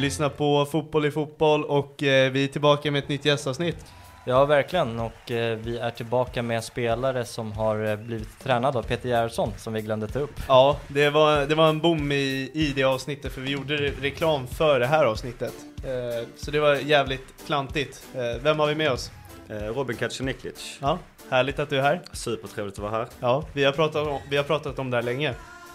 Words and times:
Lyssnar 0.00 0.28
på 0.28 0.66
Fotboll 0.66 1.06
i 1.06 1.10
fotboll 1.10 1.64
och 1.64 2.02
eh, 2.02 2.32
vi 2.32 2.44
är 2.44 2.48
tillbaka 2.48 2.90
med 2.90 2.98
ett 2.98 3.08
nytt 3.08 3.24
gästavsnitt. 3.24 3.84
Ja, 4.24 4.44
verkligen. 4.44 5.00
Och 5.00 5.30
eh, 5.30 5.58
vi 5.58 5.78
är 5.78 5.90
tillbaka 5.90 6.42
med 6.42 6.64
spelare 6.64 7.24
som 7.24 7.52
har 7.52 7.84
eh, 7.84 7.96
blivit 7.96 8.38
tränade 8.42 8.78
av 8.78 8.82
Peter 8.82 9.08
Gerhardsson, 9.08 9.52
som 9.56 9.72
vi 9.72 9.80
glömde 9.82 10.08
ta 10.08 10.18
upp. 10.18 10.40
Ja, 10.48 10.76
det 10.88 11.10
var, 11.10 11.46
det 11.46 11.54
var 11.54 11.68
en 11.68 11.80
bom 11.80 12.12
i, 12.12 12.50
i 12.54 12.72
det 12.76 12.84
avsnittet 12.84 13.32
för 13.32 13.40
vi 13.40 13.50
gjorde 13.50 13.76
re 13.76 13.92
reklam 14.00 14.46
för 14.46 14.80
det 14.80 14.86
här 14.86 15.04
avsnittet. 15.04 15.54
Eh, 15.84 16.28
så 16.36 16.50
det 16.50 16.60
var 16.60 16.74
jävligt 16.74 17.46
klantigt. 17.46 18.06
Eh, 18.14 18.42
vem 18.42 18.58
har 18.58 18.66
vi 18.66 18.74
med 18.74 18.92
oss? 18.92 19.10
Eh, 19.48 19.56
Robin 19.56 19.96
Kacaniklic. 19.96 20.78
Ja, 20.80 20.98
härligt 21.30 21.58
att 21.58 21.70
du 21.70 21.78
är 21.78 21.82
här. 21.82 22.00
Supertrevligt 22.12 22.78
att 22.78 22.82
vara 22.82 22.92
här. 22.92 23.06
Ja, 23.20 23.44
vi 23.52 23.64
har 23.64 23.72
pratat 23.72 24.06
om, 24.06 24.18
vi 24.30 24.36
har 24.36 24.44
pratat 24.44 24.78
om 24.78 24.90
det 24.90 24.96
här 24.96 25.02
länge. 25.02 25.34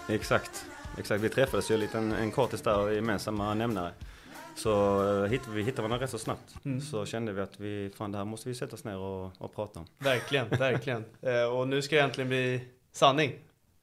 Exakt. 0.10 0.66
Exakt. 0.98 1.22
Vi 1.22 1.30
träffades 1.30 1.72
ju 1.72 1.74
en 1.74 1.80
liten 1.80 2.14
en 2.14 2.32
kortis 2.32 2.62
där, 2.62 2.92
gemensamma 2.92 3.54
nämnare. 3.54 3.92
Så 4.56 5.24
eh, 5.26 5.42
vi 5.50 5.64
hittade 5.64 5.82
varandra 5.88 6.04
rätt 6.04 6.10
så 6.10 6.18
snabbt. 6.18 6.56
Mm. 6.66 6.82
Så 6.82 7.06
kände 7.06 7.32
vi 7.34 7.42
att 7.42 7.60
vi, 7.60 7.90
fan 7.96 8.12
det 8.12 8.18
här 8.18 8.26
måste 8.26 8.50
vi 8.50 8.56
sätta 8.56 8.76
oss 8.76 8.84
ner 8.84 8.98
och, 8.98 9.32
och 9.38 9.56
prata 9.56 9.80
om. 9.80 9.86
Verkligen, 9.98 10.50
verkligen. 10.60 11.06
Eh, 11.22 11.44
och 11.44 11.68
nu 11.68 11.82
ska 11.82 11.96
det 11.96 12.02
äntligen 12.02 12.28
bli 12.28 12.62
sanning. 12.92 13.34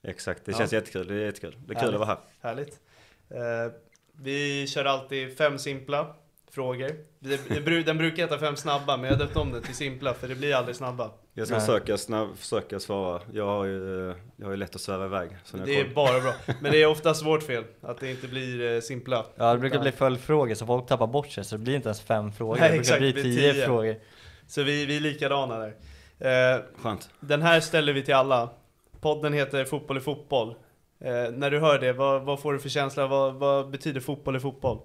Exakt, 0.03 0.44
det 0.44 0.53
Ja. 0.53 0.59
känns 0.59 0.72
jättekul. 0.72 1.06
Det 1.06 1.15
är 1.15 1.19
jättekul. 1.19 1.56
Det 1.66 1.75
är 1.75 1.75
kul 1.75 1.77
Härligt. 1.77 1.94
att 1.94 2.00
vara 2.00 2.19
här. 2.41 2.49
Härligt. 2.49 2.81
Eh, 3.28 3.72
vi 4.12 4.66
kör 4.66 4.84
alltid 4.84 5.37
fem 5.37 5.59
simpla 5.59 6.15
frågor. 6.50 6.91
Det, 7.25 7.65
det, 7.65 7.83
den 7.83 7.99
brukar 7.99 8.22
heta 8.22 8.38
fem 8.38 8.56
snabba, 8.56 8.97
men 8.97 9.05
jag 9.05 9.16
har 9.16 9.25
döpt 9.25 9.37
om 9.37 9.53
den 9.53 9.62
till 9.62 9.75
simpla 9.75 10.15
för 10.15 10.28
det 10.28 10.34
blir 10.34 10.55
aldrig 10.55 10.77
snabba. 10.77 11.10
Jag 11.34 11.47
ska 11.47 11.56
Nej. 11.56 11.66
försöka, 11.66 11.99
snabb, 11.99 12.28
försöka 12.37 12.81
svara. 12.81 13.21
Jag 13.33 13.47
har 13.47 13.65
ju, 13.65 14.10
eh, 14.10 14.16
jag 14.37 14.47
har 14.47 14.50
ju 14.50 14.56
lätt 14.56 14.75
att 14.75 14.81
sväva 14.81 15.05
iväg. 15.05 15.31
Det 15.65 15.81
är 15.81 15.94
bara 15.94 16.21
bra. 16.21 16.34
Men 16.60 16.72
det 16.72 16.83
är 16.83 16.87
oftast 16.87 17.25
vårt 17.25 17.43
fel, 17.43 17.65
att 17.81 18.00
det 18.00 18.10
inte 18.10 18.28
blir 18.28 18.75
eh, 18.75 18.81
simpla. 18.81 19.27
Ja, 19.37 19.53
det 19.53 19.59
brukar 19.59 19.81
bli 19.81 19.93
följdfrågor, 19.93 20.55
så 20.55 20.66
folk 20.66 20.87
tappar 20.87 21.06
bort 21.06 21.28
sig, 21.28 21.44
så 21.44 21.56
det 21.56 21.62
blir 21.62 21.75
inte 21.75 21.88
ens 21.88 22.00
fem 22.00 22.33
frågor. 22.33 22.56
Nej, 22.60 22.62
det 22.62 22.69
brukar 22.69 22.81
exakt, 22.81 22.99
bli 23.00 23.12
det 23.12 23.22
tio, 23.22 23.53
tio. 23.53 23.66
frågor. 23.66 23.97
Så 24.47 24.62
vi, 24.62 24.87
vi 24.87 24.97
är 24.97 25.00
likadana 25.00 25.59
där. 25.59 25.75
Eh, 26.54 26.60
Skönt. 26.83 27.10
den 27.21 27.43
här 27.43 27.60
ställer 27.60 27.93
vi 27.93 28.03
till 28.03 28.15
alla. 28.15 28.49
Podden 29.00 29.33
heter 29.33 29.65
Fotboll 29.65 29.97
i 29.97 30.00
fotboll. 30.00 30.54
Eh, 31.00 31.33
när 31.33 31.50
du 31.50 31.59
hör 31.59 31.78
det, 31.78 31.93
vad, 31.93 32.22
vad 32.22 32.41
får 32.41 32.53
du 32.53 32.59
för 32.59 32.69
känsla? 32.69 33.06
Vad, 33.06 33.34
vad 33.34 33.71
betyder 33.71 34.00
fotboll 34.00 34.37
i 34.37 34.41
fotboll? 34.41 34.78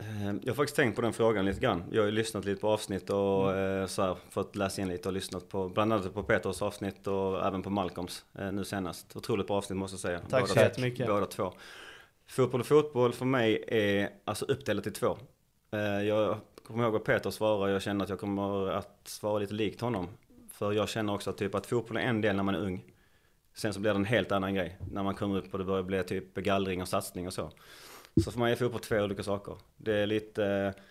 Eh, 0.00 0.26
Jag 0.42 0.50
har 0.52 0.54
faktiskt 0.54 0.76
tänkt 0.76 0.96
på 0.96 1.02
den 1.02 1.12
frågan 1.12 1.44
lite 1.44 1.60
grann. 1.60 1.84
Jag 1.92 2.02
har 2.02 2.06
ju 2.06 2.12
lyssnat 2.12 2.44
lite 2.44 2.60
på 2.60 2.68
avsnitt 2.68 3.10
och 3.10 3.52
Mm. 3.52 3.80
eh, 3.82 3.86
så 3.86 4.02
här, 4.02 4.16
fått 4.30 4.56
läsa 4.56 4.82
in 4.82 4.88
lite 4.88 5.08
och 5.08 5.12
lyssnat 5.12 5.48
på 5.48 5.68
bland 5.68 5.92
annat 5.92 6.14
på 6.14 6.22
Peters 6.22 6.62
avsnitt 6.62 7.06
och 7.06 7.46
även 7.46 7.62
på 7.62 7.70
Malcolms 7.70 8.24
eh, 8.38 8.52
nu 8.52 8.64
senast. 8.64 9.16
Otroligt 9.16 9.46
bra 9.46 9.56
avsnitt 9.56 9.78
måste 9.78 9.94
jag 9.94 10.00
säga. 10.00 10.20
Tack 10.30 10.48
så 10.48 10.54
båda, 10.54 10.66
jättemycket. 10.66 11.06
båda 11.06 11.26
två. 11.26 11.52
Fotboll 12.26 12.60
och 12.60 12.66
fotboll 12.66 13.12
för 13.12 13.24
mig 13.24 13.64
är 13.68 14.08
alltså 14.24 14.44
uppdelat 14.44 14.86
i 14.86 14.90
två. 14.90 15.18
Eh, 15.72 15.80
Jag 15.80 16.36
kommer 16.66 16.84
ihåg 16.84 16.92
vad 16.92 17.04
Peter 17.04 17.30
svarade, 17.30 17.72
jag 17.72 17.82
känner 17.82 18.04
att 18.04 18.10
jag 18.10 18.20
kommer 18.20 18.70
att 18.70 19.00
svara 19.04 19.38
lite 19.38 19.54
likt 19.54 19.80
honom. 19.80 20.08
För 20.52 20.72
jag 20.72 20.88
känner 20.88 21.14
också 21.14 21.30
att, 21.30 21.38
typ, 21.38 21.54
att 21.54 21.66
fotboll 21.66 21.96
är 21.96 22.00
en 22.00 22.20
del 22.20 22.36
när 22.36 22.42
man 22.42 22.54
är 22.54 22.58
ung. 22.60 22.84
Sen 23.54 23.74
så 23.74 23.80
blir 23.80 23.90
det 23.92 23.96
en 23.96 24.04
helt 24.04 24.32
annan 24.32 24.54
grej 24.54 24.78
när 24.92 25.02
man 25.02 25.14
kommer 25.14 25.38
upp 25.38 25.52
och 25.52 25.58
det 25.58 25.64
börjar 25.64 25.82
bli 25.82 26.02
typ 26.04 26.34
gallring 26.34 26.82
och 26.82 26.88
satsning 26.88 27.26
och 27.26 27.32
så. 27.32 27.50
Så 28.24 28.30
för 28.30 28.38
mig 28.38 28.52
är 28.52 28.56
fotboll 28.56 28.80
två 28.80 28.96
olika 28.96 29.22
saker. 29.22 29.56
Det 29.76 29.96
är 29.96 30.06
lite 30.06 30.44
eh, 30.46 30.82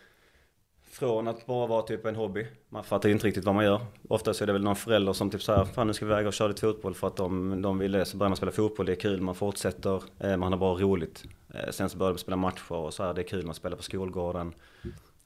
från 0.92 1.28
att 1.28 1.46
bara 1.46 1.68
vara 1.68 1.82
typ 1.82 2.06
en 2.06 2.16
hobby. 2.16 2.48
Man 2.70 2.84
fattar 2.84 3.10
ju 3.10 3.14
inte 3.14 3.28
riktigt 3.28 3.46
vad 3.46 3.56
man 3.56 3.66
gör. 3.66 3.82
Oftast 4.10 4.42
är 4.42 4.48
det 4.48 4.54
väl 4.54 4.64
någon 4.64 4.76
förälder 4.76 5.14
som 5.14 5.30
typ 5.30 5.44
säger 5.44 5.66
fan 5.66 5.88
nu 5.88 5.94
ska 5.94 6.06
vi 6.06 6.12
iväg 6.12 6.28
och 6.28 6.34
köra 6.34 6.48
lite 6.48 6.62
fotboll 6.62 6.96
för 6.96 7.08
att 7.08 7.16
de, 7.16 7.62
de 7.62 7.80
vill 7.80 7.92
det. 7.92 8.06
Så 8.06 8.18
börjar 8.18 8.30
man 8.30 8.38
spela 8.38 8.52
fotboll, 8.52 8.86
det 8.86 8.92
är 8.92 8.96
kul, 8.96 9.22
man 9.22 9.36
fortsätter, 9.36 10.04
eh, 10.20 10.38
man 10.38 10.52
har 10.52 10.60
bara 10.60 10.74
roligt. 10.74 11.24
Eh, 11.54 11.70
sen 11.70 11.90
så 11.90 11.98
börjar 11.98 12.12
man 12.12 12.20
spela 12.20 12.38
matcher 12.38 12.72
och 12.72 12.94
så 12.94 13.04
här, 13.04 13.14
det 13.14 13.22
är 13.22 13.28
kul, 13.28 13.46
man 13.46 13.56
spelar 13.56 13.78
på 13.78 13.84
skolgården. 13.84 14.54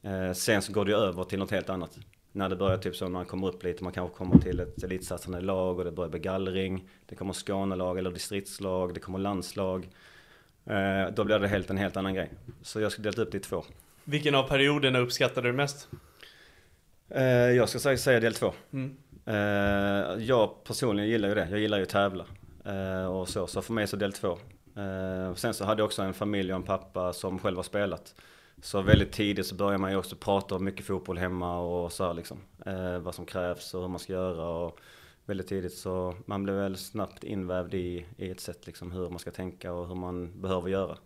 Eh, 0.01 0.33
sen 0.33 0.61
så 0.61 0.73
går 0.73 0.85
det 0.85 0.91
ju 0.91 0.97
över 0.97 1.23
till 1.23 1.39
något 1.39 1.51
helt 1.51 1.69
annat. 1.69 1.97
När 2.31 2.49
det 2.49 2.55
börjar 2.55 2.77
typ 2.77 2.95
så 2.95 3.05
när 3.05 3.11
man 3.11 3.25
kommer 3.25 3.47
upp 3.47 3.63
lite, 3.63 3.83
man 3.83 3.93
kanske 3.93 4.17
kommer 4.17 4.39
till 4.39 4.59
ett 4.59 4.83
elitsatsande 4.83 5.41
lag 5.41 5.79
och 5.79 5.85
det 5.85 5.91
börjar 5.91 6.09
bli 6.09 6.19
gallring. 6.19 6.89
Det 7.05 7.15
kommer 7.15 7.33
Skånelag 7.33 7.99
eller 7.99 8.11
distriktslag, 8.11 8.93
det 8.93 8.99
kommer 8.99 9.19
landslag. 9.19 9.87
Eh, 10.65 11.11
då 11.13 11.23
blir 11.23 11.39
det 11.39 11.47
helt 11.47 11.69
en 11.69 11.77
helt 11.77 11.97
annan 11.97 12.13
grej. 12.13 12.31
Så 12.61 12.81
jag 12.81 12.91
ska 12.91 13.01
dela 13.01 13.23
upp 13.23 13.31
det 13.31 13.37
i 13.37 13.41
två. 13.41 13.63
Vilken 14.03 14.35
av 14.35 14.43
perioderna 14.43 14.99
uppskattade 14.99 15.47
du 15.47 15.53
mest? 15.53 15.89
Eh, 17.09 17.23
jag 17.23 17.69
ska 17.69 17.79
säga, 17.79 17.97
säga 17.97 18.19
del 18.19 18.33
två. 18.33 18.53
Mm. 18.73 18.97
Eh, 19.25 20.23
jag 20.25 20.63
personligen 20.63 21.09
gillar 21.09 21.29
ju 21.29 21.35
det. 21.35 21.47
Jag 21.49 21.59
gillar 21.59 21.77
ju 21.77 21.83
att 21.83 21.89
tävla. 21.89 22.25
Och 23.09 23.29
så, 23.29 23.47
så 23.47 23.61
för 23.61 23.73
mig 23.73 23.87
så 23.87 23.95
del 23.95 24.13
två. 24.13 24.37
Sen 25.35 25.53
så 25.53 25.65
hade 25.65 25.81
jag 25.81 25.85
också 25.85 26.01
en 26.01 26.13
familj 26.13 26.53
och 26.53 26.55
en 26.55 26.63
pappa 26.63 27.13
som 27.13 27.39
själv 27.39 27.55
har 27.55 27.63
spelat. 27.63 28.15
Så 28.61 28.81
väldigt 28.81 29.11
tidigt 29.11 29.47
så 29.47 29.55
börjar 29.55 29.77
man 29.77 29.91
ju 29.91 29.97
också 29.97 30.15
prata 30.15 30.55
om 30.55 30.63
mycket 30.63 30.85
fotboll 30.85 31.17
hemma 31.17 31.59
och 31.59 31.91
så 31.91 32.07
här 32.07 32.13
liksom. 32.13 32.37
Vad 33.01 33.15
som 33.15 33.25
krävs 33.25 33.73
och 33.73 33.81
hur 33.81 33.87
man 33.87 33.99
ska 33.99 34.13
göra. 34.13 34.47
Och 34.47 34.79
väldigt 35.25 35.47
tidigt 35.47 35.73
så 35.73 36.15
man 36.25 36.43
blev 36.43 36.55
väl 36.55 36.77
snabbt 36.77 37.23
invävd 37.23 37.73
i, 37.73 38.05
i 38.17 38.29
ett 38.31 38.39
sätt 38.39 38.65
liksom 38.65 38.91
hur 38.91 39.09
man 39.09 39.19
ska 39.19 39.31
tänka 39.31 39.73
och 39.73 39.87
hur 39.87 39.95
man 39.95 40.41
behöver 40.41 40.69
göra. 40.69 40.97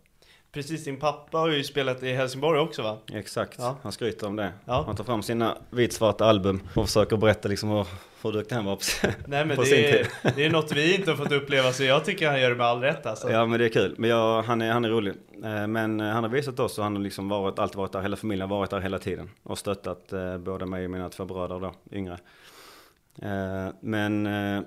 Precis, 0.52 0.84
din 0.84 1.00
pappa 1.00 1.38
har 1.38 1.48
ju 1.50 1.64
spelat 1.64 2.04
i 2.04 2.14
Helsingborg 2.14 2.60
också 2.60 2.82
va? 2.82 2.98
Exakt, 3.14 3.56
Ja. 3.60 3.78
han 3.84 3.92
skryter 3.92 4.28
om 4.28 4.36
det. 4.36 4.54
Ja. 4.66 4.84
Han 4.86 4.96
tar 4.96 5.04
fram 5.04 5.24
sina 5.24 5.58
vitsvarta 5.70 6.26
album 6.26 6.62
och 6.76 6.86
försöker 6.88 7.18
berätta 7.18 7.48
liksom 7.48 7.70
hur, 7.70 7.86
hur 8.24 8.32
duktig 8.32 8.56
han 8.56 8.66
var 8.66 8.76
på, 8.76 8.82
Nej 9.28 9.46
men 9.46 9.56
på 9.56 9.62
det 9.62 9.68
sin 9.68 9.86
är, 9.86 9.92
tid. 9.92 10.08
det 10.36 10.46
är 10.46 10.50
något 10.50 10.72
vi 10.72 10.96
inte 10.96 11.12
har 11.12 11.18
fått 11.18 11.32
uppleva 11.32 11.72
så 11.72 11.84
jag 11.84 12.06
tycker 12.06 12.30
han 12.30 12.42
gör 12.42 12.50
det 12.50 12.56
med 12.56 12.66
all 12.66 12.82
rätt 12.82 13.06
alltså. 13.06 13.30
Ja 13.32 13.46
men 13.46 13.60
det 13.60 13.66
är 13.66 13.70
kul. 13.70 13.96
Men 13.98 14.10
jag, 14.10 14.42
han, 14.44 14.62
är, 14.62 14.72
han 14.72 14.86
är 14.86 14.90
rolig. 14.90 15.14
Eh, 15.44 15.68
Men 15.68 16.00
eh, 16.00 16.08
han 16.08 16.24
har 16.24 16.30
visat 16.32 16.60
oss 16.60 16.78
och 16.78 16.84
han 16.84 16.96
har 16.96 17.04
liksom 17.04 17.30
varit, 17.30 17.60
alltid 17.60 17.78
varit 17.78 17.92
där, 17.92 18.02
hela 18.02 18.16
familjen 18.16 18.50
har 18.50 18.58
varit 18.58 18.70
där 18.70 18.80
hela 18.80 19.00
tiden. 19.00 19.30
Och 19.44 19.58
stöttat 19.58 20.14
eh, 20.14 20.38
både 20.38 20.66
mig 20.66 20.86
och 20.86 20.92
mina 20.92 21.10
två 21.10 21.26
bröder 21.26 21.60
då, 21.60 21.74
yngre. 21.92 22.18
Eh, 23.22 23.74
Men 23.82 24.26
eh, 24.26 24.62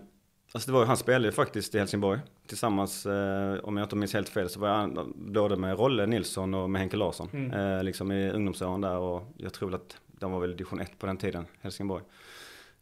Alltså 0.55 0.71
det 0.71 0.79
var, 0.79 0.85
han 0.85 0.97
spelade 0.97 1.25
ju 1.25 1.33
faktiskt 1.33 1.75
i 1.75 1.79
Helsingborg 1.79 2.21
tillsammans, 2.47 3.07
eh, 3.07 3.57
om 3.63 3.77
jag 3.77 3.85
inte 3.85 3.97
minns 3.97 4.15
helt 4.15 4.29
fel, 4.29 4.49
så 4.49 4.61
var 4.61 4.69
han 4.69 5.13
både 5.17 5.57
med 5.57 5.79
Rolle 5.79 6.07
Nilsson 6.07 6.55
och 6.55 6.71
med 6.71 6.81
Henke 6.81 6.97
Larsson. 6.97 7.29
Mm. 7.33 7.85
Liksom 7.87 8.13
i 8.13 8.31
ungdomsåren 8.31 8.81
där 8.81 8.97
och 8.99 9.33
jag 9.37 9.53
tror 9.53 9.75
att 9.75 9.97
de 10.07 10.33
var 10.33 10.41
väl 10.41 10.51
division 10.57 10.81
1 10.81 10.99
på 10.99 11.07
den 11.07 11.17
tiden, 11.17 11.47
Helsingborg. 11.61 12.05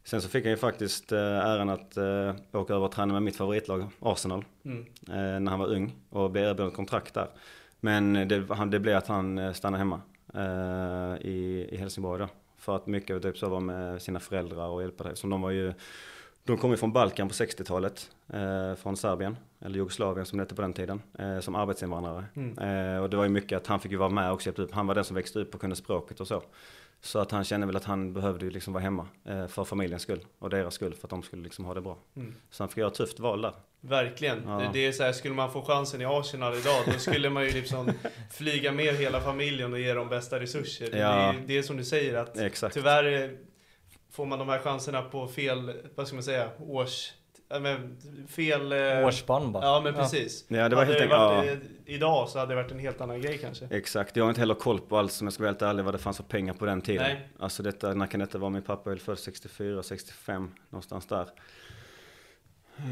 Sen 0.03 0.21
så 0.21 0.29
fick 0.29 0.43
han 0.45 0.51
ju 0.51 0.57
faktiskt 0.57 1.11
äran 1.11 1.69
att 1.69 1.97
åka 2.51 2.73
över 2.73 2.85
och 2.85 2.91
träna 2.91 3.13
med 3.13 3.23
mitt 3.23 3.35
favoritlag, 3.35 3.87
Arsenal, 3.99 4.45
Mm. 4.65 4.85
när 5.43 5.49
han 5.51 5.59
var 5.59 5.67
ung 5.67 5.93
och 6.09 6.31
blev 6.31 6.43
erbjuden 6.45 6.71
kontrakt 6.71 7.13
där. 7.13 7.27
Men 7.79 8.13
det, 8.13 8.47
det 8.71 8.79
blev 8.79 8.97
att 8.97 9.07
han 9.07 9.53
stannade 9.53 9.79
hemma 9.79 10.01
i, 11.21 11.67
i 11.71 11.77
Helsingborg 11.77 12.19
då. 12.19 12.27
För 12.61 12.75
att 12.75 12.87
mycket 12.87 13.21
typ 13.21 13.37
så 13.37 13.49
var 13.49 13.59
med 13.59 14.01
sina 14.01 14.19
föräldrar 14.19 14.67
och 14.67 14.81
hjälpa 14.81 15.03
dig. 15.03 15.15
Som 15.15 15.29
de 15.29 15.41
var 15.41 15.51
ju, 15.51 15.73
de 16.43 16.57
kom 16.57 16.71
ju 16.71 16.77
från 16.77 16.93
Balkan 16.93 17.27
på 17.27 17.33
60-talet, 17.33 18.09
eh, 18.33 18.75
från 18.75 18.97
Serbien, 18.97 19.37
eller 19.59 19.75
Jugoslavien 19.75 20.25
som 20.25 20.37
det 20.37 20.43
hette 20.43 20.55
på 20.55 20.61
den 20.61 20.73
tiden, 20.73 21.01
eh, 21.19 21.39
som 21.39 21.55
arbetsinvandrare. 21.55 22.25
Mm. 22.33 22.57
Eh, 22.57 23.01
och 23.01 23.09
det 23.09 23.17
var 23.17 23.23
ju 23.23 23.29
mycket 23.29 23.57
att 23.57 23.67
han 23.67 23.79
fick 23.79 23.91
ju 23.91 23.97
vara 23.97 24.09
med 24.09 24.31
och 24.31 24.45
hjälpa 24.45 24.61
upp. 24.61 24.73
Han 24.73 24.87
var 24.87 24.95
den 24.95 25.03
som 25.03 25.15
växte 25.15 25.39
upp 25.39 25.55
och 25.55 25.61
kunde 25.61 25.75
språket 25.75 26.19
och 26.19 26.27
så. 26.27 26.43
Så 27.03 27.19
att 27.19 27.31
han 27.31 27.43
kände 27.43 27.67
väl 27.67 27.75
att 27.75 27.83
han 27.83 28.13
behövde 28.13 28.45
liksom 28.49 28.73
vara 28.73 28.83
hemma 28.83 29.07
eh, 29.25 29.47
för 29.47 29.63
familjens 29.63 30.01
skull 30.03 30.25
och 30.39 30.49
deras 30.49 30.73
skull 30.73 30.93
för 30.93 31.05
att 31.07 31.09
de 31.09 31.23
skulle 31.23 31.43
liksom 31.43 31.65
ha 31.65 31.73
det 31.73 31.81
bra. 31.81 31.97
Mm. 32.15 32.35
Så 32.49 32.63
han 32.63 32.69
fick 32.69 32.77
göra 32.77 32.87
ett 32.87 32.93
tufft 32.93 33.19
val 33.19 33.41
där. 33.41 33.53
Verkligen. 33.81 34.43
Ja. 34.47 34.51
Det, 34.59 34.69
det 34.73 34.87
är 34.87 34.91
så 34.91 35.03
här, 35.03 35.11
skulle 35.13 35.33
man 35.35 35.51
få 35.51 35.61
chansen 35.61 36.01
i 36.01 36.05
Arsenal 36.05 36.53
idag, 36.55 36.83
då 36.85 36.91
skulle 36.91 37.29
man 37.29 37.43
ju 37.45 37.51
liksom 37.51 37.91
flyga 38.31 38.71
med 38.71 38.95
hela 38.95 39.21
familjen 39.21 39.73
och 39.73 39.79
ge 39.79 39.93
dem 39.93 40.09
bästa 40.09 40.39
resurser. 40.39 40.91
Det 40.91 40.97
Ja. 40.97 41.07
är 41.33 41.35
det 41.47 41.57
är 41.57 41.61
som 41.63 41.77
du 41.77 41.83
säger 41.85 42.13
att 42.17 42.37
Exakt. 42.37 42.73
tyvärr 42.73 43.37
får 44.11 44.25
man 44.25 44.39
de 44.39 44.49
här 44.49 44.59
chanserna 44.59 45.01
på 45.01 45.27
fel, 45.27 45.73
vad 45.95 46.07
ska 46.07 46.15
man 46.15 46.23
säga, 46.23 46.49
års... 46.59 47.11
ja, 47.51 47.59
Men 47.59 47.97
fel... 48.27 48.71
eh, 48.71 49.07
Årsspann 49.07 49.51
bara. 49.51 49.63
Ja 49.65 49.81
men 49.83 49.93
precis. 49.93 50.45
Ja, 50.47 50.69
det 50.69 50.75
var 50.75 50.85
hade 50.85 50.97
helt 50.99 51.09
det 51.09 51.17
enkelt- 51.17 51.61
varit, 51.61 51.77
eh, 51.87 51.93
Idag 51.95 52.29
så 52.29 52.39
hade 52.39 52.51
det 52.51 52.55
varit 52.61 52.71
en 52.71 52.79
helt 52.79 53.01
annan 53.01 53.21
grej 53.21 53.37
kanske. 53.37 53.67
Exakt, 53.71 54.15
jag 54.15 54.23
har 54.23 54.29
inte 54.29 54.41
heller 54.41 54.53
koll 54.55 54.79
på 54.79 54.97
allt 54.97 55.11
som 55.11 55.27
jag 55.27 55.33
ska 55.33 55.43
vara 55.43 55.49
helt 55.51 55.61
ärlig 55.61 55.83
vad 55.83 55.93
det 55.93 55.97
fanns 55.97 56.17
för 56.17 56.23
pengar 56.23 56.53
på 56.53 56.65
den 56.65 56.81
tiden. 56.81 57.03
Nej. 57.03 57.29
Alltså 57.39 57.63
detta, 57.63 57.93
när 57.93 58.07
kan 58.07 58.19
detta 58.19 58.37
vara? 58.37 58.49
Min 58.49 58.61
pappa 58.61 58.91
är 58.91 58.95
född 58.95 59.19
64, 59.19 59.83
65, 59.83 60.51
någonstans 60.69 61.05
där. 61.05 61.27
Eh, 62.77 62.83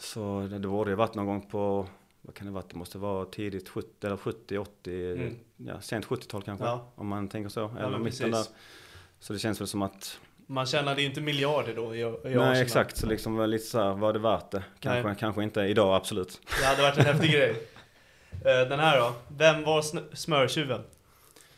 Så 0.00 0.46
det, 0.50 0.58
det 0.58 0.68
borde 0.68 0.90
ju 0.90 0.96
varit 0.96 1.14
någon 1.14 1.26
gång 1.26 1.40
på, 1.50 1.86
vad 2.22 2.34
kan 2.34 2.46
det 2.46 2.52
vara? 2.52 2.64
Det 2.68 2.76
måste 2.76 2.98
vara 2.98 3.24
tidigt 3.24 3.68
70 3.68 4.06
eller 4.06 4.16
70, 4.16 4.58
80, 4.58 5.12
Mm. 5.12 5.36
ja 5.56 5.80
sent 5.80 6.06
70-tal 6.06 6.42
kanske. 6.42 6.64
Ja. 6.66 6.92
Om 6.94 7.06
man 7.06 7.28
tänker 7.28 7.48
så, 7.48 7.68
eller 7.78 7.90
men 7.90 8.02
mitten 8.02 8.30
där. 8.30 8.44
Så 9.20 9.32
det 9.32 9.38
känns 9.38 9.60
väl 9.60 9.68
som 9.68 9.82
att, 9.82 10.20
Man 10.50 10.66
tjänade 10.66 11.00
ju 11.02 11.08
inte 11.08 11.20
miljarder 11.20 11.74
då 11.74 11.94
i, 11.94 12.00
i 12.00 12.04
nej 12.04 12.10
Arsenal. 12.36 12.56
exakt, 12.56 12.96
så 12.96 13.06
liksom 13.06 13.50
lite 13.50 13.64
så 13.64 13.82
här, 13.82 13.90
var 13.94 14.12
det 14.12 14.18
värt 14.18 14.50
det? 14.50 14.62
Kanske, 14.80 15.02
Nej. 15.08 15.16
kanske 15.20 15.42
inte 15.42 15.60
idag, 15.60 15.94
absolut. 15.96 16.40
Det 16.60 16.66
hade 16.66 16.82
varit 16.82 16.98
en 16.98 17.04
häftig 17.06 17.30
grej. 17.32 17.50
Eh, 18.44 18.68
Den 18.68 18.80
här 18.80 18.98
då? 18.98 19.12
Vem 19.36 19.64
var 19.64 19.82
smörtjuven? 20.16 20.80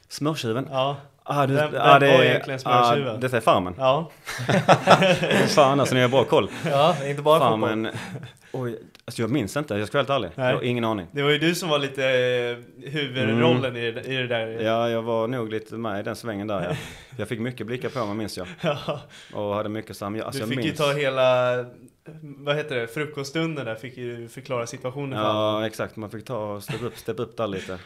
Smörtjuven? 0.09 0.69
Ja. 0.71 0.97
Ah, 1.23 1.47
du, 1.47 1.59
ah, 1.61 1.63
Vem- 1.63 1.73
vem 1.73 2.01
det 2.01 2.17
var 2.17 2.25
egentligen 2.25 2.61
smörtjuven? 2.61 3.15
Ah, 3.17 3.19
detta 3.19 3.37
är 3.37 3.41
Farmen. 3.41 3.75
Ja. 3.79 4.11
Fan 5.49 5.81
alltså, 5.81 5.95
ni 5.95 6.01
har 6.01 6.09
bra 6.09 6.25
koll. 6.25 6.51
Ja, 6.71 6.97
inte 7.07 7.23
bara 7.23 7.39
Fan 7.41 7.51
fotboll. 7.61 7.77
men, 7.77 7.93
oj, 8.53 8.79
alltså 9.11 9.23
jag 9.23 9.31
minns 9.31 9.57
inte, 9.57 9.75
jag 9.75 9.89
ska 9.89 9.99
vara 9.99 10.03
helt 10.03 10.25
ärlig. 10.25 10.31
Nej. 10.37 10.49
Jag 10.51 10.57
har 10.57 10.63
ingen 10.63 10.85
aning. 10.85 11.07
Det 11.13 11.23
var 11.23 11.31
ju 11.31 11.39
du 11.39 11.55
som 11.55 11.69
var 11.69 11.79
lite 11.79 12.05
eh, 12.05 12.91
huvudrollen 12.91 13.77
i, 13.77 13.91
det- 13.93 14.05
i 14.05 14.17
det 14.17 14.27
där. 14.27 14.47
Ja, 14.47 14.91
jag 14.91 15.03
var 15.03 15.27
nog 15.29 15.51
lite 15.51 15.75
med 15.75 16.01
i 16.01 16.03
den 16.03 16.17
svängen 16.17 16.47
där 16.47 16.63
ja. 16.71 16.77
Jag 17.17 17.29
fick 17.29 17.41
mycket 17.41 17.67
blickar 17.67 17.89
på 17.89 18.07
mig 18.07 18.15
minns 18.15 18.39
jag. 18.39 18.47
Ja. 18.61 19.01
Och 19.33 19.55
hade 19.55 19.69
mycket 19.69 19.97
sam... 19.97 20.23
Alltså, 20.25 20.41
du 20.43 20.47
fick 20.49 20.57
ju 20.59 20.63
minns. 20.65 20.79
ta 20.79 20.93
hela, 20.93 21.57
vad 22.23 22.57
heter 22.57 22.77
det, 22.77 22.87
frukoststunden 22.87 23.65
där 23.67 23.75
fick 23.75 23.97
ju 23.97 24.29
förklara 24.29 24.67
situationen 24.67 25.19
för 25.19 25.25
alla. 25.25 25.61
Ja, 25.61 25.67
exakt. 25.67 25.97
Man 25.97 26.11
fick 26.11 26.25
ta 26.25 26.39
och 26.55 26.63
steppa 26.63 26.85
upp, 26.87 26.97
steppa 26.99 27.23
upp 27.23 27.37
där 27.37 27.47
lite. 27.47 27.79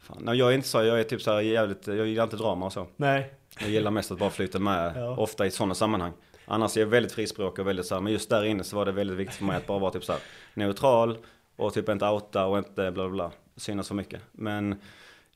Fan. 0.00 0.18
Nej, 0.20 0.38
jag 0.38 0.50
är 0.50 0.54
inte 0.54 0.68
så, 0.68 0.82
jag 0.84 1.00
är 1.00 1.04
typ 1.04 1.22
så 1.22 1.32
här 1.32 1.40
jävligt, 1.40 1.86
jag 1.86 2.06
gillar 2.06 2.24
inte 2.24 2.36
drama 2.36 2.66
och 2.66 2.72
så. 2.72 2.86
Nej. 2.96 3.32
Jag 3.60 3.70
gillar 3.70 3.90
mest 3.90 4.10
att 4.10 4.18
bara 4.18 4.30
flyta 4.30 4.58
med, 4.58 4.92
Ja. 4.96 5.16
ofta 5.16 5.46
i 5.46 5.50
sådana 5.50 5.74
sammanhang. 5.74 6.12
Annars 6.46 6.76
är 6.76 6.80
jag 6.80 6.86
väldigt 6.88 7.12
frispråkig 7.12 7.62
och 7.62 7.68
väldigt 7.68 7.86
så 7.86 7.94
här, 7.94 8.02
men 8.02 8.12
just 8.12 8.30
där 8.30 8.44
inne 8.44 8.64
så 8.64 8.76
var 8.76 8.86
det 8.86 8.92
väldigt 8.92 9.16
viktigt 9.16 9.36
för 9.38 9.44
mig 9.44 9.56
att 9.56 9.66
bara 9.66 9.78
vara 9.78 9.90
typ 9.90 10.04
så 10.04 10.12
här 10.12 10.20
neutral 10.54 11.18
och 11.56 11.74
typ 11.74 11.88
inte 11.88 12.06
outa 12.06 12.46
och 12.46 12.58
inte 12.58 12.74
bla 12.74 12.90
bla 12.90 13.08
bla, 13.08 13.30
synas 13.56 13.88
för 13.88 13.94
mycket. 13.94 14.20
Men 14.32 14.80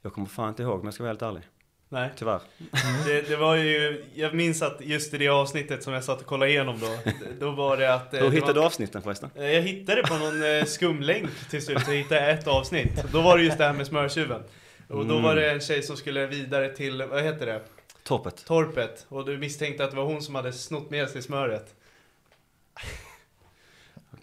jag 0.02 0.12
kommer 0.12 0.26
fan 0.28 0.49
inte 0.49 0.62
ihåg 0.62 0.81
om 0.81 0.84
jag 0.84 0.94
ska 0.94 1.02
vara 1.02 1.11
helt 1.11 1.22
ärlig. 1.22 1.43
Nej. 1.88 2.11
Tyvärr. 2.16 2.40
Det, 3.06 3.28
det 3.28 3.37
var 3.37 3.56
ju, 3.56 4.05
jag 4.14 4.34
minns 4.34 4.62
att 4.62 4.81
just 4.81 5.14
i 5.14 5.19
det 5.19 5.28
avsnittet 5.28 5.82
som 5.82 5.93
jag 5.93 6.05
satt 6.05 6.20
och 6.20 6.26
kollade 6.26 6.50
igenom 6.50 6.78
då, 6.81 6.99
då 7.40 7.50
var 7.50 7.76
det 7.76 7.94
att... 7.94 8.14
eh, 8.14 8.20
Hur 8.20 8.31
hittade 8.31 8.52
var, 8.52 8.61
du 8.61 8.66
avsnitten 8.66 9.02
förresten? 9.02 9.31
Eh, 9.34 9.44
Jag 9.44 9.62
hittade 9.62 10.02
på 10.02 10.14
någon 10.16 10.43
eh, 10.58 10.64
skumlänk 10.64 11.31
till 11.50 11.62
slut, 11.64 11.78
jag 11.87 11.94
hittade 11.94 12.20
ett 12.20 12.46
avsnitt. 12.46 13.05
Då 13.12 13.20
var 13.22 13.38
det 13.38 13.44
just 13.44 13.58
det 13.58 13.64
här 13.64 13.72
med 13.72 13.87
smörtjuven. 13.87 14.43
Och 14.88 15.06
då 15.06 15.19
var 15.19 15.34
det 15.37 15.50
en 15.52 15.60
tjej 15.60 15.82
som 15.82 15.96
skulle 15.96 16.26
vidare 16.26 16.69
till, 16.69 17.02
vad 17.02 17.22
heter 17.22 17.46
det? 17.46 17.60
Torpet. 18.02 18.44
Torpet. 18.44 19.06
Och 19.08 19.25
du 19.26 19.38
misstänkte 19.38 19.84
att 19.84 19.90
det 19.90 19.96
var 19.96 20.05
hon 20.05 20.22
som 20.22 20.34
hade 20.34 20.52
snott 20.52 20.90
med 20.90 21.08
sig 21.08 21.22
smöret. 21.22 21.75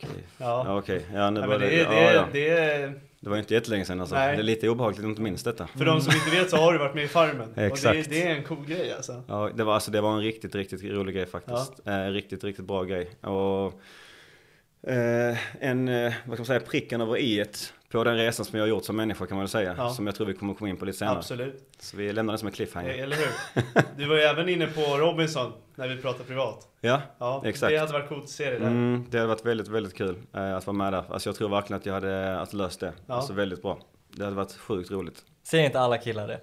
Okej. 0.03 0.24
Ja. 0.38 0.63
Ja 0.65 0.77
okej, 0.77 1.06
ja 1.13 1.30
nu 1.30 1.39
men 1.39 1.50
det, 1.50 1.57
det, 1.57 1.75
ja, 1.75 2.12
ja. 2.12 2.27
det 2.31 2.94
det 3.24 3.30
var 3.30 3.36
ju 3.36 3.42
inte 3.42 3.53
jättelänge 3.53 3.86
sedan 3.86 4.00
alltså. 4.00 4.15
Nej. 4.15 4.36
Det 4.36 4.42
är 4.42 4.44
lite 4.44 4.69
obehagligt 4.69 5.00
att 5.00 5.06
inte 5.06 5.21
minns 5.21 5.44
detta. 5.44 5.68
för 5.68 5.86
de 5.86 6.01
som 6.01 6.13
inte 6.13 6.30
vet 6.30 6.50
så 6.50 6.57
har 6.57 6.74
du 6.74 6.80
varit 6.80 6.95
med 6.95 7.03
i 7.03 7.07
Farmen. 7.07 7.50
Och 7.50 7.56
det, 7.56 7.65
Exakt. 7.65 8.09
det 8.09 8.27
är 8.27 8.36
en 8.36 8.44
cool 8.44 8.65
grej 8.65 8.94
alltså. 8.94 9.24
Ja, 9.27 9.50
det 9.56 9.63
var, 9.63 9.74
alltså, 9.74 9.92
det 9.92 10.01
var 10.01 10.13
en 10.13 10.21
riktigt, 10.21 10.56
riktigt 10.56 10.83
rolig 10.83 11.15
grej 11.15 11.25
faktiskt. 11.25 11.88
Eh, 11.88 12.06
riktigt, 12.06 12.44
riktigt 12.44 12.65
bra 12.65 12.83
grej. 12.83 13.09
Och 13.21 13.81
eh, 14.92 15.38
en, 15.59 15.88
eh, 15.88 16.13
vad 16.25 16.36
ska 16.36 16.42
man 16.42 16.45
säga, 16.45 16.59
pricken 16.59 17.01
över 17.01 17.18
i 17.18 17.39
ett 17.39 17.74
på 17.91 18.03
den 18.03 18.17
resan 18.17 18.45
som 18.45 18.57
jag 18.59 18.63
har 18.63 18.69
gjort 18.69 18.85
som 18.85 18.95
människa 18.95 19.25
kan 19.25 19.38
man 19.38 19.43
väl 19.43 19.49
säga. 19.49 19.75
Ja. 19.77 19.89
Som 19.89 20.05
jag 20.07 20.15
tror 20.15 20.27
vi 20.27 20.33
kommer 20.33 20.53
komma 20.53 20.69
in 20.69 20.77
på 20.77 20.85
lite 20.85 20.97
senare. 20.97 21.17
Absolut. 21.17 21.69
Så 21.79 21.97
vi 21.97 22.13
lämnar 22.13 22.33
det 22.33 22.38
som 22.38 22.47
en 22.47 22.53
cliffhanger. 22.53 22.89
Eller 22.89 23.15
hur? 23.15 23.63
Du 23.97 24.05
var 24.05 24.15
ju 24.15 24.21
även 24.21 24.49
inne 24.49 24.67
på 24.67 24.81
Robinson 24.81 25.51
när 25.75 25.88
vi 25.88 25.97
pratade 26.01 26.23
privat. 26.23 26.67
Ja, 26.81 27.01
Ja, 27.19 27.41
Exakt. 27.45 27.71
det 27.71 27.77
hade 27.77 27.93
varit 27.93 28.09
coolt 28.09 28.23
att 28.23 28.29
se 28.29 28.49
det 28.49 28.59
där. 28.59 28.67
mm, 28.67 29.05
det 29.09 29.17
hade 29.17 29.27
varit 29.27 29.45
väldigt, 29.45 29.67
väldigt 29.67 29.95
kul 29.97 30.15
eh, 30.33 30.55
att 30.55 30.67
vara 30.67 30.77
med 30.77 30.93
där. 30.93 31.03
Alltså 31.09 31.29
jag 31.29 31.35
tror 31.35 31.49
verkligen 31.49 31.79
att 31.79 31.85
jag 31.85 31.93
hade 31.93 32.39
att 32.39 32.53
löst 32.53 32.79
det. 32.79 32.93
Ja. 33.07 33.13
Alltså 33.13 33.33
väldigt 33.33 33.61
bra. 33.61 33.79
Det 34.15 34.23
hade 34.23 34.35
varit 34.35 34.51
sjukt 34.57 34.91
roligt. 34.91 35.17
Säger 35.44 35.65
inte 35.65 35.79
alla 35.79 35.97
killar 35.97 36.27
det? 36.27 36.39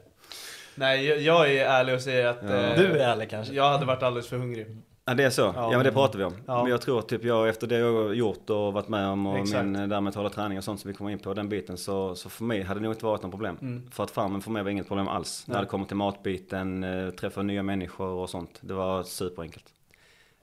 Nej, 0.74 1.06
jag, 1.06 1.20
jag 1.20 1.52
är 1.52 1.66
ärlig 1.66 1.94
och 1.94 2.00
säger 2.00 2.26
att 2.26 2.38
Ja. 2.42 2.48
eh, 2.48 2.78
Du 2.78 2.86
är 2.86 3.08
ärlig 3.12 3.30
kanske? 3.30 3.54
jag 3.54 3.70
hade 3.70 3.86
varit 3.86 4.02
alldeles 4.02 4.28
för 4.28 4.36
hungrig. 4.36 4.66
Ja 5.08 5.14
det 5.14 5.24
är 5.24 5.30
så, 5.30 5.52
ja, 5.56 5.70
men 5.70 5.84
det 5.84 5.92
pratar 5.92 6.18
vi 6.18 6.24
om. 6.24 6.34
Ja. 6.46 6.62
Men 6.62 6.70
jag 6.70 6.80
tror 6.80 7.02
typ 7.02 7.24
jag 7.24 7.48
efter 7.48 7.66
det 7.66 7.78
jag 7.78 8.14
gjort 8.14 8.50
och 8.50 8.72
varit 8.72 8.88
med 8.88 9.06
om 9.06 9.26
och 9.26 9.38
Exakt. 9.38 9.64
min 9.64 9.76
eh, 9.76 9.88
där 9.88 10.00
mentala 10.00 10.30
träning 10.30 10.58
och 10.58 10.64
sånt 10.64 10.80
som 10.80 10.88
vi 10.88 10.94
kommer 10.94 11.10
in 11.10 11.18
på, 11.18 11.34
den 11.34 11.48
biten. 11.48 11.78
Så, 11.78 12.14
så 12.14 12.28
för 12.28 12.44
mig 12.44 12.62
hade 12.62 12.80
det 12.80 12.84
nog 12.84 12.92
inte 12.92 13.04
varit 13.04 13.22
något 13.22 13.30
problem. 13.30 13.58
Mm. 13.60 13.90
För 13.90 14.04
att 14.04 14.10
farmen 14.10 14.40
för 14.40 14.50
mig 14.50 14.62
var 14.62 14.70
inget 14.70 14.88
problem 14.88 15.08
alls. 15.08 15.44
När 15.46 15.54
Nej. 15.54 15.64
det 15.64 15.68
kommer 15.68 15.84
till 15.84 15.96
matbiten, 15.96 16.84
eh, 16.84 17.10
träffa 17.10 17.42
nya 17.42 17.62
människor 17.62 18.06
och 18.06 18.30
sånt. 18.30 18.58
Det 18.60 18.74
var 18.74 19.02
superenkelt. 19.02 19.64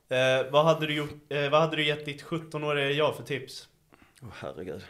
Eh, 0.10 0.51
vad, 0.51 0.66
hade 0.66 0.88
du 0.88 0.94
gjort, 0.94 1.12
eh, 1.30 1.50
vad 1.50 1.62
hade 1.62 1.75
du 1.75 1.86
gett 1.86 2.06
ditt 2.06 2.24
17-åriga 2.24 2.92
jag 2.92 3.16
för 3.16 3.24
tips? 3.24 3.68
Åh 4.22 4.28
herregud. 4.34 4.84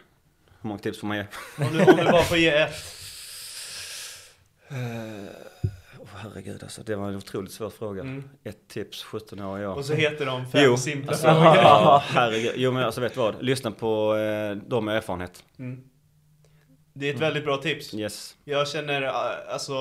Hur 0.61 0.67
många 0.67 0.79
tips 0.79 0.99
får 0.99 1.07
man 1.07 1.17
ge? 1.17 1.25
Om 1.57 1.73
du, 1.73 1.85
om 1.91 1.97
du 1.97 2.11
bara 2.11 2.23
får 2.23 2.37
ge 2.37 2.49
ett. 2.49 2.75
Herregud 6.17 6.63
alltså, 6.63 6.83
det 6.83 6.95
var 6.95 7.09
en 7.09 7.15
otroligt 7.15 7.51
svår 7.51 7.69
fråga. 7.69 8.01
Mm. 8.01 8.23
Ett 8.43 8.67
tips, 8.67 9.03
17 9.03 9.39
år 9.41 9.59
ja. 9.59 9.69
Och 9.73 9.85
så 9.85 9.93
heter 9.93 10.25
de 10.25 10.45
fem 10.47 10.61
Jo, 10.65 10.77
simpla 10.77 11.11
alltså, 11.11 11.27
frågor. 11.27 11.45
ja, 11.55 12.03
herregud. 12.07 12.51
Jo 12.55 12.71
men 12.71 12.83
alltså 12.83 13.01
vet 13.01 13.13
du 13.13 13.19
vad? 13.19 13.43
Lyssna 13.43 13.71
på 13.71 14.15
eh, 14.15 14.57
de 14.67 14.85
med 14.85 14.97
erfarenhet. 14.97 15.43
Mm. 15.59 15.83
Det 16.93 17.09
är 17.09 17.13
ett 17.13 17.21
väldigt 17.21 17.43
bra 17.45 17.57
tips. 17.57 17.93
Yes. 17.93 18.35
Jag 18.43 18.67
känner, 18.67 19.01
eh, 19.01 19.11
alltså, 19.53 19.73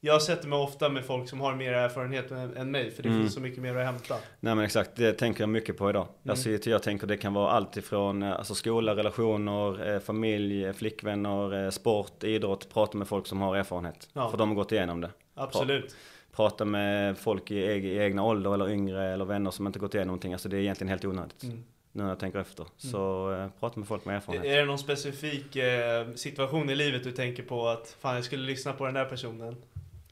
jag 0.00 0.22
sätter 0.22 0.48
mig 0.48 0.58
ofta 0.58 0.88
med 0.88 1.04
folk 1.04 1.28
som 1.28 1.40
har 1.40 1.54
mer 1.54 1.72
erfarenhet 1.72 2.30
än, 2.30 2.70
mig, 2.70 2.90
för 2.90 3.02
det 3.02 3.08
Mm. 3.08 3.20
finns 3.20 3.34
så 3.34 3.40
mycket 3.40 3.62
mer 3.62 3.76
att 3.76 3.84
hämta. 3.86 4.14
Nej 4.40 4.54
men 4.54 4.64
exakt, 4.64 4.90
det 4.96 5.12
tänker 5.12 5.42
jag 5.42 5.48
mycket 5.48 5.76
på 5.78 5.90
idag. 5.90 6.06
Mm. 6.24 6.30
Alltså, 6.30 6.70
jag 6.70 6.82
tänker 6.82 7.06
det 7.06 7.16
kan 7.16 7.34
vara 7.34 7.50
allt 7.50 7.76
ifrån 7.76 8.22
eh, 8.22 8.32
alltså, 8.32 8.54
skola, 8.54 8.96
relationer, 8.96 9.94
eh, 9.94 10.00
familj, 10.00 10.72
flickvänner, 10.72 11.70
sport, 11.70 12.24
idrott. 12.24 12.72
Prata 12.74 12.98
med 12.98 13.08
folk 13.08 13.26
som 13.26 13.40
har 13.40 13.56
erfarenhet. 13.56 14.08
Ja. 14.12 14.30
För 14.30 14.38
de 14.38 14.48
har 14.48 14.54
gått 14.56 14.72
igenom 14.72 15.00
det. 15.00 15.10
Absolut. 15.42 15.96
Prata 16.32 16.64
med 16.64 17.18
folk 17.18 17.50
i, 17.50 17.54
eg- 17.66 17.84
i 17.84 17.98
egna 17.98 18.24
ålder 18.24 18.54
eller 18.54 18.68
yngre 18.70 19.04
eller 19.08 19.24
vänner 19.24 19.50
som 19.50 19.66
inte 19.66 19.78
gått 19.78 19.94
igenom 19.94 20.06
någonting. 20.06 20.32
Alltså 20.32 20.48
det 20.48 20.56
är 20.56 20.60
egentligen 20.60 20.88
helt 20.88 21.04
onödigt. 21.04 21.42
Mm. 21.42 21.62
Nu 21.92 22.02
när 22.02 22.08
jag 22.08 22.18
tänker 22.18 22.38
efter. 22.38 22.66
Så 22.76 23.32
eh, 23.32 23.48
prata 23.60 23.78
med 23.80 23.88
folk 23.88 24.04
med 24.04 24.16
erfarenhet. 24.16 24.46
Är 24.46 24.56
det 24.56 24.64
någon 24.64 24.78
specifik 24.78 25.56
eh, 25.56 26.08
situation 26.14 26.70
i 26.70 26.74
livet 26.74 27.04
du 27.04 27.12
tänker 27.12 27.42
på 27.42 27.68
att 27.68 27.96
fan 28.00 28.14
jag 28.14 28.24
skulle 28.24 28.42
lyssna 28.46 28.72
på 28.72 28.84
den 28.84 28.94
där 28.94 29.04
personen? 29.04 29.56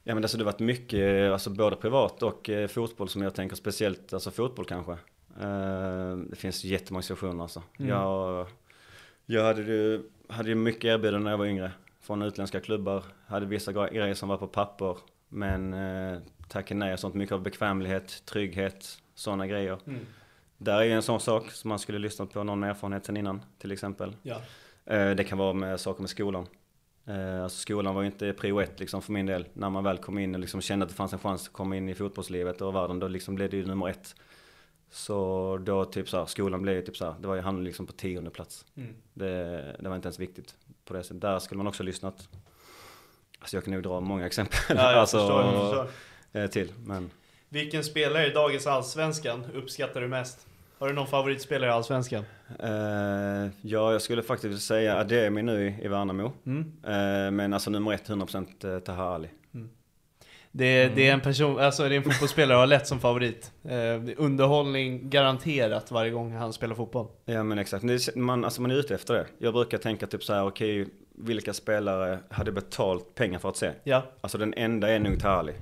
Ja 0.03 0.13
men 0.15 0.23
alltså 0.23 0.37
det 0.37 0.43
har 0.43 0.51
varit 0.51 0.59
mycket, 0.59 0.99
eh, 1.25 1.33
alltså 1.33 1.49
både 1.49 1.75
privat 1.75 2.23
och 2.23 2.49
eh, 2.49 2.67
fotboll 2.67 3.09
som 3.09 3.21
jag 3.21 3.35
tänker 3.35 3.55
speciellt, 3.55 4.13
alltså 4.13 4.31
fotboll 4.31 4.65
kanske. 4.65 4.91
Eh, 5.41 6.15
det 6.29 6.35
finns 6.35 6.63
jättemånga 6.63 7.01
situationer 7.03 7.43
alltså. 7.43 7.63
Mm. 7.79 7.89
Jag, 7.91 8.47
jag 9.25 9.43
hade 9.43 9.61
ju, 9.61 10.03
hade 10.27 10.49
ju 10.49 10.55
mycket 10.55 10.85
erbjudanden 10.85 11.23
när 11.23 11.31
jag 11.31 11.37
var 11.37 11.45
yngre. 11.45 11.71
Från 12.01 12.21
utländska 12.21 12.59
klubbar. 12.59 13.03
Hade 13.27 13.45
vissa 13.45 13.71
gre- 13.71 13.93
grejer 13.93 14.13
som 14.13 14.29
var 14.29 14.37
på 14.37 14.47
papper. 14.47 14.97
Men 15.29 15.73
eh, 15.73 16.19
tackade 16.47 16.79
nej 16.79 16.93
och 16.93 16.99
sånt. 16.99 17.15
Mycket 17.15 17.33
av 17.33 17.41
bekvämlighet, 17.41 18.25
trygghet, 18.25 18.97
sådana 19.15 19.47
grejer. 19.47 19.79
Mm. 19.87 19.99
Där 20.57 20.77
är 20.77 20.83
ju 20.83 20.91
en 20.91 21.01
sån 21.01 21.19
sak 21.19 21.51
som 21.51 21.69
man 21.69 21.79
skulle 21.79 21.99
lyssnat 21.99 22.33
på 22.33 22.43
någon 22.43 22.59
med 22.59 22.69
erfarenhet 22.69 23.05
sen 23.05 23.17
innan 23.17 23.41
till 23.57 23.71
exempel. 23.71 24.15
Ja. 24.21 24.41
Eh, 24.85 25.09
Det 25.15 25.23
kan 25.23 25.37
vara 25.37 25.53
med 25.53 25.79
saker 25.79 26.01
med 26.01 26.09
skolan. 26.09 26.47
Eh, 27.05 27.43
Alltså 27.43 27.57
skolan 27.59 27.95
var 27.95 28.01
ju 28.01 28.05
inte 28.07 28.33
prio 28.33 28.59
ett 28.61 28.79
liksom 28.79 29.01
för 29.01 29.11
min 29.11 29.25
del. 29.25 29.45
När 29.53 29.69
man 29.69 29.83
väl 29.83 29.97
kom 29.97 30.17
in 30.17 30.33
och 30.35 30.39
liksom 30.39 30.61
kände 30.61 30.83
att 30.83 30.89
det 30.89 30.95
fanns 30.95 31.13
en 31.13 31.19
chans 31.19 31.47
att 31.47 31.53
komma 31.53 31.75
in 31.77 31.89
i 31.89 31.95
fotbollslivet 31.95 32.61
och 32.61 32.75
världen, 32.75 32.99
då 32.99 33.07
liksom 33.07 33.35
blev 33.35 33.49
det 33.49 33.57
ju 33.57 33.65
nummer 33.65 33.89
ett. 33.89 34.15
Så 34.91 35.57
då 35.63 35.85
typ 35.85 36.09
så 36.09 36.17
här, 36.17 36.25
skolan 36.25 36.61
blev 36.61 36.75
ju 36.75 36.81
typ 36.81 36.97
så 36.97 37.05
här, 37.05 37.15
det 37.19 37.27
var 37.27 37.35
ju 37.35 37.41
han 37.41 37.63
liksom 37.63 37.85
på 37.87 37.93
tionde 37.93 38.29
plats. 38.29 38.65
Mm. 38.75 38.95
Det, 39.13 39.75
det 39.79 39.89
var 39.89 39.95
inte 39.95 40.07
ens 40.07 40.19
viktigt 40.19 40.55
på 40.85 40.93
det 40.93 41.03
sättet. 41.03 41.21
Där 41.21 41.39
skulle 41.39 41.57
man 41.57 41.67
också 41.67 41.83
lyssnat. 41.83 42.29
Alltså 43.39 43.57
jag 43.57 43.63
kan 43.63 43.73
nog 43.73 43.83
dra 43.83 43.99
många 43.99 44.25
exempel. 44.25 44.57
Ja, 44.69 44.75
jag 44.75 44.99
alltså, 44.99 45.17
förstår, 45.17 45.41
jag 45.43 45.69
förstår. 45.69 46.41
eh, 46.41 46.47
till. 46.47 46.71
Men 46.85 47.09
Vilken 47.49 47.83
spelare 47.83 48.27
i 48.27 48.29
dagens 48.29 48.67
Allsvenskan 48.67 49.45
uppskattar 49.55 50.01
du 50.01 50.07
mest? 50.07 50.45
Har 50.79 50.87
du 50.87 50.93
någon 50.93 51.07
favoritspelare 51.07 51.69
i 51.69 51.73
Allsvenskan? 51.73 52.23
eh, 52.59 52.69
ja, 53.61 53.91
jag 53.91 54.01
skulle 54.01 54.23
faktiskt 54.23 54.67
säga 54.67 54.97
Ademi 54.97 55.41
nu 55.41 55.75
i, 55.81 55.87
Värnamo. 55.87 56.31
Mm. 56.45 56.59
Eh, 56.83 57.31
men 57.31 57.53
alltså 57.53 57.69
nummer 57.69 57.93
ett, 57.93 58.09
100% 58.09 58.73
eh, 58.75 58.79
Taha 58.79 59.03
Ali. 59.15 59.27
Det, 60.51 60.65
är- 60.65 60.83
Mm. 60.83 60.95
det 60.95 61.07
är 61.07 61.13
en 61.13 61.21
person, 61.21 61.59
alltså 61.59 61.89
det 61.89 61.95
är 61.95 61.97
en 61.97 62.03
fotbollsspelare 62.03 62.53
jag 62.55 62.59
har 62.59 62.67
lätt 62.67 62.87
som 62.87 62.99
favorit. 62.99 63.51
Eh, 63.63 64.13
underhållning 64.17 65.09
garanterat 65.09 65.91
varje 65.91 66.11
gång 66.11 66.31
han 66.33 66.53
spelar 66.53 66.75
fotboll. 66.75 67.07
Ja 67.25 67.43
men 67.43 67.59
exakt, 67.59 67.87
Det 67.87 68.15
man, 68.15 68.45
alltså 68.45 68.61
man 68.61 68.71
är 68.71 68.75
ute 68.75 68.95
efter 68.95 69.13
det. 69.13 69.25
Jag 69.37 69.53
brukar 69.53 69.77
tänka 69.77 70.07
typ 70.07 70.23
så 70.23 70.33
här: 70.33 70.43
okej 70.47 70.87
vilka 71.19 71.53
spelare 71.53 72.19
hade 72.29 72.51
betalt 72.51 73.15
pengar 73.15 73.39
för 73.39 73.49
att 73.49 73.57
se? 73.57 73.71
Ja. 73.83 74.03
Alltså 74.21 74.37
den 74.37 74.53
enda 74.53 74.89
är 74.89 74.99
nog 74.99 75.19
Tahali. 75.19 75.53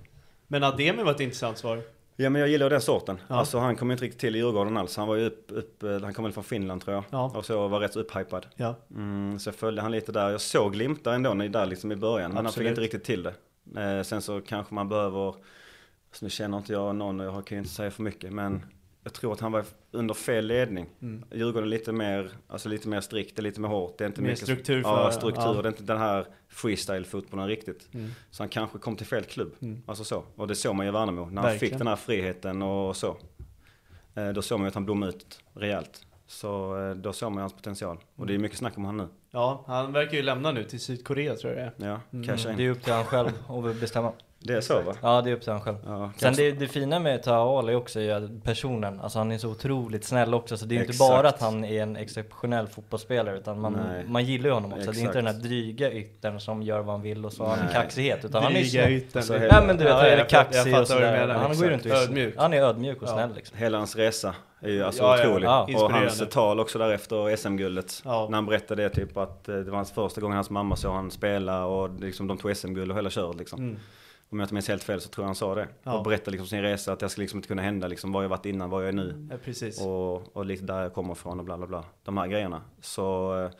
Men 0.48 0.64
Ademi 0.64 1.04
var 1.04 1.12
ett 1.12 1.20
intressant 1.20 1.58
svar. 1.58 1.82
Ja 2.16 2.30
men 2.30 2.42
jag 2.42 2.50
gillar 2.50 2.70
den 2.70 2.82
sorten. 2.82 3.18
Ja. 3.28 3.36
Alltså 3.36 3.58
han 3.60 3.76
kom 3.76 3.92
inte 3.92 4.04
riktigt 4.04 4.20
till 4.20 4.36
i 4.36 4.40
Djurgården 4.40 4.78
alls. 4.78 4.98
Han 4.98 5.08
var 5.08 5.16
ju 5.16 5.26
upp, 5.26 5.46
upp 5.48 5.84
eh, 5.84 6.02
han 6.02 6.14
kom 6.14 6.24
väl 6.24 6.34
från 6.34 6.44
Finland 6.44 6.82
tror 6.82 6.96
jag. 6.96 7.04
Ja. 7.10 7.32
Och 7.36 7.46
så 7.46 7.68
var 7.68 7.80
rätt 7.80 7.94
så 7.94 8.00
upphypad. 8.00 8.46
Ja. 8.56 8.76
Mm, 8.96 9.40
så 9.40 9.48
jag 9.48 9.56
följde 9.56 9.82
han 9.82 9.92
lite 9.92 10.12
där. 10.12 10.30
Jag 10.30 10.42
såg 10.42 10.74
glimtar 10.74 11.14
ändå 11.14 11.34
där 11.34 11.66
liksom 11.66 11.92
i 11.92 11.96
början. 11.96 12.32
Men 12.32 12.38
han 12.38 12.46
fick 12.46 12.50
Absolut. 12.50 12.70
inte 12.70 12.82
riktigt 12.82 13.04
till 13.04 13.24
det. 13.24 13.34
Eh, 13.82 14.04
sen 14.04 14.22
så 14.22 14.42
kanske 14.42 14.74
man 14.74 14.90
behöver, 14.90 15.28
alltså 15.28 16.26
nu 16.26 16.30
känner 16.30 16.58
inte 16.58 16.74
jag 16.74 16.96
någon 16.96 17.20
och 17.20 17.26
jag 17.26 17.46
kan 17.46 17.56
ju 17.56 17.60
inte 17.60 17.74
säga 17.74 17.92
för 17.92 18.04
mycket. 18.04 18.34
Men 18.34 18.66
jag 19.08 19.14
tror 19.14 19.34
att 19.34 19.40
han 19.40 19.52
var 19.52 19.66
under 19.92 20.14
fel 20.14 20.46
ledning. 20.48 20.86
Mm. 21.02 21.24
Djurgården 21.32 21.64
är 21.68 21.72
lite 21.72 21.92
mer, 21.92 22.30
alltså 22.48 22.70
lite 22.70 22.88
mer 22.88 23.02
strikt, 23.02 23.36
det 23.36 23.40
är 23.40 23.44
lite 23.44 23.60
mer 23.62 23.70
hårt. 23.70 23.98
Det 23.98 24.04
är 24.04 24.08
inte 24.08 24.22
Mer 24.22 24.30
mycket, 24.30 24.44
struktur 24.44 24.82
Ja, 24.82 25.12
för- 25.12 25.20
struktur. 25.20 25.42
ja. 25.44 25.54
Det 25.62 25.68
är 25.68 25.72
inte 25.72 25.84
den 25.84 25.98
här 25.98 26.26
freestyle-fotbollen 26.50 27.48
riktigt. 27.48 27.90
Mm. 27.94 28.12
Så 28.32 28.44
han 28.44 28.50
kanske 28.50 28.78
kom 28.80 28.96
till 28.96 29.06
fel 29.06 29.24
klubb. 29.24 29.52
Mm. 29.62 29.82
Alltså 29.86 30.04
så. 30.04 30.24
Och 30.36 30.48
det 30.48 30.56
såg 30.56 30.76
man 30.76 30.86
ju 30.86 30.90
i 30.90 30.94
Värnamo. 30.94 31.26
När 31.26 31.26
han 31.26 31.36
Verkligen. 31.36 31.60
fick 31.72 31.78
den 31.78 31.88
här 31.88 31.96
friheten 31.96 32.62
och 32.62 32.96
så. 32.98 33.18
Eh, 34.16 34.30
då 34.30 34.42
såg 34.42 34.60
man 34.60 34.66
ju 34.66 34.68
att 34.68 34.74
han 34.76 34.86
blommade 34.86 35.12
ut 35.12 35.40
rejält. 35.54 36.02
Så 36.28 36.80
eh, 36.90 36.96
då 36.96 37.14
såg 37.14 37.32
man 37.32 37.38
ju 37.38 37.42
hans 37.42 37.54
potential. 37.54 37.98
Och 38.16 38.28
det 38.28 38.34
är 38.34 38.38
mycket 38.38 38.58
snack 38.58 38.78
om 38.78 38.86
han 38.86 38.98
nu. 38.98 39.08
Ja, 39.32 39.64
han 39.68 39.94
verkar 39.94 40.14
ju 40.18 40.22
lämna 40.24 40.52
nu 40.52 40.64
till 40.64 40.80
Sydkorea 40.80 41.36
tror 41.36 41.54
jag 41.54 41.72
det 41.78 41.86
är. 41.86 41.90
Ja, 41.90 42.02
Mm. 42.14 42.28
casha 42.28 42.52
in. 42.52 42.58
Det 42.58 42.66
är 42.66 42.70
upp 42.70 42.84
till 42.84 42.94
han 42.94 43.06
själv 43.06 43.30
att 43.50 43.80
bestämma. 43.80 44.12
Det 44.40 44.54
är 44.54 44.62
så 44.62 44.82
va? 44.82 44.94
Ja, 45.02 45.22
det 45.22 45.30
är 45.30 45.34
upp 45.34 45.42
till 45.42 45.52
han 45.52 45.62
själv. 45.62 45.78
Ja, 45.86 46.12
Sen 46.18 46.34
det, 46.34 46.52
det 46.52 46.68
fina 46.68 47.00
med 47.00 47.24
Taha 47.24 47.60
Ali 47.60 47.74
också 47.76 48.00
är 48.00 48.04
ju 48.04 48.12
att 48.12 48.44
personen, 48.44 49.00
alltså 49.00 49.20
han 49.20 49.32
är 49.32 49.38
så 49.38 49.50
otroligt 49.50 50.04
snäll 50.04 50.34
också 50.34 50.58
så 50.58 50.66
det 50.66 50.74
är 50.74 50.76
ju 50.76 50.82
inte 50.82 50.92
Exakt. 50.92 51.10
bara 51.12 51.30
att 51.30 51.42
han 51.42 51.66
är 51.66 51.84
en 51.84 51.96
exceptionell 51.96 52.68
fotbollsspelare 52.68 53.38
utan 53.38 53.60
man, 53.62 53.74
Nej. 53.74 54.04
man 54.08 54.26
gillar 54.26 54.46
ju 54.46 54.52
honom 54.54 54.74
också. 54.74 54.84
Det 54.84 54.88
är 54.88 54.92
Exakt. 54.92 55.06
inte 55.06 55.18
den 55.18 55.26
här 55.36 55.42
dryga 55.44 55.92
yttern 55.92 56.40
som 56.40 56.62
gör 56.64 56.80
vad 56.80 56.88
han 56.96 57.02
vill 57.02 57.26
och 57.26 57.34
så 57.34 57.44
har 57.44 57.50
han 57.50 57.60
en 57.60 57.66
Nej. 57.66 57.74
kaxighet 57.74 58.26
utan 58.26 58.44
han 58.44 58.52
är 58.52 58.56
Dryga 58.60 58.70
snäll. 58.84 58.94
yttern. 58.94 59.24
Så 59.24 59.34
Ja, 59.34 59.40
hela- 59.40 59.56
Ja 59.56 59.64
men 59.68 59.78
du 59.78 59.84
vet, 59.84 59.92
Ja, 59.94 59.98
han 60.00 60.10
jag 60.10 60.20
är 60.20 60.26
kaxig 60.26 60.78
och 60.80 60.88
sådär. 60.88 61.28
Han 61.28 61.56
går 61.58 61.66
ju 61.68 61.74
Exakt. 61.74 61.86
runt 61.86 61.86
och 61.86 61.92
är 61.92 62.04
Ödmjuk. 62.04 62.34
Han 62.38 62.54
är 62.54 62.62
ödmjuk 62.62 63.02
och 63.02 63.08
Ja. 63.08 63.14
snäll 63.14 63.30
liksom. 63.36 63.58
Hela 63.58 63.78
hans 63.78 63.96
resa 63.96 64.36
är 64.60 64.70
ju 64.70 64.84
alltså 64.84 65.04
Ja, 65.04 65.18
ja. 65.18 65.24
otrolig. 65.28 65.48
Ja. 65.48 65.64
Och 65.64 65.70
Inspirerande. 65.70 66.00
hans 66.10 66.30
tal 66.34 66.60
också 66.60 66.80
där 66.80 66.92
efter 66.92 67.36
SM-guldet. 67.36 68.02
Ja. 68.06 68.28
När 68.30 68.38
han 68.38 68.46
berättade 68.46 68.84
det 68.84 68.90
typ 68.90 69.18
att 69.18 69.50
eh, 69.50 69.56
det 69.56 69.70
var 69.72 69.76
hans 69.76 69.92
första 69.92 70.22
gången 70.22 70.36
hans 70.36 70.50
mamma 70.50 70.76
såg 70.76 70.94
han 70.94 71.12
spela 71.12 71.66
och 71.66 72.00
liksom 72.00 72.28
de 72.28 72.38
tog 72.38 72.58
SM-guld 72.58 72.92
och 72.92 72.98
hela 72.98 73.10
köret 73.10 73.38
liksom. 73.38 73.60
Mm. 73.60 73.80
Om 74.30 74.40
jag 74.40 74.46
inte 74.46 74.54
minns 74.54 74.68
helt 74.68 74.84
fel 74.84 75.02
så 75.02 75.10
tror 75.10 75.24
jag 75.24 75.28
han 75.28 75.36
sa 75.36 75.56
det. 75.56 75.68
Ja. 75.84 75.98
Och 75.98 76.04
berättade 76.04 76.32
liksom 76.32 76.48
sin 76.48 76.62
resa, 76.62 76.94
att 76.94 77.02
jag 77.02 77.12
ska 77.12 77.22
liksom 77.22 77.38
inte 77.38 77.48
kunna 77.48 77.62
hända 77.62 77.88
liksom 77.88 78.12
vad 78.12 78.24
jag 78.24 78.30
varit 78.30 78.46
innan, 78.46 78.70
vad 78.70 78.82
jag 78.82 78.90
är 78.90 78.94
nu. 78.94 79.28
Ja, 79.32 79.38
precis. 79.46 79.82
Och, 79.82 80.38
och 80.38 80.46
lite 80.46 80.64
där 80.64 80.82
jag 80.82 80.94
kommer 80.94 81.14
ifrån 81.14 81.40
och 81.40 81.46
bla 81.46 81.58
bla 81.58 81.68
bla. 81.68 81.84
De 82.04 82.18
här 82.18 82.28
grejerna. 82.28 82.62
Så, 82.82 83.38
eh, 83.40 83.52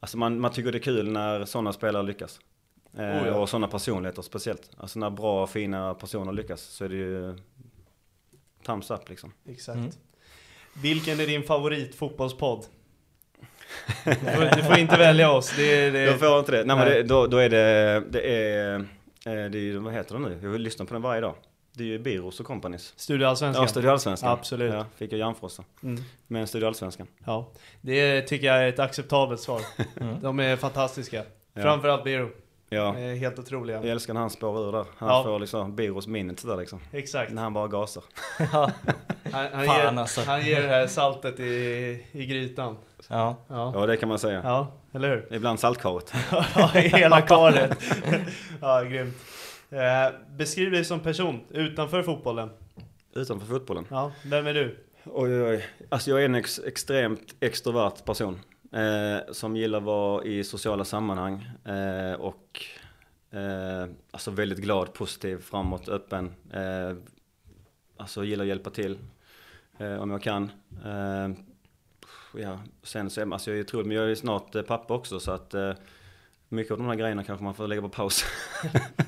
alltså 0.00 0.18
man, 0.18 0.40
man 0.40 0.52
tycker 0.52 0.72
det 0.72 0.78
är 0.78 0.82
kul 0.82 1.12
när 1.12 1.44
sådana 1.44 1.72
spelare 1.72 2.02
lyckas. 2.02 2.40
Eh, 2.96 3.02
Oh 3.02 3.26
ja. 3.26 3.34
Och 3.34 3.48
sådana 3.48 3.68
personligheter 3.68 4.22
speciellt. 4.22 4.70
Alltså 4.76 4.98
när 4.98 5.10
bra, 5.10 5.46
fina 5.46 5.94
personer 5.94 6.32
lyckas 6.32 6.60
så 6.62 6.84
är 6.84 6.88
det 6.88 6.96
ju 6.96 7.36
thumbs 8.66 8.90
up 8.90 9.08
liksom. 9.08 9.32
Exakt. 9.48 9.78
Mm. 9.78 9.90
Vilken 10.82 11.20
är 11.20 11.26
din 11.26 11.42
favoritfotbollspodd? 11.42 12.64
Du 14.04 14.14
får, 14.14 14.56
du 14.56 14.62
får 14.62 14.78
inte 14.78 14.96
välja 14.96 15.30
oss. 15.32 15.56
Det 15.56 15.90
det 15.90 16.00
Jag 16.00 16.18
får 16.18 16.38
inte 16.38 16.52
det. 16.52 16.64
Nej, 16.64 16.76
men 16.76 16.88
Nej. 16.88 16.96
det, 16.96 17.02
då, 17.02 17.26
då 17.26 17.36
är 17.36 17.48
det, 17.48 18.02
det 18.10 18.20
är, 18.20 18.86
det 19.34 19.58
är 19.58 19.62
ju, 19.62 19.78
vad 19.78 19.92
heter 19.92 20.14
det 20.14 20.20
nu? 20.20 20.38
Jag 20.42 20.60
lyssnar 20.60 20.86
på 20.86 20.92
den 20.94 21.02
varje 21.02 21.20
dag. 21.20 21.34
Det 21.72 21.82
är 21.82 21.86
ju 21.86 21.98
Biros 21.98 22.40
och 22.40 22.46
Companys. 22.46 22.92
Studio 22.96 23.26
Allsvenskan. 23.26 23.62
Ja, 23.64 23.68
Studio 23.68 23.90
Allsvenskan. 23.90 24.30
Absolut. 24.32 24.74
Ja, 24.74 24.86
fick 24.96 25.12
jag 25.12 25.18
Järnfrossa. 25.18 25.64
Mm. 25.82 26.02
Men 26.26 26.46
Studio 26.46 26.66
Allsvenskan. 26.66 27.06
Ja, 27.24 27.50
det 27.80 28.22
tycker 28.22 28.46
jag 28.46 28.56
är 28.64 28.68
ett 28.68 28.78
acceptabelt 28.78 29.40
svar. 29.40 29.60
De 30.22 30.40
är 30.40 30.56
fantastiska. 30.56 31.24
Ja. 31.54 31.62
Framförallt 31.62 32.04
Biro. 32.04 32.28
Ja, 32.72 32.92
helt 32.92 33.38
otroliga. 33.38 33.76
jag 33.76 33.86
älskar 33.86 34.14
när 34.14 34.20
han 34.20 34.30
spårar 34.30 34.68
ur 34.68 34.72
där. 34.72 34.84
Han 34.96 35.08
Ja. 35.08 35.22
får 35.24 35.38
liksom 35.38 35.76
Biros 35.76 36.06
minnet 36.06 36.46
där 36.46 36.56
liksom. 36.56 36.80
Exakt. 36.92 37.32
När 37.32 37.42
han 37.42 37.52
bara 37.52 37.68
gasar. 37.68 38.02
Han, 38.38 38.70
han, 39.52 39.66
Fan, 39.66 39.76
ger, 39.76 39.98
alltså. 39.98 40.20
han 40.20 40.46
ger 40.46 40.62
det 40.62 40.68
här 40.68 40.86
saltet 40.86 41.40
i, 41.40 42.04
i 42.12 42.26
grytan. 42.26 42.76
ja. 43.08 43.36
Ja. 43.48 43.72
Ja, 43.74 43.86
det 43.86 43.96
kan 43.96 44.08
man 44.08 44.18
säga. 44.18 44.40
ja, 44.44 44.72
eller 44.92 45.08
hur? 45.08 45.36
Ibland 45.36 45.60
saltkaret. 45.60 46.12
Ja, 46.56 46.66
hela 46.74 47.20
karet. 47.26 47.78
ja, 48.60 48.82
grymt. 48.82 49.16
Eh, 49.70 50.14
beskriv 50.36 50.70
dig 50.70 50.84
som 50.84 51.00
person 51.00 51.40
utanför 51.50 52.02
fotbollen. 52.02 52.50
Utanför 53.14 53.46
fotbollen. 53.46 53.86
Ja, 53.90 54.12
vem 54.24 54.46
är 54.46 54.54
du? 54.54 54.84
Oj, 55.04 55.42
oj, 55.42 55.42
oj. 55.42 55.64
Alltså 55.88 56.10
jag 56.10 56.20
är 56.20 56.24
en 56.24 56.34
ex 56.34 56.58
extremt 56.58 57.34
extrovert 57.40 58.04
person. 58.04 58.40
Eh, 58.72 59.32
som 59.32 59.56
gillar 59.56 59.78
att 59.78 59.84
vara 59.84 60.24
i 60.24 60.44
sociala 60.44 60.84
sammanhang. 60.84 61.50
Eh, 61.64 62.12
och 62.20 62.64
eh, 63.30 63.88
alltså 64.10 64.30
väldigt 64.30 64.58
glad, 64.58 64.92
positiv, 64.92 65.38
framåt, 65.38 65.88
öppen. 65.88 66.34
Eh, 66.52 66.96
alltså 67.96 68.24
gillar 68.24 68.44
att 68.44 68.48
hjälpa 68.48 68.70
till. 68.70 68.98
Eh, 69.78 69.94
om 70.02 70.10
jag 70.10 70.22
kan. 70.22 70.50
Ja, 72.34 72.58
sen 72.82 73.10
så 73.10 73.32
alltså 73.32 73.50
jag 73.50 73.58
är 73.58 73.64
otroligt, 73.64 73.86
men 73.86 73.96
jag 73.96 74.10
är 74.10 74.14
snart 74.14 74.54
eh, 74.54 74.62
pappa 74.62 74.94
också 74.94 75.20
så 75.20 75.30
att 75.30 75.54
eh, 75.54 75.72
mycket 76.48 76.72
av 76.72 76.78
de 76.78 76.86
här 76.86 76.94
grejerna 76.94 77.24
kanske 77.24 77.44
man 77.44 77.54
får 77.54 77.68
lägga 77.68 77.82
på 77.82 77.88
paus. 77.88 78.24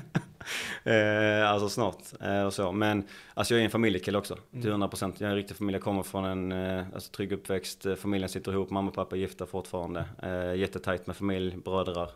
eh, 0.83 1.49
alltså 1.49 1.69
snart 1.69 2.21
eh, 2.21 2.43
och 2.43 2.53
så. 2.53 2.71
Men 2.71 3.03
alltså 3.33 3.53
jag 3.53 3.61
är 3.61 3.65
en 3.65 3.71
familjekille 3.71 4.17
också 4.17 4.37
till 4.51 4.71
100%. 4.71 5.13
Jag 5.17 5.27
är 5.27 5.29
en 5.29 5.35
riktig 5.35 5.57
familj. 5.57 5.75
Jag 5.75 5.83
kommer 5.83 6.03
från 6.03 6.25
en 6.25 6.51
eh, 6.51 6.85
alltså, 6.93 7.11
trygg 7.11 7.31
uppväxt. 7.31 7.85
Eh, 7.85 7.95
Familjen 7.95 8.29
sitter 8.29 8.51
ihop. 8.51 8.69
Mamma 8.69 8.89
och 8.89 8.95
pappa 8.95 9.15
är 9.15 9.19
gifta 9.19 9.45
fortfarande. 9.45 10.05
Eh, 10.23 10.55
jättetajt 10.55 11.07
med 11.07 11.15
familj, 11.15 11.57
brödrar 11.57 12.09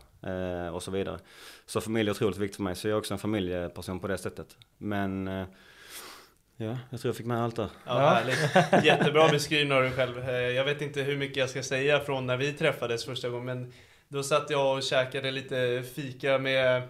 och 0.72 0.82
så 0.82 0.90
vidare. 0.90 1.18
Så 1.66 1.80
familj 1.80 2.08
är 2.08 2.12
otroligt 2.12 2.38
viktigt 2.38 2.56
för 2.56 2.62
mig. 2.62 2.76
Så 2.76 2.88
jag 2.88 2.94
är 2.94 2.98
också 2.98 3.14
en 3.14 3.18
familjeperson 3.18 4.00
på 4.00 4.08
det 4.08 4.18
sättet. 4.18 4.56
Men 4.78 5.28
ja, 6.58 6.78
jag 6.90 7.00
tror 7.00 7.08
jag 7.08 7.16
fick 7.16 7.26
med 7.26 7.42
allt 7.44 7.56
där. 7.56 7.68
Ja, 7.86 7.98
härligt. 7.98 8.84
Jättebra 8.84 9.28
beskrivning 9.28 9.72
av 9.72 9.82
dig 9.82 9.92
själv. 9.92 10.28
Eh, 10.28 10.34
Jag 10.34 10.64
vet 10.64 10.82
inte 10.82 11.02
hur 11.02 11.16
mycket 11.16 11.36
jag 11.36 11.50
ska 11.50 11.62
säga 11.62 12.00
från 12.00 12.26
när 12.26 12.36
vi 12.36 12.52
träffades 12.52 13.04
första 13.04 13.28
gången, 13.28 13.46
men 13.46 13.72
då 14.08 14.22
satt 14.22 14.50
jag 14.50 14.76
och 14.76 14.82
käkade 14.82 15.30
lite 15.30 15.84
fika 15.94 16.38
med 16.38 16.82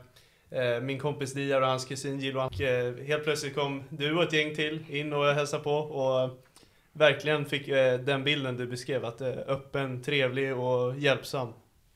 eh, 0.50 0.80
min 0.82 0.98
kompis 0.98 1.32
Diar 1.32 1.60
och 1.60 1.68
hans 1.68 1.84
kusin 1.84 2.20
Jill 2.20 2.37
och 2.37 2.60
eh, 2.60 2.94
helt 3.06 3.25
plötsligt 3.25 3.54
kom 3.54 3.84
du 3.88 4.16
och 4.16 4.22
ett 4.22 4.32
gäng 4.32 4.54
till 4.54 4.84
in 4.88 5.12
och 5.12 5.25
hälsade 5.25 5.62
på 5.62 5.72
och 5.75 6.44
verkligen 6.92 7.44
fick 7.44 7.66
den 8.04 8.25
bilden 8.25 8.56
du 8.56 8.66
beskrev, 8.66 9.04
att 9.04 9.20
öppen, 9.22 10.02
trevlig 10.02 10.56
och 10.56 10.96
hjälpsam. 10.98 11.52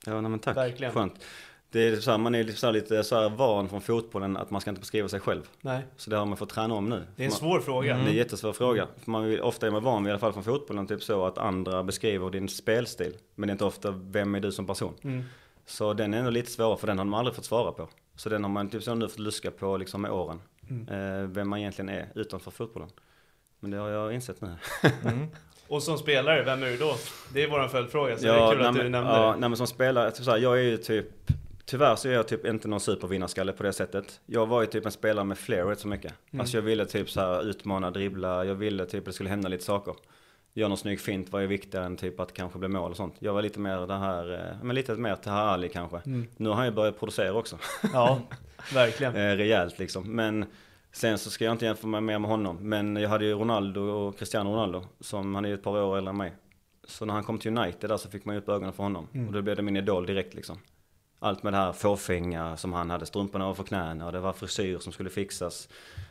Ja, 0.07 0.21
nej, 0.21 0.31
men 0.31 0.39
tack. 0.39 0.57
Verkligen. 0.57 0.93
Skönt. 0.93 1.25
Det 1.73 1.89
är 1.89 1.97
så 1.97 2.11
här, 2.11 2.19
man 2.19 2.35
är 2.35 2.45
lite 2.45 2.59
så 2.59 2.71
lite 2.71 3.05
så 3.05 3.21
här 3.21 3.29
van 3.29 3.69
från 3.69 3.81
fotbollen 3.81 4.37
att 4.37 4.51
man 4.51 4.61
ska 4.61 4.71
inte 4.71 4.81
beskriva 4.81 5.09
sig 5.09 5.21
själv. 5.21 5.43
Nej, 5.61 5.87
Så 5.97 6.11
det 6.11 6.17
har 6.17 6.27
man 6.27 6.37
fått 6.37 6.51
träna 6.51 6.75
om 6.75 6.89
nu. 6.89 7.03
det 7.17 7.23
är 7.23 7.27
en 7.27 7.33
svår 7.33 7.61
fråga. 7.61 7.95
Det 7.97 8.03
är 8.03 8.07
en 8.07 8.15
jättesvår 8.15 8.53
fråga. 8.53 8.87
För 9.05 9.11
man 9.11 9.25
vill, 9.25 9.41
ofta 9.41 9.67
är 9.67 9.71
man 9.71 9.83
van 9.83 10.05
vid, 10.05 10.09
i 10.09 10.13
alla 10.13 10.19
fall 10.19 10.33
från 10.33 10.45
fotbollen, 10.45 10.87
typ 10.87 11.03
så 11.03 11.27
att 11.27 11.39
andra 11.39 11.83
beskriver 11.83 12.31
din 12.31 12.49
spelstil. 12.49 13.17
Men 13.35 13.47
det 13.47 13.51
är 13.51 13.53
inte 13.53 13.65
ofta, 13.65 13.91
vem 13.91 14.35
är 14.35 14.41
du 14.41 14.53
som 14.53 14.67
person? 14.67 14.95
Mm. 15.03 15.25
Så 15.67 15.93
den 15.93 16.15
är 16.15 16.19
ändå 16.19 16.31
lite 16.31 16.51
svårare, 16.51 16.77
för 16.77 16.87
den 16.87 16.99
har 16.99 17.05
man 17.05 17.19
aldrig 17.19 17.35
fått 17.35 17.45
svara 17.45 17.73
på. 17.73 17.89
Så 18.17 18.29
den 18.29 18.43
har 18.45 18.51
man 18.51 18.69
typ 18.69 18.83
så 18.83 18.95
nu 18.95 19.09
fått 19.09 19.19
luska 19.19 19.51
på 19.51 19.77
liksom 19.77 20.03
med 20.03 20.11
åren. 20.11 20.41
Mm. 20.71 20.89
Eh, 20.89 21.29
vem 21.29 21.49
man 21.49 21.59
egentligen 21.59 21.89
är 21.89 22.09
utanför 22.15 22.51
fotbollen. 22.51 22.89
Men 23.61 23.71
det 23.71 23.77
har 23.77 23.89
jag 23.89 24.15
insett 24.15 24.41
nu. 24.41 24.55
Och 25.69 25.83
som 25.83 25.99
spelare, 25.99 26.43
vem 26.43 26.63
är 26.63 26.67
du 26.67 26.77
då? 26.77 26.95
Det 27.33 27.43
är 27.43 27.51
vår 27.51 27.69
följdfråga, 27.69 28.17
så 28.17 28.25
det 28.25 28.31
är 28.31 28.51
kul 28.51 28.59
nej, 28.59 28.69
att 28.69 28.75
du 28.75 28.89
nämnde 28.89 29.13
ja, 29.13 29.33
det. 29.33 29.41
nej, 29.41 29.49
men 29.49 29.57
som 29.57 29.67
spelare, 29.67 30.11
typ 30.11 30.25
så 30.25 30.31
här, 30.31 30.39
jag 30.39 30.59
är 30.59 30.63
ju 30.63 30.77
typ 30.77 31.07
Tyvärr 31.65 31.97
så 31.97 32.09
är 32.09 32.13
jag 32.13 32.29
typ 32.29 32.47
inte 32.47 32.69
någon 32.69 32.81
supervinnarskalle 32.81 33.53
på 33.53 33.63
det 33.63 33.73
sättet. 33.73 34.21
Jag 34.27 34.47
var 34.47 34.61
ju 34.61 34.67
typ 34.67 34.87
en 34.87 34.93
spelare 34.93 35.25
med 35.25 35.39
flair 35.39 35.65
rätt 35.65 35.81
så 35.81 35.89
mycket. 35.89 36.15
Mm. 36.31 36.41
Alltså 36.41 36.57
jag 36.57 36.63
ville 36.63 36.87
typ 36.87 37.11
så 37.11 37.21
här 37.21 37.49
utmana, 37.49 37.91
dribbla, 37.91 38.45
jag 38.45 38.55
ville 38.55 38.87
typ 38.87 38.99
att 38.99 39.05
det 39.05 39.13
skulle 39.13 39.31
hända 39.31 39.49
lite 39.49 39.65
saker. 39.65 39.95
Gör 40.55 40.69
någon 40.69 40.79
snygg 40.79 41.01
fint 41.01 41.33
var 41.33 41.41
ju 41.41 41.47
viktigare 41.47 41.87
än 41.87 41.97
typ 41.97 42.21
att 42.21 42.33
kanske 42.33 42.59
bli 42.59 42.69
mål 42.69 42.91
och 42.91 42.97
sånt. 42.97 43.15
Jag 43.19 43.35
var 43.35 43.43
lite 43.43 43.61
mer 43.61 43.87
det 43.87 43.95
här, 43.95 44.33
eh, 44.33 44.65
men 44.65 44.75
lite 44.77 44.95
mer 44.95 45.17
Taha 45.17 45.41
Ali 45.41 45.69
kanske. 45.69 45.97
Mm. 46.07 46.27
Nu 46.37 46.49
har 46.49 46.57
han 46.57 46.65
ju 46.65 46.73
börjat 46.73 46.99
producera 46.99 47.33
också. 47.33 47.59
Ja, 47.93 48.21
verkligen. 48.75 49.17
eh, 49.17 49.37
rejält 49.37 49.79
liksom. 49.79 50.17
Men 50.17 50.45
sen 50.93 51.19
så 51.19 51.31
ska 51.31 51.45
jag 51.45 51.53
inte 51.53 51.65
jämföra 51.65 51.91
mig 51.91 52.01
mer 52.01 52.19
med 52.19 52.31
honom. 52.31 52.69
Men 52.69 52.97
jag 52.97 53.09
hade 53.09 53.25
ju 53.25 53.35
Ronaldo 53.35 53.81
och 53.81 54.19
Cristiano 54.19 54.51
Ronaldo 54.51 54.85
som 55.01 55.35
han 55.35 55.45
är 55.45 55.49
ju 55.49 55.55
ett 55.55 55.63
par 55.63 55.83
år 55.83 55.99
äldre 55.99 56.11
än 56.11 56.17
mig. 56.17 56.33
Så 56.85 57.05
när 57.05 57.15
han 57.15 57.25
kom 57.25 57.39
till 57.39 57.59
United 57.59 57.91
där 57.91 57.97
så 57.97 58.11
fick 58.11 58.25
man 58.25 58.35
ju 58.35 58.41
upp 58.41 58.49
ögonen 58.49 58.73
för 58.73 58.83
honom. 58.83 59.09
Mm. 59.15 59.27
Och 59.27 59.33
då 59.33 59.43
blev 59.43 59.57
det 59.57 59.63
min 59.63 59.77
idol 59.77 60.07
direkt 60.07 60.35
liksom. 60.35 60.59
Allt 61.23 61.43
med 61.43 61.53
det 61.53 61.57
här 61.57 61.73
fåfänga 61.73 62.57
som 62.57 62.73
han 62.73 62.91
hade, 62.91 63.07
strumporna 63.07 63.49
över 63.49 63.65
knäna 63.65 64.07
och 64.07 64.13
det 64.13 64.21
var 64.21 64.33
frisyr 64.33 64.79
som 64.79 64.93
skulle 64.93 65.11
fixas. 65.11 65.69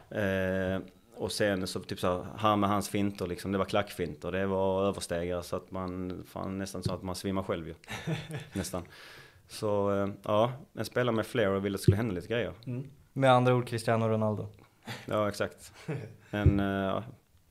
Eh, 0.09 0.79
och 1.15 1.31
sen 1.31 1.67
så 1.67 1.79
typ 1.79 1.99
så 1.99 2.07
här, 2.07 2.25
här 2.37 2.55
med 2.55 2.69
hans 2.69 2.89
finter 2.89 3.27
liksom, 3.27 3.51
det 3.51 3.57
var 3.57 3.65
klackfinter, 3.65 4.31
det 4.31 4.45
var 4.45 4.85
överstegare 4.87 5.43
så 5.43 5.55
att 5.55 5.71
man, 5.71 6.23
fan 6.27 6.57
nästan 6.57 6.83
så 6.83 6.93
att 6.93 7.03
man 7.03 7.15
svimmar 7.15 7.43
själv 7.43 7.67
ju. 7.67 7.75
nästan. 8.53 8.83
Så 9.47 9.95
eh, 9.95 10.09
ja, 10.23 10.51
en 10.73 10.85
spelare 10.85 11.15
med 11.15 11.25
flair 11.25 11.49
och 11.49 11.65
ville 11.65 11.75
att 11.75 11.79
det 11.79 11.83
skulle 11.83 11.97
hända 11.97 12.15
lite 12.15 12.27
grejer. 12.27 12.53
Med 13.13 13.31
andra 13.31 13.55
ord 13.55 13.67
Cristiano 13.67 14.07
Ronaldo. 14.07 14.47
Ja 15.05 15.29
exakt. 15.29 15.73
En, 16.29 16.59
eh, 16.59 17.01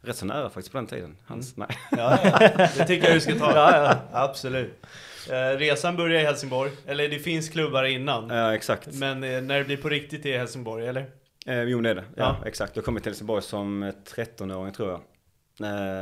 rätt 0.02 0.16
så 0.16 0.26
nära 0.26 0.50
faktiskt 0.50 0.72
på 0.72 0.78
den 0.78 0.86
tiden. 0.86 1.16
Hans, 1.26 1.56
nej. 1.56 1.68
Ja, 1.90 2.18
ja. 2.24 2.68
Det 2.76 2.86
tycker 2.86 3.06
jag 3.06 3.16
du 3.16 3.20
ska 3.20 3.34
ta. 3.34 3.52
Ja, 3.54 3.76
ja. 3.76 3.98
Absolut. 4.12 4.86
Eh, 5.30 5.58
resan 5.58 5.96
börjar 5.96 6.20
i 6.20 6.24
Helsingborg, 6.24 6.70
eller 6.86 7.08
det 7.08 7.18
finns 7.18 7.48
klubbar 7.48 7.84
innan. 7.84 8.28
Ja 8.30 8.54
exakt. 8.54 8.88
Men 8.98 9.24
eh, 9.24 9.42
när 9.42 9.58
det 9.58 9.64
blir 9.64 9.76
på 9.76 9.88
riktigt 9.88 10.26
i 10.26 10.32
Helsingborg, 10.36 10.86
eller? 10.86 11.10
Eh, 11.46 11.62
jo 11.62 11.80
det 11.80 11.90
är 11.90 11.94
det. 11.94 12.04
Ja, 12.16 12.36
Ja. 12.40 12.46
exakt. 12.48 12.76
Jag 12.76 12.84
kom 12.84 12.96
till 12.96 13.04
Helsingborg 13.04 13.42
som 13.42 13.82
eh, 13.82 13.94
13-åring 14.14 14.72
tror 14.72 14.88
jag. 14.90 15.00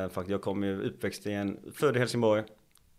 Eh, 0.05 0.09
faktiskt, 0.11 0.31
jag 0.31 0.43
kom 0.43 0.63
ju 0.65 0.83
uppväxt 0.83 1.27
i 1.27 1.33
en, 1.33 1.59
född 1.75 1.97
i 1.97 1.99
Helsingborg. 1.99 2.43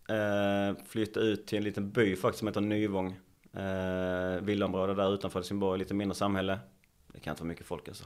Eh, 0.08 0.76
flyttade 0.88 1.26
ut 1.26 1.46
till 1.46 1.58
en 1.58 1.64
liten 1.64 1.90
by 1.90 2.16
faktiskt 2.16 2.38
som 2.38 2.48
heter 2.48 2.60
Nyvång. 2.60 3.16
Eh, 3.56 4.40
villaområde 4.42 4.94
där 4.94 5.14
utanför 5.14 5.38
Helsingborg, 5.38 5.78
lite 5.78 5.94
mindre 5.94 6.14
samhälle. 6.14 6.58
Det 7.12 7.20
kan 7.20 7.30
inte 7.30 7.42
vara 7.42 7.48
mycket 7.48 7.66
folk 7.66 7.88
alltså. 7.88 8.04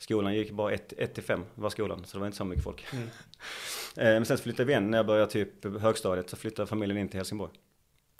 Skolan 0.00 0.34
gick 0.34 0.50
bara 0.50 0.72
1 0.72 1.14
till 1.14 1.22
5 1.22 1.44
var 1.54 1.70
skolan, 1.70 2.04
så 2.04 2.16
det 2.16 2.20
var 2.20 2.26
inte 2.26 2.38
så 2.38 2.44
mycket 2.44 2.64
folk. 2.64 2.84
Mm. 2.92 3.04
eh, 3.96 4.04
men 4.04 4.24
sen 4.24 4.36
så 4.38 4.42
flyttade 4.42 4.64
vi 4.64 4.72
igen 4.72 4.90
när 4.90 4.98
jag 4.98 5.06
började 5.06 5.30
typ 5.32 5.80
högstadiet, 5.80 6.30
så 6.30 6.36
flyttade 6.36 6.66
familjen 6.66 6.98
in 6.98 7.08
till 7.08 7.18
Helsingborg. 7.18 7.52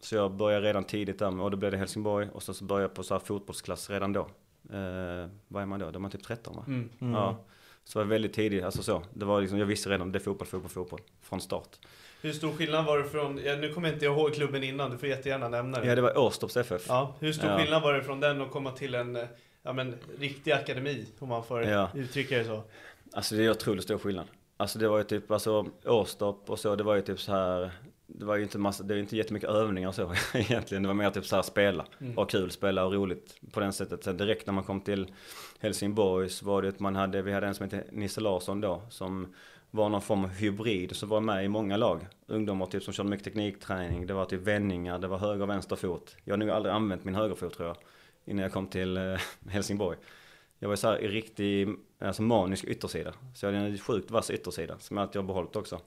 Så 0.02 0.14
jag 0.14 0.32
började 0.32 0.66
redan 0.66 0.84
tidigt 0.84 1.18
där, 1.18 1.40
och 1.40 1.50
då 1.50 1.56
blev 1.56 1.70
det 1.70 1.78
Helsingborg 1.78 2.28
och 2.32 2.42
så, 2.42 2.54
så 2.54 2.64
började 2.64 2.84
jag 2.84 2.94
på 2.94 3.02
så 3.02 3.14
här 3.14 3.18
fotbollsklass 3.18 3.90
redan 3.90 4.12
då. 4.12 4.20
Eh, 4.72 5.28
vad 5.48 5.62
är 5.62 5.66
man 5.66 5.80
då? 5.80 5.90
Då 5.90 5.98
är 5.98 6.00
man 6.00 6.10
typ 6.10 6.22
13 6.22 6.56
va? 6.56 6.64
Mm. 6.66 6.90
Mm. 7.00 7.14
Ja. 7.14 7.44
Så 7.84 7.98
var 7.98 8.06
väldigt 8.06 8.32
tidigt, 8.32 8.64
alltså 8.64 8.82
så. 8.82 9.02
Det 9.14 9.24
var 9.24 9.40
liksom, 9.40 9.58
jag 9.58 9.66
visste 9.66 9.90
redan, 9.90 10.12
det 10.12 10.18
är 10.18 10.20
fotboll, 10.20 10.46
fotboll, 10.48 10.70
fotboll. 10.70 11.00
Från 11.22 11.40
start. 11.40 11.78
Hur 12.22 12.32
stor 12.32 12.52
skillnad 12.52 12.84
var 12.84 12.98
det 12.98 13.04
från, 13.04 13.40
ja, 13.44 13.56
nu 13.56 13.72
kommer 13.72 13.92
inte 13.92 14.04
jag 14.04 14.18
ihåg 14.18 14.34
klubben 14.34 14.64
innan, 14.64 14.90
du 14.90 14.98
får 14.98 15.08
jättegärna 15.08 15.48
nämna 15.48 15.80
det. 15.80 15.86
Ja 15.86 15.94
det 15.94 16.02
var 16.02 16.18
Åstorps 16.18 16.56
FF. 16.56 16.84
Ja, 16.88 17.16
hur 17.20 17.32
stor 17.32 17.50
Ja. 17.50 17.58
skillnad 17.58 17.82
var 17.82 17.92
det 17.92 18.02
från 18.02 18.20
den 18.20 18.40
och 18.40 18.50
komma 18.50 18.72
till 18.72 18.94
en 18.94 19.16
eh, 19.16 19.24
ja, 19.62 19.72
men, 19.72 19.94
riktig 20.18 20.52
akademi, 20.52 21.06
om 21.18 21.28
man 21.28 21.44
får 21.44 21.62
Ja. 21.62 21.90
uttrycka 21.94 22.38
det 22.38 22.44
så? 22.44 22.62
Alltså 23.12 23.34
det 23.34 23.44
är 23.44 23.50
otroligt 23.50 23.82
stor 23.84 23.98
skillnad. 23.98 24.26
Alltså 24.56 24.78
det 24.78 24.88
var 24.88 24.98
ju 24.98 25.04
typ, 25.04 25.30
alltså 25.30 25.66
Åstorp 25.84 26.50
och 26.50 26.58
så, 26.58 26.76
det 26.76 26.84
var 26.84 26.94
ju 26.94 27.02
typ 27.02 27.20
så 27.20 27.32
här. 27.32 27.70
Det 28.06 28.24
var 28.24 28.36
ju 28.36 28.42
inte 28.42 28.58
massa, 28.58 28.82
det 28.84 28.94
var 28.94 29.00
inte 29.00 29.16
jättemycket 29.16 29.48
övningar 29.48 29.88
och 29.88 29.94
så 29.94 30.14
egentligen. 30.34 30.82
Det 30.82 30.86
var 30.86 30.94
mer 30.94 31.10
typ 31.10 31.26
så 31.26 31.36
här 31.36 31.42
spela. 31.42 31.86
Mm. 32.00 32.18
Och 32.18 32.30
kul, 32.30 32.50
spela 32.50 32.84
och 32.84 32.92
roligt 32.92 33.36
på 33.52 33.60
den 33.60 33.72
sättet. 33.72 34.04
Sen 34.04 34.16
direkt 34.16 34.46
när 34.46 34.52
man 34.54 34.64
kom 34.64 34.80
till 34.80 35.12
Helsingborg 35.60 36.28
så 36.28 36.46
var 36.46 36.62
det 36.62 36.68
att 36.68 36.80
man 36.80 36.96
hade, 36.96 37.22
vi 37.22 37.32
hade 37.32 37.46
en 37.46 37.54
som 37.54 37.64
hette 37.64 37.84
Nisse 37.92 38.20
Larsson 38.20 38.60
då. 38.60 38.82
Som 38.90 39.34
var 39.70 39.88
någon 39.88 40.02
form 40.02 40.24
av 40.24 40.30
hybrid 40.30 40.96
som 40.96 41.08
var 41.08 41.20
med 41.20 41.44
i 41.44 41.48
många 41.48 41.76
lag. 41.76 42.06
Ungdomar 42.26 42.66
typ 42.66 42.82
som 42.82 42.94
körde 42.94 43.08
mycket 43.08 43.24
teknikträning. 43.24 44.06
Det 44.06 44.14
var 44.14 44.24
typ 44.24 44.40
vändningar, 44.40 44.98
det 44.98 45.08
var 45.08 45.18
höger 45.18 45.42
och 45.42 45.48
vänster 45.50 45.76
fot. 45.76 46.16
Jag 46.24 46.32
har 46.32 46.38
nog 46.38 46.50
aldrig 46.50 46.74
använt 46.74 47.04
min 47.04 47.14
högerfot 47.14 47.54
tror 47.54 47.68
jag. 47.68 47.76
Innan 48.30 48.42
jag 48.42 48.52
kom 48.52 48.66
till 48.66 48.96
eh, 48.96 49.16
Helsingborg. 49.48 49.98
Jag 50.58 50.68
var 50.68 50.76
så 50.76 50.88
här 50.88 50.98
i 50.98 51.08
riktig, 51.08 51.68
alltså 51.98 52.22
manisk 52.22 52.64
yttersida. 52.64 53.14
Så 53.34 53.46
jag 53.46 53.52
hade 53.52 53.64
en 53.66 53.78
sjukt 53.78 54.10
vass 54.10 54.30
yttersida 54.30 54.78
som 54.78 54.96
jag 54.96 55.02
alltid 55.04 55.20
har 55.22 55.26
behållit 55.26 55.56
också. 55.56 55.80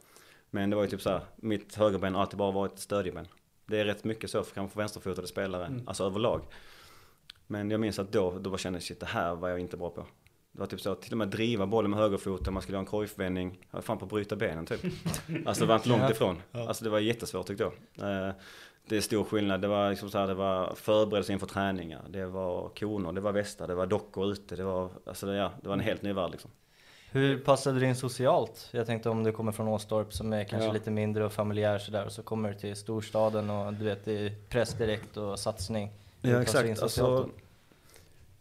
Men 0.49 0.69
det 0.69 0.75
var 0.75 0.83
ju 0.83 0.89
typ 0.89 1.01
så 1.01 1.09
här, 1.09 1.21
mitt 1.35 1.75
högerben 1.75 2.15
har 2.15 2.21
alltid 2.21 2.37
bara 2.37 2.51
varit 2.51 2.79
stödjeben. 2.79 3.27
Det 3.65 3.79
är 3.79 3.85
rätt 3.85 4.03
mycket 4.03 4.29
så 4.29 4.43
för 4.43 4.55
kanske 4.55 4.79
vänsterfotade 4.79 5.27
spelare, 5.27 5.65
Mm. 5.65 5.87
alltså 5.87 6.03
överlag. 6.03 6.41
Men 7.47 7.71
jag 7.71 7.79
minns 7.79 7.99
att 7.99 8.11
då, 8.11 8.39
då 8.39 8.57
kände 8.57 8.77
jag 8.77 8.83
shit 8.83 8.99
det 8.99 9.05
här 9.05 9.35
var 9.35 9.49
jag 9.49 9.59
inte 9.59 9.77
bra 9.77 9.89
på. 9.89 10.05
Det 10.51 10.59
var 10.59 10.67
typ 10.67 10.81
så, 10.81 10.95
till 10.95 11.11
och 11.11 11.17
med 11.17 11.27
driva 11.27 11.65
bollen 11.67 11.91
med 11.91 11.99
högerfoten, 11.99 12.53
man 12.53 12.61
skulle 12.63 12.75
göra 12.75 12.79
en 12.81 12.85
korgvändning. 12.85 13.59
Jag 13.71 13.77
var 13.77 13.81
fan 13.81 13.97
på 13.97 14.05
att 14.05 14.11
bryta 14.11 14.35
benen 14.35 14.65
typ. 14.65 14.81
Alltså 15.45 15.63
det 15.63 15.67
var 15.67 15.75
inte 15.75 15.89
långt 15.89 16.11
ifrån. 16.11 16.41
Alltså 16.51 16.83
det 16.83 16.89
var 16.89 16.99
jättesvårt 16.99 17.47
tyckte 17.47 17.63
jag. 17.63 18.33
Det 18.87 18.97
är 18.97 19.01
stor 19.01 19.23
skillnad. 19.23 19.61
Det 19.61 19.67
var 19.67 19.89
liksom 19.89 20.09
så 20.09 20.17
här, 20.17 20.27
det 20.27 20.33
var 20.33 20.75
förberedelse 20.75 21.33
inför 21.33 21.47
träningar. 21.47 22.01
Det 22.09 22.25
var 22.25 22.69
koner, 22.69 23.11
det 23.11 23.21
var 23.21 23.31
västar, 23.31 23.67
det 23.67 23.75
var 23.75 23.85
dockor 23.85 24.31
ute. 24.31 24.55
Det 24.55 24.63
var, 24.63 24.89
alltså 25.05 25.25
det, 25.25 25.35
ja, 25.35 25.51
det 25.61 25.67
var 25.67 25.73
en 25.73 25.79
helt 25.79 26.01
ny 26.01 26.13
värld 26.13 26.31
liksom. 26.31 26.51
Hur 27.11 27.39
passade 27.39 27.79
du 27.79 27.85
in 27.85 27.95
socialt? 27.95 28.69
Jag 28.71 28.85
tänkte 28.85 29.09
om 29.09 29.23
du 29.23 29.31
kommer 29.31 29.51
från 29.51 29.67
Åstorp 29.67 30.13
som 30.13 30.33
är 30.33 30.43
kanske 30.43 30.67
Ja. 30.67 30.73
lite 30.73 30.91
mindre 30.91 31.25
och 31.25 31.33
familjär 31.33 31.79
sådär 31.79 32.05
och 32.05 32.11
så 32.11 32.23
kommer 32.23 32.49
du 32.49 32.55
till 32.59 32.75
storstaden 32.75 33.49
och 33.49 33.73
du 33.73 33.85
vet 33.85 34.05
det 34.05 34.25
är 34.25 34.33
press 34.49 34.73
direkt 34.73 35.17
och 35.17 35.39
satsning. 35.39 35.91
Hur 36.21 36.31
Ja 36.33 36.41
exakt. 36.41 36.81
Alltså, 36.81 37.29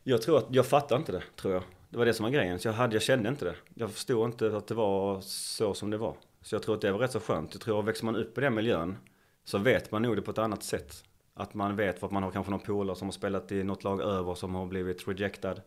jag 0.03 0.23
tror 0.23 0.39
att, 0.39 0.47
jag 0.51 0.67
fattade 0.67 0.99
inte 0.99 1.13
det 1.13 1.23
tror 1.37 1.55
jag. 1.55 1.63
Det 1.89 1.99
var 1.99 2.07
det 2.07 2.15
som 2.15 2.25
var 2.25 2.31
grejen. 2.31 2.59
Så 2.59 2.69
jag, 2.69 2.73
hade, 2.73 2.95
jag 2.95 3.03
kände 3.03 3.29
inte 3.29 3.45
det. 3.45 3.55
Jag 3.75 3.91
förstod 3.91 4.25
inte 4.27 4.57
att 4.57 4.67
det 4.67 4.75
var 4.75 5.21
så 5.21 5.75
som 5.75 5.91
det 5.91 5.97
var. 5.99 6.15
Så 6.43 6.55
jag 6.55 6.63
tror 6.63 6.75
att 6.75 6.81
det 6.81 6.93
var 6.93 6.99
rätt 6.99 7.13
så 7.13 7.21
skönt. 7.21 7.55
Jag 7.55 7.61
tror 7.61 7.79
att 7.79 7.85
växer 7.85 8.05
man 8.05 8.17
upp 8.17 8.39
i 8.39 8.41
den 8.41 8.55
miljön 8.55 8.97
så 9.45 9.59
vet 9.59 9.91
man 9.91 10.03
nog 10.03 10.17
det 10.17 10.23
på 10.23 10.31
ett 10.31 10.39
annat 10.39 10.63
sätt. 10.63 11.05
Att 11.35 11.55
man 11.55 11.77
vet 11.77 11.99
för 11.99 12.07
att 12.07 12.13
man 12.13 12.23
har 12.23 12.31
kanske 12.31 12.51
någon 12.51 12.61
polare 12.61 12.97
som 12.97 13.07
har 13.09 13.13
spelat 13.13 13.53
i 13.53 13.63
något 13.65 13.85
lag 13.85 14.01
över 14.01 14.35
som 14.35 14.55
har 14.55 14.67
blivit 14.67 15.09
rejectad. 15.09 15.61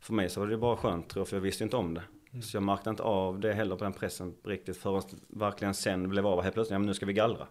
För 0.00 0.12
mig 0.12 0.28
så 0.30 0.40
var 0.40 0.46
det 0.46 0.56
bara 0.56 0.76
skönt 0.76 1.08
tror 1.08 1.20
jag, 1.20 1.28
för 1.28 1.36
jag 1.36 1.40
visste 1.42 1.64
inte 1.64 1.76
om 1.76 1.94
det. 1.94 2.02
Så 2.42 2.56
jag 2.56 2.62
märkte 2.62 2.90
inte 2.90 3.02
av 3.02 3.40
det 3.40 3.52
heller 3.52 3.76
på 3.76 3.84
den 3.84 3.92
pressen 3.92 4.34
riktigt 4.44 4.76
förrän 4.76 5.02
verkligen 5.28 5.74
sen 5.74 6.08
blev 6.08 6.26
av 6.26 6.42
helt 6.42 6.54
plötsligt, 6.54 6.72
ja 6.72 6.78
men 6.78 6.86
nu 6.86 6.94
ska 6.94 7.06
vi 7.06 7.12
gallra. 7.12 7.46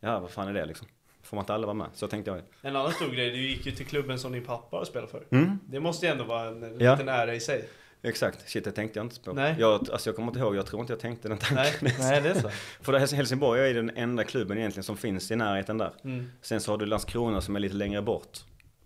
Ja, 0.00 0.20
vad 0.20 0.30
fan 0.30 0.48
är 0.48 0.52
det 0.54 0.66
liksom? 0.66 0.88
Får 1.22 1.36
man 1.36 1.42
inte 1.42 1.54
alla 1.54 1.66
vara 1.66 1.74
med? 1.74 1.86
Så 1.94 2.08
tänkte 2.08 2.30
jag. 2.30 2.40
En 2.62 2.76
annan 2.76 2.92
stor 2.92 3.08
grej, 3.08 3.30
du 3.30 3.36
gick 3.40 3.66
ju 3.66 3.72
till 3.72 3.86
klubben 3.86 4.18
som 4.18 4.32
din 4.32 4.44
pappa 4.44 4.84
spelat 4.84 5.10
för. 5.10 5.24
Mm. 5.30 5.58
Det 5.68 5.80
måste 5.80 6.06
ju 6.06 6.12
ändå 6.12 6.24
vara 6.24 6.48
en, 6.48 6.62
en 6.62 6.80
Ja. 6.80 6.92
liten 6.92 7.08
ära 7.08 7.34
i 7.34 7.40
sig. 7.40 7.68
Exakt, 8.02 8.48
shit 8.50 8.64
det 8.64 8.72
tänkte 8.72 8.98
jag 8.98 9.06
inte 9.06 9.20
på. 9.20 9.32
Nej. 9.32 9.56
Jag, 9.58 9.72
alltså 9.72 10.08
jag 10.08 10.16
kommer 10.16 10.28
inte 10.28 10.40
ihåg, 10.40 10.56
jag 10.56 10.66
tror 10.66 10.80
inte 10.80 10.92
jag 10.92 11.00
tänkte 11.00 11.28
den 11.28 11.38
tanken. 11.38 11.66
Nej. 11.80 11.96
Nej 11.98 12.20
det 12.20 12.28
är 12.28 12.34
så. 12.34 12.48
För 12.80 12.92
Helsingborg 13.16 13.70
är 13.70 13.74
den 13.74 13.90
enda 13.90 14.24
klubben 14.24 14.58
egentligen 14.58 14.84
som 14.84 14.96
finns 14.96 15.30
i 15.30 15.36
närheten 15.36 15.78
där. 15.78 15.92
Mm. 16.04 16.30
Sen 16.42 16.60
så 16.60 16.72
har 16.72 16.78
du 16.78 16.86
Landskrona 16.86 17.40
som 17.40 17.56
är 17.56 17.60
lite 17.60 17.74
längre 17.74 18.02
bort. 18.02 18.38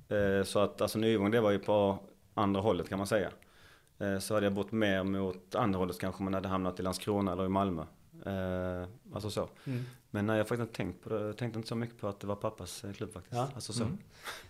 Eh, 0.09 0.45
så 0.45 0.59
att 0.59 0.81
alltså 0.81 0.99
Nyvång 0.99 1.31
det 1.31 1.41
var 1.41 1.51
ju 1.51 1.59
på 1.59 1.99
andra 2.35 2.61
hållet 2.61 2.89
kan 2.89 2.99
man 2.99 3.07
säga. 3.07 3.31
Eh, 3.99 4.19
så 4.19 4.35
hade 4.35 4.47
jag 4.47 4.53
bott 4.53 4.73
mer 4.73 5.03
mot 5.03 5.55
andra 5.55 5.79
hållet 5.79 5.99
kanske 5.99 6.23
man 6.23 6.35
hade 6.35 6.49
hamnat 6.49 6.81
i 6.81 6.83
Landskrona 6.83 7.33
eller 7.33 7.45
i 7.45 7.49
Malmö. 7.49 7.83
Eh, 8.27 8.89
alltså 9.15 9.31
så. 9.31 9.49
Mm. 9.65 9.85
Men 10.11 10.27
nej, 10.27 10.37
jag 10.37 10.45
har 10.45 10.49
faktiskt 10.49 10.69
inte 10.69 10.77
tänkt 10.77 11.05
på 11.05 11.09
det. 11.09 11.21
Jag 11.21 11.37
tänkte 11.37 11.59
inte 11.59 11.69
så 11.69 11.75
mycket 11.75 12.01
på 12.01 12.09
att 12.09 12.21
det 12.21 12.27
var 12.27 12.37
pappas 12.37 12.85
klubb 12.97 13.13
faktiskt. 13.13 13.37
Ja. 13.37 13.49
Alltså 13.55 13.73
så. 13.73 13.83
Mm. 13.83 13.99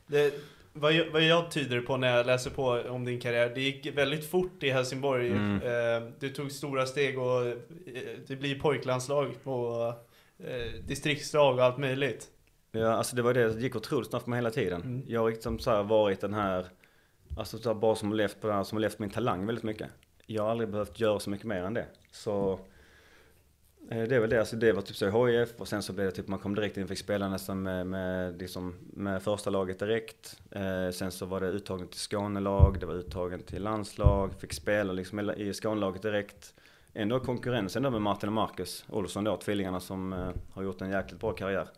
Det, 0.07 0.35
vad, 0.76 0.92
jag, 0.92 1.10
vad 1.10 1.22
jag 1.22 1.50
tyder 1.50 1.80
på 1.80 1.96
när 1.96 2.16
jag 2.16 2.26
läser 2.26 2.50
på 2.50 2.82
om 2.88 3.04
din 3.04 3.20
karriär, 3.20 3.52
det 3.54 3.60
gick 3.60 3.87
väldigt 3.96 4.30
fort 4.30 4.62
i 4.62 4.70
Helsingborg. 4.70 5.30
Mm. 5.30 5.56
Eh, 5.56 6.08
du 6.18 6.28
tog 6.28 6.52
stora 6.52 6.87
steg 6.87 7.18
och 7.18 7.46
eh, 7.46 7.54
det 8.26 8.37
blir 8.37 8.60
pojklandslag 8.60 9.44
på 9.44 9.94
eh, 10.38 10.84
distriktslag 10.87 11.54
och 11.54 11.64
allt 11.64 11.78
möjligt. 11.78 12.28
Ja, 12.72 12.92
alltså 12.92 13.16
det 13.16 13.22
var 13.22 13.34
det, 13.34 13.54
det 13.54 13.60
gick 13.60 13.76
otroligt 13.76 14.08
snabbt 14.08 14.26
mig 14.26 14.37
hela 14.37 14.50
tiden. 14.50 14.82
Mm. 14.82 15.02
Jag 15.06 15.20
har 15.20 15.30
liksom 15.30 15.58
så 15.58 15.82
varit 15.82 16.20
den 16.20 16.34
här, 16.34 16.66
alltså 17.37 17.58
så 17.58 17.74
bara 17.74 17.94
som 17.94 18.08
har 18.08 18.16
levt 18.16 18.40
på 18.40 18.46
det 18.46 18.52
här, 18.52 18.64
som 18.64 18.76
har 18.76 18.80
levt 18.80 18.98
min 18.98 19.10
talang 19.10 19.46
väldigt 19.46 19.64
mycket. 19.64 19.88
Jag 20.26 20.42
har 20.42 20.50
aldrig 20.50 20.70
behövt 20.70 21.00
göra 21.00 21.20
så 21.20 21.30
mycket 21.30 21.46
mer 21.46 21.62
än 21.62 21.74
det. 21.74 21.87
Så 22.10 22.60
det 23.88 24.16
är 24.16 24.20
väl 24.20 24.30
det, 24.30 24.38
alltså 24.38 24.56
det 24.56 24.72
var 24.72 24.82
typ 24.82 24.96
så 24.96 25.28
i 25.28 25.38
HIF 25.38 25.54
och 25.60 25.68
sen 25.68 25.82
så 25.82 25.92
blev 25.92 26.06
det 26.06 26.12
typ, 26.12 26.28
man 26.28 26.38
kom 26.38 26.54
direkt 26.54 26.76
in 26.76 26.82
och 26.82 26.88
fick 26.88 26.98
spela 26.98 27.28
nästan 27.28 27.62
med, 27.62 27.86
med, 27.86 28.38
liksom, 28.38 28.74
med 28.92 29.22
första 29.22 29.50
laget 29.50 29.78
direkt. 29.78 30.40
Eh, 30.50 30.90
sen 30.90 31.10
så 31.10 31.26
var 31.26 31.40
det 31.40 31.46
uttagen 31.48 31.88
till 31.88 32.00
Skånelag, 32.00 32.76
det 32.80 32.86
var 32.86 32.94
uttagen 32.94 33.42
till 33.42 33.62
landslag, 33.62 34.34
fick 34.40 34.52
spela 34.52 34.92
liksom 34.92 35.20
i- 35.20 35.48
i 35.48 35.52
Skånelaget 35.52 36.02
direkt. 36.02 36.54
Ändå 36.94 37.20
konkurrensen 37.20 37.82
då 37.82 37.90
med 37.90 38.02
Martin 38.02 38.28
och 38.28 38.32
Marcus 38.32 38.84
Olsson 38.88 39.24
då, 39.24 39.36
tvillingarna 39.36 39.80
som 39.80 40.12
eh, 40.12 40.28
har 40.52 40.62
gjort 40.62 40.80
en 40.80 40.90
jäkligt 40.90 41.20
bra 41.20 41.32
karriär. 41.32 41.68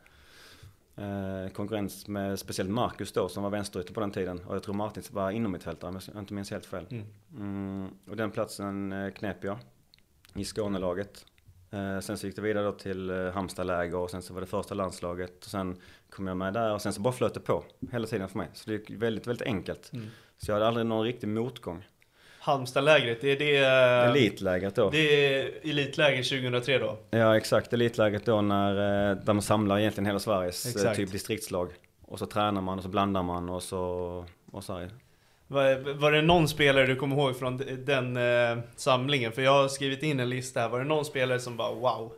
Eh, 0.96 1.52
konkurrens 1.52 2.08
med 2.08 2.38
speciellt 2.38 2.70
Marcus 2.70 3.12
då 3.12 3.28
som 3.28 3.42
var 3.42 3.50
vänsterytter 3.50 3.94
på 3.94 4.00
den 4.00 4.10
tiden. 4.10 4.40
Och 4.46 4.54
jag 4.54 4.62
tror 4.62 4.74
Martin 4.74 5.02
var 5.10 5.30
inomhittfältare 5.30 5.90
om 5.90 6.00
jag 6.14 6.22
inte 6.22 6.34
minns 6.34 6.50
helt 6.50 6.66
fel. 6.66 6.86
Mm. 6.90 7.04
Mm, 7.36 7.90
och 8.10 8.16
den 8.16 8.30
platsen 8.30 8.92
eh, 8.92 9.10
knep 9.12 9.44
jag 9.44 9.58
i 10.34 10.44
Skånelaget. 10.44 11.26
Eh, 11.70 12.00
sen 12.00 12.18
så 12.18 12.26
gick 12.26 12.36
det 12.36 12.42
vidare 12.42 12.64
då 12.64 12.72
till 12.72 13.10
eh, 13.10 13.16
Halmstadläger 13.16 13.96
och 13.96 14.10
sen 14.10 14.22
så 14.22 14.34
var 14.34 14.40
det 14.40 14.46
första 14.46 14.74
landslaget. 14.74 15.44
Och 15.44 15.50
sen 15.50 15.80
kom 16.10 16.26
jag 16.26 16.36
med 16.36 16.52
där 16.52 16.74
och 16.74 16.82
sen 16.82 16.92
så 16.92 17.00
bara 17.00 17.12
flöt 17.12 17.34
det 17.34 17.40
på 17.40 17.64
hela 17.92 18.06
tiden 18.06 18.28
för 18.28 18.38
mig. 18.38 18.48
Så 18.52 18.70
det 18.70 18.76
gick 18.76 18.90
väldigt, 18.90 19.26
väldigt 19.26 19.46
enkelt. 19.46 19.92
Mm. 19.92 20.06
Så 20.38 20.50
jag 20.50 20.54
hade 20.54 20.66
aldrig 20.66 20.86
någon 20.86 21.04
riktig 21.04 21.28
motgång. 21.28 21.84
Halmstadlägret, 22.38 23.20
det 23.20 23.28
är 23.32 23.38
det... 23.38 23.56
Elitlägret 24.10 24.74
då. 24.74 24.90
Det 24.90 25.34
är 25.34 25.50
elitläger 25.62 26.22
2003 26.22 26.78
då? 26.78 26.98
Ja 27.10 27.36
exakt, 27.36 27.72
elitläget 27.72 28.24
då 28.24 28.40
när, 28.40 28.70
eh, 29.10 29.16
där 29.16 29.32
man 29.32 29.42
samlar 29.42 29.78
egentligen 29.78 30.06
hela 30.06 30.18
Sveriges 30.18 30.66
eh, 30.66 30.70
Exakt. 30.70 30.96
typ 30.96 31.12
distriktslag. 31.12 31.72
Och 32.02 32.18
så 32.18 32.26
tränar 32.26 32.60
man 32.60 32.78
och 32.78 32.84
så 32.84 32.90
blandar 32.90 33.22
man 33.22 33.48
och 33.48 33.62
så, 33.62 34.24
och 34.52 34.64
så 34.64 34.78
här. 34.78 34.90
Var, 35.48 35.94
var 35.94 36.12
det 36.12 36.22
någon 36.22 36.48
spelare 36.48 36.86
du 36.86 36.96
kommer 36.96 37.16
ihåg 37.16 37.36
från 37.36 37.56
den 37.84 38.16
eh, 38.16 38.64
samlingen? 38.76 39.32
För 39.32 39.42
jag 39.42 39.62
har 39.62 39.68
skrivit 39.68 40.02
in 40.02 40.20
en 40.20 40.30
lista 40.30 40.60
här. 40.60 40.68
Var 40.68 40.78
det 40.78 40.84
någon 40.84 41.04
spelare 41.04 41.40
som 41.40 41.56
bara 41.56 41.74
wow? 41.74 42.12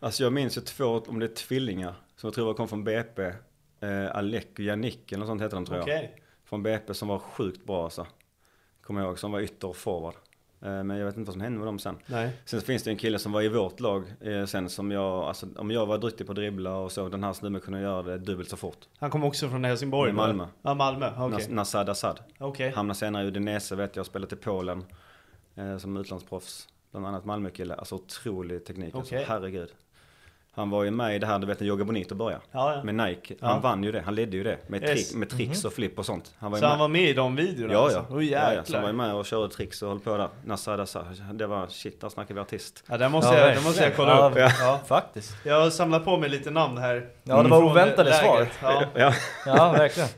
Alltså 0.00 0.22
jag 0.22 0.32
minns 0.32 0.56
ju 0.56 0.60
två, 0.60 1.02
om 1.06 1.18
det 1.18 1.26
är 1.26 1.34
tvillingar, 1.34 1.94
som 2.16 2.28
jag 2.28 2.34
tror 2.34 2.54
kom 2.54 2.68
från 2.68 2.84
BP. 2.84 3.22
Eh, 3.80 4.16
Alec 4.16 4.46
och 4.52 4.60
Yannick 4.60 5.12
eller 5.12 5.18
något 5.18 5.28
sånt 5.28 5.42
heter 5.42 5.56
de 5.56 5.66
tror 5.66 5.78
jag. 5.78 5.84
Okej. 5.84 6.22
Från 6.44 6.62
BP 6.62 6.94
som 6.94 7.08
var 7.08 7.18
sjukt 7.18 7.64
bra 7.66 7.84
alltså. 7.84 8.06
Kommer 8.82 9.00
jag 9.00 9.08
ihåg, 9.08 9.18
som 9.18 9.32
var 9.32 9.40
ytter 9.40 9.68
och 9.68 9.76
forward. 9.76 10.14
Eh, 10.62 10.84
men 10.84 10.90
jag 10.96 11.06
vet 11.06 11.16
inte 11.16 11.26
vad 11.28 11.32
som 11.34 11.40
hände 11.40 11.58
med 11.58 11.68
dem 11.68 11.78
sen. 11.78 11.98
Nej. 12.06 12.30
Sen 12.44 12.60
finns 12.60 12.82
det 12.82 12.90
en 12.90 12.96
kille 12.96 13.18
som 13.18 13.32
var 13.32 13.42
i 13.42 13.48
vårt 13.48 13.80
lag 13.80 14.04
eh, 14.20 14.44
sen 14.44 14.68
som 14.68 14.90
jag, 14.90 15.04
alltså 15.24 15.46
om 15.56 15.70
jag 15.70 15.86
var 15.86 15.98
duktig 15.98 16.26
på 16.26 16.32
att 16.32 16.36
dribbla 16.36 16.76
och 16.76 16.92
så, 16.92 17.08
den 17.08 17.24
här 17.24 17.32
snubben 17.32 17.60
kunde 17.60 17.80
göra 17.80 18.02
det 18.02 18.18
dubbelt 18.18 18.48
så 18.50 18.56
fort. 18.56 18.78
Han 18.98 19.10
kom 19.10 19.24
också 19.24 19.48
från 19.48 19.64
Helsingborg? 19.64 20.12
Nej? 20.12 20.16
Malmö. 20.26 20.46
Ja, 20.62 20.74
Malmö. 20.74 21.10
Nas- 21.16 21.50
Nasad 21.52 21.88
Assad. 21.88 22.20
Okej. 22.38 22.70
Hamnade 22.70 22.98
senare 22.98 23.24
i 23.24 23.26
Udinese 23.26 23.76
vet 23.76 23.96
jag, 23.96 24.06
spelade 24.06 24.28
till 24.28 24.38
Polen 24.38 24.84
eh, 25.54 25.78
som 25.78 25.96
utlandsproffs. 25.96 26.68
Bland 26.90 27.06
annat 27.06 27.24
Malmö-kille. 27.24 27.74
Alltså 27.74 27.94
otrolig 27.94 28.64
teknik. 28.64 28.94
Okej. 28.94 29.18
Alltså, 29.18 29.32
herregud. 29.32 29.68
Han 30.56 30.70
var 30.70 30.84
ju 30.84 30.90
med 30.90 31.16
i 31.16 31.18
det 31.18 31.26
här, 31.26 31.38
du 31.38 31.46
vet 31.46 31.60
när 31.60 31.66
Joga 31.66 31.84
Bonito 31.84 32.14
började. 32.14 32.42
Ja, 32.52 32.74
ja. 32.74 32.82
Med 32.82 32.94
Nike. 32.94 33.34
Ja. 33.40 33.46
Han 33.46 33.60
vann 33.62 33.82
ju 33.84 33.92
det. 33.92 34.00
Han 34.00 34.14
ledde 34.14 34.36
ju 34.36 34.42
det. 34.44 34.58
Med, 34.66 34.82
Yes. 34.82 35.08
trick, 35.08 35.18
med 35.18 35.30
tricks 35.30 35.64
och 35.64 35.72
flipp 35.72 35.98
och 35.98 36.06
sånt. 36.06 36.34
Han 36.38 36.50
var 36.50 36.58
ju 36.58 36.60
Så 36.60 36.64
med. 36.64 36.70
han 36.70 36.78
var 36.78 36.88
med 36.88 37.02
i 37.02 37.12
de 37.12 37.36
videorna? 37.36 37.72
Ja, 37.72 37.82
alltså? 37.84 37.98
ja. 38.08 38.16
Oj 38.16 38.30
ja, 38.30 38.38
ja. 38.38 38.48
jäklar. 38.48 38.64
Så 38.64 38.72
han 38.72 38.82
var 38.82 38.88
ju 38.90 38.96
med 38.96 39.14
och 39.14 39.26
körde 39.26 39.54
tricks 39.54 39.82
och 39.82 39.88
höll 39.88 40.00
på 40.00 40.16
där. 40.16 40.28
Nasad 40.44 40.80
Assad. 40.80 41.04
Det 41.32 41.46
var 41.46 41.66
shit, 41.66 42.00
där 42.00 42.08
snackar 42.08 42.34
vi 42.34 42.40
artist. 42.40 42.84
Ja, 42.88 42.96
det 42.98 43.08
måste, 43.08 43.34
Ja, 43.34 43.40
jag, 43.46 43.56
det 43.56 43.62
måste 43.64 43.84
jag 43.84 43.96
kolla 43.96 44.10
ja, 44.16 44.28
upp. 44.30 44.36
Ja, 44.38 44.50
Ja. 44.60 44.80
faktiskt. 44.86 45.34
Jag 45.44 45.60
har 45.60 45.70
samlat 45.70 46.04
på 46.04 46.16
mig 46.16 46.30
lite 46.30 46.50
namn 46.50 46.78
här. 46.78 47.06
Ja, 47.24 47.42
det 47.42 47.48
var 47.48 47.62
oväntade 47.62 48.12
svar. 48.12 48.46
Ja. 48.62 48.82
Ja. 48.94 49.12
Ja, 49.46 49.72
verkligen. 49.72 50.08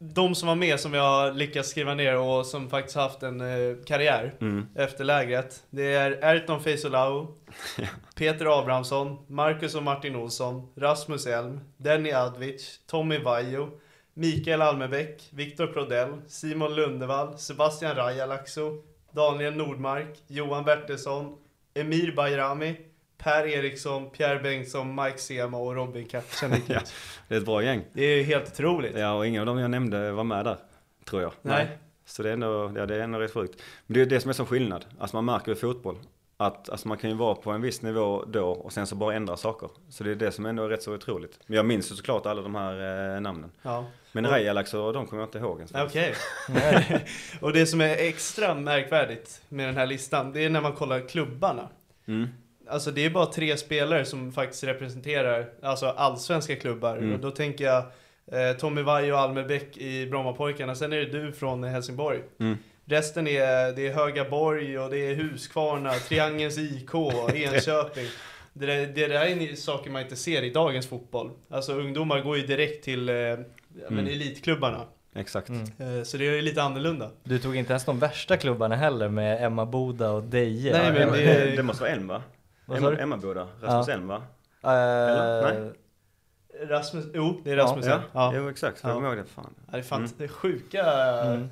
De 0.00 0.34
som 0.34 0.48
var 0.48 0.54
med 0.54 0.80
som 0.80 0.94
jag 0.94 1.02
har 1.02 1.32
lyckats 1.32 1.68
skriva 1.70 1.94
ner 1.94 2.18
och 2.18 2.46
som 2.46 2.70
faktiskt 2.70 2.96
haft 2.96 3.22
en 3.22 3.40
eh, 3.40 3.76
karriär 3.86 4.34
Mm. 4.40 4.66
efter 4.74 5.04
lägret. 5.04 5.62
Det 5.70 5.94
är 5.94 6.10
Erton 6.36 6.60
Feisolau, 6.62 7.26
Peter 8.16 8.58
Abrahamsson, 8.60 9.18
Marcus 9.26 9.74
och 9.74 9.82
Martin 9.82 10.16
Olsson, 10.16 10.68
Rasmus 10.76 11.26
Elm, 11.26 11.60
Denny 11.76 12.12
Advic, 12.12 12.80
Tommy 12.86 13.18
Vaiho, 13.18 13.68
Mikael 14.14 14.62
Almebäck, 14.62 15.28
Viktor 15.30 15.66
Prodell, 15.66 16.08
Simon 16.26 16.74
Lundevall, 16.74 17.38
Sebastian 17.38 17.94
Rajalaxo, 17.96 18.82
Daniel 19.12 19.56
Nordmark, 19.56 20.18
Johan 20.26 20.64
Bertilsson, 20.64 21.36
Emir 21.74 22.12
Bayrami, 22.16 22.76
Per 23.18 23.46
Eriksson, 23.46 24.10
Pierre 24.10 24.38
Bengtsson, 24.38 24.94
Mike 24.94 25.18
Sema 25.18 25.58
och 25.58 25.74
Robin 25.74 26.04
Kacanik. 26.08 26.62
Ja. 26.68 26.80
Det 27.28 27.34
är 27.34 27.38
ett 27.38 27.44
bra 27.44 27.62
gäng. 27.62 27.84
Det 27.92 28.02
är 28.02 28.22
helt 28.24 28.46
otroligt. 28.52 28.96
Ja, 28.98 29.12
och 29.12 29.26
ingen 29.26 29.40
av 29.40 29.46
dem 29.46 29.58
jag 29.58 29.70
nämnde 29.70 30.12
var 30.12 30.24
med 30.24 30.44
där. 30.44 30.56
Tror 31.04 31.22
jag. 31.22 31.32
Nej. 31.42 31.68
Så 32.04 32.22
det 32.22 32.28
är 32.28 32.32
ändå, 32.32 32.72
ja, 32.76 32.86
det 32.86 32.94
är 32.96 33.00
ändå 33.00 33.18
rätt 33.18 33.32
sjukt. 33.34 33.62
Men 33.86 33.94
det 33.94 34.00
är 34.00 34.06
det 34.06 34.20
som 34.20 34.28
är 34.28 34.32
som 34.32 34.46
skillnad. 34.46 34.84
Alltså 34.98 35.16
man 35.16 35.24
märker 35.24 35.52
i 35.52 35.54
fotboll. 35.54 35.96
Att 36.36 36.68
alltså 36.70 36.88
man 36.88 36.98
kan 36.98 37.10
ju 37.10 37.16
vara 37.16 37.34
på 37.34 37.50
en 37.50 37.60
viss 37.62 37.82
nivå 37.82 38.24
då 38.26 38.48
och 38.48 38.72
sen 38.72 38.86
så 38.86 38.94
bara 38.94 39.14
ändra 39.14 39.36
saker. 39.36 39.68
Så 39.88 40.04
det 40.04 40.10
är 40.10 40.14
det 40.14 40.32
som 40.32 40.46
ändå 40.46 40.64
är 40.64 40.68
rätt 40.68 40.82
så 40.82 40.94
otroligt. 40.94 41.38
Men 41.46 41.56
jag 41.56 41.66
minns 41.66 41.90
ju 41.92 41.96
såklart 41.96 42.26
alla 42.26 42.42
de 42.42 42.54
här 42.54 43.14
eh, 43.14 43.20
namnen. 43.20 43.50
Ja. 43.62 43.84
Men 44.12 44.26
Och- 44.26 44.32
och 44.86 44.92
de 44.92 45.06
kommer 45.06 45.22
jag 45.22 45.26
inte 45.26 45.38
ihåg 45.38 45.56
ens. 45.58 45.72
Okej. 45.74 46.14
och 47.40 47.52
det 47.52 47.66
som 47.66 47.80
är 47.80 47.96
extra 47.96 48.54
märkvärdigt 48.54 49.42
med 49.48 49.68
den 49.68 49.76
här 49.76 49.86
listan, 49.86 50.32
det 50.32 50.44
är 50.44 50.50
när 50.50 50.60
man 50.60 50.72
kollar 50.72 51.08
klubbarna. 51.08 51.68
Mm. 52.06 52.28
Alltså 52.70 52.90
det 52.90 53.04
är 53.04 53.10
bara 53.10 53.26
tre 53.26 53.56
spelare 53.56 54.04
som 54.04 54.32
faktiskt 54.32 54.64
representerar 54.64 55.46
alltså 55.62 55.86
allsvenska 55.86 56.56
klubbar. 56.56 56.96
Mm. 56.96 57.12
Och 57.12 57.20
då 57.20 57.30
tänker 57.30 57.64
jag 57.64 57.78
eh, 58.32 58.56
Tommy 58.56 58.82
Vaiho 58.82 59.12
och 59.12 59.18
Almebäck 59.20 59.76
i 59.76 60.06
Brommapojkarna, 60.06 60.74
sen 60.74 60.92
är 60.92 60.96
det 60.96 61.04
du 61.06 61.32
från 61.32 61.64
Helsingborg. 61.64 62.18
Mm. 62.40 62.58
Resten 62.84 63.26
är, 63.28 63.72
det 63.76 63.86
är 63.86 63.92
Högaborg 63.94 64.78
och 64.78 64.90
det 64.90 64.98
är 64.98 65.14
Huskvarna, 65.14 65.92
Triangelns 66.08 66.58
IK, 66.58 66.90
Enköping. 67.34 68.06
Det 68.52 68.66
där, 68.66 68.86
det 68.86 69.06
där 69.06 69.20
är 69.24 69.54
saker 69.56 69.90
man 69.90 70.02
inte 70.02 70.16
ser 70.16 70.42
i 70.42 70.50
dagens 70.50 70.86
fotboll. 70.86 71.30
Alltså 71.50 71.72
ungdomar 71.72 72.20
går 72.20 72.36
ju 72.36 72.46
direkt 72.46 72.84
till 72.84 73.08
eh, 73.08 73.14
men 73.14 73.44
Mm. 73.90 74.06
elitklubbarna. 74.06 74.84
Exakt. 75.14 75.50
Eh, 75.50 76.02
så 76.04 76.16
det 76.16 76.26
är 76.28 76.32
ju 76.32 76.42
lite 76.42 76.62
annorlunda. 76.62 77.10
Du 77.24 77.38
tog 77.38 77.56
inte 77.56 77.72
ens 77.72 77.84
de 77.84 77.98
värsta 77.98 78.36
klubbarna 78.36 78.76
heller 78.76 79.08
med 79.08 79.44
Emma 79.44 79.66
Boda 79.66 80.10
och 80.10 80.22
Deje. 80.22 80.72
Nej, 80.72 80.92
men 80.92 81.12
det- 81.12 81.24
det... 81.24 81.56
det 81.56 81.62
måste 81.62 81.82
vara 81.82 81.92
Elm 81.92 82.06
va? 82.08 82.22
Vad 82.68 82.78
sa 82.80 82.88
Emma? 82.92 82.98
Emmaboda, 83.02 83.48
Rasmus 83.60 83.88
Ja. 83.88 83.94
Elm 83.94 84.08
va? 84.08 84.22
Eh, 84.62 84.70
Eller? 84.70 85.60
Nej. 85.60 85.72
Rasmus, 86.68 87.04
jo 87.14 87.40
det 87.44 87.50
är 87.52 87.56
Rasmus 87.56 87.86
Ja, 87.86 87.92
ja. 87.92 88.00
ja. 88.12 88.32
jo 88.36 88.48
exakt. 88.50 88.82
Jag 88.82 88.90
Ja. 88.90 88.94
kommer 88.94 89.08
ihåg 89.08 89.16
det. 89.16 89.24
Fan. 89.24 89.54
Ja, 89.66 89.72
det 89.72 89.78
är 89.78 89.82
fan 89.82 89.98
Mm. 90.00 90.10
det 90.18 90.24
är 90.24 90.28
sjuka... 90.28 90.82
Mm. 91.22 91.48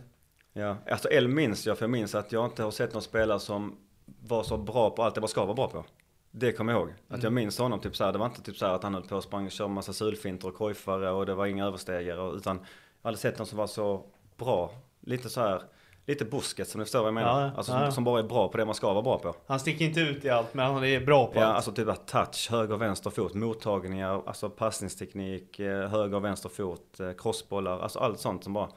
Ja, 0.53 0.77
alltså 0.91 1.09
Elm 1.09 1.35
minns 1.35 1.67
jag 1.67 1.79
för 1.79 1.85
jag 1.85 1.91
minns 1.91 2.15
att 2.15 2.33
jag 2.33 2.45
inte 2.45 2.63
har 2.63 2.71
sett 2.71 2.93
någon 2.93 3.03
spelare 3.03 3.41
som 3.41 3.77
var 4.23 4.43
så 4.43 4.57
bra 4.57 4.91
på 4.91 5.03
allt 5.03 5.15
det 5.15 5.21
bara 5.21 5.29
ska 5.29 5.45
vara 5.45 5.55
bra 5.55 5.69
på. 5.69 5.85
Det 6.31 6.53
kommer 6.53 6.73
jag 6.73 6.81
ihåg. 6.81 6.89
Att 6.91 7.11
Mm. 7.11 7.21
jag 7.23 7.33
minns 7.33 7.59
honom 7.59 7.81
typ 7.81 7.97
såhär, 7.97 8.13
det 8.13 8.19
var 8.19 8.27
inte 8.27 8.43
typ 8.43 8.57
såhär 8.57 8.73
att 8.75 8.83
han 8.83 8.95
höll 8.95 9.03
på 9.03 9.17
och 9.17 9.23
sprang 9.23 9.45
och 9.47 9.51
körde 9.53 9.71
massa 9.71 9.93
sulfinter 9.93 10.49
och 10.49 10.55
kojfare 10.55 11.11
och 11.11 11.27
det 11.27 11.35
var 11.35 11.47
inga 11.47 11.67
överstegare 11.67 12.37
utan 12.37 12.57
jag 12.57 12.63
har 13.03 13.09
aldrig 13.09 13.19
sett 13.21 13.39
någon 13.39 13.47
som 13.47 13.59
var 13.59 13.67
så 13.67 14.03
bra. 14.37 14.71
Lite 15.01 15.29
så 15.29 15.41
här, 15.41 15.63
lite 16.07 16.25
busket 16.25 16.69
som 16.69 16.79
ni 16.79 16.85
förstår 16.85 16.99
vad 16.99 17.07
jag 17.07 17.15
menar. 17.15 17.41
Ja, 17.43 17.51
alltså 17.57 17.73
ja. 17.73 17.81
Som, 17.81 17.93
som 17.93 18.05
bara 18.05 18.19
är 18.19 18.23
bra 18.25 18.49
på 18.49 18.57
det 18.59 18.65
man 18.65 18.75
ska 18.75 18.93
vara 18.93 19.03
bra 19.03 19.19
på. 19.19 19.35
Han 19.47 19.61
sticker 19.61 19.85
inte 19.85 20.01
ut 20.01 20.25
i 20.25 20.31
allt, 20.31 20.55
men 20.55 20.67
han 20.75 20.85
är 20.85 21.01
bra 21.01 21.27
på 21.27 21.41
Ja, 21.41 21.45
allt. 21.45 21.57
alltså 21.57 21.73
typ 21.73 21.89
att 21.89 22.07
touch, 22.09 22.49
höger 22.51 22.77
vänster 22.77 23.11
fot, 23.11 23.35
mottagningar, 23.35 24.23
alltså 24.27 24.51
passningsteknik, 24.51 25.59
eh, 25.61 25.89
höger 25.89 26.21
vänster 26.21 26.49
fot, 26.49 27.01
eh, 27.01 27.13
crossbollar, 27.13 27.81
alltså 27.81 27.99
allt 27.99 28.21
sånt 28.21 28.45
som 28.45 28.53
bara, 28.53 28.69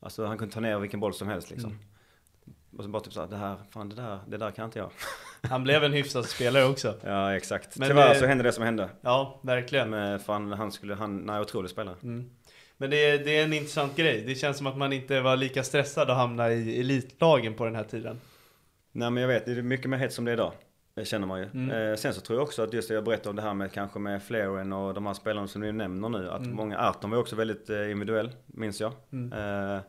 alltså 0.00 0.26
han 0.26 0.38
kunde 0.38 0.54
ta 0.54 0.60
ner 0.60 0.78
vilken 0.78 1.00
boll 1.00 1.14
som 1.14 1.28
helst 1.28 1.50
liksom. 1.50 1.70
Mm. 1.70 1.82
Och 2.78 2.84
så 2.84 2.90
bara 2.90 3.02
typ 3.02 3.12
såhär, 3.12 3.28
det 3.28 3.36
här, 3.36 3.56
fan 3.70 3.88
det 3.88 3.94
där, 3.96 4.18
det 4.26 4.36
där 4.36 4.50
kan 4.50 4.64
inte 4.64 4.78
jag. 4.78 4.90
Han 5.50 5.62
blev 5.64 5.84
en 5.84 5.92
hyfsad 5.92 6.24
spelare 6.26 6.64
också. 6.64 6.94
Ja 7.04 7.36
exakt. 7.36 7.78
Men 7.78 7.88
Tyvärr 7.88 8.08
det- 8.08 8.20
så 8.20 8.26
hände 8.26 8.44
det 8.44 8.52
som 8.52 8.64
hände. 8.64 8.88
Ja, 9.00 9.40
verkligen. 9.42 9.90
Men 9.90 10.18
fan 10.20 10.52
han 10.52 10.72
skulle, 10.72 10.94
han, 10.94 11.16
nej 11.18 11.40
otrolig 11.40 11.70
spelare. 11.70 11.96
Mm. 12.02 12.30
Men 12.84 12.90
det 12.90 13.10
är, 13.10 13.18
det 13.24 13.38
är 13.38 13.44
en 13.44 13.52
intressant 13.52 13.96
grej. 13.96 14.24
Det 14.26 14.34
känns 14.34 14.56
som 14.56 14.66
att 14.66 14.76
man 14.76 14.92
inte 14.92 15.20
var 15.20 15.36
lika 15.36 15.62
stressad 15.62 16.10
att 16.10 16.16
hamna 16.16 16.52
i 16.52 16.80
elitlagen 16.80 17.54
på 17.54 17.64
den 17.64 17.74
här 17.74 17.84
tiden. 17.84 18.20
Nej 18.92 19.10
men 19.10 19.20
jag 19.20 19.28
vet, 19.28 19.46
det 19.46 19.52
är 19.52 19.62
mycket 19.62 19.90
mer 19.90 19.98
hett 19.98 20.12
som 20.12 20.24
det 20.24 20.30
är 20.30 20.32
idag. 20.32 20.52
Det 20.94 21.04
känner 21.04 21.26
man 21.26 21.40
ju. 21.40 21.46
Mm. 21.54 21.70
Eh, 21.90 21.96
sen 21.96 22.14
så 22.14 22.20
tror 22.20 22.38
jag 22.38 22.42
också 22.44 22.62
att 22.62 22.72
just 22.72 22.88
det 22.88 22.94
jag 22.94 23.04
berättade 23.04 23.30
om 23.30 23.36
det 23.36 23.42
här 23.42 23.54
med 23.54 23.72
kanske 23.72 23.98
med 23.98 24.22
Flaren 24.22 24.72
och 24.72 24.94
de 24.94 25.06
här 25.06 25.14
spelarna 25.14 25.48
som 25.48 25.60
ni 25.62 25.72
nämner 25.72 26.08
nu. 26.08 26.30
Att 26.30 26.40
Mm. 26.40 26.56
många, 26.56 26.78
Arton 26.78 27.10
var 27.10 27.18
också 27.18 27.36
väldigt 27.36 27.70
eh, 27.70 27.90
individuell, 27.90 28.30
minns 28.46 28.80
jag. 28.80 28.92
Mm. 29.12 29.32
Eh, 29.32 29.38
jag 29.40 29.82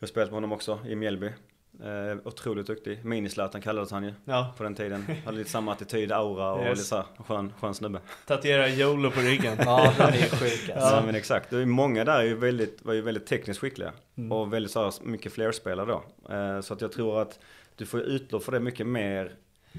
har 0.00 0.06
spelat 0.06 0.28
med 0.28 0.34
honom 0.36 0.52
också 0.52 0.78
i 0.86 0.94
Mjällby. 0.94 1.30
Eh, 1.80 2.18
otroligt 2.24 2.66
duktig. 2.66 3.04
Minislatan 3.04 3.60
kallades 3.60 3.90
han 3.90 4.04
ju 4.04 4.14
Ja, 4.24 4.54
på 4.56 4.62
den 4.62 4.74
tiden. 4.74 5.06
Hade 5.24 5.36
lite 5.38 5.50
samma 5.50 5.72
attityd, 5.72 6.12
aura 6.12 6.52
och 6.52 6.62
Yes. 6.64 6.70
lite 6.78 6.88
såhär 6.88 7.04
skön, 7.26 7.52
skön 7.60 7.74
snubbe. 7.74 8.00
tatuera 8.26 8.68
YOLO 8.68 9.10
på 9.10 9.20
ryggen. 9.20 9.56
Ja, 9.64 9.92
den 9.98 10.08
är 10.08 10.16
ju 10.16 10.22
sjuk 10.22 10.70
alltså. 10.70 10.94
Ja 10.96 11.02
men 11.06 11.14
exakt. 11.14 11.50
Det 11.50 11.56
är 11.56 11.66
många 11.66 12.04
där 12.04 12.18
är 12.18 12.22
ju 12.22 12.34
väldigt, 12.34 12.84
var 12.84 12.92
ju 12.94 13.00
väldigt 13.00 13.26
tekniskt 13.26 13.60
skickliga. 13.60 13.92
Mm. 14.16 14.32
Och 14.32 14.52
väldigt 14.52 14.72
så 14.72 14.82
här, 14.84 14.92
mycket 15.02 15.32
fler-spelare 15.32 15.86
då. 15.86 16.34
Eh, 16.34 16.60
så 16.60 16.74
att 16.74 16.80
jag 16.80 16.92
tror 16.92 17.22
att 17.22 17.38
du 17.76 17.86
får 17.86 18.00
utlopp 18.00 18.44
för 18.44 18.52
det 18.52 18.60
mycket 18.60 18.86
mer 18.86 19.32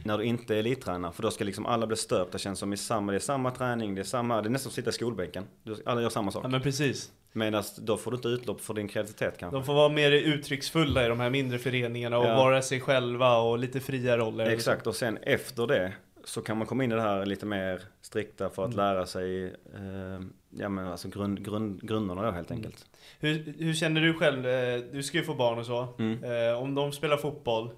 när 0.03 0.17
du 0.17 0.23
inte 0.23 0.55
är 0.55 0.59
elittränare. 0.59 1.11
För 1.13 1.21
då 1.23 1.31
ska 1.31 1.43
liksom 1.43 1.65
alla 1.65 1.87
bli 1.87 1.97
stöpta 1.97 2.37
känns 2.37 2.59
som 2.59 2.73
i 2.73 2.77
samma, 2.77 3.11
det 3.11 3.17
är 3.17 3.19
samma 3.19 3.51
träning, 3.51 3.95
det 3.95 4.01
är 4.01 4.03
samma, 4.03 4.41
det 4.41 4.47
är 4.47 4.49
nästan 4.49 4.63
som 4.63 4.69
att 4.69 4.75
sitta 4.75 4.89
i 4.89 4.93
skolbänken. 4.93 5.45
Du, 5.63 5.75
alla 5.85 6.01
gör 6.01 6.09
samma 6.09 6.31
sak. 6.31 6.43
Ja 6.45 6.47
men 6.47 6.61
precis. 6.61 7.11
Medan 7.35 7.63
då 7.77 7.97
får 7.97 8.11
du 8.11 8.15
inte 8.17 8.27
utlopp 8.27 8.61
för 8.61 8.73
din 8.73 8.87
kreativitet 8.87 9.37
kanske. 9.37 9.57
De 9.57 9.65
får 9.65 9.73
vara 9.73 9.89
mer 9.89 10.11
uttrycksfulla 10.11 11.05
i 11.05 11.07
de 11.09 11.19
här 11.19 11.29
mindre 11.29 11.59
föreningarna 11.59 12.17
och 12.17 12.25
Ja. 12.25 12.35
vara 12.35 12.61
sig 12.61 12.79
själva 12.79 13.37
och 13.37 13.59
lite 13.59 13.79
fria 13.79 14.17
roller. 14.17 14.45
Exakt, 14.45 14.87
och 14.87 14.95
sen 14.95 15.17
efter 15.17 15.67
det 15.67 15.93
så 16.25 16.41
kan 16.41 16.57
man 16.57 16.67
komma 16.67 16.83
in 16.83 16.91
i 16.91 16.95
det 16.95 17.01
här 17.01 17.25
lite 17.25 17.45
mer 17.45 17.81
strikta 18.01 18.49
för 18.49 18.63
att 18.65 18.73
Mm. 18.73 18.85
lära 18.85 19.05
sig 19.05 19.43
eh, 19.45 20.19
ja, 20.49 20.69
men 20.69 20.87
alltså 20.87 21.07
grund, 21.09 21.45
grund, 21.45 21.87
grunderna 21.87 22.21
då 22.21 22.31
helt 22.31 22.51
Mm. 22.51 22.63
enkelt. 22.63 22.85
Hur, 23.19 23.53
hur 23.59 23.73
känner 23.73 24.01
du 24.01 24.13
själv? 24.13 24.47
Eh, 24.47 24.79
Du 24.91 25.03
ska 25.03 25.17
ju 25.17 25.23
få 25.23 25.33
barn 25.33 25.59
och 25.59 25.65
så. 25.65 25.87
Mm. 25.99 26.23
Eh, 26.23 26.61
om 26.61 26.75
de 26.75 26.91
spelar 26.91 27.17
fotboll, 27.17 27.69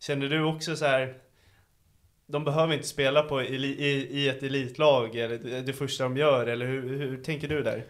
känner 0.00 0.28
du 0.28 0.42
också 0.44 0.76
så 0.76 0.84
här? 0.84 1.14
De 2.26 2.44
behöver 2.44 2.74
inte 2.74 2.86
spela 2.88 3.22
på 3.22 3.40
eli, 3.40 3.68
i, 3.68 4.08
i 4.20 4.28
ett 4.28 4.42
elitlag 4.42 5.16
eller 5.16 5.38
det- 5.38 5.60
det 5.62 5.72
första 5.72 6.04
de 6.04 6.16
gör 6.16 6.46
eller 6.46 6.66
hur, 6.66 6.98
hur 6.98 7.22
tänker 7.22 7.48
du 7.48 7.62
där? 7.62 7.84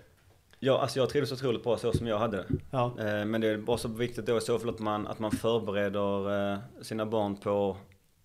Ja, 0.64 0.78
alltså 0.78 0.98
jag 0.98 1.08
trivdes 1.08 1.32
otroligt 1.32 1.62
bra 1.62 1.76
så 1.76 1.92
som 1.92 2.06
jag 2.06 2.18
hade 2.18 2.36
det. 2.36 2.46
Ja, 2.70 2.92
Eh, 2.98 3.24
Men 3.24 3.40
det 3.40 3.48
är 3.48 3.70
också 3.70 3.88
viktigt 3.88 4.26
då 4.26 4.36
i 4.36 4.40
så 4.40 4.58
fall 4.58 4.68
att 4.68 4.78
man, 4.78 5.06
att 5.06 5.18
man 5.18 5.30
förbereder 5.30 6.52
eh, 6.52 6.58
sina 6.80 7.06
barn 7.06 7.36
på 7.36 7.76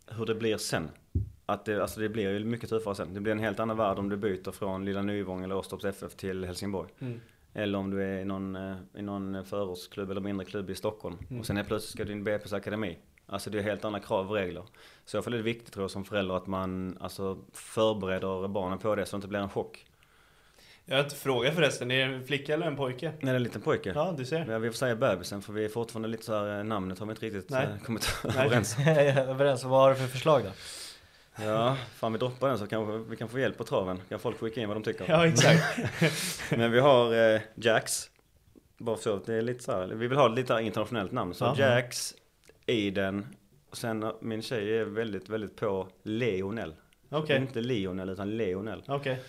hur 0.08 0.26
det 0.26 0.36
blir 0.36 0.58
sen. 0.58 0.89
Att 1.45 1.65
det, 1.65 1.82
alltså 1.82 2.00
det 2.00 2.10
blir 2.10 2.32
ju 2.32 2.45
mycket 2.45 2.69
tuffare 2.69 2.95
sen. 2.95 3.13
Det 3.13 3.19
blir 3.19 3.32
en 3.32 3.39
helt 3.39 3.60
annan 3.60 3.78
värld 3.78 4.00
om 4.00 4.10
du 4.10 4.17
byter 4.17 4.52
från 4.52 4.86
Lilla 4.86 5.02
Nyvång 5.02 5.43
eller 5.43 5.56
Åstorps 5.58 5.86
FF 5.86 6.15
till 6.15 6.45
Helsingborg. 6.45 6.89
mm. 7.00 7.19
Eller 7.54 7.78
om 7.80 7.89
du 7.89 8.04
är 8.04 8.19
i 8.19 8.26
någon, 8.26 8.56
eh, 8.56 8.76
i 8.97 9.02
någon 9.02 9.45
förortsklubb 9.45 10.12
eller 10.12 10.21
mindre 10.21 10.45
klubb 10.45 10.69
i 10.69 10.76
Stockholm. 10.76 11.17
Mm. 11.30 11.39
Och 11.39 11.45
sen 11.45 11.58
är 11.58 11.63
plötsligt 11.63 11.91
ska 11.91 12.06
du 12.06 12.12
in 12.12 12.28
i 12.28 12.32
BP's 12.32 12.56
akademi. 12.56 12.97
Alltså 13.26 13.50
det 13.50 13.60
är 13.60 13.63
helt 13.63 13.86
andra 13.86 14.00
krav 14.00 14.30
och 14.30 14.36
regler. 14.36 14.63
Så 15.06 15.17
jag 15.17 15.23
tror 15.23 15.32
det 15.32 15.39
är 15.39 15.43
viktigt 15.43 15.73
tror 15.73 15.84
jag 15.84 15.91
som 15.91 16.06
förälder 16.06 16.36
att 16.36 16.47
man 16.47 16.97
alltså, 17.02 17.38
förbereder 17.54 18.47
barnen 18.47 18.78
på 18.80 18.95
det 18.95 19.06
så 19.06 19.15
det 19.15 19.17
inte 19.17 19.28
blir 19.28 19.39
en 19.39 19.50
chock. 19.50 19.86
Jag 20.89 20.95
har 20.97 21.04
inte 21.04 21.15
frågat 21.15 21.56
förresten, 21.56 21.91
är 21.91 22.08
det 22.08 22.15
en 22.15 22.23
flicka 22.28 22.54
eller 22.54 22.67
en 22.67 22.76
pojke? 22.76 23.12
När 23.19 23.26
det 23.26 23.32
är 23.32 23.36
en 23.36 23.43
liten 23.43 23.62
pojke. 23.62 23.91
Ja, 23.95 24.13
du 24.17 24.26
ser. 24.26 24.45
Ja, 24.52 24.60
vi 24.60 24.69
får 24.69 24.76
säga 24.78 24.95
bebisen 24.95 25.41
för 25.41 25.54
vi 25.54 25.65
är 25.65 25.69
fortfarande 25.69 26.08
lite 26.08 26.23
så 26.23 26.34
här, 26.34 26.58
eh, 26.58 26.63
namnet 26.63 27.00
har 27.00 27.06
vi 27.06 27.12
inte 27.12 27.26
riktigt 27.26 27.50
Nej. 27.50 27.63
eh, 27.78 27.84
kommit 27.86 28.10
Nej. 28.23 28.45
överens. 28.45 28.78
Överens, 29.17 29.63
vad 29.63 29.80
har 29.82 29.89
du 29.89 29.95
för 29.95 30.08
förslag 30.08 30.43
då? 30.43 30.50
Ja, 31.43 31.78
fan 31.95 32.13
vi 32.13 32.19
droppar 32.19 32.50
den 32.50 32.58
så 32.58 32.67
kanske 32.67 33.10
vi 33.10 33.15
kan 33.17 33.30
få 33.30 33.39
hjälp 33.39 33.58
på 33.58 33.63
traven. 33.63 34.02
Kan 34.10 34.19
folk 34.19 34.39
skicka 34.39 34.62
in 34.62 34.67
vad 34.67 34.78
de 34.78 34.84
tycker. 34.84 35.06
Ja, 35.10 35.28
exakt. 35.28 35.78
Men 36.58 36.71
vi 36.71 36.80
har 36.80 37.34
eh, 37.36 37.41
Jax. 37.56 38.10
Bara 38.78 38.97
så, 38.97 39.15
det 39.26 39.34
är 39.36 39.41
lite 39.41 39.63
så 39.63 39.71
här, 39.71 39.88
vi 39.88 40.08
vill 40.08 40.17
ha 40.17 40.28
lite 40.28 40.54
internationellt 40.54 41.12
namn. 41.12 41.34
Så 41.34 41.45
Ja. 41.45 41.56
Jax, 41.58 42.13
Aiden. 42.67 43.28
Och 43.69 43.78
sen 43.78 44.04
eh, 44.04 44.12
min 44.21 44.41
tjej 44.41 44.78
är 44.78 44.86
väldigt, 44.86 45.30
väldigt 45.30 45.56
på 45.56 45.88
Leonel. 46.04 46.76
Okej. 47.10 47.38
Inte 47.38 47.62
Lionel 47.62 48.10
utan 48.10 48.38
Leonel. 48.38 48.84
Okej. 48.88 49.19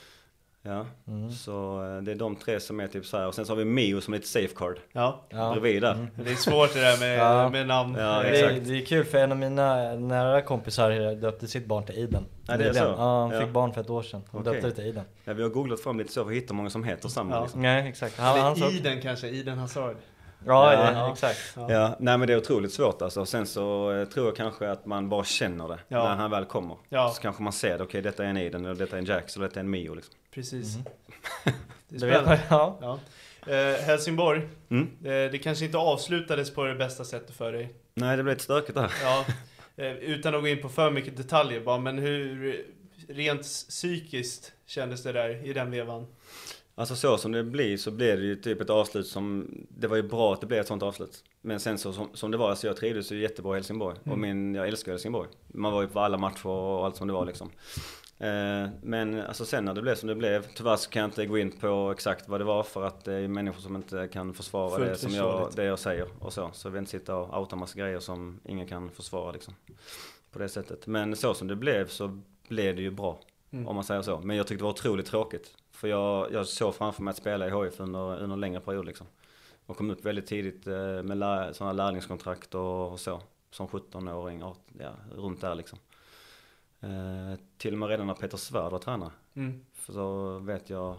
Ja, 0.68 0.86
Mm. 1.08 1.30
så 1.30 1.82
eh, 1.96 2.02
det 2.02 2.10
är 2.10 2.14
de 2.14 2.36
tre 2.36 2.60
som 2.60 2.80
är 2.80 2.86
typ 2.88 3.06
så 3.06 3.16
här. 3.18 3.26
Och 3.26 3.34
sen 3.34 3.46
så 3.46 3.52
har 3.52 3.56
vi 3.56 3.64
Mio 3.64 4.00
som 4.00 4.14
är 4.14 4.18
ett 4.18 4.26
safecard. 4.26 4.78
Ja. 4.92 5.20
Ja. 5.28 5.50
Bredvid 5.52 5.82
där. 5.82 6.06
Det 6.24 6.30
är 6.30 6.34
svårt 6.34 6.74
det 6.74 6.80
där 6.80 6.98
med, 7.00 7.18
Ja. 7.18 7.48
med 7.48 7.66
namn. 7.66 7.94
Ja, 7.98 8.04
Det, 8.22 8.28
är- 8.28 8.32
exakt. 8.48 8.68
det 8.68 8.76
är 8.82 8.86
kul 8.86 9.04
för 9.04 9.18
en 9.18 9.32
av 9.32 9.38
mina 9.38 9.94
nära 9.94 10.42
kompisar 10.42 11.14
döpte 11.14 11.46
sitt 11.48 11.66
barn 11.66 11.84
till 11.84 11.98
Iden. 11.98 12.24
Ja, 12.48 12.56
det 12.56 12.64
är 12.68 12.72
så? 12.72 12.78
Ja, 12.84 13.20
han 13.22 13.30
Ja. 13.30 13.40
fick 13.40 13.50
barn 13.50 13.72
för 13.72 13.80
ett 13.80 13.90
år 13.90 14.02
sedan. 14.02 14.22
Han 14.32 14.40
Okej. 14.40 14.52
döpte 14.52 14.68
det 14.68 14.74
till 14.74 14.84
Iden. 14.86 15.04
Ja, 15.24 15.32
vi 15.32 15.42
har 15.42 15.50
googlat 15.50 15.80
fram 15.80 15.98
lite 15.98 16.12
så 16.12 16.24
för 16.24 16.30
att 16.30 16.36
hitta 16.36 16.54
många 16.54 16.70
som 16.70 16.84
heter 16.84 17.08
samma 17.08 17.34
Ja. 17.36 17.42
liksom. 17.42 17.62
Nej, 17.62 17.88
exakt. 17.88 18.18
Han, 18.18 18.38
han 18.40 18.56
sa, 18.56 18.70
Iden 18.70 19.00
kanske, 19.02 19.28
Iden 19.28 19.58
Hazard. 19.58 19.96
ja, 20.46 20.72
Ja. 20.74 20.92
ja, 20.92 21.12
exakt. 21.12 21.38
Ja. 21.56 21.72
Ja, 21.72 21.96
nej 21.98 22.18
men 22.18 22.28
det 22.28 22.32
är 22.34 22.38
otroligt 22.38 22.72
svårt 22.72 23.02
alltså. 23.02 23.26
Sen 23.26 23.46
så 23.46 23.92
eh, 23.92 24.04
tror 24.04 24.26
jag 24.26 24.36
kanske 24.36 24.70
att 24.70 24.86
man 24.86 25.08
bara 25.08 25.24
känner 25.24 25.68
det 25.68 25.78
Ja. 25.88 26.04
när 26.04 26.14
han 26.16 26.30
väl 26.30 26.44
kommer. 26.44 26.76
Ja. 26.88 27.10
Så 27.14 27.22
kanske 27.22 27.42
man 27.42 27.52
ser 27.52 27.78
det, 27.78 27.84
okej 27.84 28.02
detta 28.02 28.24
är 28.24 28.28
en 28.28 28.36
Iden, 28.36 28.64
eller 28.64 28.74
detta 28.74 28.96
är 28.96 28.98
en 29.00 29.04
Jax, 29.06 29.36
eller 29.36 29.46
detta 29.48 29.60
är 29.60 29.64
en 29.64 29.70
Mio 29.70 29.94
liksom. 29.94 30.14
Precis. 30.38 30.74
Det 31.88 31.96
är 31.96 32.00
Det 32.00 32.06
vet 32.06 32.16
spännande. 32.20 32.40
ja. 32.50 32.78
Ja. 32.80 32.98
Eh, 33.52 33.74
Helsingborg, 33.80 34.48
Mm. 34.70 34.82
eh, 35.04 35.30
det 35.32 35.38
kanske 35.42 35.64
inte 35.64 35.78
avslutades 35.78 36.50
på 36.54 36.64
det 36.64 36.74
bästa 36.74 37.04
sättet 37.04 37.36
för 37.36 37.52
dig. 37.52 37.72
Nej 37.94 38.16
det 38.16 38.22
blev 38.22 38.34
lite 38.34 38.44
stökigt 38.44 38.74
där. 38.74 38.92
Ja, 39.02 39.24
eh, 39.76 39.92
utan 39.92 40.34
att 40.34 40.40
gå 40.42 40.48
in 40.48 40.62
på 40.62 40.68
för 40.68 40.90
mycket 40.90 41.16
detaljer 41.16 41.60
bara, 41.60 41.78
men 41.78 41.98
hur 41.98 42.64
rent 43.08 43.42
psykiskt 43.42 44.52
kändes 44.66 45.02
det 45.02 45.12
där 45.12 45.46
i 45.46 45.52
den 45.52 45.70
vevan? 45.70 46.06
Alltså 46.74 46.96
så 46.96 47.18
som 47.18 47.32
det 47.32 47.44
blir 47.44 47.76
så 47.76 47.90
blev 47.90 48.18
det 48.20 48.24
ju 48.26 48.36
typ 48.36 48.60
ett 48.60 48.70
avslut 48.70 49.06
som, 49.06 49.50
det 49.68 49.86
var 49.86 49.96
ju 49.96 50.02
bra 50.02 50.32
att 50.32 50.40
det 50.40 50.46
blev 50.46 50.60
ett 50.60 50.66
sånt 50.66 50.82
avslut. 50.82 51.24
Men 51.40 51.60
sen 51.60 51.78
så 51.78 51.92
som, 51.92 52.08
som 52.14 52.30
det 52.30 52.36
var, 52.36 52.50
alltså 52.50 52.66
jag 52.66 52.76
trivdes 52.76 53.12
ju 53.12 53.20
jättebra 53.20 53.54
i 53.54 53.56
Helsingborg. 53.56 53.96
Och 54.00 54.06
Mm. 54.06 54.20
min, 54.20 54.54
jag 54.54 54.68
älskar 54.68 54.92
Helsingborg. 54.92 55.28
Man 55.46 55.72
var 55.72 55.82
ju 55.82 55.88
på 55.88 56.00
alla 56.00 56.18
matcher 56.18 56.46
och 56.46 56.84
allt 56.86 56.96
som 56.96 57.06
det 57.06 57.12
var 57.14 57.26
liksom. 57.26 57.50
Eh, 58.20 58.68
men 58.82 59.20
alltså 59.20 59.44
sen 59.44 59.64
när 59.64 59.74
det 59.74 59.82
blev 59.82 59.94
som 59.94 60.08
det 60.08 60.14
blev, 60.14 60.46
tyvärr 60.54 60.76
så 60.76 60.90
kan 60.90 61.00
jag 61.00 61.08
inte 61.08 61.26
gå 61.26 61.38
in 61.38 61.50
på 61.50 61.90
exakt 61.92 62.28
vad 62.28 62.40
det 62.40 62.44
var 62.44 62.62
för 62.62 62.84
att 62.84 63.04
det 63.04 63.14
är 63.14 63.28
människor 63.28 63.60
som 63.60 63.76
inte 63.76 64.08
kan 64.12 64.34
försvara 64.34 64.76
Fullt 64.76 64.90
det, 64.90 64.96
som 64.96 65.14
jag, 65.14 65.50
det 65.56 65.64
jag 65.64 65.78
säger 65.78 66.06
och 66.18 66.32
så. 66.32 66.50
Så 66.52 66.68
vi 66.68 66.72
vill 66.72 66.78
inte 66.78 66.90
sitta 66.90 67.16
och 67.16 67.40
outa 67.40 67.56
massa 67.56 67.78
grejer 67.78 68.00
som 68.00 68.40
ingen 68.44 68.66
kan 68.66 68.90
försvara 68.90 69.32
liksom. 69.32 69.54
På 70.32 70.38
det 70.38 70.48
sättet. 70.48 70.86
Men 70.86 71.16
så 71.16 71.34
som 71.34 71.48
det 71.48 71.56
blev 71.56 71.88
så 71.88 72.20
blev 72.48 72.76
det 72.76 72.82
ju 72.82 72.90
bra. 72.90 73.20
Mm. 73.50 73.68
Om 73.68 73.74
man 73.74 73.84
säger 73.84 74.02
så. 74.02 74.20
Men 74.20 74.36
jag 74.36 74.46
tyckte 74.46 74.60
det 74.60 74.64
var 74.64 74.70
otroligt 74.70 75.06
tråkigt. 75.06 75.54
För 75.70 75.88
jag, 75.88 76.32
jag 76.32 76.46
såg 76.46 76.74
framför 76.74 77.02
mig 77.02 77.10
att 77.10 77.16
spela 77.16 77.46
i 77.46 77.50
HIF 77.50 77.80
under, 77.80 78.00
under 78.00 78.34
en 78.34 78.40
längre 78.40 78.60
period 78.60 78.86
liksom. 78.86 79.06
Och 79.66 79.76
kom 79.76 79.90
upp 79.90 80.04
väldigt 80.04 80.26
tidigt 80.26 80.66
eh, 80.66 81.02
med 81.02 81.18
lär, 81.18 81.52
sådana 81.52 81.72
lärlingskontrakt 81.72 82.54
och, 82.54 82.92
och 82.92 83.00
så. 83.00 83.22
Som 83.50 83.68
17-åring, 83.68 84.40
ja, 84.40 84.56
ja, 84.78 84.92
runt 85.16 85.40
där 85.40 85.54
liksom. 85.54 85.78
Eh, 86.80 87.38
till 87.56 87.72
och 87.72 87.78
med 87.78 87.88
redan 87.88 88.06
när 88.06 88.14
Peter 88.14 88.36
Svärd 88.36 88.72
var 88.72 88.78
tränare. 88.78 89.12
Mm. 89.34 89.64
För 89.72 89.92
så 89.92 90.38
vet 90.38 90.70
jag 90.70 90.96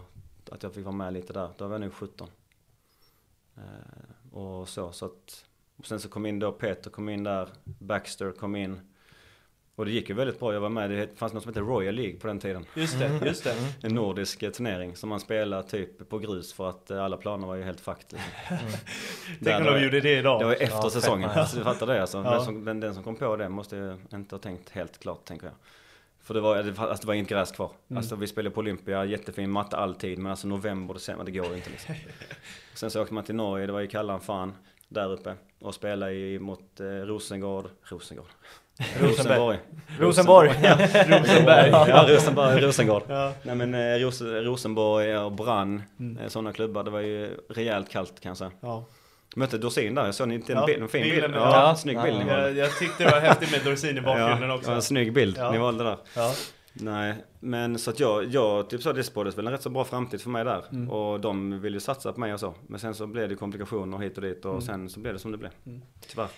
att 0.50 0.62
jag 0.62 0.74
fick 0.74 0.84
vara 0.84 0.96
med 0.96 1.12
lite 1.12 1.32
där. 1.32 1.50
Då 1.58 1.66
var 1.66 1.74
jag 1.74 1.80
nog 1.80 1.94
17. 1.94 2.28
Eh, 3.56 4.34
och 4.36 4.68
så, 4.68 4.92
så 4.92 5.06
att. 5.06 5.46
Och 5.76 5.86
sen 5.86 6.00
så 6.00 6.08
kom 6.08 6.26
in 6.26 6.38
då 6.38 6.52
Peter 6.52 6.90
kom 6.90 7.08
in 7.08 7.24
där. 7.24 7.48
Baxter 7.64 8.32
kom 8.32 8.56
in. 8.56 8.80
Och 9.80 9.86
det 9.86 9.92
gick 9.92 10.08
ju 10.08 10.14
väldigt 10.14 10.40
bra. 10.40 10.52
Jag 10.52 10.60
var 10.60 10.68
med, 10.68 10.90
det 10.90 11.18
fanns 11.18 11.32
något 11.32 11.42
som 11.42 11.50
hette 11.50 11.60
Royal 11.60 11.94
League 11.94 12.16
på 12.20 12.26
den 12.26 12.38
tiden. 12.38 12.64
Just 12.74 12.98
det, 12.98 13.20
just 13.26 13.44
det. 13.44 13.54
En 13.82 13.94
nordisk 13.94 14.42
eh, 14.42 14.50
turnering 14.50 14.96
som 14.96 15.08
man 15.08 15.20
spelar 15.20 15.62
typ 15.62 16.08
på 16.08 16.18
grus 16.18 16.52
för 16.52 16.68
att 16.68 16.90
eh, 16.90 17.04
alla 17.04 17.16
planer 17.16 17.46
var 17.46 17.54
ju 17.54 17.62
helt 17.62 17.80
fucked. 17.80 18.04
Liksom. 18.12 18.56
Tänk 19.44 19.66
om 19.66 19.74
de 19.74 19.82
gjorde 19.84 20.00
det 20.00 20.18
idag. 20.18 20.40
Det 20.40 20.44
var 20.44 20.52
efter 20.52 20.66
Ja, 20.82 20.90
säsongen. 20.90 21.30
Alltså, 21.30 21.58
du 21.58 21.64
fattar 21.64 21.86
det 21.86 22.00
alltså. 22.00 22.18
Ja. 22.18 22.30
Den, 22.34 22.44
som, 22.44 22.64
den, 22.64 22.80
den 22.80 22.94
som 22.94 23.04
kom 23.04 23.16
på 23.16 23.36
det 23.36 23.48
måste 23.48 23.76
ju 23.76 23.96
inte 24.12 24.34
ha 24.34 24.40
tänkt 24.40 24.70
helt 24.70 24.98
klart 24.98 25.24
tänker 25.24 25.46
jag. 25.46 25.54
För 26.22 26.34
det 26.34 26.40
var, 26.40 26.62
det, 26.62 26.70
var- 26.70 26.88
alltså, 26.88 27.00
det 27.02 27.06
var 27.06 27.14
inget 27.14 27.28
gräs 27.28 27.52
kvar. 27.52 27.70
Mm. 27.90 27.98
Alltså 27.98 28.16
vi 28.16 28.26
spelade 28.26 28.54
på 28.54 28.60
Olympia, 28.60 29.04
jättefin 29.04 29.50
matte 29.50 29.76
alltid. 29.76 30.18
Men 30.18 30.30
alltså 30.30 30.46
november, 30.48 30.94
december, 30.94 31.24
det 31.24 31.30
går 31.30 31.46
ju 31.46 31.56
inte 31.56 31.70
liksom. 31.70 31.94
Sen 32.74 32.90
så 32.90 33.02
åkte 33.02 33.14
man 33.14 33.24
till 33.24 33.34
Norge, 33.34 33.66
det 33.66 33.72
var 33.72 33.80
ju 33.80 33.86
kallare 33.86 34.16
än 34.16 34.22
fan 34.22 34.52
där 34.88 35.12
uppe. 35.12 35.34
Och 35.60 35.74
spelade 35.74 36.12
i, 36.12 36.38
mot 36.38 36.80
eh, 36.80 36.84
Rosengård, 36.86 37.68
Rosengård. 37.82 38.26
Rosenberg. 39.00 39.38
Rosenborg. 39.38 39.58
Rosenborg. 39.98 40.50
Ja, 40.62 40.76
Rosenberg. 41.18 41.70
ja, 41.70 42.06
Rosenborg, 42.08 42.60
Rosengård. 42.60 43.02
Ja. 43.08 43.32
Nej 43.42 43.54
men 43.54 43.74
eh, 43.74 43.98
Ros 43.98 44.22
Rosenborg 44.22 45.16
och 45.18 45.32
Brann, 45.32 45.82
Mm. 46.00 46.18
eh, 46.18 46.28
sådana 46.28 46.52
klubbar. 46.52 46.84
Det 46.84 46.90
var 46.90 47.00
ju 47.00 47.36
rejält 47.50 47.88
kallt 47.90 48.20
kan 48.20 48.30
jag 48.30 48.36
säga. 48.36 48.50
Ja. 48.60 48.84
Mötte 49.36 49.58
Dorsin 49.58 49.94
där, 49.94 50.04
jag 50.04 50.14
såg 50.14 50.32
inte 50.32 50.52
en, 50.52 50.58
Ja, 50.58 50.66
bild, 50.66 50.82
en 50.82 50.88
fin 50.88 51.02
bild. 51.02 51.24
Ja, 51.24 51.30
ja. 51.68 51.74
snygg 51.76 51.96
Ja, 51.96 52.02
bild 52.02 52.18
ni 52.18 52.24
ja. 52.28 52.34
valde. 52.36 52.48
Jag, 52.48 52.56
jag 52.66 52.78
tyckte 52.78 53.04
det 53.04 53.10
var 53.10 53.20
häftigt 53.20 53.50
med 53.52 53.60
Dorsin 53.64 53.98
i 53.98 54.00
bakgrunden 54.00 54.48
ja, 54.48 54.54
också. 54.56 54.70
En 54.70 54.82
snygg 54.82 55.12
bild 55.12 55.36
Ja. 55.38 55.50
ni 55.52 55.58
valde 55.58 55.84
där. 55.84 55.96
Ja. 56.16 56.32
Nej, 56.72 57.14
men 57.40 57.78
så 57.78 57.90
att 57.90 58.00
jag, 58.00 58.24
jag 58.24 58.70
typ 58.70 58.82
så 58.82 58.92
det 58.92 59.02
spåddes 59.04 59.38
väl 59.38 59.46
en 59.46 59.52
rätt 59.52 59.62
så 59.62 59.70
bra 59.70 59.84
framtid 59.84 60.20
för 60.20 60.30
mig 60.30 60.44
där. 60.44 60.64
Mm. 60.72 60.90
Och 60.90 61.20
de 61.20 61.60
ville 61.60 61.76
ju 61.76 61.80
satsa 61.80 62.12
på 62.12 62.20
mig 62.20 62.34
och 62.34 62.40
så. 62.40 62.54
Men 62.66 62.80
sen 62.80 62.94
så 62.94 63.06
blev 63.06 63.28
det 63.28 63.34
komplikationer 63.34 63.98
hit 63.98 64.16
och 64.16 64.22
dit 64.22 64.44
och 64.44 64.50
Mm. 64.50 64.62
sen 64.62 64.88
så 64.90 65.00
blev 65.00 65.12
det 65.14 65.18
som 65.20 65.32
det 65.32 65.38
blev. 65.38 65.50
Mm. 65.66 65.82
Tyvärr. 66.08 66.28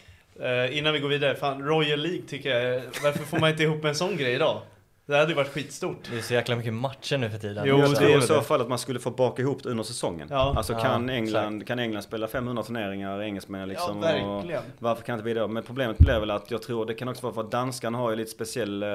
Eh, 0.42 0.78
innan 0.78 0.92
vi 0.92 0.98
går 1.00 1.08
vidare, 1.08 1.34
fan 1.34 1.62
Royal 1.62 2.00
League 2.00 2.22
tycker 2.28 2.58
jag, 2.60 2.82
varför 3.02 3.24
får 3.24 3.38
man 3.38 3.50
inte 3.50 3.62
ihop 3.62 3.84
en 3.84 3.94
sån 3.94 4.16
grej 4.16 4.34
idag? 4.34 4.60
Det 5.06 5.16
hade 5.16 5.28
ju 5.28 5.34
varit 5.36 5.48
skitstort. 5.48 5.98
Det 6.10 6.16
är 6.16 6.20
så 6.20 6.34
jäkla 6.34 6.56
mycket 6.56 6.74
matcher 6.74 7.18
nu 7.18 7.30
för 7.30 7.38
tiden. 7.38 7.64
Jo, 7.66 7.78
jag 7.78 7.90
det 7.90 7.96
tror 7.96 8.10
är 8.10 8.18
i 8.18 8.22
så 8.22 8.34
det. 8.34 8.42
fall 8.42 8.60
att 8.60 8.68
man 8.68 8.78
skulle 8.78 9.00
få 9.00 9.10
baka 9.10 9.42
ihop 9.42 9.62
det 9.62 9.68
under 9.68 9.84
säsongen. 9.84 10.28
Ja. 10.30 10.54
Alltså 10.56 10.72
Ja, 10.72 10.78
kan, 10.78 11.10
England, 11.10 11.66
kan 11.66 11.78
England 11.78 12.02
spela 12.02 12.28
500 12.28 12.62
turneringar, 12.62 13.22
engelsmän 13.22 13.68
liksom. 13.68 14.02
ja, 14.02 14.24
och, 14.24 14.36
verkligen. 14.36 14.62
varför 14.78 15.02
kan 15.02 15.14
inte 15.14 15.24
vi 15.24 15.34
då? 15.34 15.48
Men 15.48 15.62
problemet 15.62 15.98
blir 15.98 16.20
väl 16.20 16.30
att 16.30 16.50
jag 16.50 16.62
tror 16.62 16.86
det 16.86 16.94
kan 16.94 17.08
också 17.08 17.22
vara 17.22 17.34
för 17.34 17.40
att 17.40 17.50
danskarna 17.50 17.98
har 17.98 18.10
ju 18.10 18.16
lite 18.16 18.30
speciell 18.30 18.82
eh, 18.82 18.88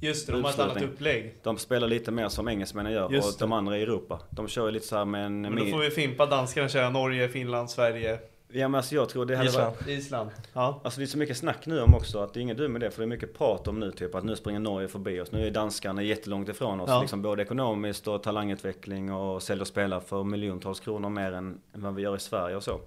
Just 0.00 0.26
det, 0.26 0.32
de 0.32 0.44
har 0.44 0.50
ett 0.50 0.58
annat 0.58 0.82
upplägg. 0.82 1.34
De 1.42 1.58
spelar 1.58 1.88
lite 1.88 2.10
mer 2.10 2.28
som 2.28 2.48
engelsmännen 2.48 2.92
gör 2.92 3.10
Just 3.10 3.34
och 3.34 3.48
de 3.48 3.52
andra 3.52 3.78
i 3.78 3.82
Europa. 3.82 4.20
De 4.30 4.48
kör 4.48 4.66
ju 4.66 4.72
lite 4.72 4.86
så 4.86 4.96
här 4.96 5.04
med 5.04 5.26
en... 5.26 5.40
Men 5.42 5.56
då 5.56 5.64
får 5.66 5.78
vi 5.78 5.90
fimpa 5.90 6.26
danskarna 6.26 6.68
köra 6.68 6.90
Norge, 6.90 7.28
Finland, 7.28 7.70
Sverige, 7.70 8.18
Ja 8.56 8.68
men 8.68 8.74
alltså 8.78 8.94
jag 8.94 9.08
tror 9.08 9.26
det 9.26 9.36
hade 9.36 9.48
Island. 9.48 9.74
varit... 9.76 9.88
Island. 9.88 10.30
Ja. 10.52 10.80
Alltså 10.84 11.00
det 11.00 11.04
är 11.04 11.06
så 11.06 11.18
mycket 11.18 11.36
snack 11.36 11.66
nu 11.66 11.80
om 11.80 11.94
också 11.94 12.18
att 12.18 12.34
det 12.34 12.40
är 12.40 12.42
inget 12.42 12.56
dumt 12.56 12.72
med 12.72 12.80
det 12.80 12.90
för 12.90 12.98
det 12.98 13.04
är 13.04 13.06
mycket 13.06 13.38
prat 13.38 13.68
om 13.68 13.80
nu 13.80 13.90
typ 13.92 14.14
att 14.14 14.24
nu 14.24 14.36
springer 14.36 14.60
Norge 14.60 14.88
förbi 14.88 15.20
oss. 15.20 15.32
Nu 15.32 15.46
är 15.46 15.50
danskarna 15.50 16.02
jättelångt 16.02 16.48
ifrån 16.48 16.80
oss 16.80 16.90
Ja. 16.90 17.00
liksom 17.00 17.22
både 17.22 17.42
ekonomiskt 17.42 18.08
och 18.08 18.22
talangutveckling 18.22 19.12
och 19.12 19.42
säljer 19.42 19.64
spelare 19.64 20.00
för 20.00 20.24
miljontals 20.24 20.80
kronor 20.80 21.08
mer 21.08 21.32
än, 21.32 21.60
vad 21.72 21.94
vi 21.94 22.02
gör 22.02 22.16
i 22.16 22.20
Sverige 22.20 22.56
och 22.56 22.62
så. 22.62 22.80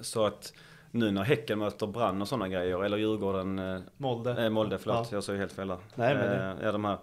Så 0.00 0.26
att 0.26 0.52
nu 0.90 1.10
när 1.10 1.22
Häcken 1.22 1.58
möter 1.58 1.86
Brann 1.86 2.22
och 2.22 2.28
sådana 2.28 2.48
grejer 2.48 2.84
eller 2.84 2.96
Djurgården, 2.96 3.58
eh, 3.58 3.80
Molde. 3.96 4.44
eh, 4.44 4.50
Molde 4.50 4.78
förlåt, 4.78 4.96
Ja. 5.10 5.16
jag 5.16 5.24
sa 5.24 5.32
ju 5.32 5.38
helt 5.38 5.52
fel 5.52 5.68
där. 5.68 5.78
Nej, 5.94 6.14
men 6.14 6.30
det- 6.30 6.44
Eh, 6.44 6.66
ja, 6.66 6.72
de 6.72 6.84
här, 6.84 6.98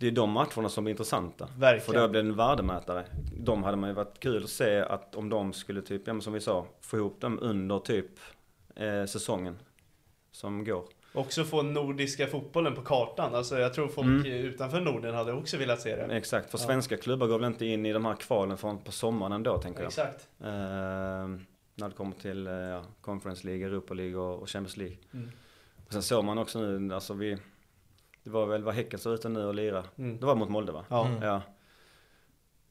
det 0.00 0.06
är 0.06 0.10
de 0.10 0.30
matcherna 0.30 0.68
som 0.68 0.84
blir 0.84 0.90
intressanta. 0.92 1.46
För 1.46 1.60
Verkligen. 1.60 2.02
då 2.02 2.08
blir 2.08 2.22
det 2.22 2.28
en 2.28 2.36
värdemätare. 2.36 3.04
De 3.36 3.62
hade 3.62 3.76
man 3.76 3.88
ju 3.90 3.94
varit 3.94 4.20
kul 4.20 4.44
att 4.44 4.50
se 4.50 4.78
att 4.80 5.14
om 5.14 5.28
de 5.28 5.52
skulle 5.52 5.82
typ, 5.82 6.02
ja 6.06 6.12
men 6.12 6.22
som 6.22 6.32
vi 6.32 6.40
sa, 6.40 6.66
få 6.80 6.96
ihop 6.96 7.20
dem 7.20 7.38
under 7.42 7.78
typ 7.78 8.06
eh, 8.76 9.04
säsongen 9.04 9.56
som 10.32 10.64
går. 10.64 10.84
Också 11.12 11.44
få 11.44 11.62
nordiska 11.62 12.26
fotbollen 12.26 12.74
på 12.74 12.82
kartan. 12.82 13.34
Alltså 13.34 13.58
jag 13.58 13.74
tror 13.74 13.88
folk 13.88 14.06
Mm. 14.06 14.26
utanför 14.26 14.80
Norden 14.80 15.14
hade 15.14 15.32
också 15.32 15.56
velat 15.56 15.80
se 15.80 15.96
det. 15.96 16.16
Exakt, 16.16 16.50
för 16.50 16.58
Ja. 16.58 16.64
svenska 16.64 16.96
klubbar 16.96 17.26
går 17.26 17.38
väl 17.38 17.46
inte 17.46 17.66
in 17.66 17.86
i 17.86 17.92
de 17.92 18.04
här 18.04 18.14
kvalen 18.16 18.56
från 18.58 18.78
på 18.78 18.92
sommaren 18.92 19.32
ändå 19.32 19.58
tänker 19.58 19.80
jag. 19.80 19.88
Exakt. 19.88 20.28
Eh, 20.40 20.46
när 21.74 21.88
det 21.88 21.94
kommer 21.96 22.12
till 22.16 22.46
eh, 22.46 22.52
ja, 22.52 22.82
Conference 23.00 23.46
League, 23.46 23.66
Europa 23.66 23.94
League 23.94 24.16
och, 24.16 24.42
och 24.42 24.48
Champions 24.50 24.76
League. 24.76 24.96
Mm. 25.12 25.30
Och 25.86 25.92
sen 25.92 26.02
såg 26.02 26.24
man 26.24 26.38
också 26.38 26.60
nu, 26.60 26.94
alltså 26.94 27.14
vi, 27.14 27.36
det 28.22 28.30
var 28.30 28.46
väl 28.46 28.62
vad 28.64 28.74
Häcken 28.74 28.98
såg 28.98 29.14
ut 29.14 29.24
nu 29.24 29.44
och 29.44 29.54
lira. 29.54 29.84
Mm. 29.98 30.20
Det 30.20 30.26
var 30.26 30.34
mot 30.34 30.50
Molde 30.50 30.72
va? 30.72 30.84
Ja. 30.88 31.06
Mm. 31.06 31.22
Ja. 31.22 31.42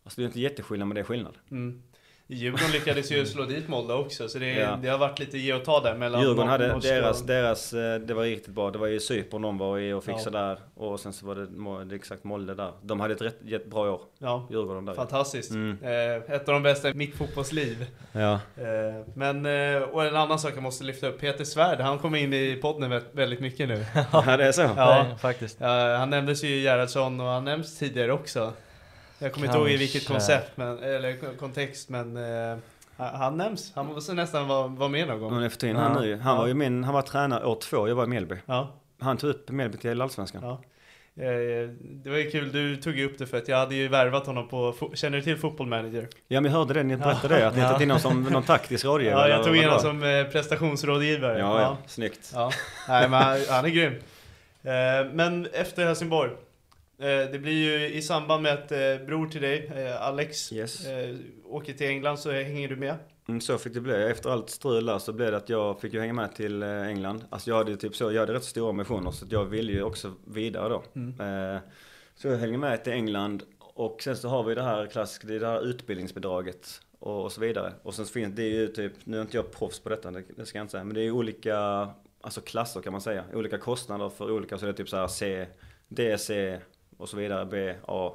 Alltså 0.03 0.21
det 0.21 0.25
är 0.25 0.27
inte 0.27 0.39
jätteskillnad 0.39 0.88
men 0.88 0.95
det 0.95 1.01
är 1.01 1.05
skillnad. 1.05 1.38
Mm. 1.51 1.83
Djurgården 2.31 2.71
lyckades 2.71 3.11
ju 3.11 3.25
slå 3.33 3.45
dit 3.45 3.67
Molde 3.67 3.93
också, 3.93 4.29
så 4.29 4.39
det, 4.39 4.53
Ja. 4.53 4.79
det 4.81 4.87
har 4.89 4.97
varit 4.97 5.19
lite 5.19 5.37
ge 5.37 5.53
och 5.53 5.65
ta 5.65 5.79
där 5.79 5.95
mellan 5.95 6.21
Djurgården 6.21 6.49
hade 6.49 6.67
norska 6.73 6.93
deras, 6.93 7.21
och- 7.21 7.27
deras, 7.27 7.73
eh, 7.73 7.99
det 7.99 8.13
var 8.13 8.23
riktigt 8.23 8.53
bra. 8.53 8.71
Det 8.71 8.77
var 8.77 8.87
ju 8.87 8.99
Cypern 8.99 9.41
de 9.41 9.57
var 9.57 9.79
i 9.79 9.93
och 9.93 10.03
Ja. 10.07 10.13
fixade 10.13 10.37
där. 10.37 10.57
Och 10.75 10.99
sen 10.99 11.13
så 11.13 11.25
var 11.25 11.35
det, 11.35 11.85
det 11.85 11.95
exakt 11.95 12.23
Molde 12.23 12.55
där. 12.55 12.71
De 12.81 12.99
hade 12.99 13.13
ett 13.13 13.21
rätt, 13.21 13.37
rätt 13.45 13.65
bra 13.69 13.91
år, 13.91 14.01
Ja, 14.19 14.47
Djurgården 14.51 14.85
där. 14.85 14.93
fantastiskt. 14.93 15.51
Mm. 15.51 15.77
Eh, 15.81 16.35
ett 16.35 16.47
av 16.49 16.53
de 16.53 16.63
bästa 16.63 16.89
i 16.89 16.93
mitt 16.93 17.15
fotbollsliv. 17.15 17.85
Ja. 18.11 18.33
Eh, 18.33 19.05
men, 19.15 19.45
eh, 19.45 19.81
och 19.81 20.05
en 20.05 20.15
annan 20.15 20.39
sak 20.39 20.53
jag 20.55 20.63
måste 20.63 20.83
lyfta 20.83 21.07
upp, 21.07 21.19
Peter 21.21 21.43
Svärd, 21.43 21.79
han 21.79 21.99
kommer 21.99 22.17
in 22.17 22.33
i 22.33 22.55
podden 22.61 22.93
vä- 22.93 23.03
väldigt 23.11 23.39
mycket 23.39 23.67
nu. 23.69 23.85
ja, 24.11 24.37
det 24.37 24.45
är 24.45 24.51
så. 24.51 24.61
Ja. 24.61 25.03
Nej, 25.07 25.17
faktiskt. 25.17 25.57
Ja, 25.61 25.95
han 25.97 26.09
nämndes 26.09 26.43
ju 26.43 26.47
i 26.47 26.61
Gerhardsson 26.63 27.19
och 27.21 27.27
han 27.27 27.43
nämns 27.45 27.79
tidigare 27.79 28.11
också. 28.13 28.53
Jag 29.19 29.34
kommer 29.34 29.47
inte 29.47 29.58
ihåg 29.58 29.69
i 29.69 29.77
vilket 29.77 30.08
koncept, 30.08 30.51
men, 30.58 30.79
eller 30.84 31.17
ko- 31.17 31.36
kontext, 31.39 31.89
men 31.89 32.17
eh, 32.17 32.58
han- 32.97 33.38
nämns. 33.38 33.71
Han 33.75 33.86
måste 33.86 34.13
nästan 34.13 34.47
vara, 34.47 34.67
vara 34.67 34.89
med 34.89 35.08
någon 35.08 35.19
gång. 35.19 35.39
Men 35.39 35.49
tiden, 35.49 35.75
Ja. 35.75 35.82
han, 35.82 36.01
nu, 36.01 36.17
han 36.17 36.36
Ja. 36.36 36.41
var 36.41 36.47
ju 36.47 36.53
min, 36.53 36.84
han 36.84 36.93
var 36.93 37.01
tränare 37.01 37.45
år 37.45 37.55
två, 37.62 37.88
jag 37.88 37.95
var 37.95 38.03
i 38.03 38.08
Mjällby. 38.08 38.36
Ja, 38.45 38.75
Han 38.99 39.17
tog 39.17 39.29
upp 39.29 39.49
Mjällby 39.49 39.77
till 39.77 40.01
Allsvenskan. 40.01 40.41
ja. 40.43 40.62
Eh, 41.23 41.69
Det 41.82 42.10
var 42.10 42.17
ju 42.17 42.32
kul, 42.32 42.51
du 42.51 42.75
tog 42.75 42.97
ju 42.97 43.05
upp 43.05 43.17
det 43.17 43.27
för 43.27 43.38
att 43.38 43.47
jag 43.47 43.58
hade 43.58 43.75
ju 43.75 43.88
värvat 43.88 44.25
honom 44.25 44.47
på, 44.47 44.73
känner 44.93 45.17
du 45.17 45.23
till 45.23 45.38
Football 45.38 45.67
Manager? 45.67 46.08
Ja 46.27 46.41
men 46.41 46.51
jag 46.51 46.60
hörde 46.60 46.73
det, 46.73 46.84
ni 46.84 46.97
berättade 46.97 47.36
det, 47.36 47.47
att 47.47 47.55
ni 47.55 47.62
Ja. 47.62 47.67
tagit 47.69 47.82
in 47.82 47.89
honom 47.89 48.01
som 48.01 48.23
någon 48.34 48.43
taktisk 48.43 48.86
rådgivare. 48.86 49.29
Ja, 49.29 49.36
jag 49.36 49.45
tog 49.45 49.55
in 49.58 49.63
honom 49.63 49.79
som 49.79 50.03
eh, 50.03 50.23
prestationsrådgivare. 50.23 51.39
Ja, 51.39 51.62
ja, 51.62 51.77
snyggt. 51.88 52.32
Ja, 52.34 52.51
nej 52.88 53.10
men 53.10 53.21
han, 53.23 53.38
han 53.49 53.65
är 53.65 53.69
grym. 53.69 53.93
Eh, 54.63 55.12
men 55.13 55.47
efter 55.53 55.86
Helsingborg. 55.86 56.32
Eh, 56.99 57.31
det 57.31 57.39
blir 57.39 57.53
ju 57.53 57.93
i 57.93 58.01
samband 58.01 58.43
med 58.43 58.53
att 58.53 58.71
eh, 58.71 59.05
bror 59.05 59.27
till 59.27 59.41
dig, 59.41 59.71
eh, 59.75 60.01
Alex, 60.01 60.53
Yes. 60.53 60.85
åker 61.45 61.73
till 61.73 61.88
England 61.88 62.17
så 62.17 62.31
hänger 62.31 62.69
du 62.69 62.75
med. 62.75 62.95
Mm, 63.27 63.41
så 63.41 63.57
fick 63.57 63.73
det 63.73 63.81
bli. 63.81 63.93
Efter 63.93 64.29
allt 64.29 64.49
strul 64.49 64.85
där 64.85 64.99
så 64.99 65.13
blev 65.13 65.31
det 65.31 65.38
att 65.38 65.49
jag 65.49 65.81
fick 65.81 65.93
ju 65.93 65.99
hänga 65.99 66.13
med 66.13 66.35
till 66.35 66.63
England. 66.63 67.23
Alltså 67.29 67.49
jag 67.49 67.57
hade 67.57 67.71
ju 67.71 67.77
typ 67.77 67.95
så, 67.95 68.12
jag 68.12 68.19
hade 68.19 68.33
rätt 68.33 68.43
stora 68.43 68.69
ambitioner 68.69 69.12
så 69.12 69.25
jag 69.29 69.45
ville 69.45 69.71
ju 69.71 69.83
också 69.83 70.13
vidare 70.27 70.69
då. 70.69 70.83
Mm. 70.95 71.13
Så 72.15 72.27
jag 72.27 72.38
hänger 72.38 72.57
med 72.57 72.83
till 72.83 72.93
England 72.93 73.43
och 73.59 74.01
sen 74.01 74.17
så 74.17 74.29
har 74.29 74.43
vi 74.43 74.55
det 74.55 74.63
här 74.63 74.88
klassiska, 74.88 75.27
det 75.27 75.35
är 75.35 75.39
det 75.39 75.47
här 75.47 75.65
utbildningsbidraget 75.65 76.81
och, 76.99 77.23
och 77.23 77.31
så 77.31 77.41
vidare. 77.41 77.73
Och 77.83 77.93
sen 77.93 78.05
så 78.05 78.13
finns 78.13 78.35
det 78.35 78.43
ju 78.43 78.67
typ, 78.67 78.93
nu 79.03 79.17
är 79.17 79.21
inte 79.21 79.38
jag 79.38 79.51
proffs 79.51 79.79
på 79.79 79.89
detta, 79.89 80.12
det, 80.12 80.45
ska 80.45 80.57
jag 80.57 80.63
inte 80.63 80.71
säga, 80.71 80.83
men 80.83 80.93
det 80.93 81.01
är 81.01 81.03
ju 81.03 81.12
olika, 81.12 81.89
alltså 82.21 82.41
klasser 82.41 82.81
kan 82.81 82.91
man 82.91 83.01
säga. 83.01 83.23
Olika 83.33 83.57
kostnader 83.57 84.09
för 84.09 84.31
olika, 84.31 84.57
så 84.57 84.65
det 84.65 84.71
är 84.71 84.73
typ 84.73 84.89
så 84.89 84.97
här 84.97 85.07
C, 85.07 85.47
D, 85.88 86.17
C 86.17 86.59
och 86.99 87.09
så 87.09 87.17
vidare, 87.17 87.45
B, 87.45 87.75
A. 87.88 88.12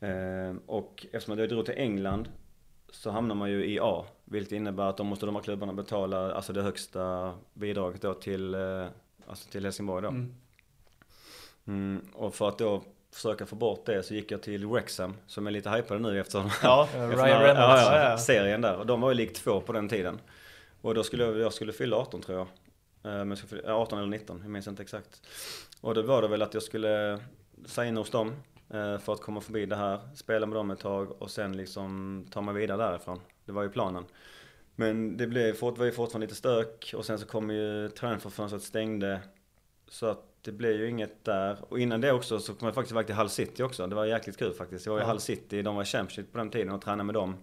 Eh, 0.00 0.54
och 0.66 1.06
eftersom 1.12 1.38
jag 1.38 1.48
drog 1.48 1.64
till 1.66 1.74
England 1.78 2.28
så 2.90 3.10
hamnar 3.10 3.34
man 3.34 3.50
ju 3.50 3.64
i 3.66 3.78
A. 3.82 4.04
Vilket 4.24 4.52
innebär 4.52 4.84
att 4.84 4.96
då 4.96 5.04
måste 5.04 5.26
de 5.26 5.34
här 5.36 5.42
klubbarna 5.42 5.72
betala 5.72 6.32
alltså 6.34 6.52
det 6.52 6.62
högsta 6.62 7.34
bidraget 7.54 8.02
då 8.02 8.14
till, 8.14 8.54
eh, 8.54 8.86
alltså 9.26 9.50
till 9.50 9.64
Helsingborg 9.64 10.02
då. 10.02 10.08
Mm. 10.08 10.34
Mm, 11.66 12.06
och 12.14 12.34
för 12.34 12.48
att 12.48 12.58
då 12.58 12.82
försöka 13.12 13.46
få 13.46 13.56
bort 13.56 13.86
det 13.86 14.02
så 14.02 14.14
gick 14.14 14.30
jag 14.30 14.42
till 14.42 14.66
Wrexham 14.66 15.16
som 15.26 15.46
är 15.46 15.50
lite 15.50 15.70
hypade 15.70 16.00
nu 16.00 16.20
efter, 16.20 16.52
Ja, 16.62 16.88
Ryan 16.94 17.10
efter 17.12 17.54
här- 17.54 18.02
ja, 18.04 18.10
Ja, 18.10 18.18
serien 18.18 18.60
där. 18.60 18.76
Och 18.76 18.86
de 18.86 19.00
var 19.00 19.10
ju 19.10 19.14
lik 19.14 19.32
två 19.34 19.60
på 19.60 19.72
den 19.72 19.88
tiden. 19.88 20.20
Och 20.80 20.94
då 20.94 21.02
skulle 21.04 21.24
jag, 21.24 21.38
jag 21.38 21.52
skulle 21.52 21.72
fylla 21.72 21.96
18 21.96 22.20
tror 22.22 22.38
jag. 22.38 22.46
Eh, 23.12 23.18
Men 23.18 23.28
jag 23.28 23.38
skulle 23.38 23.48
fylla, 23.60 23.62
ja, 23.72 23.74
18 23.74 23.98
eller 23.98 24.08
19, 24.08 24.40
jag 24.42 24.50
minns 24.50 24.66
inte 24.66 24.82
exakt. 24.82 25.26
Och 25.80 25.94
då 25.94 26.02
var 26.02 26.22
det 26.22 26.28
väl 26.28 26.42
att 26.42 26.54
jag 26.54 26.62
skulle 26.62 27.18
signa 27.66 28.00
hos 28.00 28.10
dem 28.10 28.32
eh, 28.70 28.98
för 28.98 29.12
att 29.12 29.20
komma 29.20 29.40
förbi 29.40 29.66
det 29.66 29.76
här, 29.76 30.00
spela 30.14 30.46
med 30.46 30.56
dem 30.56 30.70
ett 30.70 30.80
tag 30.80 31.22
och 31.22 31.30
sen 31.30 31.56
liksom 31.56 32.26
ta 32.30 32.40
mig 32.40 32.54
vidare 32.54 32.78
därifrån. 32.90 33.20
Det 33.44 33.52
var 33.52 33.62
ju 33.62 33.68
planen. 33.70 34.04
Men 34.76 35.16
det 35.16 35.26
blev, 35.26 35.52
fort- 35.54 35.78
var 35.78 35.84
ju 35.86 35.92
fortfarande 35.92 36.26
lite 36.26 36.36
stök 36.38 36.94
och 36.96 37.04
sen 37.04 37.18
så 37.18 37.26
kom 37.26 37.50
ju 37.50 37.88
transferfönstret 37.88 38.62
stängde. 38.62 39.20
Så 39.88 40.06
att 40.06 40.24
det 40.42 40.52
blev 40.52 40.72
ju 40.72 40.88
inget 40.90 41.24
där. 41.24 41.58
Och 41.68 41.78
innan 41.80 42.00
det 42.00 42.12
också 42.12 42.38
så 42.40 42.54
kom 42.54 42.66
jag 42.66 42.74
faktiskt 42.74 42.92
iväg 42.92 43.06
till 43.06 43.14
Hull 43.14 43.28
City 43.28 43.62
också. 43.62 43.86
Det 43.86 43.94
var 43.94 44.04
jäkligt 44.06 44.36
kul 44.38 44.52
faktiskt. 44.54 44.86
Jag 44.86 44.92
var 44.92 45.00
i 45.00 45.02
Ja. 45.02 45.08
Hull 45.08 45.20
City, 45.20 45.62
de 45.62 45.74
var 45.76 45.82
i 45.82 45.86
Championship 45.86 46.32
på 46.32 46.38
den 46.38 46.50
tiden 46.50 46.72
och 46.72 46.82
tränade 46.82 47.04
med 47.04 47.14
dem. 47.14 47.36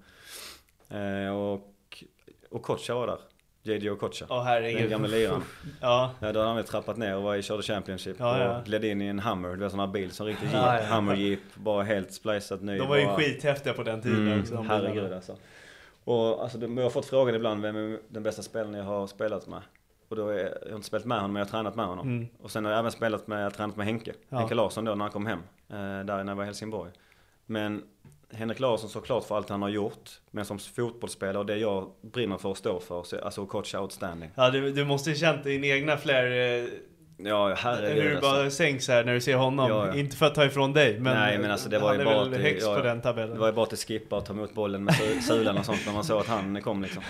Eh, 0.90 1.36
och, 1.36 2.04
och 2.50 2.62
Kocha 2.64 2.96
var 2.96 3.08
där. 3.08 3.20
JJ 3.64 3.90
och 3.92 4.00
Kocha. 4.00 4.26
Åh 4.30 4.38
Den 4.38 4.46
herregud. 4.46 4.90
gamla 4.90 5.08
liraren. 5.08 5.42
Ja, 5.82 6.12
Ja, 6.20 6.32
då 6.32 6.40
hade 6.40 6.48
han 6.48 6.56
väl 6.56 6.66
trappat 6.66 6.98
ner 6.98 7.16
och 7.16 7.24
var 7.24 7.36
i, 7.36 7.42
körde 7.42 7.64
Championship 7.64 8.16
Ja, 8.20 8.40
ja. 8.44 8.58
och 8.60 8.66
gled 8.66 8.86
in 8.86 9.02
i 9.02 9.06
en 9.08 9.20
Hummer. 9.20 9.50
Det 9.50 9.56
var 9.58 9.64
en 9.64 9.70
sån 9.72 9.80
här 9.80 9.88
bil 9.88 10.12
som 10.12 10.26
riktigt 10.26 10.50
Ja, 10.54 10.74
jeep, 10.76 10.86
ja. 10.90 10.96
Hummer 10.96 11.16
Jeep. 11.16 11.40
Bara 11.56 11.84
helt 11.84 12.14
splicat 12.14 12.62
ny. 12.62 12.78
de 12.78 12.88
var 12.88 12.98
ju 12.98 13.06
bara, 13.06 13.16
skithäftiga 13.18 13.74
på 13.74 13.84
den 13.84 14.02
tiden 14.02 14.28
Mm, 14.28 14.40
också. 14.42 14.56
herregud 14.62 15.14
alltså. 15.14 15.36
Och 16.04 16.44
alltså, 16.44 16.58
jag 16.62 16.84
har 16.84 16.90
fått 16.90 17.06
frågan 17.06 17.36
ibland 17.36 17.62
vem 17.62 17.76
är 17.76 18.00
den 18.08 18.24
bästa 18.24 18.42
spelaren 18.42 18.74
jag 18.74 18.84
har 18.84 19.08
spelat 19.08 19.48
med. 19.48 19.62
Och 20.10 20.16
då 20.16 20.30
är, 20.30 20.58
jag 20.62 20.70
har 20.70 20.76
inte 20.76 20.88
spelat 20.88 21.06
med 21.06 21.18
honom 21.18 21.34
men 21.34 21.40
jag 21.40 21.46
har 21.46 21.52
tränat 21.52 21.76
med 21.76 21.86
honom. 21.86 22.08
Mm. 22.08 22.28
Och 22.42 22.52
sen 22.52 22.66
har 22.66 22.72
jag 22.72 22.80
även 22.80 22.92
spelat 22.92 23.28
med, 23.28 23.40
jag 23.40 23.44
har 23.44 23.52
tränat 23.52 23.76
med 23.76 23.86
Henke. 23.86 24.14
Ja. 24.30 24.38
Henke 24.38 24.56
Larsson 24.56 24.86
då 24.86 24.96
när 24.96 25.06
han 25.06 25.12
kom 25.12 25.26
hem. 25.26 25.40
Eh, 25.70 25.76
där 25.78 26.24
när 26.24 26.32
jag 26.32 26.36
var 26.36 26.44
i 26.44 26.46
Helsingborg. 26.46 26.92
Men 27.46 27.84
Henrik 28.34 28.60
Larsson 28.60 28.90
såklart 28.90 29.24
för 29.26 29.38
allt 29.38 29.50
han 29.50 29.62
har 29.62 29.70
gjort. 29.70 30.10
Men 30.32 30.46
som 30.46 30.60
fotbollsspelare 30.60 31.38
och 31.38 31.46
det 31.46 31.58
jag 31.58 31.92
brinner 32.14 32.38
för 32.38 32.50
och 32.50 32.58
står 32.58 32.80
för. 32.80 33.04
Så, 33.04 33.20
alltså 33.20 33.46
coach 33.46 33.76
outstanding. 33.76 34.32
Ja, 34.36 34.50
du, 34.50 34.72
du 34.72 34.86
måste 34.86 35.10
ju 35.10 35.16
känt 35.16 35.44
din 35.44 35.64
egna 35.64 35.98
flair, 35.98 36.62
eh, 36.64 36.70
Ja 37.24 37.54
herregud 37.58 38.04
hur 38.04 38.10
du 38.10 38.16
alltså. 38.16 38.32
bara 38.32 38.50
sänks 38.50 38.88
här 38.88 39.04
när 39.04 39.14
du 39.14 39.22
ser 39.22 39.36
honom. 39.36 39.70
Ja, 39.70 39.88
ja. 39.88 39.96
Inte 39.96 40.16
för 40.16 40.26
att 40.26 40.36
ta 40.36 40.46
ifrån 40.46 40.74
dig, 40.74 41.00
men, 41.00 41.18
Nej, 41.18 41.38
men 41.38 41.52
alltså 41.52 41.70
det 41.70 41.80
var 41.80 41.88
han 41.88 41.96
ju 41.98 42.02
är 42.02 42.06
bara 42.06 42.24
väl 42.24 42.32
till- 42.34 42.42
högst 42.42 42.68
ja, 42.68 42.74
på 42.74 42.80
ja. 42.80 42.84
den 42.84 43.02
tabellen. 43.02 43.34
Det 43.34 43.40
var 43.40 43.48
ju 43.48 43.54
bara 43.54 43.66
till 43.66 43.78
skippa 43.78 44.18
och 44.18 44.26
ta 44.26 44.34
emot 44.34 44.54
bollen 44.54 44.84
med 44.84 44.94
su- 44.94 45.22
sulan 45.22 45.58
och 45.58 45.66
sånt 45.66 45.80
när 45.86 45.94
man 45.94 46.04
såg 46.04 46.20
att 46.20 46.28
han 46.28 46.62
kom 46.62 46.82
liksom. 46.82 47.04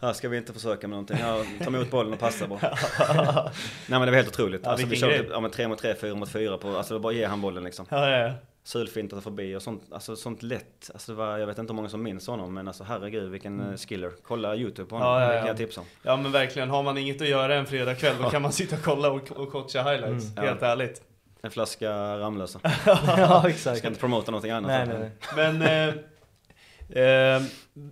Här 0.00 0.12
ska 0.12 0.28
vi 0.28 0.36
inte 0.36 0.52
försöka 0.52 0.88
med 0.88 0.90
någonting. 0.90 1.16
Ja, 1.20 1.44
ta 1.64 1.66
emot 1.66 1.90
bollen 1.90 2.12
och 2.12 2.18
passa 2.18 2.46
bara. 2.46 2.60
Nej 3.86 3.98
men 3.98 4.00
det 4.00 4.06
var 4.10 4.16
helt 4.16 4.28
otroligt. 4.28 4.60
Ja, 4.64 4.70
alltså 4.70 4.86
vi 4.86 4.96
körde 4.96 5.18
typ, 5.18 5.26
ja, 5.30 5.40
men 5.40 5.50
tre 5.50 5.68
mot 5.68 5.78
tre, 5.78 5.94
fyra 5.94 6.14
mot 6.14 6.28
fyra 6.28 6.58
på, 6.58 6.76
alltså 6.76 6.98
bara 6.98 7.12
ge 7.12 7.24
han 7.26 7.40
bollen 7.40 7.64
liksom. 7.64 7.86
Ja, 7.90 8.10
ja, 8.10 8.18
ja. 8.18 8.32
Sulfintar 8.64 9.20
förbi 9.20 9.56
och 9.56 9.62
sånt, 9.62 9.82
alltså 9.90 10.16
sånt 10.16 10.42
lätt. 10.42 10.90
Alltså 10.92 11.12
det 11.12 11.18
var, 11.18 11.38
jag 11.38 11.46
vet 11.46 11.58
inte 11.58 11.72
hur 11.72 11.76
många 11.76 11.88
som 11.88 12.02
minns 12.02 12.26
honom 12.26 12.54
men 12.54 12.68
alltså 12.68 12.84
herregud 12.84 13.30
vilken 13.30 13.60
mm. 13.60 13.76
skiller. 13.76 14.12
Kolla 14.22 14.56
YouTube 14.56 14.88
på 14.88 14.94
honom, 14.96 15.08
Ja, 15.08 15.20
ja, 15.20 15.28
det 15.28 15.34
ja. 15.34 15.40
kan 15.40 15.48
jag 15.48 15.56
tipsa 15.56 15.80
om. 15.80 15.86
ja 16.02 16.16
men 16.16 16.32
verkligen, 16.32 16.70
har 16.70 16.82
man 16.82 16.98
inget 16.98 17.22
att 17.22 17.28
göra 17.28 17.54
en 17.54 17.66
fredagkväll 17.66 18.16
då 18.22 18.30
kan 18.30 18.42
man 18.42 18.52
sitta 18.52 18.76
och 18.76 18.82
kolla 18.82 19.10
och, 19.10 19.32
och 19.32 19.52
coacha 19.52 19.82
highlights. 19.82 20.36
Mm. 20.36 20.48
Helt 20.48 20.62
ärligt. 20.62 21.02
En 21.42 21.50
flaska 21.50 22.18
Ramlösa. 22.18 22.60
ja, 22.86 23.48
exakt. 23.48 23.78
ska 23.78 23.88
inte 23.88 24.00
promota 24.00 24.30
någonting 24.30 24.50
annat. 24.50 24.70
Nej, 24.70 24.86
nej, 24.86 25.10
nej. 25.36 25.58
Men 25.58 25.88
eh, 25.88 25.94
eh, 26.92 27.42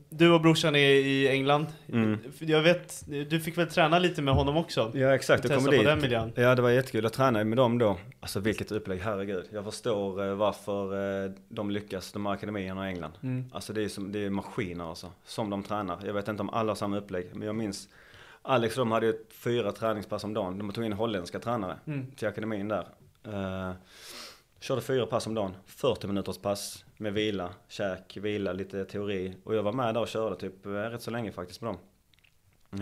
du 0.08 0.30
och 0.30 0.40
brorsan 0.40 0.74
är 0.76 0.88
i 0.90 1.28
England. 1.28 1.66
Mm. 1.92 2.18
Jag 2.38 2.62
vet, 2.62 3.04
du 3.06 3.40
fick 3.40 3.58
väl 3.58 3.66
träna 3.66 3.98
lite 3.98 4.22
med 4.22 4.34
honom 4.34 4.56
också? 4.56 4.90
Ja 4.94 5.14
exakt, 5.14 5.48
jag 5.50 5.64
på 5.64 5.70
dit. 5.70 5.84
den 5.84 6.00
miljön. 6.00 6.32
Ja 6.36 6.54
det 6.54 6.62
var 6.62 6.70
jättekul, 6.70 7.02
jag 7.02 7.12
tränade 7.12 7.44
med 7.44 7.58
dem 7.58 7.78
då. 7.78 7.96
Alltså 8.20 8.40
vilket 8.40 8.72
upplägg, 8.72 9.00
herregud. 9.00 9.44
Jag 9.52 9.64
förstår 9.64 10.26
eh, 10.26 10.34
varför 10.34 11.24
eh, 11.24 11.30
de 11.48 11.70
lyckas, 11.70 12.12
de 12.12 12.26
här 12.26 12.32
akademierna 12.32 12.86
i 12.86 12.92
England. 12.92 13.12
Mm. 13.22 13.44
Alltså 13.52 13.72
det 13.72 13.82
är, 13.84 13.88
som, 13.88 14.12
det 14.12 14.18
är 14.24 14.30
maskiner 14.30 14.88
alltså, 14.88 15.12
som 15.24 15.50
de 15.50 15.62
tränar. 15.62 15.98
Jag 16.06 16.12
vet 16.14 16.28
inte 16.28 16.42
om 16.42 16.50
alla 16.50 16.70
har 16.70 16.76
samma 16.76 16.96
upplägg, 16.98 17.26
men 17.32 17.46
jag 17.46 17.56
minns 17.56 17.88
Alex 18.42 18.78
och 18.78 18.80
de 18.80 18.92
hade 18.92 19.06
ju 19.06 19.14
fyra 19.30 19.72
träningspass 19.72 20.24
om 20.24 20.34
dagen. 20.34 20.58
De 20.58 20.72
tog 20.72 20.84
in 20.84 20.92
holländska 20.92 21.38
tränare 21.38 21.76
Mm. 21.86 22.06
till 22.16 22.28
akademin 22.28 22.68
där. 22.68 22.86
Eh, 23.24 23.72
körde 24.60 24.80
fyra 24.82 25.06
pass 25.06 25.26
om 25.26 25.34
dagen, 25.34 25.56
40 25.66 26.06
minuters 26.06 26.38
pass 26.38 26.84
med 26.96 27.12
vila, 27.12 27.54
käk, 27.68 28.16
vila, 28.16 28.52
lite 28.52 28.84
teori. 28.84 29.34
Och 29.44 29.54
jag 29.54 29.62
var 29.62 29.72
med 29.72 29.94
där 29.94 30.00
och 30.00 30.08
körde 30.08 30.36
typ 30.36 30.66
eh, 30.66 30.70
rätt 30.70 31.02
så 31.02 31.10
länge 31.10 31.32
faktiskt 31.32 31.60
med 31.60 31.68
dem. 31.74 31.78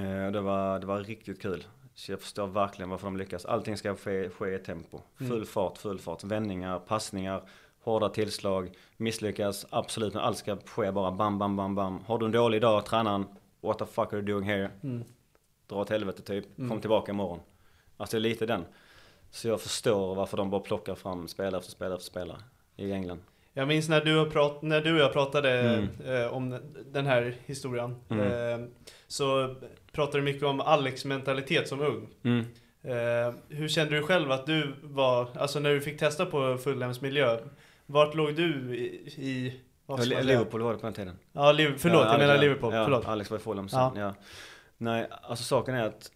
Eh, 0.04 0.32
det, 0.32 0.40
var, 0.40 0.78
det 0.78 0.86
var 0.86 0.98
riktigt 1.00 1.42
kul. 1.42 1.64
Så 1.94 2.12
jag 2.12 2.20
förstår 2.20 2.46
verkligen 2.46 2.90
varför 2.90 3.06
de 3.06 3.16
lyckas. 3.16 3.44
Allting 3.44 3.76
ska 3.76 3.96
ske, 3.96 4.28
ske 4.30 4.54
i 4.54 4.58
tempo. 4.58 5.00
Full 5.18 5.32
Mm. 5.32 5.46
fart, 5.46 5.78
full 5.78 5.98
fart. 5.98 6.24
Vändningar, 6.24 6.78
passningar, 6.78 7.42
hårda 7.80 8.08
tillslag. 8.08 8.70
Misslyckas, 8.96 9.66
absolut. 9.70 10.14
Men 10.14 10.22
allt 10.22 10.38
ska 10.38 10.56
ske 10.56 10.92
bara 10.92 11.12
bam, 11.12 11.38
bam, 11.38 11.56
bam, 11.56 11.74
bam. 11.74 12.00
Har 12.04 12.18
du 12.18 12.26
en 12.26 12.32
dålig 12.32 12.60
dag, 12.60 12.86
tränaren, 12.86 13.24
what 13.60 13.78
the 13.78 13.86
fuck 13.86 14.12
are 14.12 14.16
you 14.16 14.26
doing 14.26 14.44
here? 14.44 14.70
Mm. 14.82 15.04
Dra 15.66 15.76
åt 15.76 15.90
helvete 15.90 16.22
typ. 16.22 16.58
Mm. 16.58 16.70
Kom 16.70 16.80
tillbaka 16.80 17.12
imorgon. 17.12 17.40
Alltså 17.96 18.18
lite 18.18 18.46
den. 18.46 18.64
Så 19.30 19.48
jag 19.48 19.60
förstår 19.60 20.14
varför 20.14 20.36
de 20.36 20.50
bara 20.50 20.60
plockar 20.60 20.94
fram 20.94 21.28
spelare 21.28 21.58
efter 21.58 21.70
spelare 21.72 21.94
efter 21.96 22.06
spelare 22.10 22.38
i 22.76 22.92
England. 22.92 23.18
Jag 23.52 23.68
minns 23.68 23.88
när 23.88 24.00
du, 24.04 24.16
har 24.16 24.26
prat, 24.26 24.62
när 24.62 24.80
du 24.80 24.92
och 24.94 24.98
jag 25.00 25.12
pratade 25.12 25.50
Mm. 25.60 25.88
eh, 26.22 26.26
om 26.34 26.58
den 26.86 27.06
här 27.06 27.34
historien. 27.46 27.96
Mm. 28.08 28.60
Eh, 28.62 28.68
så 29.06 29.54
pratade 29.92 30.18
du 30.18 30.22
mycket 30.24 30.42
om 30.42 30.60
Alex 30.60 31.04
mentalitet 31.04 31.68
som 31.68 31.80
ung. 31.80 32.08
Mm. 32.22 32.44
Eh, 32.82 33.34
hur 33.48 33.68
kände 33.68 33.96
du 33.96 34.02
själv 34.02 34.30
att 34.32 34.46
du 34.46 34.74
var, 34.82 35.28
alltså 35.38 35.60
när 35.60 35.70
du 35.70 35.80
fick 35.80 35.98
testa 35.98 36.26
på 36.26 36.58
Fulhams-miljö, 36.58 37.38
vart 37.86 38.14
låg 38.14 38.34
du 38.36 38.76
i, 38.76 38.84
i 39.16 39.60
vad 39.86 40.00
Ja? 40.06 40.20
Liverpool 40.20 40.62
var 40.62 40.72
det 40.72 40.78
på 40.78 40.86
den 40.86 40.94
tiden. 40.94 41.18
Ja, 41.32 41.52
Liv- 41.52 41.74
förlåt, 41.78 42.04
Ja, 42.04 42.10
jag 42.10 42.18
menar. 42.18 42.38
Liverpool, 42.38 42.74
ja, 42.74 42.84
förlåt. 42.84 43.06
Alex 43.08 43.30
var 43.30 43.38
i 43.38 43.40
Fulham 43.40 43.68
sen, 43.68 43.80
Ja. 43.80 43.92
ja. 43.96 44.14
Nej, 44.78 45.08
alltså 45.22 45.44
saken 45.44 45.74
är 45.74 45.82
att 45.84 46.10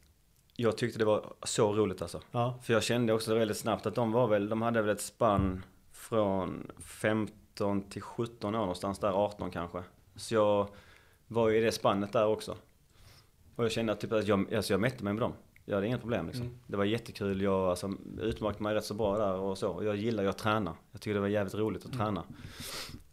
jag 0.57 0.76
tyckte 0.76 0.98
det 0.98 1.05
var 1.05 1.32
så 1.42 1.72
roligt 1.72 2.03
alltså. 2.03 2.20
Ja, 2.30 2.59
För 2.62 2.72
jag 2.72 2.82
kände 2.82 3.12
också 3.12 3.34
väldigt 3.34 3.57
snabbt 3.57 3.86
att 3.86 3.94
de 3.94 4.12
var 4.12 4.26
väl, 4.26 4.48
de 4.48 4.62
hade 4.62 4.82
väl 4.82 4.90
ett 4.90 5.00
spann 5.00 5.64
från 5.92 6.70
15 6.78 7.82
till 7.82 8.03
17 8.03 8.55
år 8.55 8.59
någonstans 8.59 8.98
där, 8.98 9.12
18 9.12 9.50
kanske. 9.50 9.82
Så 10.16 10.34
jag 10.34 10.68
var 11.28 11.48
ju 11.48 11.59
i 11.59 11.61
det 11.61 11.72
spannet 11.72 12.12
där 12.12 12.26
också. 12.26 12.57
Och 13.57 13.64
jag 13.64 13.72
kände 13.72 13.92
att, 13.92 14.00
typ, 14.00 14.12
att 14.12 14.26
jag, 14.26 14.55
alltså 14.55 14.72
jag 14.72 14.80
mätte 14.80 15.05
mig 15.05 15.12
med 15.12 15.22
dem. 15.22 15.32
Jag 15.64 15.74
hade 15.74 15.86
inga 15.86 15.98
problem 15.98 16.26
liksom. 16.26 16.46
Mm. 16.46 16.59
Det 16.66 16.76
var 16.76 16.84
jättekul, 16.84 17.40
jag 17.40 17.70
alltså, 17.70 17.92
utmärkte 18.20 18.62
mig 18.62 18.74
rätt 18.74 18.84
så 18.84 18.94
bra 18.94 19.18
där 19.18 19.34
och 19.34 19.59
så. 19.59 19.80
Jag 19.84 19.96
gillar 19.96 20.22
ju 20.22 20.28
att 20.28 20.38
träna. 20.38 20.74
Jag 20.92 21.00
tycker 21.00 21.14
det 21.14 21.20
var 21.20 21.28
jävligt 21.28 21.55
roligt 21.55 21.84
att 21.86 21.92
träna. 21.92 22.24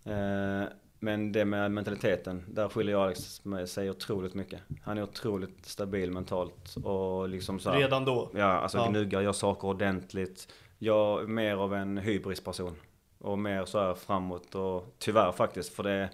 Eh, 0.04 0.68
men 1.00 1.32
det 1.32 1.46
med 1.46 1.72
mentaliteten, 1.72 2.44
där 2.48 2.70
skiljer 2.70 2.96
jag 2.96 3.04
Alex 3.04 3.46
med 3.46 3.70
sig 3.70 3.90
otroligt 3.90 4.34
mycket. 4.34 4.60
Han 4.84 4.98
är 4.98 5.04
otroligt 5.04 5.66
stabil 5.66 6.12
mentalt 6.12 6.76
och 6.84 7.30
liksom 7.30 7.60
så 7.60 7.70
här, 7.72 7.80
Redan 7.80 8.06
då? 8.06 8.30
Ja, 8.34 8.46
alltså 8.46 8.78
Ja. 8.78 8.88
gnuggar, 8.90 9.22
gör 9.22 9.32
saker 9.34 9.68
ordentligt. 9.68 10.54
Jag 10.78 11.22
är 11.24 11.28
mer 11.28 11.56
av 11.56 11.74
en 11.74 11.98
hybrisperson. 11.98 12.76
Och 13.18 13.40
mer 13.40 13.66
så 13.66 13.80
här 13.80 13.94
framåt 13.94 14.56
och 14.56 14.96
tyvärr 15.00 15.32
faktiskt, 15.32 15.74
för 15.74 15.84
det, 15.84 16.10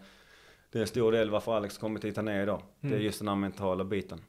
det 0.72 0.80
är 0.80 0.82
en 0.82 0.88
stor 0.88 1.12
del 1.12 1.30
varför 1.30 1.54
Alex 1.58 1.78
kommit 1.78 2.06
hit 2.06 2.18
han 2.18 2.28
är 2.28 2.44
idag. 2.44 2.62
Det 2.80 2.88
är 2.88 2.92
Mm. 2.92 3.04
just 3.04 3.20
den 3.20 3.28
här 3.28 3.36
mentala 3.36 3.84
biten. 3.84 4.22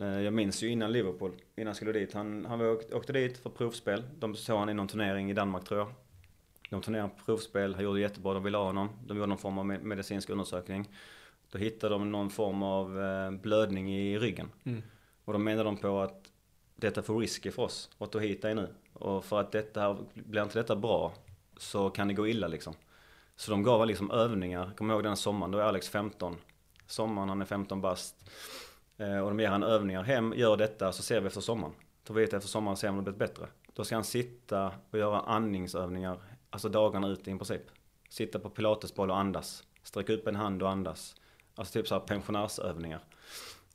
Eh, 0.00 0.20
Jag 0.20 0.32
minns 0.32 0.62
ju 0.62 0.68
innan 0.68 0.92
Liverpool, 0.92 1.32
innan 1.56 1.66
han 1.66 1.74
skulle 1.74 1.92
dit. 1.92 2.14
Han, 2.14 2.44
han 2.48 2.58
var, 2.58 2.66
åkte, 2.72 2.94
åkte 2.94 3.12
dit 3.12 3.38
för 3.38 3.50
provspel. 3.50 4.02
De 4.18 4.34
såg 4.34 4.58
han 4.58 4.68
i 4.68 4.74
någon 4.74 4.88
turnering 4.88 5.30
i 5.30 5.34
Danmark 5.34 5.64
tror 5.64 5.80
jag. 5.80 5.88
De 6.74 6.82
turnerade 6.82 7.08
på 7.08 7.24
provspel, 7.24 7.74
han 7.74 7.84
gjorde 7.84 8.00
jättebra, 8.00 8.34
de 8.34 8.42
ville 8.42 8.56
ha 8.56 8.64
honom. 8.64 8.88
De 9.06 9.16
gjorde 9.16 9.26
någon 9.26 9.38
form 9.38 9.58
av 9.58 9.64
me- 9.64 9.82
medicinsk 9.82 10.30
undersökning. 10.30 10.88
Då 11.50 11.58
hittade 11.58 11.94
de 11.94 12.12
någon 12.12 12.30
form 12.30 12.62
av 12.62 13.02
eh, 13.02 13.30
blödning 13.30 13.94
i 13.94 14.18
ryggen. 14.18 14.50
Mm. 14.64 14.82
Och 15.24 15.32
då 15.32 15.38
menade 15.38 15.64
de 15.64 15.76
på 15.76 16.00
att 16.00 16.32
detta 16.76 17.02
för 17.02 17.14
risky 17.14 17.50
för 17.50 17.62
oss 17.62 17.90
att 17.98 18.12
ta 18.12 18.18
hit 18.18 18.42
dig 18.42 18.54
nu. 18.54 18.74
Och 18.92 19.24
för 19.24 19.40
att 19.40 19.52
detta 19.52 19.96
blir 20.14 20.42
inte 20.42 20.58
detta 20.58 20.76
bra 20.76 21.12
så 21.56 21.90
kan 21.90 22.08
det 22.08 22.14
gå 22.14 22.28
illa 22.28 22.48
liksom. 22.48 22.74
Så 23.36 23.50
de 23.50 23.62
gav 23.62 23.86
liksom 23.86 24.10
övningar, 24.10 24.66
jag 24.66 24.76
kommer 24.76 24.94
ihåg 24.94 25.02
den 25.02 25.16
sommaren, 25.16 25.50
då 25.50 25.58
är 25.58 25.62
Alex 25.62 25.88
15. 25.88 26.36
Sommaren, 26.86 27.28
han 27.28 27.40
är 27.42 27.46
15 27.46 27.80
bast. 27.80 28.30
Eh, 28.96 29.18
och 29.18 29.28
de 29.28 29.40
ger 29.40 29.48
han 29.48 29.62
övningar 29.62 30.02
hem, 30.02 30.34
gör 30.36 30.56
detta 30.56 30.92
så 30.92 31.02
ser 31.02 31.20
vi 31.20 31.26
efter 31.26 31.40
sommaren. 31.40 31.74
Då 32.06 32.14
vet 32.14 32.32
jag 32.32 32.38
efter 32.38 32.48
sommaren 32.48 32.76
ser 32.76 32.88
om 32.88 32.96
det 32.96 33.02
blivit 33.02 33.18
bättre. 33.18 33.46
Då 33.74 33.84
ska 33.84 33.94
han 33.94 34.04
sitta 34.04 34.72
och 34.90 34.98
göra 34.98 35.20
andningsövningar, 35.20 36.18
alltså 36.54 36.68
dagarna 36.68 37.08
ut 37.08 37.20
i 37.20 37.24
princip. 37.24 37.62
Sitta 38.08 38.38
på 38.38 38.50
pilatesboll 38.50 39.10
och 39.10 39.18
andas. 39.18 39.64
Sträcka 39.82 40.12
upp 40.12 40.26
en 40.26 40.36
hand 40.36 40.62
och 40.62 40.70
andas. 40.70 41.14
Alltså 41.54 41.72
typ 41.72 41.88
så 41.88 41.94
här 41.94 42.00
pensionärsövningar. 42.00 43.00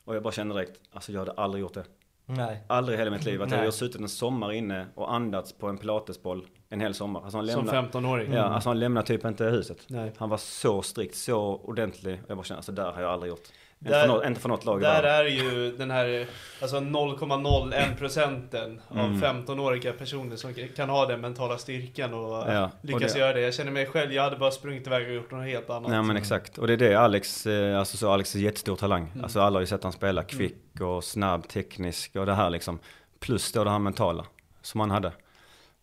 Och 0.06 0.16
jag 0.16 0.24
bara 0.24 0.34
kände 0.34 0.56
direkt, 0.56 0.80
alltså 0.92 1.12
jag 1.12 1.20
hade 1.20 1.32
aldrig 1.32 1.62
gjort 1.62 1.74
det. 1.74 1.86
Nej. 2.26 2.64
Aldrig 2.68 2.96
i 2.96 3.00
hela 3.00 3.12
mitt 3.12 3.26
liv. 3.26 3.42
Att 3.42 3.52
jag 3.52 3.64
har 3.64 3.72
suttit 3.72 4.02
en 4.02 4.10
sommar 4.10 4.52
inne 4.52 4.88
och 4.96 5.14
andats 5.14 5.54
på 5.54 5.68
en 5.68 5.78
pilatesboll 5.78 6.48
en 6.70 6.82
hel 6.82 6.94
sommar. 6.94 7.22
Alltså 7.22 7.38
han 7.38 7.48
Som 7.48 7.66
lämnar, 7.66 7.90
15-åring? 7.92 8.34
ja, 8.34 8.44
alltså 8.44 8.70
han 8.70 8.80
lämnar 8.80 9.02
typ 9.02 9.26
inte 9.26 9.46
huset. 9.46 9.84
Nej. 9.88 10.14
Han 10.18 10.30
var 10.30 10.38
så 10.38 10.82
strikt, 10.82 11.16
så 11.16 11.56
ordentlig. 11.56 12.22
Jag 12.28 12.38
bara 12.38 12.44
kände, 12.44 12.58
alltså 12.58 12.72
där 12.72 12.92
har 12.92 13.02
jag 13.02 13.12
aldrig 13.12 13.30
gjort. 13.30 13.48
Inte, 13.82 13.92
Där- 13.92 14.02
för, 14.02 14.08
något, 14.08 14.26
inte 14.26 14.42
för 14.42 14.50
något 14.50 14.66
lag 14.66 14.82
Där 14.82 15.04
världen. 15.04 15.12
är 15.12 15.24
ju 15.44 15.72
den 15.78 15.92
här 15.92 16.28
alltså 16.62 16.78
0,01 16.80 17.96
procenten 17.98 18.82
av 18.88 18.98
Mm. 18.98 19.22
15-åriga 19.22 19.94
personer 19.94 20.36
som 20.36 20.54
kan 20.76 20.90
ha 20.90 21.06
den 21.06 21.22
mentala 21.22 21.58
styrkan 21.58 22.14
och 22.14 22.30
Ja, 22.54 22.64
och 22.66 22.72
lyckas 22.86 23.14
det- 23.14 23.20
göra 23.20 23.34
det. 23.34 23.42
Jag 23.42 23.54
känner 23.54 23.72
mig 23.72 23.86
själv, 23.86 24.14
jag 24.14 24.24
hade 24.24 24.36
bara 24.38 24.52
sprungit 24.52 24.88
iväg 24.88 25.08
och 25.08 25.14
gjort 25.14 25.32
något 25.32 25.46
helt 25.46 25.70
annat. 25.70 25.90
Nej 25.92 26.02
men 26.04 26.18
exakt. 26.18 26.58
Och 26.58 26.68
det 26.68 26.74
är 26.74 26.78
det 26.78 26.96
Alex, 26.96 27.46
eh, 27.46 27.80
alltså 27.80 27.98
så 27.98 28.12
Alex 28.12 28.36
är 28.36 28.40
jättestor 28.40 28.76
talang. 28.76 29.10
Mm. 29.12 29.24
Alltså 29.24 29.40
alla 29.42 29.56
har 29.56 29.62
ju 29.62 29.68
sett 29.68 29.84
han 29.84 29.92
spela 29.94 30.24
kvick 30.24 30.82
och 30.82 31.04
snabb, 31.04 31.48
teknisk 31.48 32.16
och 32.16 32.26
det 32.26 32.34
här 32.34 32.50
liksom. 32.50 32.80
Plus 33.20 33.52
då 33.52 33.64
det 33.64 33.70
här 33.70 33.80
mentala 33.80 34.26
som 34.62 34.80
han 34.80 34.92
hade. 34.92 35.12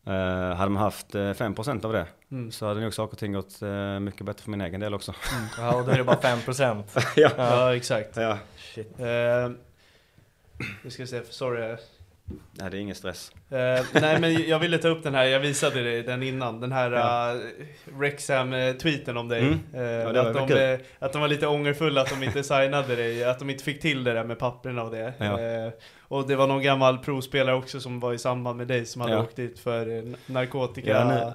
Eh, 0.07 0.57
hade 0.57 0.71
man 0.71 0.83
haft 0.83 1.15
eh, 1.15 1.21
5% 1.21 1.85
av 1.85 1.93
det 1.93 2.07
Mm. 2.31 2.51
så 2.53 2.67
hade 2.67 2.81
nog 2.81 2.95
saker 2.95 3.13
och 3.13 3.19
ting 3.19 3.33
gått 3.33 3.63
eh, 3.63 4.01
mycket 4.01 4.27
bättre 4.27 4.43
för 4.43 4.51
min 4.51 4.61
egen 4.61 4.81
del 4.81 4.95
också. 4.95 5.15
Ja, 5.59 5.77
och 5.77 5.85
då 5.87 5.91
är 5.93 5.97
det 5.99 6.05
bara 6.05 6.17
5%. 6.17 6.83
ja. 7.17 7.31
Ja, 7.37 7.77
exakt. 7.77 8.17
ja. 8.17 8.39
Shit. 8.75 9.01
Eh, 9.01 9.51
nu 10.85 10.91
ska 10.91 11.03
vi 11.03 11.07
se, 11.07 11.23
sorry. 11.25 11.77
Nej 12.53 12.71
det 12.71 12.77
är 12.77 12.81
ingen 12.81 12.95
stress. 12.95 13.33
Eh, 13.51 13.85
nej 13.93 14.21
men 14.21 14.49
jag 14.49 14.59
ville 14.59 14.79
ta 14.79 14.89
upp 14.89 15.03
den 15.03 15.15
här, 15.15 15.25
jag 15.25 15.41
visade 15.41 15.83
dig 15.83 16.03
den 16.03 16.23
innan, 16.23 16.61
den 16.61 16.73
här 16.73 16.91
Ja. 16.93 17.35
uh, 17.35 18.01
Rexham-tweeten 18.01 19.17
om 19.17 19.29
dig. 19.29 19.41
Mm. 19.43 19.59
Eh, 19.75 19.83
Ja, 19.83 20.21
att, 20.29 20.35
de, 20.35 20.49
kul. 20.49 20.59
eh, 20.73 20.79
att 20.99 21.13
de 21.13 21.21
var 21.21 21.29
lite 21.29 21.47
ångerfulla 21.47 22.01
att 22.01 22.11
de 22.11 22.23
inte 22.23 22.43
signade 22.45 22.97
dig, 22.97 23.25
att 23.25 23.39
de 23.39 23.51
inte 23.51 23.65
fick 23.65 23.81
till 23.81 24.05
det 24.05 24.13
där 24.13 24.25
med 24.25 24.39
papperna 24.39 24.83
och 24.83 24.91
det. 24.91 25.13
Ja. 25.19 25.39
Eh, 26.11 26.17
och 26.17 26.27
det 26.29 26.37
var 26.37 26.47
någon 26.47 26.63
gammal 26.63 26.99
provspelare 26.99 27.57
också 27.57 27.81
som 27.81 28.01
var 28.01 28.13
i 28.13 28.19
samband 28.19 28.57
med 28.59 28.69
dig 28.69 28.87
som 28.87 29.01
hade 29.01 29.13
Ja. 29.13 29.23
åkt 29.23 29.37
dit 29.37 29.59
för 29.59 29.97
eh, 29.99 30.03
narkotika, 30.27 30.91
Ja, 30.91 31.35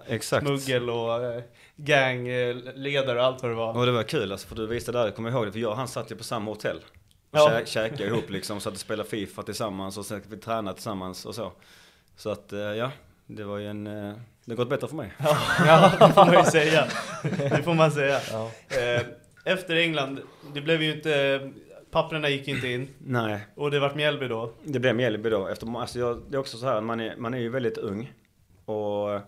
och 0.93 1.24
eh, 1.36 1.41
gangledare 1.76 3.19
och 3.19 3.26
allt 3.26 3.41
vad 3.41 3.51
det 3.51 3.55
var. 3.55 3.78
Och 3.78 3.86
det 3.86 3.91
var 3.91 4.03
kul 4.03 4.32
alltså, 4.32 4.47
för 4.47 4.55
du 4.55 4.67
visade 4.67 4.97
där, 4.97 5.05
jag 5.05 5.15
kommer 5.15 5.32
ihåg 5.32 5.45
det, 5.45 5.51
för 5.51 5.59
jag 5.59 5.72
och 5.72 5.78
han 5.78 5.88
satt 5.88 6.11
ju 6.11 6.15
på 6.15 6.24
samma 6.24 6.51
hotell. 6.51 6.78
Och 7.32 7.38
Ja. 7.39 7.49
kä- 7.51 7.65
käkade 7.65 8.05
ihop 8.05 8.30
liksom, 8.30 8.59
satt 8.59 8.74
och 8.74 8.80
spelade 8.80 9.09
FIFA 9.09 9.43
tillsammans 9.43 9.97
och 9.97 10.05
sen 10.05 10.22
vi 10.28 10.38
tränade 10.38 10.74
tillsammans 10.76 11.26
och 11.26 11.36
så. 11.36 11.51
Så 12.17 12.30
att, 12.30 12.53
eh, 12.53 12.59
ja, 12.59 12.91
det 13.28 13.43
var 13.43 13.57
ju 13.57 13.67
en, 13.67 13.88
eh, 13.88 14.13
det 14.45 14.51
har 14.51 14.55
gått 14.57 14.69
bättre 14.69 14.88
för 14.88 14.95
mig. 14.95 15.13
Ja, 15.67 15.91
det 15.99 16.13
får 16.13 16.26
man 16.26 16.34
ju 16.34 16.43
säga. 16.43 16.88
Det 17.39 17.63
får 17.63 17.74
man 17.74 17.91
säga. 17.91 18.19
Ja. 18.32 18.51
Eh, 18.69 19.01
efter 19.45 19.76
England, 19.76 20.19
det 20.53 20.61
blev 20.61 20.82
ju 20.82 20.91
inte, 20.95 21.39
papperna 21.91 22.29
gick 22.29 22.47
inte 22.47 22.67
in. 22.67 22.87
Nej, 22.97 23.47
Och 23.55 23.71
det 23.71 23.79
vart 23.79 23.95
Mjällby 23.95 24.27
då. 24.27 24.51
det 24.63 24.79
blev 24.79 24.95
Mjällby 24.95 25.29
då. 25.29 25.47
Efter, 25.47 25.79
alltså 25.79 25.99
jag, 25.99 26.21
det 26.29 26.37
är 26.37 26.39
också 26.39 26.57
så 26.57 26.65
här, 26.65 26.81
man 26.81 26.99
är, 26.99 27.15
man 27.17 27.33
är 27.33 27.37
ju 27.39 27.49
väldigt 27.49 27.77
ung. 27.77 28.13
Och 28.65 29.19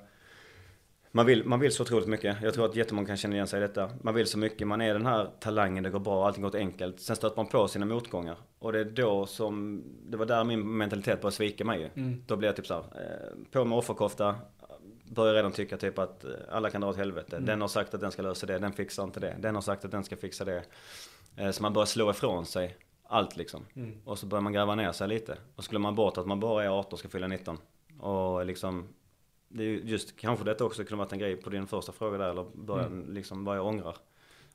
man 1.16 1.26
vill, 1.26 1.46
man 1.46 1.60
vill 1.60 1.72
så 1.72 1.84
otroligt 1.84 2.08
mycket. 2.08 2.38
Jag 2.44 2.54
tror 2.54 2.66
att 2.66 2.76
jättemånga 2.76 3.08
kan 3.08 3.18
känna 3.18 3.36
igen 3.36 3.48
sig 3.48 3.58
i 3.58 3.62
detta. 3.62 3.90
Man 4.02 4.14
vill 4.14 4.28
så 4.28 4.38
mycket, 4.38 4.68
man 4.68 4.82
är 4.82 4.94
den 4.94 5.06
här 5.06 5.30
talangen, 5.40 5.84
det 5.84 5.90
går 5.90 6.00
bra, 6.00 6.28
allting 6.28 6.44
går 6.44 6.56
enkelt. 6.56 7.00
Sen 7.00 7.16
stöter 7.16 7.38
man 7.38 7.48
på 7.48 7.68
sina 7.68 7.86
motgångar. 7.86 8.38
Och 8.60 8.72
det 8.74 8.80
är 8.80 8.86
då 8.86 9.26
som, 9.26 9.84
det 10.10 10.18
var 10.18 10.26
där 10.26 10.44
min 10.44 10.78
mentalitet 10.78 11.22
började 11.22 11.36
svika 11.36 11.66
mig 11.66 11.80
ju. 11.80 11.90
Mm. 12.04 12.24
Då 12.28 12.36
blev 12.36 12.48
jag 12.50 12.56
typ 12.56 12.68
såhär, 12.68 12.82
eh, 12.82 13.52
på 13.52 13.66
med 13.66 13.78
offerkofta. 13.78 14.36
Börjar 15.06 15.34
redan 15.34 15.52
tycka 15.52 15.78
typ 15.78 16.00
att 16.00 16.24
eh, 16.24 16.32
alla 16.52 16.70
kan 16.70 16.82
dra 16.82 16.90
åt 16.90 16.98
helvete. 16.98 17.40
Den 17.40 17.62
har 17.62 17.68
sagt 17.68 17.94
att 17.94 18.02
den 18.02 18.12
ska 18.12 18.22
lösa 18.22 18.46
det, 18.46 18.60
den 18.60 18.74
fixar 18.74 19.04
inte 19.04 19.20
det. 19.20 19.36
Den 19.40 19.56
har 19.56 19.62
sagt 19.62 19.86
att 19.86 19.92
den 19.92 20.04
ska 20.04 20.18
fixa 20.18 20.46
det. 20.46 20.64
Eh, 21.36 21.52
så 21.52 21.62
man 21.62 21.74
börjar 21.74 21.86
slå 21.86 22.12
ifrån 22.12 22.46
sig 22.46 22.78
allt 23.04 23.38
liksom. 23.38 23.66
Mm. 23.74 24.02
Och 24.06 24.20
så 24.20 24.26
börjar 24.26 24.42
man 24.42 24.54
gräva 24.54 24.76
ner 24.76 24.92
sig 24.92 25.08
lite. 25.08 25.38
Och 25.56 25.64
så 25.64 25.70
glömmer 25.70 25.84
man 25.84 25.96
bort 25.96 26.18
att 26.18 26.28
man 26.28 26.40
bara 26.40 26.64
är 26.64 26.70
18 26.70 26.94
och 26.94 27.00
ska 27.00 27.10
fylla 27.10 27.28
19. 27.28 27.58
Och 28.00 28.46
liksom, 28.46 28.88
det 29.48 29.64
är 29.64 29.68
ju 29.68 29.82
just 29.84 30.18
kanske 30.18 30.46
detta 30.46 30.66
också 30.66 30.84
kunde 30.84 31.04
varit 31.04 31.14
en 31.14 31.20
grej 31.20 31.36
på 31.36 31.50
din 31.50 31.68
första 31.68 31.92
fråga 31.92 32.18
där. 32.18 32.30
Eller 32.30 32.46
börja, 32.54 32.90
liksom 32.90 33.46
vad 33.46 33.58
jag 33.58 33.66
ångrar. 33.66 33.98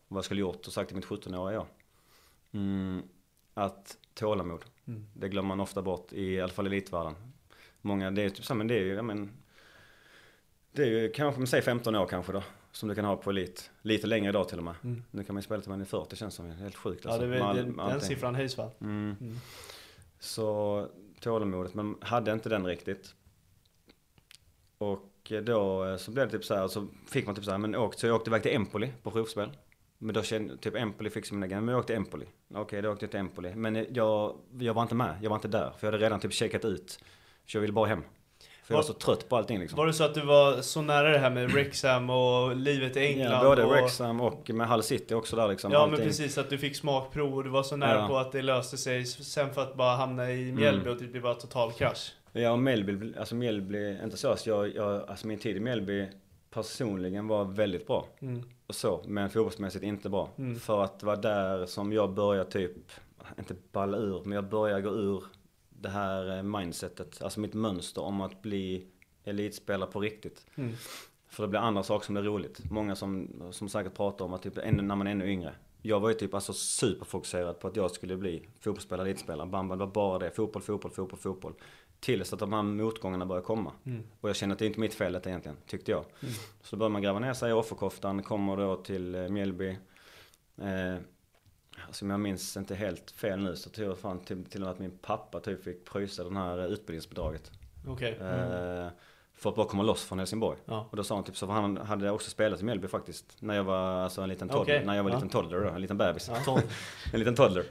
Vad 0.08 0.18
jag 0.18 0.24
skulle 0.24 0.40
gjort 0.40 0.66
och 0.66 0.72
sagt 0.72 0.88
till 0.88 0.96
mitt 0.96 1.06
17-åriga 1.06 1.54
jag. 1.54 1.66
Mm, 2.52 3.02
att 3.54 3.96
tålamod. 4.14 4.64
Mm. 4.86 5.06
Det 5.14 5.28
glömmer 5.28 5.48
man 5.48 5.60
ofta 5.60 5.82
bort 5.82 6.12
i 6.12 6.40
alla 6.40 6.52
fall 6.52 6.66
i 6.66 6.70
elitvärlden. 6.70 7.14
Många, 7.80 8.10
det 8.10 8.22
är 8.22 8.30
typ 8.30 8.44
så, 8.44 8.54
men 8.54 8.66
det 8.66 8.74
är 8.74 8.84
ju, 8.84 8.94
ja, 8.94 9.02
men, 9.02 9.30
det 10.72 10.82
är 10.82 10.86
ju 10.86 11.10
kanske, 11.10 11.46
säg 11.46 11.62
15 11.62 11.94
år 11.94 12.06
kanske 12.06 12.32
då. 12.32 12.42
Som 12.78 12.88
du 12.88 12.94
kan 12.94 13.04
ha 13.04 13.16
på 13.16 13.30
elit. 13.30 13.70
Lite 13.82 14.06
längre 14.06 14.28
idag 14.28 14.48
till 14.48 14.58
och 14.58 14.64
med. 14.64 14.74
Mm. 14.84 15.02
Nu 15.10 15.24
kan 15.24 15.34
man 15.34 15.40
ju 15.40 15.44
spela 15.44 15.60
till 15.62 15.70
man 15.70 15.80
är 15.80 15.84
40 15.84 16.16
känns 16.16 16.34
som. 16.34 16.50
Helt 16.50 16.76
sjukt 16.76 17.04
Ja, 17.04 17.10
alltså. 17.10 17.26
det, 17.26 17.44
all- 17.44 17.56
det, 17.56 17.62
med 17.62 17.70
den 17.70 17.80
allting. 17.80 18.00
siffran 18.08 18.34
höjs 18.34 18.56
va? 18.58 18.70
Mm. 18.80 19.16
Mm. 19.20 19.36
Så 20.18 20.86
tålamodet, 21.20 21.74
men 21.74 21.96
hade 22.00 22.32
inte 22.32 22.48
den 22.48 22.66
riktigt. 22.66 23.14
Och 24.78 25.32
då 25.42 25.84
eh, 25.84 25.96
så 25.96 26.10
blev 26.10 26.26
det 26.26 26.32
typ 26.32 26.44
så 26.44 26.54
här, 26.54 26.68
så 26.68 26.86
fick 27.06 27.26
man 27.26 27.34
typ 27.34 27.44
så 27.44 27.50
här, 27.50 27.58
men 27.58 27.74
åkt, 27.74 27.98
så 27.98 28.06
jag 28.06 28.16
åkte 28.16 28.30
iväg 28.30 28.42
till 28.42 28.54
Empoli 28.54 28.92
på 29.02 29.10
provspel. 29.10 29.50
Men 29.98 30.14
då 30.14 30.22
kände, 30.22 30.56
typ 30.56 30.74
Empoli 30.76 31.10
fick 31.10 31.32
en 31.32 31.42
egen, 31.42 31.64
men 31.64 31.72
jag 31.72 31.78
åkte 31.80 31.94
Empoli. 31.96 32.26
Okej, 32.54 32.82
då 32.82 32.90
åkte 32.92 33.04
jag 33.04 33.10
till 33.10 33.20
Empoli. 33.20 33.54
Men 33.54 33.86
jag, 33.94 34.36
jag 34.58 34.74
var 34.74 34.82
inte 34.82 34.94
med, 34.94 35.18
jag 35.22 35.30
var 35.30 35.36
inte 35.36 35.48
där. 35.48 35.70
För 35.78 35.86
jag 35.86 35.92
hade 35.92 36.04
redan 36.04 36.20
typ 36.20 36.32
checkat 36.32 36.64
ut. 36.64 36.98
Så 37.46 37.56
jag 37.56 37.60
ville 37.60 37.72
bara 37.72 37.86
hem. 37.86 38.02
För 38.68 38.74
jag 38.74 38.78
var 38.78 38.82
Var- 38.88 38.94
så 38.94 38.98
trött 38.98 39.28
på 39.28 39.36
allting 39.36 39.58
liksom. 39.60 39.76
Var 39.76 39.86
det 39.86 39.92
så 39.92 40.04
att 40.04 40.14
du 40.14 40.20
var 40.20 40.60
så 40.62 40.82
nära 40.82 41.08
det 41.10 41.18
här 41.18 41.30
med 41.30 41.54
Rexham 41.54 42.10
och 42.10 42.56
livet 42.56 42.96
i 42.96 43.00
England? 43.00 43.32
Ja, 43.32 43.44
både 43.44 43.64
och, 43.64 43.70
Wrexham 43.70 44.20
och 44.20 44.50
med 44.50 44.68
Hull 44.68 44.82
City 44.82 45.14
också 45.14 45.36
där 45.36 45.48
liksom. 45.48 45.72
Ja 45.72 45.78
allting. 45.78 45.98
men 45.98 46.06
precis, 46.06 46.38
att 46.38 46.50
du 46.50 46.58
fick 46.58 46.76
smakprov 46.76 47.34
och 47.34 47.44
du 47.44 47.50
var 47.50 47.62
så 47.62 47.76
nära 47.76 47.98
Ja. 48.00 48.08
på 48.08 48.16
att 48.18 48.32
det 48.32 48.42
löste 48.42 48.76
sig 48.76 49.06
sen 49.06 49.54
för 49.54 49.62
att 49.62 49.74
bara 49.74 49.96
hamna 49.96 50.30
i 50.32 50.52
Mjällby 50.52 50.80
Mm. 50.80 50.92
och 50.92 51.02
det 51.02 51.08
blev 51.08 51.22
bara 51.22 51.34
total 51.34 51.72
krasch. 51.72 52.12
Ja, 52.32 52.50
och 52.52 52.58
Mjällby, 52.58 53.14
alltså 53.18 53.34
Mjällby, 53.34 53.98
inte 54.04 54.16
så 54.16 54.28
att 54.28 54.46
jag, 54.46 54.74
jag, 54.74 55.10
alltså 55.10 55.26
min 55.26 55.38
tid 55.38 55.56
i 55.56 55.60
Mjällby 55.60 56.06
personligen 56.50 57.28
var 57.28 57.44
väldigt 57.44 57.86
bra. 57.86 58.06
Mm. 58.22 58.42
och 58.66 58.74
så, 58.74 59.02
men 59.06 59.30
fotbollsmässigt 59.30 59.84
inte 59.84 60.08
bra. 60.08 60.28
Mm. 60.38 60.60
För 60.60 60.82
att 60.84 61.00
det 61.00 61.06
var 61.06 61.16
där 61.16 61.66
som 61.66 61.92
jag 61.92 62.10
började 62.14 62.50
typ, 62.50 62.72
inte 63.38 63.54
balla 63.72 63.98
ur, 63.98 64.20
men 64.24 64.32
jag 64.32 64.44
började 64.48 64.82
gå 64.82 64.90
ur 64.90 65.22
det 65.80 65.88
här 65.88 66.36
eh, 66.36 66.42
mindsetet, 66.42 67.22
alltså 67.22 67.40
mitt 67.40 67.54
mönster 67.54 68.02
om 68.02 68.20
att 68.20 68.42
bli 68.42 68.86
elitspelare 69.24 69.90
på 69.90 70.00
riktigt. 70.00 70.46
Mm. 70.54 70.72
För 71.28 71.42
det 71.42 71.48
blir 71.48 71.60
andra 71.60 71.82
saker 71.82 72.06
som 72.06 72.14
blir 72.14 72.22
roligt. 72.22 72.70
Många 72.70 72.96
som, 72.96 73.42
som 73.50 73.68
säkert 73.68 73.94
pratar 73.94 74.24
om 74.24 74.32
att 74.32 74.42
typ, 74.42 74.58
ännu, 74.58 74.82
när 74.82 74.96
man 74.96 75.06
är 75.06 75.10
ännu 75.10 75.30
yngre. 75.30 75.54
Jag 75.82 76.00
var 76.00 76.08
ju 76.08 76.14
typ 76.14 76.34
alltså 76.34 76.52
superfokuserad 76.52 77.60
på 77.60 77.68
att 77.68 77.76
jag 77.76 77.90
skulle 77.90 78.16
bli 78.16 78.48
fotbollsspelare, 78.60 79.08
elitspelare. 79.08 79.46
Bamba, 79.46 79.76
det 79.76 79.84
var 79.84 79.92
bara 79.92 80.18
det. 80.18 80.30
Fotboll, 80.30 80.62
fotboll, 80.62 80.90
fotboll, 80.90 81.18
fotboll. 81.18 81.54
Tills 82.00 82.32
att 82.32 82.38
de 82.38 82.52
här 82.52 82.62
motgångarna 82.62 83.26
började 83.26 83.46
komma. 83.46 83.72
Mm. 83.84 84.02
Och 84.20 84.28
jag 84.28 84.36
kände 84.36 84.52
att 84.52 84.58
det 84.58 84.64
är 84.64 84.66
inte 84.66 84.80
mitt 84.80 84.94
fel 84.94 85.20
egentligen, 85.24 85.56
tyckte 85.66 85.90
jag. 85.90 86.04
Så 86.62 86.76
då 86.76 86.78
börjar 86.78 86.90
man 86.90 87.02
gräva 87.02 87.18
ner 87.18 87.32
sig 87.32 87.50
i 87.50 87.52
offerkoftan, 87.52 88.22
kommer 88.22 88.56
då 88.56 88.76
till 88.76 89.14
eh, 89.14 89.28
Mjällby. 89.28 89.78
Eh, 90.56 90.96
alltså 91.88 92.04
om 92.04 92.10
jag 92.10 92.20
minns 92.20 92.56
inte 92.56 92.74
helt 92.74 93.10
fel 93.10 93.40
nu 93.40 93.56
så 93.56 93.70
tror 93.70 93.88
jag 93.88 93.98
fan 93.98 94.20
till, 94.20 94.44
till 94.44 94.60
och 94.60 94.66
med 94.66 94.72
att 94.72 94.78
min 94.78 94.98
pappa 95.02 95.40
typ 95.40 95.64
fick 95.64 95.84
pröjsa 95.84 96.24
den 96.24 96.36
här 96.36 96.72
utbildningsbidraget. 96.72 97.50
Okej. 97.86 98.18
Eh, 98.20 98.88
för 99.34 99.50
att 99.50 99.56
bara 99.56 99.66
komma 99.66 99.82
loss 99.82 100.04
från 100.04 100.18
Helsingborg. 100.18 100.58
Ja. 100.64 100.86
Och 100.90 100.96
då 100.96 101.04
sa 101.04 101.14
han 101.14 101.24
typ 101.24 101.36
så, 101.36 101.46
för 101.46 101.52
han 101.54 101.76
hade 101.76 102.10
också 102.10 102.30
spelat 102.30 102.60
i 102.60 102.64
Mjällby 102.64 102.88
faktiskt. 102.88 103.36
När 103.40 103.54
jag 103.54 103.64
var 103.64 103.78
alltså 103.78 104.22
en 104.22 104.28
liten 104.28 104.48
toddler, 104.48 104.62
Okej. 104.74 104.86
när 104.86 104.94
jag 104.96 105.02
var 105.02 105.10
en 105.10 105.14
Ja. 105.14 105.18
liten 105.18 105.28
toddler 105.28 105.60
då, 105.60 105.68
en 105.70 105.80
liten 105.80 105.98
bebis. 105.98 106.30
Tolv. 106.44 106.62
En 107.12 107.18
liten 107.18 107.34
toddler. 107.34 107.64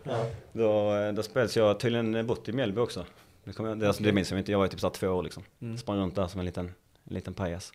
Då, 0.53 0.93
eh, 0.95 1.13
då 1.13 1.23
spelade 1.23 1.51
jag 1.55 1.65
har 1.67 1.73
tydligen 1.73 2.27
bott 2.27 2.49
i 2.49 2.51
Mjällby 2.53 2.81
också. 2.81 3.05
Det, 3.43 3.59
jag, 3.59 3.79
det, 3.79 3.87
alltså, 3.87 4.03
det 4.03 4.11
minns 4.13 4.31
jag 4.31 4.39
inte, 4.39 4.51
jag 4.51 4.59
var 4.59 4.67
typ 4.67 4.79
så 4.79 4.87
här 4.87 4.93
två 4.93 5.07
år 5.07 5.23
liksom. 5.23 5.43
Mm. 5.61 5.77
Sprang 5.77 5.97
runt 5.97 6.15
där 6.15 6.27
som 6.27 6.39
en 6.39 6.45
liten, 6.45 6.65
en 7.03 7.13
liten 7.13 7.33
pajas. 7.33 7.71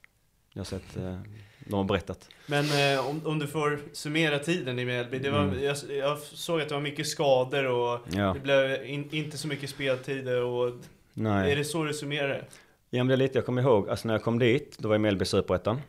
Jag 0.53 0.61
har 0.61 0.64
sett, 0.64 0.97
eh, 0.97 1.18
de 1.66 1.74
har 1.74 1.84
berättat. 1.84 2.28
Men 2.46 2.64
eh, 2.94 3.08
om, 3.08 3.20
om 3.24 3.38
du 3.38 3.46
får 3.46 3.78
summera 3.92 4.38
tiden 4.38 4.78
i 4.78 4.84
Mjällby. 4.84 5.18
Det 5.18 5.30
var, 5.30 5.42
Mm. 5.42 5.62
jag, 5.64 5.76
jag 5.98 6.18
såg 6.18 6.60
att 6.60 6.68
det 6.68 6.74
var 6.74 6.82
mycket 6.82 7.06
skador 7.06 7.66
och 7.66 7.98
Ja, 8.12 8.32
det 8.34 8.40
blev 8.40 8.84
in, 8.86 9.08
inte 9.10 9.38
så 9.38 9.48
mycket 9.48 9.70
speltider. 9.70 10.42
Och, 10.42 10.72
nej. 11.14 11.52
Är 11.52 11.56
det 11.56 11.64
så 11.64 11.84
du 11.84 11.94
summerar 11.94 12.28
det? 12.28 12.44
Ja 12.90 12.98
men 13.04 13.06
det 13.08 13.14
är 13.14 13.16
lite, 13.16 13.38
jag 13.38 13.46
kommer 13.46 13.62
ihåg, 13.62 13.88
alltså 13.90 14.08
när 14.08 14.14
jag 14.14 14.22
kom 14.22 14.38
dit, 14.38 14.76
då 14.78 14.88
var 14.88 14.98
Mjällby 14.98 15.24
Superettan. 15.24 15.80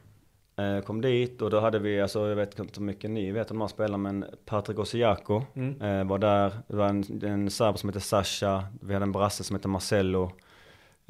Eh, 0.57 0.79
kom 0.85 1.01
dit 1.01 1.41
och 1.41 1.49
då 1.49 1.59
hade 1.59 1.79
vi, 1.79 2.01
alltså 2.01 2.27
jag 2.29 2.35
vet 2.35 2.59
inte 2.59 2.79
hur 2.79 2.85
mycket 2.85 3.09
ni 3.09 3.31
vet 3.31 3.51
om 3.51 3.57
de 3.57 3.61
här 3.61 3.67
spelarna, 3.67 3.97
men 3.97 4.25
Patrik 4.45 4.79
Osiako 4.79 5.41
Mm. 5.55 5.81
eh, 5.81 6.03
var 6.07 6.17
där. 6.17 6.51
Det 6.67 6.75
var 6.75 6.87
en, 6.89 7.23
en 7.23 7.49
serb 7.51 7.77
som 7.79 7.89
hette 7.89 7.99
Sasha, 7.99 8.63
vi 8.81 8.93
hade 8.93 9.03
en 9.03 9.11
brasse 9.11 9.43
som 9.43 9.55
hette 9.55 9.67
Marcello. 9.67 10.31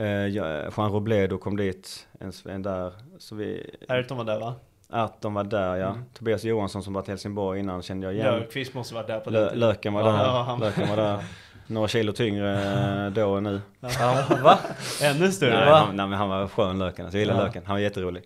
Eh, 0.04 0.28
ja, 0.28 0.62
Juan 0.78 0.92
Robledo 0.92 1.38
kom 1.38 1.58
dit, 1.58 2.08
en, 2.20 2.32
en 2.50 2.62
där. 2.62 2.94
Så 3.20 3.36
vi, 3.36 3.76
Ayrton 3.88 4.18
var 4.18 4.26
där 4.26 4.40
va? 4.40 4.56
Arton 4.90 5.34
var 5.34 5.44
där 5.44 5.76
ja. 5.76 5.90
Mm. 5.90 6.04
Tobias 6.14 6.44
Johansson 6.44 6.84
som 6.84 6.94
var 6.94 7.02
till 7.02 7.12
Helsingborg 7.12 7.60
innan 7.60 7.82
kände 7.82 8.08
jag 8.08 8.14
igen. 8.14 8.26
Löfqvist 8.40 8.74
måste 8.74 8.96
varit 8.96 9.08
där 9.08 9.20
på 9.20 9.30
Lö. 9.30 9.56
Löken 9.56 9.94
var 9.94 10.02
Ja, 10.02 10.08
där, 10.08 10.18
ja, 10.24 10.58
Löken 10.62 10.90
var 10.90 10.98
där. 10.98 11.24
Några 11.68 11.88
kilo 11.88 12.12
tyngre 12.12 12.64
eh, 13.06 13.12
då 13.14 13.36
än 13.36 13.44
nu. 13.44 13.62
Ja, 13.80 14.26
va? 14.44 14.60
Ännu 15.02 15.32
större? 15.32 15.56
Nej, 15.60 15.70
va? 15.70 15.76
han, 15.78 15.96
nej 15.96 16.08
men 16.08 16.18
han 16.20 16.30
var 16.30 16.48
skön 16.48 16.80
Löken, 16.80 17.06
alltså, 17.06 17.18
jag 17.18 17.26
gillar 17.26 17.40
Ja. 17.40 17.46
Löken. 17.46 17.64
Han 17.66 17.76
var 17.76 17.80
jätterolig. 17.80 18.24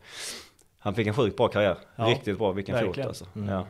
Han 0.80 0.96
fick 0.96 1.08
en 1.08 1.14
sjukt 1.14 1.38
bra 1.38 1.48
karriär. 1.48 1.78
Ja. 1.96 2.04
Riktigt 2.06 2.38
bra, 2.38 2.52
vilken 2.52 2.76
fot 2.80 2.88
Verkligen. 2.88 3.08
alltså. 3.10 3.26
Mm. 3.36 3.50
Ja. 3.50 3.66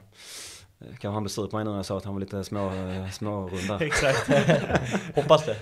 Kanske 0.80 1.08
han 1.08 1.50
på 1.50 1.56
mig 1.56 1.66
nu 1.66 1.70
när 1.72 1.78
jag 1.78 1.86
sa 1.86 1.98
att 1.98 2.06
han 2.06 2.14
var 2.14 2.20
lite 2.20 2.44
små, 2.44 2.70
eh, 2.74 3.10
smårund. 3.10 3.82
Exakt. 3.82 4.30
Hoppas 5.16 5.46
det. 5.46 5.56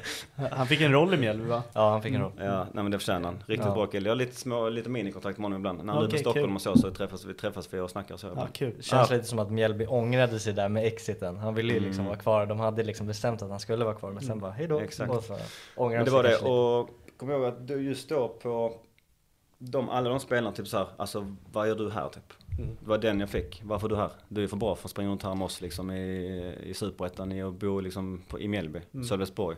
Han 0.51 0.68
fick 0.68 0.82
en 0.82 0.91
roll 0.91 1.13
i 1.13 1.18
Mjällby 1.18 1.45
va? 1.45 1.63
Ja, 1.74 1.89
han 1.91 2.01
fick 2.01 2.13
en 2.13 2.22
roll. 2.22 2.32
Ja, 2.38 2.68
nej 2.74 2.84
men 2.84 2.91
det 2.91 2.99
förtjänar 2.99 3.26
han. 3.30 3.43
Riktigt 3.45 3.68
Ja. 3.68 3.74
bra 3.74 3.86
kille. 3.88 4.05
Jag 4.09 4.11
har 4.11 4.16
lite 4.16 4.36
små, 4.36 4.70
lite 4.70 4.89
minikontakt 4.89 5.38
med 5.38 5.45
honom 5.45 5.59
ibland. 5.59 5.84
När 5.86 5.93
han 5.93 6.01
är 6.03 6.07
Okej, 6.07 6.20
i 6.20 6.22
Stockholm 6.22 6.45
kul. 6.47 6.55
och 6.55 6.61
så, 6.61 6.78
så 6.78 6.91
träffas 6.91 7.26
vi, 7.26 7.34
träffas 7.34 7.74
vi 7.74 7.80
och 7.80 7.89
snackar 7.89 8.18
så. 8.18 8.28
Ja, 8.36 8.47
kul. 8.53 8.74
Det 8.78 8.84
känns 8.84 9.09
Ja. 9.09 9.16
lite 9.16 9.28
som 9.30 9.39
att 9.39 9.51
Mjällby 9.51 9.86
ångrade 9.86 10.39
sig 10.39 10.53
där 10.53 10.70
med 10.70 10.86
exiten. 10.86 11.38
Han 11.38 11.55
ville 11.55 11.74
ju 11.74 11.80
liksom 11.80 11.93
Mm. 12.01 12.05
vara 12.05 12.18
kvar. 12.18 12.45
De 12.45 12.59
hade 12.59 12.84
liksom 12.84 13.07
bestämt 13.07 13.41
att 13.41 13.49
han 13.49 13.59
skulle 13.59 13.86
vara 13.86 13.95
kvar 13.95 14.11
men 14.11 14.24
sen 14.24 14.39
bara 14.39 14.51
hejdå. 14.51 14.80
Exakt. 14.80 15.11
Och 15.11 15.24
så 15.24 15.38
ångrar 15.76 15.97
Men 15.97 16.05
de 16.05 16.11
det 16.11 16.16
var 16.16 16.24
det. 16.24 16.30
lite. 16.32 16.45
Och 16.45 16.89
kom 17.18 17.32
ihåg 17.32 17.45
att 17.45 17.68
du 17.68 17.82
just 17.82 18.09
då 18.09 18.28
på 18.28 18.74
de, 19.57 19.89
alla 19.89 20.09
de 20.09 20.20
spelarna 20.20 20.51
typ 20.51 20.68
så 20.68 20.78
här, 20.78 20.88
alltså 20.97 21.36
vad 21.51 21.68
gör 21.68 21.76
du 21.76 21.91
här 21.91 22.09
typ? 22.09 22.34
Mm. 22.57 22.77
Det 22.79 22.89
var 22.89 22.97
den 22.97 23.19
jag 23.19 23.29
fick. 23.29 23.61
Varför 23.65 23.87
är 23.87 23.89
du 23.89 23.95
här? 23.95 24.11
Du 24.27 24.43
är 24.43 24.47
för 24.47 24.57
bra 24.57 24.75
för 24.75 24.87
att 24.87 24.91
springa 24.91 25.09
runt 25.09 25.23
här 25.23 25.35
med 25.35 25.45
oss 25.45 25.61
liksom 25.61 25.91
i, 25.91 26.55
i 26.63 26.73
Superettan 26.73 27.41
och 27.41 27.53
bo 27.53 27.79
liksom 27.79 28.21
på, 28.29 28.39
i 28.39 28.47
Mjällby, 28.47 28.79
Mm. 28.93 29.05
Sölvesborg. 29.05 29.57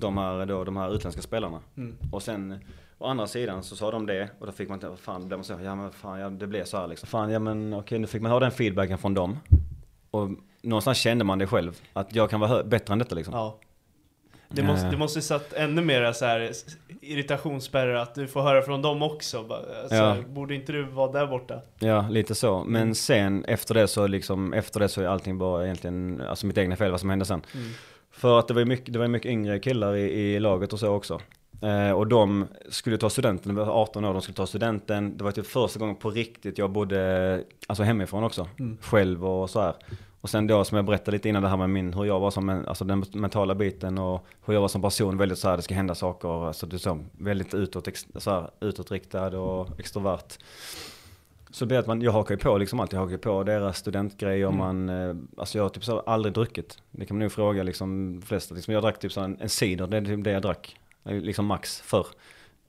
De 0.00 0.18
här 0.18 0.46
då, 0.46 0.64
de 0.64 0.76
här 0.76 0.94
utländska 0.94 1.22
spelarna. 1.22 1.60
Mm. 1.76 1.96
Och 2.12 2.22
sen 2.22 2.58
å 2.98 3.06
andra 3.06 3.26
sidan 3.26 3.62
så 3.62 3.76
sa 3.76 3.90
de 3.90 4.06
det 4.06 4.28
och 4.38 4.46
då 4.46 4.52
fick 4.52 4.68
man 4.68 4.76
inte, 4.76 4.96
fan, 4.96 5.28
blev 5.28 5.38
man 5.38 5.44
så, 5.44 5.58
ja 5.62 5.74
men 5.74 5.92
fan, 5.92 6.20
ja, 6.20 6.30
det 6.30 6.46
blev 6.46 6.64
så 6.64 6.76
här 6.76 6.86
liksom. 6.86 7.06
Fan, 7.06 7.30
ja 7.30 7.38
men 7.38 7.74
okej, 7.74 7.98
nu 7.98 8.06
fick 8.06 8.22
man 8.22 8.32
ha 8.32 8.40
den 8.40 8.50
feedbacken 8.50 8.98
från 8.98 9.14
dem. 9.14 9.38
Och 10.10 10.28
någonstans 10.62 10.98
kände 10.98 11.24
man 11.24 11.38
det 11.38 11.46
själv, 11.46 11.80
att 11.92 12.14
jag 12.14 12.30
kan 12.30 12.40
vara 12.40 12.64
bättre 12.64 12.92
än 12.92 12.98
detta 12.98 13.14
liksom. 13.14 13.34
Ja. 13.34 13.58
Det 14.48 14.62
måste, 14.62 14.86
Eh. 14.86 14.90
det 14.90 14.96
måste 14.98 15.22
satt 15.22 15.52
ännu 15.52 15.82
mer 15.82 16.12
så 16.12 16.24
här 16.24 16.50
irritationsspärrar 17.00 17.94
att 17.94 18.14
du 18.14 18.26
får 18.26 18.42
höra 18.42 18.62
från 18.62 18.82
dem 18.82 19.02
också. 19.02 19.38
Alltså, 19.38 19.94
Ja. 19.96 20.16
Borde 20.28 20.54
inte 20.54 20.72
du 20.72 20.82
vara 20.84 21.12
där 21.12 21.26
borta? 21.26 21.60
Ja, 21.78 22.08
lite 22.10 22.34
så. 22.34 22.64
Men 22.64 22.94
sen 22.94 23.44
efter 23.44 23.74
det 23.74 23.88
så 23.88 24.06
liksom, 24.06 24.52
efter 24.52 24.80
det 24.80 24.88
så 24.88 25.02
är 25.02 25.06
allting 25.06 25.38
bara 25.38 25.64
egentligen, 25.64 26.20
alltså 26.28 26.46
mitt 26.46 26.58
egna 26.58 26.76
fel 26.76 26.90
vad 26.90 27.00
som 27.00 27.10
hände 27.10 27.24
sen. 27.24 27.42
Mm. 27.54 27.66
För 28.10 28.38
att 28.38 28.48
det 28.48 28.54
var 28.54 28.60
ju 28.60 28.66
mycket, 28.66 28.92
det 28.92 28.98
var 28.98 29.08
mycket 29.08 29.30
yngre 29.30 29.58
killar 29.58 29.96
i, 29.96 30.00
i 30.34 30.40
laget 30.40 30.72
och 30.72 30.78
så 30.80 30.88
också. 30.88 31.20
Eh, 31.62 31.90
och 31.92 32.06
de 32.06 32.46
skulle 32.68 32.98
ta 32.98 33.10
studenten, 33.10 33.54
de 33.54 33.64
var 33.66 33.72
18 33.82 34.04
år, 34.04 34.12
de 34.12 34.22
skulle 34.22 34.36
ta 34.36 34.46
studenten. 34.46 35.16
Det 35.18 35.24
var 35.24 35.32
typ 35.32 35.46
första 35.46 35.78
gången 35.78 35.96
på 35.96 36.10
riktigt 36.10 36.58
jag 36.58 36.70
bodde, 36.70 37.42
alltså 37.66 37.82
hemifrån 37.82 38.24
också. 38.24 38.48
Mm. 38.58 38.78
Själv 38.80 39.26
och 39.26 39.50
så 39.50 39.60
här. 39.60 39.74
Och 40.20 40.30
sen 40.30 40.46
då 40.46 40.64
som 40.64 40.76
jag 40.76 40.84
berättade 40.84 41.10
lite 41.10 41.28
innan 41.28 41.42
det 41.42 41.48
här 41.48 41.56
med 41.56 41.70
min, 41.70 41.94
hur 41.94 42.04
jag 42.04 42.20
var 42.20 42.30
som, 42.30 42.48
en, 42.48 42.66
alltså 42.66 42.84
den 42.84 43.04
mentala 43.12 43.54
biten 43.54 43.98
och 43.98 44.26
hur 44.46 44.54
jag 44.54 44.60
var 44.60 44.68
som 44.68 44.82
person, 44.82 45.16
väldigt 45.18 45.38
så 45.38 45.48
här, 45.48 45.56
det 45.56 45.62
ska 45.62 45.74
hända 45.74 45.94
saker, 45.94 46.46
alltså 46.46 46.66
du 46.66 46.78
så, 46.78 46.98
väldigt 47.12 47.54
utåt, 47.54 47.88
ex, 47.88 48.06
så 48.16 48.30
här, 48.30 48.50
utåtriktad 48.60 49.38
och 49.38 49.80
extrovert. 49.80 50.38
Så 51.50 51.64
det 51.64 51.66
blir 51.66 51.78
att 51.78 51.86
man, 51.86 52.00
jag 52.02 52.12
hakar 52.12 52.34
ju 52.34 52.38
på 52.38 52.58
liksom 52.58 52.80
allt, 52.80 52.92
jag 52.92 53.00
hakar 53.00 53.12
ju 53.12 53.18
på 53.18 53.42
deras 53.42 53.78
studentgrejer, 53.78 54.46
Mm. 54.46 54.58
man, 54.58 54.88
eh, 54.88 55.16
alltså 55.36 55.58
jag 55.58 55.64
har 55.64 55.68
typ 55.68 55.84
så 55.84 55.92
här 55.94 56.02
aldrig 56.06 56.34
druckit. 56.34 56.78
Det 56.90 57.06
kan 57.06 57.16
man 57.16 57.22
nog 57.22 57.32
fråga 57.32 57.62
liksom 57.62 58.20
de 58.20 58.26
flesta, 58.26 58.54
liksom, 58.54 58.74
jag 58.74 58.82
drack 58.82 58.98
typ 58.98 59.12
så 59.12 59.20
här 59.20 59.24
en, 59.24 59.36
en 59.40 59.48
cider, 59.48 59.86
det 59.86 59.96
är 59.96 60.04
typ 60.04 60.24
det 60.24 60.30
jag 60.30 60.42
drack. 60.42 60.76
Eh, 61.04 61.14
Liksom 61.20 61.46
max 61.46 61.80
förr. 61.80 62.06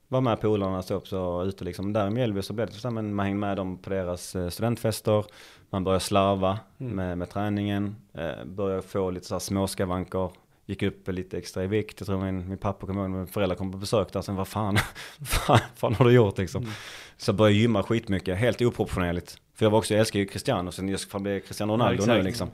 Var 0.08 0.22
med 0.22 0.42
polarna, 0.42 0.82
så 0.82 1.44
ute 1.44 1.64
liksom. 1.64 1.94
Där 1.94 2.08
i 2.08 2.10
Mjällby 2.10 2.42
så 2.42 2.54
blev 2.54 2.68
det 2.68 2.74
så 2.74 2.88
här, 2.88 2.94
men 2.94 3.14
man 3.16 3.26
hängde 3.26 3.40
med 3.40 3.58
dem 3.58 3.78
på 3.78 3.90
deras 3.90 4.36
eh, 4.36 4.50
studentfester. 4.50 5.26
Man 5.70 5.84
började 5.84 6.00
slarva 6.04 6.60
Mm. 6.80 6.96
med, 6.96 7.18
med 7.18 7.30
träningen. 7.30 7.96
Eh, 8.14 8.46
började 8.46 8.82
få 8.82 9.10
lite 9.12 9.26
så 9.28 9.36
här 9.36 9.40
småskavanker. 9.40 10.32
Gick 10.66 10.84
upp 10.84 11.08
lite 11.08 11.38
extra 11.38 11.64
i 11.64 11.68
vikt. 11.68 12.00
Jag 12.00 12.08
tror 12.08 12.22
min, 12.26 12.50
min 12.50 12.58
pappa 12.58 12.88
kom 12.88 12.98
ihåg, 12.98 13.10
mina 13.10 13.28
föräldrar 13.28 13.56
kom 13.56 13.72
på 13.72 13.78
besök 13.78 14.14
där. 14.14 14.22
Sen 14.22 14.36
vad 14.36 14.48
fan, 14.48 14.78
fan, 15.26 15.60
fan 15.76 15.96
har 15.96 16.06
du 16.06 16.12
gjort 16.12 16.38
liksom? 16.38 16.62
Mm. 16.64 16.74
Så 17.18 17.30
jag 17.30 17.36
började 17.36 17.56
gymma 17.58 17.84
skitmycket, 17.84 18.38
helt 18.38 18.62
oproportionerligt. 18.62 19.38
För 19.56 19.66
jag 19.66 19.70
var 19.72 19.78
också, 19.80 19.94
jag 19.94 20.00
älskar 20.00 20.20
ju 20.20 20.26
Cristiano, 20.26 20.72
sen 20.72 20.90
jag 20.90 21.00
ska 21.00 21.20
bli 21.20 21.42
Cristiano 21.42 21.74
Ronaldo 21.74 21.94
exakt. 22.04 22.18
nu 22.18 22.24
liksom. 22.24 22.50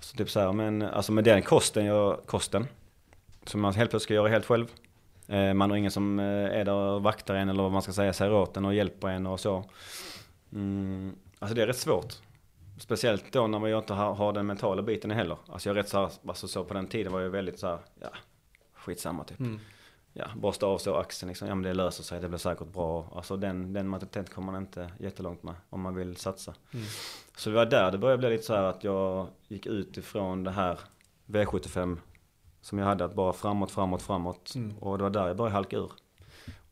Så 0.00 0.16
typ 0.16 0.30
så 0.30 0.40
här, 0.40 0.52
men 0.52 0.82
alltså 0.82 1.12
med 1.12 1.24
den 1.24 1.42
kosten, 1.42 1.84
jag, 1.84 2.18
kosten, 2.26 2.66
som 3.44 3.60
man 3.60 3.74
helt 3.74 3.90
plötsligt 3.90 4.06
ska 4.06 4.14
göra 4.14 4.28
helt 4.28 4.46
själv. 4.46 4.66
Eh, 5.28 5.54
man 5.54 5.70
har 5.70 5.76
ingen 5.76 5.90
som 5.90 6.18
eh, 6.18 6.24
är 6.26 6.64
där 6.64 6.72
och 6.72 7.02
vaktar 7.02 7.34
en 7.34 7.48
eller 7.48 7.62
vad 7.62 7.72
man 7.72 7.82
ska 7.82 7.92
säga, 7.92 8.12
säger 8.12 8.32
åt 8.32 8.56
en 8.56 8.64
och 8.64 8.74
hjälper 8.74 9.08
en 9.08 9.26
och 9.26 9.40
så. 9.40 9.64
Mm, 10.52 11.14
alltså 11.38 11.54
det 11.54 11.62
är 11.62 11.66
rätt 11.66 11.76
svårt. 11.78 12.14
Speciellt 12.78 13.32
då 13.32 13.46
när 13.46 13.66
ju 13.66 13.78
inte 13.78 13.94
har, 13.94 14.14
har 14.14 14.32
den 14.32 14.46
mentala 14.46 14.82
biten 14.82 15.10
heller. 15.10 15.38
Alltså 15.48 15.68
jag 15.68 15.76
är 15.76 15.82
rätt 15.82 15.88
så 15.88 15.98
här, 15.98 16.10
alltså 16.26 16.48
så 16.48 16.64
på 16.64 16.74
den 16.74 16.86
tiden 16.86 17.12
var 17.12 17.20
jag 17.20 17.30
väldigt 17.30 17.58
så 17.58 17.66
här, 17.66 17.78
ja, 18.00 18.08
skitsamma 18.74 19.24
typ. 19.24 19.40
Mm. 19.40 19.60
Ja, 20.12 20.26
borsta 20.36 20.66
av 20.66 20.78
så 20.78 20.94
axeln 20.94 21.28
liksom, 21.28 21.48
ja 21.48 21.54
men 21.54 21.62
det 21.62 21.74
löser 21.74 22.02
sig, 22.02 22.20
det 22.20 22.28
blir 22.28 22.38
säkert 22.38 22.68
bra. 22.68 23.12
Alltså 23.14 23.36
den, 23.36 23.72
den 23.72 23.90
mentaliteten 23.90 24.34
kommer 24.34 24.52
man 24.52 24.62
inte 24.62 24.90
jättelångt 24.98 25.42
med 25.42 25.54
om 25.70 25.80
man 25.80 25.94
vill 25.94 26.16
satsa. 26.16 26.54
Mm. 26.72 26.86
Så 27.36 27.50
det 27.50 27.56
var 27.56 27.66
där 27.66 27.92
det 27.92 27.98
började 27.98 28.18
bli 28.18 28.30
lite 28.30 28.44
så 28.44 28.54
här 28.54 28.62
att 28.62 28.84
jag 28.84 29.26
gick 29.48 29.66
ut 29.66 29.96
ifrån 29.96 30.44
det 30.44 30.50
här 30.50 30.78
V75 31.26 31.98
som 32.60 32.78
jag 32.78 32.86
hade, 32.86 33.04
att 33.04 33.14
bara 33.14 33.32
framåt, 33.32 33.70
framåt, 33.70 34.02
framåt. 34.02 34.54
Mm. 34.54 34.78
Och 34.78 34.98
det 34.98 35.04
var 35.04 35.10
där 35.10 35.26
jag 35.26 35.36
började 35.36 35.54
halka 35.54 35.76
ur. 35.76 35.92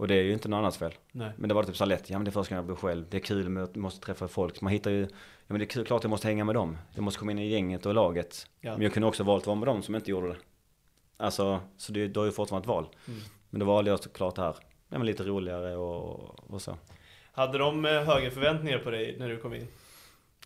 Och 0.03 0.09
det 0.09 0.15
är 0.15 0.23
ju 0.23 0.33
inte 0.33 0.49
någon 0.49 0.59
annans 0.59 0.79
fel. 0.79 0.95
Nej. 1.13 1.31
Men 1.37 1.49
det 1.49 1.55
var 1.55 1.65
typ 1.65 1.77
så 1.77 1.85
lätt, 1.85 2.11
ja 2.11 2.19
men 2.19 2.25
det 2.25 2.29
är 2.29 2.33
första 2.33 2.55
gången 2.55 2.69
jag 2.69 2.77
blir 2.77 2.89
själv, 2.89 3.07
det 3.11 3.17
är 3.17 3.21
kul 3.21 3.49
med 3.49 3.63
att 3.63 3.77
måste 3.77 4.07
träffa 4.07 4.29
folk. 4.29 4.61
Man 4.61 4.73
hittar 4.73 4.91
ju, 4.91 5.01
ja 5.01 5.09
men 5.47 5.59
det 5.59 5.65
är 5.65 5.67
kul, 5.67 5.85
klart 5.85 6.05
jag 6.05 6.11
måste 6.11 6.29
hänga 6.29 6.45
med 6.45 6.55
dem. 6.55 6.79
Jag 6.95 7.03
måste 7.03 7.19
komma 7.19 7.33
in 7.33 7.39
i 7.39 7.49
gänget 7.49 7.87
och 7.87 7.95
laget. 7.95 8.47
Ja. 8.61 8.73
Men 8.73 8.83
jag 8.83 8.93
kunde 8.93 9.09
också 9.09 9.23
valt 9.23 9.43
att 9.43 9.47
vara 9.47 9.57
med 9.57 9.69
dem 9.69 9.83
som 9.83 9.95
inte 9.95 10.11
gjorde 10.11 10.29
det. 10.29 10.37
Alltså, 11.17 11.61
så 11.77 11.93
det, 11.93 12.09
då 12.09 12.21
är 12.21 12.27
ju 12.27 12.33
fortfarande 12.33 12.65
ett 12.65 12.69
val. 12.69 12.87
Mm. 13.09 13.21
Men 13.51 13.61
då 13.61 13.67
valde 13.67 13.91
jag 13.91 14.03
såklart 14.03 14.35
det 14.35 14.43
här, 14.43 14.57
ja 14.89 14.99
men 14.99 15.07
lite 15.07 15.23
roligare 15.23 15.77
och, 15.77 16.51
och 16.51 16.63
så. 16.63 16.77
Hade 17.33 17.59
de 17.59 17.85
eh, 17.85 17.91
höga 17.91 18.31
förväntningar 18.31 18.79
på 18.79 18.91
dig 18.91 19.17
när 19.19 19.29
du 19.29 19.39
kom 19.39 19.55
in? 19.55 19.67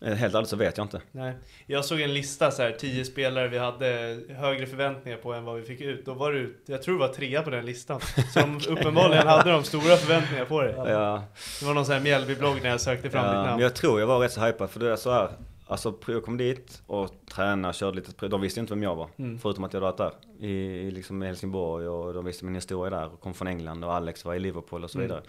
Eh, 0.01 0.13
Helt 0.13 0.35
ärligt 0.35 0.49
så 0.49 0.55
vet 0.55 0.77
jag 0.77 0.85
inte. 0.85 1.01
Nej. 1.11 1.33
Jag 1.65 1.85
såg 1.85 2.01
en 2.01 2.13
lista 2.13 2.51
så 2.51 2.61
här, 2.61 2.71
tio 2.71 3.05
spelare 3.05 3.47
vi 3.47 3.57
hade 3.57 4.19
högre 4.29 4.65
förväntningar 4.65 5.17
på 5.17 5.33
än 5.33 5.43
vad 5.45 5.55
vi 5.55 5.61
fick 5.61 5.81
ut. 5.81 6.05
Då 6.05 6.13
var 6.13 6.31
du, 6.31 6.57
jag 6.65 6.81
tror 6.83 6.93
du 6.95 6.99
var 6.99 7.07
trea 7.13 7.41
på 7.41 7.49
den 7.49 7.65
listan. 7.65 7.99
Som 8.33 8.57
uppenbarligen 8.69 9.27
hade 9.27 9.51
de 9.51 9.63
stora 9.63 9.95
förväntningar 9.97 10.45
på 10.45 10.61
dig. 10.61 10.73
Ja, 10.77 11.23
Det 11.59 11.65
var 11.65 11.73
någon 11.73 11.85
sån 11.85 11.93
här 11.95 12.01
Mjällby-blogg 12.01 12.61
när 12.63 12.69
jag 12.69 12.81
sökte 12.81 13.09
fram 13.09 13.25
ja, 13.25 13.31
ditt 13.31 13.37
men 13.37 13.45
namn. 13.45 13.61
jag 13.61 13.75
tror 13.75 13.99
jag 13.99 14.07
var 14.07 14.19
rätt 14.19 14.31
så 14.31 14.41
hypad 14.41 14.69
för 14.69 14.79
det 14.79 14.91
är 14.91 14.95
så 14.95 15.11
här. 15.11 15.29
Alltså 15.69 15.93
jag 16.07 16.23
kom 16.25 16.37
dit 16.37 16.81
och 16.87 17.09
tränade, 17.35 17.73
körde 17.73 17.95
lite, 17.95 18.27
de 18.27 18.41
visste 18.41 18.59
inte 18.59 18.73
vem 18.73 18.83
jag 18.83 18.95
var. 18.95 19.09
Mm. 19.17 19.39
Förutom 19.39 19.63
att 19.63 19.73
jag 19.73 19.81
hade 19.81 19.91
varit 20.03 20.13
där 20.37 20.45
i, 20.47 20.51
i 20.87 20.91
liksom 20.91 21.21
Helsingborg 21.21 21.87
och 21.87 22.13
de 22.13 22.25
visste 22.25 22.45
min 22.45 22.55
historia 22.55 22.99
där 22.99 23.13
och 23.13 23.19
kom 23.21 23.33
från 23.33 23.47
England 23.47 23.83
och 23.83 23.93
Alex 23.93 24.25
var 24.25 24.33
i 24.35 24.39
Liverpool 24.39 24.83
och 24.83 24.91
så 24.91 24.97
Mm. 24.97 25.07
vidare. 25.07 25.23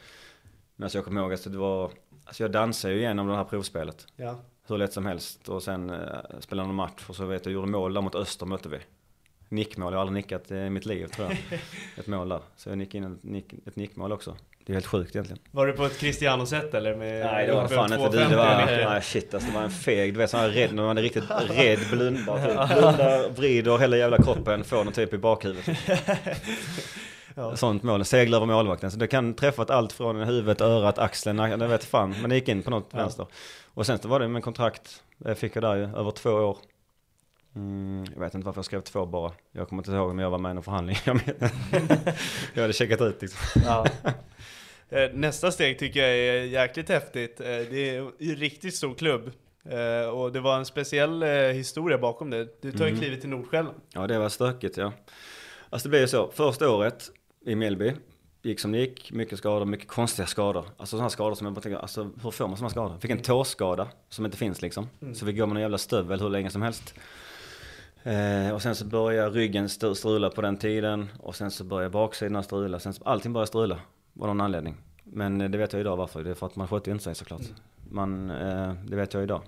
Men 0.77 0.85
alltså 0.85 0.99
jag 0.99 1.05
kommer 1.05 1.21
ihåg 1.21 1.33
att 1.33 1.45
det 1.53 1.59
var, 1.59 1.91
alltså 2.25 2.43
jag 2.43 2.51
dansade 2.51 2.95
ju 2.95 3.01
igenom 3.01 3.29
det 3.29 3.37
här 3.37 3.45
provspelet. 3.45 4.07
Ja. 4.16 4.39
Hur 4.69 4.79
lätt 4.79 4.93
som 4.93 5.07
helst 5.07 5.49
och 5.49 5.62
sen 5.62 5.91
eh, 5.91 5.99
spelade 6.41 6.66
någon 6.66 6.77
match 6.77 7.05
och 7.07 7.16
så 7.16 7.25
vet 7.25 7.47
jag, 7.47 7.53
gjorde 7.53 7.66
mål 7.69 7.95
där 7.95 8.01
mot 8.01 8.14
Öster 8.14 8.47
mötte 8.47 8.69
vi. 8.69 8.79
Nickmål, 9.49 9.93
jag 9.93 9.99
har 9.99 10.07
aldrig 10.07 10.25
nickat 10.25 10.51
i 10.51 10.71
mitt 10.71 10.87
liv 10.87 11.07
tror 11.07 11.29
jag. 11.29 11.61
Ett 11.97 12.07
mål 12.07 12.29
där. 12.29 12.41
Så 12.57 12.69
jag 12.69 12.79
nickade 12.79 13.05
in 13.05 13.12
ett, 13.12 13.23
nick, 13.23 13.53
ett 13.66 13.77
nickmål 13.77 14.12
också. 14.12 14.37
Det 14.66 14.73
är 14.73 14.75
helt 14.75 14.87
sjukt 14.87 15.16
egentligen. 15.16 15.43
Var 15.51 15.66
det 15.66 15.73
på 15.73 15.85
ett 15.85 15.99
Cristiano-sätt 15.99 16.75
eller? 16.75 16.97
Med 16.97 17.27
Nej 17.27 17.47
det 17.47 17.53
var 17.53 17.64
uppe 17.64 17.75
fan 17.75 17.93
inte 17.93 18.05
du. 18.05 18.11
250 18.11 18.31
Det 18.31 18.85
var, 18.85 18.91
nej 18.91 19.03
shit 19.03 19.35
alltså, 19.35 19.49
det 19.51 19.55
var 19.55 19.64
en 19.64 19.71
feg, 19.71 20.14
du 20.14 20.19
vet 20.19 20.31
sån 20.31 20.41
här 20.41 20.49
rädd, 20.49 20.75
när 20.75 20.83
man 20.83 20.99
är 20.99 21.03
riktigt 21.03 21.25
rädd 21.51 21.79
blundar 21.91 22.37
typ. 22.37 22.79
Blundar, 22.79 23.31
vrider 23.31 23.79
hela 23.79 23.97
jävla 23.97 24.23
kroppen, 24.23 24.64
får 24.64 24.85
den 24.85 24.93
typ 24.93 25.14
i 25.14 25.19
bakhuvudet. 25.19 25.79
Sånt 27.55 27.83
mål, 27.83 28.05
seglar 28.05 28.39
över 28.39 28.47
målvakten. 28.47 28.91
Så 28.91 28.99
det 28.99 29.07
kan 29.07 29.35
träffat 29.35 29.71
allt 29.71 29.93
från 29.93 30.16
huvudet, 30.16 30.61
örat, 30.61 30.99
axeln, 30.99 31.39
jag 31.39 31.69
vet 31.69 31.85
fan. 31.85 32.14
Men 32.21 32.31
det 32.31 32.37
gick 32.37 32.49
in 32.49 32.62
på 32.62 32.71
något 32.71 32.95
vänster. 32.95 33.27
Och 33.79 33.87
sen 33.87 33.99
så 33.99 34.09
var 34.09 34.20
det 34.20 34.29
med 34.29 34.43
kontrakt, 34.45 35.03
jag 35.18 35.39
fick 35.39 35.57
jag 35.57 35.62
där 35.62 35.76
ju, 35.76 35.83
över 35.83 36.11
två 36.11 36.31
år. 36.31 36.59
Mm, 37.57 38.05
jag 38.14 38.20
vet 38.20 38.35
inte 38.35 38.47
varför 38.47 38.59
jag 38.59 38.64
skrev 38.64 38.81
två 38.81 39.07
bara. 39.07 39.33
Jag 39.53 39.68
kommer 39.68 39.81
inte 39.83 39.93
ihåg 39.93 40.11
om 40.11 40.18
jag 40.18 40.31
var 40.31 40.39
med 40.39 40.51
i 40.51 40.55
någon 40.55 40.62
förhandling. 40.64 40.97
Jag, 42.55 42.62
hade 42.62 42.72
checkat 42.72 43.01
ut 43.01 43.22
liksom. 43.22 43.62
Ja. 43.64 43.87
Eh, 44.91 45.11
Nästa 45.14 45.51
steg 45.51 45.79
tycker 45.79 46.01
jag 46.01 46.11
är 46.11 46.43
jäkligt 46.45 46.89
häftigt. 46.89 47.41
Eh, 47.41 47.47
Det 47.47 47.97
är 47.97 48.01
en 48.01 48.37
riktigt 48.37 48.74
stor 48.74 48.95
klubb. 48.95 49.31
Eh, 49.64 50.09
Och 50.09 50.33
det 50.33 50.41
var 50.41 50.57
en 50.57 50.64
speciell 50.64 51.22
historia 51.53 51.99
bakom 51.99 52.31
det. 52.31 52.62
Du 52.62 52.72
tar 52.72 52.87
ju 52.87 52.91
Mhm. 52.93 53.01
klivet 53.01 53.20
till 53.20 53.31
Nordsjälland. 53.31 53.76
Ja, 53.95 54.07
det 54.07 54.18
var 54.18 54.29
stökigt 54.29 54.76
ja. 54.76 54.93
Alltså 55.70 55.89
det 55.89 55.91
blev 55.91 56.01
ju 56.03 56.09
så, 56.09 56.31
första 56.31 56.70
året 56.70 57.11
i 57.47 57.55
Mjällby, 57.55 57.93
gick 58.49 58.61
som 58.61 58.73
det 58.73 58.79
gick, 58.79 59.13
mycket 59.13 59.39
skador, 59.39 59.67
mycket 59.67 59.89
konstiga 59.89 60.27
skador. 60.27 60.65
Alltså 60.77 60.97
sådana 60.97 61.11
skador 61.11 61.35
som 61.35 61.45
jag 61.47 61.55
bara 61.55 61.61
tänker, 61.61 61.79
alltså 61.79 62.11
hur 62.23 62.31
får 62.31 62.49
man 62.49 62.57
sådana 62.57 62.71
skador? 62.71 62.99
Fick 62.99 63.11
en 63.11 63.23
tåskada 63.23 63.89
som 64.09 64.25
inte 64.25 64.37
finns 64.37 64.63
liksom. 64.63 64.89
Så 65.15 65.25
vi 65.25 65.33
går 65.33 65.47
med 65.47 65.55
någon 65.55 65.63
jävla 65.63 65.79
stövel 65.79 66.21
hur 66.21 66.29
länge 66.29 66.51
som 66.51 66.63
helst. 66.63 66.95
Eh, 68.03 68.55
och 68.55 68.63
sen 68.63 68.75
så 68.75 68.85
började 68.85 69.31
ryggen 69.31 69.69
strula 69.69 70.31
på 70.31 70.43
den 70.43 70.57
tiden 70.57 71.09
och 71.19 71.37
sen 71.37 71.51
så 71.51 71.65
började 71.65 71.91
baksidan 71.91 72.43
strula. 72.43 72.81
Sen 72.81 72.93
så, 72.93 73.05
allting 73.05 73.33
började 73.33 73.47
strula 73.47 73.75
av 74.21 74.27
någon 74.27 74.41
anledning. 74.41 74.77
Men 75.05 75.41
eh, 75.41 75.51
det 75.51 75.59
vet 75.59 75.73
jag 75.73 75.81
idag 75.81 75.97
varför. 75.97 76.25
Det 76.25 76.31
är 76.31 76.35
för 76.35 76.47
att 76.47 76.57
man 76.57 76.69
skötte 76.69 76.91
inte 76.91 77.05
sig 77.05 77.15
såklart. 77.15 77.43
Man, 77.91 78.31
eh, 78.31 78.73
det 78.87 78.97
vet 78.97 79.15
jag 79.15 79.23
idag. 79.23 79.43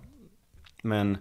Men 0.83 1.19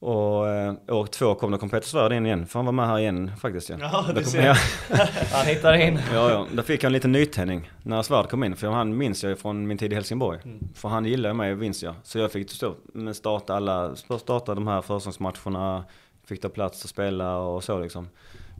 och 0.00 0.48
eh, 0.48 0.74
år 0.88 1.06
två 1.06 1.34
kom 1.34 1.50
det 1.50 1.58
kom 1.58 1.70
Peter 1.70 1.86
Svärd 1.88 2.12
in 2.12 2.26
igen, 2.26 2.46
för 2.46 2.58
han 2.58 2.66
var 2.66 2.72
med 2.72 2.86
här 2.86 2.98
igen 2.98 3.30
faktiskt. 3.40 3.68
Ja, 3.70 3.76
Ja, 3.80 4.04
Då 4.08 4.12
du 4.20 4.24
ser. 4.24 4.46
ja, 4.46 4.54
Han 5.32 5.46
hittar 5.46 5.74
in. 5.74 5.98
ja, 6.12 6.30
ja, 6.30 6.46
då 6.52 6.62
fick 6.62 6.82
jag 6.82 6.88
en 6.88 6.92
liten 6.92 7.12
nytändning 7.12 7.70
när 7.82 8.02
Svärd 8.02 8.28
kom 8.28 8.44
in, 8.44 8.56
för 8.56 8.68
han 8.68 8.96
minns 8.96 9.22
jag 9.22 9.30
ju 9.30 9.36
från 9.36 9.66
min 9.66 9.78
tid 9.78 9.92
i 9.92 9.94
Helsingborg. 9.94 10.38
För 10.74 10.88
han 10.88 11.04
gillar 11.04 11.32
mig, 11.32 11.56
minns 11.56 11.82
jag. 11.82 11.94
Så 12.02 12.18
jag 12.18 12.32
fick 12.32 12.50
stå, 12.50 12.74
starta 13.12 13.54
alla, 13.54 13.96
starta 13.96 14.54
de 14.54 14.66
här 14.66 14.82
försäsongsmatcherna, 14.82 15.84
fick 16.26 16.40
ta 16.40 16.48
plats 16.48 16.84
och 16.84 16.90
spela 16.90 17.38
och 17.38 17.64
så 17.64 17.78
liksom. 17.78 18.08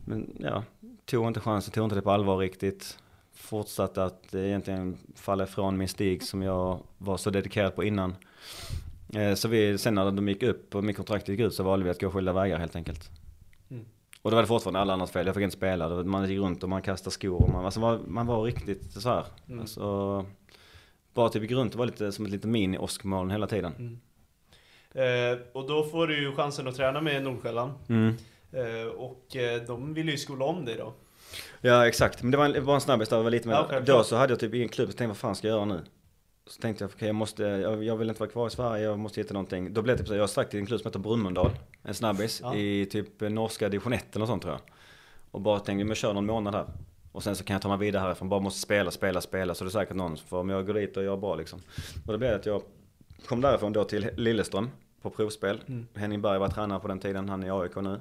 Men 0.04 0.36
ja, 0.38 0.62
tog 1.06 1.26
inte 1.28 1.40
chansen, 1.40 1.72
tog 1.72 1.84
inte 1.84 1.96
det 1.96 2.02
på 2.02 2.10
allvar 2.10 2.36
riktigt. 2.38 2.98
Fortsatte 3.34 4.04
att 4.04 4.34
egentligen 4.34 4.98
falla 5.16 5.44
ifrån 5.44 5.76
min 5.76 5.88
stig 5.88 6.22
som 6.22 6.42
jag 6.42 6.78
var 6.98 7.16
så 7.16 7.30
dedikerad 7.30 7.76
på 7.76 7.84
innan. 7.84 8.14
Eh, 9.14 9.34
Så 9.34 9.48
vi, 9.48 9.78
sen 9.78 9.94
när 9.94 10.10
de 10.10 10.28
gick 10.28 10.42
upp 10.42 10.74
och 10.74 10.84
mitt 10.84 10.96
kontrakt 10.96 11.28
gick 11.28 11.40
ut 11.40 11.54
så 11.54 11.62
valde 11.62 11.84
vi 11.84 11.90
att 11.90 12.00
gå 12.00 12.10
skilda 12.10 12.32
vägar 12.32 12.58
helt 12.58 12.76
enkelt. 12.76 13.10
Mm. 13.70 13.84
Och 14.22 14.30
då 14.30 14.34
var 14.34 14.42
det 14.42 14.46
fortfarande 14.48 14.80
alla 14.80 14.92
andras 14.92 15.10
fel, 15.10 15.26
jag 15.26 15.34
fick 15.34 15.44
inte 15.44 15.56
spela. 15.56 15.88
Man 16.04 16.28
gick 16.30 16.38
runt 16.38 16.62
och 16.62 16.68
man 16.68 16.82
kastade 16.82 17.10
skor 17.14 17.42
och 17.42 17.50
man, 17.50 17.64
alltså 17.64 17.80
man, 17.80 18.04
man 18.06 18.26
var 18.26 18.42
riktigt 18.42 18.92
så 18.92 19.08
här. 19.08 19.24
Mm. 19.48 19.60
Alltså, 19.60 20.26
bara 21.14 21.28
typ 21.28 21.42
gick 21.42 21.50
runt 21.52 21.72
och 21.72 21.78
var 21.78 21.86
lite 21.86 22.12
som 22.12 22.24
ett 22.24 22.30
litet 22.30 22.50
mini-åskmoln 22.50 23.30
hela 23.30 23.46
tiden. 23.46 24.00
Eh, 24.94 25.38
Och 25.52 25.66
då 25.68 25.84
får 25.84 26.06
du 26.06 26.22
ju 26.22 26.32
chansen 26.32 26.68
att 26.68 26.74
träna 26.76 27.00
med 27.00 27.22
Nordsjälland. 27.22 27.72
Mm. 27.88 28.14
Eh, 28.52 28.86
Och 28.96 29.36
eh, 29.36 29.62
de 29.62 29.94
vill 29.94 30.08
ju 30.08 30.16
skola 30.16 30.44
om 30.44 30.64
dig 30.64 30.76
då. 30.76 30.92
Ja 31.60 31.86
exakt, 31.86 32.22
men 32.22 32.30
det 32.30 32.36
var 32.36 32.44
en, 32.44 32.68
en 32.68 32.80
snabbis 32.80 33.08
där, 33.08 33.16
det 33.16 33.22
var 33.22 33.30
lite 33.30 33.48
mer. 33.48 33.66
Ja, 33.70 33.80
då 33.80 34.04
så 34.04 34.16
hade 34.16 34.32
jag 34.32 34.40
typ 34.40 34.54
ingen 34.54 34.68
klubb, 34.68 34.88
så 34.88 34.92
tänkte 34.96 35.06
vad 35.08 35.16
fan 35.16 35.34
ska 35.36 35.48
jag 35.48 35.54
göra 35.56 35.64
nu? 35.64 35.80
Så 36.48 36.60
tänkte 36.60 36.84
jag, 36.84 36.90
okej 36.94 37.06
jag 37.08 37.14
måste, 37.14 37.42
jag, 37.42 37.84
jag 37.84 37.96
vill 37.96 38.08
inte 38.08 38.20
vara 38.20 38.30
kvar 38.30 38.46
i 38.46 38.50
Sverige, 38.50 38.84
jag 38.84 38.98
måste 38.98 39.20
hitta 39.20 39.34
någonting. 39.34 39.72
Då 39.74 39.82
blev 39.82 39.96
det 39.96 40.02
typ 40.02 40.08
så, 40.08 40.14
jag 40.14 40.30
stack 40.30 40.50
till 40.50 40.58
en 40.60 40.66
klubb 40.66 40.80
som 40.80 40.88
heter 40.88 40.98
Brumunddal, 40.98 41.50
en 41.82 41.94
snabbis, 41.94 42.40
Ja. 42.42 42.54
i 42.54 42.86
typ 42.86 43.20
norska 43.20 43.68
division 43.68 43.92
1 43.92 44.16
eller 44.16 44.26
sånt 44.26 44.42
tror 44.42 44.54
jag. 44.54 44.60
Och 45.30 45.40
bara 45.40 45.58
tänkte, 45.58 45.74
men 45.84 45.88
jag 45.88 45.96
kör 45.96 46.12
någon 46.14 46.26
månad 46.26 46.54
här. 46.54 46.66
Och 47.12 47.22
sen 47.22 47.36
så 47.36 47.44
kan 47.44 47.54
jag 47.54 47.62
ta 47.62 47.68
mig 47.68 47.78
vidare 47.78 48.02
härifrån, 48.02 48.28
bara 48.28 48.40
måste 48.40 48.60
spela, 48.60 48.90
spela, 48.90 49.20
spela, 49.20 49.54
så 49.54 49.64
det 49.64 49.68
är 49.68 49.72
säkert 49.72 49.96
någon 49.96 50.16
får, 50.16 50.38
om 50.38 50.48
jag 50.48 50.66
går 50.66 50.74
dit 50.74 50.96
och 50.96 51.02
gör 51.04 51.16
bra 51.16 51.34
liksom. 51.34 51.60
Och 52.06 52.12
det 52.12 52.18
blev 52.18 52.34
att 52.34 52.46
jag 52.46 52.62
kom 53.26 53.40
därifrån 53.40 53.72
då 53.72 53.84
till 53.84 54.10
Lilleström 54.16 54.70
på 55.02 55.10
provspel. 55.10 55.60
Henning 55.94 56.22
Berg 56.22 56.38
var 56.38 56.48
tränare 56.48 56.80
på 56.80 56.88
den 56.88 56.98
tiden, 56.98 57.28
han 57.28 57.42
är 57.42 57.46
i 57.46 57.50
AIK 57.50 57.76
nu. 57.76 58.00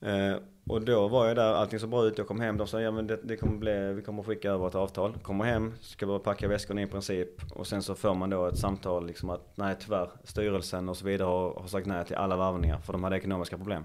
Eh, 0.00 0.36
och 0.68 0.82
då 0.82 1.08
var 1.08 1.26
jag 1.26 1.36
där, 1.36 1.54
allting 1.54 1.78
så 1.78 1.86
bra 1.86 2.06
ut, 2.06 2.18
jag 2.18 2.26
kom 2.26 2.40
hem, 2.40 2.56
de 2.56 2.66
sa 2.66 2.80
ja 2.80 2.90
men 2.90 3.06
det, 3.06 3.18
det 3.22 3.36
kommer 3.36 3.56
bli, 3.56 3.92
vi 3.92 4.02
kommer 4.02 4.22
skicka 4.22 4.50
över 4.50 4.68
ett 4.68 4.74
avtal. 4.74 5.18
Kommer 5.22 5.44
hem, 5.44 5.74
ska 5.80 6.06
bara 6.06 6.18
packa 6.18 6.48
väskorna 6.48 6.82
i 6.82 6.86
princip. 6.86 7.28
Och 7.54 7.66
sen 7.66 7.82
så 7.82 7.94
får 7.94 8.14
man 8.14 8.30
då 8.30 8.46
ett 8.46 8.58
samtal 8.58 9.06
liksom 9.06 9.30
att 9.30 9.56
nej 9.56 9.76
tyvärr, 9.80 10.10
styrelsen 10.24 10.88
och 10.88 10.96
så 10.96 11.06
vidare 11.06 11.26
har, 11.26 11.54
har 11.54 11.66
sagt 11.66 11.86
nej 11.86 12.04
till 12.04 12.16
alla 12.16 12.36
varvningar 12.36 12.78
för 12.78 12.92
de 12.92 13.04
hade 13.04 13.16
ekonomiska 13.16 13.56
problem. 13.56 13.84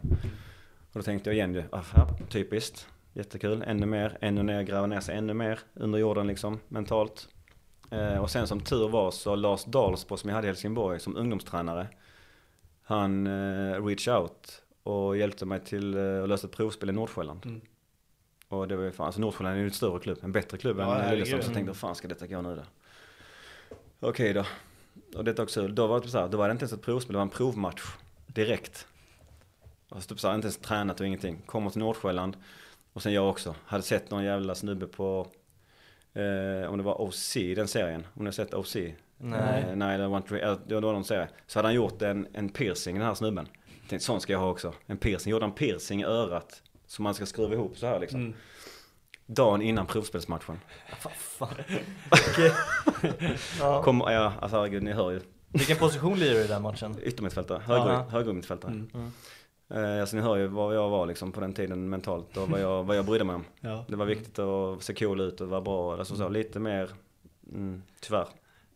Och 0.94 1.00
då 1.00 1.02
tänkte 1.02 1.30
jag 1.30 1.36
igen 1.36 1.54
ju, 1.54 1.64
ah, 1.72 1.84
ja, 1.96 2.08
typiskt, 2.30 2.88
jättekul, 3.14 3.64
ännu 3.68 3.86
mer, 3.86 4.18
ännu 4.22 4.44
ner, 4.44 4.62
gräva 4.62 4.88
ner 4.88 5.00
sig 5.00 5.18
ännu 5.18 5.34
mer 5.34 5.60
under 5.74 6.00
jorden 6.00 6.28
liksom, 6.28 6.60
mentalt. 6.68 7.28
Eh, 7.92 8.18
och 8.18 8.30
sen 8.30 8.48
som 8.48 8.60
tur 8.60 8.90
var 8.90 9.12
så 9.12 9.36
Lars 9.36 9.66
Dahlsbo 9.66 10.18
som 10.18 10.30
jag 10.30 10.36
hade 10.36 10.48
i 10.48 10.50
Helsingborg 10.50 11.00
som 11.00 11.18
ungdomstränare, 11.18 11.88
han 12.84 13.28
eh, 13.28 13.86
reach 13.86 14.08
out 14.08 14.61
och 14.84 15.18
hjälpte 15.18 15.46
mig 15.46 15.60
till 15.60 15.98
eh, 15.98 16.24
att 16.24 16.30
lösa 16.30 16.48
ett 16.48 16.54
provspel 16.54 16.90
i 16.90 16.94
Nordsjälland. 16.94 17.46
Mm. 17.46 17.62
Och 18.48 18.68
det 18.68 18.76
var 18.76 18.84
ju 18.84 18.92
fan, 18.92 19.06
alltså 19.06 19.22
Nordsjälland 19.22 19.56
är 19.56 19.60
ju 19.60 19.66
en 19.66 19.74
större 19.74 20.00
klubb, 20.00 20.18
en 20.22 20.32
bättre 20.32 20.58
klubb 20.58 20.80
Ja, 20.80 21.02
än. 21.02 21.12
Lilleström. 21.12 21.42
Så 21.42 21.48
jag 21.48 21.54
tänkte, 21.54 21.70
vad 21.70 21.78
fan 21.78 21.96
ska 21.96 22.08
detta 22.08 22.28
gå 22.28 22.42
nu 22.42 22.56
då? 22.56 22.64
Okej 24.00 24.34
då. 24.34 24.46
Och 25.16 25.24
detta 25.24 25.44
också, 25.44 25.68
då 25.68 25.88
var 25.88 26.02
det 26.02 26.08
så 26.08 26.20
här, 26.20 26.28
då 26.28 26.38
var 26.38 26.48
det 26.48 26.52
inte 26.52 26.64
ens 26.64 26.74
ett 26.74 26.82
provspel, 26.82 27.14
det 27.14 27.18
var 27.18 27.24
en 27.24 27.30
provmatch. 27.30 27.82
Direkt. 28.28 28.88
Alltså 29.90 30.10
typ 30.10 30.20
så 30.20 30.28
här, 30.28 30.36
inte 30.36 30.46
ens 30.46 30.58
tränat 30.58 31.00
och 31.00 31.06
ingenting. 31.06 31.42
Kommer 31.46 31.70
till 31.70 31.80
Nordsjälland. 31.80 32.38
Och 32.94 33.04
sen 33.04 33.14
jag 33.14 33.30
också. 33.30 33.56
Hade 33.66 33.84
sett 33.84 34.12
någon 34.12 34.24
jävla 34.24 34.56
snubbe 34.56 34.88
på, 34.88 35.28
eh, 36.14 36.70
om 36.70 36.78
det 36.78 36.84
var 36.84 37.02
OC, 37.02 37.34
den 37.56 37.68
serien. 37.68 38.08
Om 38.14 38.24
ni 38.24 38.28
har 38.28 38.32
sett 38.32 38.54
OC? 38.54 38.76
Nej. 39.18 39.66
Eh, 39.70 39.76
nej, 39.76 39.98
det 39.98 40.08
var, 40.08 40.18
inte, 40.18 40.60
det 40.68 40.74
var 40.76 40.82
någon 40.82 41.04
serie. 41.04 41.28
Så 41.48 41.60
hade 41.60 41.68
han 41.68 41.76
gjort 41.76 42.02
en, 42.02 42.28
en 42.34 42.50
piercing, 42.50 42.98
den 42.98 43.08
här 43.08 43.14
snubben. 43.14 43.48
Tänkte, 43.92 44.06
sån 44.06 44.22
ska 44.22 44.34
jag 44.34 44.40
ha 44.40 44.50
också. 44.50 44.74
En 44.86 44.98
piercing. 44.98 45.32
Gjorde 45.32 45.46
en 45.46 45.52
piercing 45.52 46.02
i 46.02 46.04
örat. 46.04 46.62
Som 46.86 47.04
man 47.04 47.14
ska 47.14 47.26
skruva 47.26 47.54
ihop 47.54 47.78
så 47.78 47.88
här 47.88 48.00
liksom. 48.00 48.20
Mm. 48.20 48.34
Dagen 49.26 49.62
innan 49.62 49.86
provspelsmatchen. 49.86 50.60
Ja. 53.60 53.84
Kom, 53.84 54.00
ja, 54.00 54.34
alltså 54.40 54.58
herregud, 54.58 54.84
ni 54.84 54.92
hör 54.92 55.12
ju. 55.12 55.22
Vilken 55.48 55.78
position 55.78 56.20
lirar 56.20 56.34
du 56.34 56.44
i 56.44 56.48
den 56.48 56.62
matchen? 56.62 56.96
Yttermittfältare, 57.04 57.60
högermittfältare. 58.10 58.72
Mm. 58.72 59.12
Eh, 59.70 60.02
alltså 60.02 60.16
ni 60.16 60.22
hör 60.22 60.36
ju 60.36 60.48
vad 60.48 60.76
jag 60.76 60.90
var 60.90 61.06
liksom 61.06 61.32
på 61.32 61.42
den 61.42 61.54
tiden 61.54 61.90
mentalt 61.90 62.38
och 62.38 62.50
vad 62.50 62.62
jag, 62.62 62.84
vad 62.84 62.98
jag 62.98 63.06
brydde 63.06 63.24
mig 63.24 63.36
om. 63.36 63.46
Ja. 63.60 63.86
Det 63.88 63.96
var 63.96 64.06
viktigt 64.06 64.40
att 64.40 64.84
se 64.84 64.94
cool 64.94 65.22
ut 65.22 65.42
och 65.42 65.48
vara 65.48 65.62
bra. 65.62 65.98
Alltså 65.98 66.16
så, 66.16 66.30
lite 66.30 66.60
mer, 66.60 66.90
mm, 67.52 67.84
tyvärr. 68.00 68.28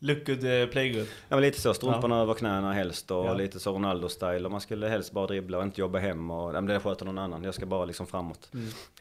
Look 0.06 0.26
good, 0.26 0.62
eh, 0.62 0.68
play 0.68 0.90
good. 0.94 1.08
Ja 1.30 1.36
men 1.36 1.42
lite 1.42 1.62
så, 1.62 1.74
strumporna 1.74 2.22
över 2.22 2.34
knäna 2.34 2.74
helst 2.74 3.12
och 3.12 3.26
Ja. 3.26 3.34
lite 3.34 3.60
så 3.60 3.74
Ronaldo-style. 3.74 4.46
Och 4.46 4.52
man 4.52 4.62
skulle 4.62 4.88
helst 4.88 5.12
bara 5.12 5.28
dribbla 5.28 5.58
och 5.58 5.64
inte 5.64 5.82
jobba 5.82 6.00
hem 6.00 6.32
och, 6.32 6.50
ja, 6.50 6.54
men 6.54 6.66
det 6.66 6.80
sköter 6.80 7.06
någon 7.06 7.18
annan. 7.18 7.44
Jag 7.44 7.54
ska 7.54 7.66
bara 7.66 7.86
liksom 7.86 8.08
framåt. 8.08 8.50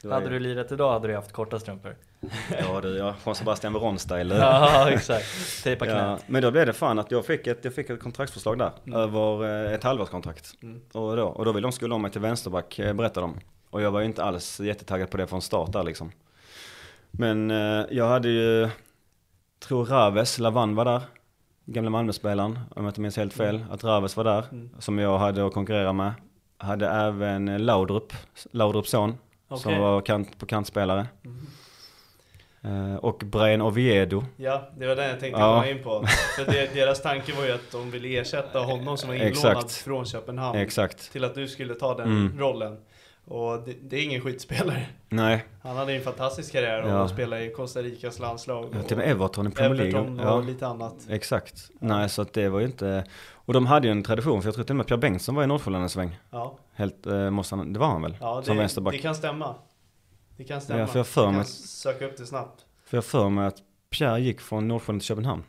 Var 0.03 0.13
Hade 0.13 0.27
ju- 0.27 0.33
du 0.33 0.39
lirat 0.39 0.73
idag 0.73 0.93
hade 0.93 1.09
du 1.09 1.15
haft 1.15 1.33
korta 1.33 1.59
strumpor. 1.59 1.97
Ja 2.59 2.81
du, 2.81 2.97
ja, 2.97 3.15
Juan 3.27 3.35
Sebastian 3.35 3.73
Veron-style. 3.77 4.37
Ja, 4.39 4.91
exakt. 4.91 5.63
Tejpa 5.65 5.87
Ja, 5.87 5.93
knät. 5.93 6.25
men 6.27 6.43
då 6.43 6.51
blev 6.51 6.67
det 6.67 6.73
fan 6.73 6.99
att 6.99 7.11
jag 7.11 7.27
fick 7.27 7.47
ett, 7.47 7.59
jag 7.65 7.75
fick 7.75 7.91
ett 7.91 8.01
kontraktsförslag 8.03 8.59
där. 8.59 8.71
Över 8.95 9.65
eh, 9.67 9.73
ett 9.75 9.85
halvårskontrakt. 9.85 10.53
Och, 10.93 11.17
då, 11.17 11.25
och 11.27 11.45
då 11.45 11.53
ville 11.53 11.65
de 11.67 11.73
skulle 11.73 11.95
om 11.95 12.03
mig 12.03 12.11
till 12.11 12.21
vänsterback, 12.21 12.79
eh, 12.79 12.93
berättade 12.93 13.27
de. 13.27 13.41
Och 13.71 13.83
jag 13.83 13.91
var 13.91 14.01
ju 14.01 14.07
inte 14.07 14.25
alls 14.25 14.61
jättetaggad 14.61 15.11
på 15.11 15.17
det 15.17 15.27
från 15.27 15.43
start 15.43 15.73
där 15.73 15.83
liksom. 15.83 16.13
Men 17.11 17.51
jag 17.91 18.09
hade 18.09 18.29
ju, 18.29 18.69
tror 19.67 19.85
Raves, 19.87 20.39
Lavan 20.39 20.75
var 20.75 20.85
där. 20.85 21.01
Gamla 21.67 21.91
Malmöspelaren, 21.91 22.59
om 22.77 22.85
jag 22.85 22.91
inte 22.91 23.01
minns 23.01 23.17
helt 23.17 23.33
fel. 23.33 23.65
Att 23.71 23.85
Raves 23.85 24.17
var 24.17 24.25
där, 24.25 24.45
som 24.79 24.99
jag 24.99 25.19
hade 25.19 25.47
att 25.47 25.53
konkurrera 25.55 25.93
med. 25.93 26.13
Hade 26.59 26.89
även 26.89 27.57
Laudrup, 27.67 28.13
Laudrups 28.51 28.91
son. 28.91 29.15
Som 29.49 29.57
Okej. 29.73 29.79
var 29.81 30.01
kant, 30.01 30.39
på 30.39 30.47
kantspelare. 30.47 31.07
Eh, 32.63 32.95
och 32.97 33.23
Brian 33.25 33.63
Oviedo. 33.63 34.25
Ja, 34.37 34.69
det 34.79 34.87
var 34.87 34.97
den 34.97 35.09
jag 35.09 35.21
tänkte 35.21 35.41
Ja. 35.41 35.55
komma 35.55 35.69
in 35.71 35.83
på. 35.83 36.05
För 36.37 36.53
det, 36.53 36.75
deras 36.75 37.03
tanke 37.03 37.33
var 37.33 37.45
ju 37.45 37.53
att 37.53 37.71
de 37.73 37.91
ville 37.91 38.21
ersätta 38.21 38.59
honom 38.59 38.97
som 38.97 39.09
var 39.09 39.15
inlånad 39.15 39.31
Exakt. 39.57 39.73
från 39.73 40.05
Köpenhamn. 40.07 40.59
Exakt. 40.59 41.13
Till 41.13 41.25
att 41.25 41.35
du 41.35 41.49
skulle 41.49 41.75
ta 41.75 41.95
den 41.95 42.07
Mm. 42.07 42.39
rollen. 42.41 42.77
Och 43.27 43.59
det, 43.67 43.75
det 43.83 43.97
är 43.97 44.05
ingen 44.05 44.21
skitspelare. 44.21 44.87
Nej, 45.09 45.45
Han 45.63 45.77
hade 45.77 45.93
en 45.93 46.03
fantastisk 46.03 46.53
karriär 46.53 46.83
och 46.83 46.91
Ja. 46.91 47.09
spelade 47.09 47.45
i 47.45 47.51
Costa 47.53 47.83
Ricas 47.83 48.19
landslag. 48.19 48.69
Ja, 48.73 48.83
till 48.83 48.93
och 48.93 48.99
med 48.99 49.11
Everton 49.11 49.47
i 49.47 49.51
Premier 49.51 49.75
League. 49.75 49.99
Everton 50.01 50.21
och 50.21 50.27
Ja, 50.27 50.41
lite 50.41 50.67
annat. 50.67 50.95
exakt. 51.09 51.71
Nej, 51.79 52.09
så 52.09 52.23
att 52.23 52.33
det 52.33 52.49
var 52.49 52.61
ju 52.61 52.67
inte... 52.67 53.05
Och 53.47 53.53
de 53.53 53.67
hade 53.67 53.87
ju 53.87 53.91
en 53.93 54.03
tradition, 54.03 54.43
för 54.43 54.49
jag 54.49 54.55
tror 54.55 54.65
till 54.65 54.73
och 54.73 54.77
med 54.77 54.87
Pierre 54.87 55.01
Bengtsson 55.01 55.35
var 55.35 55.43
i 55.45 55.47
Nordsjälland 55.47 55.83
en 55.83 55.89
sväng. 55.91 56.19
Ja, 56.31 56.59
Helt, 56.73 57.07
eh, 57.07 57.31
måste 57.31 57.55
han, 57.57 57.73
det 57.73 57.79
var 57.79 57.87
han 57.87 58.03
väl? 58.03 58.17
ja 58.21 58.43
Som 58.43 58.57
det, 58.57 58.61
vänsterback. 58.63 58.95
det 58.95 58.99
kan 59.01 59.15
stämma. 59.15 59.55
Det 60.37 60.45
kan 60.45 60.61
stämma. 60.61 60.81
Ja, 60.81 60.87
för 60.87 60.99
jag 60.99 61.07
för 61.07 61.23
Du 61.27 61.33
mig- 61.33 61.37
kan 61.37 61.45
söka 61.47 62.07
upp 62.07 62.17
det 62.17 62.27
snabbt. 62.27 62.65
För 62.87 62.97
jag 62.97 63.05
för 63.05 63.29
mig 63.29 63.47
att 63.47 63.57
Pierre 63.91 64.21
gick 64.21 64.41
från 64.41 64.69
Nordsjälland 64.69 65.01
till 65.01 65.07
Köpenhamn. 65.07 65.43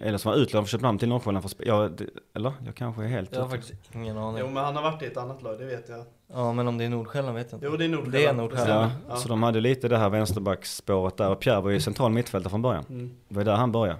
Eller 0.00 0.18
som 0.18 0.30
var 0.32 0.38
utlånad 0.38 0.68
från 0.68 0.78
Köpenhamn 0.80 0.98
till 0.98 1.08
spe- 1.10 1.62
ja, 1.66 1.90
Eller? 2.34 2.52
Jag 2.66 2.74
kanske 2.74 3.02
är 3.04 3.06
helt 3.08 3.34
Jag 3.34 3.42
har 3.42 3.48
faktiskt 3.48 3.74
ingen 3.94 4.18
aning. 4.18 4.40
Jo 4.40 4.46
men 4.50 4.64
han 4.64 4.76
har 4.76 4.82
varit 4.82 5.02
i 5.02 5.06
ett 5.06 5.16
annat 5.16 5.42
lag, 5.42 5.58
det 5.58 5.64
vet 5.64 5.88
jag. 5.88 6.04
Ja 6.32 6.52
men 6.52 6.68
om 6.68 6.78
det 6.78 6.84
är 6.84 6.88
Nordsjälland 6.88 7.36
vet 7.36 7.46
jag 7.52 7.56
inte. 7.56 7.66
Jo 7.66 7.76
det 7.76 7.84
är 7.84 7.88
Nordsjälland. 7.88 8.12
Det 8.12 8.26
är 8.28 8.32
Nordsjälland. 8.32 8.92
Ja, 8.92 8.96
Ja. 9.08 9.16
Så 9.16 9.28
de 9.28 9.42
hade 9.42 9.60
lite 9.60 9.88
det 9.88 9.98
här 9.98 10.08
vänsterbacksspåret 10.10 11.16
där. 11.16 11.30
Och 11.30 11.40
Pierre 11.40 11.60
var 11.60 11.70
ju 11.70 11.80
central 11.80 12.12
mittfältare 12.12 12.50
från 12.50 12.62
början. 12.62 12.84
Mm. 12.88 13.10
Det 13.28 13.34
var 13.34 13.44
där 13.44 13.54
han 13.56 13.72
började. 13.72 13.98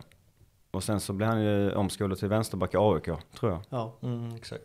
Och 0.70 0.84
sen 0.84 1.00
så 1.00 1.12
blev 1.12 1.28
han 1.28 1.42
ju 1.42 1.72
omskolad 1.74 2.18
till 2.18 2.28
vänsterback 2.28 2.74
i 2.74 2.76
AIK, 2.76 3.04
tror 3.38 3.52
jag. 3.52 3.60
Ja. 3.68 3.98
Mm, 4.02 4.34
exakt. 4.36 4.62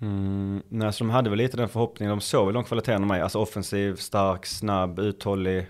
Mm, 0.00 0.62
nej, 0.68 0.92
så 0.92 1.04
de 1.04 1.10
hade 1.10 1.30
väl 1.30 1.36
lite 1.38 1.56
den 1.56 1.68
förhoppningen. 1.68 2.10
De 2.10 2.20
såg 2.20 2.46
väl 2.46 2.54
de 2.54 2.64
kvaliteterna 2.64 3.06
med. 3.06 3.22
Alltså 3.22 3.38
offensiv, 3.38 3.96
stark, 3.96 4.46
snabb, 4.46 4.98
uthållig, 4.98 5.66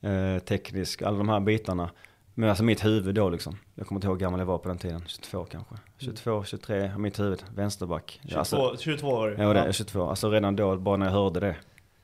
eh, 0.00 0.38
teknisk, 0.38 1.02
alla 1.02 1.18
de 1.18 1.28
här 1.28 1.40
bitarna. 1.40 1.90
Men 2.34 2.48
alltså 2.48 2.64
mitt 2.64 2.84
huvud 2.84 3.14
då 3.14 3.28
liksom. 3.28 3.56
Jag 3.74 3.86
kommer 3.86 3.96
inte 3.96 4.06
ihåg 4.06 4.16
hur 4.16 4.20
gammal 4.20 4.40
jag 4.40 4.46
var 4.46 4.58
på 4.58 4.68
den 4.68 4.78
tiden. 4.78 5.02
22 5.06 5.44
kanske. 5.44 5.74
22, 5.98 6.44
23, 6.44 6.90
mitt 6.98 7.20
huvud. 7.20 7.44
Vänsterback. 7.54 8.20
22, 8.22 8.38
Alltså, 8.38 8.76
22 8.78 9.08
år. 9.08 9.36
ja, 9.38 9.52
det 9.52 9.60
är 9.60 9.72
22. 9.72 10.08
Alltså 10.08 10.30
redan 10.30 10.56
då, 10.56 10.76
bara 10.76 10.96
när 10.96 11.06
jag 11.06 11.12
hörde 11.12 11.40
det. 11.40 11.56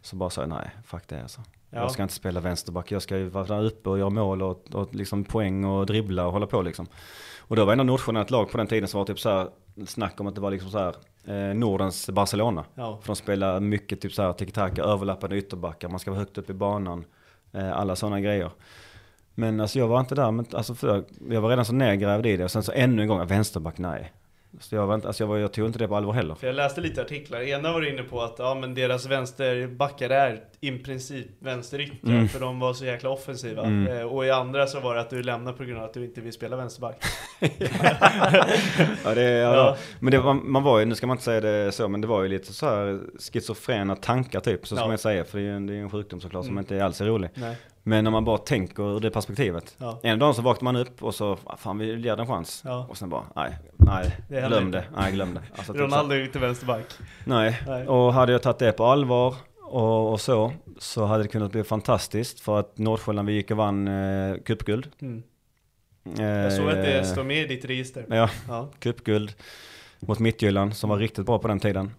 Så 0.03 0.17
bara 0.17 0.31
sa 0.31 0.41
jag 0.43 0.49
nej, 0.49 0.71
fuck 0.85 1.03
det 1.09 1.23
alltså. 1.23 1.41
Ja. 1.71 1.79
Jag 1.81 1.91
ska 1.91 2.03
inte 2.03 2.15
spela 2.15 2.41
vänsterback. 2.41 2.91
Jag 2.93 3.03
ska 3.03 3.17
ju 3.19 3.29
vara 3.29 3.45
där 3.45 3.65
uppe 3.65 3.91
och 3.91 3.99
göra 3.99 4.11
mål 4.11 4.43
och, 4.43 4.75
och 4.75 4.95
liksom 4.95 5.25
poäng 5.25 5.65
och 5.65 5.87
dribbla 5.87 6.27
och 6.27 6.33
hålla 6.33 6.47
på 6.47 6.63
liksom. 6.63 6.87
Och 7.39 7.57
då 7.57 7.65
var 7.65 7.73
ändå 7.73 7.85
Nordsjön 7.85 8.17
ett 8.17 8.31
lag 8.31 8.51
på 8.51 8.59
den 8.59 8.67
tiden 8.67 8.89
som 8.89 8.99
var 8.99 9.05
typ 9.05 9.21
så 9.21 9.29
här 9.31 9.49
snack 9.87 10.21
om 10.21 10.27
att 10.27 10.35
det 10.35 10.41
var 10.41 10.51
liksom 10.51 10.71
så 10.71 10.79
här 10.79 10.95
eh, 11.25 11.55
Nordens 11.55 12.11
Barcelona. 12.11 12.65
Ja. 12.75 12.99
För 13.03 13.07
de 13.07 13.17
spelar 13.17 13.61
mycket 13.61 14.01
typ 14.01 14.13
så 14.13 14.23
här 14.23 14.33
tiki-taka, 14.33 14.83
överlappande 14.83 15.37
ytterbackar, 15.37 15.89
man 15.89 15.99
ska 15.99 16.11
vara 16.11 16.19
högt 16.21 16.39
upp 16.39 16.51
i 16.51 16.53
banan. 16.55 17.05
Eh, 17.53 17.73
alla 17.79 17.97
sådana 17.97 18.21
grejer. 18.21 18.51
Men 19.41 19.61
alltså 19.61 19.79
jag 19.79 19.89
var 19.89 20.01
inte 20.01 20.15
där, 20.15 20.31
men 20.31 20.47
alltså 20.53 20.75
för, 20.75 21.05
jag 21.31 21.41
var 21.41 21.49
redan 21.51 21.65
så 21.65 21.73
nedgrävd 21.73 22.27
i 22.27 22.37
det. 22.37 22.45
Och 22.45 22.51
sen 22.51 22.63
så 22.63 22.73
ännu 22.73 23.03
en 23.03 23.09
gång, 23.09 23.27
vänsterback, 23.27 23.79
nej. 23.79 24.13
Så 24.61 24.75
jag, 24.75 24.87
var 24.87 24.95
inte, 24.95 25.07
alltså 25.07 25.23
jag, 25.23 25.29
var, 25.29 25.37
jag 25.39 25.53
tog 25.53 25.67
inte 25.67 25.79
det 25.79 25.89
på 25.89 25.97
allvar 25.97 26.13
heller. 26.13 26.35
För 26.35 26.47
jag 26.47 26.57
läste 26.57 26.81
lite 26.81 27.03
artiklar, 27.03 27.41
ena 27.41 27.73
var 27.73 27.89
inne 27.89 28.03
på 28.03 28.21
att 28.23 28.35
ja, 28.39 28.55
men 28.61 28.75
deras 28.75 29.07
vänsterbackar 29.07 30.11
är 30.11 30.41
i 30.61 30.71
princip 30.79 31.27
vänsteryttrar 31.39 32.11
Mm. 32.13 32.29
för 32.29 32.41
de 32.41 32.61
var 32.61 32.73
så 32.73 32.85
jäkla 32.85 33.11
offensiva. 33.11 33.63
Mm. 33.65 33.97
Eh, 33.99 34.03
och 34.03 34.27
i 34.27 34.31
andra 34.31 34.67
så 34.67 34.81
var 34.81 34.95
det 34.95 35.01
att 35.01 35.11
du 35.11 35.23
lämnar 35.23 35.53
på 35.53 35.65
grund 35.65 35.79
av 35.79 35.85
att 35.85 35.95
du 35.95 36.05
inte 36.05 36.21
vill 36.21 36.33
spela 36.33 36.57
vänsterback. 36.57 37.05
Ja, 39.05 39.15
det, 39.15 39.23
ja, 39.31 39.55
Ja. 39.55 39.77
Men 40.01 40.11
det 40.11 40.19
var, 40.19 40.35
man 40.35 40.63
var 40.63 40.79
ju, 40.79 40.85
nu 40.85 40.95
ska 40.95 41.07
man 41.07 41.15
inte 41.15 41.25
säga 41.25 41.41
det 41.41 41.73
så, 41.73 41.89
men 41.89 42.01
det 42.01 42.07
var 42.07 42.23
ju 42.23 42.29
lite 42.29 42.53
så 42.53 42.67
här 42.67 43.01
schizofrena 43.33 43.97
tankar 43.97 44.41
typ. 44.41 44.67
Så 44.67 44.75
Ja. 44.77 44.87
man 44.89 44.99
säga, 44.99 45.25
för 45.25 45.39
det 45.39 45.45
är 45.45 45.47
ju 45.49 45.57
en, 45.57 45.67
det 45.67 45.75
är 45.75 45.79
en 45.79 45.91
sjukdom 45.91 46.21
såklart 46.21 46.45
som 46.45 46.53
Mm. 46.59 46.63
inte 46.63 46.85
alls 46.85 47.01
är 47.01 47.05
rolig. 47.05 47.31
Nej. 47.35 47.57
Men 47.83 48.05
när 48.05 48.11
man 48.11 48.25
bara 48.25 48.39
tänker 48.39 48.97
ur 48.97 49.01
det 49.01 49.11
perspektivet. 49.11 49.75
Ja. 49.79 50.01
En 50.03 50.19
dag 50.19 50.35
så 50.35 50.43
vaknar 50.43 50.73
man 50.73 50.77
upp 50.83 51.03
och 51.03 51.15
så, 51.15 51.39
"Ah, 51.45 51.57
fan 51.57 51.79
vi 51.79 51.87
ger 52.01 52.17
det 52.17 52.23
en 52.23 52.27
chans. 52.29 52.63
Ja. 52.65 52.87
Och 52.91 52.97
sen 52.97 53.09
bara, 53.09 53.23
nej, 53.37 53.59
nej, 53.77 54.17
Det 54.29 54.41
glöm 54.49 54.71
det, 54.71 54.85
nej 54.97 55.13
glöm 55.13 55.35
det. 55.35 55.43
Alltså, 55.57 55.73
typ 55.73 55.83
Ronaldo 55.83 56.15
är 56.15 56.25
inte 56.25 56.39
vänsterback. 56.39 56.85
Nej. 57.25 57.61
Nej. 57.67 57.87
och 57.89 58.13
hade 58.15 58.33
jag 58.33 58.43
tagit 58.43 58.59
det 58.59 58.73
på 58.73 58.85
allvar 58.85 59.35
och, 59.63 60.13
och 60.13 60.21
så, 60.21 60.53
så 60.79 61.05
hade 61.05 61.23
det 61.23 61.29
kunnat 61.29 61.53
bli 61.53 61.65
fantastiskt. 61.65 62.41
För 62.41 62.59
att 62.61 62.79
Nordsjälland, 62.79 63.29
vi 63.29 63.35
gick 63.35 63.51
och 63.51 63.57
vann 63.57 63.89
eh, 63.89 64.37
cupguld. 64.45 64.89
Mm. 65.01 65.23
Eh, 66.19 66.25
Jag 66.25 66.53
såg 66.53 66.69
att 66.69 66.75
det 66.85 67.05
står 67.05 67.25
med 67.25 67.43
i 67.43 67.47
ditt 67.47 67.65
register. 67.65 68.05
Ja, 68.09 68.31
Ja. 68.49 68.69
cupguld 68.79 69.33
mot 70.01 70.19
Midtjylland 70.19 70.77
som 70.77 70.91
var 70.91 70.97
riktigt 70.99 71.27
bra 71.27 71.39
på 71.39 71.49
den 71.49 71.61
tiden. 71.61 71.91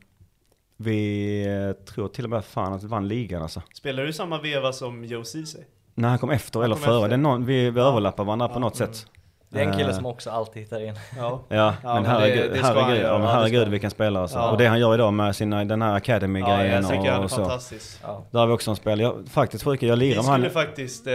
Vi 0.85 1.43
eh, 1.77 1.85
tror 1.93 2.07
till 2.07 2.23
och 2.23 2.29
med 2.29 2.45
fan 2.45 2.73
att 2.73 2.83
vi 2.83 2.87
vann 2.87 3.07
ligan 3.07 3.41
alltså. 3.41 3.61
Spelar 3.73 4.03
du 4.03 4.13
samma 4.13 4.41
veva 4.41 4.73
som 4.73 5.05
Joe 5.05 5.23
Ceesay? 5.23 5.61
När 5.95 6.09
han 6.09 6.17
kom 6.19 6.29
efter 6.29 6.59
Han 6.59 6.65
eller 6.65 6.75
kom 6.75 6.83
före. 6.83 6.95
efter. 6.97 7.09
Det 7.09 7.15
är 7.15 7.17
någon, 7.17 7.45
vi, 7.45 7.69
vi 7.69 7.79
Ja. 7.79 7.87
överlappar 7.87 8.23
varandra 8.23 8.47
på 8.47 8.53
Ja. 8.55 8.59
något 8.59 8.79
Mm. 8.79 8.93
sätt. 8.93 9.05
Det 9.49 9.59
är 9.61 9.65
en 9.65 9.73
kille 9.77 9.89
Eh, 9.89 9.95
som 9.95 10.05
också 10.05 10.29
alltid 10.29 10.61
hittar 10.63 10.85
in. 10.87 10.93
Ja. 11.17 11.41
Ja, 11.49 11.55
Ja, 11.57 11.73
men 11.83 11.93
men 11.93 12.03
det- 12.03 12.09
herregud, 12.09 12.51
det 12.53 12.59
han 12.61 12.75
herregud, 12.77 13.03
ja, 13.05 13.11
men 13.17 13.21
Ja, 13.21 13.27
det 13.27 13.33
herregud 13.33 13.67
vilken 13.67 13.91
spelare 13.91 14.21
alltså. 14.23 14.37
Ja. 14.37 14.51
Och 14.51 14.57
det 14.57 14.65
han 14.67 14.79
gör 14.79 14.93
idag 14.93 15.13
med 15.13 15.35
sina, 15.35 15.65
den 15.65 15.81
här 15.81 15.89
Ja, 15.89 15.95
academy-grejen 15.97 16.71
jag 16.71 16.89
tycker 16.89 17.11
han 17.11 17.19
är 17.19 17.23
och 17.23 17.29
så. 17.31 17.35
fantastisk. 17.35 17.99
Ja. 18.03 18.25
Där 18.31 18.39
har 18.39 18.47
vi 18.47 18.53
också 18.53 18.69
en 18.71 18.75
spelare, 18.75 19.01
jag, 19.01 19.27
faktiskt 19.29 19.63
sjuka, 19.63 19.85
jag 19.85 19.95
Vi 19.95 19.99
lirar 19.99 20.15
med 20.15 20.25
skulle 20.25 20.43
han. 20.45 20.51
faktiskt 20.53 21.07
eh, 21.07 21.13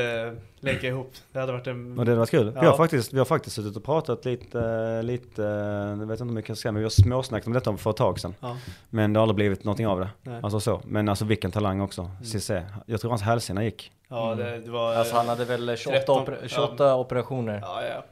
länka 0.67 0.87
ihop. 0.87 1.13
Det 1.33 1.39
hade 1.41 1.53
varit 1.53 1.67
en... 1.67 1.99
Och 1.99 2.05
det 2.05 2.11
hade 2.11 2.19
varit 2.19 2.31
kul. 2.31 2.51
Vi, 2.51 2.53
Ja. 2.63 2.71
har 2.71 2.77
faktiskt, 2.77 3.13
vi 3.13 3.19
har 3.19 3.25
faktiskt 3.25 3.57
suttit 3.57 3.77
och 3.77 3.85
pratat 3.85 4.25
lite, 4.25 5.03
lite, 5.03 5.43
jag 5.43 6.07
vet 6.07 6.21
inte 6.21 6.25
hur 6.25 6.33
mycket 6.33 6.49
jag 6.49 6.59
ska 6.59 6.63
säga, 6.63 6.73
men 6.73 6.81
vi 6.81 6.85
har 6.85 6.91
småsnackat 6.91 7.47
om 7.47 7.53
detta 7.53 7.77
för 7.77 7.91
ett 7.91 7.97
tag 7.97 8.21
sedan. 8.21 8.35
Ja. 8.41 8.57
Men 8.91 9.13
det 9.13 9.19
har 9.19 9.23
aldrig 9.23 9.35
blivit 9.37 9.65
någonting 9.65 9.87
av 9.87 10.01
det. 10.01 10.09
Nej. 10.23 10.41
Alltså 10.43 10.61
så. 10.61 10.81
Men 10.85 11.09
alltså 11.09 11.25
vilken 11.25 11.51
talang 11.51 11.81
också. 11.81 12.11
Cissé. 12.25 12.63
Jag 12.87 13.01
tror 13.01 13.11
hans 13.11 13.23
hälsena 13.23 13.65
gick. 13.65 13.93
Ja, 14.09 14.35
det, 14.35 14.59
det 14.59 14.71
var... 14.71 14.95
Alltså 14.95 15.17
han 15.17 15.29
hade 15.29 15.45
väl 15.45 15.77
28, 15.77 15.99
13, 15.99 16.25
oper- 16.27 16.49
28 16.49 16.95
operationer. 16.97 17.59
Ja, 17.63 17.83
ja. 17.85 18.05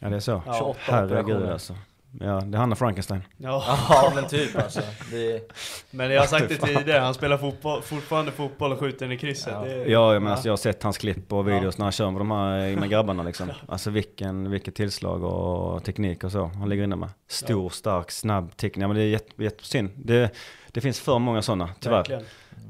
Ja 0.00 0.08
det 0.08 0.16
är 0.16 0.20
så. 0.20 0.42
Ja. 0.46 0.54
28 0.58 0.78
Herregud 0.80 1.18
operationer. 1.18 1.52
alltså. 1.52 1.74
Ja, 2.20 2.40
det 2.40 2.56
är 2.56 2.60
han 2.60 2.72
och 2.72 2.78
Frankenstein. 2.78 3.22
ja. 3.36 3.64
Ja 3.88 4.12
men 4.14 4.28
typ 4.28 4.56
alltså. 4.56 4.80
Det, 5.10 5.52
Men 5.90 6.10
jag 6.10 6.20
har 6.20 6.26
sagt 6.26 6.48
det 6.48 6.56
tidigare, 6.56 7.00
han 7.00 7.14
spelar 7.14 7.38
fotboll, 7.38 7.82
fortfarande 7.82 8.32
fotboll 8.32 8.72
och 8.72 8.78
skjuter 8.80 9.06
den 9.06 9.12
i 9.12 9.18
krysset. 9.18 9.52
Ja. 9.52 9.60
Det, 9.64 9.74
Ja, 9.90 10.12
jag, 10.12 10.22
men 10.22 10.32
alltså, 10.32 10.48
jag 10.48 10.52
har 10.52 10.56
sett 10.56 10.82
hans 10.82 10.98
klipp 10.98 11.32
och 11.32 11.48
videos 11.48 11.74
Ja. 11.74 11.78
när 11.78 11.84
han 11.84 11.92
kör 11.92 12.10
med 12.10 12.20
de 12.20 12.30
här 12.30 12.76
med 12.76 12.90
grabbarna 12.90 13.22
liksom. 13.22 13.50
Alltså 13.68 13.90
vilken, 13.90 14.50
vilket 14.50 14.74
tillslag 14.74 15.24
och 15.24 15.84
teknik 15.84 16.24
och 16.24 16.32
så 16.32 16.44
han 16.58 16.68
ligger 16.68 16.84
inne 16.84 16.96
med. 16.96 17.08
Stor, 17.28 17.70
stark, 17.70 18.10
snabb 18.10 18.56
teknik. 18.56 18.82
Ja, 18.84 18.88
men 18.88 18.96
det 18.96 19.02
är 19.02 19.06
jätte, 19.06 19.42
jättesynd. 19.44 19.90
Det, 19.96 20.30
det 20.68 20.80
finns 20.80 21.00
för 21.00 21.18
många 21.18 21.42
sådana, 21.42 21.68
tyvärr. 21.80 21.96
Verkligen. 21.96 22.22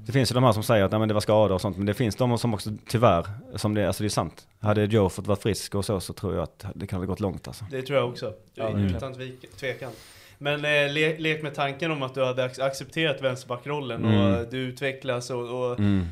Det 0.06 0.12
finns 0.12 0.30
ju 0.30 0.34
de 0.34 0.44
här 0.44 0.52
som 0.52 0.62
säger 0.62 0.84
att 0.84 0.90
nej, 0.90 0.98
men 0.98 1.08
det 1.08 1.14
var 1.14 1.20
skador 1.20 1.54
och 1.54 1.60
sånt, 1.60 1.76
men 1.76 1.86
det 1.86 1.94
finns 1.94 2.16
de 2.16 2.38
som 2.38 2.54
också 2.54 2.70
tyvärr, 2.88 3.26
som 3.56 3.74
det, 3.74 3.86
alltså 3.86 4.02
det 4.02 4.06
är 4.06 4.08
sant. 4.08 4.46
Hade 4.60 4.84
Joe 4.84 5.08
fått 5.08 5.26
vara 5.26 5.38
frisk 5.38 5.74
och 5.74 5.84
så, 5.84 6.00
så 6.00 6.12
tror 6.12 6.34
jag 6.34 6.42
att 6.42 6.64
det 6.74 6.86
kan 6.86 6.98
ha 6.98 7.06
gått 7.06 7.20
långt 7.20 7.48
alltså. 7.48 7.64
Det 7.70 7.82
tror 7.82 7.98
jag 7.98 8.08
också. 8.08 8.32
Ja, 8.54 8.78
Utan 8.78 9.14
tvekan. 9.60 9.90
Men 10.38 10.54
eh, 10.64 10.92
le, 10.92 11.18
lek 11.18 11.42
med 11.42 11.54
tanken 11.54 11.90
om 11.90 12.02
att 12.02 12.14
du 12.14 12.24
hade 12.24 12.48
ac- 12.48 12.62
accepterat 12.62 13.22
vänsterbackrollen 13.22 14.04
Mm. 14.04 14.20
och 14.34 14.46
du 14.50 14.58
utvecklas 14.58 15.30
och, 15.30 15.70
och 15.70 15.78
Mm. 15.78 16.06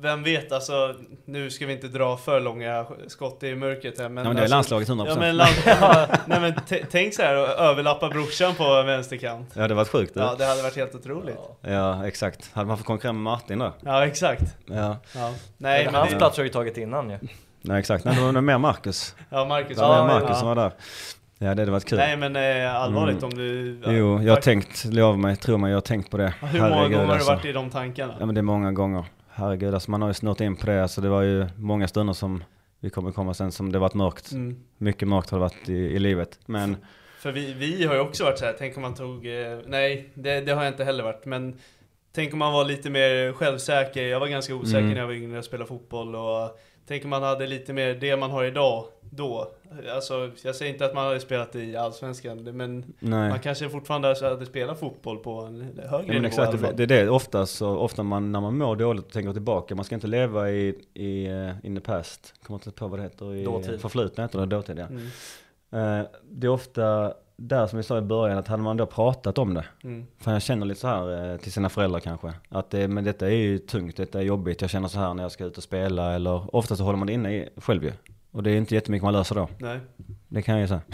Vem 0.00 0.22
vet, 0.22 0.52
alltså 0.52 0.94
nu 1.24 1.50
ska 1.50 1.66
vi 1.66 1.72
inte 1.72 1.88
dra 1.88 2.16
för 2.16 2.40
långa 2.40 2.86
skott 3.08 3.42
i 3.42 3.54
mörkret 3.54 3.98
här 3.98 4.08
men... 4.08 4.24
Ja, 4.24 4.30
men 4.30 4.36
det 4.36 4.40
är 4.42 4.54
alltså, 4.54 4.74
landslaget 4.74 4.88
100%. 4.88 5.06
Ja 5.08 5.16
men, 5.18 5.36
land, 5.36 5.50
ja, 5.66 6.06
nej, 6.26 6.40
men 6.40 6.54
tänk 6.90 7.14
så 7.14 7.22
här 7.22 7.34
att 7.34 7.48
överlappa 7.58 8.08
brorsan 8.08 8.54
på 8.54 8.82
vänsterkant. 8.82 9.50
Ja, 9.54 9.62
det 9.62 9.68
var 9.68 9.74
varit 9.74 9.88
sjukt. 9.88 10.12
Ja, 10.14 10.22
Ja, 10.22 10.34
det 10.38 10.44
hade 10.44 10.62
varit 10.62 10.76
helt 10.76 10.94
otroligt. 10.94 11.36
ja 11.60 12.06
exakt. 12.06 12.50
Hade 12.54 12.66
man 12.68 12.76
fått 12.78 12.86
konkurrera 12.86 13.12
med 13.12 13.22
Martin 13.22 13.58
då? 13.58 13.72
Ja, 13.84 14.06
exakt. 14.06 14.42
Ja, 14.66 14.96
Ja. 15.14 15.32
Nej, 15.58 15.84
men 15.84 15.94
hans 15.94 16.10
det, 16.10 16.16
plats 16.18 16.36
har 16.36 16.44
ju 16.44 16.50
tagit 16.50 16.76
innan 16.78 17.10
ju. 17.10 17.18
nej 17.62 17.78
exakt. 17.78 18.04
Nej, 18.04 18.14
det 18.16 18.32
var 18.32 18.40
mer 18.40 18.58
Marcus. 18.58 19.14
Ja, 19.30 19.44
Marcus. 19.44 19.76
Det 19.76 19.82
var 19.82 19.96
Ja, 19.96 20.06
mer 20.06 20.14
ja, 20.14 20.20
Marcus 20.20 20.38
som 20.38 20.48
var 20.48 20.54
där. 20.54 20.72
Ja, 21.42 21.54
det 21.54 21.62
hade 21.62 21.70
varit 21.70 21.84
kul. 21.88 21.98
Nej 21.98 22.16
men 22.16 22.36
eh, 22.36 22.74
allvarligt 22.76 23.22
Mm. 23.22 23.24
om 23.24 23.34
du... 23.38 23.80
Jo, 23.86 24.22
jag 24.22 24.34
har 24.34 24.40
tänkt, 24.40 24.84
lov 24.84 25.18
mig, 25.18 25.36
tro 25.36 25.56
mig, 25.58 25.70
jag 25.70 25.76
har 25.76 25.80
tänkt 25.80 26.10
på 26.10 26.16
det. 26.16 26.34
Hur 26.40 26.60
många 26.60 26.74
Herregud, 26.74 26.92
gånger 26.92 26.98
har 26.98 27.06
du 27.06 27.12
alltså. 27.12 27.32
varit 27.32 27.44
i 27.44 27.52
de 27.52 27.70
tankarna? 27.70 28.14
Ja 28.20 28.26
men 28.26 28.34
det 28.34 28.40
är 28.40 28.42
många 28.42 28.72
gånger. 28.72 29.04
Herregud, 29.40 29.74
alltså 29.74 29.90
man 29.90 30.02
har 30.02 30.08
ju 30.08 30.14
snurrat 30.14 30.40
in 30.40 30.56
på 30.56 30.66
det. 30.66 30.82
Alltså 30.82 31.00
det 31.00 31.08
var 31.08 31.22
ju 31.22 31.46
många 31.56 31.88
stunder 31.88 32.12
som 32.12 32.44
vi 32.80 32.90
kommer 32.90 33.12
komma 33.12 33.34
sen 33.34 33.52
som 33.52 33.72
det 33.72 33.78
varit 33.78 33.94
mörkt. 33.94 34.32
Mm. 34.32 34.56
Mycket 34.78 35.08
mörkt 35.08 35.30
har 35.30 35.38
det 35.38 35.42
varit 35.42 35.68
i, 35.68 35.72
i 35.74 35.98
livet. 35.98 36.38
Men 36.46 36.76
För 37.20 37.32
vi, 37.32 37.52
vi 37.52 37.84
har 37.84 37.94
ju 37.94 38.00
också 38.00 38.24
varit 38.24 38.38
så 38.38 38.44
här, 38.44 38.54
tänk 38.58 38.76
om 38.76 38.82
man 38.82 38.94
tog, 38.94 39.26
eh, 39.26 39.58
nej 39.66 40.10
det, 40.14 40.40
det 40.40 40.52
har 40.52 40.64
jag 40.64 40.72
inte 40.72 40.84
heller 40.84 41.04
varit, 41.04 41.24
men 41.24 41.58
tänk 42.12 42.32
om 42.32 42.38
man 42.38 42.52
var 42.52 42.64
lite 42.64 42.90
mer 42.90 43.32
självsäker, 43.32 44.06
jag 44.06 44.20
var 44.20 44.26
ganska 44.28 44.54
osäker 44.54 44.78
Mm. 44.78 44.90
när 44.90 44.98
jag 45.00 45.06
var 45.06 45.14
yngre 45.14 45.38
och 45.38 45.44
spelade 45.44 45.68
fotboll 45.68 46.14
och 46.16 46.58
tänk 46.90 47.04
om 47.04 47.10
man 47.10 47.22
hade 47.22 47.46
lite 47.46 47.72
mer 47.72 47.94
det 47.94 48.16
man 48.16 48.30
har 48.30 48.44
idag, 48.44 48.84
då. 49.10 49.50
Alltså 49.94 50.30
jag 50.42 50.56
säger 50.56 50.72
inte 50.72 50.84
att 50.84 50.94
man 50.94 51.06
hade 51.06 51.20
spelat 51.20 51.56
i 51.56 51.76
Allsvenskan, 51.76 52.56
men 52.56 52.94
nej. 52.98 53.30
man 53.30 53.38
kanske 53.38 53.68
fortfarande 53.68 54.16
hade 54.20 54.46
spelat 54.46 54.80
fotboll 54.80 55.18
på 55.18 55.40
en 55.40 55.60
högre 55.60 55.88
Ja, 55.88 56.02
men 56.06 56.16
nivå 56.16 56.26
exakt, 56.26 56.76
det, 56.76 56.82
är 56.82 56.86
det 56.86 57.08
ofta 57.08 57.46
så, 57.46 57.76
ofta 57.76 58.02
man, 58.02 58.32
när 58.32 58.40
man 58.40 58.58
mår 58.58 58.76
dåligt 58.76 59.06
och 59.06 59.12
tänker 59.12 59.32
tillbaka, 59.32 59.74
man 59.74 59.84
ska 59.84 59.94
inte 59.94 60.06
leva 60.06 60.50
i, 60.50 60.74
i 60.94 61.28
uh, 61.28 61.66
in 61.66 61.74
the 61.74 61.80
past, 61.80 62.34
kommer 62.42 62.58
inte 62.58 62.70
på 62.70 62.88
vad 62.88 62.98
det 62.98 63.02
heter, 63.02 63.34
i 63.34 63.44
Dåtid. 63.44 63.80
förflutna 63.80 64.24
heter 64.24 64.38
det, 64.38 64.46
dåtid 64.46 64.78
ja. 64.78 64.86
Mm, 64.86 65.06
Eh, 65.72 66.02
det 66.30 66.46
är 66.46 66.50
ofta 66.50 67.14
där 67.42 67.66
som 67.66 67.76
vi 67.76 67.82
sa 67.82 67.98
i 67.98 68.00
början, 68.00 68.38
att 68.38 68.48
hade 68.48 68.62
man 68.62 68.76
då 68.76 68.86
pratat 68.86 69.38
om 69.38 69.54
det, 69.54 69.64
mm, 69.84 70.06
för 70.18 70.32
jag 70.32 70.42
känner 70.42 70.66
lite 70.66 70.80
så 70.80 70.88
här 70.88 71.32
eh, 71.32 71.36
till 71.36 71.52
sina 71.52 71.68
föräldrar 71.68 72.00
kanske, 72.00 72.32
att 72.48 72.70
det, 72.70 72.88
men 72.88 73.04
detta 73.04 73.26
är 73.26 73.34
ju 73.34 73.58
tungt, 73.58 73.96
detta 73.96 74.18
är 74.18 74.22
jobbigt, 74.22 74.60
jag 74.60 74.70
känner 74.70 74.88
så 74.88 74.98
här 74.98 75.14
när 75.14 75.22
jag 75.22 75.32
ska 75.32 75.44
ut 75.44 75.56
och 75.56 75.62
spela, 75.62 76.14
eller 76.14 76.56
ofta 76.56 76.76
så 76.76 76.84
håller 76.84 76.98
man 76.98 77.06
det 77.06 77.12
inne 77.12 77.36
i, 77.36 77.48
själv 77.56 77.84
ju. 77.84 77.92
Och 78.32 78.42
det 78.42 78.50
är 78.50 78.56
inte 78.56 78.74
jättemycket 78.74 79.02
man 79.04 79.12
löser 79.12 79.34
då, 79.34 79.48
nej. 79.58 79.78
det 80.28 80.42
kan 80.42 80.54
jag 80.54 80.60
ju 80.60 80.68
säga. 80.68 80.80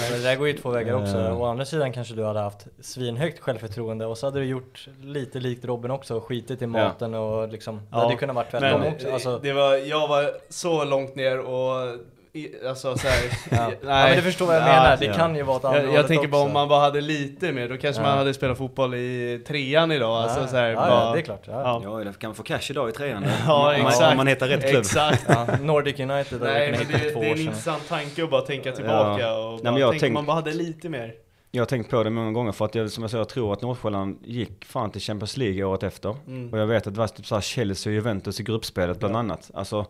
Men 0.00 0.18
det 0.18 0.22
där 0.22 0.36
går 0.36 0.48
ju 0.48 0.52
två 0.52 0.70
vägar 0.70 0.94
också. 0.94 1.18
Eh. 1.18 1.40
Å 1.40 1.44
andra 1.44 1.64
sidan 1.64 1.92
kanske 1.92 2.14
du 2.14 2.24
hade 2.24 2.40
haft 2.40 2.66
svinhögt 2.80 3.40
självförtroende 3.40 4.06
och 4.06 4.18
så 4.18 4.26
hade 4.26 4.38
du 4.38 4.44
gjort 4.44 4.88
lite 5.02 5.40
likt 5.40 5.64
Robin 5.64 5.90
också, 5.90 6.20
skitit 6.20 6.62
i 6.62 6.66
maten 6.66 7.14
och 7.14 7.48
liksom, 7.48 7.76
det 7.76 7.82
Ja, 7.90 7.98
hade 7.98 8.16
kunnat 8.16 8.36
vara 8.36 8.46
tvärtom 8.50 8.82
också. 8.84 9.12
Alltså, 9.12 9.38
det 9.38 9.52
var, 9.52 9.74
jag 9.74 10.08
var 10.08 10.30
så 10.48 10.84
långt 10.84 11.14
ner 11.14 11.38
och 11.38 11.98
i- 12.34 12.66
alltså 12.68 12.96
så 12.98 13.08
här, 13.08 13.20
Ja. 13.50 13.66
nej. 13.66 13.76
ja, 13.82 14.06
men 14.06 14.16
du 14.16 14.22
förstår 14.22 14.46
vad 14.46 14.56
jag 14.56 14.62
Ja, 14.62 14.66
menar, 14.66 14.96
det 14.96 15.04
ja. 15.06 15.12
kan 15.14 15.36
ju 15.36 15.42
vara 15.42 15.68
andra 15.68 15.82
Jag, 15.82 15.94
jag 15.94 16.06
tänker 16.06 16.28
bara 16.28 16.42
om 16.42 16.52
man 16.52 16.68
bara 16.68 16.80
hade 16.80 17.00
lite 17.00 17.52
mer, 17.52 17.68
då 17.68 17.76
kanske 17.76 18.02
Ja. 18.02 18.08
man 18.08 18.18
hade 18.18 18.34
spelat 18.34 18.58
fotboll 18.58 18.94
i 18.94 19.42
trean 19.46 19.92
idag. 19.92 20.22
Alltså, 20.22 20.40
ja, 20.40 20.46
så 20.46 20.56
här, 20.56 20.68
ja, 20.68 20.74
bara, 20.76 20.88
ja, 20.90 21.12
det 21.12 21.18
är 21.18 21.22
klart. 21.22 21.42
Ja. 21.46 21.80
Ja. 21.84 22.04
Det 22.04 22.18
kan 22.18 22.28
man 22.28 22.34
få 22.34 22.42
cash 22.42 22.70
idag 22.70 22.88
i 22.88 22.92
trean. 22.92 23.24
Ja, 23.46 23.74
om, 23.74 23.82
man, 23.82 23.90
exakt. 23.92 24.10
om 24.10 24.16
man 24.16 24.26
hittar 24.26 24.48
rätt 24.48 24.70
klubb. 24.70 24.80
Exakt. 24.80 25.24
Ja, 25.28 25.46
Nordic 25.62 26.00
United 26.00 26.40
Nej 26.40 26.70
men 26.72 26.80
det, 26.92 27.10
två 27.10 27.20
det 27.20 27.26
är 27.26 27.32
en 27.32 27.38
intressant 27.40 27.88
tanke 27.88 28.24
att 28.24 28.30
bara 28.30 28.40
tänka 28.40 28.72
tillbaka 28.72 29.34
och 29.34 29.60
men 29.64 29.72
bara 29.74 29.80
jag 29.80 29.90
tänk 29.90 30.00
tänk- 30.00 30.10
om 30.10 30.14
man 30.14 30.26
bara 30.26 30.34
hade 30.36 30.52
lite 30.54 30.88
mer. 30.88 31.12
Jag 31.50 31.60
har 31.60 31.66
tänkt 31.66 31.90
på 31.90 32.02
det 32.02 32.10
många 32.10 32.32
gånger 32.32 32.52
för 32.52 32.64
att 32.64 32.74
jag, 32.74 32.90
som 32.90 33.02
jag 33.02 33.10
sa, 33.10 33.16
jag 33.18 33.28
tror 33.28 33.52
att 33.52 33.62
Nordsjälland 33.62 34.18
gick 34.24 34.64
fan 34.64 34.90
till 34.90 35.00
Champions 35.00 35.36
League 35.36 35.64
året 35.64 35.82
efter. 35.82 36.16
Mm. 36.26 36.52
Och 36.52 36.58
jag 36.58 36.66
vet 36.66 36.86
att 36.86 36.94
det 36.94 36.98
var 37.00 37.06
typ 37.08 37.26
så 37.26 37.34
här 37.34 37.42
Chelsea 37.42 37.90
och 37.90 37.94
Juventus 37.94 38.40
i 38.40 38.42
gruppspelet 38.42 38.98
bland 38.98 39.16
annat. 39.16 39.50
Alltså, 39.54 39.86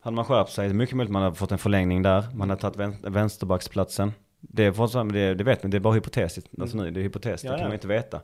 hade 0.00 0.14
man 0.16 0.24
skärpt 0.24 0.50
sig, 0.50 0.68
det 0.68 0.72
är 0.72 0.74
mycket 0.74 0.96
möjligt 0.96 1.12
man 1.12 1.22
hade 1.22 1.34
fått 1.36 1.52
en 1.52 1.58
förlängning 1.58 2.02
där. 2.02 2.24
Man 2.34 2.50
hade 2.50 2.62
tagit 2.62 2.76
vän- 2.76 2.96
vänsterbacksplatsen. 3.12 4.12
Det, 4.40 4.64
är 4.64 5.12
det, 5.12 5.34
det 5.34 5.44
vet 5.44 5.62
man, 5.62 5.70
det 5.70 5.76
är 5.76 5.80
bara 5.80 5.94
hypotetiskt. 5.94 6.50
Alltså 6.60 6.76
nu, 6.76 6.90
det 6.90 7.00
är 7.00 7.02
hypotetiskt, 7.02 7.44
Mm. 7.44 7.52
Ja, 7.52 7.56
det 7.56 7.60
kan 7.62 7.68
man 7.68 7.74
inte 7.74 7.86
veta. 7.88 8.20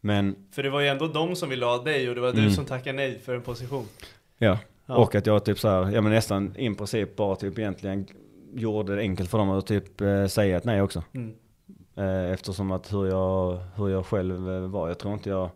Men, 0.00 0.36
För 0.52 0.62
det 0.62 0.70
var 0.70 0.80
ju 0.80 0.88
ändå 0.88 1.06
de 1.08 1.36
som 1.36 1.48
ville 1.48 1.66
ha 1.66 1.82
dig 1.82 2.08
och 2.08 2.14
det 2.14 2.20
var 2.20 2.32
du 2.32 2.38
Mm. 2.38 2.50
som 2.50 2.64
tackade 2.64 2.96
nej 2.96 3.18
för 3.24 3.34
en 3.34 3.42
position. 3.42 3.84
ja. 4.38 4.58
Ja. 4.88 4.96
Och 4.96 5.14
att 5.14 5.26
jag 5.26 5.44
typ 5.44 5.58
så 5.58 5.68
här, 5.68 5.90
ja 5.90 6.00
men 6.00 6.12
nästan 6.12 6.56
i 6.56 6.74
princip 6.74 7.16
bara 7.16 7.36
typ 7.36 7.58
egentligen 7.58 8.06
gjorde 8.54 8.94
det 8.94 9.00
enkelt 9.00 9.30
för 9.30 9.38
dem 9.38 9.50
att 9.50 9.66
typ 9.66 10.00
eh, 10.00 10.26
säga 10.26 10.56
ett 10.56 10.64
nej 10.64 10.82
också. 10.82 11.02
Mm. 11.14 11.34
Eh, 11.96 12.32
eftersom 12.32 12.70
att 12.72 12.92
hur 12.92 13.06
jag, 13.06 13.58
hur 13.76 13.88
jag 13.88 14.06
själv 14.06 14.50
eh, 14.50 14.60
var, 14.60 14.88
jag 14.88 14.98
tror 14.98 15.14
inte 15.14 15.30
jag 15.30 15.50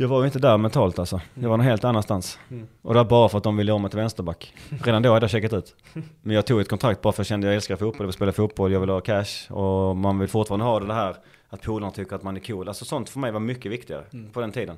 jag 0.00 0.08
var 0.08 0.20
ju 0.20 0.26
inte 0.26 0.38
där 0.38 0.58
mentalt 0.58 0.98
alltså. 0.98 1.20
Jag 1.34 1.48
var 1.48 1.56
någon 1.56 1.66
helt 1.66 1.84
annanstans. 1.84 2.38
Mm. 2.50 2.66
Och 2.82 2.94
det 2.94 3.00
var 3.00 3.04
bara 3.04 3.28
för 3.28 3.38
att 3.38 3.44
de 3.44 3.56
ville 3.56 3.72
om 3.72 3.82
mig 3.82 3.90
till 3.90 3.98
vänsterback. 4.00 4.54
Redan 4.84 5.02
då 5.02 5.12
hade 5.12 5.24
jag 5.24 5.30
checkat 5.30 5.52
ut. 5.52 5.76
Men 6.22 6.36
jag 6.36 6.46
tog 6.46 6.60
ett 6.60 6.68
kontrakt 6.68 7.00
bara 7.00 7.12
för 7.12 7.16
att 7.16 7.18
jag 7.18 7.26
kände 7.26 7.46
att 7.46 7.48
jag 7.48 7.54
älskar 7.54 7.76
fotboll, 7.76 7.98
jag 7.98 8.06
vill 8.06 8.12
spela 8.12 8.32
fotboll, 8.32 8.72
jag 8.72 8.80
vill 8.80 8.88
ha 8.90 9.00
cash. 9.00 9.52
Och 9.52 9.96
man 9.96 10.18
vill 10.18 10.28
fortfarande 10.28 10.64
ha 10.64 10.80
det 10.80 10.94
här 10.94 11.16
att 11.48 11.62
polarna 11.62 11.92
tycker 11.92 12.16
att 12.16 12.22
man 12.22 12.36
är 12.36 12.40
cool. 12.40 12.68
Alltså 12.68 12.84
sånt 12.84 13.08
för 13.08 13.18
mig 13.18 13.32
var 13.32 13.40
mycket 13.40 13.72
viktigare 13.72 14.04
Mm. 14.12 14.30
på 14.32 14.40
den 14.40 14.52
tiden. 14.52 14.76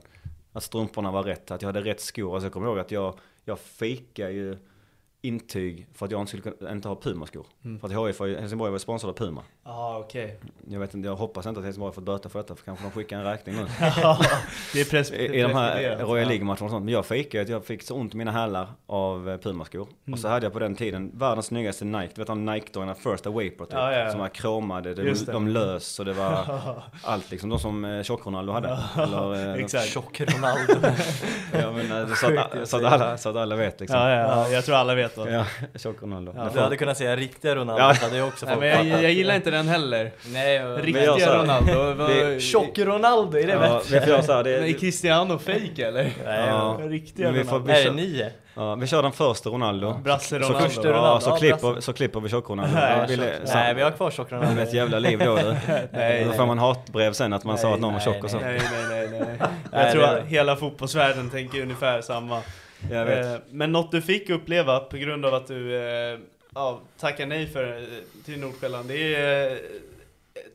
Att 0.53 0.63
strumporna 0.63 1.11
var 1.11 1.23
rätt, 1.23 1.51
att 1.51 1.63
jag 1.63 1.69
hade 1.69 1.81
rätt 1.81 2.01
skor. 2.01 2.35
Alltså 2.35 2.47
jag 2.47 2.53
kommer 2.53 2.67
ihåg 2.67 2.79
att 2.79 2.91
jag, 2.91 3.15
jag 3.45 3.59
fikade 3.59 4.33
ju 4.33 4.57
intyg 5.25 5.87
för 5.95 6.07
att 6.07 6.13
jag 6.13 6.21
inte 6.21 6.29
skulle 6.29 6.55
kunna, 6.57 6.73
inte 6.73 6.89
ha 6.89 6.97
Puma-skor. 6.97 7.47
Mm. 7.65 7.81
För 7.81 7.87
att 7.89 8.09
HIF 8.09 8.21
Helsingborg 8.41 8.71
var 8.73 8.79
sponsrad 8.79 9.11
av 9.11 9.15
Puma. 9.15 9.43
Ja 9.65 9.99
okej. 9.99 10.41
Jag 10.69 10.81
vet 10.81 10.95
inte, 10.95 11.09
jag 11.09 11.17
hoppas 11.17 11.47
inte 11.47 11.61
att 11.61 11.65
Helsingborg 11.65 11.89
har 11.89 11.95
fått 11.95 12.05
böter 12.05 12.29
för 12.29 12.39
detta, 12.39 12.55
för 12.57 12.65
kanske 12.65 12.85
de 12.85 12.91
skickar 12.91 13.19
en 13.19 13.25
räkning 13.25 13.55
nu. 13.57 13.63
det 14.73 14.81
är 14.81 14.85
pres- 14.85 15.15
I, 15.15 15.39
I 15.39 15.43
de 15.43 15.53
här. 15.55 15.97
Royal. 15.99 16.29
League-matcherna 16.29 16.65
och 16.65 16.71
sånt. 16.71 16.85
Men 16.85 16.95
jag 16.95 17.07
fikade 17.07 17.43
att 17.43 17.49
jag 17.49 17.65
fick 17.65 17.83
så 17.83 17.95
ont 17.95 18.15
i 18.15 18.17
mina 18.17 18.31
hälar 18.31 18.69
av 18.87 19.31
eh, 19.31 19.37
Puma-skor. 19.39 19.89
Mm. 20.07 20.15
Och 20.15 20.19
så 20.19 20.29
hade 20.29 20.47
jag 20.47 20.53
på 20.53 20.59
den 20.59 20.75
tiden 20.75 21.11
världens 21.15 21.47
snyggaste 21.47 21.85
Nike. 21.85 22.13
Du 22.15 22.21
vet 22.21 22.27
de 22.29 22.45
Nike-dojorna, 22.45 22.95
First 22.95 23.27
Away-Pro 23.27 23.65
typ. 23.65 23.73
Ja, 23.73 23.93
ja, 23.93 23.99
ja. 23.99 24.11
Som 24.11 24.21
var 24.21 24.29
kromade, 24.29 24.95
de, 24.95 25.03
det. 25.03 25.33
de 25.33 25.49
lös 25.49 25.99
och 25.99 26.05
det 26.05 26.13
var 26.13 26.61
allt 27.05 27.31
liksom. 27.31 27.51
De 27.51 27.59
som 27.59 27.85
eh, 27.85 28.03
Tjock-Ronaldo 28.03 28.53
hade. 28.53 28.79
Eller, 28.97 29.55
eh, 29.55 29.65
Exakt. 29.65 29.87
Tjock 29.87 30.21
Ronaldo. 30.21 30.73
Ja, 31.53 31.73
men, 31.73 32.17
så, 32.17 32.39
att, 32.39 32.69
så, 32.69 32.77
att 32.77 32.93
alla, 32.93 33.19
så 33.19 33.29
att 33.29 33.37
alla 33.37 33.57
vet 33.57 33.81
liksom. 33.81 33.99
Ja, 33.99 34.11
ja, 34.11 34.21
ja, 34.21 34.49
jag 34.49 34.65
tror 34.65 34.77
alla 34.77 34.95
vet 34.95 35.12
vad. 35.17 35.33
Ja, 35.33 35.45
Tjock-Ronaldo. 35.75 36.33
Ja, 36.37 36.45
Men 36.45 36.55
Du 36.55 36.61
hade 36.61 36.77
kunnat 36.77 36.97
säga 36.97 37.17
riktiga 37.17 37.55
Ronaldo, 37.55 37.83
Ja. 37.83 37.93
hade 38.03 38.17
ju 38.17 38.23
också 38.23 38.47
Nej, 38.47 38.57
men 38.57 38.89
jag, 38.89 39.03
jag 39.03 39.13
gillar 39.13 39.35
inte 39.35 39.51
den 39.51 39.69
heller. 39.69 40.13
Nej, 40.27 40.55
jag 40.55 40.87
Riktiga 40.87 41.19
sa- 41.19 41.39
Ronaldo. 41.43 41.95
det- 42.09 42.41
Tjock 42.41 42.79
Ronaldo, 42.79 43.39
är 43.39 43.47
det 43.47 43.53
Ja, 43.53 43.59
bättre? 43.59 44.17
vi 44.17 44.23
så 44.23 44.33
här, 44.33 44.45
det, 44.45 44.51
Men 44.61 44.69
är 44.69 44.73
Cristiano 44.73 45.39
fake 45.39 45.87
eller? 45.87 46.11
Nej, 46.25 46.47
Ja. 46.49 46.79
Riktiga 46.83 47.31
vi 47.31 47.45
får- 47.45 47.51
Ronaldo. 47.51 47.73
Är 47.73 47.77
det 47.77 47.83
kör- 47.85 47.93
nio? 47.93 48.31
ja, 48.55 48.75
vi 48.75 48.87
kör 48.87 49.03
den 49.03 49.13
första 49.13 49.51
Ronaldo. 49.51 49.95
Brasse 50.05 50.29
Så, 50.29 50.37
Ronaldo. 50.53 50.69
ja, 50.85 50.91
Ronaldo, 50.93 51.21
så, 51.21 51.31
ja, 51.31 51.37
klipper, 51.37 51.81
så 51.81 51.93
klipper 51.93 52.21
vi 52.21 52.29
Tjock-Ronaldo. 52.29 52.75
Nej, 52.75 52.99
Jag 52.99 53.07
ville- 53.07 53.33
så- 53.45 53.55
Nej, 53.55 53.75
vi 53.75 53.83
har 53.83 53.91
kvar 53.91 54.11
Tjock 54.11 54.31
Det 54.31 54.37
Ronaldo. 54.37 54.61
är 54.61 54.67
ett 54.67 54.75
jävla 54.75 54.99
liv 54.99 55.19
då 55.25 55.37
du. 55.37 55.43
Nej, 55.93 56.25
Då 56.25 56.33
får 56.33 56.47
man 56.47 56.59
hatbrev 56.59 57.13
sen 57.13 57.33
att 57.33 57.45
man 57.45 57.59
sa 57.59 57.67
Nej, 57.67 57.75
att 57.75 57.81
någon 57.81 57.93
var 57.93 58.01
nej, 58.07 58.15
tjock 58.15 58.25
och 58.25 58.31
så. 58.31 58.39
Nej, 58.41 58.61
nej, 58.91 59.09
nej, 59.11 59.21
nej. 59.21 59.37
Nej, 59.73 59.83
Jag 59.85 59.93
tror 59.93 60.03
det- 60.03 60.21
att 60.21 60.27
hela 60.27 60.57
fotbollsvärlden 60.57 61.31
tänker 61.31 61.63
ungefär 61.63 62.01
samma. 62.01 62.41
Jag 62.91 63.07
vet. 63.07 63.27
Eh, 63.27 63.41
Men 63.51 63.73
något 63.73 63.93
du 63.93 64.03
fick 64.03 64.31
uppleva 64.31 64.81
på 64.81 64.97
grund 64.97 65.25
av 65.27 65.35
att 65.35 65.47
du 65.47 65.77
eh, 65.77 66.19
ja, 66.55 66.81
tackar 66.99 67.27
nej 67.27 67.47
för, 67.47 67.77
eh, 67.77 67.83
till 68.25 68.41
Nordsjälland, 68.41 68.89
det 68.89 69.15
är 69.15 69.51
eh, 69.51 69.57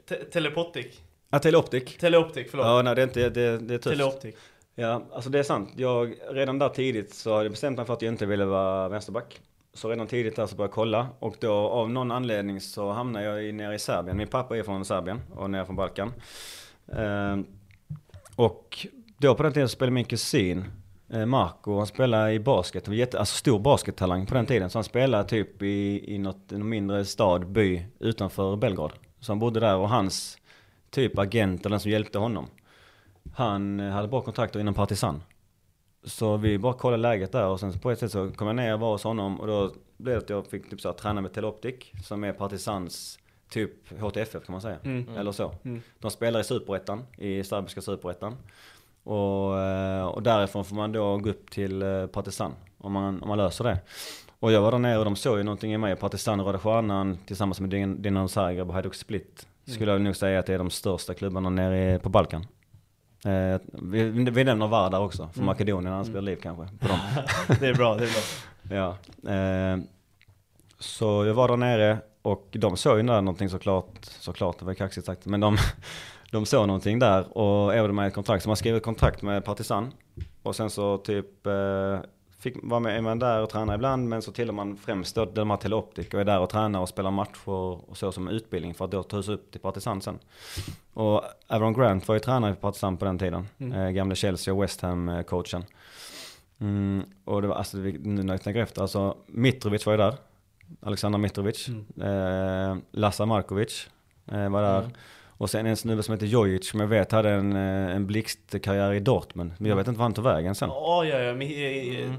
te- 0.10 0.24
Telepotic. 0.24 1.02
Ja, 1.30 1.40
Teleoptic. 1.40 1.98
Teleoptic, 1.98 2.48
förlåt. 2.52 2.66
Ja, 2.66 2.82
nej 2.82 2.96
det 2.96 3.02
är 3.02 3.04
inte, 3.08 3.30
det, 3.30 3.58
det 3.58 3.74
är 3.74 3.78
tufft. 3.78 3.98
Teleoptic. 3.98 4.36
Ja, 4.76 5.04
alltså 5.14 5.30
det 5.30 5.40
är 5.40 5.44
sant. 5.44 5.70
Jag, 5.76 6.14
redan 6.32 6.60
där 6.60 6.70
tidigt 6.70 7.14
så 7.14 7.32
hade 7.34 7.44
jag 7.46 7.52
bestämt 7.52 7.78
mig 7.78 7.86
för 7.86 7.94
att 7.94 8.02
jag 8.02 8.14
inte 8.14 8.26
ville 8.26 8.46
vara 8.46 8.90
vänsterback. 8.90 9.42
Så 9.74 9.90
redan 9.90 10.08
tidigt 10.08 10.36
där 10.36 10.46
så 10.48 10.56
började 10.56 10.70
jag 10.70 10.76
kolla 10.76 11.08
och 11.20 11.36
då 11.40 11.52
av 11.54 11.90
någon 11.90 12.12
anledning 12.12 12.62
så 12.62 12.92
hamnade 12.92 13.26
jag 13.26 13.54
nere 13.56 13.76
i 13.76 13.80
Serbien. 13.80 14.18
Min 14.18 14.28
pappa 14.28 14.58
är 14.58 14.64
från 14.64 14.86
Serbien 14.86 15.22
och 15.36 15.50
nere 15.50 15.66
från 15.66 15.76
Balkan. 15.76 16.14
Ehm, 16.94 17.46
och 18.36 18.88
då 19.18 19.36
på 19.36 19.44
den 19.44 19.54
tiden 19.54 19.70
så 19.70 19.74
spelade 19.74 19.94
min 19.94 20.06
kusin 20.06 20.58
eh, 20.60 20.66
Marco, 21.08 21.78
han 21.78 21.88
spelade 21.88 22.34
i 22.34 22.40
basket, 22.40 22.86
han 22.86 22.92
var 22.92 22.98
jätte, 22.98 23.20
alltså 23.20 23.36
stor 23.36 23.60
baskettalang 23.60 24.26
på 24.26 24.34
den 24.34 24.46
tiden. 24.46 24.70
Så 24.70 24.78
han 24.78 24.84
spelade 24.84 25.30
typ 25.30 25.62
i, 25.62 26.04
i 26.14 26.18
något, 26.18 26.52
en 26.52 26.70
mindre 26.70 27.06
stad, 27.06 27.48
by 27.48 27.86
utanför 28.00 28.56
Belgrad. 28.56 28.92
Så 29.20 29.32
han 29.32 29.40
bodde 29.40 29.60
där 29.60 29.76
och 29.76 29.90
hans 29.90 30.38
typ 30.90 31.20
agent 31.20 31.66
eller 31.66 31.74
den 31.74 31.80
som 31.80 31.92
hjälpte 31.92 32.20
honom. 32.20 32.48
Han 33.34 33.80
eh, 33.80 33.92
hade 33.92 34.08
bra 34.08 34.22
kontakter 34.22 34.60
inom 34.60 34.74
Partisan. 34.74 35.24
Så 36.04 36.38
vi 36.38 36.58
bara 36.58 36.74
kollade 36.74 37.02
läget 37.02 37.32
där 37.32 37.48
och 37.48 37.60
sen 37.60 37.80
på 37.80 37.92
ett 37.92 38.00
sätt 38.00 38.12
så 38.12 38.32
kom 38.32 38.48
jag 38.48 38.56
ner 38.56 38.74
och 38.74 38.80
var 38.80 38.92
hos 38.92 39.04
honom 39.04 39.40
och 39.40 39.48
då 39.48 39.74
blev 39.98 40.16
det 40.16 40.24
att 40.24 40.30
jag 40.30 40.48
fick 40.48 40.70
typ 40.70 40.82
så 40.82 40.90
här, 40.90 40.96
träna 40.96 41.22
med 41.22 41.34
Teloptic 41.34 41.76
som 42.04 42.24
är 42.24 42.34
Partisans 42.34 43.20
typ 43.50 44.00
HTFF 44.00 44.46
kan 44.46 44.52
man 44.54 44.62
säga. 44.62 44.80
Mm. 44.84 45.18
Eller 45.18 45.32
så. 45.32 45.54
Mm. 45.64 45.82
De 46.00 46.12
spelar 46.12 46.40
i 46.40 46.44
superettan, 46.44 47.04
i 47.18 47.44
serbiska 47.44 47.82
superettan. 47.82 48.36
Och, 49.08 49.60
eh, 49.60 50.06
och 50.06 50.24
därifrån 50.24 50.66
får 50.66 50.76
man 50.76 50.92
då 50.92 51.18
gå 51.18 51.30
upp 51.30 51.52
till 51.52 51.82
eh, 51.82 52.06
Partisan 52.08 52.54
om 52.78 52.92
man, 52.94 53.22
om 53.22 53.28
man 53.28 53.38
löser 53.38 53.64
det. 53.64 53.80
Och 54.40 54.52
jag 54.52 54.62
var 54.62 54.72
där 54.72 54.80
nere 54.80 54.98
och 54.98 55.06
de 55.06 55.16
såg 55.16 55.38
ju 55.38 55.44
någonting 55.44 55.74
i 55.74 55.78
mig. 55.78 55.96
Partisan 55.96 56.40
och 56.40 56.46
Röda 56.46 56.60
Stjärnan 56.60 57.18
tillsammans 57.26 57.60
med 57.60 57.70
Din- 57.70 58.02
Dinamo 58.02 58.28
Zagreb 58.28 58.68
och 58.68 58.74
Hajduk 58.74 58.96
Split. 58.96 59.48
Skulle 59.68 59.92
jag 59.92 60.02
nog 60.02 60.16
säga 60.16 60.40
att 60.40 60.46
det 60.46 60.54
är 60.54 60.58
de 60.58 60.70
största 60.70 61.14
klubbarna 61.14 61.50
nere 61.50 62.00
på 62.00 62.10
Balkan. 62.10 62.46
Eh, 63.26 63.62
vi, 63.74 64.04
vi 64.10 64.44
nämner 64.44 64.68
Vardar 64.68 65.00
också, 65.00 65.30
från 65.34 65.46
Makedonien, 65.46 65.94
han 65.94 66.06
spelar 66.06 66.22
liv 66.22 66.40
kanske. 66.44 66.78
På 66.80 66.88
dem. 66.88 67.00
Det 67.60 67.68
är 67.68 67.74
bra, 67.74 67.96
det 67.96 68.04
är 68.04 68.10
bra. 68.10 68.22
Ja. 69.24 69.32
Eh, 69.34 69.78
så 70.80 71.26
jag 71.26 71.34
var 71.34 71.48
där 71.48 71.58
nere 71.58 71.98
och 72.22 72.48
de 72.52 72.78
såg 72.78 72.98
ju 72.98 73.04
där 73.04 73.22
någonting 73.22 73.50
såklart, 73.50 73.86
såklart, 74.02 74.60
det 74.60 74.66
var 74.66 74.74
kaxigt 74.74 75.06
sagt, 75.06 75.26
men 75.26 75.40
de, 75.40 75.58
de 76.32 76.46
såg 76.46 76.68
någonting 76.68 77.00
där 77.00 77.38
och 77.38 77.76
erbjöd 77.76 77.94
mig 77.94 78.08
ett 78.08 78.14
kontrakt. 78.14 78.44
Så 78.44 78.50
man 78.50 78.58
skrev 78.58 78.76
ett 78.76 78.84
kontrakt 78.84 79.22
med 79.22 79.46
Partisan 79.46 79.94
och 80.44 80.56
sen 80.56 80.70
så 80.70 80.98
typ 80.98 81.48
eh, 81.48 82.00
fick 82.40 82.56
vara 82.64 82.80
med, 82.80 83.04
man 83.04 83.20
där 83.20 83.42
och 83.42 83.50
träna 83.50 83.76
ibland 83.76 84.10
men 84.10 84.22
så 84.22 84.32
tillhör 84.32 84.54
man 84.54 84.78
främst 84.78 85.16
då 85.16 85.26
Delmar 85.26 85.58
Teleoptic 85.58 86.14
och 86.14 86.20
är 86.20 86.26
där 86.26 86.40
och 86.40 86.50
tränar 86.50 86.80
och 86.80 86.90
spelar 86.90 87.12
matcher 87.12 87.50
och 87.90 87.98
så 87.98 88.12
som 88.12 88.28
utbildning 88.28 88.74
för 88.74 88.86
att 88.86 88.92
då 88.92 89.04
tas 89.04 89.28
upp 89.28 89.52
till 89.52 89.62
Partisan 89.62 90.02
sen. 90.02 90.20
Och 90.94 91.24
Avron 91.48 91.74
Grant 91.74 92.08
var 92.08 92.16
ju 92.16 92.20
tränare 92.20 92.54
för 92.54 92.62
Partisan 92.62 92.98
på 92.98 93.06
den 93.06 93.20
tiden, 93.20 93.48
eh, 93.74 93.90
gamla 93.90 94.16
Chelsea 94.16 94.54
och 94.54 94.64
West 94.64 94.82
Ham 94.82 95.10
eh, 95.10 95.24
coachen. 95.24 95.64
Mm, 96.60 97.04
och 97.26 97.42
det 97.42 97.48
var, 97.48 97.56
alltså, 97.56 97.78
nu 97.78 98.24
när 98.24 98.34
jag 98.34 98.42
tänker 98.42 98.62
efter, 98.62 98.82
alltså 98.82 99.18
Mitrovic 99.28 99.86
var 99.86 99.94
ju 99.94 99.98
där. 99.98 100.16
Alexander 100.82 101.20
Mitrovic. 101.20 101.68
Eh, 102.02 102.78
Lassa 102.92 103.26
Markovic 103.26 103.90
eh, 104.26 104.50
var 104.50 104.62
där. 104.62 104.90
Och 105.38 105.50
sen 105.50 105.66
en 105.66 105.78
snubbe 105.78 106.04
som 106.04 106.14
heter 106.14 106.26
Jojic 106.26 106.70
som 106.70 106.80
jag 106.80 106.88
vet 106.88 107.12
hade 107.12 107.30
en, 107.30 107.54
eh, 107.56 107.96
en 107.96 108.08
blixtkarriär 108.08 108.94
i 108.94 109.00
Dortmund. 109.00 109.52
Men 109.58 109.70
jag 109.70 109.76
vet 109.76 109.88
inte 109.88 109.98
var 109.98 110.04
han 110.06 110.14
tog 110.14 110.24
vägen 110.26 110.56
sen. 110.56 110.70
Ja, 110.70 111.06
ja, 111.06 111.20
ja. 111.20 111.42
eh, 111.42 112.00
eh, 112.04 112.10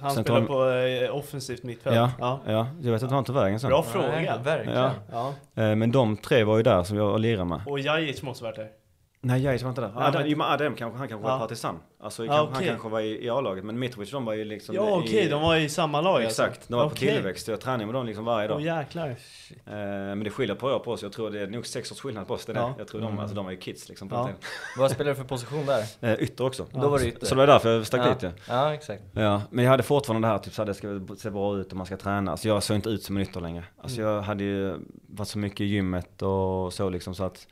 Han 0.00 0.10
Sen 0.10 0.24
spelar 0.24 0.40
tar- 0.40 0.46
på 0.46 0.70
eh, 1.04 1.16
offensivt 1.16 1.62
mittfält. 1.62 1.96
Ja, 1.96 2.10
ja. 2.18 2.40
ja, 2.46 2.66
jag 2.82 2.92
vet 2.92 3.02
inte 3.02 3.10
var 3.12 3.14
han 3.16 3.24
tog 3.24 3.34
vägen 3.36 3.60
sen. 3.60 3.70
Bra 3.70 3.82
fråga. 3.82 4.38
verkligen. 4.44 4.78
Ja. 4.78 4.90
Ja. 5.54 5.62
Eh, 5.62 5.76
men 5.76 5.92
de 5.92 6.16
tre 6.16 6.44
var 6.44 6.56
ju 6.56 6.62
där 6.62 6.82
som 6.82 6.96
jag 6.96 7.20
lirade 7.20 7.44
med. 7.44 7.60
Och 7.66 7.80
Jajic 7.80 8.22
måste 8.22 8.44
varit 8.44 8.56
där. 8.56 8.68
Nej, 9.20 9.42
Jajic 9.42 9.62
var 9.62 9.68
inte 9.68 9.80
där. 9.80 9.92
Ja, 9.94 10.06
Adam, 10.06 10.22
men- 10.30 10.40
Adem 10.40 10.74
kanske, 10.74 10.98
han 10.98 11.08
kanske 11.08 11.28
Ja. 11.28 11.32
var 11.36 11.46
partisan. 11.46 11.78
Alltså 12.00 12.24
Ja, 12.24 12.32
kanske, 12.36 12.44
okej. 12.54 12.66
han 12.68 12.74
kanske 12.76 12.88
var 12.88 13.00
i, 13.00 13.24
i 13.24 13.30
A-laget. 13.30 13.64
Men 13.64 13.78
Mitrovic 13.78 14.10
de 14.10 14.24
var 14.24 14.32
ju 14.34 14.44
liksom 14.44 14.74
Ja, 14.74 14.88
i, 14.88 15.02
okej, 15.04 15.28
de 15.28 15.42
var 15.42 15.56
i 15.56 15.68
samma 15.68 16.00
lag 16.00 16.22
Exakt, 16.24 16.48
alltså. 16.56 16.72
de 16.72 16.76
var 16.76 16.86
på 16.86 16.92
Okej. 16.92 17.14
tillväxt. 17.14 17.48
Jag 17.48 17.60
tränade 17.60 17.86
med 17.86 17.94
dem 17.94 18.06
liksom 18.06 18.24
varje 18.24 18.48
dag. 18.48 18.56
Åh 18.56 18.62
jäklar. 18.62 19.08
Eh, 19.08 19.16
men 19.66 20.24
det 20.24 20.30
skiljer 20.30 20.56
på 20.56 20.66
år 20.66 20.78
på 20.78 20.92
oss. 20.92 21.02
Jag 21.02 21.12
tror 21.12 21.30
det 21.30 21.40
är 21.40 21.46
nog 21.46 21.66
sex 21.66 21.92
års 21.92 22.00
skillnad 22.00 22.26
på 22.26 22.34
oss. 22.34 22.44
Det. 22.46 22.52
Ja. 22.52 22.74
Jag 22.78 22.88
tror 22.88 23.00
de, 23.00 23.18
alltså, 23.18 23.36
de 23.36 23.44
var 23.44 23.52
ju 23.52 23.58
kids 23.58 23.88
liksom 23.88 24.08
på 24.08 24.14
Ja. 24.16 24.28
Vad 24.78 24.90
spelar 24.90 25.10
du 25.10 25.14
för 25.16 25.24
position 25.24 25.66
där? 25.66 25.84
Eh, 26.00 26.22
ytter 26.22 26.44
också. 26.46 26.66
Då 26.72 26.88
var 26.88 26.98
det 26.98 27.06
ytter. 27.06 27.26
Så 27.26 27.34
det 27.34 27.38
var 27.38 27.46
därför 27.46 27.72
jag 27.76 27.86
stack 27.86 28.00
ja. 28.06 28.08
dit 28.12 28.22
ja. 28.22 28.30
Ja, 28.48 28.74
exakt. 28.74 29.02
ja. 29.12 29.42
Men 29.50 29.64
jag 29.64 29.70
hade 29.70 29.82
fortfarande 29.82 30.28
det 30.28 30.32
här 30.32 30.38
typ 30.38 30.52
så 30.54 30.62
här, 30.62 30.66
det 30.66 30.74
ska 30.74 31.00
se 31.18 31.30
bra 31.30 31.56
ut 31.56 31.70
och 31.70 31.76
man 31.76 31.86
ska 31.86 31.96
träna. 31.96 32.30
Alltså 32.30 32.48
jag 32.48 32.62
såg 32.62 32.74
inte 32.74 32.88
ut 32.88 33.02
som 33.02 33.16
en 33.16 33.22
ytter 33.22 33.40
längre. 33.40 33.64
Alltså 33.82 34.00
Mm. 34.00 34.12
jag 34.12 34.22
hade 34.22 34.44
ju 34.44 34.78
varit 35.08 35.28
så 35.28 35.38
mycket 35.38 35.60
i 35.60 35.64
gymmet 35.64 36.22
och 36.22 36.72
så 36.72 36.88
liksom 36.90 37.14
så 37.14 37.24
att 37.24 37.46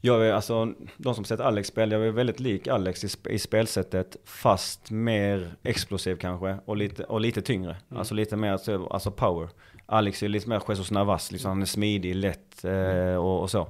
Jag 0.00 0.26
är 0.26 0.32
alltså, 0.32 0.74
de 0.96 1.14
som 1.14 1.24
sett 1.24 1.40
Alex 1.40 1.68
spela, 1.68 1.96
jag 1.96 2.06
är 2.06 2.10
väldigt 2.10 2.40
lik 2.40 2.68
Alex 2.68 3.04
i, 3.04 3.30
i 3.30 3.38
spelsättet 3.38 4.16
fast 4.24 4.90
mer 4.90 5.54
explosiv 5.62 6.16
kanske 6.16 6.58
och 6.64 6.76
lite, 6.76 7.04
och 7.04 7.20
lite 7.20 7.42
tyngre. 7.42 7.76
Alltså 7.88 8.14
lite 8.14 8.36
mer 8.36 8.52
alltså, 8.90 9.10
power. 9.10 9.48
Alex 9.86 10.22
är 10.22 10.28
lite 10.28 10.48
mer 10.48 10.62
Jesus 10.68 10.90
Navas, 10.90 11.32
liksom, 11.32 11.48
han 11.48 11.62
är 11.62 11.66
smidig, 11.66 12.14
lätt 12.14 12.64
eh, 12.64 13.14
och, 13.14 13.40
och 13.40 13.50
så. 13.50 13.68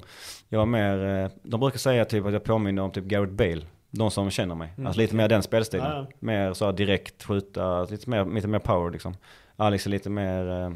Jag 0.48 0.62
är 0.62 0.66
mer, 0.66 1.24
eh, 1.24 1.30
de 1.42 1.60
brukar 1.60 1.78
säga 1.78 2.04
typ 2.04 2.26
att 2.26 2.32
jag 2.32 2.44
påminner 2.44 2.82
om 2.82 2.90
typ 2.90 3.04
Gareth 3.04 3.32
Bale. 3.32 3.62
De 3.90 4.10
som 4.10 4.30
känner 4.30 4.54
mig. 4.54 4.72
Alltså 4.84 5.00
lite 5.00 5.14
mer 5.14 5.28
den 5.28 5.42
spelstilen. 5.42 5.86
Ja, 5.86 5.96
ja. 5.96 6.16
Mer 6.18 6.52
så 6.52 6.72
direkt 6.72 7.24
skjuta, 7.24 7.84
lite 7.84 8.10
mer, 8.10 8.24
lite 8.24 8.48
mer 8.48 8.58
power 8.58 8.90
liksom. 8.90 9.16
Alex 9.56 9.86
är 9.86 9.90
lite 9.90 10.10
mer 10.10 10.50
eh, 10.50 10.70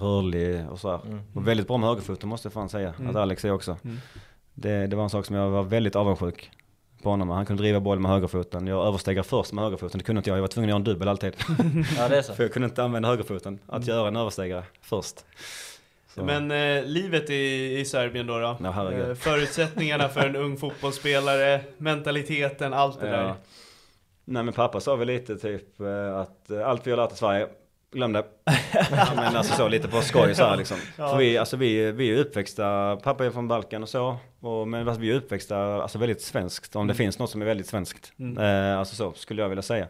rörlig 0.00 0.70
och 0.70 0.78
så 0.78 0.90
här. 0.90 1.00
Och 1.34 1.48
väldigt 1.48 1.66
bra 1.66 1.76
med 1.76 1.88
högerfoten 1.88 2.28
måste 2.28 2.46
jag 2.46 2.52
fan 2.52 2.68
säga. 2.68 2.94
Att 3.08 3.16
Alex 3.16 3.44
är 3.44 3.52
också. 3.52 3.76
Det, 4.60 4.86
det 4.86 4.96
var 4.96 5.04
en 5.04 5.10
sak 5.10 5.26
som 5.26 5.36
jag 5.36 5.50
var 5.50 5.62
väldigt 5.62 5.96
avundsjuk 5.96 6.50
på 7.02 7.10
honom. 7.10 7.28
Han 7.28 7.46
kunde 7.46 7.62
driva 7.62 7.80
bollen 7.80 8.02
med 8.02 8.10
högerfoten. 8.10 8.66
Jag 8.66 8.86
överstegrar 8.86 9.22
först 9.22 9.52
med 9.52 9.64
högerfoten. 9.64 9.98
Det 9.98 10.04
kunde 10.04 10.18
inte 10.18 10.30
jag. 10.30 10.36
Jag 10.36 10.40
var 10.40 10.48
tvungen 10.48 10.68
att 10.68 10.70
göra 10.70 10.76
en 10.76 10.84
dubbel 10.84 11.08
alltid. 11.08 11.32
Ja 11.96 12.08
det 12.08 12.18
är 12.18 12.22
så. 12.22 12.34
För 12.34 12.42
jag 12.42 12.52
kunde 12.52 12.68
inte 12.68 12.84
använda 12.84 13.08
högerfoten. 13.08 13.58
Att 13.66 13.86
göra 13.86 14.08
en 14.08 14.16
överstegare 14.16 14.64
först. 14.80 15.24
Så. 16.14 16.24
Men 16.24 16.50
eh, 16.50 16.84
livet 16.84 17.30
i, 17.30 17.78
i 17.78 17.84
Serbien 17.84 18.26
då? 18.26 18.38
då? 18.38 18.56
Ja. 18.62 18.92
Eh, 18.92 19.14
förutsättningarna 19.14 20.08
för 20.08 20.20
en 20.20 20.36
ung 20.36 20.56
fotbollsspelare, 20.58 21.60
mentaliteten, 21.78 22.72
allt 22.72 23.00
det 23.00 23.06
där. 23.06 23.22
Ja. 23.22 23.36
Nej 24.24 24.42
men 24.42 24.54
pappa 24.54 24.80
sa 24.80 24.96
väl 24.96 25.06
lite 25.06 25.36
typ 25.36 25.80
eh, 25.80 26.16
att 26.16 26.50
eh, 26.50 26.68
allt 26.68 26.86
vi 26.86 26.90
har 26.90 26.98
lärt 26.98 27.12
i 27.12 27.16
Sverige, 27.16 27.48
glöm 27.92 28.12
det. 28.12 28.24
men 29.16 29.36
alltså 29.36 29.54
så 29.54 29.68
lite 29.68 29.88
på 29.88 30.00
skoj 30.00 30.34
så 30.34 30.44
här 30.44 30.56
liksom. 30.56 30.76
För 30.96 31.16
vi, 31.18 31.38
alltså 31.38 31.56
vi, 31.56 31.92
vi 31.92 32.10
är 32.10 32.18
uppväxta, 32.18 32.96
pappa 33.02 33.24
är 33.26 33.30
från 33.30 33.48
Balkan 33.48 33.82
och 33.82 33.88
så. 33.88 34.16
Och, 34.40 34.68
men 34.68 34.88
alltså, 34.88 35.00
vi 35.00 35.10
är 35.10 35.14
uppväxta 35.14 35.82
alltså 35.82 35.98
väldigt 35.98 36.22
svenskt, 36.22 36.76
om 36.76 36.86
det 36.86 36.94
finns 36.94 37.18
något 37.18 37.30
som 37.30 37.42
är 37.42 37.46
väldigt 37.46 37.66
svenskt. 37.66 38.12
Eh, 38.38 38.78
alltså 38.78 38.94
så 38.94 39.12
skulle 39.12 39.42
jag 39.42 39.48
vilja 39.48 39.62
säga. 39.62 39.88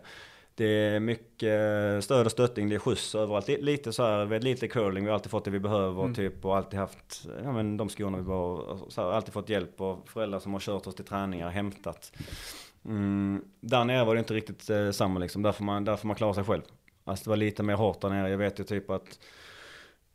Det 0.55 0.65
är 0.65 1.01
mycket 1.01 2.05
stöd 2.05 2.27
och 2.27 2.33
stöttning, 2.33 2.69
det 2.69 2.75
är 2.75 2.79
skjuts 2.79 3.15
överallt. 3.15 3.49
Li- 3.49 3.63
Lite 3.63 3.93
så 3.93 4.03
här, 4.05 4.41
lite 4.41 4.69
curling, 4.69 5.05
vi 5.05 5.11
har 5.11 5.15
alltid 5.15 5.31
fått 5.31 5.45
det 5.45 5.51
vi 5.51 5.59
behöver 5.61 6.15
typ 6.15 6.45
och 6.45 6.57
alltid 6.57 6.79
haft, 6.81 7.27
ja 7.45 7.53
men 7.53 7.77
de 7.77 7.89
skorna 7.89 8.19
vi 8.19 8.25
behöver. 8.25 8.77
Så 8.89 9.03
här, 9.03 9.11
alltid 9.13 9.33
fått 9.33 9.49
hjälp 9.49 9.81
och 9.81 10.09
föräldrar 10.09 10.39
som 10.41 10.53
har 10.53 10.61
kört 10.61 10.87
oss 10.87 10.95
till 10.95 11.05
träningar, 11.05 11.49
hämtat. 11.51 12.13
Mm, 12.85 13.45
där 13.61 13.85
nere 13.85 14.05
var 14.05 14.15
det 14.15 14.19
inte 14.19 14.35
riktigt 14.35 14.71
eh, 14.71 14.91
samma 14.91 15.21
liksom, 15.21 15.43
där 15.43 15.53
får, 15.53 15.65
man, 15.65 15.85
där 15.85 15.97
får 15.97 16.07
man 16.07 16.17
klara 16.17 16.35
sig 16.35 16.45
själv. 16.45 16.63
Alltså 17.05 17.25
det 17.25 17.31
var 17.31 17.37
lite 17.37 17.63
mer 17.63 17.75
hårt 17.75 18.01
där 18.01 18.09
nere, 18.09 18.31
jag 18.31 18.39
vet 18.39 18.61
ju 18.61 18.65
typ 18.65 18.91
att 18.91 19.19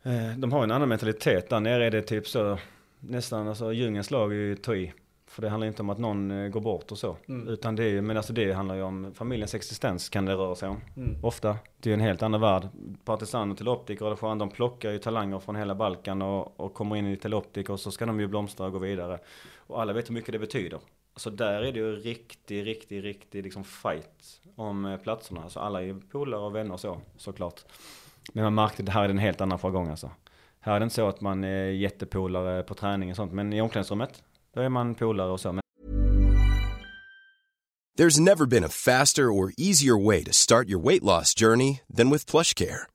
eh, 0.04 0.38
de 0.38 0.52
har 0.52 0.64
en 0.64 0.72
annan 0.72 0.90
mentalitet. 0.90 1.50
Där 1.50 1.60
nere 1.60 1.86
är 1.86 1.92
det 1.92 2.02
typ 2.02 2.28
så, 2.28 2.58
nästan 3.00 3.48
alltså 3.48 3.74
djungelns 3.74 4.12
lag 4.12 4.32
är 4.32 4.36
ju 4.36 4.56
ta 4.56 4.76
i. 4.76 4.94
För 5.28 5.42
det 5.42 5.50
handlar 5.50 5.68
inte 5.68 5.82
om 5.82 5.90
att 5.90 5.98
någon 5.98 6.32
eh, 6.32 6.50
går 6.50 6.62
bort 6.62 6.92
och 6.92 6.98
så. 6.98 7.18
Utan 7.48 7.76
det 7.76 7.84
är 7.84 8.02
men 8.02 8.18
alltså 8.18 8.34
det 8.34 8.54
handlar 8.54 8.76
ju 8.76 8.82
om 8.82 9.14
familjens 9.14 9.56
existens 9.56 10.10
kan 10.10 10.26
det 10.26 10.34
röra 10.34 10.56
sig 10.56 10.70
om. 10.70 10.82
Ofta. 11.24 11.58
Det 11.80 11.90
är 11.90 11.92
ju 11.92 11.94
en 11.94 12.08
helt 12.08 12.22
annan 12.24 12.42
värld. 12.42 12.68
Partisaner 13.06 13.56
till 13.56 13.68
optiker 13.68 14.24
och 14.24 14.38
de 14.38 14.50
plockar 14.50 14.92
ju 14.92 14.98
talanger 14.98 15.40
från 15.40 15.56
hela 15.56 15.76
Balkan 15.76 16.22
och, 16.22 16.60
och 16.60 16.74
kommer 16.74 16.96
in 16.96 17.08
i 17.08 17.18
till 17.18 17.34
optiker 17.34 17.74
och 17.74 17.80
så 17.80 17.92
ska 17.92 18.06
de 18.06 18.20
ju 18.20 18.28
blomstra 18.28 18.66
och 18.66 18.72
gå 18.72 18.80
vidare. 18.80 19.20
Och 19.58 19.82
alla 19.82 19.94
vet 19.94 20.10
hur 20.10 20.14
mycket 20.14 20.32
det 20.32 20.40
betyder. 20.40 20.80
Så 21.16 21.30
där 21.30 21.62
är 21.62 21.72
det 21.72 21.80
ju 21.80 21.96
riktig, 21.96 22.66
riktig, 22.66 23.04
riktig 23.04 23.44
liksom 23.44 23.64
fight 23.64 24.42
om 24.56 24.86
eh, 24.86 24.98
platserna. 24.98 25.44
Alltså 25.44 25.60
alla 25.60 25.82
är 25.82 25.86
ju 25.86 26.00
polare 26.00 26.42
och 26.42 26.56
vänner 26.56 26.74
och 26.74 26.80
så, 26.80 27.02
såklart. 27.18 27.62
Men 28.34 28.44
man 28.44 28.56
märkte 28.56 28.82
att 28.82 28.86
det 28.86 28.92
här 28.92 29.06
är 29.06 29.10
en 29.10 29.18
helt 29.18 29.42
annan 29.42 29.60
jargong 29.60 29.88
alltså. 29.88 30.12
Här 30.60 30.76
är 30.76 30.80
det 30.80 30.84
inte 30.84 30.96
så 30.96 31.08
att 31.08 31.22
man 31.22 31.44
är 31.44 31.66
jättepolare 31.66 32.64
på 32.64 32.74
träning 32.74 33.10
och 33.10 33.16
sånt. 33.16 33.34
Men 33.34 33.54
i 33.54 33.62
omklädningsrummet, 33.62 34.24
då 34.54 34.62
är 34.62 34.70
man 34.70 34.96
polare 34.96 35.32
och 35.32 35.40
så. 35.40 35.52
Men 35.52 35.62
There's 37.98 38.20
never 38.20 38.46
been 38.46 38.64
a 38.64 38.70
faster 38.70 39.24
or 39.24 39.54
easier 39.58 40.06
way 40.06 40.24
to 40.24 40.34
start 40.34 40.68
your 40.68 40.84
weight 40.84 41.04
loss 41.04 41.34
journey 41.34 41.80
than 41.98 42.10
with 42.10 42.32
plush 42.32 42.54
care. 42.54 42.95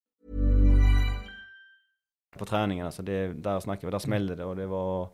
På 2.37 2.45
träningen, 2.45 2.85
alltså 2.85 3.01
det, 3.01 3.27
där 3.27 3.59
snackade 3.59 3.87
vi, 3.87 3.91
där 3.91 3.99
smällde 3.99 4.35
det 4.35 4.45
och 4.45 4.55
det 4.55 4.65
var 4.67 5.09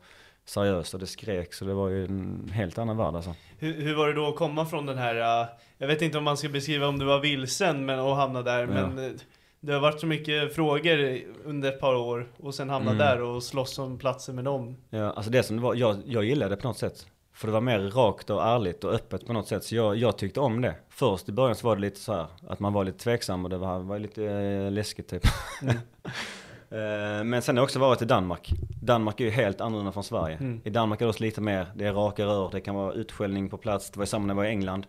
seriöst 0.45 0.93
och 0.93 0.99
det 0.99 1.07
skrek. 1.07 1.53
Så 1.53 1.65
det 1.65 1.73
var 1.73 1.89
ju 1.89 2.05
en 2.05 2.51
helt 2.53 2.77
annan 2.77 2.97
värld 2.97 3.15
alltså. 3.15 3.33
Hur, 3.57 3.73
hur 3.81 3.95
var 3.95 4.07
det 4.07 4.13
då 4.13 4.27
att 4.27 4.35
komma 4.35 4.65
från 4.65 4.85
den 4.85 4.97
här, 4.97 5.15
uh, 5.41 5.47
jag 5.77 5.87
vet 5.87 6.01
inte 6.01 6.17
om 6.17 6.23
man 6.23 6.37
ska 6.37 6.49
beskriva 6.49 6.87
om 6.87 6.99
du 6.99 7.05
var 7.05 7.19
vilsen 7.19 7.85
men, 7.85 7.99
och 7.99 8.15
hamna 8.15 8.41
där, 8.41 8.65
men 8.67 8.99
uh, 8.99 9.11
det 9.59 9.73
har 9.73 9.79
varit 9.79 9.99
så 9.99 10.07
mycket 10.07 10.55
frågor 10.55 11.19
under 11.45 11.69
ett 11.69 11.79
par 11.79 11.95
år 11.95 12.27
och 12.37 12.55
sen 12.55 12.69
hamna 12.69 12.91
Mm. 12.91 12.97
där 12.97 13.21
och 13.21 13.43
slåss 13.43 13.79
om 13.79 13.97
platser 13.97 14.33
med 14.33 14.43
dem. 14.43 14.77
Ja, 14.89 15.11
alltså 15.11 15.31
det 15.31 15.43
som 15.43 15.55
det 15.55 15.61
var, 15.61 15.75
jag, 15.75 16.01
jag 16.05 16.23
gillade 16.23 16.55
det 16.55 16.61
på 16.61 16.67
något 16.67 16.77
sätt. 16.77 17.07
För 17.33 17.47
det 17.47 17.53
var 17.53 17.61
mer 17.61 17.79
rakt 17.79 18.29
och 18.29 18.43
ärligt 18.43 18.83
och 18.83 18.93
öppet 18.93 19.27
på 19.27 19.33
något 19.33 19.47
sätt. 19.47 19.63
Så 19.63 19.75
jag, 19.75 19.95
jag 19.95 20.17
tyckte 20.17 20.39
om 20.39 20.61
det. 20.61 20.75
Först 20.89 21.29
i 21.29 21.31
början 21.31 21.55
så 21.55 21.67
var 21.67 21.75
det 21.75 21.81
lite 21.81 21.99
så 21.99 22.13
här 22.13 22.25
att 22.47 22.59
man 22.59 22.73
var 22.73 22.83
lite 22.83 22.97
tveksam 22.97 23.43
och 23.43 23.49
det 23.49 23.57
var, 23.57 23.79
var 23.79 23.99
lite 23.99 24.23
eh, 24.25 24.71
läskigt 24.71 25.09
typ. 25.09 25.25
Eh, 25.63 25.75
Men 26.69 27.41
sen 27.41 27.57
har 27.57 27.61
jag 27.61 27.63
också 27.63 27.79
varit 27.79 28.01
i 28.01 28.05
Danmark. 28.05 28.51
Danmark 28.81 29.19
är 29.19 29.25
ju 29.25 29.31
helt 29.31 29.61
annorlunda 29.61 29.91
från 29.91 30.03
Sverige. 30.03 30.59
I 30.63 30.69
Danmark 30.69 31.01
är 31.01 31.05
det 31.05 31.09
också 31.09 31.23
lite 31.23 31.41
mer, 31.41 31.67
det 31.75 31.85
är 31.85 31.93
raka 31.93 32.25
rör, 32.25 32.49
det 32.51 32.61
kan 32.61 32.75
vara 32.75 32.93
utskällning 32.93 33.49
på 33.49 33.57
plats. 33.57 33.91
Det 33.91 33.97
var 33.97 34.03
ju 34.03 34.07
samma 34.07 34.25
när 34.25 34.33
jag 34.33 34.35
var 34.35 34.45
i 34.45 34.49
England. 34.49 34.87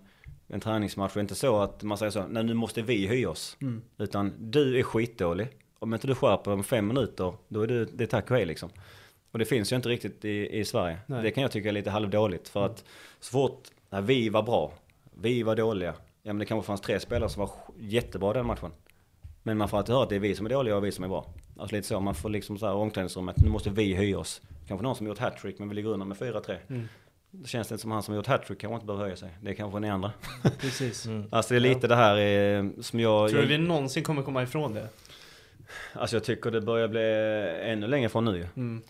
En 0.48 0.60
träningsmatch 0.60 1.16
är 1.16 1.20
inte 1.20 1.34
så 1.34 1.60
att 1.60 1.82
man 1.82 1.98
säger 1.98 2.10
så, 2.10 2.26
nej 2.26 2.44
nu 2.44 2.54
måste 2.54 2.82
vi 2.82 3.06
höja 3.06 3.30
oss. 3.30 3.56
Utan 3.98 4.32
du 4.38 4.78
är 4.78 4.82
skitdålig. 4.82 5.48
Om 5.78 5.94
inte 5.94 6.06
du 6.06 6.14
skärper 6.14 6.52
om 6.52 6.64
fem 6.64 6.88
minuter, 6.88 7.34
då 7.48 7.62
är 7.62 7.66
det, 7.66 7.84
det 7.84 8.04
är 8.04 8.08
tack 8.08 8.30
och 8.30 8.36
hej 8.36 8.46
liksom. 8.46 8.70
Och 9.32 9.38
det 9.38 9.44
finns 9.44 9.72
ju 9.72 9.76
inte 9.76 9.88
riktigt 9.88 10.24
i, 10.24 10.58
i 10.58 10.64
Sverige. 10.64 10.98
Nej. 11.06 11.22
Det 11.22 11.30
kan 11.30 11.42
jag 11.42 11.50
tycka 11.52 11.68
är 11.68 11.72
lite 11.72 11.90
halvdåligt. 11.90 12.48
För 12.48 12.66
att 12.66 12.84
så 13.20 13.30
fort 13.30 13.68
nej, 13.90 14.02
vi 14.02 14.28
var 14.28 14.42
bra, 14.42 14.72
vi 15.20 15.42
var 15.42 15.56
dåliga. 15.56 15.94
Ja 16.22 16.32
men 16.32 16.38
det 16.38 16.44
kanske 16.44 16.66
fanns 16.66 16.80
tre 16.80 17.00
spelare 17.00 17.30
som 17.30 17.40
var 17.40 17.50
jättebra 17.78 18.32
den 18.32 18.46
matchen. 18.46 18.70
Men 19.42 19.58
man 19.58 19.68
får 19.68 19.78
alltid 19.78 19.94
höra 19.94 20.02
att 20.04 20.10
det 20.10 20.16
är 20.16 20.20
vi 20.20 20.34
som 20.34 20.46
är 20.46 20.50
dåliga 20.50 20.76
och 20.76 20.84
vi 20.84 20.92
som 20.92 21.04
är 21.04 21.08
bra. 21.08 21.26
Alltså 21.58 21.76
lite 21.76 21.88
så, 21.88 22.00
man 22.00 22.14
får 22.14 22.28
liksom 22.30 22.58
så 22.58 22.66
här 22.66 22.74
omklädningsrummet, 22.74 23.36
nu 23.42 23.50
måste 23.50 23.70
vi 23.70 23.94
höja 23.94 24.18
oss. 24.18 24.42
Kanske 24.68 24.82
någon 24.84 24.96
som 24.96 25.06
gjort 25.06 25.18
hattrick 25.18 25.58
men 25.58 25.68
vi 25.68 25.74
ligger 25.74 25.88
under 25.88 26.06
med 26.06 26.16
4-3. 26.16 26.86
Det 27.30 27.48
känns 27.48 27.72
inte 27.72 27.82
som 27.82 27.90
han 27.90 28.02
som 28.02 28.14
gjort 28.14 28.26
hattrick 28.26 28.58
kanske 28.60 28.74
inte 28.74 28.86
behöver 28.86 29.04
höja 29.04 29.16
sig. 29.16 29.30
Det 29.42 29.50
är 29.50 29.54
kanske 29.54 29.80
ni 29.80 29.88
andra. 29.90 30.12
Precis. 30.60 31.06
Alltså 31.30 31.54
det 31.54 31.58
är 31.58 31.60
lite 31.60 31.86
det 31.88 31.96
här 31.96 32.16
eh, 32.16 32.64
som 32.80 33.00
jag... 33.00 33.30
Tror 33.30 33.40
du 33.40 33.46
vi 33.46 33.58
någonsin 33.58 34.02
kommer 34.04 34.22
komma 34.22 34.42
ifrån 34.42 34.74
det? 34.74 34.88
Alltså 35.92 36.16
jag 36.16 36.24
tycker 36.24 36.50
det 36.50 36.60
börjar 36.60 36.88
bli 36.88 37.02
ännu 37.72 37.86
längre 37.86 38.08
från 38.08 38.24
nu. 38.24 38.48
Mm. 38.56 38.82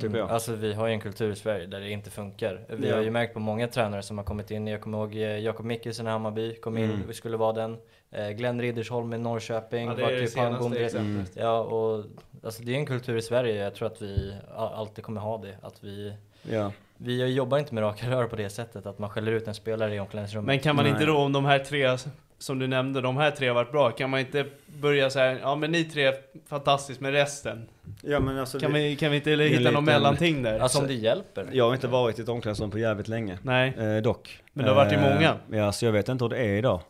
Tycker 0.00 0.16
jag. 0.18 0.30
Alltså 0.30 0.54
vi 0.54 0.72
har 0.72 0.86
ju 0.86 0.92
en 0.92 1.00
kultur 1.00 1.32
i 1.32 1.36
Sverige 1.36 1.66
där 1.66 1.80
det 1.80 1.90
inte 1.90 2.10
funkar. 2.10 2.64
Vi 2.68 2.88
Ja. 2.88 2.94
har 2.96 3.02
ju 3.02 3.10
märkt 3.10 3.34
på 3.34 3.40
många 3.40 3.68
tränare 3.68 4.02
som 4.02 4.18
har 4.18 4.24
kommit 4.24 4.50
in. 4.50 4.66
Jag 4.66 4.80
kommer 4.80 4.98
ihåg 4.98 5.14
eh, 5.14 5.20
Jakob 5.38 5.66
Mikkelsen 5.66 6.06
i 6.06 6.10
Hammarby, 6.10 6.54
kom 6.54 6.78
in, 6.78 6.84
Mm. 6.90 7.00
vi 7.08 7.14
skulle 7.14 7.36
vara 7.36 7.52
den. 7.52 7.76
Eh, 8.12 8.28
Glenn 8.30 8.60
Riddersholm 8.60 9.12
i 9.12 9.18
Norrköping, 9.18 9.86
Ja, 9.88 9.94
det 9.94 10.02
är 10.02 10.20
det 10.20 10.26
senaste 10.28 10.84
exemplet. 10.84 11.32
Ja, 11.34 11.58
och 11.60 12.04
alltså 12.44 12.62
det 12.62 12.74
är 12.74 12.76
en 12.78 12.86
kultur 12.86 13.16
i 13.16 13.22
Sverige. 13.22 13.54
Jag 13.64 13.74
tror 13.74 13.86
att 13.86 14.02
vi 14.02 14.34
alltid 14.56 15.04
kommer 15.04 15.20
ha 15.20 15.38
det. 15.38 15.54
Att 15.62 15.84
vi, 15.84 16.12
Ja. 16.50 16.72
vi 16.96 17.26
jobbar 17.26 17.58
inte 17.58 17.74
med 17.74 17.82
raka 17.82 18.10
rör 18.10 18.24
på 18.24 18.36
det 18.36 18.50
sättet, 18.50 18.86
att 18.86 18.98
man 18.98 19.10
skäller 19.10 19.32
ut 19.32 19.48
en 19.48 19.54
spelare 19.54 19.94
i 19.94 20.00
omklädningsrummet. 20.00 20.46
Men 20.46 20.58
kan 20.58 20.76
man 20.76 20.84
Nej. 20.84 20.92
inte 20.92 21.04
då, 21.04 21.16
om 21.16 21.32
de 21.32 21.44
här 21.44 21.58
tre 21.58 21.96
som 22.38 22.58
du 22.58 22.66
nämnde, 22.66 23.00
de 23.00 23.16
här 23.16 23.30
tre 23.30 23.48
har 23.48 23.54
varit 23.54 23.72
bra, 23.72 23.90
kan 23.90 24.10
man 24.10 24.20
inte 24.20 24.44
börja 24.66 25.08
här, 25.08 25.38
ja 25.42 25.54
men 25.54 25.72
ni 25.72 25.84
tre 25.84 26.04
är 26.04 26.14
fantastiskt 26.48 27.00
med 27.00 27.12
resten? 27.12 27.68
ja 28.02 28.20
men 28.20 28.38
alltså 28.38 28.58
Kan 28.60 28.72
det, 28.72 28.78
vi, 28.78 28.96
kan 28.96 29.10
vi 29.10 29.16
inte 29.16 29.30
hitta 29.30 29.58
lite- 29.58 29.70
någon 29.70 29.84
mellanting 29.84 30.42
där? 30.42 30.58
Alltså 30.58 30.78
om 30.80 30.86
det 30.86 30.94
hjälper. 30.94 31.48
Jag 31.52 31.64
har 31.66 31.74
inte 31.74 31.88
varit 31.88 32.18
i 32.18 32.22
ett 32.22 32.28
omklädningsrum 32.28 32.70
på 32.70 32.78
jävligt 32.78 33.08
länge. 33.08 33.38
Nej. 33.42 33.74
Eh, 33.78 34.02
dock. 34.02 34.42
Men 34.52 34.64
det 34.64 34.70
har 34.70 34.76
varit 34.76 34.92
i 34.92 34.96
Eh, 34.96 35.00
många. 35.14 35.34
Ja, 35.50 35.72
så 35.72 35.84
jag 35.84 35.92
vet 35.92 36.08
inte 36.08 36.24
hur 36.24 36.28
det 36.28 36.36
är 36.38 36.48
idag. 36.58 36.80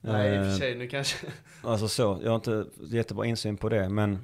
Nej, 0.00 0.34
i 0.34 0.38
och 0.38 0.42
Eh, 0.44 0.50
för 0.50 0.58
sig, 0.58 0.74
nu 0.74 0.86
kanske... 0.86 1.26
Alltså 1.62 1.88
så, 1.88 2.20
jag 2.22 2.30
har 2.30 2.36
inte 2.36 2.66
jättebra 2.90 3.26
insyn 3.26 3.56
på 3.56 3.68
det, 3.68 3.88
men 3.88 4.18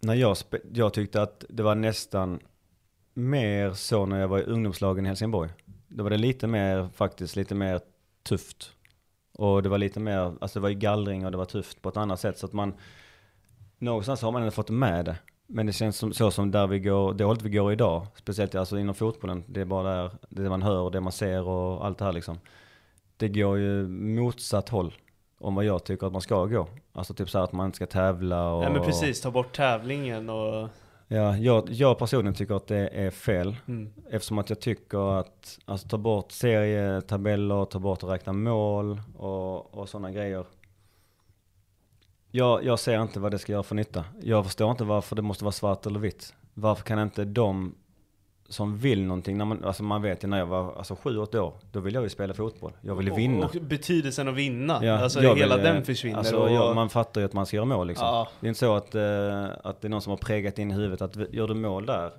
när 0.00 0.14
jag, 0.14 0.36
jag 0.72 0.94
tyckte 0.94 1.22
att 1.22 1.44
det 1.48 1.62
var 1.62 1.74
nästan 1.74 2.40
mer 3.14 3.72
så 3.72 4.06
när 4.06 4.20
jag 4.20 4.28
var 4.28 4.38
i 4.38 4.42
ungdomslagen 4.42 5.04
i 5.04 5.08
Helsingborg. 5.08 5.50
Då 5.88 6.02
var 6.02 6.10
det 6.10 6.16
lite 6.16 6.46
mer, 6.46 6.88
faktiskt 6.94 7.36
lite 7.36 7.54
mer 7.54 7.80
tufft. 8.22 8.72
Och 9.32 9.62
det 9.62 9.68
var 9.68 9.78
lite 9.78 10.00
mer, 10.00 10.34
alltså 10.40 10.58
det 10.58 10.62
var 10.62 10.68
ju 10.68 10.74
gallring 10.74 11.24
och 11.26 11.32
det 11.32 11.38
var 11.38 11.44
tufft 11.44 11.82
på 11.82 11.88
ett 11.88 11.96
annat 11.96 12.20
sätt. 12.20 12.38
Så 12.38 12.46
att 12.46 12.52
man, 12.52 12.74
någonstans 13.78 14.22
har 14.22 14.32
man 14.32 14.42
ändå 14.42 14.50
fått 14.50 14.70
med 14.70 15.04
det. 15.04 15.16
Men 15.46 15.66
det 15.66 15.72
känns 15.72 15.96
som, 15.96 16.12
så 16.12 16.30
som 16.30 16.50
där 16.50 16.66
vi 16.66 16.80
går, 16.80 17.14
det 17.14 17.24
hållet 17.24 17.42
vi 17.42 17.50
går 17.50 17.72
idag, 17.72 18.06
speciellt 18.14 18.54
alltså 18.54 18.78
inom 18.78 18.94
fotbollen, 18.94 19.44
det 19.46 19.60
är 19.60 19.64
bara 19.64 19.94
där, 19.94 20.10
det 20.28 20.48
man 20.48 20.62
hör 20.62 20.80
och 20.80 20.90
det 20.92 21.00
man 21.00 21.12
ser 21.12 21.42
och 21.42 21.86
allt 21.86 21.98
det 21.98 22.04
här 22.04 22.12
liksom. 22.12 22.38
Det 23.22 23.28
går 23.28 23.58
ju 23.58 23.88
motsatt 23.88 24.68
håll 24.68 24.94
om 25.38 25.54
vad 25.54 25.64
jag 25.64 25.84
tycker 25.84 26.06
att 26.06 26.12
man 26.12 26.20
ska 26.22 26.46
gå. 26.46 26.68
Alltså 26.92 27.14
typ 27.14 27.30
så 27.30 27.38
här 27.38 27.44
att 27.44 27.52
man 27.52 27.66
inte 27.66 27.76
ska 27.76 27.86
tävla 27.86 28.52
och... 28.52 28.64
Ja 28.64 28.70
men 28.70 28.82
precis, 28.82 29.20
ta 29.20 29.30
bort 29.30 29.56
tävlingen 29.56 30.30
och... 30.30 30.68
Ja, 31.08 31.36
jag, 31.36 31.70
jag 31.70 31.98
personligen 31.98 32.34
tycker 32.34 32.54
att 32.54 32.66
det 32.66 32.88
är 32.88 33.10
fel. 33.10 33.56
Mm. 33.68 33.92
Eftersom 34.10 34.38
att 34.38 34.50
jag 34.50 34.60
tycker 34.60 35.18
att, 35.20 35.58
alltså 35.64 35.88
ta 35.88 35.98
bort 35.98 36.32
serietabeller, 36.32 37.64
ta 37.64 37.78
bort 37.78 38.02
att 38.02 38.10
räkna 38.10 38.32
mål 38.32 39.00
och, 39.16 39.74
och 39.74 39.88
sådana 39.88 40.10
grejer. 40.10 40.44
Jag, 42.30 42.64
jag 42.64 42.78
ser 42.78 43.02
inte 43.02 43.20
vad 43.20 43.30
det 43.30 43.38
ska 43.38 43.52
göra 43.52 43.62
för 43.62 43.74
nytta. 43.74 44.04
Jag 44.22 44.44
förstår 44.44 44.70
inte 44.70 44.84
varför 44.84 45.16
det 45.16 45.22
måste 45.22 45.44
vara 45.44 45.52
svart 45.52 45.86
eller 45.86 46.00
vitt. 46.00 46.34
Varför 46.54 46.84
kan 46.84 46.98
inte 46.98 47.24
de 47.24 47.74
som 48.52 48.78
vill 48.78 49.04
någonting, 49.04 49.38
när 49.38 49.44
man, 49.44 49.64
alltså 49.64 49.82
man 49.82 50.02
vet 50.02 50.24
ju 50.24 50.28
när 50.28 50.38
jag 50.38 50.46
var 50.46 50.74
alltså 50.76 50.96
sju, 50.96 51.18
åtta 51.18 51.42
år, 51.42 51.54
då 51.72 51.80
ville 51.80 51.96
jag 51.96 52.02
ju 52.02 52.08
spela 52.08 52.34
fotboll. 52.34 52.72
Jag 52.80 52.94
ville 52.94 53.14
vinna. 53.14 53.46
Och, 53.46 53.56
och 53.56 53.62
betydelsen 53.62 54.28
att 54.28 54.34
vinna, 54.34 54.84
Ja, 54.84 54.98
alltså 54.98 55.22
jag 55.22 55.36
hela 55.36 55.56
vill, 55.56 55.64
den 55.64 55.84
försvinner. 55.84 56.18
Alltså, 56.18 56.36
och, 56.36 56.50
ja, 56.50 56.74
man 56.74 56.90
fattar 56.90 57.20
ju 57.20 57.24
att 57.24 57.32
man 57.32 57.46
ska 57.46 57.56
göra 57.56 57.66
mål 57.66 57.86
liksom. 57.86 58.06
Ja. 58.06 58.28
Det 58.40 58.46
är 58.46 58.48
inte 58.48 58.60
så 58.60 58.74
att, 58.74 58.94
eh, 58.94 59.44
att 59.64 59.80
det 59.80 59.88
är 59.88 59.88
någon 59.88 60.02
som 60.02 60.10
har 60.10 60.16
prägat 60.16 60.58
in 60.58 60.70
i 60.70 60.74
huvudet 60.74 61.02
att 61.02 61.34
gör 61.34 61.48
du 61.48 61.54
mål 61.54 61.86
där, 61.86 62.10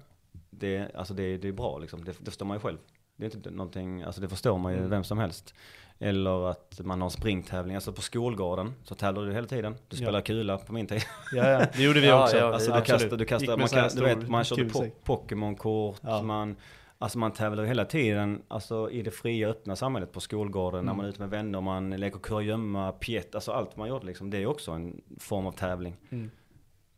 det, 0.50 0.96
alltså 0.96 1.14
det, 1.14 1.38
det 1.38 1.48
är 1.48 1.52
bra 1.52 1.78
liksom. 1.78 2.04
Det, 2.04 2.12
det 2.20 2.26
förstår 2.26 2.46
man 2.46 2.58
ju 2.58 2.62
själv. 2.62 2.78
Det 3.18 3.26
är 3.26 3.36
inte 3.36 3.52
någonting, 3.52 4.02
alltså 4.04 4.22
det 4.22 4.30
förstår 4.30 4.58
man 4.58 4.72
ju 4.72 4.78
Mm. 4.78 4.90
vem 4.90 5.04
som 5.04 5.18
helst. 5.18 5.54
Eller 6.00 6.50
att 6.50 6.80
man 6.84 7.02
har 7.02 7.10
springtävling, 7.10 7.76
alltså 7.76 7.94
på 7.94 8.02
skolgården 8.02 8.74
så 8.84 8.96
tävlar 8.96 9.26
du 9.26 9.34
hela 9.34 9.48
tiden. 9.48 9.76
Du 9.88 9.98
spelar 9.98 10.22
kula 10.22 10.58
på 10.58 10.74
min 10.74 10.88
tid. 10.88 11.02
ja, 11.34 11.50
ja, 11.50 11.66
det 11.76 11.84
gjorde 11.84 12.00
vi 12.00 12.08
Ja, 12.08 12.24
också. 12.24 12.38
ja, 12.38 12.54
Alltså 12.54 12.72
du 12.74 12.82
kastar, 12.82 13.18
du 13.18 13.26
kastar, 13.26 13.58
man, 13.58 13.68
kan, 13.68 13.90
du 13.96 14.04
vet, 14.04 14.30
man 14.30 14.44
körde 14.44 14.66
po. 14.70 14.86
Pokémon-kort, 15.04 16.00
Ja. 16.02 16.22
man, 16.22 16.56
alltså 17.00 17.18
man 17.20 17.32
tävlar 17.32 17.64
hela 17.64 17.86
tiden, 17.86 18.42
alltså 18.48 18.92
i 18.92 19.02
det 19.02 19.12
fria 19.12 19.48
öppna 19.50 19.76
samhället 19.76 20.12
på 20.12 20.20
skolgården, 20.20 20.86
när 20.86 20.92
Mm. 20.92 20.98
man 20.98 21.06
är 21.06 21.10
ute 21.10 21.20
med 21.22 21.30
vänner, 21.30 21.62
man 21.62 21.90
leker 21.90 22.20
kurragömma, 22.20 22.92
pjätt, 22.92 23.36
alltså 23.36 23.52
allt 23.52 23.78
man 23.78 23.90
gjorde 23.90 24.06
liksom, 24.06 24.30
det 24.30 24.38
är 24.38 24.46
också 24.46 24.72
en 24.72 25.02
form 25.20 25.46
av 25.46 25.52
tävling. 25.52 25.96
Mm. 26.12 26.32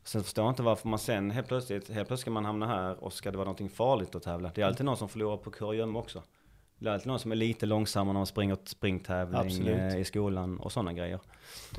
Sen 0.06 0.24
förstår 0.24 0.44
jag 0.44 0.52
inte 0.52 0.62
varför 0.62 0.88
man 0.88 0.98
sen 0.98 1.30
helt 1.30 1.48
plötsligt, 1.48 1.88
helt 1.88 2.08
plötsligt 2.08 2.20
ska 2.20 2.30
man 2.30 2.44
hamna 2.44 2.66
här 2.66 3.04
och 3.04 3.12
ska 3.12 3.30
det 3.30 3.36
vara 3.36 3.44
någonting 3.44 3.68
farligt 3.68 4.14
att 4.14 4.22
tävla. 4.22 4.50
Det 4.54 4.62
är 4.62 4.66
alltid 4.66 4.86
någon 4.86 4.96
som 4.96 5.08
förlorar 5.08 5.36
på 5.36 5.50
kurragömma 5.50 5.98
också. 5.98 6.22
Det 6.78 6.88
är 6.88 6.92
alltid 6.92 7.06
någon 7.06 7.18
som 7.18 7.32
är 7.32 7.36
lite 7.36 7.66
långsammare 7.66 8.12
när 8.12 8.20
man 8.20 8.26
springer 8.26 8.56
springtävling 8.64 9.40
Absolut. 9.40 9.92
eh, 9.92 10.00
i 10.00 10.04
skolan 10.04 10.60
och 10.60 10.72
sådana 10.72 10.92
grejer. 10.92 11.20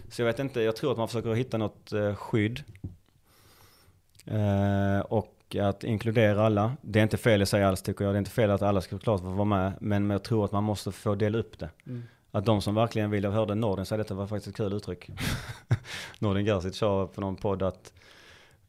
Så 0.10 0.22
jag 0.22 0.26
vet 0.28 0.40
inte, 0.40 0.62
jag 0.62 0.76
tror 0.76 0.92
att 0.92 0.98
man 0.98 1.08
försöker 1.08 1.34
hitta 1.34 1.58
något 1.58 1.92
eh, 1.92 2.16
skydd. 2.16 2.64
Eh, 4.26 5.00
och 5.00 5.56
att 5.62 5.84
inkludera 5.84 6.46
alla. 6.46 6.78
Det 6.82 7.00
är 7.00 7.04
inte 7.04 7.18
fel 7.18 7.42
i 7.42 7.46
sig 7.46 7.64
alls 7.64 7.82
tycker 7.82 8.06
jag. 8.06 8.14
Det 8.14 8.18
är 8.18 8.20
inte 8.20 8.32
fel 8.32 8.52
att 8.52 8.62
alla 8.62 8.82
ska 8.82 8.98
klart 8.98 9.22
få 9.22 9.30
vara 9.30 9.46
med. 9.46 9.74
Men 9.82 10.10
jag 10.10 10.24
tror 10.24 10.46
att 10.46 10.52
man 10.52 10.64
måste 10.64 10.92
få 10.92 11.16
dela 11.16 11.38
upp 11.38 11.60
det. 11.60 11.70
Mm. 11.86 12.04
Att 12.32 12.46
de 12.46 12.62
som 12.62 12.76
verkligen 12.76 13.12
vill, 13.12 13.24
jag 13.24 13.32
hörde 13.32 13.56
Nordin 13.56 13.86
säga 13.86 13.98
detta 13.98 14.14
var 14.14 14.28
faktiskt 14.28 14.48
ett 14.48 14.56
kul 14.56 14.74
uttryck. 14.74 15.10
Nordin 16.20 16.46
Gerzic 16.46 16.78
sa 16.78 17.08
på 17.08 17.22
någon 17.22 17.36
podd 17.36 17.64
att 17.64 17.94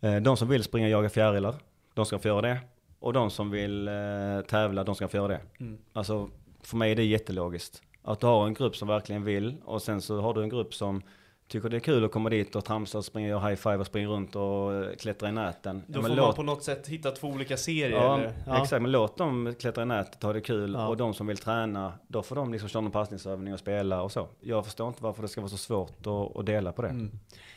de 0.00 0.36
som 0.36 0.48
vill 0.48 0.62
springa 0.62 0.86
och 0.86 0.90
jaga 0.90 1.08
fjärilar, 1.08 1.54
de 1.94 2.06
ska 2.06 2.18
få 2.18 2.28
göra 2.28 2.40
det. 2.40 2.60
Och 3.00 3.12
de 3.12 3.30
som 3.30 3.50
vill 3.50 3.88
eh, 3.88 4.40
tävla, 4.48 4.84
de 4.84 4.94
ska 4.94 5.08
få 5.08 5.16
göra 5.16 5.28
det. 5.28 5.40
Mm. 5.60 5.78
Alltså 5.92 6.30
för 6.62 6.76
mig 6.76 6.92
är 6.92 6.96
det 6.96 7.04
jättelogiskt. 7.04 7.82
Att 8.02 8.20
du 8.20 8.26
har 8.26 8.46
en 8.46 8.54
grupp 8.54 8.76
som 8.76 8.88
verkligen 8.88 9.24
vill 9.24 9.56
och 9.64 9.82
sen 9.82 10.02
så 10.02 10.20
har 10.20 10.34
du 10.34 10.42
en 10.42 10.48
grupp 10.48 10.74
som 10.74 11.02
tycker 11.48 11.68
det 11.68 11.76
är 11.76 11.80
kul 11.80 12.04
att 12.04 12.12
komma 12.12 12.30
dit 12.30 12.56
och 12.56 12.64
tramsa 12.64 12.98
och 12.98 13.04
springa 13.04 13.36
och 13.36 13.42
high 13.48 13.54
five 13.56 13.76
och 13.76 13.86
springa 13.86 14.08
runt 14.08 14.36
och 14.36 14.74
eh, 14.74 14.94
klättra 14.98 15.28
i 15.28 15.32
näten. 15.32 15.82
Då 15.86 15.98
Ja, 15.98 16.02
får 16.02 16.08
men 16.08 16.16
man 16.16 16.26
låt- 16.26 16.36
på 16.36 16.42
något 16.42 16.62
sätt 16.64 16.88
hitta 16.88 17.10
två 17.10 17.28
olika 17.28 17.56
serier 17.56 17.90
Ja, 17.90 18.18
eller? 18.18 18.62
exakt. 18.62 18.82
Men 18.82 18.92
låt 18.92 19.16
dem 19.16 19.54
klättra 19.60 19.82
i 19.82 19.86
nätet, 19.86 20.22
ha 20.22 20.32
det 20.32 20.40
kul. 20.40 20.72
Ja. 20.74 20.88
Och 20.88 20.96
de 20.96 21.14
som 21.14 21.26
vill 21.26 21.36
träna, 21.38 21.92
då 22.08 22.22
får 22.22 22.36
de 22.36 22.52
liksom 22.52 22.68
köra 22.68 22.80
någon 22.80 22.92
passningsövning 22.92 23.52
och 23.52 23.58
spela 23.58 24.02
och 24.02 24.12
så. 24.12 24.26
Jag 24.40 24.64
förstår 24.64 24.88
inte 24.88 25.02
varför 25.02 25.22
det 25.22 25.28
ska 25.28 25.40
vara 25.40 25.50
så 25.50 25.56
svårt 25.56 26.06
att, 26.06 26.36
att 26.36 26.46
dela 26.46 26.72
på 26.72 26.82
det. 26.82 26.88
Mm. 26.88 27.10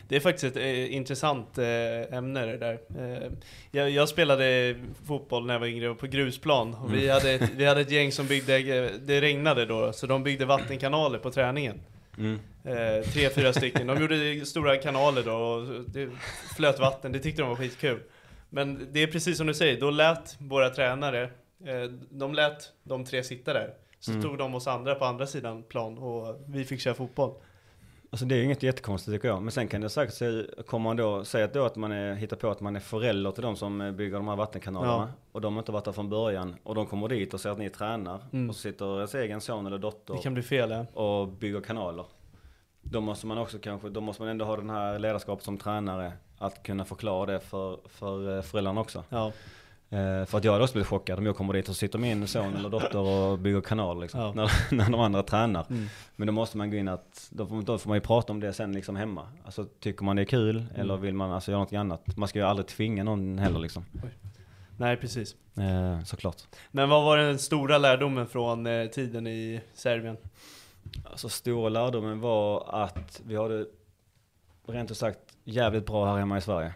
Det 0.08 0.16
är 0.16 0.20
faktiskt 0.20 0.44
ett 0.56 0.64
eh, 0.64 0.96
intressant 0.96 1.58
eh, 1.58 2.18
ämne 2.18 2.46
det 2.46 2.58
där. 2.58 2.80
Eh, 3.00 3.32
jag, 3.72 3.90
jag 3.90 4.10
spelade 4.10 4.76
fotboll 5.08 5.46
när 5.46 5.54
jag 5.54 5.60
var 5.60 5.68
yngre 5.68 5.94
på 5.96 6.08
grusplan 6.08 6.74
och 6.74 6.94
vi, 6.94 6.98
Mm. 7.04 7.14
hade 7.14 7.32
ett, 7.32 7.50
vi 7.56 7.66
hade 7.66 7.82
ett 7.82 7.92
gäng 7.98 8.12
som 8.12 8.28
byggde, 8.28 8.90
det 9.06 9.22
regnade 9.22 9.66
då, 9.66 9.94
så 9.94 10.08
de 10.08 10.24
byggde 10.24 10.46
vattenkanaler 10.46 11.20
på 11.20 11.32
träningen. 11.32 11.82
Mm. 12.18 12.40
Eh, 12.64 13.04
tre, 13.06 13.30
fyra 13.30 13.54
stycken. 13.54 13.88
De 13.88 14.02
gjorde 14.02 14.46
stora 14.46 14.78
kanaler 14.78 15.24
då 15.24 15.34
och 15.34 15.84
det 15.88 16.10
flöt 16.56 16.80
vatten, 16.80 17.12
det 17.12 17.20
tyckte 17.20 17.42
de 17.42 17.50
var 17.50 17.56
skitkul. 17.56 18.00
Men 18.50 18.88
det 18.92 19.04
är 19.04 19.08
precis 19.08 19.38
som 19.38 19.48
du 19.48 19.54
säger, 19.54 19.80
då 19.80 19.90
lät 19.92 20.36
våra 20.40 20.70
tränare, 20.70 21.24
eh, 21.66 21.84
de 22.10 22.34
lät 22.34 22.72
de 22.84 23.06
tre 23.06 23.24
sitta 23.24 23.54
där. 23.54 23.70
Så 24.00 24.12
Mm. 24.12 24.24
tog 24.24 24.38
de 24.38 24.56
oss 24.56 24.68
andra 24.68 24.96
på 24.96 25.06
andra 25.06 25.28
sidan 25.28 25.64
plan 25.64 25.98
och 25.98 26.46
vi 26.48 26.66
fick 26.66 26.82
köra 26.82 26.94
fotboll. 26.94 27.34
Alltså 28.14 28.26
det 28.26 28.36
är 28.36 28.44
inget 28.44 28.64
jättekonstigt 28.64 29.16
tycker 29.16 29.28
jag. 29.28 29.42
Men 29.42 29.52
sen 29.52 29.68
kan 29.68 29.82
det 29.82 29.90
säkert 29.90 30.16
se, 30.16 30.46
kommer 30.66 30.84
man 30.84 30.98
då, 30.98 31.26
säga 31.26 31.46
att 31.46 31.54
då 31.54 31.66
att 31.66 31.76
man 31.76 31.92
är, 31.92 32.16
hittar 32.16 32.38
på 32.38 32.52
att 32.52 32.62
man 32.62 32.76
är 32.76 32.80
förälder 32.80 33.32
till 33.32 33.44
de 33.44 33.56
som 33.56 33.82
eh, 33.82 33.92
bygger 33.92 34.18
de 34.18 34.28
här 34.28 34.36
vattenkanalerna. 34.36 34.94
Ja. 34.94 35.10
Och 35.32 35.42
de 35.42 35.54
har 35.54 35.62
inte 35.62 35.72
varit 35.72 35.86
där 35.86 35.92
från 35.92 36.10
början. 36.10 36.56
Och 36.64 36.76
de 36.76 36.86
kommer 36.86 37.08
dit 37.08 37.34
och 37.34 37.42
ser 37.42 37.50
att 37.50 37.58
ni 37.58 37.70
tränar. 37.70 38.20
Mm. 38.34 38.50
Och 38.50 38.56
så 38.56 38.62
sitter 38.62 38.96
ens 38.96 39.16
egen 39.16 39.42
son 39.42 39.66
eller 39.68 39.78
dotter 39.78 40.14
Det 40.14 40.20
kan 40.20 40.34
bli 40.34 40.44
fel 40.44 40.70
ja. 40.70 41.02
och 41.02 41.28
bygger 41.28 41.62
kanaler. 41.62 42.06
Då 42.82 43.02
måste 43.02 43.28
man 43.28 43.38
också 43.38 43.60
kanske, 43.60 43.90
då 43.90 44.02
måste 44.02 44.22
man 44.22 44.32
ändå 44.32 44.46
ha 44.46 44.58
den 44.58 44.70
här 44.70 45.00
ledarskapet 45.00 45.46
som 45.46 45.58
tränare. 45.58 46.14
Att 46.38 46.64
kunna 46.64 46.86
förklara 46.86 47.26
det 47.26 47.40
för, 47.40 47.80
för 47.86 48.38
eh, 48.38 48.42
föräldrarna 48.42 48.82
också. 48.82 49.04
ja. 49.10 49.32
Eh, 49.94 50.26
för 50.26 50.38
att 50.38 50.44
jag 50.44 50.52
hade 50.52 50.64
också 50.64 50.74
blivit 50.74 50.88
chockad 50.88 51.20
om 51.20 51.26
jag 51.26 51.36
kommer 51.36 51.54
dit 51.54 51.70
och 51.70 51.76
sitter 51.76 52.00
min 52.00 52.28
son 52.28 52.56
eller 52.56 52.70
dotter 52.70 52.98
och 52.98 53.40
bygger 53.40 53.62
kanal 53.62 54.02
liksom. 54.02 54.20
Ja. 54.20 54.34
När, 54.36 54.52
när 54.76 54.90
de 54.90 55.00
andra 55.02 55.24
tränar. 55.24 55.66
Mm. 55.70 55.86
Men 56.16 56.28
då 56.28 56.34
måste 56.34 56.58
man 56.58 56.72
gå 56.72 56.78
in 56.78 56.88
att, 56.88 57.28
då 57.32 57.46
får, 57.46 57.62
då 57.62 57.78
får 57.78 57.90
man 57.90 57.98
ju 57.98 58.02
prata 58.02 58.34
om 58.34 58.40
det 58.40 58.54
sen 58.54 58.72
liksom 58.72 58.96
hemma. 58.96 59.28
Alltså 59.46 59.66
tycker 59.80 60.04
man 60.04 60.16
det 60.16 60.22
är 60.22 60.26
kul 60.26 60.58
Mm. 60.58 60.82
eller 60.82 60.98
vill 60.98 61.14
man 61.14 61.32
alltså 61.32 61.52
göra 61.52 61.62
något 61.62 61.74
annat. 61.74 62.18
Man 62.18 62.28
ska 62.28 62.40
ju 62.40 62.46
aldrig 62.46 62.68
tvinga 62.68 63.04
någon 63.04 63.38
heller 63.38 63.60
liksom. 63.60 63.86
Nej 64.78 64.98
precis. 64.98 65.36
Eh, 65.58 66.04
såklart. 66.04 66.42
Men 66.72 66.90
vad 66.90 67.04
var 67.04 67.18
den 67.18 67.40
stora 67.40 67.78
lärdomen 67.78 68.28
från 68.28 68.68
eh, 68.68 68.88
tiden 68.88 69.28
i 69.28 69.62
Serbien? 69.74 70.18
Alltså 71.12 71.30
stora 71.30 71.70
lärdomen 71.70 72.20
var 72.20 72.70
att 72.84 73.22
vi 73.26 73.36
hade 73.36 73.66
rent 74.68 74.92
ut 74.92 74.98
sagt 74.98 75.20
jävligt 75.44 75.86
bra 75.86 76.06
här 76.06 76.18
hemma 76.18 76.38
i 76.38 76.42
Sverige. 76.42 76.74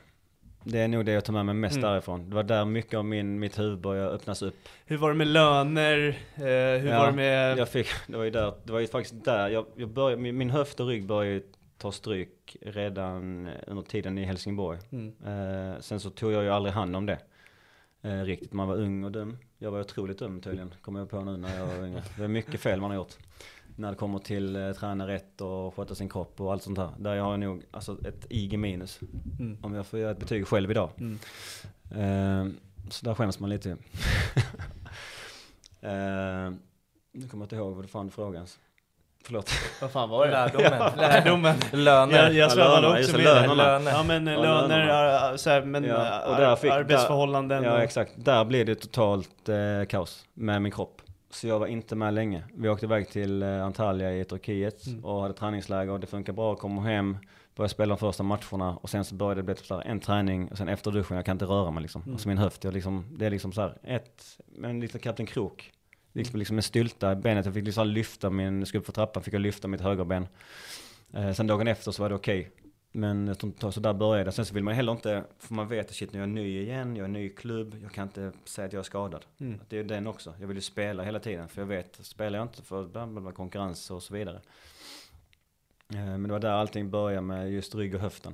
Det 0.67 0.79
är 0.79 0.87
nog 0.87 1.05
det 1.05 1.11
jag 1.11 1.25
tar 1.25 1.33
med 1.33 1.45
mig 1.45 1.55
mest 1.55 1.77
Mm. 1.77 1.89
därifrån. 1.89 2.29
Det 2.29 2.35
var 2.35 2.43
där 2.43 2.65
mycket 2.65 2.93
av 2.93 3.05
min, 3.05 3.39
mitt 3.39 3.59
huvud 3.59 3.79
började 3.79 4.09
öppnas 4.09 4.41
upp. 4.41 4.55
Hur 4.85 4.97
var 4.97 5.09
det 5.09 5.15
med 5.15 5.27
löner? 5.27 6.07
Eh, 6.35 6.43
hur 6.81 6.89
Ja, 6.89 6.99
var 6.99 7.05
det 7.05 7.11
med... 7.15 7.57
Jag 7.57 7.69
fick, 7.69 7.87
det 8.07 8.17
var 8.17 8.23
ju 8.23 8.29
där, 8.31 8.53
det 8.63 8.71
var 8.73 8.79
ju 8.79 8.87
faktiskt 8.87 9.25
där, 9.25 9.49
jag, 9.49 9.65
jag 9.75 9.89
började, 9.89 10.21
min, 10.21 10.37
min 10.37 10.49
höft 10.49 10.79
och 10.79 10.87
rygg 10.87 11.05
började 11.05 11.33
ju 11.35 11.43
ta 11.77 11.91
stryk 11.91 12.57
redan 12.61 13.49
under 13.67 13.83
tiden 13.83 14.17
i 14.17 14.23
Helsingborg. 14.25 14.79
Mm. 14.91 15.13
Eh, 15.25 15.79
sen 15.79 15.99
så 15.99 16.09
tog 16.09 16.31
jag 16.31 16.43
ju 16.43 16.49
aldrig 16.49 16.73
hand 16.73 16.95
om 16.95 17.05
det. 17.05 17.17
Eh, 18.01 18.21
riktigt, 18.23 18.53
man 18.53 18.67
var 18.67 18.75
ung 18.75 19.03
och 19.03 19.11
dum. 19.11 19.37
Jag 19.57 19.71
var 19.71 19.79
otroligt 19.79 20.19
dum 20.19 20.41
tydligen, 20.41 20.73
kommer 20.81 20.99
jag 20.99 21.09
på 21.09 21.21
nu 21.21 21.37
när 21.37 21.57
jag 21.57 21.65
var 21.65 21.85
yngre. 21.87 22.03
Det 22.17 22.23
är 22.23 22.27
mycket 22.27 22.59
fel 22.59 22.81
man 22.81 22.89
har 22.91 22.95
gjort. 22.97 23.13
När 23.75 23.89
det 23.91 23.95
kommer 23.97 24.19
till 24.19 24.55
eh, 24.55 24.71
träna 24.71 25.07
rätt 25.07 25.41
och 25.41 25.75
sköta 25.75 25.95
sin 25.95 26.09
kropp 26.09 26.41
och 26.41 26.51
allt 26.51 26.63
sånt 26.63 26.77
här. 26.77 26.89
Där 26.97 27.15
jag 27.15 27.23
har 27.23 27.37
nog 27.37 27.63
alltså, 27.71 27.97
ett 28.07 28.25
IG 28.29 28.59
minus. 28.59 28.99
Mm. 29.39 29.57
Om 29.61 29.73
jag 29.73 29.85
får 29.87 29.99
göra 29.99 30.11
ett 30.11 30.19
betyg 30.19 30.47
själv 30.47 30.71
idag. 30.71 30.89
Mm. 30.97 31.19
Eh, 31.91 32.53
så 32.89 33.05
där 33.05 33.13
skäms 33.13 33.39
man 33.39 33.49
lite 33.49 33.69
eh, 35.81 36.51
nu 37.11 37.27
kommer 37.29 37.41
jag 37.41 37.45
inte 37.45 37.55
ihåg 37.55 37.75
vad 37.75 37.83
det 37.83 37.87
fan 37.87 38.11
frågan 38.11 38.35
ens. 38.35 38.59
Förlåt. 39.23 39.49
Vad 39.81 39.91
fan 39.91 40.09
var 40.09 40.25
det? 40.25 40.31
Lärdomen. 40.31 40.91
Lärdomen. 40.97 41.55
Löner. 41.73 42.15
Jag, 42.23 42.33
jag 42.33 42.51
svävade 42.51 42.81
lönerna, 42.81 42.99
också 42.99 43.11
med 43.11 43.23
lönerna. 43.23 43.53
Löner. 43.55 43.91
Ja 43.91 44.03
men 44.03 44.27
Ja, 44.27 44.41
löner, 44.41 44.67
lönerna. 44.67 44.93
ar- 44.93 45.37
så 45.37 45.49
här, 45.49 45.61
men 45.61 45.83
Ja, 45.83 46.25
och 46.25 46.35
där 46.35 46.55
fick- 46.55 46.71
arbetsförhållanden. 46.71 47.63
Ja 47.63 47.73
och- 47.73 47.79
exakt, 47.81 48.11
där 48.17 48.45
blev 48.45 48.65
det 48.65 48.75
totalt 48.75 49.49
eh, 49.49 49.55
kaos 49.89 50.25
med 50.33 50.61
min 50.61 50.71
kropp. 50.71 51.01
Så 51.35 51.47
jag 51.47 51.59
var 51.59 51.67
inte 51.67 51.95
med 51.95 52.13
länge. 52.13 52.43
Vi 52.53 52.69
åkte 52.69 52.85
iväg 52.85 53.09
till 53.09 53.43
eh, 53.43 53.63
Antalya 53.65 54.13
i 54.17 54.25
Turkiet 54.25 54.87
Mm. 54.87 55.05
och 55.05 55.21
hade 55.21 55.33
träningsläger 55.33 55.91
och 55.93 55.99
det 55.99 56.07
funkar 56.07 56.33
bra. 56.33 56.55
Kom 56.55 56.77
hem, 56.77 57.17
började 57.55 57.69
spela 57.73 57.95
de 57.95 57.99
första 57.99 58.23
matcherna 58.23 58.75
och 58.77 58.89
sen 58.89 59.05
så 59.05 59.15
började 59.15 59.41
det 59.41 59.45
bli 59.45 59.55
typ 59.55 59.65
så 59.65 59.81
en 59.81 59.99
träning 59.99 60.47
och 60.51 60.57
sen 60.57 60.67
efter 60.69 60.91
duschen, 60.91 61.15
jag 61.15 61.25
kan 61.25 61.35
inte 61.35 61.45
röra 61.45 61.71
mig 61.71 61.81
liksom. 61.81 62.01
Mm. 62.01 62.13
Alltså 62.13 62.27
min 62.27 62.37
höft, 62.37 62.63
jag 62.63 62.73
liksom, 62.73 63.05
det 63.17 63.25
är 63.25 63.29
liksom 63.29 63.51
så 63.51 63.61
här 63.61 63.77
ett, 63.83 64.39
en 64.63 64.79
liten 64.79 64.99
Kapten 65.01 65.25
Krok. 65.25 65.71
Liksom, 66.13 66.39
liksom 66.39 66.57
en 66.57 66.63
stylta 66.63 67.11
i 67.11 67.15
benet. 67.15 67.45
Jag 67.45 67.53
fick 67.53 67.65
liksom 67.65 67.87
lyfta 67.87 68.29
min, 68.29 68.65
skulle 68.65 68.79
upp 68.79 68.85
för 68.85 68.93
trappan 68.93 69.23
fick 69.23 69.33
jag 69.33 69.41
lyfta 69.41 69.67
mitt 69.67 69.81
högerben. 69.81 70.27
Eh, 71.13 71.31
sen 71.31 71.47
dagen 71.47 71.67
efter 71.67 71.91
så 71.91 72.01
var 72.01 72.09
det 72.09 72.15
okej. 72.15 72.51
Men 72.95 73.27
jag 73.27 73.39
tror 73.39 73.47
inte- 73.53 73.71
så 73.71 73.79
där 73.79 73.93
började. 73.93 74.31
Sen 74.31 74.45
så 74.45 74.53
vill 74.53 74.63
man 74.63 74.73
heller 74.73 74.91
inte, 74.91 75.23
för 75.39 75.53
man 75.53 75.67
vet 75.67 75.85
att 75.89 75.95
shit 75.95 76.13
nu 76.13 76.19
är 76.19 76.21
jag 76.23 76.29
ny 76.29 76.59
igen, 76.61 76.95
jag 76.95 77.03
är 77.03 77.07
ny 77.07 77.25
i 77.25 77.29
klubb, 77.29 77.75
jag 77.83 77.91
kan 77.91 78.03
inte 78.07 78.31
säga 78.45 78.65
att 78.67 78.73
jag 78.73 78.79
är 78.79 78.83
skadad. 78.83 79.25
Mm. 79.39 79.59
Att 79.61 79.69
det 79.69 79.77
är 79.79 79.83
den 79.83 80.07
också. 80.07 80.33
Jag 80.39 80.47
vill 80.47 80.57
ju 80.57 80.61
spela 80.61 81.03
hela 81.03 81.19
tiden, 81.19 81.47
för 81.47 81.61
jag 81.61 81.67
vet, 81.67 81.99
spelar 82.01 82.39
jag 82.39 82.45
inte 82.45 82.61
för 82.61 82.85
bla 82.87 83.07
bla 83.07 83.21
bla, 83.21 83.31
konkurrens 83.31 83.91
och 83.91 84.03
så 84.03 84.13
vidare. 84.13 84.41
Eh, 85.93 86.05
Men 86.05 86.23
det 86.23 86.31
var 86.31 86.39
där 86.39 86.49
allting 86.51 86.89
började 86.89 87.21
med 87.21 87.51
just 87.51 87.75
rygg 87.75 87.95
och 87.95 88.01
höften. 88.01 88.33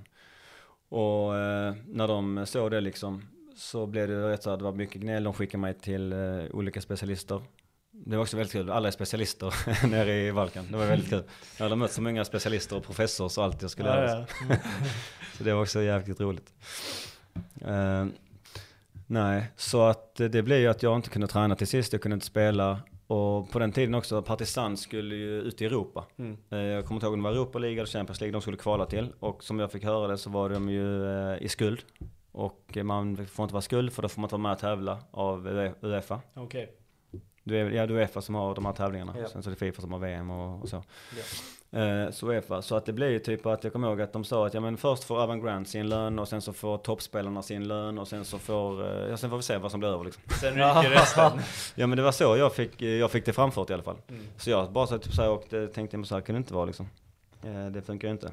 Och 0.90 1.38
eh, 1.38 1.76
när 1.88 2.08
de 2.08 2.46
såg 2.46 2.72
det 2.72 2.82
liksom 2.82 3.24
så 3.56 3.86
blev 3.86 4.08
det 4.08 4.30
rätt 4.30 4.44
så 4.44 4.50
här, 4.50 4.58
det 4.58 4.64
var 4.64 4.72
mycket 4.74 5.02
gnäll. 5.02 5.24
De 5.24 5.34
skickade 5.34 5.62
mig 5.62 5.74
till 5.74 6.14
eh, 6.14 6.44
olika 6.52 6.82
specialister. 6.82 7.42
Det 7.92 8.16
var 8.16 8.24
också 8.24 8.38
väldigt 8.38 8.54
kul. 8.54 8.70
Alla 8.72 8.88
är 8.88 8.92
specialister 8.92 9.54
nere 9.88 10.28
i 10.28 10.34
Balkan. 10.34 10.68
Det 10.72 10.78
var 10.78 10.86
väldigt 10.86 11.10
kul. 11.10 11.24
Jag 11.58 11.66
hade 11.66 11.76
mött 11.76 11.92
så 11.92 12.02
många 12.02 12.26
specialister 12.26 12.76
och 12.78 12.84
professor 12.84 13.26
och 13.26 13.44
allt 13.44 13.62
jag 13.62 13.72
skulle 13.72 13.90
lära 13.90 14.26
Ja. 14.50 14.56
Så 15.38 15.44
det 15.44 15.54
var 15.54 15.62
också 15.62 15.82
jävligt 15.82 16.20
roligt. 16.22 16.54
Eh, 17.62 18.06
nej, 19.08 19.46
så 19.56 19.82
att 19.82 20.16
det 20.16 20.44
blev 20.44 20.60
ju 20.60 20.68
att 20.68 20.84
jag 20.84 20.96
inte 20.96 21.10
kunde 21.10 21.28
träna 21.28 21.56
till 21.56 21.68
sist. 21.68 21.94
Jag 21.94 22.02
kunde 22.02 22.14
inte 22.14 22.26
spela. 22.26 22.80
Och 23.08 23.52
på 23.52 23.60
den 23.60 23.72
tiden 23.72 23.96
också, 23.96 24.22
Partisan 24.22 24.78
skulle 24.78 25.16
ju 25.16 25.42
ut 25.42 25.62
i 25.62 25.66
Europa. 25.66 26.06
Mm. 26.20 26.38
Eh, 26.50 26.58
Jag 26.60 26.86
kommer 26.86 26.96
inte 26.98 27.06
ihåg 27.06 27.14
om 27.14 27.20
det 27.20 27.24
var 27.30 27.32
Europa 27.36 27.60
League 27.60 27.78
eller 27.78 27.86
Champions 27.88 28.22
League 28.22 28.32
de 28.32 28.42
skulle 28.42 28.58
kvala 28.58 28.86
till. 28.86 29.10
Och 29.20 29.44
som 29.44 29.60
jag 29.60 29.72
fick 29.72 29.84
höra 29.84 30.08
det 30.08 30.18
så 30.18 30.30
var 30.30 30.50
de 30.50 30.70
ju 30.70 31.06
eh, 31.34 31.44
i 31.44 31.50
skuld. 31.50 31.80
Och 32.32 32.78
man 32.84 33.28
får 33.28 33.44
inte 33.44 33.54
vara 33.54 33.62
skuld 33.62 33.94
för 33.94 34.02
då 34.02 34.10
får 34.10 34.22
man 34.22 34.26
inte 34.28 34.34
vara 34.36 34.42
med 34.44 34.52
och 34.52 34.60
tävla 34.60 35.00
av 35.12 35.48
UE- 35.48 35.74
Uefa. 35.82 36.20
Okej. 36.34 36.74
Du 37.44 37.58
är, 37.58 37.70
ja, 37.72 37.86
det 37.88 37.94
är 37.94 37.98
Uefa 37.98 38.22
som 38.22 38.36
har 38.36 38.56
de 38.56 38.66
här 38.66 38.74
tävlingarna. 38.74 39.16
Ja. 39.20 39.28
Sen 39.28 39.44
så 39.44 39.50
är 39.50 39.52
det 39.52 39.58
Fifa 39.60 39.82
som 39.82 39.92
har 39.92 40.00
VM 40.00 40.30
och, 40.30 40.62
och 40.62 40.70
så. 40.70 40.84
Eh, 41.78 42.12
så 42.12 42.28
Uefa. 42.32 42.62
Så 42.62 42.76
att 42.76 42.86
det 42.86 42.94
blir 42.94 43.10
ju 43.10 43.20
typ 43.20 43.46
att 43.46 43.64
jag 43.64 43.74
kommer 43.74 43.88
ihåg 43.88 44.02
att 44.02 44.14
de 44.14 44.24
sa 44.24 44.48
att 44.48 44.54
ja 44.54 44.60
men 44.60 44.78
först 44.78 45.04
får 45.04 45.22
Avan 45.24 45.42
Grant 45.42 45.68
sin 45.70 45.90
lön 45.90 46.20
och 46.20 46.28
sen 46.28 46.42
så 46.42 46.54
får 46.54 46.78
toppspelarna 46.78 47.42
sin 47.42 47.68
lön 47.68 47.98
och 47.98 48.08
sen 48.08 48.26
så 48.26 48.40
får, 48.40 48.86
eh, 49.04 49.10
ja 49.10 49.18
sen 49.18 49.30
får 49.30 49.38
vi 49.38 49.44
se 49.44 49.58
vad 49.58 49.72
som 49.72 49.80
blir 49.80 49.90
över 49.90 50.04
liksom. 50.04 50.24
Sen 50.42 50.54
ryker 50.54 50.90
resten. 50.90 51.32
Ja 51.76 51.88
men 51.88 51.98
det 51.98 52.04
var 52.04 52.12
så 52.12 52.38
jag 52.38 52.54
fick, 52.56 52.82
jag 52.82 53.12
fick 53.12 53.26
det 53.26 53.34
framfört 53.34 53.70
i 53.70 53.74
alla 53.74 53.84
fall. 53.84 53.98
Mm. 54.10 54.22
Så 54.38 54.50
jag 54.50 54.72
bara 54.72 54.88
så 54.88 54.98
typ 54.98 55.14
så 55.14 55.22
här 55.22 55.30
och 55.30 55.46
det 55.50 55.68
tänkte 55.68 55.98
jag 55.98 56.08
så 56.08 56.16
här 56.16 56.22
kan 56.22 56.36
det 56.36 56.38
inte 56.38 56.54
vara 56.54 56.66
liksom. 56.66 56.90
Eh, 57.44 57.66
Det 57.66 57.82
funkar 57.82 58.08
ju 58.08 58.12
inte. 58.12 58.32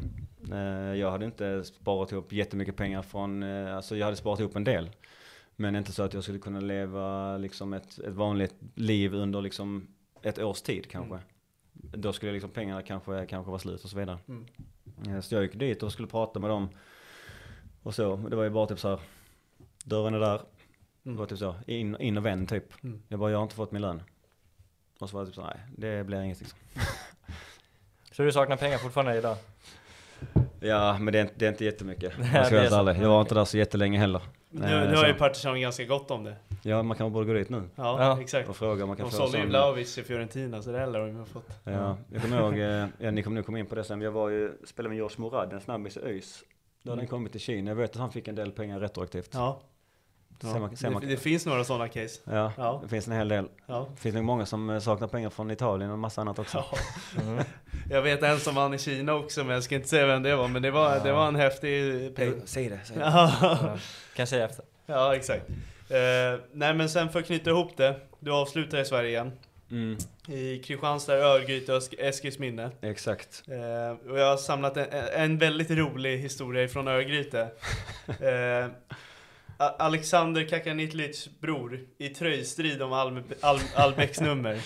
Eh, 0.53 0.99
Jag 1.01 1.11
hade 1.11 1.25
inte 1.25 1.65
sparat 1.65 2.13
ihop 2.13 2.33
jättemycket 2.33 2.77
pengar 2.77 3.03
från, 3.03 3.43
eh, 3.43 3.77
alltså 3.77 3.97
jag 3.97 4.05
hade 4.05 4.17
sparat 4.17 4.41
ihop 4.41 4.57
en 4.57 4.65
del. 4.65 4.91
Men 5.61 5.77
inte 5.77 5.93
så 5.93 6.03
att 6.03 6.15
jag 6.15 6.23
skulle 6.23 6.39
kunna 6.39 6.61
leva 6.61 7.37
liksom 7.37 7.73
ett, 7.73 7.99
ett 7.99 8.15
vanligt 8.15 8.55
liv 8.75 9.15
under 9.15 9.41
liksom 9.43 9.87
ett 10.23 10.39
års 10.39 10.63
tid 10.63 10.91
kanske. 10.91 11.19
Då 11.73 12.13
skulle 12.13 12.33
liksom 12.33 12.51
pengarna 12.51 12.83
kanske, 12.83 13.27
kanske 13.27 13.51
vara 13.51 13.59
slut 13.59 13.85
och 13.85 13.91
så 13.91 13.99
vidare. 13.99 14.19
Mm. 14.29 14.47
Eh, 15.09 15.21
Så 15.21 15.35
jag 15.35 15.43
gick 15.43 15.55
dit 15.55 15.83
och 15.83 15.93
skulle 15.93 16.09
prata 16.09 16.41
med 16.41 16.51
dem. 16.51 16.69
Och 17.83 17.95
så, 17.95 18.17
det 18.17 18.37
var 18.37 18.45
ju 18.45 18.51
bara 18.51 18.67
typ 18.67 18.79
så 18.81 18.89
här. 18.89 19.01
Dörren 19.85 20.15
är 20.15 20.21
där. 20.21 20.41
Det 21.03 21.11
var 21.13 21.27
typ 21.27 21.39
så, 21.39 21.55
in, 21.67 21.97
in 22.01 22.17
och 22.19 22.27
vänd 22.27 22.49
typ. 22.49 22.85
Mm. 22.85 23.03
Jag 23.09 23.21
bara, 23.21 23.31
jag 23.31 23.39
har 23.39 23.43
inte 23.43 23.55
fått 23.55 23.73
min 23.73 23.83
lön. 23.83 24.03
Och 25.01 25.11
så 25.11 25.17
var 25.17 25.23
det 25.25 25.27
typ 25.27 25.35
så, 25.35 25.43
nej 25.45 25.61
det 25.77 26.05
blir 26.05 26.21
inget 26.23 26.41
liksom. 26.41 26.59
Så 28.13 28.23
du 28.23 28.33
saknar 28.33 28.57
pengar 28.57 28.79
fortfarande 28.79 29.19
idag? 29.19 29.37
Ja 30.61 30.99
men 30.99 31.13
det 31.13 31.19
är, 31.19 31.23
inte- 31.23 31.35
det 31.37 31.45
är 31.47 31.51
inte 31.51 31.65
jättemycket. 31.65 32.13
Nej, 32.19 32.31
Jag 32.35 32.47
ska 32.47 32.57
ärlig. 32.61 33.03
Jag 33.03 33.09
var 33.09 33.21
inte 33.21 33.35
där 33.35 33.45
så 33.45 33.59
jättelänge 33.59 33.99
heller. 33.99 34.23
Nu, 34.51 34.65
Eh, 34.67 34.91
nu 34.91 34.97
har 34.97 35.07
ju 35.07 35.15
Partizan 35.15 35.61
ganska 35.61 35.85
gott 35.85 36.11
om 36.11 36.25
det. 36.25 36.37
Ja 36.63 36.83
man 36.83 36.97
kanske 36.97 37.13
borde 37.13 37.27
gå 37.27 37.33
dit 37.33 37.49
nu. 37.49 37.63
Ja, 37.77 37.97
Ja. 38.05 38.21
exakt. 38.21 38.49
Och 38.49 38.57
fråga 38.57 38.87
man 38.87 38.97
kan 38.97 39.07
De 39.07 39.13
sålde 39.13 39.39
ju 39.39 39.47
Vlahovic 39.47 39.95
till 39.95 40.05
Fiorentina, 40.05 40.63
så 40.63 40.73
det 40.73 40.87
lär 40.87 41.01
de 41.07 41.17
ha 41.17 41.25
fått. 41.25 41.49
Ja, 41.65 41.97
jag 42.13 42.23
kommer 42.23 42.41
ihåg, 42.41 42.59
eh, 42.59 42.87
ja, 42.99 43.11
ni 43.11 43.23
kommer 43.23 43.35
nog 43.35 43.47
komma 43.47 43.59
in 43.59 43.67
på 43.67 43.75
det 43.75 43.85
sen. 43.85 44.01
Jag 44.01 44.11
var 44.11 44.29
ju, 44.29 44.53
spelade 44.65 44.89
med 44.89 44.97
George 44.97 45.15
Morad, 45.21 45.53
en 45.53 45.61
snabbis 45.61 45.97
i 45.97 46.01
ÖIS. 46.01 46.45
Då 46.83 46.91
hade 46.93 47.03
han 47.03 47.07
kommit 47.09 47.33
till 47.33 47.41
Kina. 47.41 47.71
Jag 47.71 47.77
vet 47.77 47.91
att 47.91 47.97
han 47.97 48.13
fick 48.13 48.29
en 48.29 48.35
del 48.35 48.51
pengar 48.53 48.81
retroaktivt. 48.81 49.31
Ja. 49.35 49.61
Ser 50.41 50.59
man- 50.61 50.77
ser 50.77 50.87
det, 50.89 50.93
man- 50.95 51.03
det 51.09 51.17
finns 51.17 51.47
några 51.47 51.65
sådana 51.65 51.89
case. 51.89 52.21
Ja, 52.25 52.53
Ja. 52.57 52.81
det 52.83 52.89
finns 52.89 53.07
en 53.07 53.13
hel 53.13 53.29
del. 53.29 53.49
Ja. 53.67 53.89
Det 53.95 54.01
finns 54.01 54.15
nog 54.15 54.25
många 54.25 54.47
som 54.47 54.71
eh, 54.71 54.79
saknar 54.79 55.09
pengar 55.09 55.31
från 55.31 55.51
Italien 55.51 55.91
och 55.91 55.99
massa 55.99 56.21
annat 56.21 56.39
också. 56.39 56.65
Ja. 57.17 57.45
Jag 57.91 58.03
vet 58.03 58.23
en 58.23 58.41
som 58.41 58.55
vann 58.55 58.75
i 58.75 58.79
Kina 58.79 59.15
också, 59.15 59.45
men 59.45 59.55
jag 59.55 59.63
ska 59.63 59.75
inte 59.75 59.89
säga 59.89 60.07
vem 60.07 60.23
det 60.23 60.37
var. 60.37 60.49
Men 60.49 60.63
det 60.63 60.71
var, 60.71 61.01
det 61.05 61.13
var 61.13 61.29
en 61.29 61.37
häftig 61.37 62.15
peng. 62.17 62.43
Säg 62.45 62.69
det, 62.69 62.81
säg 62.85 62.97
det. 62.97 63.03
Ja, 63.03 63.33
Ja. 63.43 63.79
Kan 64.17 64.27
säga 64.27 64.45
efter. 64.45 64.65
ja 64.87 65.15
exakt. 65.17 65.49
Eh, 65.89 66.41
nej 66.53 66.75
men 66.75 66.89
sen 66.89 67.09
för 67.09 67.19
att 67.21 67.27
knyta 67.27 67.51
ihop 67.51 67.77
det. 67.77 67.97
Du 68.21 68.33
avslutar 68.33 68.79
i 68.79 68.85
Sverige 68.85 69.09
igen. 69.09 69.33
Mm, 69.71 69.97
I 70.29 70.59
Kristianstad, 70.59 71.15
Örgryte 71.15 71.73
och 71.75 71.79
Esk- 71.83 71.95
Eskilsminne. 71.99 72.71
exakt. 72.83 73.43
Eh, 73.49 74.11
och 74.11 74.19
jag 74.19 74.27
har 74.31 74.37
samlat 74.37 74.77
en, 74.77 74.87
en 75.15 75.39
väldigt 75.39 75.71
rolig 75.71 76.19
historia 76.19 76.69
från 76.69 76.89
Örgryte. 76.89 77.49
Eh, 78.09 78.67
Alexander 79.59 80.45
Kakanitlic 80.49 81.29
bror 81.41 81.81
i 81.99 82.09
tröjstrid 82.09 82.83
om 82.83 82.93
Al 82.93 83.23
Al 83.41 83.59
Albecks 83.77 84.21
nummer. 84.29 84.61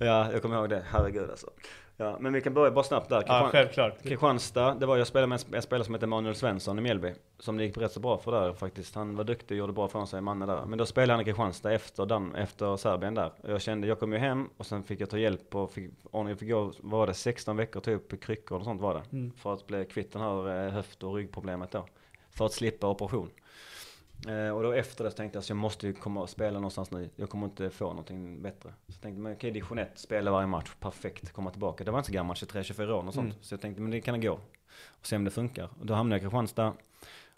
Ja, 0.00 0.32
jag 0.32 0.42
kommer 0.42 0.56
ihåg 0.56 0.68
det. 0.68 0.82
Herregud 0.90 1.30
alltså. 1.30 1.50
Ja, 1.96 2.16
men 2.20 2.32
vi 2.32 2.40
kan 2.40 2.54
börja 2.54 2.70
bara 2.70 2.84
snabbt 2.84 3.08
där. 3.08 3.16
Ja, 3.16 3.22
Kristian- 3.22 3.50
självklart. 3.50 4.02
Kristianstad, 4.02 4.74
det 4.74 4.86
var 4.86 4.96
jag 4.96 5.06
spelade 5.06 5.26
med 5.26 5.40
en, 5.54 5.62
spelare 5.62 5.84
som 5.84 5.94
heter 5.94 6.06
Manuel 6.06 6.34
Svensson 6.34 6.78
i 6.78 6.82
Mjällby. 6.82 7.12
Som 7.38 7.56
det 7.56 7.64
gick 7.64 7.76
rätt 7.76 7.92
så 7.92 8.00
bra 8.00 8.18
för 8.18 8.32
där 8.32 8.52
faktiskt. 8.52 8.94
Han 8.94 9.16
var 9.16 9.24
duktig 9.24 9.54
och 9.54 9.58
gjorde 9.58 9.72
bra 9.72 9.88
från 9.88 10.06
sig, 10.06 10.20
mannen 10.20 10.48
där. 10.48 10.64
Men 10.66 10.78
då 10.78 10.86
spelade 10.86 11.12
han 11.12 11.20
i 11.20 11.24
Kristianstad 11.24 11.72
efter, 11.72 12.06
Dan, 12.06 12.34
efter 12.34 12.76
Serbien 12.76 13.14
där. 13.14 13.32
Och 13.42 13.50
jag 13.50 13.62
kände, 13.62 13.86
jag 13.86 14.00
kom 14.00 14.12
ju 14.12 14.18
hem 14.18 14.48
och 14.56 14.66
sen 14.66 14.82
fick 14.82 15.00
jag 15.00 15.10
ta 15.10 15.18
hjälp 15.18 15.54
och 15.54 15.72
fick, 15.72 15.90
och 16.04 16.30
jag 16.30 16.38
fick 16.38 16.50
gå, 16.50 16.72
vad 16.80 16.98
var 16.98 17.06
det, 17.06 17.14
16 17.14 17.56
veckor 17.56 17.80
typ 17.80 18.22
kryckor 18.22 18.58
och 18.58 18.64
sånt 18.64 18.80
var 18.80 18.94
det. 18.94 19.02
Mm. 19.16 19.32
För 19.36 19.52
att 19.54 19.66
bli 19.66 19.84
kvitt 19.84 20.12
den 20.12 20.22
här 20.22 20.66
eh, 20.66 20.72
höft 20.72 21.02
och 21.02 21.14
ryggproblemet 21.14 21.70
då. 21.70 21.86
För 22.30 22.46
att 22.46 22.52
slippa 22.52 22.88
operation. 22.88 23.30
Eh, 24.28 24.48
och 24.48 24.62
då 24.62 24.72
efter 24.72 25.04
det 25.04 25.10
så 25.10 25.16
tänkte 25.16 25.36
jag 25.36 25.40
att 25.40 25.48
jag 25.48 25.56
måste 25.56 25.86
ju 25.86 25.92
komma 25.92 26.20
och 26.20 26.30
spela 26.30 26.58
någonstans 26.58 26.90
nu. 26.90 27.10
Jag 27.16 27.30
kommer 27.30 27.46
inte 27.46 27.70
få 27.70 27.84
någonting 27.84 28.42
bättre. 28.42 28.68
Så 28.68 28.92
jag 28.92 29.00
tänkte, 29.00 29.20
men 29.20 29.32
okej, 29.32 29.50
division 29.50 29.78
1, 29.78 29.90
spela 29.94 30.30
varje 30.30 30.46
match, 30.46 30.70
perfekt, 30.80 31.32
komma 31.32 31.50
tillbaka. 31.50 31.84
Det 31.84 31.90
var 31.90 31.98
inte 31.98 32.06
så 32.06 32.12
gammalt, 32.12 32.42
23-24 32.42 32.90
år 32.90 33.06
och 33.06 33.14
sånt. 33.14 33.24
Mm. 33.24 33.36
Så 33.40 33.54
jag 33.54 33.60
tänkte, 33.60 33.82
men 33.82 33.90
det 33.90 34.00
kan 34.00 34.20
gå. 34.20 34.32
Och 34.86 35.06
se 35.06 35.16
om 35.16 35.24
det 35.24 35.30
funkar. 35.30 35.68
Och 35.80 35.86
då 35.86 35.94
hamnade 35.94 36.16
jag 36.16 36.20
i 36.20 36.24
Kristianstad. 36.24 36.72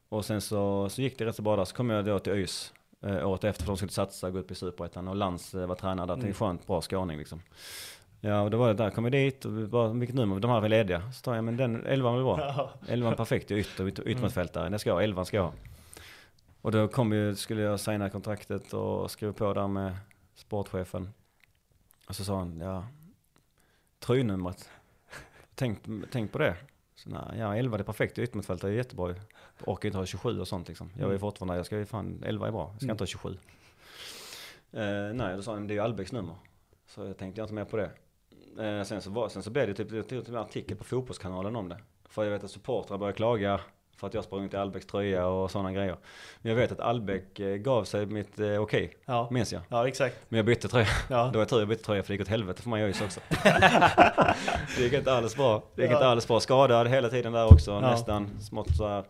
Och 0.08 0.24
sen 0.24 0.40
så, 0.40 0.88
så 0.88 1.02
gick 1.02 1.18
det 1.18 1.24
rätt 1.24 1.36
så 1.36 1.42
bra 1.42 1.56
där. 1.56 1.64
Så 1.64 1.74
kom 1.74 1.90
jag 1.90 2.04
då 2.04 2.18
till 2.18 2.32
ÖIS 2.32 2.74
eh, 3.02 3.28
året 3.28 3.44
efter 3.44 3.64
för 3.64 3.70
de 3.70 3.76
skulle 3.76 3.92
satsa, 3.92 4.30
gå 4.30 4.38
upp 4.38 4.50
i 4.50 4.54
Superettan. 4.54 5.08
Och 5.08 5.16
Lans 5.16 5.54
eh, 5.54 5.66
var 5.66 5.74
tränare 5.74 6.06
där. 6.06 6.14
Mm. 6.14 6.24
Tänkte 6.24 6.38
skönt, 6.38 6.66
bra 6.66 6.80
skåning 6.80 7.18
liksom. 7.18 7.42
Ja, 8.20 8.40
och 8.40 8.50
då 8.50 8.58
var 8.58 8.68
det 8.68 8.74
där, 8.74 8.90
kom 8.90 9.04
jag 9.04 9.12
dit 9.12 9.44
och 9.44 9.52
bara, 9.52 9.88
vilket 9.88 10.16
nummer, 10.16 10.40
de 10.40 10.50
här 10.50 10.62
är 10.62 10.68
lediga. 10.68 11.12
Så 11.12 11.22
tar 11.22 11.34
jag, 11.34 11.44
men 11.44 11.56
den, 11.56 11.86
11 11.86 12.10
var 12.10 12.22
bra. 12.22 12.70
11 12.88 13.16
perfekt, 13.16 13.50
jag 13.50 13.58
är 13.58 13.60
ytter, 13.60 13.88
ytter, 13.88 14.08
yttermittfältare. 14.08 14.68
Det 14.68 14.78
ska 14.78 14.90
jag 14.90 14.94
ha, 14.94 15.02
11 15.02 15.24
ska 15.24 15.36
jag 15.36 15.44
ha. 15.44 15.52
Och 16.64 16.72
då 16.72 16.88
kom 16.88 17.12
ju, 17.12 17.34
skulle 17.34 17.62
jag 17.62 17.80
signa 17.80 18.10
kontraktet 18.10 18.72
och 18.72 19.10
skriva 19.10 19.32
på 19.32 19.54
där 19.54 19.68
med 19.68 19.96
sportchefen. 20.34 21.12
Och 22.08 22.16
så 22.16 22.24
sa 22.24 22.38
han, 22.38 22.58
ja, 22.60 22.86
tröjnumret, 23.98 24.70
tänk, 25.54 25.78
tänk 26.10 26.32
på 26.32 26.38
det. 26.38 26.56
Så 26.94 27.10
nej, 27.10 27.38
ja 27.38 27.56
11 27.56 27.76
det 27.76 27.82
är 27.82 27.84
perfekt, 27.84 28.18
yttermittfältare 28.18 28.70
är 28.70 28.74
jättebra 28.74 29.08
ju. 29.08 29.14
Orkar 29.66 29.86
inte 29.86 29.98
ha 29.98 30.06
27 30.06 30.40
och 30.40 30.48
sånt 30.48 30.68
liksom. 30.68 30.90
Jag 30.98 31.08
är 31.08 31.12
ju 31.12 31.18
fortfarande, 31.18 31.56
jag 31.56 31.66
ska 31.66 31.78
ju 31.78 31.86
fan, 31.86 32.22
11 32.26 32.46
är 32.46 32.52
bra, 32.52 32.70
jag 32.72 32.82
ska 32.82 32.90
inte 32.90 33.02
ha 33.02 33.06
27. 33.06 33.36
Eh, 34.72 35.14
nej, 35.14 35.36
då 35.36 35.42
sa 35.42 35.52
han, 35.52 35.66
det 35.66 35.72
är 35.72 35.76
ju 35.76 35.80
Albecks 35.80 36.12
nummer. 36.12 36.34
Så 36.86 37.04
jag 37.04 37.18
tänkte 37.18 37.40
jag 37.40 37.44
inte 37.44 37.54
mer 37.54 37.64
på 37.64 37.76
det. 37.76 37.90
Eh, 38.64 38.84
sen, 38.84 39.02
så 39.02 39.10
var, 39.10 39.28
sen 39.28 39.42
så 39.42 39.50
blev 39.50 39.66
det 39.66 39.74
typ, 39.74 39.90
typ, 39.90 40.08
typ 40.08 40.28
en 40.28 40.36
artikel 40.36 40.76
på 40.76 40.84
fotbollskanalen 40.84 41.56
om 41.56 41.68
det. 41.68 41.78
För 42.04 42.24
jag 42.24 42.30
vet 42.30 42.44
att 42.44 42.50
supportrar 42.50 42.98
började 42.98 43.16
klaga 43.16 43.60
för 43.96 44.06
att 44.06 44.14
jag 44.14 44.24
sprang 44.24 44.44
ut 44.44 44.54
i 44.54 44.56
Albecks 44.56 44.86
tröja 44.86 45.26
och 45.26 45.50
sådana 45.50 45.72
grejer. 45.72 45.96
Men 46.42 46.50
jag 46.52 46.56
vet 46.56 46.72
att 46.72 46.80
Albeck 46.80 47.40
eh, 47.40 47.56
gav 47.56 47.84
sig 47.84 48.06
mitt 48.06 48.40
eh, 48.40 48.62
okej, 48.62 48.96
Ja. 49.06 49.28
minns 49.30 49.52
jag. 49.52 49.62
ja, 49.68 49.88
exakt. 49.88 50.16
Men 50.28 50.36
jag 50.36 50.46
bytte 50.46 50.68
tröja. 50.68 50.86
Ja. 51.10 51.30
Då 51.32 51.38
var 51.38 51.46
tur 51.46 51.58
jag 51.58 51.68
bytte 51.68 51.84
tröja 51.84 52.02
för 52.02 52.08
det 52.08 52.14
gick 52.14 52.20
åt 52.20 52.28
helvete 52.28 52.62
för 52.62 52.70
mig 52.70 52.82
i 52.82 52.84
ÖIS 52.84 53.00
också. 53.02 53.20
det 54.76 54.82
gick 54.82 54.92
inte 54.92 55.12
alls 55.12 55.36
bra. 55.36 55.62
Det 55.74 55.82
gick 55.82 55.90
Ja. 55.90 55.94
inte 55.96 56.06
alls 56.06 56.28
bra. 56.28 56.40
Skadad 56.40 56.88
hela 56.88 57.08
tiden 57.08 57.32
där 57.32 57.52
också. 57.52 57.70
Ja. 57.70 57.80
Nästan 57.80 58.40
smått 58.40 58.76
så 58.76 58.88
här. 58.88 58.94
Ja, 58.96 59.04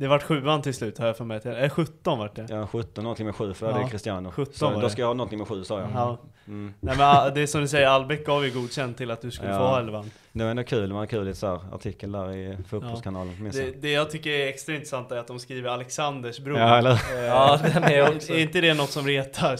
Det 0.00 0.06
vart 0.08 0.22
sjuan 0.22 0.62
till 0.62 0.74
slut 0.74 0.98
har 0.98 1.06
jag 1.06 1.16
för 1.16 1.24
mig. 1.24 1.40
Äh, 1.44 1.70
17 1.70 2.18
vart 2.18 2.34
det. 2.36 2.46
ja 2.50 2.66
17, 2.66 3.04
någonting 3.04 3.26
med 3.26 3.34
7 3.34 3.54
för 3.54 3.66
det 3.72 3.72
Ja. 3.80 3.84
är 3.86 3.88
Cristiano. 3.90 4.30
17 4.30 4.54
så, 4.54 4.70
var 4.70 4.82
då 4.82 4.88
ska 4.88 5.00
jag 5.02 5.06
ha 5.06 5.14
någonting 5.14 5.38
med 5.38 5.48
7 5.48 5.64
sa 5.64 5.80
jag. 5.80 5.88
Ja. 5.94 6.18
Mm. 6.48 6.74
Nej 6.80 6.96
men 6.96 7.34
det 7.34 7.40
är 7.40 7.46
som 7.46 7.60
du 7.60 7.68
säger, 7.68 7.86
Albeck 7.86 8.26
gav 8.26 8.44
ju 8.46 8.50
godkänt 8.60 8.96
till 8.96 9.10
att 9.10 9.20
du 9.22 9.30
skulle 9.30 9.50
Ja. 9.50 9.58
få 9.58 9.64
ha 9.64 9.78
elvan. 9.80 10.10
Det 10.32 10.44
var 10.44 10.50
ändå 10.50 10.64
kul, 10.64 10.88
det 10.88 10.94
var 10.94 11.00
en 11.02 11.08
kul 11.08 11.34
så 11.34 11.46
här, 11.46 11.74
artikel 11.74 12.12
där 12.12 12.32
i 12.32 12.56
fotbollskanalen. 12.68 13.42
minns 13.42 13.56
Det, 13.56 13.62
jag. 13.64 13.74
det 13.80 13.90
jag 13.92 14.10
tycker 14.10 14.30
är 14.30 14.46
extra 14.48 14.74
intressant 14.74 15.12
är 15.12 15.16
att 15.16 15.26
de 15.26 15.38
skriver 15.38 15.70
Alexanders 15.70 16.38
bror. 16.40 16.58
Ja, 16.58 16.78
eller 16.78 16.90
Eh, 16.92 17.24
Ja, 17.24 17.58
den 17.74 17.82
är 17.84 18.16
också. 18.16 18.32
Är 18.32 18.38
inte 18.38 18.60
det 18.60 18.74
något 18.74 18.90
som 18.90 19.06
retar? 19.06 19.56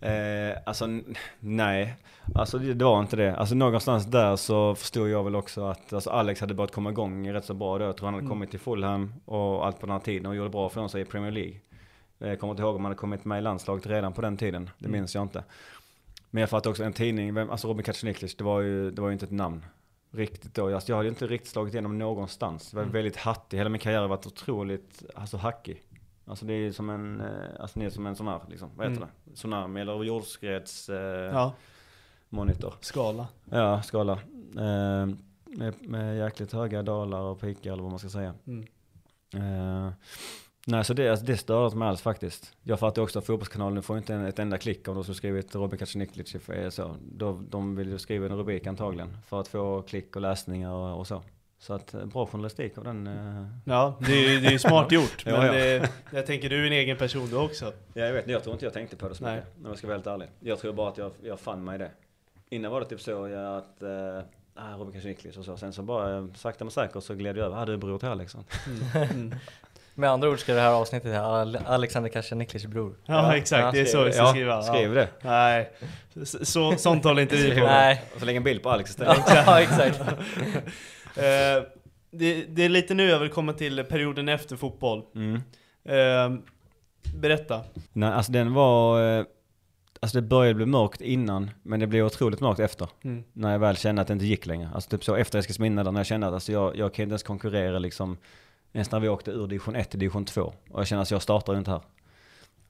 Eh, 0.00 0.56
alltså 0.66 0.88
nej, 1.40 1.94
alltså 2.34 2.58
det, 2.58 2.74
det 2.74 2.84
var 2.84 3.00
inte 3.00 3.16
det. 3.16 3.36
Alltså 3.36 3.54
någonstans 3.54 4.06
där 4.06 4.36
så 4.36 4.74
förstod 4.74 5.08
jag 5.08 5.24
väl 5.24 5.36
också 5.36 5.64
att 5.64 5.92
alltså, 5.92 6.10
Alex 6.10 6.40
hade 6.40 6.54
börjat 6.54 6.72
komma 6.72 6.90
igång 6.90 7.32
rätt 7.32 7.44
så 7.44 7.54
bra 7.54 7.78
då. 7.78 7.84
Jag 7.84 7.96
tror 7.96 8.06
han 8.06 8.14
hade 8.14 8.22
Mm. 8.24 8.30
kommit 8.30 8.50
till 8.50 8.60
Fulham 8.60 9.14
och 9.24 9.66
allt 9.66 9.80
på 9.80 9.86
den 9.86 9.92
här 9.92 10.00
tiden 10.00 10.26
och 10.26 10.36
gjorde 10.36 10.50
bra 10.50 10.68
från 10.68 10.88
sig 10.88 11.02
i 11.02 11.04
Premier 11.04 11.30
League. 11.32 11.54
Jag 12.18 12.40
kommer 12.40 12.50
inte 12.50 12.62
ihåg 12.62 12.74
om 12.76 12.80
han 12.80 12.90
hade 12.90 12.98
kommit 12.98 13.24
med 13.24 13.38
i 13.38 13.42
landslaget 13.42 13.86
redan 13.86 14.12
på 14.12 14.20
den 14.20 14.36
tiden. 14.36 14.70
Det 14.78 14.86
Mm. 14.86 15.00
minns 15.00 15.14
jag 15.14 15.22
inte. 15.24 15.44
Men 16.30 16.40
jag 16.40 16.50
fattar 16.50 16.70
också 16.70 16.84
en 16.84 16.92
tidning, 16.92 17.34
vem, 17.34 17.50
alltså 17.50 17.68
Robin 17.68 17.84
Kacaniklic, 17.84 18.34
det 18.36 18.44
var 18.44 18.60
ju, 18.60 18.90
det 18.90 19.00
var 19.02 19.08
ju 19.08 19.12
inte 19.12 19.24
ett 19.24 19.30
namn. 19.30 19.64
Riktigt 20.12 20.54
då. 20.54 20.74
Alltså 20.74 20.92
jag 20.92 20.96
hade 20.96 21.06
ju 21.06 21.10
inte 21.10 21.26
riktigt 21.26 21.50
slagit 21.50 21.74
igenom 21.74 21.98
någonstans. 21.98 22.70
Det 22.70 22.76
var 22.76 22.82
Mm. 22.82 22.92
väldigt 22.92 23.16
hattig. 23.16 23.56
Hela 23.58 23.70
min 23.70 23.80
karriär 23.80 24.00
har 24.00 24.08
varit 24.08 24.26
otroligt, 24.26 25.02
alltså 25.14 25.36
hackig. 25.36 25.82
Alltså 26.30 26.44
det 26.44 26.52
är 26.52 26.72
som 26.72 26.90
en, 26.90 27.20
eh, 27.20 27.26
alltså 27.60 27.78
ni 27.78 27.84
är 27.84 27.90
som 27.90 28.06
en 28.06 28.16
sån 28.16 28.28
här, 28.28 28.40
liksom, 28.48 28.70
vad 28.76 28.86
heter 28.86 29.02
Mm. 29.02 29.08
det? 29.24 29.34
Tsunami 29.34 29.80
eller 29.80 30.02
jordskreds 30.04 30.88
eh, 30.88 30.96
Ja, 31.34 31.52
monitor. 32.28 32.74
skala. 32.80 33.26
Ja, 33.50 33.82
skala. 33.82 34.12
Eh, 34.56 35.06
med, 35.44 35.74
med 35.80 36.18
jäkligt 36.18 36.52
höga 36.52 36.82
dalar 36.82 37.20
och 37.20 37.40
pikar 37.40 37.72
eller 37.72 37.82
vad 37.82 37.92
man 37.92 37.98
ska 37.98 38.08
säga. 38.08 38.34
Mm. 38.46 38.66
Eh, 39.34 39.92
nej, 40.66 40.84
så 40.84 40.94
det, 40.94 41.08
alltså, 41.08 41.26
det 41.26 41.36
stör 41.36 41.64
inte 41.64 41.76
mig 41.76 41.88
alls 41.88 42.02
faktiskt. 42.02 42.56
Jag 42.62 42.78
fattar 42.78 43.02
också 43.02 43.18
att 43.18 43.26
Fotbollskanalen 43.26 43.82
får 43.82 43.98
inte 43.98 44.14
en, 44.14 44.24
ett 44.26 44.38
enda 44.38 44.58
klick 44.58 44.88
om 44.88 44.94
de 44.94 45.02
skulle 45.04 45.14
skrivit 45.16 45.54
Robin 45.54 45.78
Kacaniklic. 45.78 46.34
eh, 46.48 46.70
Så. 46.70 46.96
Då, 47.12 47.40
de 47.50 47.76
vill 47.76 47.88
ju 47.88 47.98
skriva 47.98 48.26
en 48.26 48.36
rubrik 48.36 48.66
antagligen 48.66 49.16
för 49.26 49.40
att 49.40 49.48
få 49.48 49.82
klick 49.82 50.16
och 50.16 50.22
läsningar 50.22 50.72
och, 50.72 50.98
och 50.98 51.06
så. 51.06 51.22
Så 51.60 51.74
att 51.74 51.94
eh, 51.94 52.04
bra 52.04 52.26
journalistik 52.26 52.78
av 52.78 52.84
den. 52.84 53.06
Eh. 53.06 53.46
Ja, 53.64 53.94
det 54.00 54.12
är 54.12 54.40
det 54.40 54.54
är 54.54 54.58
smart 54.58 54.92
gjort. 54.92 55.22
Ja, 55.26 55.32
men 55.38 55.46
ja. 55.46 55.52
Det, 55.52 55.88
jag 56.12 56.26
tänker 56.26 56.48
du 56.48 56.62
är 56.62 56.66
en 56.66 56.72
egen 56.72 56.96
person 56.96 57.30
du 57.30 57.36
också. 57.36 57.72
Ja, 57.94 58.04
jag 58.04 58.12
vet, 58.12 58.28
jag 58.28 58.42
tror 58.42 58.52
inte 58.52 58.66
jag 58.66 58.72
tänkte 58.72 58.96
på 58.96 59.08
det 59.08 59.14
så 59.14 59.24
Nej. 59.24 59.34
mycket. 59.36 59.50
Om 59.58 59.66
jag 59.66 59.78
ska 59.78 59.86
vara 59.86 59.96
helt 59.96 60.06
ärlig. 60.06 60.28
Jag 60.40 60.58
tror 60.58 60.72
bara 60.72 60.88
att 60.88 60.98
jag, 60.98 61.12
jag 61.22 61.40
fann 61.40 61.64
mig 61.64 61.74
i 61.74 61.78
det. 61.78 61.90
Innan 62.50 62.72
var 62.72 62.80
det 62.80 62.86
typ 62.86 63.00
så 63.00 63.24
att, 63.24 63.82
eh, 63.82 64.24
ah, 64.54 64.76
Robin 64.78 64.92
Kacaniklic 64.92 65.36
och 65.36 65.44
så. 65.44 65.56
Sen 65.56 65.72
så 65.72 65.82
bara 65.82 66.16
eh, 66.16 66.24
sakta 66.34 66.64
men 66.64 66.70
säkert 66.70 67.02
så 67.02 67.14
gled 67.14 67.36
jag 67.36 67.46
över, 67.46 67.62
ah 67.62 67.64
du 67.64 67.72
är 67.72 67.76
bror 67.76 67.98
till 67.98 68.08
Alex. 68.08 68.36
Mm. 68.94 69.34
Med 69.94 70.10
andra 70.10 70.28
ord 70.28 70.40
ska 70.40 70.54
det 70.54 70.60
här 70.60 70.72
avsnittet 70.72 71.16
Ale- 71.16 71.60
Alexander 71.66 72.10
Kacaniklic 72.10 72.66
bror. 72.66 72.94
Ja, 73.06 73.36
exakt, 73.36 73.72
det 73.74 73.80
är 73.80 73.84
så 73.84 74.04
vi 74.04 74.12
ska 74.12 74.22
ja, 74.22 74.30
skriva. 74.30 74.62
Skriv 74.62 74.94
det. 74.94 75.08
Nej, 75.22 75.70
så, 76.24 76.44
så, 76.44 76.76
sånt 76.76 77.04
håller 77.04 77.22
inte 77.22 77.36
vi 77.36 77.60
på. 77.60 77.66
Nej. 77.66 78.04
Och 78.14 78.20
så 78.20 78.26
lägg 78.26 78.36
en 78.36 78.44
bild 78.44 78.62
på 78.62 78.70
Alex 78.70 78.90
istället. 78.90 79.22
ja 79.28 79.60
exakt. 79.60 80.00
Eh, 81.16 81.64
det, 82.10 82.44
det 82.44 82.64
är 82.64 82.68
lite 82.68 82.94
nu 82.94 83.08
jag 83.08 83.18
vill 83.18 83.30
komma 83.30 83.52
till 83.52 83.84
perioden 83.84 84.28
efter 84.28 84.56
fotboll. 84.56 85.02
Mm. 85.14 85.34
Eh, 85.84 86.40
berätta. 87.14 87.60
Nej, 87.92 88.12
alltså 88.12 88.32
den 88.32 88.54
var, 88.54 89.02
eh, 89.18 89.24
alltså 90.00 90.20
det 90.20 90.22
började 90.22 90.54
bli 90.54 90.66
mörkt 90.66 91.00
innan, 91.00 91.50
men 91.62 91.80
det 91.80 91.86
blev 91.86 92.06
otroligt 92.06 92.40
mörkt 92.40 92.60
efter. 92.60 92.88
Mm. 93.04 93.24
När 93.32 93.52
jag 93.52 93.58
väl 93.58 93.76
kände 93.76 94.02
att 94.02 94.08
det 94.08 94.12
inte 94.12 94.26
gick 94.26 94.46
längre. 94.46 94.70
Alltså 94.74 94.90
typ 94.90 95.04
så 95.04 95.14
efter 95.14 95.38
Eskilsminne 95.38 95.82
där 95.82 95.92
när 95.92 96.00
jag 96.00 96.06
kände 96.06 96.26
att 96.26 96.34
alltså 96.34 96.52
jag, 96.52 96.76
jag 96.76 96.94
kan 96.94 97.02
inte 97.02 97.12
ens 97.12 97.22
konkurrera 97.22 97.78
liksom, 97.78 98.16
ens 98.72 98.90
när 98.90 99.00
vi 99.00 99.08
åkte 99.08 99.30
ur 99.30 99.46
division 99.46 99.76
1 99.76 99.90
till 99.90 99.98
division 99.98 100.24
2. 100.24 100.42
Och 100.70 100.80
jag 100.80 100.86
kände 100.86 101.02
att 101.02 101.10
jag 101.10 101.22
startar 101.22 101.58
inte 101.58 101.70
här. 101.70 101.80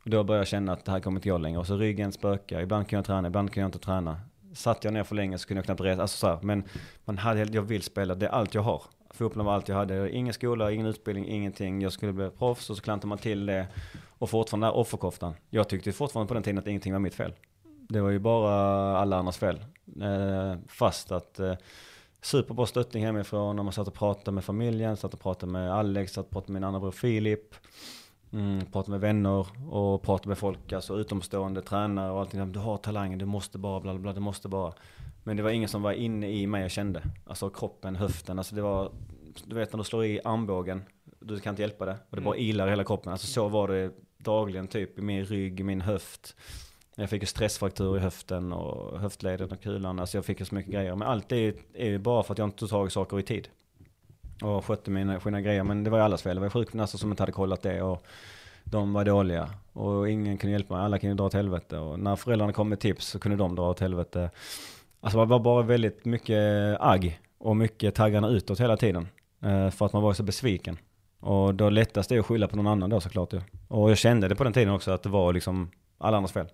Och 0.05 0.11
då 0.11 0.25
började 0.25 0.41
jag 0.41 0.49
känna 0.49 0.73
att 0.73 0.85
det 0.85 0.93
här 0.93 1.01
kommer 1.01 1.19
inte 1.19 1.29
gå 1.29 1.39
längre. 1.39 1.59
Och 1.59 1.67
så 1.67 1.77
ryggen 1.77 2.12
spökar, 2.12 2.61
ibland 2.61 2.89
kan 2.89 2.97
jag 2.97 3.07
träna, 3.07 3.29
ibland 3.29 3.53
kan 3.53 3.61
jag 3.61 3.69
inte 3.69 3.79
träna. 3.79 4.21
Satt 4.55 4.85
jag 4.85 4.93
ner 4.93 5.05
för 5.05 5.15
länge 5.15 5.39
så 5.39 5.49
kunde 5.49 5.59
jag 5.59 5.65
knappt 5.65 5.81
resa, 5.81 6.03
alltså 6.03 6.17
så 6.17 6.27
här. 6.27 6.39
Men 6.43 6.65
man 7.05 7.19
hade, 7.19 7.43
jag 7.53 7.63
vill 7.63 7.83
spela, 7.83 8.15
det 8.15 8.27
är 8.27 8.31
allt 8.31 8.55
jag 8.55 8.63
har. 8.63 8.83
Fotbollen 9.11 9.47
var 9.47 9.55
allt 9.55 9.69
jag 9.69 9.77
hade, 9.77 10.11
ingen 10.11 10.35
skola, 10.35 10.73
ingen 10.73 10.87
utbildning, 10.87 11.29
ingenting. 11.29 11.83
Jag 11.83 11.93
skulle 11.93 12.13
bli 12.13 12.31
proffs 12.31 12.71
och 12.71 12.77
så 12.77 12.83
klantar 12.83 13.09
man 13.09 13.19
till 13.19 13.47
det. 13.47 13.67
Och 14.09 14.31
fortfarande 14.31 14.67
den 14.67 14.73
här 14.73 14.81
offerkoftan. 14.81 15.35
Jag 15.51 15.69
tyckte 15.69 15.93
fortfarande 15.93 16.29
på 16.29 16.35
den 16.35 16.43
tiden 16.43 16.59
att 16.59 16.67
ingenting 16.67 16.93
var 16.93 17.01
mitt 17.01 17.15
fel. 17.15 17.33
Det 17.89 18.01
var 18.01 18.11
ju 18.11 18.19
bara 18.19 18.53
alla 18.99 19.17
andras 19.17 19.39
fel. 19.39 19.65
Eh, 20.03 20.55
fast 20.69 21.13
att 21.13 21.41
eh, 21.41 21.55
superbra 22.23 22.67
stöttning 22.67 23.05
hemifrån. 23.05 23.57
När 23.57 23.63
man 23.63 23.73
satt 23.73 23.89
och 23.89 23.95
pratade 23.95 24.35
med 24.35 24.45
familjen, 24.45 24.97
satt 24.97 25.15
och 25.15 25.21
pratade 25.21 25.53
med 25.53 25.73
Alex, 25.73 26.13
satt 26.13 26.27
och 26.27 26.31
pratade 26.31 26.53
med 26.53 26.61
min 26.63 26.67
andra 26.67 26.81
bror 26.81 26.91
Filip. 26.91 27.55
Mm, 28.32 28.66
pratade 28.66 28.90
med 28.90 29.01
vänner 29.01 29.47
och 29.70 30.02
pratade 30.02 30.28
med 30.28 30.39
folk, 30.39 30.73
alltså 30.73 30.98
utomstående 30.98 31.62
tränare 31.62 32.12
och 32.12 32.20
allting. 32.20 32.52
Du 32.52 32.59
har 32.59 32.77
talangen, 32.77 33.19
du 33.19 33.27
måste 33.27 33.59
bara, 33.59 33.81
bla 33.81 33.93
bla 33.93 34.01
bla, 34.01 34.12
du 34.12 34.20
måste 34.20 34.48
bara. 34.48 34.73
Men 35.24 35.36
det 35.36 35.43
var 35.43 35.51
ingen 35.51 35.69
som 35.69 35.82
var 35.82 35.93
inne 35.93 36.31
i 36.31 36.47
mig 36.47 36.65
och 36.65 36.70
kände. 36.70 37.02
Alltså 37.27 37.51
kroppen, 37.51 37.97
höften, 37.97 38.39
alltså 38.39 38.55
det 38.55 38.62
var, 38.62 38.93
du 39.44 39.55
vet 39.55 39.73
när 39.73 39.78
du 39.78 39.85
slår 39.85 40.05
i 40.05 40.20
armbågen, 40.24 40.82
du 41.20 41.40
kan 41.40 41.52
inte 41.52 41.62
hjälpa 41.62 41.85
det. 41.85 41.97
Och 42.11 42.16
det 42.16 42.23
bara 42.23 42.36
ilar 42.36 42.66
i 42.66 42.70
hela 42.70 42.85
kroppen. 42.85 43.12
Alltså 43.12 43.27
så 43.27 43.48
var 43.48 43.69
det 43.69 43.90
dagligen 44.19 44.69
typ 44.69 44.98
i 44.98 45.02
min 45.02 45.24
rygg, 45.24 45.61
i 45.61 45.62
min 45.62 45.81
höft. 45.81 46.36
Jag 46.94 47.11
fick 47.11 47.23
ju 47.23 47.27
stressfraktur 47.27 47.97
i 47.97 48.01
höften 48.01 48.52
och 48.52 49.01
höftleden 49.01 49.52
och 49.52 49.61
kulan. 49.61 49.98
Alltså 49.98 50.16
jag 50.16 50.24
fick 50.24 50.40
ju 50.40 50.47
så 50.47 50.55
mycket 50.55 50.73
grejer. 50.73 50.97
Men 50.97 51.09
allt 51.09 51.28
det 51.28 51.57
är 51.74 51.89
ju 51.89 51.98
bara 51.98 52.23
för 52.23 52.35
att 52.35 52.39
jag 52.39 52.47
inte 52.47 52.59
tog 52.59 52.70
tag 52.70 52.86
i 52.86 52.90
saker 52.90 53.19
i 53.19 53.23
tid. 53.23 53.48
Och 54.43 54.65
skötte 54.65 54.91
mina, 54.91 55.21
sina 55.21 55.41
grejer. 55.41 55.65
Men 55.65 55.85
det 55.85 55.91
var 55.91 55.99
ju 55.99 56.05
allas 56.05 56.23
fel. 56.23 56.37
Det 56.37 56.41
var 56.41 56.51
sjukgymnaster 56.51 56.99
som 56.99 57.11
inte 57.11 57.23
hade 57.23 57.33
kollat 57.33 57.62
det. 57.62 57.83
Och 57.83 58.05
de 58.65 58.93
var 58.93 59.05
dåliga. 59.05 59.51
Och 59.73 60.11
ingen 60.11 60.39
kunde 60.39 60.53
hjälpa 60.53 60.75
mig. 60.75 60.85
Alla 60.85 60.99
kunde 60.99 61.17
dra 61.17 61.25
åt 61.25 61.35
helvete. 61.35 61.79
Och 61.79 61.99
när 61.99 62.17
föräldrarna 62.17 62.53
kom 62.53 62.69
med 62.69 62.81
tips 62.81 63.07
så 63.07 63.19
kunde 63.19 63.37
de 63.37 63.55
dra 63.55 63.71
åt 63.71 63.81
helvete. 63.81 64.31
Alltså 65.01 65.19
det 65.19 65.25
var 65.25 65.39
bara 65.39 65.62
väldigt 65.62 66.05
mycket 66.05 66.77
agg. 66.81 67.21
Och 67.39 67.57
mycket 67.57 67.95
taggarna 67.95 68.29
utåt 68.29 68.61
hela 68.61 68.77
tiden. 68.77 69.09
Eh, 69.43 69.71
för 69.71 69.87
att 69.87 69.93
man 69.93 70.03
var 70.03 70.12
så 70.12 70.23
besviken. 70.23 70.79
Och 71.21 71.55
då 71.55 71.71
lättast 71.71 72.12
är 72.12 72.19
att 72.19 72.27
skylla 72.27 72.49
på 72.49 72.57
någon 72.57 72.67
annan 72.67 72.91
då 72.91 73.01
såklart 73.01 73.33
ju. 73.33 73.41
Och 73.69 73.91
jag 73.91 73.99
kände 73.99 74.29
det 74.29 74.35
på 74.35 74.45
den 74.45 74.53
tiden 74.53 74.75
också 74.75 74.91
att 74.91 75.03
det 75.03 75.09
var 75.09 75.33
liksom 75.33 75.71
alla 75.99 76.17
andras 76.17 76.33
fel. 76.33 76.47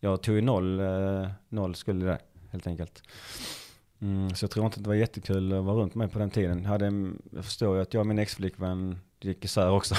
Jag 0.00 0.22
tog 0.22 0.34
ju 0.34 0.40
noll, 0.40 0.80
eh, 0.80 1.28
noll 1.48 1.74
skuld 1.74 2.02
i 2.02 2.06
det 2.06 2.18
helt 2.50 2.66
enkelt. 2.66 3.02
Mm, 4.02 4.30
så 4.34 4.44
jag 4.44 4.50
tror 4.50 4.66
inte 4.66 4.80
det 4.80 4.88
var 4.88 4.94
jättekul 4.94 5.52
att 5.52 5.64
vara 5.64 5.76
runt 5.76 5.94
mig 5.94 6.08
på 6.08 6.18
den 6.18 6.30
tiden. 6.30 6.62
Jag, 6.62 6.68
hade, 6.68 6.86
en- 6.86 7.22
jag 7.32 7.44
förstår 7.44 7.76
ju 7.76 7.82
att 7.82 7.94
jag 7.94 8.00
och 8.00 8.06
min 8.06 8.18
ex-flickvän 8.18 8.98
gick 9.20 9.44
isär 9.44 9.70
också. 9.70 9.94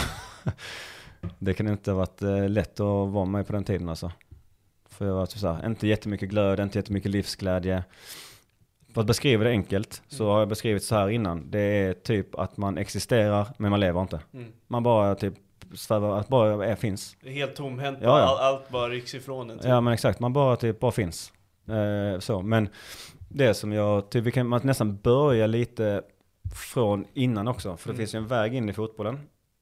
det 1.40 1.54
kan 1.54 1.68
inte 1.68 1.92
ha 1.92 1.98
varit 1.98 2.22
eh, 2.22 2.50
lätt 2.50 2.80
att 2.80 3.10
vara 3.12 3.26
med 3.26 3.48
på 3.48 3.54
den 3.54 3.64
tiden 3.64 3.90
alltså. 3.90 4.12
För 4.90 5.06
jag 5.06 5.14
var 5.14 5.26
typ 5.26 5.40
så 5.40 5.52
här, 5.54 5.66
inte 5.66 5.88
jättemycket 5.88 6.30
glöd, 6.30 6.60
inte 6.60 6.78
jättemycket 6.80 7.12
livsglädje. 7.12 7.84
För 8.94 9.02
att 9.02 9.08
beskriva 9.08 9.44
det 9.44 9.50
enkelt 9.50 10.02
så 10.08 10.30
har 10.32 10.40
jag 10.40 10.50
beskrivit 10.50 10.84
så 10.84 10.96
här 10.96 11.10
innan. 11.10 11.52
Det 11.52 11.60
är 11.60 11.94
typ 11.94 12.36
att 12.36 12.58
man 12.58 12.78
existerar 12.78 13.48
men 13.58 13.70
man 13.72 13.80
lever 13.80 14.02
inte. 14.02 14.20
Mm. 14.34 14.52
Man 14.68 14.84
bara 14.84 15.16
typ 15.16 15.34
svävar, 15.76 16.20
att 16.20 16.28
bara 16.28 16.66
är, 16.66 16.76
finns. 16.76 17.18
Helt 17.26 17.56
tomhänt, 17.56 18.00
Ja, 18.02 18.20
ja. 18.20 18.26
All, 18.26 18.54
allt 18.56 18.70
bara 18.70 18.90
rycks 18.90 19.16
ifrån 19.16 19.50
en. 19.50 19.58
typ. 19.58 19.68
Ja 19.68 19.82
men 19.82 19.94
exakt, 19.94 20.20
man 20.20 20.34
bara 20.34 20.56
typ 20.56 20.80
bara 20.80 20.92
finns. 20.92 21.34
Eh, 21.68 22.20
så, 22.20 22.42
men 22.42 22.70
det 23.34 23.54
som 23.54 23.72
jag, 23.72 24.10
typ, 24.10 24.24
vi 24.24 24.32
kan 24.32 24.48
man 24.48 24.62
nästan 24.64 24.98
börja 24.98 25.48
lite 25.48 26.04
från 26.56 27.06
innan 27.14 27.48
också. 27.48 27.78
För 27.78 27.90
det 27.90 27.92
Mm. 27.94 27.98
finns 27.98 28.16
ju 28.16 28.18
en 28.18 28.28
väg 28.28 28.54
in 28.56 28.70
i 28.70 28.74
fotbollen. 28.74 29.20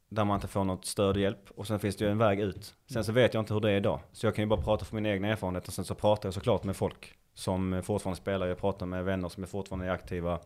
Där 0.10 0.26
man 0.26 0.36
inte 0.36 0.48
får 0.48 0.64
något 0.64 0.86
stöd 0.86 1.16
och 1.16 1.22
hjälp. 1.22 1.52
Och 1.56 1.68
sen 1.68 1.80
finns 1.80 1.96
det 1.96 2.06
ju 2.06 2.12
en 2.12 2.18
väg 2.18 2.40
ut. 2.40 2.74
Sen 2.94 3.04
så 3.04 3.12
vet 3.12 3.34
jag 3.34 3.42
inte 3.42 3.54
hur 3.54 3.62
det 3.62 3.72
är 3.72 3.76
idag. 3.78 4.00
Så 4.12 4.26
jag 4.28 4.36
kan 4.36 4.44
ju 4.44 4.50
bara 4.50 4.62
prata 4.62 4.86
från 4.86 4.96
min 5.04 5.06
egna 5.14 5.28
erfarenhet. 5.28 5.68
Och 5.68 5.74
sen 5.74 5.86
så 5.86 5.96
pratar 5.96 6.28
jag 6.28 6.34
såklart 6.34 6.64
med 6.64 6.76
folk 6.76 7.14
som 7.34 7.82
fortfarande 7.84 8.18
spelar. 8.22 8.48
Jag 8.48 8.58
pratar 8.58 8.86
med 8.86 9.06
vänner 9.06 9.30
som 9.30 9.44
är 9.44 9.48
fortfarande 9.48 9.86
är 9.86 9.90
aktiva. 9.90 10.40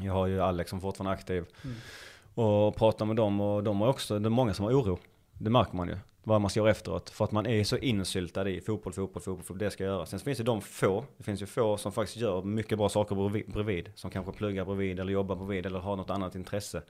Jag 0.00 0.12
har 0.12 0.26
ju 0.26 0.40
Alex 0.40 0.70
som 0.70 0.80
fortfarande 0.80 1.10
är 1.12 1.14
aktiv. 1.14 1.44
Mm. 1.64 1.76
Och 2.34 2.76
pratar 2.76 3.04
med 3.06 3.16
dem 3.16 3.40
och 3.40 3.62
de 3.64 3.80
har 3.80 3.88
också, 3.88 4.18
det 4.18 4.28
är 4.28 4.30
många 4.30 4.54
som 4.54 4.64
har 4.64 4.72
oro. 4.72 4.98
Det 5.32 5.50
märker 5.50 5.76
man 5.76 5.88
ju. 5.88 5.96
Vad 6.28 6.40
man 6.40 6.50
ska 6.50 6.60
göra 6.60 6.70
efteråt. 6.70 7.10
För 7.10 7.24
att 7.24 7.32
man 7.32 7.46
är 7.46 7.64
så 7.64 7.76
insyltad 7.76 8.48
i 8.48 8.60
fotboll, 8.60 8.92
fotboll, 8.92 9.22
fotboll, 9.22 9.44
fotboll. 9.44 9.58
Det 9.58 9.70
ska 9.70 9.84
jag 9.84 9.92
göra. 9.92 10.06
Sen 10.06 10.20
finns 10.20 10.38
det 10.38 10.44
de 10.44 10.60
få. 10.60 11.04
Det 11.16 11.24
finns 11.24 11.42
ju 11.42 11.46
få 11.46 11.76
som 11.76 11.92
faktiskt 11.92 12.16
gör 12.16 12.42
mycket 12.42 12.78
bra 12.78 12.88
saker 12.88 13.42
bredvid. 13.52 13.90
Som 13.94 14.10
kanske 14.10 14.32
pluggar 14.32 14.64
bredvid 14.64 15.00
eller 15.00 15.12
jobbar 15.12 15.36
bredvid 15.36 15.66
eller 15.66 15.78
har 15.78 15.96
något 15.96 16.10
annat 16.10 16.34
intresse. 16.34 16.82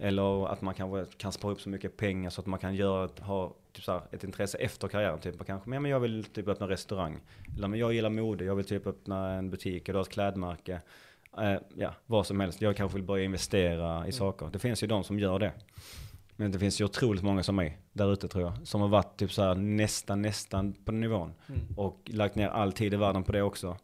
Eller 0.00 0.52
att 0.52 0.62
man 0.62 0.74
kanske 0.74 1.16
kan 1.16 1.32
spara 1.32 1.52
upp 1.52 1.60
så 1.60 1.68
mycket 1.68 1.96
pengar 1.96 2.30
så 2.30 2.40
att 2.40 2.46
man 2.46 2.58
kan 2.58 2.74
göra, 2.74 3.08
ha 3.20 3.54
typ 3.72 3.84
så 3.84 3.92
här, 3.92 4.02
ett 4.10 4.24
intresse 4.24 4.58
efter 4.58 4.88
karriären. 4.88 5.18
Typ 5.18 5.46
kanske, 5.46 5.70
men 5.70 5.84
jag 5.84 6.00
vill 6.00 6.24
typ 6.24 6.48
öppna 6.48 6.68
restaurang. 6.68 7.20
Eller 7.56 7.68
men 7.68 7.78
jag 7.78 7.92
gillar 7.92 8.10
mode, 8.10 8.44
jag 8.44 8.54
vill 8.54 8.64
typ 8.64 8.86
öppna 8.86 9.32
en 9.32 9.50
butik 9.50 9.88
eller 9.88 10.00
ett 10.00 10.08
klädmärke. 10.08 10.80
Eh, 11.38 11.56
ja, 11.76 11.94
vad 12.06 12.26
som 12.26 12.40
helst. 12.40 12.60
Jag 12.60 12.76
kanske 12.76 12.96
vill 12.96 13.06
börja 13.06 13.24
investera 13.24 14.06
i 14.06 14.12
saker. 14.12 14.50
Det 14.52 14.58
finns 14.58 14.82
ju 14.82 14.86
de 14.86 15.04
som 15.04 15.18
gör 15.18 15.38
det. 15.38 15.52
Men 16.40 16.52
det 16.52 16.58
finns 16.58 16.80
ju 16.80 16.84
otroligt 16.84 17.22
många 17.22 17.42
som 17.42 17.56
mig 17.56 17.78
där 17.92 18.12
ute 18.12 18.28
tror 18.28 18.44
jag. 18.44 18.66
Som 18.66 18.80
har 18.80 18.88
varit 18.88 19.16
typ 19.16 19.32
så 19.32 19.42
här 19.42 19.54
nästan, 19.54 20.22
nästan 20.22 20.72
på 20.72 20.90
den 20.90 21.00
nivån. 21.00 21.34
Mm. 21.46 21.60
Och 21.76 22.02
lagt 22.04 22.34
ner 22.34 22.48
all 22.48 22.72
tid 22.72 22.94
i 22.94 22.96
världen 22.96 23.24
på 23.24 23.32
det 23.32 23.42
också. 23.42 23.76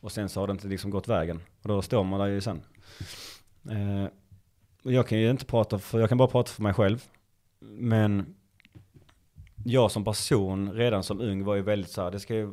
Och 0.00 0.12
sen 0.12 0.28
så 0.28 0.40
har 0.40 0.46
det 0.46 0.50
inte 0.50 0.68
liksom 0.68 0.90
gått 0.90 1.08
vägen. 1.08 1.40
Och 1.62 1.68
då 1.68 1.82
står 1.82 2.04
man 2.04 2.20
där 2.20 2.26
ju 2.26 2.40
sen. 2.40 2.62
Eh, 3.70 4.06
jag 4.82 5.08
kan 5.08 5.18
ju 5.18 5.30
inte 5.30 5.44
prata 5.44 5.78
för, 5.78 6.00
jag 6.00 6.08
kan 6.08 6.18
bara 6.18 6.28
prata 6.28 6.50
för 6.50 6.62
mig 6.62 6.74
själv. 6.74 7.04
Men 7.60 8.34
jag 9.64 9.90
som 9.90 10.04
person 10.04 10.72
redan 10.72 11.02
som 11.02 11.20
ung 11.20 11.44
var 11.44 11.54
ju 11.54 11.62
väldigt 11.62 11.90
så 11.90 12.02
här, 12.02 12.10
det 12.10 12.20
ska 12.20 12.34
ju, 12.34 12.52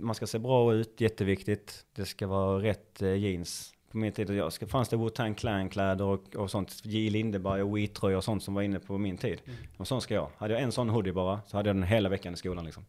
man 0.00 0.14
ska 0.14 0.26
se 0.26 0.38
bra 0.38 0.74
ut, 0.74 1.00
jätteviktigt. 1.00 1.84
Det 1.92 2.04
ska 2.04 2.26
vara 2.26 2.62
rätt 2.62 3.02
eh, 3.02 3.14
jeans. 3.14 3.74
På 3.90 3.98
min 3.98 4.12
tid, 4.12 4.30
jag 4.30 4.52
ska, 4.52 4.66
fanns 4.66 4.88
det 4.88 4.96
Wu-Tang 4.96 5.34
Clan-kläder 5.34 6.04
och, 6.04 6.36
och 6.36 6.50
sånt, 6.50 6.84
J. 6.84 7.10
Lindeberg 7.10 7.62
och 7.62 7.78
Wheat-tröjor 7.78 8.16
och 8.16 8.24
sånt 8.24 8.42
som 8.42 8.54
var 8.54 8.62
inne 8.62 8.78
på 8.78 8.98
min 8.98 9.16
tid. 9.16 9.40
Och 9.76 9.88
sånt 9.88 10.02
ska 10.02 10.14
jag. 10.14 10.30
Hade 10.36 10.54
jag 10.54 10.62
en 10.62 10.72
sån 10.72 10.88
hoodie 10.88 11.12
bara, 11.12 11.40
så 11.46 11.56
hade 11.56 11.68
jag 11.68 11.76
den 11.76 11.82
hela 11.82 12.08
veckan 12.08 12.34
i 12.34 12.36
skolan 12.36 12.64
liksom. 12.64 12.84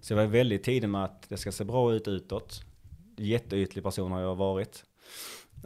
Så 0.00 0.12
jag 0.12 0.18
var 0.18 0.26
väldigt 0.26 0.64
tidig 0.64 0.88
med 0.88 1.04
att 1.04 1.28
det 1.28 1.36
ska 1.36 1.52
se 1.52 1.64
bra 1.64 1.92
ut 1.92 2.08
utåt. 2.08 2.64
Jätteytlig 3.16 3.84
person 3.84 4.12
har 4.12 4.20
jag 4.20 4.34
varit. 4.34 4.84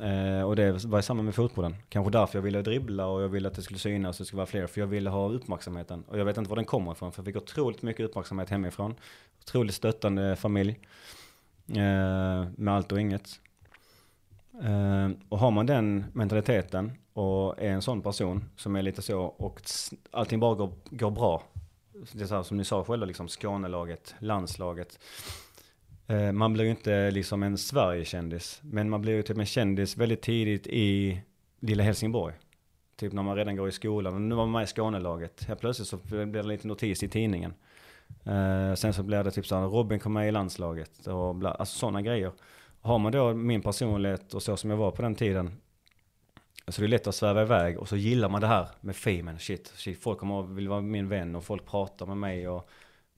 Eh, 0.02 0.42
och 0.42 0.56
det 0.56 0.84
var 0.84 1.00
samma 1.00 1.22
med 1.22 1.34
fotbollen. 1.34 1.76
Kanske 1.88 2.10
därför 2.10 2.38
jag 2.38 2.42
ville 2.42 2.62
dribbla 2.62 3.06
och 3.06 3.22
jag 3.22 3.28
ville 3.28 3.48
att 3.48 3.54
det 3.54 3.62
skulle 3.62 3.78
synas 3.78 4.20
och 4.20 4.24
det 4.24 4.26
skulle 4.26 4.38
vara 4.38 4.46
fler. 4.46 4.66
För 4.66 4.80
jag 4.80 4.86
ville 4.86 5.10
ha 5.10 5.28
uppmärksamheten. 5.28 6.04
Och 6.08 6.18
jag 6.18 6.24
vet 6.24 6.36
inte 6.36 6.50
var 6.50 6.56
den 6.56 6.64
kommer 6.64 6.92
ifrån. 6.92 7.12
För 7.12 7.20
jag 7.20 7.26
fick 7.26 7.36
otroligt 7.36 7.82
mycket 7.82 8.06
uppmärksamhet 8.06 8.50
hemifrån. 8.50 8.94
Otroligt 9.40 9.74
stöttande 9.74 10.36
familj. 10.36 10.78
Eh, 11.68 12.46
med 12.56 12.68
allt 12.68 12.92
och 12.92 13.00
inget. 13.00 13.40
Eh, 14.62 15.10
och 15.28 15.38
har 15.38 15.50
man 15.50 15.66
den 15.66 16.04
mentaliteten 16.12 16.92
och 17.12 17.62
är 17.62 17.70
en 17.70 17.82
sån 17.82 18.02
person 18.02 18.44
som 18.56 18.76
är 18.76 18.82
lite 18.82 19.02
så 19.02 19.20
och 19.20 19.60
allting 20.10 20.40
bara 20.40 20.54
går, 20.54 20.72
går 20.90 21.10
bra. 21.10 21.42
Det 22.12 22.22
är 22.22 22.26
så 22.26 22.34
här, 22.34 22.42
som 22.42 22.56
ni 22.56 22.64
sa 22.64 22.84
själva, 22.84 23.06
liksom 23.06 23.28
Skånelaget, 23.28 24.14
landslaget. 24.18 24.98
Eh, 26.06 26.32
man 26.32 26.52
blir 26.52 26.64
ju 26.64 26.70
inte 26.70 27.10
liksom 27.10 27.42
en 27.42 27.58
Sverigekändis, 27.58 28.60
men 28.62 28.90
man 28.90 29.02
blir 29.02 29.12
ju 29.12 29.22
typ 29.22 29.38
en 29.38 29.46
kändis 29.46 29.96
väldigt 29.96 30.22
tidigt 30.22 30.66
i 30.66 31.20
lilla 31.60 31.82
Helsingborg. 31.82 32.34
Typ 32.96 33.12
när 33.12 33.22
man 33.22 33.36
redan 33.36 33.56
går 33.56 33.68
i 33.68 33.72
skolan, 33.72 34.14
och 34.14 34.20
nu 34.20 34.34
var 34.34 34.46
man 34.46 34.52
med 34.52 34.62
i 34.62 34.66
Skånelaget. 34.66 35.44
Helt 35.44 35.60
plötsligt 35.60 35.88
så 35.88 35.96
blir 35.96 36.26
det 36.26 36.42
lite 36.42 36.68
notis 36.68 37.02
i 37.02 37.08
tidningen. 37.08 37.54
Eh, 38.24 38.74
sen 38.74 38.94
så 38.94 39.02
blir 39.02 39.24
det 39.24 39.30
typ 39.30 39.46
så 39.46 39.56
här, 39.56 39.66
Robin 39.66 39.98
kom 39.98 40.12
med 40.12 40.28
i 40.28 40.32
landslaget 40.32 41.06
och 41.06 41.34
bla, 41.34 41.50
alltså 41.50 41.78
sådana 41.78 42.02
grejer. 42.02 42.32
Har 42.84 42.98
man 42.98 43.12
då 43.12 43.34
min 43.34 43.62
personlighet 43.62 44.34
och 44.34 44.42
så 44.42 44.56
som 44.56 44.70
jag 44.70 44.76
var 44.76 44.90
på 44.90 45.02
den 45.02 45.14
tiden, 45.14 45.60
så 46.68 46.80
det 46.80 46.86
är 46.86 46.88
lätt 46.88 47.06
att 47.06 47.14
sväva 47.14 47.42
iväg 47.42 47.78
och 47.78 47.88
så 47.88 47.96
gillar 47.96 48.28
man 48.28 48.40
det 48.40 48.46
här 48.46 48.68
med 48.80 48.96
femen. 48.96 49.38
shit, 49.38 49.72
shit 49.76 50.02
folk 50.02 50.18
kommer 50.18 50.34
och 50.34 50.58
vill 50.58 50.68
vara 50.68 50.80
min 50.80 51.08
vän 51.08 51.36
och 51.36 51.44
folk 51.44 51.66
pratar 51.66 52.06
med 52.06 52.16
mig 52.16 52.48
och 52.48 52.68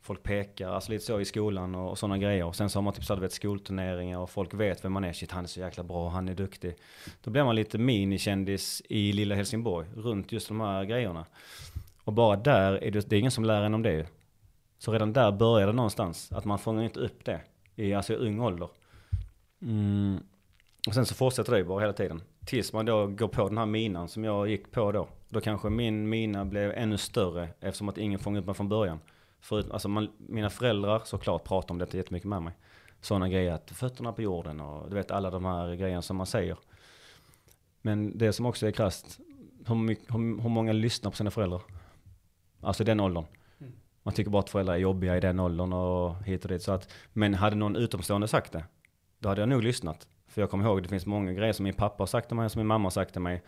folk 0.01 0.23
pekar, 0.23 0.69
alltså 0.69 0.93
lite 0.93 1.05
så 1.05 1.21
i 1.21 1.25
skolan 1.25 1.75
och, 1.75 1.91
och 1.91 1.99
sådana 1.99 2.19
grejer. 2.19 2.45
Och 2.45 2.57
sen 2.57 2.71
så 2.71 2.79
har 2.79 2.83
man 2.83 2.93
typ 2.93 3.05
såhär, 3.05 3.21
vet, 3.21 3.33
skolturneringar 3.33 4.19
och 4.19 4.31
folk 4.31 4.55
vet 4.55 4.85
vem 4.85 4.93
man 4.93 5.05
är. 5.05 5.13
Shit, 5.13 5.33
han 5.33 5.45
är 5.45 5.49
så 5.49 5.61
jäkla 5.61 5.83
bra, 5.83 6.09
han 6.09 6.29
är 6.29 6.35
duktig. 6.35 6.77
Då 7.25 7.31
blir 7.31 7.45
man 7.45 7.57
lite 7.57 7.79
minikändis 7.79 8.83
i 8.89 9.13
lilla 9.13 9.35
Helsingborg, 9.35 9.89
runt 9.97 10.33
just 10.33 10.49
de 10.49 10.61
här 10.61 10.85
grejerna. 10.85 11.27
Och 12.05 12.13
bara 12.13 12.37
där 12.37 12.73
är 12.73 12.91
det, 12.91 13.11
det 13.11 13.17
är 13.17 13.21
ingen 13.21 13.31
som 13.31 13.45
lär 13.45 13.63
en 13.63 13.75
om 13.75 13.83
det 13.83 14.07
Så 14.79 14.93
redan 14.93 15.13
där 15.13 15.33
börjar 15.33 15.67
det 15.67 15.73
någonstans, 15.73 16.33
att 16.33 16.45
man 16.45 16.59
fångar 16.59 16.83
inte 16.83 17.01
upp 17.01 17.25
det 17.25 17.41
i 17.77 17.95
alltså, 17.95 18.15
ung 18.15 18.41
ålder. 18.41 18.69
Mm. 19.63 20.19
Och 20.87 20.95
sen 20.95 21.07
så 21.07 21.15
fortsätter 21.15 21.53
det 21.53 21.65
bara 21.65 21.81
hela 21.81 21.93
tiden. 21.93 22.23
Tills 22.45 22.73
man 22.73 22.87
då 22.87 23.07
går 23.07 23.29
på 23.29 23.49
den 23.49 23.59
här 23.59 23.67
minan 23.67 24.09
som 24.09 24.25
jag 24.25 24.49
gick 24.49 24.71
på 24.71 24.93
då. 24.93 25.09
Då 25.29 25.41
kanske 25.41 25.71
min 25.71 26.09
mina 26.09 26.45
blev 26.45 26.73
ännu 26.73 26.99
större 26.99 27.49
eftersom 27.61 27.89
att 27.89 27.99
ingen 27.99 28.19
fångade 28.19 28.41
upp 28.41 28.47
mig 28.47 28.55
från 28.55 28.69
början. 28.69 28.99
Förut, 29.41 29.71
alltså 29.71 29.89
man, 29.89 30.09
mina 30.19 30.51
föräldrar 30.51 31.03
såklart 31.05 31.45
pratar 31.45 31.75
om 31.75 31.79
detta 31.79 31.97
jättemycket 31.97 32.29
med 32.29 32.43
mig. 32.43 32.53
Sådana 33.01 33.29
grejer, 33.29 33.53
att 33.53 33.71
fötterna 33.71 34.13
på 34.13 34.23
jorden 34.23 34.61
och 34.61 34.91
du 34.91 34.95
vet 34.95 35.11
alla 35.11 35.31
de 35.31 35.45
här 35.45 35.75
grejerna 35.75 36.03
som 36.03 36.17
man 36.17 36.27
säger. 36.27 36.57
Men 37.83 38.19
det 38.19 38.33
som 38.33 38.47
också 38.47 38.67
är 38.67 38.71
krasst, 38.71 39.21
hur, 39.67 39.75
mycket, 39.75 40.15
hur, 40.15 40.43
hur 40.43 40.49
många 40.49 40.73
lyssnar 40.73 41.11
på 41.11 41.17
sina 41.17 41.31
föräldrar? 41.31 41.61
Alltså 42.61 42.83
i 42.83 42.87
den 42.87 43.01
åldern. 43.01 43.25
Mm. 43.59 43.73
Man 44.03 44.15
tycker 44.15 44.31
bara 44.31 44.41
att 44.41 44.51
föräldrar 44.51 44.75
är 44.75 44.79
jobbiga 44.79 45.17
i 45.17 45.21
den 45.21 45.41
åldern 45.41 45.73
och 45.73 46.23
hit 46.25 46.45
och 46.45 46.51
dit. 46.51 46.63
Så 46.63 46.73
att, 46.73 46.93
men 47.13 47.35
hade 47.35 47.57
någon 47.57 47.77
utomstående 47.77 48.29
sagt 48.29 48.53
det, 48.53 48.65
då 49.19 49.29
hade 49.29 49.43
jag 49.43 49.49
nog 49.49 49.63
lyssnat. 49.63 50.07
För 50.29 50.41
jag 50.43 50.51
kommer 50.51 50.65
ihåg, 50.65 50.83
det 50.83 50.89
finns 50.89 51.07
många 51.07 51.33
grejer 51.33 51.53
som 51.53 51.65
min 51.65 51.75
pappa 51.75 52.03
har 52.03 52.07
sagt 52.07 52.29
till 52.29 52.37
mig, 52.37 52.51
som 52.51 52.59
min 52.59 52.67
mamma 52.67 52.85
har 52.85 52.91
sagt 52.91 53.13
till 53.13 53.21
mig, 53.21 53.43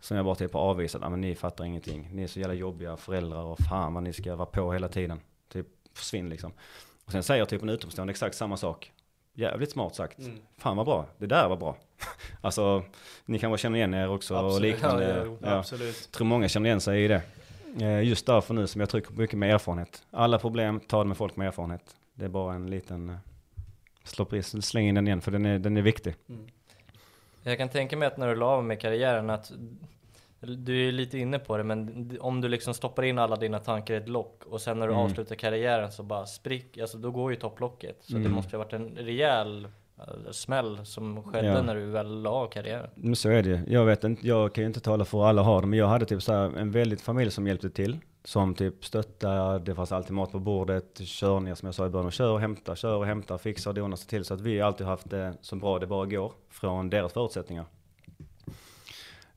som 0.00 0.16
jag 0.16 0.26
bara 0.26 0.34
typ 0.34 0.52
har 0.52 0.60
avvisat. 0.60 1.00
men 1.00 1.20
ni 1.20 1.34
fattar 1.34 1.64
ingenting. 1.64 2.08
Ni 2.12 2.22
är 2.22 2.26
så 2.26 2.40
jävla 2.40 2.54
jobbiga 2.54 2.96
föräldrar 2.96 3.42
och 3.42 3.58
fan 3.58 3.94
vad 3.94 4.02
ni 4.02 4.12
ska 4.12 4.36
vara 4.36 4.46
på 4.46 4.72
hela 4.72 4.88
tiden. 4.88 5.20
Typ 5.52 5.66
försvinn 5.94 6.28
liksom. 6.28 6.52
Och 7.04 7.12
sen 7.12 7.22
säger 7.22 7.44
typ 7.44 7.62
en 7.62 7.68
utomstående 7.68 8.10
exakt 8.10 8.36
samma 8.36 8.56
sak. 8.56 8.92
Jävligt 9.34 9.70
smart 9.70 9.94
sagt. 9.94 10.18
Mm. 10.18 10.38
Fan 10.58 10.76
vad 10.76 10.86
bra. 10.86 11.06
Det 11.18 11.26
där 11.26 11.48
var 11.48 11.56
bra. 11.56 11.76
alltså, 12.40 12.84
ni 13.24 13.38
kan 13.38 13.50
väl 13.50 13.58
känna 13.58 13.76
igen 13.76 13.94
er 13.94 14.08
också 14.08 14.34
absolut. 14.34 14.54
och 14.54 14.60
liknande. 14.60 15.16
Ja, 15.16 15.24
ja, 15.24 15.36
ja. 15.40 15.58
Absolut. 15.58 16.10
tror 16.12 16.26
många 16.26 16.48
känner 16.48 16.66
igen 16.66 16.80
sig 16.80 17.04
i 17.04 17.08
det. 17.08 17.22
Eh, 17.80 18.02
just 18.02 18.26
därför 18.26 18.54
nu 18.54 18.66
som 18.66 18.80
jag 18.80 18.90
trycker 18.90 19.12
mycket 19.12 19.38
med 19.38 19.54
erfarenhet. 19.54 20.02
Alla 20.10 20.38
problem, 20.38 20.80
ta 20.80 20.98
det 20.98 21.08
med 21.08 21.16
folk 21.16 21.36
med 21.36 21.46
erfarenhet. 21.46 21.96
Det 22.14 22.24
är 22.24 22.28
bara 22.28 22.54
en 22.54 22.70
liten 22.70 23.16
släng 24.04 24.88
in 24.88 24.94
den 24.94 25.06
igen 25.06 25.20
för 25.20 25.30
den 25.30 25.46
är, 25.46 25.58
den 25.58 25.76
är 25.76 25.82
viktig. 25.82 26.14
Mm. 26.28 26.46
Jag 27.42 27.58
kan 27.58 27.68
tänka 27.68 27.96
mig 27.96 28.08
att 28.08 28.16
när 28.16 28.28
du 28.28 28.34
la 28.34 28.46
av 28.46 28.64
med 28.64 28.80
karriären 28.80 29.30
att 29.30 29.52
du 30.40 30.88
är 30.88 30.92
lite 30.92 31.18
inne 31.18 31.38
på 31.38 31.56
det, 31.56 31.64
men 31.64 32.18
om 32.20 32.40
du 32.40 32.48
liksom 32.48 32.74
stoppar 32.74 33.02
in 33.02 33.18
alla 33.18 33.36
dina 33.36 33.58
tankar 33.58 33.94
i 33.94 33.96
ett 33.96 34.08
lock 34.08 34.44
och 34.46 34.60
sen 34.60 34.78
när 34.78 34.86
du 34.86 34.92
mm. 34.92 35.04
avslutar 35.04 35.34
karriären 35.34 35.92
så 35.92 36.02
bara 36.02 36.26
sprick, 36.26 36.78
alltså 36.78 36.98
då 36.98 37.10
går 37.10 37.30
ju 37.30 37.36
topplocket. 37.36 37.98
Så 38.00 38.12
mm. 38.16 38.22
det 38.22 38.28
måste 38.28 38.56
ju 38.56 38.58
ha 38.58 38.64
varit 38.64 38.72
en 38.72 38.96
rejäl 38.96 39.68
smäll 40.30 40.86
som 40.86 41.22
skedde 41.22 41.48
ja. 41.48 41.62
när 41.62 41.74
du 41.74 41.86
väl 41.86 42.22
la 42.22 42.30
av 42.30 42.48
karriären. 42.48 42.90
Men 42.94 43.16
så 43.16 43.28
är 43.28 43.42
det 43.42 43.62
Jag 43.66 43.84
vet 43.84 44.04
inte, 44.04 44.26
jag 44.26 44.54
kan 44.54 44.62
ju 44.62 44.66
inte 44.66 44.80
tala 44.80 45.04
för 45.04 45.24
alla 45.26 45.42
har 45.42 45.60
det, 45.60 45.66
men 45.66 45.78
jag 45.78 45.88
hade 45.88 46.06
typ 46.06 46.22
så 46.22 46.32
här 46.32 46.56
en 46.56 46.70
väldigt 46.70 47.00
familj 47.00 47.30
som 47.30 47.46
hjälpte 47.46 47.70
till. 47.70 47.98
Som 48.24 48.54
typ 48.54 48.84
stöttade, 48.84 49.58
det 49.58 49.74
fanns 49.74 49.92
alltid 49.92 50.12
mat 50.12 50.32
på 50.32 50.38
bordet, 50.38 51.00
körningar 51.00 51.54
som 51.54 51.66
jag 51.66 51.74
sa 51.74 51.86
i 51.86 51.88
början, 51.88 52.10
kör 52.10 52.32
och 52.32 52.40
hämta, 52.40 52.76
kör 52.76 52.96
och 52.96 53.06
hämta, 53.06 53.38
fixa 53.38 53.70
och 53.70 53.74
dona 53.74 53.96
sig 53.96 54.08
till. 54.08 54.24
Så 54.24 54.34
att 54.34 54.40
vi 54.40 54.60
alltid 54.60 54.86
haft 54.86 55.10
det 55.10 55.34
så 55.40 55.56
bra 55.56 55.78
det 55.78 55.86
bara 55.86 56.06
går 56.06 56.32
från 56.50 56.90
deras 56.90 57.12
förutsättningar. 57.12 57.64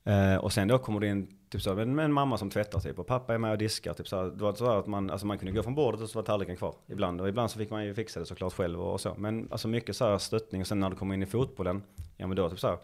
Eh, 0.03 0.35
och 0.35 0.53
sen 0.53 0.67
då 0.67 0.77
kommer 0.77 0.99
det 0.99 1.07
in 1.07 1.36
typ 1.49 1.61
så, 1.61 1.75
med 1.75 2.05
en 2.05 2.13
mamma 2.13 2.37
som 2.37 2.49
tvättar 2.49 2.79
typ 2.79 2.99
och 2.99 3.07
pappa 3.07 3.33
är 3.33 3.37
med 3.37 3.51
och 3.51 3.57
diskar. 3.57 3.93
Typ 3.93 4.07
så, 4.07 4.29
det 4.29 4.43
var 4.43 4.53
så 4.53 4.65
att 4.65 4.87
man, 4.87 5.09
alltså 5.09 5.27
man 5.27 5.37
kunde 5.37 5.51
gå 5.51 5.63
från 5.63 5.75
bordet 5.75 6.01
och 6.01 6.09
så 6.09 6.19
var 6.19 6.23
tallriken 6.23 6.55
kvar 6.57 6.75
ibland. 6.87 7.21
Och 7.21 7.29
ibland 7.29 7.51
så 7.51 7.59
fick 7.59 7.69
man 7.69 7.85
ju 7.85 7.93
fixa 7.93 8.19
det 8.19 8.25
såklart 8.25 8.53
själv 8.53 8.81
och, 8.81 8.93
och 8.93 9.01
så. 9.01 9.15
Men 9.17 9.47
alltså 9.51 9.67
mycket 9.67 9.95
så 9.95 10.05
här 10.05 10.17
stöttning 10.17 10.61
och 10.61 10.67
sen 10.67 10.79
när 10.79 10.89
du 10.89 10.95
kommer 10.95 11.15
in 11.15 11.23
i 11.23 11.25
fotbollen, 11.25 11.83
ja 12.17 12.27
men 12.27 12.37
då 12.37 12.49
typ 12.49 12.59
så 12.59 12.67
här, 12.67 12.77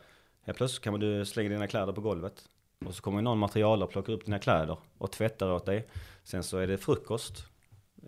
helt 0.46 0.58
plötsligt 0.58 0.84
kan 0.84 1.00
du 1.00 1.26
slänga 1.26 1.50
dina 1.50 1.68
kläder 1.68 1.94
på 1.94 2.02
golvet. 2.02 2.50
Och 2.86 2.96
så 2.96 3.02
kommer 3.02 3.22
någon 3.22 3.38
materialare 3.38 3.86
och 3.86 3.92
plockar 3.92 4.14
upp 4.14 4.26
dina 4.26 4.40
kläder 4.40 4.78
och 4.98 5.12
tvättar 5.12 5.52
åt 5.52 5.66
dig. 5.66 5.88
Sen 6.24 6.44
så 6.44 6.58
är 6.58 6.68
det 6.68 6.78
frukost. 6.78 7.46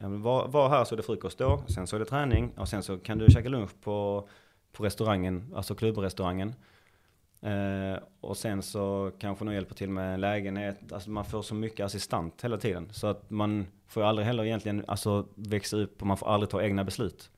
Ja, 0.01 0.07
var, 0.09 0.47
var 0.47 0.69
här 0.69 0.85
så 0.85 0.95
är 0.95 0.97
det 0.97 1.03
frukost 1.03 1.37
då, 1.37 1.63
sen 1.67 1.87
så 1.87 1.95
är 1.95 1.99
det 1.99 2.05
träning 2.05 2.51
och 2.57 2.67
sen 2.67 2.83
så 2.83 2.97
kan 2.97 3.17
du 3.17 3.27
käka 3.29 3.49
lunch 3.49 3.81
på, 3.83 4.29
på 4.71 4.83
restaurangen, 4.83 5.53
alltså 5.55 5.75
klubbrestaurangen. 5.75 6.55
Eh, 7.41 7.99
och 8.21 8.37
sen 8.37 8.61
så 8.61 9.11
kanske 9.19 9.45
någon 9.45 9.53
hjälper 9.53 9.75
till 9.75 9.89
med 9.89 10.19
lägenhet. 10.19 10.91
Alltså 10.91 11.09
man 11.09 11.25
får 11.25 11.41
så 11.41 11.55
mycket 11.55 11.85
assistent 11.85 12.41
hela 12.43 12.57
tiden. 12.57 12.89
Så 12.91 13.07
att 13.07 13.29
man 13.29 13.67
får 13.87 14.03
aldrig 14.03 14.25
heller 14.25 14.45
egentligen 14.45 14.83
alltså, 14.87 15.27
växa 15.35 15.77
upp 15.77 16.01
och 16.01 16.07
man 16.07 16.17
får 16.17 16.27
aldrig 16.27 16.49
ta 16.49 16.63
egna 16.63 16.83
beslut. 16.83 17.29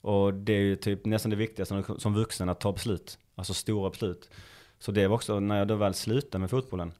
Och 0.00 0.34
det 0.34 0.52
är 0.52 0.60
ju 0.60 0.76
typ 0.76 1.04
nästan 1.04 1.30
det 1.30 1.36
viktigaste 1.36 1.84
som 1.98 2.14
vuxen 2.14 2.48
att 2.48 2.60
ta 2.60 2.72
beslut. 2.72 3.18
Alltså 3.34 3.54
stora 3.54 3.90
beslut. 3.90 4.30
Så 4.78 4.92
det 4.92 5.06
var 5.06 5.14
också 5.14 5.40
när 5.40 5.58
jag 5.58 5.68
då 5.68 5.74
väl 5.74 5.94
slutade 5.94 6.40
med 6.40 6.50
fotbollen. 6.50 6.92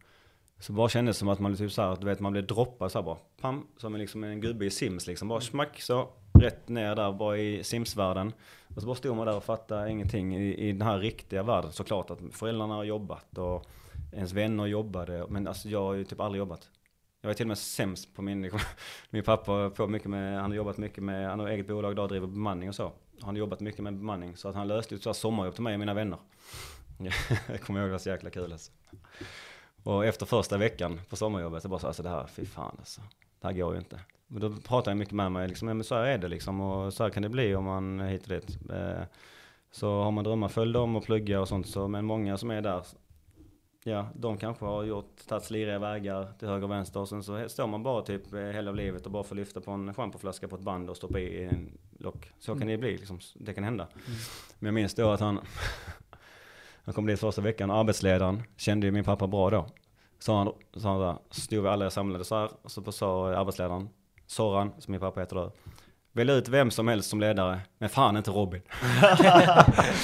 Så 0.58 0.72
bara 0.72 0.88
kändes 0.88 1.16
det 1.16 1.18
som 1.18 1.28
att 1.28 1.38
man 1.38 1.56
typ 1.56 1.72
så 1.72 1.82
här, 1.82 1.96
du 1.96 2.06
vet 2.06 2.20
man 2.20 2.32
blev 2.32 2.46
droppad 2.46 2.92
så 2.92 2.98
här 2.98 3.04
bara. 3.04 3.18
Pam, 3.40 3.66
som 3.76 3.96
liksom 3.96 4.24
en 4.24 4.40
gubbe 4.40 4.64
i 4.64 4.70
Sims 4.70 5.06
liksom. 5.06 5.28
Bara 5.28 5.40
smack 5.40 5.80
så, 5.80 6.08
rätt 6.43 6.69
ner 6.69 6.94
där 6.94 7.12
bara 7.12 7.39
i 7.39 7.64
Sims-världen. 7.64 8.32
Och 8.74 8.81
så 8.81 8.86
bara 8.86 8.97
stod 8.97 9.16
man 9.16 9.27
där 9.27 9.36
och 9.36 9.44
fattade 9.44 9.90
ingenting 9.90 10.36
i, 10.36 10.69
i 10.69 10.73
den 10.73 10.82
här 10.82 10.98
riktiga 10.98 11.43
världen. 11.43 11.73
Såklart 11.73 12.10
att 12.10 12.19
föräldrarna 12.32 12.74
har 12.74 12.85
jobbat 12.85 13.39
och 13.39 13.66
ens 14.12 14.32
vänner 14.32 14.66
jobbade. 14.66 15.27
Men 15.28 15.48
alltså 15.48 15.69
jag 15.69 15.82
har 15.82 15.94
ju 15.94 16.05
typ 16.05 16.20
aldrig 16.20 16.39
jobbat. 16.39 16.69
Jag 17.20 17.28
var 17.28 17.35
till 17.35 17.44
och 17.44 17.48
med 17.48 17.59
sämst 17.59 18.14
på 18.14 18.23
min, 18.23 18.51
min 19.10 19.23
pappa 19.23 19.70
på 19.70 19.86
mycket 19.86 20.10
med, 20.10 20.40
han 20.40 20.51
har 20.51 20.56
jobbat 20.56 20.77
mycket 20.77 21.05
med, 21.05 21.31
han 21.31 21.39
har 21.39 21.48
eget 21.48 21.66
bolag 21.66 21.93
idag, 21.93 22.09
driver 22.09 22.27
bemanning 22.27 22.69
och 22.69 22.74
så. 22.74 22.93
Han 23.20 23.35
har 23.35 23.39
jobbat 23.39 23.60
mycket 23.60 23.81
med 23.81 23.94
bemanning. 23.94 24.36
Så 24.36 24.48
att 24.48 24.55
han 24.55 24.69
löste 24.69 24.94
ett 24.94 25.16
sommarjobb 25.16 25.55
till 25.55 25.62
mig 25.62 25.74
och 25.74 25.81
mina 25.81 25.94
vänner. 25.94 26.19
jag 27.48 27.60
kommer 27.60 27.81
ihåg 27.81 27.89
det 27.89 27.93
var 27.93 27.98
så 27.98 28.09
jäkla 28.09 28.31
kul 28.31 28.52
alltså. 28.52 28.73
Och 29.82 30.05
efter 30.05 30.27
första 30.27 30.59
veckan 30.59 31.01
på 31.09 31.16
sommarjobbet, 31.16 31.62
så 31.62 31.69
bara 31.69 31.78
så 31.81 31.86
alltså 31.86 32.02
det 32.02 32.09
här, 32.09 32.27
fy 32.27 32.47
fan 32.47 32.77
alltså. 32.78 33.01
Det 33.40 33.47
här 33.47 33.55
går 33.55 33.73
ju 33.73 33.78
inte. 33.78 34.01
Då 34.40 34.56
pratar 34.68 34.90
jag 34.90 34.98
mycket 34.98 35.14
med 35.14 35.32
mig, 35.32 35.48
liksom, 35.48 35.66
men 35.66 35.84
så 35.84 35.94
här 35.94 36.04
är 36.04 36.18
det 36.18 36.28
liksom 36.28 36.60
och 36.60 36.92
så 36.92 37.02
här 37.02 37.10
kan 37.10 37.22
det 37.22 37.28
bli 37.28 37.54
om 37.54 37.64
man 37.64 38.00
hit 38.00 38.22
och 38.22 38.28
dit. 38.28 38.59
Eh, 38.70 39.02
så 39.70 40.02
har 40.02 40.10
man 40.10 40.24
drömmar, 40.24 40.48
följ 40.48 40.72
dem 40.72 40.96
och 40.96 41.04
plugga 41.04 41.40
och 41.40 41.48
sånt. 41.48 41.66
Så, 41.66 41.88
men 41.88 42.04
många 42.04 42.38
som 42.38 42.50
är 42.50 42.62
där, 42.62 42.84
ja, 43.84 44.09
de 44.14 44.38
kanske 44.38 44.64
har 44.64 44.84
gjort, 44.84 45.26
tagit 45.28 45.44
sliriga 45.44 45.78
vägar 45.78 46.32
till 46.38 46.48
höger 46.48 46.64
och 46.64 46.70
vänster 46.70 47.00
och 47.00 47.09
sen 47.09 47.22
så 47.22 47.48
står 47.48 47.66
man 47.66 47.82
bara 47.82 48.02
typ 48.02 48.32
eh, 48.32 48.40
hela 48.40 48.72
livet 48.72 49.06
och 49.06 49.12
bara 49.12 49.24
får 49.24 49.36
lyfta 49.36 49.60
på 49.60 49.70
en 49.70 49.94
schampoflaska 49.94 50.48
på 50.48 50.56
ett 50.56 50.62
band 50.62 50.90
och 50.90 50.96
stoppa 50.96 51.18
i 51.18 51.44
en 51.44 51.78
lock. 51.98 52.32
Så 52.38 52.52
kan 52.52 52.62
mm. 52.62 52.68
det 52.68 52.78
bli, 52.78 52.96
liksom, 52.96 53.20
det 53.34 53.54
kan 53.54 53.64
hända. 53.64 53.84
Mm. 53.84 54.18
Men 54.59 54.66
jag 54.66 54.74
minns 54.74 54.94
då 54.94 55.10
att 55.10 55.20
han, 55.20 55.40
han 56.84 56.94
kom 56.94 57.06
dit 57.06 57.20
första 57.20 57.42
veckan, 57.42 57.70
arbetsledaren 57.70 58.42
kände 58.56 58.86
ju 58.86 58.92
min 58.92 59.04
pappa 59.04 59.26
bra 59.26 59.50
då. 59.50 59.66
Så 60.18 60.34
han, 60.34 60.52
så 60.76 60.88
han 60.88 61.00
där, 61.00 61.16
stod 61.30 61.62
vi 61.62 61.68
alla 61.68 61.90
samlade 61.90 62.24
så 62.24 62.36
här, 62.36 62.50
och 62.62 62.70
så 62.70 62.92
sa 62.92 63.34
arbetsledaren, 63.36 63.88
Soran, 64.32 64.72
som 64.78 64.92
min 64.92 65.00
pappa 65.00 65.20
heter 65.20 65.36
då, 65.36 65.52
Välja 66.14 66.34
ut 66.34 66.48
vem 66.48 66.70
som 66.70 66.88
helst 66.88 67.10
som 67.10 67.20
ledare, 67.20 67.60
men 67.78 67.88
fan 67.88 68.16
inte 68.16 68.30
Robin. 68.30 68.62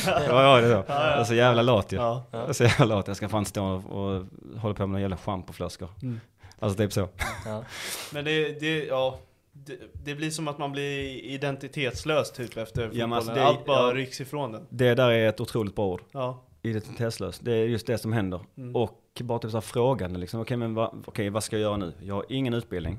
det 0.04 0.32
var 0.32 0.42
jag 0.42 0.62
det 0.62 0.68
då. 0.68 0.84
Jag 0.88 1.20
är 1.20 1.24
så 1.24 1.34
jävla 1.34 1.62
lat 1.62 1.92
ju. 1.92 1.96
Ja, 1.96 2.24
ja. 2.30 2.38
Jag 2.38 2.48
är 2.48 2.52
så 2.52 2.64
jävla 2.64 2.84
lat, 2.84 3.08
jag 3.08 3.16
ska 3.16 3.28
fan 3.28 3.44
stå 3.44 3.64
och, 3.64 3.84
och 3.84 4.26
hålla 4.56 4.74
på 4.74 4.82
med 4.82 4.88
några 4.88 5.00
jävla 5.00 5.16
schampoflaskor. 5.16 5.88
Mm. 6.02 6.20
Alltså 6.58 6.78
typ 6.78 6.92
så. 6.92 7.08
Ja. 7.46 7.64
Men 8.12 8.24
det, 8.24 8.60
det, 8.60 8.84
ja, 8.84 9.18
det, 9.52 9.78
det, 10.04 10.14
blir 10.14 10.30
som 10.30 10.48
att 10.48 10.58
man 10.58 10.72
blir 10.72 11.24
identitetslös 11.24 12.32
typ 12.32 12.56
efter 12.56 12.88
fotbollen. 12.88 13.10
Ja, 13.10 13.16
alltså 13.16 13.34
det, 13.34 13.44
Allt 13.44 13.66
bara 13.66 13.88
ja, 13.88 13.94
rycks 13.94 14.20
ifrån 14.20 14.52
den. 14.52 14.66
Det 14.68 14.94
där 14.94 15.10
är 15.10 15.28
ett 15.28 15.40
otroligt 15.40 15.74
bra 15.76 15.86
ord. 15.86 16.02
Ja 16.12 16.44
identitetslös. 16.62 17.38
Det 17.38 17.52
är 17.52 17.64
just 17.64 17.86
det 17.86 17.98
som 17.98 18.12
händer. 18.12 18.40
Mm. 18.56 18.76
Och 18.76 19.22
bara 19.22 19.38
typ 19.38 19.50
så 19.50 19.56
här 19.56 19.62
frågande 19.62 20.18
liksom. 20.18 20.40
Okej, 20.40 20.56
men 20.56 20.74
va, 20.74 20.94
okej, 21.04 21.30
vad 21.30 21.44
ska 21.44 21.56
jag 21.56 21.62
göra 21.62 21.76
nu? 21.76 21.92
Jag 22.02 22.14
har 22.14 22.24
ingen 22.28 22.54
utbildning. 22.54 22.98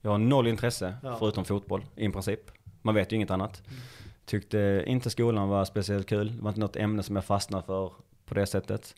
Jag 0.00 0.10
har 0.10 0.18
noll 0.18 0.46
intresse, 0.46 0.94
Ja. 1.02 1.16
förutom 1.18 1.44
fotboll 1.44 1.84
i 1.96 2.08
princip. 2.08 2.40
Man 2.82 2.94
vet 2.94 3.12
ju 3.12 3.16
inget 3.16 3.30
annat. 3.30 3.62
Mm. 3.68 3.80
Tyckte 4.24 4.84
inte 4.86 5.10
skolan 5.10 5.48
var 5.48 5.64
speciellt 5.64 6.06
kul. 6.06 6.36
Det 6.36 6.42
var 6.42 6.50
inte 6.50 6.60
något 6.60 6.76
ämne 6.76 7.02
som 7.02 7.16
jag 7.16 7.24
fastnade 7.24 7.62
för 7.66 7.92
på 8.26 8.34
det 8.34 8.46
sättet. 8.46 8.94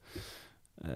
Eh, 0.85 0.89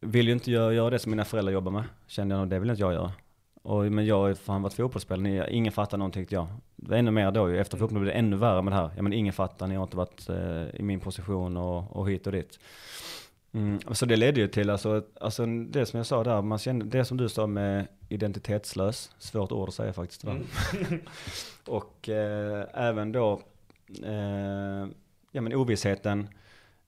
vill 0.00 0.26
ju 0.26 0.32
inte 0.32 0.50
göra, 0.50 0.72
göra 0.74 0.90
det 0.90 0.98
som 0.98 1.10
mina 1.10 1.24
föräldrar 1.24 1.52
jobbar 1.52 1.72
med. 1.72 1.84
Kände 2.06 2.34
jag 2.34 2.48
det 2.48 2.58
vill 2.58 2.70
inte 2.70 2.82
jag 2.82 2.92
göra. 2.92 3.12
Och, 3.62 3.84
men 3.84 4.06
jag 4.06 4.18
har 4.18 4.28
ju 4.28 4.34
fan 4.34 4.62
varit 4.62 4.74
fotbollsspelare, 4.74 5.50
ingen 5.52 5.72
fattar 5.72 5.98
någonting 5.98 6.22
tyckte 6.22 6.34
jag. 6.34 6.46
Det 6.76 6.90
var 6.90 6.96
ännu 6.96 7.10
mer 7.10 7.30
då 7.30 7.50
ju, 7.50 7.58
efter 7.58 7.76
fotbollen 7.78 8.02
blev 8.02 8.14
det 8.14 8.18
ännu 8.18 8.36
värre 8.36 8.62
med 8.62 8.72
det 8.72 8.76
här. 8.76 8.90
Ja 8.96 9.02
men 9.02 9.12
ingen 9.12 9.32
fattar, 9.32 9.66
ni 9.66 9.74
har 9.74 9.82
inte 9.82 9.96
varit 9.96 10.28
eh, 10.28 10.80
i 10.80 10.82
min 10.82 11.00
position 11.00 11.56
och, 11.56 11.96
och 11.96 12.10
hit 12.10 12.26
och 12.26 12.32
dit. 12.32 12.58
Mm, 13.52 13.80
så 13.94 14.06
det 14.06 14.16
ledde 14.16 14.40
ju 14.40 14.48
till, 14.48 14.70
alltså, 14.70 15.02
alltså 15.20 15.46
det 15.46 15.86
som 15.86 15.96
jag 15.96 16.06
sa 16.06 16.24
där, 16.24 16.42
man 16.42 16.58
kände, 16.58 16.84
det 16.86 17.04
som 17.04 17.16
du 17.16 17.28
sa 17.28 17.46
med 17.46 17.86
identitetslös, 18.08 19.10
svårt 19.18 19.52
ord 19.52 19.68
att 19.68 19.74
säga 19.74 19.92
faktiskt. 19.92 20.24
Mm. 20.24 20.46
och 21.66 22.08
eh, 22.08 22.66
även 22.74 23.12
då, 23.12 23.42
eh, 24.04 24.86
ja 25.32 25.40
men 25.40 25.54
ovissheten, 25.54 26.28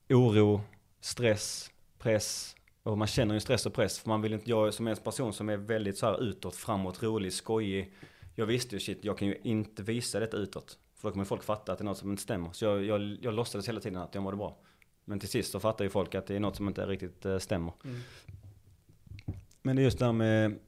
oro, 0.09 0.61
stress, 1.01 1.71
press. 1.99 2.57
Och 2.83 2.99
man 2.99 3.07
känner 3.07 3.35
ju 3.35 3.41
stress 3.41 3.67
och 3.67 3.75
press, 3.75 3.99
för 3.99 4.09
man 4.09 4.23
vill 4.23 4.33
inte, 4.33 4.51
jag 4.51 4.75
som 4.75 4.87
en 4.87 4.97
person 4.97 5.33
som 5.33 5.49
är 5.49 5.57
väldigt 5.57 5.99
så 5.99 6.07
här 6.07 6.23
utåt, 6.23 6.57
framåt, 6.57 7.03
rolig, 7.03 7.33
skojig. 7.33 7.93
Jag 8.35 8.47
visste 8.47 8.77
ju 8.77 8.81
shit, 8.81 8.99
jag 9.05 9.19
kan 9.19 9.29
ju 9.29 9.41
inte 9.43 9.83
visa 9.83 10.21
detta 10.21 10.37
utåt. 10.37 10.79
För 10.97 11.09
då 11.09 11.13
kommer 11.13 11.25
folk 11.25 11.43
fatta 11.43 11.73
att 11.73 11.79
det 11.79 11.83
är 11.83 11.85
något 11.85 11.99
som 11.99 12.11
inte 12.11 12.23
stämmer. 12.23 12.53
Så 12.53 12.65
jag, 12.65 12.85
jag, 12.85 13.17
jag 13.21 13.35
låtsades 13.35 13.69
hela 13.69 13.81
tiden 13.81 14.03
att 14.03 14.15
jag 14.15 14.23
mådde 14.23 14.37
bra. 14.37 14.57
Men 15.11 15.21
till 15.21 15.29
sist 15.29 15.53
så 15.53 15.61
fattar 15.61 15.85
ju 15.85 15.91
folk 15.91 16.15
att 16.15 16.27
det 16.27 16.37
är 16.37 16.41
något 16.41 16.57
som 16.57 16.69
inte 16.69 16.87
riktigt 16.87 17.25
eh, 17.25 17.39
stämmer. 17.39 17.73
Mm. 17.85 18.01
Men 19.63 19.77
det 19.77 19.83
är 19.83 19.85
just 19.85 19.99
det 19.99 20.05
här 20.05 20.13
med 20.13 20.59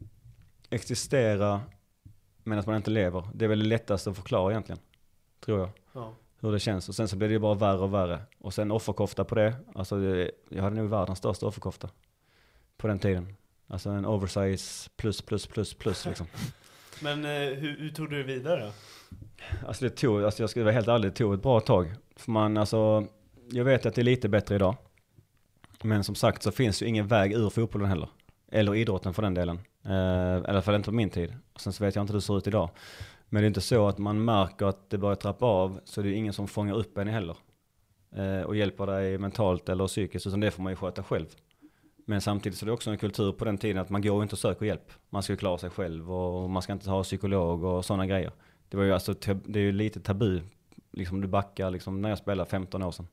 existera 0.70 1.60
medan 2.44 2.64
man 2.66 2.76
inte 2.76 2.90
lever. 2.90 3.28
Det 3.34 3.44
är 3.44 3.48
väl 3.48 3.58
det 3.58 3.64
lättaste 3.66 4.10
att 4.10 4.16
förklara 4.16 4.50
egentligen. 4.52 4.78
Tror 5.40 5.58
jag. 5.60 5.70
Ja. 5.92 6.14
Hur 6.40 6.52
det 6.52 6.58
känns. 6.60 6.88
Och 6.88 6.94
sen 6.94 7.08
så 7.08 7.16
blir 7.16 7.28
det 7.28 7.32
ju 7.32 7.38
bara 7.38 7.54
värre 7.54 7.78
och 7.78 7.94
värre. 7.94 8.22
Och 8.38 8.54
sen 8.54 8.70
offerkofta 8.70 9.24
på 9.24 9.34
det. 9.34 9.54
Alltså 9.74 9.96
det- 9.96 10.30
jag 10.48 10.62
hade 10.62 10.76
nog 10.76 10.90
världens 10.90 11.18
största 11.18 11.46
offerkofta. 11.46 11.88
På 12.76 12.86
den 12.86 12.98
tiden. 12.98 13.36
Alltså 13.66 13.90
en 13.90 14.06
oversize 14.06 14.90
plus 14.96 15.22
plus 15.22 15.46
plus 15.46 15.74
plus 15.74 16.06
liksom. 16.06 16.26
Men 17.02 17.24
eh, 17.24 17.30
hur, 17.58 17.78
hur 17.78 17.90
tog 17.90 18.10
du 18.10 18.16
det 18.16 18.34
vidare? 18.34 18.72
Alltså 19.66 19.84
det 19.84 19.90
tog, 19.90 20.24
alltså 20.24 20.42
jag 20.42 20.50
ska 20.50 20.62
vara 20.62 20.72
helt 20.72 20.88
ärlig, 20.88 21.10
det 21.10 21.16
tog 21.16 21.34
ett 21.34 21.42
bra 21.42 21.60
tag. 21.60 21.94
För 22.16 22.30
man, 22.30 22.56
alltså, 22.56 23.06
jag 23.50 23.64
vet 23.64 23.86
att 23.86 23.94
det 23.94 24.02
är 24.02 24.04
lite 24.04 24.28
bättre 24.28 24.54
idag. 24.54 24.76
Men 25.82 26.04
som 26.04 26.14
sagt 26.14 26.42
så 26.42 26.52
finns 26.52 26.82
ju 26.82 26.86
ingen 26.86 27.06
väg 27.06 27.32
ur 27.32 27.50
fotbollen 27.50 27.88
heller. 27.88 28.08
Eller 28.52 28.74
idrotten 28.74 29.14
för 29.14 29.22
den 29.22 29.34
delen. 29.34 29.58
Eh, 29.84 29.92
I 29.92 30.44
alla 30.48 30.62
fall 30.62 30.74
inte 30.74 30.90
på 30.90 30.94
min 30.94 31.10
tid. 31.10 31.34
Sen 31.56 31.72
så 31.72 31.84
vet 31.84 31.94
jag 31.94 32.02
inte 32.02 32.12
hur 32.12 32.18
det 32.18 32.26
ser 32.26 32.38
ut 32.38 32.46
idag. 32.46 32.70
Men 33.28 33.42
det 33.42 33.46
är 33.46 33.48
inte 33.48 33.60
så 33.60 33.88
att 33.88 33.98
man 33.98 34.24
märker 34.24 34.66
att 34.66 34.90
det 34.90 34.98
börjar 34.98 35.16
trappa 35.16 35.46
av 35.46 35.80
så 35.84 36.02
det 36.02 36.08
är 36.08 36.12
ingen 36.12 36.32
som 36.32 36.48
fångar 36.48 36.74
upp 36.74 36.98
en 36.98 37.08
heller. 37.08 37.36
Eh, 38.16 38.42
och 38.42 38.56
hjälper 38.56 38.86
dig 38.86 39.18
mentalt 39.18 39.68
eller 39.68 39.86
psykiskt 39.86 40.26
utan 40.26 40.40
det 40.40 40.50
får 40.50 40.62
man 40.62 40.72
ju 40.72 40.76
sköta 40.76 41.02
själv. 41.02 41.26
Men 42.06 42.20
samtidigt 42.20 42.58
så 42.58 42.64
är 42.64 42.66
det 42.66 42.72
också 42.72 42.90
en 42.90 42.98
kultur 42.98 43.32
på 43.32 43.44
den 43.44 43.58
tiden 43.58 43.82
att 43.82 43.90
man 43.90 44.02
går 44.02 44.22
inte 44.22 44.34
och 44.34 44.38
söker 44.38 44.66
hjälp. 44.66 44.92
Man 45.10 45.22
ska 45.22 45.36
klara 45.36 45.58
sig 45.58 45.70
själv 45.70 46.12
och 46.12 46.50
man 46.50 46.62
ska 46.62 46.72
inte 46.72 46.90
ha 46.90 47.02
psykolog 47.02 47.64
och 47.64 47.84
sådana 47.84 48.06
grejer. 48.06 48.32
Det 48.68 48.76
var 48.76 48.84
ju 48.84 48.92
alltså, 48.92 49.14
det 49.44 49.58
är 49.58 49.62
ju 49.64 49.72
lite 49.72 50.00
tabu. 50.00 50.40
Liksom 50.92 51.20
du 51.20 51.28
backar 51.28 51.70
liksom 51.70 52.02
när 52.02 52.08
jag 52.08 52.18
spelade 52.18 52.50
15 52.50 52.82
år 52.82 52.90
sedan. 52.90 53.06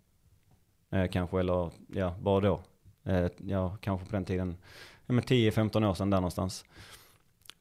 Eh, 0.91 1.07
kanske 1.07 1.39
eller 1.39 1.71
ja, 1.87 2.15
bara 2.21 2.39
då. 2.39 2.61
Eh, 3.03 3.27
ja, 3.37 3.77
kanske 3.81 4.05
på 4.05 4.11
den 4.11 4.25
tiden. 4.25 4.57
Ja 5.05 5.13
men 5.13 5.23
10-15 5.23 5.89
år 5.89 5.93
sedan 5.93 6.09
där 6.09 6.17
någonstans. 6.17 6.65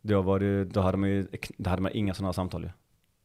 Då 0.00 0.22
var 0.22 0.38
det 0.38 0.64
då 0.64 0.80
hade 0.80 0.96
man 0.98 1.10
ju, 1.10 1.26
då 1.56 1.70
hade 1.70 1.82
man 1.82 1.92
inga 1.94 2.14
sådana 2.14 2.32
samtal 2.32 2.62
ju. 2.62 2.70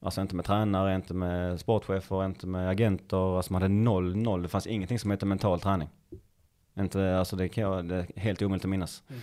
Alltså 0.01 0.21
inte 0.21 0.35
med 0.35 0.45
tränare, 0.45 0.95
inte 0.95 1.13
med 1.13 1.59
sportchefer, 1.59 2.25
inte 2.25 2.47
med 2.47 2.69
agenter. 2.69 3.37
Alltså 3.37 3.53
man 3.53 3.61
hade 3.61 3.73
noll, 3.73 4.15
noll. 4.15 4.43
Det 4.43 4.49
fanns 4.49 4.67
ingenting 4.67 4.99
som 4.99 5.11
hette 5.11 5.25
mental 5.25 5.59
träning. 5.59 5.89
Inte, 6.79 7.17
alltså 7.17 7.35
det 7.35 7.49
kan 7.49 7.63
jag, 7.63 7.85
det 7.85 7.95
är 7.95 8.19
helt 8.19 8.41
omöjligt 8.41 8.65
att 8.65 8.69
minnas. 8.69 9.03
Mm. 9.09 9.21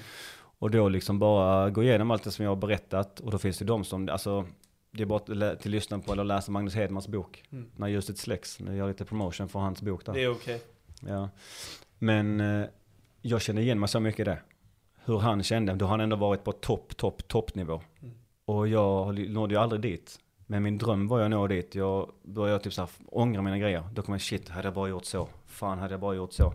Och 0.58 0.70
då 0.70 0.88
liksom 0.88 1.18
bara 1.18 1.70
gå 1.70 1.82
igenom 1.82 2.10
allt 2.10 2.24
det 2.24 2.30
som 2.30 2.44
jag 2.44 2.50
har 2.50 2.56
berättat. 2.56 3.20
Och 3.20 3.30
då 3.30 3.38
finns 3.38 3.58
det 3.58 3.64
de 3.64 3.84
som, 3.84 4.08
alltså 4.08 4.46
det 4.90 5.02
är 5.02 5.06
bara 5.06 5.50
att 5.52 5.60
till 5.60 5.70
lyssna 5.70 5.98
på 5.98 6.12
eller 6.12 6.24
läsa 6.24 6.52
Magnus 6.52 6.74
Hedmans 6.74 7.08
bok. 7.08 7.44
Mm. 7.50 7.70
När 7.76 7.88
ljuset 7.88 8.18
släcks. 8.18 8.60
Nu 8.60 8.70
gör 8.70 8.78
jag 8.78 8.88
lite 8.88 9.04
promotion 9.04 9.48
för 9.48 9.58
hans 9.58 9.82
bok 9.82 10.06
där. 10.06 10.12
Det 10.12 10.24
är 10.24 10.30
okej. 10.30 10.62
Ja. 11.00 11.28
Men 11.98 12.40
eh, 12.40 12.66
jag 13.22 13.42
känner 13.42 13.62
igen 13.62 13.80
mig 13.80 13.88
så 13.88 14.00
mycket 14.00 14.20
i 14.20 14.24
det. 14.24 14.38
Hur 15.04 15.18
han 15.18 15.42
kände. 15.42 15.74
Då 15.74 15.84
har 15.84 15.90
han 15.90 16.00
ändå 16.00 16.16
varit 16.16 16.44
på 16.44 16.52
topp, 16.52 16.96
topp, 16.96 17.28
toppnivå. 17.28 17.82
Mm. 18.02 18.14
Och 18.44 18.68
jag 18.68 19.18
nådde 19.30 19.54
ju 19.54 19.60
aldrig 19.60 19.82
dit. 19.82 20.18
Men 20.46 20.62
min 20.62 20.78
dröm 20.78 21.08
var 21.08 21.20
att 21.20 21.30
nå 21.30 21.46
dit. 21.46 21.74
Jag 21.74 22.10
började 22.22 22.64
typ 22.64 22.72
så 22.72 22.82
här 22.82 22.90
ångra 23.06 23.42
mina 23.42 23.58
grejer. 23.58 23.84
Då 23.92 24.02
kom 24.02 24.14
jag 24.14 24.20
shit, 24.20 24.48
hade 24.48 24.66
jag 24.66 24.74
bara 24.74 24.88
gjort 24.88 25.04
så? 25.04 25.28
Fan, 25.46 25.78
hade 25.78 25.94
jag 25.94 26.00
bara 26.00 26.14
gjort 26.14 26.32
så? 26.32 26.54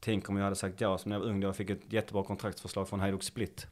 Tänk 0.00 0.28
om 0.28 0.36
jag 0.36 0.44
hade 0.44 0.56
sagt 0.56 0.80
ja 0.80 0.98
som 0.98 1.08
när 1.08 1.16
jag 1.16 1.20
var 1.20 1.30
ung. 1.30 1.40
Då 1.40 1.48
jag 1.48 1.56
fick 1.56 1.70
ett 1.70 1.92
jättebra 1.92 2.22
kontraktsförslag 2.22 2.88
från 2.88 3.00
Hajduk 3.00 3.22
Split. 3.22 3.66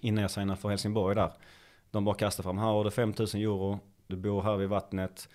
Innan 0.00 0.22
jag 0.22 0.30
signade 0.30 0.60
för 0.60 0.68
Helsingborg 0.68 1.14
där. 1.14 1.32
De 1.90 2.04
bara 2.04 2.14
kastade 2.14 2.44
fram, 2.44 2.58
här 2.58 2.66
har 2.66 2.84
du 2.84 2.90
5000 2.90 3.40
euro. 3.40 3.78
Du 4.06 4.16
bor 4.16 4.42
här 4.42 4.56
vid 4.56 4.68
vattnet. 4.68 5.28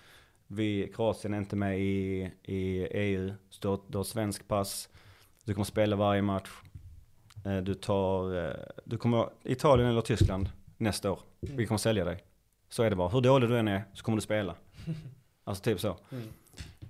Vi, 0.46 0.92
Kroatien 0.94 1.34
är 1.34 1.38
inte 1.38 1.56
med 1.56 1.80
i, 1.80 2.30
i 2.42 2.86
EU. 2.90 3.34
Så 3.50 3.80
du 3.88 3.98
har, 3.98 4.04
svensk 4.04 4.48
pass. 4.48 4.88
Du 5.44 5.54
kommer 5.54 5.64
spela 5.64 5.96
varje 5.96 6.22
match. 6.22 6.48
Eh, 7.44 7.56
Du 7.56 7.74
tar, 7.74 8.44
eh, 8.44 8.54
du 8.84 8.98
kommer 8.98 9.28
Italien 9.44 9.88
eller 9.88 10.00
Tyskland 10.00 10.50
nästa 10.76 11.12
år. 11.12 11.20
Vi 11.40 11.66
kommer 11.66 11.78
sälja 11.78 12.04
dig. 12.04 12.24
Så 12.68 12.82
är 12.82 12.90
det 12.90 12.96
bara. 12.96 13.08
Hur 13.08 13.20
dålig 13.20 13.48
du 13.48 13.58
än 13.58 13.68
är 13.68 13.84
så 13.94 14.04
kommer 14.04 14.16
du 14.16 14.22
spela. 14.22 14.54
Alltså 15.44 15.62
typ 15.62 15.80
så. 15.80 15.96
Mm. 16.12 16.28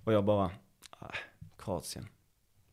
Och 0.05 0.13
jag 0.13 0.25
bara, 0.25 0.51
ah, 0.91 1.13
Kroatien. 1.59 2.09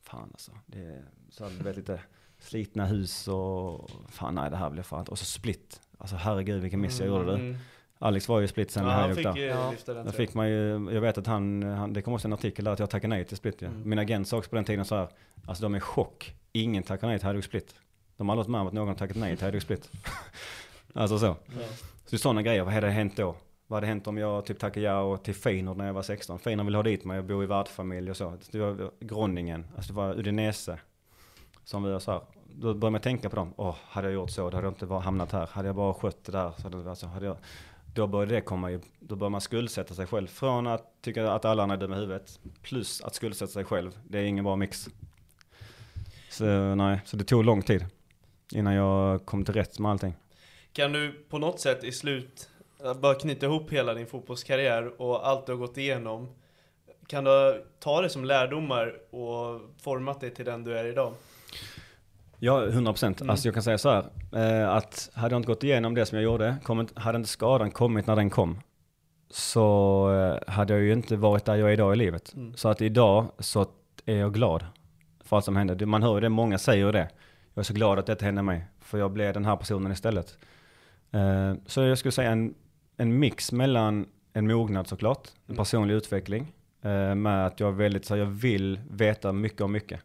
Fan 0.02 0.28
alltså. 0.32 0.52
Det 0.66 0.78
är 0.78 1.04
så 1.30 1.44
hade 1.44 1.64
vet 1.64 1.76
lite 1.76 2.00
slitna 2.38 2.86
hus 2.86 3.28
och 3.28 3.90
fan 4.08 4.34
nej 4.34 4.50
det 4.50 4.56
här 4.56 4.72
jag 4.76 4.86
fan. 4.86 5.06
Och 5.08 5.18
så 5.18 5.24
split. 5.24 5.80
Alltså 5.98 6.16
herregud 6.16 6.62
vilken 6.62 6.80
miss 6.80 7.00
jag 7.00 7.08
gjorde 7.08 7.24
du. 7.24 7.34
Mm. 7.34 7.56
Alex 7.98 8.28
var 8.28 8.38
ju 8.38 8.44
i 8.44 8.48
split 8.48 8.70
sen 8.70 8.82
Ja, 8.82 8.88
med 8.88 8.96
han 8.96 9.14
fick 9.14 9.24
där. 9.24 9.36
Ja. 9.36 9.74
Där 9.86 10.12
fick 10.12 10.34
man 10.34 10.48
ju, 10.48 10.90
jag 10.92 11.00
vet 11.00 11.18
att 11.18 11.26
han, 11.26 11.62
han, 11.62 11.92
det 11.92 12.02
kom 12.02 12.14
också 12.14 12.28
en 12.28 12.32
artikel 12.32 12.64
där 12.64 12.72
att 12.72 12.78
jag 12.78 12.90
tackade 12.90 13.08
nej 13.08 13.24
till 13.24 13.36
Split 13.36 13.62
ju. 13.62 13.66
Mm. 13.66 13.88
Min 13.88 13.98
agent 13.98 14.28
sa 14.28 14.38
också 14.38 14.50
på 14.50 14.56
den 14.56 14.64
tiden 14.64 14.84
så 14.84 14.96
här, 14.96 15.08
alltså 15.46 15.62
de 15.62 15.74
är 15.74 15.78
i 15.78 15.80
chock. 15.80 16.34
Ingen 16.52 16.82
tackar 16.82 17.06
nej 17.06 17.18
till 17.18 17.26
Hajduk 17.26 17.44
Split. 17.44 17.74
De 18.16 18.28
har 18.28 18.36
aldrig 18.36 18.44
varit 18.44 18.52
med 18.52 18.60
om 18.60 18.66
att 18.66 18.72
någon 18.72 18.88
har 18.88 18.94
tackat 18.94 19.16
nej 19.16 19.36
till 19.36 19.44
Hajduk 19.44 19.62
Split. 19.62 19.90
alltså 20.92 21.18
så. 21.18 21.26
Ja. 21.26 21.36
Så 22.04 22.10
det 22.10 22.16
är 22.16 22.18
sådana 22.18 22.42
grejer, 22.42 22.64
vad 22.64 22.74
hade 22.74 22.90
hänt 22.90 23.16
då? 23.16 23.36
Vad 23.66 23.76
hade 23.76 23.86
hänt 23.86 24.06
om 24.06 24.18
jag 24.18 24.46
typ 24.46 24.58
tackade 24.58 24.86
ja 24.86 25.00
och 25.00 25.24
till 25.24 25.34
Feyenoord 25.34 25.76
när 25.76 25.86
jag 25.86 25.94
var 25.94 26.02
16? 26.02 26.38
Feyenoord 26.38 26.66
ville 26.66 26.78
ha 26.78 26.82
dit 26.82 27.04
mig, 27.04 27.16
jag 27.16 27.24
bor 27.24 27.44
i 27.44 27.46
värdfamilj 27.46 28.10
och 28.10 28.16
så. 28.16 28.32
Det 28.50 28.58
var 28.58 28.90
Groningen, 29.00 29.66
alltså 29.76 29.92
det 29.92 29.96
var 29.96 30.18
Udinese. 30.18 30.78
Som 31.64 31.84
vi 31.84 31.92
var 31.92 32.00
så 32.00 32.12
här. 32.12 32.20
Då 32.56 32.74
börjar 32.74 32.90
man 32.90 33.00
tänka 33.00 33.30
på 33.30 33.36
dem. 33.36 33.54
Åh, 33.56 33.76
hade 33.82 34.06
jag 34.06 34.14
gjort 34.14 34.30
så, 34.30 34.50
då 34.50 34.56
hade 34.56 34.66
jag 34.66 34.72
inte 34.72 34.94
hamnat 34.94 35.32
här. 35.32 35.46
Hade 35.46 35.68
jag 35.68 35.76
bara 35.76 35.94
skött 35.94 36.24
det 36.24 36.32
där, 36.32 36.52
så 36.56 36.62
hade, 36.62 36.90
alltså, 36.90 37.06
hade 37.06 37.26
jag... 37.26 37.36
Då 37.94 38.06
började 38.06 38.34
det 38.34 38.40
komma 38.40 38.70
ju, 38.70 38.80
då 39.00 39.16
börjar 39.16 39.30
man 39.30 39.40
skuldsätta 39.40 39.94
sig 39.94 40.06
själv. 40.06 40.26
Från 40.26 40.66
att 40.66 41.02
tycka 41.02 41.32
att 41.32 41.44
alla 41.44 41.62
andra 41.62 41.76
är 41.76 41.80
dumma 41.80 41.96
i 41.96 42.00
huvudet, 42.00 42.40
plus 42.62 43.00
att 43.00 43.14
skuldsätta 43.14 43.52
sig 43.52 43.64
själv. 43.64 43.98
Det 44.04 44.18
är 44.18 44.22
ingen 44.22 44.44
bra 44.44 44.56
mix. 44.56 44.88
Så 46.30 46.44
nej, 46.74 47.00
så 47.04 47.16
det 47.16 47.24
tog 47.24 47.44
lång 47.44 47.62
tid. 47.62 47.86
Innan 48.52 48.74
jag 48.74 49.26
kom 49.26 49.44
till 49.44 49.54
rätt 49.54 49.78
med 49.78 49.90
allting. 49.90 50.14
Kan 50.72 50.92
du 50.92 51.24
på 51.28 51.38
något 51.38 51.60
sätt 51.60 51.84
i 51.84 51.92
slut 51.92 52.50
eh, 52.84 52.94
bara 52.94 53.14
knyta 53.14 53.46
ihop 53.46 53.72
hela 53.72 53.94
din 53.94 54.06
fotbollskarriär 54.06 55.00
och 55.02 55.28
allt 55.28 55.46
du 55.46 55.52
har 55.52 55.58
gått 55.58 55.76
igenom? 55.76 56.28
Kan 57.06 57.24
du 57.24 57.64
ta 57.80 58.00
det 58.00 58.08
som 58.08 58.24
lärdomar 58.24 58.96
och 59.10 59.60
format 59.82 60.20
dig 60.20 60.34
till 60.34 60.44
den 60.44 60.64
du 60.64 60.78
är 60.78 60.84
idag? 60.84 61.14
Ja, 62.44 62.66
100 62.66 62.92
procent. 62.92 63.20
Mm. 63.20 63.30
Alltså 63.30 63.48
jag 63.48 63.54
kan 63.54 63.62
säga 63.62 63.78
så 63.78 63.90
här. 63.90 64.04
Eh, 64.32 64.70
att 64.70 65.10
hade 65.14 65.34
jag 65.34 65.38
inte 65.38 65.46
gått 65.46 65.64
igenom 65.64 65.94
det 65.94 66.06
som 66.06 66.18
jag 66.18 66.24
gjorde, 66.24 66.56
hade 66.94 67.16
inte 67.16 67.28
skadan 67.28 67.70
kommit 67.70 68.06
när 68.06 68.16
den 68.16 68.30
kom, 68.30 68.60
så 69.30 70.38
eh, 70.46 70.52
hade 70.52 70.72
jag 70.72 70.82
ju 70.82 70.92
inte 70.92 71.16
varit 71.16 71.44
där 71.44 71.54
jag 71.54 71.68
är 71.68 71.72
idag 71.72 71.92
i 71.92 71.96
livet. 71.96 72.34
Mm. 72.34 72.54
Så 72.54 72.68
att 72.68 72.82
idag 72.82 73.26
så 73.38 73.66
är 74.06 74.16
jag 74.16 74.34
glad 74.34 74.64
för 75.24 75.36
allt 75.36 75.44
som 75.44 75.56
hände. 75.56 75.86
Man 75.86 76.02
hör 76.02 76.14
ju 76.14 76.20
det, 76.20 76.28
många 76.28 76.58
säger 76.58 76.92
det. 76.92 77.08
Jag 77.54 77.62
är 77.62 77.64
så 77.64 77.74
glad 77.74 77.98
att 77.98 78.06
detta 78.06 78.24
hände 78.24 78.42
mig, 78.42 78.64
för 78.80 78.98
jag 78.98 79.10
blev 79.12 79.34
den 79.34 79.44
här 79.44 79.56
personen 79.56 79.92
istället. 79.92 80.38
Eh, 81.10 81.54
så 81.66 81.82
jag 81.82 81.98
skulle 81.98 82.12
säga 82.12 82.30
en, 82.30 82.54
en 82.96 83.18
mix 83.18 83.52
mellan 83.52 84.06
en 84.32 84.46
mognad 84.46 84.86
såklart, 84.86 85.28
en 85.46 85.50
Mm. 85.52 85.56
personlig 85.56 85.94
utveckling, 85.94 86.52
med 87.16 87.46
att 87.46 87.60
jag 87.60 87.68
är 87.68 87.72
väldigt, 87.72 88.04
så 88.04 88.16
jag 88.16 88.26
vill 88.26 88.80
veta 88.90 89.32
mycket 89.32 89.60
om 89.60 89.72
mycket. 89.72 90.00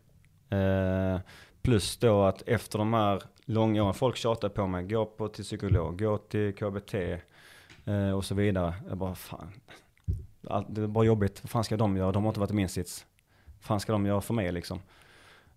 Plus 1.62 1.98
då 1.98 2.24
att 2.24 2.42
efter 2.42 2.80
de 2.80 2.94
här 2.94 3.24
långa 3.46 3.84
åren, 3.84 3.94
folk 3.94 4.16
tjatar 4.16 4.50
på 4.50 4.68
mig, 4.68 4.88
gå 4.88 5.06
på 5.06 5.28
till 5.28 5.44
psykolog, 5.44 6.00
gå 6.00 6.18
till 6.18 6.56
KBT 6.56 6.94
eh, 7.86 8.12
och 8.12 8.26
så 8.26 8.36
vidare. 8.36 8.74
Jag 8.90 8.98
bara, 8.98 9.16
fan, 9.16 9.52
allt, 10.48 10.68
det 10.70 10.82
är 10.82 10.88
bara 10.88 11.06
jobbigt, 11.06 11.44
vad 11.44 11.50
fan 11.50 11.64
ska 11.64 11.78
de 11.78 11.98
göra? 11.98 12.12
De 12.12 12.24
har 12.24 12.30
inte 12.30 12.40
varit 12.40 12.52
i 12.52 12.54
min 12.54 12.70
sits. 12.70 13.06
Vad 13.46 13.64
fan 13.64 13.80
ska 13.80 13.92
de 13.92 14.06
göra 14.06 14.22
för 14.22 14.34
mig 14.34 14.52
liksom? 14.52 14.80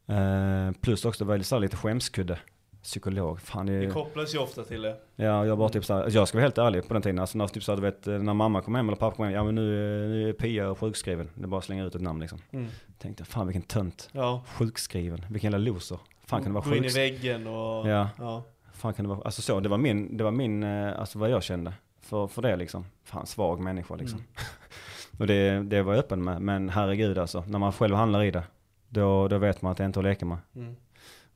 Eh, 0.07 0.73
plus 0.81 1.05
också 1.05 1.24
var 1.24 1.39
det 1.39 1.45
så 1.45 1.59
lite 1.59 1.77
skämskudde. 1.77 2.39
Psykolog, 2.83 3.41
fan 3.41 3.67
det 3.67 3.81
Det 3.81 3.93
kopplas 3.93 4.35
ju 4.35 4.39
ofta 4.39 4.65
till 4.65 4.83
det. 4.83 4.97
Ja, 5.17 5.47
jag 5.47 5.59
bara 5.59 5.69
typ 5.69 5.85
såhär, 5.85 6.11
jag 6.11 6.29
ska 6.29 6.39
vara 6.39 6.45
helt 6.45 6.59
ärlig 6.59 6.89
på 6.89 6.95
den 6.95 7.03
tiden. 7.03 7.19
Alltså 7.19 7.39
när, 7.39 7.47
typ 7.47 7.63
såhär, 7.63 7.77
du 7.77 7.83
vet, 7.83 8.07
när 8.07 8.35
mamma 8.35 8.63
kom 8.63 8.75
hem 8.75 8.89
eller 8.89 8.97
pappa 8.97 9.17
kom 9.17 9.25
hem, 9.25 9.35
ja 9.35 9.45
men 9.45 9.55
nu, 9.55 9.63
nu 10.09 10.29
är 10.29 10.33
Pia 10.33 10.75
sjukskriven. 10.75 11.31
Det 11.35 11.45
är 11.45 11.49
bara 11.49 11.59
att 11.59 11.65
slänga 11.65 11.85
ut 11.85 11.95
ett 11.95 12.03
namn 12.03 12.21
liksom. 12.21 12.39
Mm. 12.51 12.67
Tänkte, 12.99 13.25
fan 13.25 13.47
vilken 13.47 13.63
tönt. 13.63 14.09
Ja. 14.13 14.43
Sjukskriven, 14.47 15.25
vilken 15.29 15.53
jävla 15.53 15.71
loser. 15.73 15.99
Fan 16.27 16.43
kan 16.43 16.53
det 16.53 16.61
vara 16.61 16.65
Gå 16.71 16.77
in 16.77 16.85
i 16.85 16.87
sjukskriven? 16.87 17.21
väggen 17.21 17.47
och... 17.47 17.89
Ja. 17.89 18.09
ja. 18.19 18.43
Fan 18.73 18.95
kan 18.95 19.05
det 19.05 19.09
vara, 19.09 19.21
alltså 19.25 19.43
så, 19.43 19.61
det 19.61 19.69
var 19.69 19.79
min, 19.79 20.17
det 20.17 20.25
var 20.25 20.31
min, 20.31 20.63
eh, 20.63 21.01
alltså 21.01 21.19
vad 21.19 21.31
jag 21.31 21.43
kände. 21.43 21.73
För, 22.01 22.27
för 22.27 22.43
det 22.43 22.57
liksom. 22.57 22.85
Fan, 23.05 23.27
svag 23.27 23.61
människa 23.61 23.97
liksom. 23.97 24.19
Mm. 24.19 24.29
Och 25.19 25.27
det, 25.27 25.63
det 25.63 25.83
var 25.83 25.93
jag 25.93 25.99
öppen 25.99 26.25
med. 26.25 26.43
Men 26.43 26.69
herregud 26.69 27.19
alltså, 27.19 27.45
när 27.47 27.59
man 27.59 27.73
själv 27.73 27.95
handlar 27.97 28.23
i 28.23 28.31
det, 28.31 28.43
då, 28.89 29.29
då 29.29 29.39
vet 29.39 29.63
man 29.63 29.73
att 29.73 29.79
det 29.79 29.85
inte 29.85 29.99
är 29.99 30.01
att 30.01 30.05
leka 30.05 30.27
med. 30.27 30.39
Mm. 30.57 30.77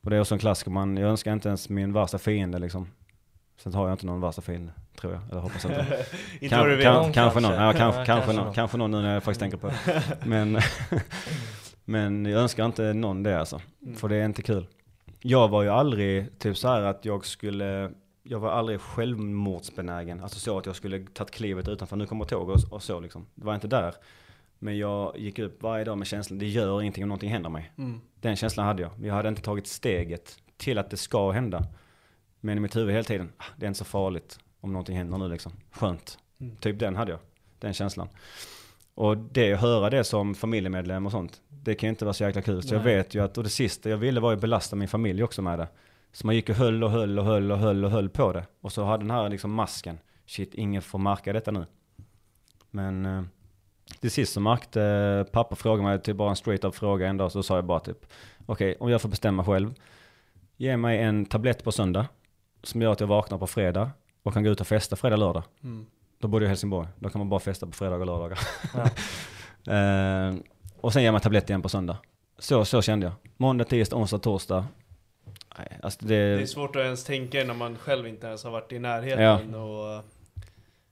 Och 0.01 0.09
det 0.09 0.15
är 0.15 0.19
också 0.21 0.35
en 0.35 0.39
klassiker, 0.39 0.71
man, 0.71 0.97
jag 0.97 1.09
önskar 1.09 1.33
inte 1.33 1.47
ens 1.47 1.69
min 1.69 1.93
värsta 1.93 2.17
fiende 2.17 2.59
liksom. 2.59 2.87
Sen 3.57 3.73
har 3.73 3.87
jag 3.87 3.93
inte 3.93 4.05
någon 4.05 4.21
värsta 4.21 4.41
fiende, 4.41 4.71
tror 4.95 5.13
jag. 5.13 5.21
Eller 5.31 5.41
hoppas 5.41 5.65
inte. 5.65 6.05
Inte 6.41 6.79
kan, 6.83 7.13
kanske 7.13 7.39
någon, 7.39 7.51
kanske. 7.51 7.63
ja, 7.63 7.73
kanske, 7.73 7.99
Ja, 7.99 8.05
kanske, 8.05 8.05
kanske 8.05 8.33
någon, 8.33 8.45
någon. 8.45 8.53
kanske 8.53 8.77
någon 8.77 8.91
nu 8.91 9.01
när 9.01 9.13
jag 9.13 9.23
faktiskt 9.23 9.39
tänker 9.39 9.57
på 9.57 9.67
det. 9.67 10.03
Men, 10.25 10.59
men 11.85 12.25
jag 12.25 12.41
önskar 12.41 12.65
inte 12.65 12.93
någon 12.93 13.23
det 13.23 13.39
alltså. 13.39 13.61
Mm. 13.85 13.95
För 13.95 14.09
det 14.09 14.15
är 14.15 14.25
inte 14.25 14.41
kul. 14.41 14.67
Jag 15.19 15.47
var 15.47 15.63
ju 15.63 15.69
aldrig 15.69 16.39
typ 16.39 16.57
så 16.57 16.67
här 16.67 16.81
att 16.81 17.05
jag 17.05 17.25
skulle, 17.25 17.91
jag 18.23 18.39
var 18.39 18.51
aldrig 18.51 18.81
självmordsbenägen. 18.81 20.23
Alltså 20.23 20.39
så 20.39 20.57
att 20.57 20.65
jag 20.65 20.75
skulle 20.75 20.99
tagit 20.99 21.31
klivet 21.31 21.67
utanför, 21.67 21.95
nu 21.95 22.05
kommer 22.05 22.25
tåg 22.25 22.49
och, 22.49 22.57
och 22.71 22.83
så 22.83 22.99
liksom. 22.99 23.25
Det 23.35 23.45
var 23.45 23.55
inte 23.55 23.67
där. 23.67 23.93
Men 24.59 24.77
jag 24.77 25.17
gick 25.17 25.39
upp 25.39 25.63
varje 25.63 25.83
dag 25.83 25.97
med 25.97 26.07
känslan, 26.07 26.39
det 26.39 26.47
gör 26.47 26.81
ingenting 26.81 27.03
om 27.03 27.09
någonting 27.09 27.29
händer 27.31 27.49
mig. 27.49 27.71
Mm. 27.77 28.01
Den 28.21 28.35
känslan 28.35 28.65
hade 28.65 28.81
jag. 28.81 28.91
Jag 29.01 29.13
hade 29.13 29.29
inte 29.29 29.41
tagit 29.41 29.67
steget 29.67 30.37
till 30.57 30.77
att 30.77 30.89
det 30.89 30.97
ska 30.97 31.31
hända. 31.31 31.63
Men 32.39 32.57
i 32.57 32.61
mitt 32.61 32.75
huvud 32.75 32.93
hela 32.93 33.03
tiden, 33.03 33.31
"Ah, 33.37 33.43
det 33.57 33.65
är 33.65 33.67
inte 33.67 33.77
så 33.77 33.85
farligt 33.85 34.39
om 34.61 34.73
någonting 34.73 34.97
händer 34.97 35.17
nu 35.17 35.29
liksom. 35.29 35.51
Skönt. 35.71 36.17
Mm. 36.39 36.55
Typ 36.55 36.79
den 36.79 36.95
hade 36.95 37.11
jag. 37.11 37.19
Den 37.59 37.73
känslan. 37.73 38.07
Och 38.93 39.17
det, 39.17 39.55
höra 39.55 39.89
det 39.89 40.03
som 40.03 40.35
familjemedlem 40.35 41.05
och 41.05 41.11
sånt, 41.11 41.41
det 41.49 41.75
kan 41.75 41.87
ju 41.87 41.89
inte 41.89 42.05
vara 42.05 42.13
så 42.13 42.23
jäkla 42.23 42.41
kul. 42.41 42.63
Så 42.63 42.75
jag 42.75 42.85
Nej. 42.85 42.95
vet 42.95 43.15
ju 43.15 43.23
att, 43.23 43.37
och 43.37 43.43
det 43.43 43.49
sista 43.49 43.89
jag 43.89 43.97
ville 43.97 44.19
var 44.19 44.31
ju 44.31 44.37
belasta 44.37 44.75
min 44.75 44.87
familj 44.87 45.23
också 45.23 45.41
med 45.41 45.59
det. 45.59 45.67
Så 46.11 46.25
man 46.25 46.35
gick 46.35 46.49
och 46.49 46.55
höll 46.55 46.83
och 46.83 46.91
höll 46.91 47.19
och 47.19 47.25
höll 47.25 47.51
och 47.51 47.57
höll 47.57 47.85
och 47.85 47.91
höll 47.91 48.09
på 48.09 48.33
det. 48.33 48.45
Och 48.61 48.71
så 48.71 48.83
hade 48.83 49.03
den 49.03 49.11
här 49.11 49.29
liksom 49.29 49.51
masken, 49.53 49.99
shit, 50.25 50.53
ingen 50.55 50.81
får 50.81 50.99
märka 50.99 51.33
detta 51.33 51.51
nu. 51.51 51.65
Men 52.71 53.05
eh, 53.05 53.23
till 53.99 54.11
sist 54.11 54.33
så 54.33 54.39
märkte 54.39 54.81
eh, 54.81 55.31
pappa 55.31 55.55
frågade 55.55 55.83
mig 55.83 56.01
till 56.01 56.15
bara 56.15 56.29
en 56.29 56.35
straight 56.35 56.63
up 56.63 56.75
fråga 56.75 57.07
en 57.07 57.17
dag, 57.17 57.31
så 57.31 57.43
sa 57.43 57.55
jag 57.55 57.65
bara 57.65 57.79
typ, 57.79 58.05
okej, 58.45 58.75
om 58.79 58.89
jag 58.89 59.01
får 59.01 59.09
bestämma 59.09 59.45
själv, 59.45 59.73
ge 60.57 60.77
mig 60.77 61.01
en 61.01 61.25
tablett 61.25 61.63
på 61.63 61.71
söndag 61.71 62.07
som 62.63 62.81
gör 62.81 62.91
att 62.91 62.99
jag 62.99 63.07
vaknar 63.07 63.37
på 63.37 63.47
fredag 63.47 63.91
och 64.23 64.33
kan 64.33 64.43
gå 64.43 64.49
ut 64.49 64.61
och 64.61 64.67
festa 64.67 64.95
fredag, 64.95 65.15
lördag. 65.15 65.43
Mm. 65.63 65.85
Då 66.19 66.27
bor 66.27 66.41
jag 66.41 66.47
i 66.47 66.49
Helsingborg. 66.49 66.87
Då 66.99 67.09
kan 67.09 67.19
man 67.19 67.29
bara 67.29 67.39
festa 67.39 67.65
på 67.65 67.71
fredagar 67.71 67.99
och 67.99 68.05
lördagar. 68.05 68.39
Ja. 68.73 68.83
eh, 69.73 70.35
och 70.81 70.93
sen 70.93 71.03
ger 71.03 71.11
man 71.11 71.21
tablett 71.21 71.49
igen 71.49 71.61
på 71.61 71.69
söndag. 71.69 71.97
Så, 72.37 72.65
så 72.65 72.81
kände 72.81 73.05
jag. 73.05 73.13
Måndag, 73.37 73.63
tisdag, 73.63 73.95
onsdag, 73.95 74.19
torsdag. 74.19 74.65
Nej, 75.57 75.79
alltså 75.83 76.05
det, 76.05 76.35
Det 76.35 76.41
är 76.41 76.45
svårt 76.45 76.75
att 76.75 76.81
ens 76.81 77.03
tänka 77.03 77.43
när 77.43 77.53
man 77.53 77.77
själv 77.77 78.07
inte 78.07 78.27
ens 78.27 78.43
har 78.43 78.51
varit 78.51 78.71
i 78.71 78.79
närheten 78.79 79.55
och... 79.55 80.03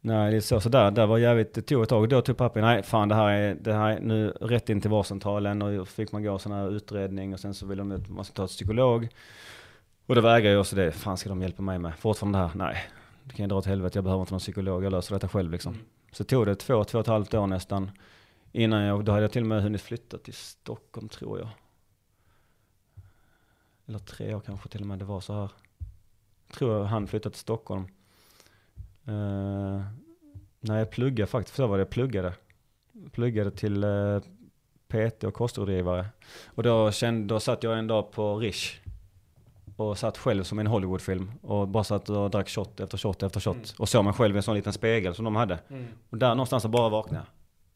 nej, 0.05 0.31
det 0.31 0.37
är 0.37 0.41
så. 0.41 0.59
Så 0.59 0.69
där, 0.69 0.91
där 0.91 1.05
var 1.05 1.17
jävligt, 1.17 1.53
det 1.53 1.61
tog 1.61 1.83
ett 1.83 1.89
tag. 1.89 2.09
Då 2.09 2.21
tog 2.21 2.37
pappa, 2.37 2.61
nej 2.61 2.83
fan 2.83 3.09
det 3.09 3.15
här 3.15 3.29
är, 3.29 3.55
det 3.55 3.73
här 3.73 3.91
är 3.91 3.99
nu 3.99 4.29
rätt 4.29 4.69
in 4.69 4.81
till 4.81 4.89
vårdcentralen 4.89 5.61
och 5.61 5.77
då 5.77 5.85
fick 5.85 6.11
man 6.11 6.23
gå 6.23 6.39
sån 6.39 6.51
här 6.51 6.71
utredning 6.71 7.33
och 7.33 7.39
sen 7.39 7.53
så 7.53 7.65
ville 7.65 7.81
de 7.81 7.91
att 7.91 8.09
man 8.09 8.25
ska 8.25 8.33
ta 8.33 8.43
ett 8.43 8.49
psykolog. 8.49 9.07
Och 10.05 10.15
det 10.15 10.21
vägrade 10.21 10.53
jag 10.53 10.59
också 10.59 10.75
det. 10.75 10.91
Fan 10.91 11.17
ska 11.17 11.29
de 11.29 11.41
hjälpa 11.41 11.61
mig 11.61 11.79
med? 11.79 11.99
Fortfarande 11.99 12.39
det 12.39 12.47
här, 12.47 12.51
nej. 12.55 12.77
Det 13.23 13.33
kan 13.33 13.43
jag 13.43 13.49
dra 13.49 13.57
åt 13.57 13.65
helvete, 13.65 13.97
jag 13.97 14.03
behöver 14.03 14.21
inte 14.21 14.33
någon 14.33 14.39
psykolog, 14.39 14.83
jag 14.83 14.91
löser 14.91 15.15
detta 15.15 15.27
själv 15.27 15.51
liksom. 15.51 15.73
Mm. 15.73 15.85
Så 16.11 16.23
tog 16.23 16.45
det 16.45 16.55
två, 16.55 16.83
två 16.83 16.97
och 16.97 17.03
ett 17.03 17.07
halvt 17.07 17.33
år 17.33 17.47
nästan. 17.47 17.91
Innan 18.51 18.83
jag, 18.83 19.05
då 19.05 19.11
hade 19.11 19.23
jag 19.23 19.31
till 19.31 19.41
och 19.41 19.47
med 19.47 19.63
hunnit 19.63 19.81
flytta 19.81 20.17
till 20.17 20.33
Stockholm 20.33 21.09
tror 21.09 21.39
jag. 21.39 21.49
Eller 23.85 23.99
tre 23.99 24.35
år 24.35 24.39
kanske 24.39 24.69
till 24.69 24.81
och 24.81 24.87
med, 24.87 24.99
det 24.99 25.05
var 25.05 25.21
så 25.21 25.33
här. 25.33 25.51
Tror 26.53 26.77
jag 26.77 26.83
han 26.83 27.07
flyttade 27.07 27.33
till 27.33 27.41
Stockholm. 27.41 27.87
Uh, 29.07 29.81
när 30.59 30.77
jag 30.79 30.91
pluggade 30.91 31.27
faktiskt, 31.27 31.59
var 31.59 31.77
det 31.77 31.81
jag 31.81 31.89
pluggade. 31.89 32.33
Pluggade 33.11 33.51
till 33.51 33.83
uh, 33.83 34.21
PT 34.87 35.23
och 35.23 35.33
kostrådgivare. 35.33 36.05
Och 36.45 36.63
då, 36.63 36.91
kände, 36.91 37.33
då 37.33 37.39
satt 37.39 37.63
jag 37.63 37.77
en 37.77 37.87
dag 37.87 38.11
på 38.11 38.39
Rish. 38.39 38.79
Och 39.77 39.97
satt 39.97 40.17
själv 40.17 40.43
som 40.43 40.59
i 40.59 40.61
en 40.61 40.67
Hollywoodfilm. 40.67 41.31
Och 41.41 41.67
bara 41.67 41.83
satt 41.83 42.09
och 42.09 42.29
drack 42.29 42.49
shot 42.49 42.79
efter 42.79 42.97
shot 42.97 43.23
efter 43.23 43.39
shot. 43.39 43.55
Mm. 43.55 43.67
Och 43.77 43.89
såg 43.89 44.05
mig 44.05 44.13
själv 44.13 44.35
i 44.35 44.37
en 44.37 44.43
sån 44.43 44.55
liten 44.55 44.73
spegel 44.73 45.15
som 45.15 45.25
de 45.25 45.35
hade. 45.35 45.59
Mm. 45.69 45.85
Och 46.09 46.17
där 46.17 46.29
någonstans 46.29 46.63
så 46.63 46.69
bara 46.69 46.89
vaknade 46.89 47.17
jag. 47.17 47.25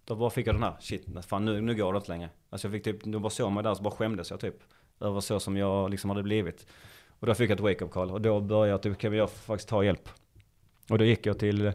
Då 0.05 0.15
bara 0.15 0.29
fick 0.29 0.47
jag 0.47 0.55
den 0.55 0.63
här, 0.63 0.75
shit, 0.79 1.05
fan 1.27 1.45
nu, 1.45 1.61
nu 1.61 1.75
går 1.75 1.93
det 1.93 1.97
inte 1.97 2.11
längre. 2.11 2.29
Alltså 2.49 2.67
jag 2.67 2.73
fick 2.73 2.83
typ, 2.83 3.05
nu 3.05 3.19
bara 3.19 3.29
såg 3.29 3.51
mig 3.51 3.63
där 3.63 3.75
så 3.75 3.83
bara 3.83 3.93
skämdes 3.93 4.31
jag 4.31 4.39
typ. 4.39 4.55
Över 4.99 5.19
så 5.19 5.39
som 5.39 5.57
jag 5.57 5.89
liksom 5.89 6.09
hade 6.09 6.23
blivit. 6.23 6.65
Och 7.19 7.27
då 7.27 7.33
fick 7.33 7.49
jag 7.49 7.55
ett 7.55 7.61
wake-up 7.61 7.91
call 7.91 8.11
och 8.11 8.21
då 8.21 8.39
började 8.39 8.69
jag 8.69 8.81
typ, 8.81 8.97
kan 8.97 9.13
jag 9.13 9.29
faktiskt 9.29 9.69
ta 9.69 9.83
hjälp? 9.83 10.09
Och 10.89 10.97
då 10.97 11.05
gick 11.05 11.25
jag 11.25 11.39
till 11.39 11.73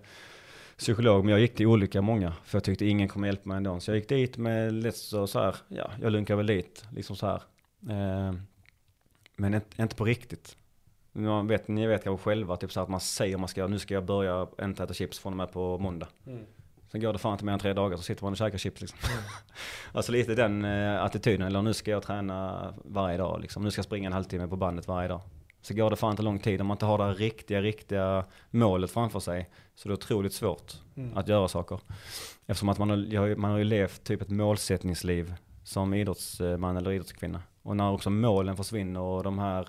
psykolog, 0.79 1.25
men 1.25 1.33
jag 1.33 1.41
gick 1.41 1.55
till 1.55 1.67
olika 1.67 2.03
många. 2.03 2.33
För 2.45 2.57
jag 2.57 2.65
tyckte 2.65 2.87
ingen 2.87 3.09
kommer 3.09 3.29
hjälpa 3.29 3.49
mig 3.49 3.57
ändå. 3.57 3.81
Så 3.81 3.91
jag 3.91 3.97
gick 3.97 4.09
dit 4.09 4.37
med 4.37 4.73
lite 4.73 4.99
så, 4.99 5.27
så 5.27 5.39
här, 5.39 5.57
ja, 5.69 5.91
jag 6.03 6.13
lunkar 6.13 6.37
väl 6.37 6.47
dit, 6.47 6.85
liksom 6.93 7.17
så 7.17 7.27
här. 7.27 7.43
Eh, 7.91 8.35
men 9.37 9.55
inte, 9.55 9.83
inte 9.83 9.97
på 9.97 10.05
riktigt. 10.05 10.57
Man 11.13 11.47
vet, 11.47 11.69
ni 11.69 11.87
vet 11.87 12.05
kanske 12.05 12.25
själva, 12.25 12.57
typ 12.57 12.73
så 12.73 12.81
här 12.81 12.85
att 12.85 12.91
man 12.91 13.01
säger 13.01 13.37
man 13.37 13.49
ska, 13.49 13.67
nu 13.67 13.79
ska 13.79 13.95
jag 13.95 14.05
börja 14.05 14.49
inte 14.63 14.83
äta 14.83 14.95
chips 14.95 15.19
från 15.19 15.33
och 15.33 15.37
med 15.37 15.53
på 15.53 15.79
måndag. 15.79 16.09
Mm. 16.27 16.45
Sen 16.93 17.01
går 17.01 17.13
det 17.13 17.19
fan 17.19 17.33
inte 17.33 17.45
mer 17.45 17.53
än 17.53 17.59
tre 17.59 17.73
dagar 17.73 17.97
så 17.97 18.03
sitter 18.03 18.25
man 18.25 18.33
och 18.33 18.37
käkar 18.37 18.59
chips 18.59 18.81
liksom. 18.81 18.99
alltså 19.93 20.13
lite 20.13 20.35
den 20.35 20.65
eh, 20.65 21.03
attityden, 21.03 21.47
eller 21.47 21.63
nu 21.63 21.75
ska 21.75 21.91
jag 21.91 22.03
träna 22.03 22.75
varje 22.85 23.17
dag 23.19 23.41
liksom. 23.41 23.63
Nu 23.63 23.71
ska 23.71 23.79
jag 23.79 23.85
springa 23.85 24.07
en 24.07 24.13
halvtimme 24.13 24.49
på 24.49 24.57
bandet 24.57 24.89
varje 24.89 25.09
dag. 25.09 25.21
Så 25.65 25.75
går 25.75 25.91
det 25.91 25.97
fan 25.97 26.11
inte 26.11 26.23
lång 26.23 26.39
tid 26.39 26.61
om 26.61 26.67
man 26.67 26.75
inte 26.75 26.87
har 26.87 26.99
det 26.99 27.05
här 27.05 27.15
riktiga, 27.15 27.63
riktiga 27.63 28.25
målet 28.51 28.91
framför 28.91 29.21
sig. 29.21 29.49
Så 29.75 29.89
det 29.89 29.93
är 29.93 29.97
otroligt 29.97 30.33
svårt 30.33 30.73
Mm. 30.97 31.17
att 31.17 31.29
göra 31.29 31.49
saker. 31.49 31.81
Eftersom 32.47 32.69
att 32.69 32.79
man 32.79 32.91
har, 32.91 33.37
man 33.37 33.51
har 33.51 33.59
ju 33.59 33.65
levt 33.65 34.05
typ 34.05 34.23
ett 34.23 34.31
målsättningsliv 34.31 35.35
som 35.65 35.95
idrottsman 35.95 36.77
eller 36.77 36.93
idrottskvinna. 36.93 37.43
Och 37.63 37.77
när 37.77 37.93
också 37.93 38.11
målen 38.11 38.57
försvinner 38.57 39.01
och 39.01 39.23
de 39.23 39.39
här, 39.39 39.69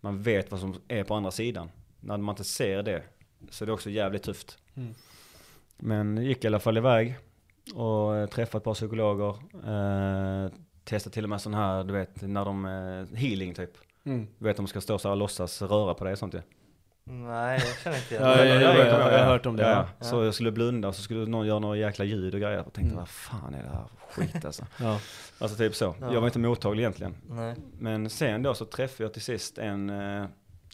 man 0.00 0.22
vet 0.22 0.50
vad 0.50 0.60
som 0.60 0.74
är 0.88 1.04
på 1.04 1.14
andra 1.14 1.30
sidan. 1.30 1.70
När 2.00 2.16
man 2.16 2.32
inte 2.32 2.44
ser 2.44 2.82
det 2.82 3.02
så 3.50 3.64
är 3.64 3.66
det 3.66 3.72
också 3.72 3.90
jävligt 3.90 4.22
tufft. 4.22 4.58
Mm. 4.74 4.94
Men 5.78 6.16
gick 6.24 6.44
i 6.44 6.46
alla 6.46 6.60
fall 6.60 6.76
iväg 6.76 7.16
och 7.74 8.16
eh, 8.16 8.26
träffade 8.28 8.58
ett 8.58 8.64
par 8.64 8.74
psykologer. 8.74 9.28
Eh, 9.68 10.50
testade 10.84 11.14
till 11.14 11.24
och 11.24 11.30
med 11.30 11.40
sån 11.40 11.54
här, 11.54 11.84
du 11.84 11.92
vet, 11.92 12.22
när 12.22 12.44
de, 12.44 12.64
eh, 12.64 13.18
healing 13.18 13.54
typ. 13.54 13.70
Mm. 14.04 14.26
Du 14.38 14.44
vet, 14.44 14.56
de 14.56 14.66
ska 14.66 14.80
stå 14.80 14.98
så 14.98 15.08
här 15.08 15.12
och 15.12 15.18
låtsas 15.18 15.62
röra 15.62 15.94
på 15.94 16.04
dig 16.04 16.12
och 16.12 16.18
sånt 16.18 16.34
ju. 16.34 16.40
Nej, 17.06 17.60
jag 17.66 17.78
känner 17.78 17.96
inte 17.96 18.14
igen 18.14 18.28
Ja, 18.28 18.36
det. 18.36 18.48
ja, 18.48 18.60
ja, 18.60 18.74
ja, 18.78 19.12
jag 19.12 19.18
har 19.18 19.24
hört 19.32 19.46
om 19.46 19.56
det, 19.56 19.62
Ja, 19.62 19.68
ja. 19.70 19.86
ja. 19.98 20.04
Så 20.04 20.24
jag 20.24 20.34
skulle 20.34 20.52
blunda 20.52 20.88
och 20.88 20.94
så 20.94 21.02
skulle 21.02 21.26
någon 21.26 21.46
göra 21.46 21.58
några 21.58 21.76
jäkla 21.76 22.04
ljud 22.04 22.34
och 22.34 22.40
grejer. 22.40 22.56
Jag 22.56 22.64
tänkte, 22.64 22.80
Mm. 22.82 22.96
vad 22.96 23.08
fan 23.08 23.54
är 23.54 23.62
det 23.62 23.68
här 23.68 23.84
för 24.08 24.22
skit 24.22 24.44
alltså? 24.44 24.66
Ja. 24.80 25.00
Alltså 25.38 25.56
typ 25.58 25.74
så. 25.74 25.94
Ja. 26.00 26.12
Jag 26.12 26.20
var 26.20 26.28
inte 26.28 26.38
mottaglig 26.38 26.82
egentligen. 26.82 27.14
Nej. 27.28 27.54
Men 27.78 28.10
sen 28.10 28.42
då 28.42 28.54
så 28.54 28.64
träffade 28.64 29.04
jag 29.04 29.12
till 29.12 29.22
sist 29.22 29.58
en, 29.58 29.90
eh, 29.90 30.26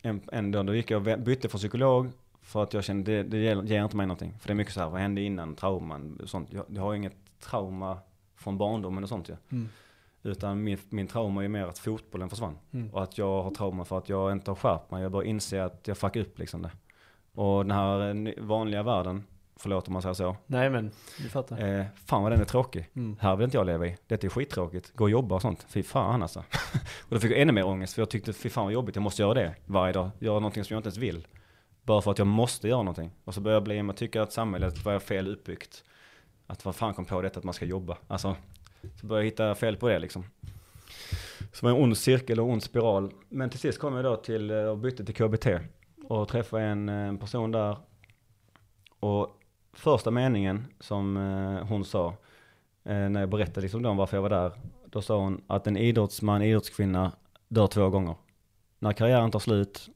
en, 0.02 0.20
en 0.32 0.50
då, 0.50 0.62
då 0.62 0.74
gick 0.74 0.90
jag 0.90 1.08
och 1.08 1.18
bytte 1.18 1.48
från 1.48 1.58
psykolog 1.58 2.10
för 2.42 2.62
att 2.62 2.74
jag 2.74 2.84
kände 2.84 3.22
det, 3.22 3.22
det 3.22 3.68
ger 3.68 3.84
inte 3.84 3.96
mig 3.96 4.06
någonting. 4.06 4.34
För 4.40 4.48
det 4.48 4.52
är 4.52 4.54
mycket 4.54 4.74
så 4.74 4.80
här, 4.80 4.88
vad 4.90 5.00
hände 5.00 5.20
innan, 5.20 5.54
trauman 5.54 6.18
och 6.22 6.28
sånt. 6.28 6.52
Jag, 6.52 6.64
jag 6.68 6.82
har 6.82 6.94
inget 6.94 7.14
trauma 7.40 7.98
från 8.36 8.58
barndomen 8.58 9.02
och 9.02 9.08
sånt 9.08 9.28
ju. 9.28 9.36
Mm. 9.52 9.68
Utan 10.22 10.62
min, 10.64 10.78
min 10.88 11.06
trauma 11.06 11.44
är 11.44 11.48
mer 11.48 11.66
att 11.66 11.78
fotbollen 11.78 12.30
försvann. 12.30 12.58
Mm. 12.72 12.90
Och 12.90 13.02
att 13.02 13.18
jag 13.18 13.42
har 13.42 13.50
trauma 13.50 13.84
för 13.84 13.98
att 13.98 14.08
jag 14.08 14.32
inte 14.32 14.50
har 14.50 14.56
skärpt 14.56 14.90
mig. 14.90 15.02
Jag 15.02 15.12
bara 15.12 15.24
inser 15.24 15.60
att 15.60 15.88
jag 15.88 15.98
fuckar 15.98 16.20
upp 16.20 16.38
liksom 16.38 16.62
det. 16.62 16.70
Och 17.34 17.64
den 17.64 17.70
här 17.70 18.26
eh, 18.26 18.32
vanliga 18.38 18.82
världen, 18.82 19.24
förlåt 19.56 19.86
om 19.88 19.92
man 19.92 20.02
säger 20.02 20.14
så. 20.14 20.36
Nej 20.46 20.70
men, 20.70 20.90
du 21.18 21.28
fattar. 21.28 21.78
Eh, 21.78 21.86
fan 22.04 22.22
vad 22.22 22.32
den 22.32 22.40
är 22.40 22.44
tråkig. 22.44 22.90
Mm. 22.96 23.16
Här 23.20 23.36
vill 23.36 23.44
inte 23.44 23.56
jag 23.56 23.66
leva 23.66 23.86
i. 23.86 23.96
Detta 24.06 24.26
är 24.26 24.30
skittråkigt. 24.30 24.92
Gå 24.96 25.04
och 25.04 25.10
jobba 25.10 25.34
och 25.34 25.42
sånt. 25.42 25.66
Fy 25.68 25.82
fan 25.82 26.22
alltså. 26.22 26.38
och 27.02 27.08
då 27.08 27.18
fick 27.18 27.30
jag 27.30 27.40
ännu 27.40 27.52
mer 27.52 27.66
ångest 27.66 27.94
för 27.94 28.02
jag 28.02 28.10
tyckte 28.10 28.32
fy 28.32 28.48
fan 28.50 28.64
vad 28.64 28.72
jobbigt. 28.72 28.96
Jag 28.96 29.02
måste 29.02 29.22
göra 29.22 29.34
det 29.34 29.54
varje 29.66 29.92
dag. 29.92 30.10
Göra 30.18 30.34
någonting 30.34 30.64
som 30.64 30.74
jag 30.74 30.78
inte 30.78 30.88
ens 30.88 30.98
vill. 30.98 31.26
Bara 31.82 32.02
för 32.02 32.10
att 32.10 32.18
jag 32.18 32.26
måste 32.26 32.68
göra 32.68 32.82
någonting. 32.82 33.10
Och 33.24 33.34
så 33.34 33.40
började 33.40 33.56
jag 33.56 33.84
bli 33.84 33.90
att 33.90 33.96
tycka 33.96 34.22
att 34.22 34.32
samhället 34.32 34.84
var 34.84 34.98
fel 34.98 35.28
uppbyggt. 35.28 35.84
Att 36.46 36.64
vad 36.64 36.74
fan 36.74 36.94
kom 36.94 37.04
på 37.04 37.22
detta 37.22 37.38
att 37.38 37.44
man 37.44 37.54
ska 37.54 37.64
jobba. 37.64 37.96
Alltså, 38.08 38.36
så 39.00 39.06
började 39.06 39.24
jag 39.24 39.30
hitta 39.30 39.54
fel 39.54 39.76
på 39.76 39.88
det 39.88 39.98
liksom. 39.98 40.24
Så 41.52 41.66
det 41.66 41.72
var 41.72 41.78
en 41.78 41.84
ond 41.84 41.96
cirkel 41.96 42.40
och 42.40 42.48
ond 42.48 42.62
spiral. 42.62 43.12
Men 43.28 43.50
till 43.50 43.58
sist 43.58 43.78
kom 43.78 43.94
jag 43.94 44.04
då 44.04 44.16
till, 44.16 44.50
eh, 44.50 44.56
och 44.56 44.78
bytte 44.78 45.04
till 45.04 45.14
KBT. 45.14 45.46
Och 46.04 46.28
träffade 46.28 46.62
en, 46.62 46.88
eh, 46.88 46.94
en 46.94 47.18
person 47.18 47.50
där. 47.50 47.76
Och 49.00 49.40
första 49.72 50.10
meningen 50.10 50.66
som 50.80 51.16
eh, 51.16 51.66
hon 51.68 51.84
sa, 51.84 52.08
eh, 52.84 53.08
när 53.08 53.20
jag 53.20 53.28
berättade 53.28 53.60
liksom 53.60 53.82
då 53.82 53.90
om 53.90 53.96
varför 53.96 54.16
jag 54.16 54.22
var 54.22 54.30
där, 54.30 54.52
då 54.86 55.02
sa 55.02 55.18
hon 55.18 55.40
att 55.46 55.66
en 55.66 55.76
idrottsman, 55.76 56.42
idrottskvinna 56.42 57.12
dör 57.48 57.66
två 57.66 57.88
gånger. 57.88 58.14
När 58.78 58.92
karriären 58.92 59.30
tar 59.30 59.38
slut 59.38 59.88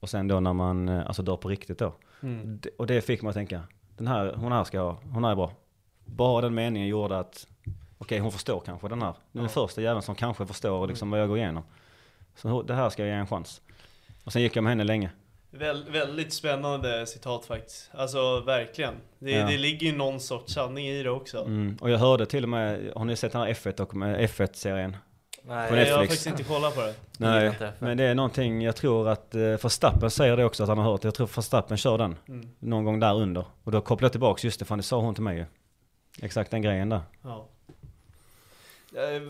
och 0.00 0.08
sen 0.08 0.28
då 0.28 0.40
när 0.40 0.52
man 0.52 0.88
eh, 0.88 1.06
alltså 1.06 1.22
dör 1.22 1.36
på 1.36 1.48
riktigt 1.48 1.78
då. 1.78 1.94
Mm. 2.22 2.60
Och 2.78 2.86
det 2.86 3.00
fick 3.00 3.22
mig 3.22 3.28
att 3.28 3.34
tänka, 3.34 3.62
den 3.96 4.06
här, 4.06 4.34
hon 4.36 4.52
här 4.52 4.64
ska 4.64 4.80
ha, 4.80 4.98
hon 5.12 5.24
här 5.24 5.30
är 5.30 5.36
bra. 5.36 5.52
Bara 6.04 6.40
den 6.40 6.54
meningen 6.54 6.88
gjorde 6.88 7.18
att, 7.18 7.46
okej 8.00 8.18
hon 8.18 8.32
förstår 8.32 8.60
kanske 8.60 8.88
den 8.88 9.02
här. 9.02 9.14
Den 9.32 9.42
Ja. 9.42 9.48
första 9.48 9.80
jäveln 9.80 10.02
som 10.02 10.14
kanske 10.14 10.46
förstår 10.46 10.86
liksom 10.86 11.10
vad 11.10 11.20
jag 11.20 11.28
går 11.28 11.38
igenom. 11.38 11.62
Så 12.36 12.62
det 12.62 12.74
här 12.74 12.90
ska 12.90 13.02
jag 13.02 13.08
ge 13.14 13.14
en 13.20 13.26
chans. 13.26 13.60
Och 14.24 14.32
sen 14.32 14.42
gick 14.42 14.56
jag 14.56 14.64
med 14.64 14.70
henne 14.70 14.84
länge. 14.84 15.10
Väl, 15.50 15.90
väldigt 15.90 16.32
spännande 16.32 17.06
citat 17.06 17.44
faktiskt. 17.44 17.90
Alltså 17.94 18.40
verkligen. 18.40 18.94
Det, 19.18 19.30
Ja. 19.30 19.46
det 19.46 19.58
ligger 19.58 19.86
ju 19.86 19.96
någon 19.96 20.20
sorts 20.20 20.54
sanning 20.54 20.86
i 20.86 21.02
det 21.02 21.10
också. 21.10 21.38
Mm. 21.38 21.78
Och 21.80 21.90
jag 21.90 21.98
hörde 21.98 22.26
till 22.26 22.42
och 22.42 22.48
med, 22.48 22.92
har 22.96 23.04
ni 23.04 23.16
sett 23.16 23.32
den 23.32 23.40
här 23.40 23.48
F1 23.54 23.80
och 23.80 23.94
med 23.94 24.20
F1-serien? 24.30 24.96
Nej, 25.42 25.68
På 25.68 25.74
Nej, 25.74 25.88
jag 25.88 25.96
har 25.96 26.02
faktiskt 26.04 26.26
inte 26.26 26.42
kollat 26.44 26.74
på 26.74 26.80
det. 26.80 26.94
Nej, 27.18 27.46
inte 27.46 27.64
F1. 27.66 27.72
men 27.78 27.96
det 27.96 28.04
är 28.04 28.14
någonting, 28.14 28.62
jag 28.62 28.76
tror 28.76 29.08
att 29.08 29.34
eh, 29.34 29.40
Verstappen 29.40 30.10
säger 30.10 30.36
det 30.36 30.44
också 30.44 30.62
att 30.62 30.68
han 30.68 30.78
har 30.78 30.84
hört. 30.92 31.04
Jag 31.04 31.14
tror 31.14 31.26
Verstappen 31.26 31.76
kör 31.76 31.98
den 31.98 32.16
Mm. 32.28 32.48
någon 32.58 32.84
gång 32.84 33.00
där 33.00 33.14
under. 33.14 33.44
Och 33.64 33.72
då 33.72 33.80
kopplar 33.80 34.06
jag 34.06 34.12
tillbaks, 34.12 34.44
just 34.44 34.58
det, 34.58 34.64
fan 34.64 34.78
det 34.78 34.82
sa 34.84 35.00
hon 35.00 35.14
till 35.14 35.22
mig 35.24 35.36
ju. 35.38 35.44
Exakt 36.22 36.50
den 36.50 36.62
grejen 36.62 36.88
där. 36.88 37.00
Ja. 37.22 37.48
Eh, 38.96 39.22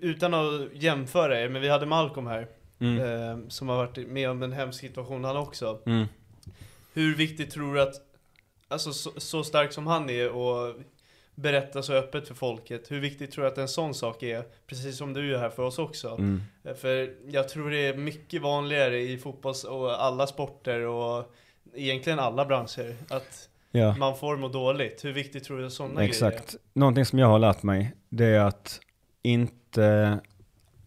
Utan 0.00 0.34
att 0.34 0.60
jämföra 0.74 1.40
er, 1.40 1.48
men 1.48 1.62
vi 1.62 1.68
hade 1.68 1.86
Malcolm 1.86 2.26
här. 2.26 2.46
Mm. 2.80 3.00
Eh, 3.00 3.48
som 3.48 3.68
har 3.68 3.76
varit 3.76 4.08
med 4.08 4.30
om 4.30 4.42
en 4.42 4.52
hemsk 4.52 4.80
situation 4.80 5.24
han 5.24 5.36
också. 5.36 5.78
Mm. 5.86 6.06
Hur 6.94 7.14
viktigt 7.16 7.50
tror 7.50 7.74
du 7.74 7.80
att, 7.80 7.94
alltså 8.68 8.92
så, 8.92 9.10
så 9.16 9.44
stark 9.44 9.72
som 9.72 9.86
han 9.86 10.10
är 10.10 10.28
och 10.30 10.74
berätta 11.34 11.82
så 11.82 11.92
öppet 11.92 12.28
för 12.28 12.34
folket. 12.34 12.90
Hur 12.90 13.00
viktigt 13.00 13.30
tror 13.32 13.44
du 13.44 13.50
att 13.50 13.58
en 13.58 13.68
sån 13.68 13.94
sak 13.94 14.22
är? 14.22 14.44
Precis 14.66 14.96
som 14.98 15.12
du 15.12 15.34
är 15.34 15.38
här 15.38 15.50
för 15.50 15.62
oss 15.62 15.78
också. 15.78 16.08
Mm. 16.08 16.42
Eh, 16.64 16.74
För 16.74 17.14
jag 17.30 17.48
tror 17.48 17.70
det 17.70 17.86
är 17.86 17.94
mycket 17.94 18.42
vanligare 18.42 19.00
i 19.00 19.18
fotbolls 19.18 19.64
och 19.64 20.04
alla 20.04 20.26
sporter 20.26 20.80
och 20.80 21.32
egentligen 21.74 22.18
alla 22.18 22.44
branscher. 22.44 22.96
Att 23.08 23.48
Ja. 23.70 23.96
man 23.96 24.16
får 24.16 24.36
må 24.36 24.48
dåligt. 24.48 25.04
Hur 25.04 25.12
viktigt 25.12 25.44
tror 25.44 25.58
du 25.58 25.66
att 25.66 25.72
sådana 25.72 25.94
grejer 25.94 26.08
Exakt. 26.08 26.56
Någonting 26.72 27.04
som 27.04 27.18
jag 27.18 27.26
har 27.26 27.38
lärt 27.38 27.62
mig, 27.62 27.92
det 28.08 28.24
är 28.26 28.40
att 28.40 28.80
inte, 29.22 30.20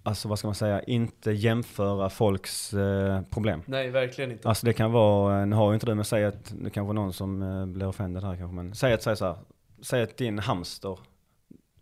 alltså 0.03 0.27
vad 0.27 0.39
ska 0.39 0.47
man 0.47 0.55
säga, 0.55 0.81
inte 0.83 1.31
jämföra 1.31 2.09
folks 2.09 2.73
eh, 2.73 3.21
problem. 3.21 3.61
Nej, 3.65 3.89
verkligen 3.89 4.31
inte. 4.31 4.49
Alltså 4.49 4.65
det 4.65 4.73
kan 4.73 4.91
vara, 4.91 5.45
nu 5.45 5.55
har 5.55 5.71
ju 5.71 5.73
inte 5.73 5.85
du, 5.85 5.95
men 5.95 6.05
säg 6.05 6.25
att, 6.25 6.53
det 6.63 6.69
kanske 6.69 6.93
någon 6.93 7.13
som 7.13 7.41
eh, 7.41 7.65
blir 7.65 7.87
offended 7.87 8.23
här 8.23 8.35
kanske, 8.35 8.55
men 8.55 8.75
säg 8.75 8.93
att, 8.93 9.03
säg 9.03 9.15
så 9.15 9.25
här, 9.25 9.35
säg 9.81 10.03
att 10.03 10.17
din 10.17 10.39
hamster 10.39 10.99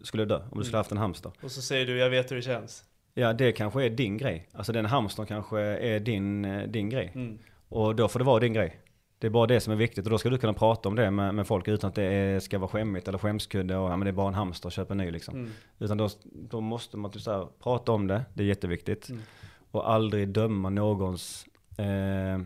skulle 0.01 0.25
dö, 0.25 0.41
om 0.51 0.57
du 0.57 0.63
skulle 0.63 0.77
haft 0.77 0.91
en 0.91 0.97
hamster. 0.97 1.31
Och 1.41 1.51
så 1.51 1.61
säger 1.61 1.85
du, 1.85 1.97
jag 1.97 2.09
vet 2.09 2.31
hur 2.31 2.35
det 2.35 2.41
känns. 2.41 2.83
Ja, 3.13 3.33
det 3.33 3.51
kanske 3.51 3.85
är 3.85 3.89
din 3.89 4.17
grej. 4.17 4.47
Alltså 4.53 4.71
den 4.71 4.85
hamstern 4.85 5.25
kanske 5.25 5.59
är 5.59 5.99
din, 5.99 6.45
eh, 6.45 6.67
din 6.67 6.89
grej. 6.89 7.11
Mm. 7.15 7.39
Och 7.69 7.95
då 7.95 8.07
får 8.07 8.19
det 8.19 8.25
vara 8.25 8.39
din 8.39 8.53
grej. 8.53 8.79
Det 9.19 9.27
är 9.27 9.31
bara 9.31 9.47
det 9.47 9.59
som 9.59 9.73
är 9.73 9.77
viktigt 9.77 10.05
och 10.05 10.11
då 10.11 10.17
ska 10.17 10.29
du 10.29 10.37
kunna 10.37 10.53
prata 10.53 10.89
om 10.89 10.95
det 10.95 11.11
med, 11.11 11.35
med 11.35 11.47
folk 11.47 11.67
utan 11.67 11.87
att 11.87 11.95
det 11.95 12.03
är, 12.03 12.39
ska 12.39 12.59
vara 12.59 12.69
skämmigt 12.69 13.07
eller 13.07 13.17
skämskudde 13.17 13.77
och 13.77 13.91
ja, 13.91 13.97
men 13.97 14.05
det 14.05 14.09
är 14.09 14.13
bara 14.13 14.27
en 14.27 14.33
hamster, 14.33 14.69
köp 14.69 14.91
en 14.91 14.97
ny 14.97 15.11
liksom. 15.11 15.35
Mm. 15.35 15.51
Utan 15.79 15.97
då, 15.97 16.09
då 16.23 16.61
måste 16.61 16.97
man 16.97 17.11
typ 17.11 17.21
så 17.21 17.31
här, 17.31 17.47
prata 17.63 17.91
om 17.91 18.07
det, 18.07 18.25
det 18.33 18.43
är 18.43 18.47
jätteviktigt. 18.47 19.09
Mm. 19.09 19.21
Och 19.71 19.91
aldrig 19.91 20.29
döma 20.29 20.69
någons, 20.69 21.45
eh, 21.77 22.41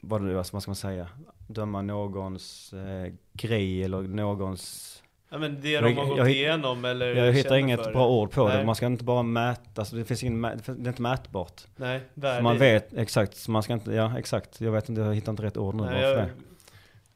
vad, 0.00 0.26
det, 0.26 0.34
vad 0.34 0.46
ska 0.46 0.58
man 0.66 0.76
säga, 0.76 1.08
döma 1.46 1.82
någons 1.82 2.72
eh, 2.72 3.12
grej 3.32 3.84
eller 3.84 4.02
någons 4.02 5.02
Ja 5.34 5.38
men 5.40 5.60
det 5.60 5.70
Jag- 5.70 5.84
de 5.84 5.92
har 5.96 6.06
gått 6.06 6.18
jag 6.18 6.30
igenom 6.30 6.84
eller 6.84 7.14
jag 7.14 7.32
hittar 7.32 7.56
inget 7.56 7.92
bra 7.92 8.08
ord 8.08 8.30
på 8.30 8.48
det. 8.48 8.54
Nej. 8.54 8.64
Man 8.66 8.74
ska 8.74 8.86
inte 8.86 9.04
bara 9.04 9.22
mäta, 9.22 9.80
alltså 9.80 9.96
det 9.96 10.04
finns 10.04 10.22
ingen, 10.24 10.42
det 10.42 10.68
är 10.68 10.88
inte 10.88 11.02
mätbart. 11.02 11.62
Nej, 11.76 12.00
värde 12.14 12.42
man 12.42 12.58
vet 12.58 12.94
exakt, 12.94 13.48
man 13.48 13.62
ska 13.62 13.72
inte, 13.72 13.92
ja 13.92 14.18
exakt, 14.18 14.60
jag 14.60 14.72
vet 14.72 14.88
inte, 14.88 15.00
jag 15.00 15.14
hittar 15.14 15.32
inte 15.32 15.42
rätt 15.42 15.56
ord 15.56 15.74
nu 15.74 15.82
Nej, 15.82 16.02
jag, 16.02 16.16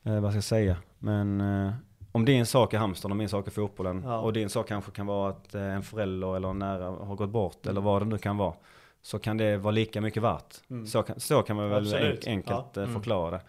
det. 0.03 0.11
Eh, 0.11 0.21
vad 0.21 0.31
ska 0.33 0.37
jag 0.37 0.45
säga? 0.45 0.77
Men 0.99 1.41
eh, 1.41 1.73
om 2.13 2.25
din 2.25 2.47
sak 2.47 2.75
är 2.75 2.79
hamstern 2.79 3.11
och 3.11 3.17
min 3.17 3.29
sak 3.29 3.47
är 3.47 3.51
fotbollen 3.51 4.03
Ja. 4.07 4.19
och 4.19 4.33
din 4.33 4.49
sak 4.49 4.69
kanske 4.69 4.91
kan 4.91 5.07
vara 5.07 5.31
att 5.31 5.55
eh, 5.55 5.63
en 5.63 5.83
förälder 5.83 6.37
eller 6.37 6.49
en 6.49 6.59
nära 6.59 6.85
har 6.85 7.15
gått 7.15 7.31
bort 7.31 7.67
eller 7.67 7.81
vad 7.81 8.03
det 8.03 8.07
nu 8.07 8.19
kan 8.19 8.37
vara. 8.37 8.55
Så 9.03 9.19
kan 9.19 9.37
det 9.37 9.57
vara 9.57 9.71
lika 9.73 10.01
mycket 10.01 10.23
värt. 10.23 10.55
Mm. 10.71 10.87
Så, 10.87 11.03
kan, 11.03 11.21
så 11.21 11.43
kan 11.43 11.57
man 11.57 11.71
väl 11.71 11.83
Absolut. 11.83 12.25
enk- 12.27 12.29
enkelt 12.31 12.67
Ja. 12.75 12.81
eh, 12.83 12.89
Mm. 12.89 12.95
förklara 12.95 13.31
det. 13.31 13.41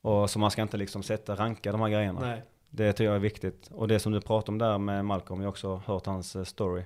Och 0.00 0.30
så 0.30 0.38
man 0.38 0.50
ska 0.50 0.62
inte 0.62 0.76
liksom 0.76 1.02
sätta, 1.02 1.34
ranka 1.34 1.72
de 1.72 1.80
här 1.80 1.88
grejerna. 1.88 2.20
nej. 2.20 2.42
Det 2.74 2.92
tycker 2.92 3.04
jag 3.04 3.14
är 3.14 3.18
viktigt. 3.20 3.68
Och 3.70 3.88
det 3.88 3.98
som 3.98 4.12
du 4.12 4.20
pratar 4.20 4.52
om 4.52 4.58
där 4.58 4.78
med 4.78 5.04
Malcolm, 5.04 5.40
jag 5.40 5.46
har 5.46 5.50
också 5.50 5.82
hört 5.86 6.06
hans 6.06 6.36
eh, 6.36 6.44
story. 6.44 6.84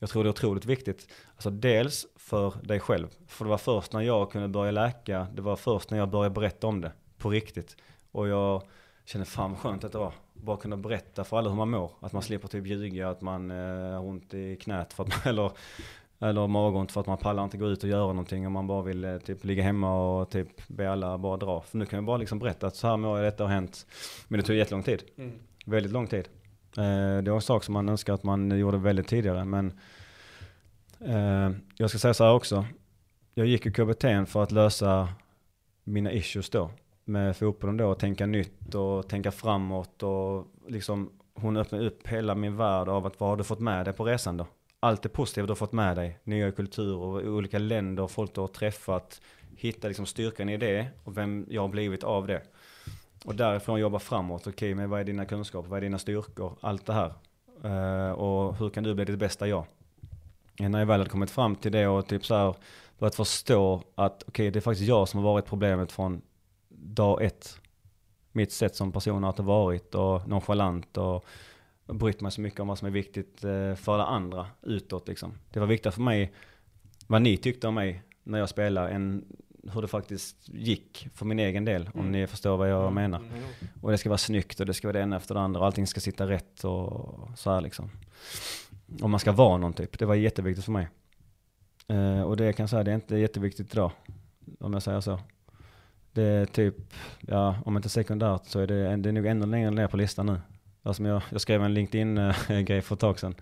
Jag 0.00 0.10
tror 0.10 0.24
det 0.24 0.28
är 0.28 0.30
otroligt 0.30 0.64
viktigt. 0.64 1.08
Alltså 1.34 1.50
dels 1.50 2.06
för 2.16 2.54
dig 2.62 2.80
själv. 2.80 3.08
För 3.26 3.44
det 3.44 3.48
var 3.48 3.58
först 3.58 3.92
när 3.92 4.00
jag 4.00 4.30
kunde 4.30 4.48
börja 4.48 4.70
läka, 4.70 5.26
det 5.34 5.42
var 5.42 5.56
först 5.56 5.90
när 5.90 5.98
jag 5.98 6.08
började 6.08 6.34
berätta 6.34 6.66
om 6.66 6.80
det 6.80 6.92
på 7.18 7.30
riktigt. 7.30 7.76
Och 8.12 8.28
jag 8.28 8.62
kände 9.04 9.26
fan 9.26 9.50
vad 9.50 9.60
skönt 9.60 9.84
att 9.84 9.92
det 9.92 9.98
var. 9.98 10.12
Bara 10.34 10.56
kunna 10.56 10.76
berätta 10.76 11.24
för 11.24 11.38
alla 11.38 11.48
hur 11.48 11.56
man 11.56 11.70
mår. 11.70 11.92
Att 12.00 12.12
man 12.12 12.22
slipper 12.22 12.48
typ 12.48 12.66
ljuga, 12.66 13.08
att 13.08 13.20
man 13.20 13.50
eh, 13.50 13.92
har 13.92 14.04
ont 14.04 14.34
i 14.34 14.56
knät 14.56 14.92
för 14.92 15.02
att 15.02 15.08
man, 15.08 15.18
eller, 15.24 15.52
eller 16.20 16.46
magont 16.46 16.92
för 16.92 17.00
att 17.00 17.06
man 17.06 17.18
pallar 17.18 17.44
inte 17.44 17.56
gå 17.56 17.66
ut 17.66 17.82
och 17.82 17.88
göra 17.88 18.06
någonting. 18.06 18.46
Och 18.46 18.52
man 18.52 18.66
bara 18.66 18.82
vill 18.82 19.04
eh, 19.04 19.18
typ 19.18 19.44
ligga 19.44 19.62
hemma 19.62 20.18
och 20.20 20.30
typ 20.30 20.48
be 20.68 20.90
alla 20.90 21.18
bara 21.18 21.36
dra. 21.36 21.60
För 21.60 21.78
nu 21.78 21.86
kan 21.86 21.96
jag 21.96 22.04
bara 22.04 22.16
liksom 22.16 22.38
berätta 22.38 22.66
att 22.66 22.76
så 22.76 22.86
här 22.86 22.96
mår 22.96 23.18
jag, 23.18 23.26
detta 23.26 23.44
har 23.44 23.50
hänt. 23.50 23.86
Men 24.28 24.40
det 24.40 24.46
tog 24.46 24.56
jättelång 24.56 24.82
tid. 24.82 25.02
Mm. 25.18 25.32
Väldigt 25.66 25.92
lång 25.92 26.06
tid. 26.06 26.28
Eh, 26.76 27.22
det 27.22 27.30
var 27.30 27.34
en 27.34 27.42
sak 27.42 27.64
som 27.64 27.72
man 27.72 27.88
önskar 27.88 28.14
att 28.14 28.22
man 28.22 28.58
gjorde 28.58 28.78
väldigt 28.78 29.08
tidigare. 29.08 29.44
Men 29.44 29.72
eh, 31.00 31.50
jag 31.76 31.90
ska 31.90 31.98
säga 31.98 32.14
så 32.14 32.24
här 32.24 32.32
också. 32.32 32.66
Jag 33.34 33.46
gick 33.46 33.66
i 33.66 33.72
KBT 33.72 34.04
för 34.26 34.42
att 34.42 34.52
lösa 34.52 35.08
mina 35.84 36.12
issues 36.12 36.50
då. 36.50 36.70
Med 37.04 37.36
fotbollen 37.36 37.76
då. 37.76 37.86
Och 37.86 37.98
tänka 37.98 38.26
nytt 38.26 38.74
och 38.74 39.08
tänka 39.08 39.30
framåt. 39.30 40.02
Och 40.02 40.46
liksom 40.68 41.10
hon 41.34 41.56
öppnade 41.56 41.86
upp 41.86 42.06
hela 42.06 42.34
min 42.34 42.56
värld 42.56 42.88
av 42.88 43.06
att 43.06 43.20
vad 43.20 43.30
har 43.30 43.36
du 43.36 43.44
fått 43.44 43.60
med 43.60 43.84
dig 43.84 43.94
på 43.94 44.04
resan 44.04 44.36
då? 44.36 44.46
Allt 44.80 45.02
det 45.02 45.08
positiva 45.08 45.46
du 45.46 45.50
har 45.50 45.56
fått 45.56 45.72
med 45.72 45.96
dig. 45.96 46.18
Nya 46.24 46.52
kulturer, 46.52 47.28
olika 47.28 47.58
länder, 47.58 48.06
folk 48.06 48.34
du 48.34 48.40
har 48.40 48.48
träffat. 48.48 49.20
Hitta 49.56 49.88
liksom 49.88 50.06
styrkan 50.06 50.48
i 50.48 50.56
det 50.56 50.88
och 51.04 51.16
vem 51.16 51.46
jag 51.48 51.62
har 51.62 51.68
blivit 51.68 52.04
av 52.04 52.26
det. 52.26 52.42
Och 53.24 53.34
därifrån 53.34 53.80
jobba 53.80 53.98
framåt. 53.98 54.46
Okej, 54.46 54.74
men 54.74 54.90
vad 54.90 55.00
är 55.00 55.04
dina 55.04 55.24
kunskaper? 55.24 55.68
Vad 55.68 55.76
är 55.76 55.80
dina 55.80 55.98
styrkor? 55.98 56.58
Allt 56.60 56.86
det 56.86 56.92
här. 56.92 57.12
Uh, 57.64 58.12
och 58.12 58.56
hur 58.56 58.70
kan 58.70 58.84
du 58.84 58.94
bli 58.94 59.04
ditt 59.04 59.18
bästa 59.18 59.48
jag? 59.48 59.64
Eh, 60.60 60.68
när 60.68 60.78
jag 60.78 60.86
väl 60.86 61.00
hade 61.00 61.10
kommit 61.10 61.30
fram 61.30 61.56
till 61.56 61.72
det 61.72 61.86
och 61.86 62.06
typ 62.06 62.26
så 62.26 62.34
här 62.34 62.54
börjat 62.98 63.14
förstå 63.14 63.82
att 63.94 64.24
okej, 64.28 64.50
det 64.50 64.58
är 64.58 64.60
faktiskt 64.60 64.88
jag 64.88 65.08
som 65.08 65.18
har 65.20 65.32
varit 65.32 65.46
problemet 65.46 65.92
från 65.92 66.22
dag 66.68 67.22
ett. 67.22 67.60
Mitt 68.32 68.52
sätt 68.52 68.76
som 68.76 68.92
person 68.92 69.24
att 69.24 69.38
ha 69.38 69.44
varit 69.44 69.94
och 69.94 70.28
nonchalant 70.28 70.96
och 70.96 71.24
brytt 71.88 72.20
mig 72.20 72.32
så 72.32 72.40
mycket 72.40 72.60
om 72.60 72.68
vad 72.68 72.78
som 72.78 72.86
är 72.86 72.92
viktigt 72.92 73.44
eh, 73.44 73.74
för 73.74 73.94
alla 73.94 74.04
andra 74.06 74.46
utåt 74.62 75.08
liksom. 75.08 75.32
Det 75.52 75.60
var 75.60 75.66
viktigt 75.66 75.94
för 75.94 76.02
mig 76.02 76.32
vad 77.06 77.22
ni 77.22 77.36
tyckte 77.36 77.68
om 77.68 77.74
mig 77.74 78.02
när 78.22 78.38
jag 78.38 78.48
spelade 78.48 78.88
än 78.88 79.24
hur 79.72 79.82
det 79.82 79.88
faktiskt 79.88 80.48
gick 80.48 81.08
för 81.14 81.26
min 81.26 81.38
egen 81.38 81.64
del. 81.64 81.90
Om 81.94 82.00
Mm. 82.00 82.12
ni 82.12 82.26
förstår 82.26 82.56
vad 82.56 82.70
jag 82.70 82.92
menar. 82.92 83.18
Mm. 83.18 83.32
Och 83.82 83.90
det 83.90 83.98
ska 83.98 84.08
vara 84.08 84.18
snyggt 84.18 84.60
och 84.60 84.66
det 84.66 84.74
ska 84.74 84.88
vara 84.88 84.92
det 84.98 85.02
ena 85.02 85.16
efter 85.16 85.34
det 85.34 85.40
andra 85.40 85.60
och 85.60 85.66
allting 85.66 85.86
ska 85.86 86.00
sitta 86.00 86.26
rätt 86.28 86.64
och 86.64 87.28
så 87.36 87.50
här 87.50 87.60
liksom. 87.60 87.90
Och 89.02 89.10
man 89.10 89.20
ska 89.20 89.32
vara 89.32 89.56
någon 89.56 89.72
typ. 89.72 89.98
Det 89.98 90.06
var 90.06 90.14
jätteviktigt 90.14 90.64
för 90.64 90.72
mig. 90.72 90.88
Eh, 91.88 92.22
och 92.22 92.36
det 92.36 92.52
kan 92.52 92.62
jag 92.62 92.70
säga, 92.70 92.84
det 92.84 92.90
är 92.90 92.94
inte 92.94 93.16
jätteviktigt 93.16 93.72
idag. 93.74 93.90
Om 94.60 94.72
jag 94.72 94.82
säger 94.82 95.00
så. 95.00 95.20
Det 96.12 96.22
är 96.22 96.46
typ, 96.46 96.76
ja 97.20 97.56
om 97.64 97.76
inte 97.76 97.88
sekundärt 97.88 98.46
så 98.46 98.60
är 98.60 98.66
det, 98.66 98.96
det 98.96 99.08
är 99.08 99.12
nog 99.12 99.26
ännu 99.26 99.46
längre 99.46 99.70
ner 99.70 99.86
på 99.88 99.96
listan 99.96 100.26
nu. 100.26 100.40
Alltså 100.88 101.02
jag, 101.02 101.22
jag 101.30 101.40
skrev 101.40 101.62
en 101.62 101.74
LinkedIn-grej 101.74 102.82
för 102.82 102.94
ett 102.94 103.00
tag 103.00 103.18
sedan. 103.18 103.34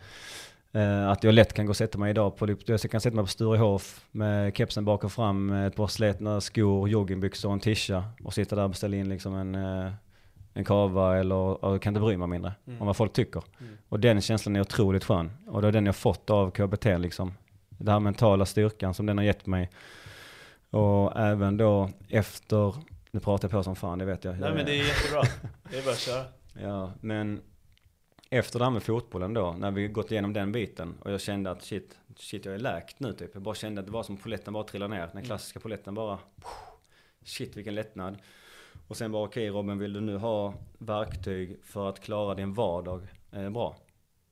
Eh, 0.73 1.09
att 1.09 1.24
jag 1.24 1.35
lätt 1.35 1.52
kan 1.52 1.66
gå 1.66 1.70
och 1.70 1.77
sätta 1.77 1.98
mig 1.98 2.10
idag 2.10 2.36
på, 2.36 2.48
jag 2.66 2.81
kan 2.81 3.01
sätta 3.01 3.16
mig 3.16 3.24
på 3.24 3.28
Sturehof 3.31 4.05
med 4.10 4.56
kepsen 4.56 4.85
bak 4.85 5.05
och 5.05 5.12
fram, 5.12 5.52
ett 5.52 5.77
par 5.77 5.86
slätna 5.86 6.40
skor, 6.40 6.89
joggingbyxor 6.89 7.48
och 7.48 7.52
en 7.55 7.60
tisha 7.60 8.05
och 8.24 8.35
sitta 8.35 8.56
där 8.56 8.62
och 8.62 8.70
beställa 8.70 8.97
in 8.97 9.09
liksom 9.09 9.35
en, 9.35 9.55
eh, 9.55 9.93
en 10.55 10.64
kava 10.64 11.18
eller 11.18 11.64
och 11.64 11.82
kan 11.82 11.90
inte 11.90 12.01
bry 12.01 12.16
mig 12.16 12.28
mindre 12.28 12.52
Mm. 12.66 12.81
om 12.81 12.86
vad 12.86 12.97
folk 12.97 13.12
tycker. 13.12 13.43
Mm. 13.60 13.77
Och 13.89 14.01
den 14.01 14.20
känslan 14.20 14.56
är 14.56 14.60
otroligt 14.60 15.05
skön. 15.05 15.31
Och 15.47 15.62
det 15.62 15.68
är 15.68 15.73
den 15.73 15.86
jag 15.86 15.97
fått 15.97 16.31
av 16.31 16.51
KBT 16.51 16.98
liksom. 16.98 17.35
Den 17.68 17.89
här 17.89 18.01
mentala 18.01 18.47
styrkan 18.47 18.94
som 18.94 19.06
den 19.06 19.18
har 19.18 19.24
gett 19.24 19.47
mig. 19.47 19.70
Och 20.70 21.18
även 21.20 21.56
då 21.56 21.90
efter, 22.09 22.74
nu 23.10 23.20
pratar 23.20 23.44
jag 23.48 23.52
på 23.52 23.62
som 23.62 23.77
fan, 23.77 23.98
det 23.98 24.05
vet 24.05 24.24
jag. 24.24 24.32
Nej 24.39 24.48
Jag- 24.48 24.56
men 24.56 24.66
det 24.66 24.73
är 24.73 24.85
jättebra. 24.86 25.23
Det 25.70 25.78
är 25.78 25.82
bara 25.82 25.90
att 25.93 25.98
köra. 25.98 26.24
Ja, 26.61 26.93
men 27.01 27.43
efter 28.31 28.59
det 28.59 28.65
här 28.65 28.73
med 28.73 28.83
fotbollen 28.83 29.35
då, 29.35 29.57
när 29.59 29.70
vi 29.70 29.89
gått 29.89 30.11
igenom 30.11 30.33
den 30.33 30.53
biten 30.53 30.95
och 31.01 31.12
jag 31.12 31.20
kände 31.20 31.51
att 31.51 31.62
shit, 31.62 31.99
shit 32.16 32.45
jag 32.45 32.55
är 32.55 32.59
läkt 32.59 33.01
nu 33.01 33.12
typ. 33.12 33.31
Jag 33.35 33.43
bara 33.43 33.55
kände 33.55 33.81
att 33.81 33.87
det 33.87 33.93
var 33.93 34.03
som 34.03 34.16
polletten 34.16 34.53
bara 34.53 34.65
trillade 34.65 34.95
ner. 34.95 35.11
Den 35.12 35.23
klassiska 35.23 35.61
polletten 35.61 35.95
bara, 35.95 36.19
shit 37.24 37.57
vilken 37.57 37.74
lättnad. 37.74 38.19
Och 38.89 38.97
sen 38.97 39.12
bara 39.12 39.24
okej 39.24 39.49
Robin, 39.49 39.78
vill 39.78 39.93
du 39.93 40.01
nu 40.01 40.16
ha 40.16 40.55
verktyg 40.78 41.59
för 41.65 41.89
att 41.89 42.01
klara 42.01 42.35
din 42.35 42.55
vardag 42.55 43.03
eh, 43.33 43.51
bra? 43.51 43.77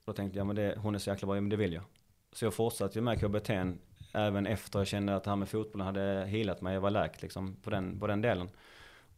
Då 0.05 0.13
tänkte 0.13 0.37
jag, 0.37 0.47
men 0.47 0.55
det, 0.55 0.75
hon 0.77 0.95
är 0.95 0.99
så 0.99 1.09
jäkla 1.09 1.25
bra, 1.25 1.35
ja, 1.37 1.41
men 1.41 1.49
det 1.49 1.55
vill 1.55 1.73
jag. 1.73 1.83
Så 2.31 2.45
jag 2.45 2.53
fortsatte 2.53 2.99
ju 2.99 3.03
med 3.03 3.19
KBT 3.19 3.49
även 4.13 4.47
efter 4.47 4.79
jag 4.79 4.87
kände 4.87 5.15
att 5.15 5.23
det 5.23 5.29
här 5.29 5.35
med 5.37 5.49
fotbollen 5.49 5.87
hade 5.87 6.25
healat 6.25 6.61
mig. 6.61 6.73
Jag 6.73 6.81
var 6.81 6.89
läkt 6.89 7.21
liksom 7.21 7.55
på 7.55 7.69
den, 7.69 7.99
på 7.99 8.07
den 8.07 8.21
delen. 8.21 8.49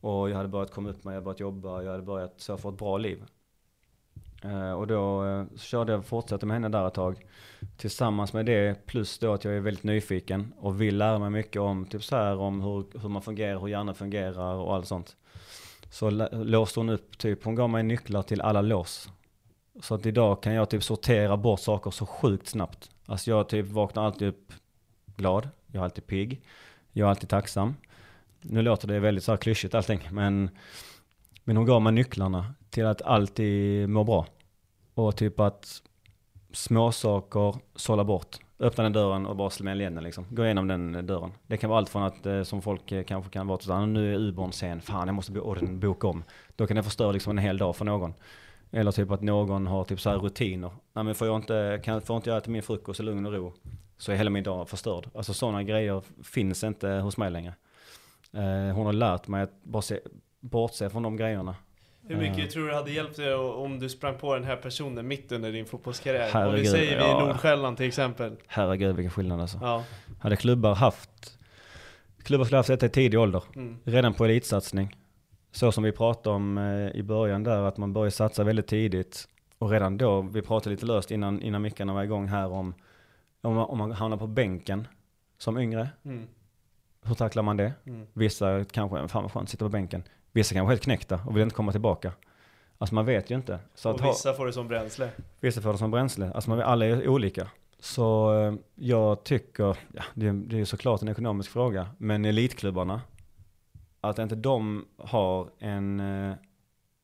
Och 0.02 0.30
jag 0.30 0.36
hade 0.36 0.50
börjat 0.50 0.72
komma 0.72 0.90
upp 0.90 1.04
mig, 1.04 1.12
jag 1.12 1.16
hade 1.16 1.26
börjat 1.26 1.40
jobba, 1.40 1.82
jag 1.82 1.92
hade 1.92 2.04
börjat 2.04 2.34
så 2.38 2.58
få 2.58 2.70
ett 2.70 2.78
bra 2.78 2.98
liv. 2.98 3.24
Eh, 4.44 4.72
och 4.72 4.88
då 4.88 5.26
eh, 5.26 5.46
så 5.56 5.58
körde 5.58 5.92
jag, 5.92 6.06
fortsatte 6.06 6.46
med 6.46 6.56
henne 6.56 6.70
där 6.70 6.88
ett 6.88 6.94
tag. 6.94 7.26
Tillsammans 7.78 8.34
med 8.34 8.46
det, 8.46 8.86
plus 8.86 9.20
då 9.20 9.34
att 9.34 9.44
jag 9.44 9.54
är 9.54 9.60
väldigt 9.60 9.84
nyfiken 9.84 10.54
och 10.58 10.82
vill 10.82 10.98
lära 10.98 11.20
mig 11.20 11.30
mycket 11.30 11.62
om, 11.62 11.86
typ 11.86 12.04
så 12.04 12.16
här, 12.16 12.38
om 12.38 12.62
hur, 12.62 13.00
hur 13.02 13.10
man 13.10 13.22
fungerar, 13.22 13.60
hur 13.60 13.68
hjärnan 13.68 13.96
fungerar 13.96 14.56
och 14.56 14.76
allt 14.76 14.88
sånt. 14.88 15.16
Så 15.90 16.10
låste 16.32 16.80
hon 16.80 16.90
upp, 16.90 17.18
typ, 17.18 17.44
hon 17.44 17.56
gav 17.56 17.70
mig 17.70 17.84
nycklar 17.84 18.22
till 18.22 18.42
alla 18.42 18.62
lås. 18.62 19.10
Så 19.82 19.96
att 19.96 20.06
idag 20.06 20.44
kan 20.44 20.54
jag 20.54 20.70
typ 20.70 20.84
sortera 20.84 21.38
bort 21.38 21.60
saker 21.60 21.92
så 21.92 22.06
sjukt 22.06 22.48
snabbt. 22.48 22.92
Alltså 23.06 23.32
jag 23.32 23.50
typ 23.50 23.68
vaknar 23.68 24.06
alltid 24.06 24.28
upp 24.28 24.54
glad, 25.16 25.50
jag 25.68 25.80
är 25.80 25.84
alltid 25.84 26.08
pigg, 26.08 26.42
jag 26.92 27.06
är 27.06 27.10
alltid 27.10 27.30
tacksam. 27.30 27.76
Nu 28.42 28.62
låter 28.62 28.88
det 28.88 29.00
väldigt 29.00 29.24
så 29.24 29.32
här 29.32 29.38
klyschigt 29.38 29.76
allting, 29.76 30.10
men, 30.12 30.50
men 31.44 31.58
hon 31.58 31.66
gav 31.66 31.82
mig 31.82 31.94
nycklarna 31.94 32.54
till 32.70 32.86
att 32.86 33.02
alltid 33.02 33.90
må 33.90 34.04
bra. 34.04 34.26
Och 34.94 35.16
typ 35.16 35.40
att 35.40 35.82
småsaker 36.52 37.56
sålla 37.76 38.04
bort. 38.04 38.38
Öppna 38.60 38.84
den 38.84 38.94
dörren 38.94 39.26
och 39.26 39.36
bara 39.36 39.50
smäll 39.50 39.82
igen 39.82 39.96
den 39.96 40.04
liksom. 40.04 40.26
Gå 40.30 40.46
igenom 40.46 40.68
den 40.68 41.08
dörren. 41.08 41.32
Det 41.48 41.58
kan 41.58 41.70
vara 41.70 41.78
allt 41.80 41.90
från 41.90 42.04
att, 42.04 42.26
eh, 42.26 42.44
som 42.44 42.62
folk 42.62 42.92
eh, 42.92 43.04
kanske 43.04 43.32
kan 43.32 43.48
vara, 43.48 43.60
såhär, 43.60 43.82
ah, 43.82 43.86
nu 43.86 44.14
är 44.14 44.18
Ubern 44.18 44.52
sen, 44.52 44.82
fan 44.82 45.08
jag 45.08 45.16
måste 45.16 45.32
boka 45.62 46.08
om. 46.08 46.24
Då 46.56 46.68
kan 46.68 46.78
det 46.78 46.84
förstöra 46.84 47.12
liksom 47.12 47.32
en 47.32 47.38
hel 47.38 47.58
dag 47.58 47.76
för 47.76 47.86
någon. 47.86 48.14
Eller 48.72 48.92
typ 48.92 49.12
att 49.12 49.22
någon 49.22 49.68
har 49.68 49.84
typ 49.84 50.00
så 50.00 50.10
här 50.10 50.18
rutiner. 50.18 50.72
Nej 50.94 51.04
men 51.04 51.16
får 51.16 51.28
jag 51.28 51.36
inte, 51.36 51.82
kan, 51.84 52.02
får 52.02 52.16
inte 52.16 52.30
jag 52.30 52.38
äta 52.38 52.52
min 52.52 52.64
frukost 52.64 53.00
i 53.00 53.04
lugn 53.04 53.26
och 53.26 53.34
ro 53.34 53.54
så 53.98 54.12
är 54.12 54.16
hela 54.16 54.30
min 54.30 54.44
dag 54.44 54.70
förstörd. 54.70 55.10
Alltså 55.16 55.34
sådana 55.34 55.64
grejer 55.64 56.04
finns 56.24 56.64
inte 56.64 56.90
hos 56.90 57.18
mig 57.18 57.32
längre. 57.32 57.54
Eh, 58.34 58.76
hon 58.76 58.86
har 58.86 58.94
lärt 58.94 59.28
mig 59.28 59.42
att 59.42 59.64
bara 59.64 59.82
se, 59.82 60.00
bortse 60.40 60.90
från 60.90 61.04
de 61.04 61.18
grejerna. 61.18 61.56
Hur 62.08 62.18
mycket 62.18 62.52
tror 62.52 62.68
du 62.68 62.74
hade 62.74 62.92
hjälpt 62.92 63.16
dig 63.16 63.36
om 63.36 63.80
du 63.80 63.90
sprang 63.90 64.18
på 64.18 64.34
den 64.34 64.44
här 64.44 64.56
personen 64.56 65.08
mitt 65.08 65.32
under 65.32 65.52
din 65.52 65.66
fotbollskarriär? 65.66 66.24
om 66.24 66.28
vi 66.28 66.38
Herregud, 66.40 66.68
säger 66.68 66.98
vid 66.98 67.08
ja. 67.08 67.26
Nordsjälland 67.26 67.78
till 67.78 67.88
exempel. 67.88 68.36
Herregud 68.48 68.96
vilken 68.96 69.12
skillnad 69.12 69.42
alltså. 69.42 69.60
Ja. 69.62 69.84
Hade 70.20 70.36
klubbar 70.36 70.76
haft, 70.76 71.38
klubbar 72.24 72.46
skulle 72.46 72.58
haft 72.58 72.68
detta 72.68 72.86
i 72.86 72.90
tidig 72.90 73.20
ålder. 73.20 73.44
Mm. 73.56 73.78
Redan 73.84 74.14
på 74.14 74.26
elitsatsning. 74.26 74.96
Så 75.52 75.72
som 75.72 75.84
vi 75.84 75.92
pratade 75.92 76.36
om 76.36 76.58
eh, 76.58 77.00
i 77.00 77.04
början 77.04 77.44
där, 77.44 77.62
att 77.62 77.78
man 77.78 77.94
börjar 77.94 78.10
satsa 78.10 78.44
väldigt 78.44 78.68
tidigt. 78.68 79.28
Och 79.58 79.70
redan 79.70 79.98
då, 79.98 80.22
vi 80.22 80.42
pratade 80.42 80.76
lite 80.76 80.86
löst 80.86 81.12
innan, 81.12 81.42
innan 81.42 81.62
mickarna 81.62 81.94
var 81.94 82.04
igång 82.04 82.28
här 82.28 82.52
om, 82.52 82.74
om 83.42 83.56
man, 83.56 83.66
om 83.66 83.78
man 83.78 83.92
hamnar 83.92 84.18
på 84.18 84.28
bänken 84.28 84.88
som 85.38 85.58
yngre. 85.58 85.90
Mm. 86.06 86.28
Hur 87.08 87.16
tacklar 87.16 87.44
man 87.44 87.58
det? 87.58 87.74
Mm. 87.86 88.08
Vissa 88.14 88.66
kanske, 88.72 89.08
fan 89.08 89.24
vad 89.24 89.32
skönt, 89.32 89.50
sitter 89.50 89.66
på 89.66 89.70
bänken. 89.70 90.04
Vissa 90.32 90.54
kanske 90.56 90.68
är 90.68 90.72
helt 90.72 90.84
knäckta 90.84 91.20
och 91.26 91.36
vill 91.36 91.44
inte 91.44 91.56
komma 91.56 91.72
tillbaka. 91.72 92.12
Alltså 92.78 92.96
man 92.96 93.06
vet 93.06 93.32
ju 93.32 93.36
inte. 93.36 93.60
Så 93.76 93.92
Och 93.92 94.00
ha, 94.02 94.10
vissa 94.12 94.34
får 94.34 94.46
det 94.46 94.54
som 94.54 94.68
bränsle. 94.68 95.10
vissa 95.40 95.62
får 95.62 95.72
det 95.72 95.78
som 95.78 95.92
bränsle. 95.92 96.32
Alltså 96.34 96.50
man, 96.50 96.62
alla 96.62 96.86
är 96.86 97.08
olika. 97.08 97.48
Så 97.80 98.34
eh, 98.40 98.54
jag 98.76 99.24
tycker, 99.24 99.78
ja, 99.94 100.04
det, 100.14 100.28
är- 100.28 100.34
det 100.34 100.60
är 100.60 100.66
såklart 100.66 101.02
en 101.02 101.08
ekonomisk 101.08 101.52
fråga, 101.52 101.88
men 101.98 102.26
elitklubbarna, 102.26 103.02
att 104.02 104.20
inte 104.20 104.36
de 104.36 104.86
har 104.98 105.50
en, 105.60 106.00
eh, 106.00 106.34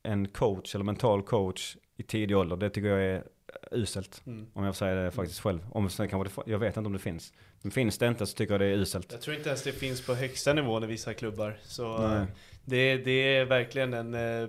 en 0.03 0.27
coach 0.27 0.75
eller 0.75 0.85
mental 0.85 1.21
coach 1.23 1.77
i 1.97 2.03
tidig 2.03 2.38
ålder, 2.38 2.57
det 2.57 2.69
tycker 2.69 2.89
jag 2.89 3.01
är 3.03 3.23
uselt. 3.71 4.21
Mm. 4.25 4.47
Om 4.53 4.63
jag 4.63 4.75
säga 4.75 4.95
det 4.95 5.11
faktiskt 5.11 5.39
själv. 5.39 5.59
Om, 5.71 5.89
sen 5.89 6.07
kanske 6.07 6.41
det, 6.45 6.51
jag 6.51 6.59
vet 6.59 6.77
inte 6.77 6.88
om 6.88 6.93
det 6.93 6.99
finns. 6.99 7.34
Men 7.64 7.72
finns 7.72 7.98
det 7.98 8.07
inte 8.07 8.26
så 8.26 8.35
tycker 8.38 8.53
jag 8.53 8.61
det 8.61 8.65
är 8.68 8.73
uselt. 8.77 9.11
Jag 9.11 9.22
tror 9.22 9.35
inte 9.35 9.49
ens 9.49 9.64
det 9.64 9.72
finns 9.72 10.06
på 10.06 10.14
högsta 10.14 10.53
nivån 10.53 10.84
i 10.84 10.88
vissa 10.88 11.14
klubbar. 11.14 11.57
Så 11.64 11.98
Nej. 11.98 12.18
eh, 12.18 12.23
det, 12.65 12.98
det 12.98 13.11
är 13.38 13.45
verkligen 13.45 13.94
en 13.94 14.14
eh, 14.14 14.48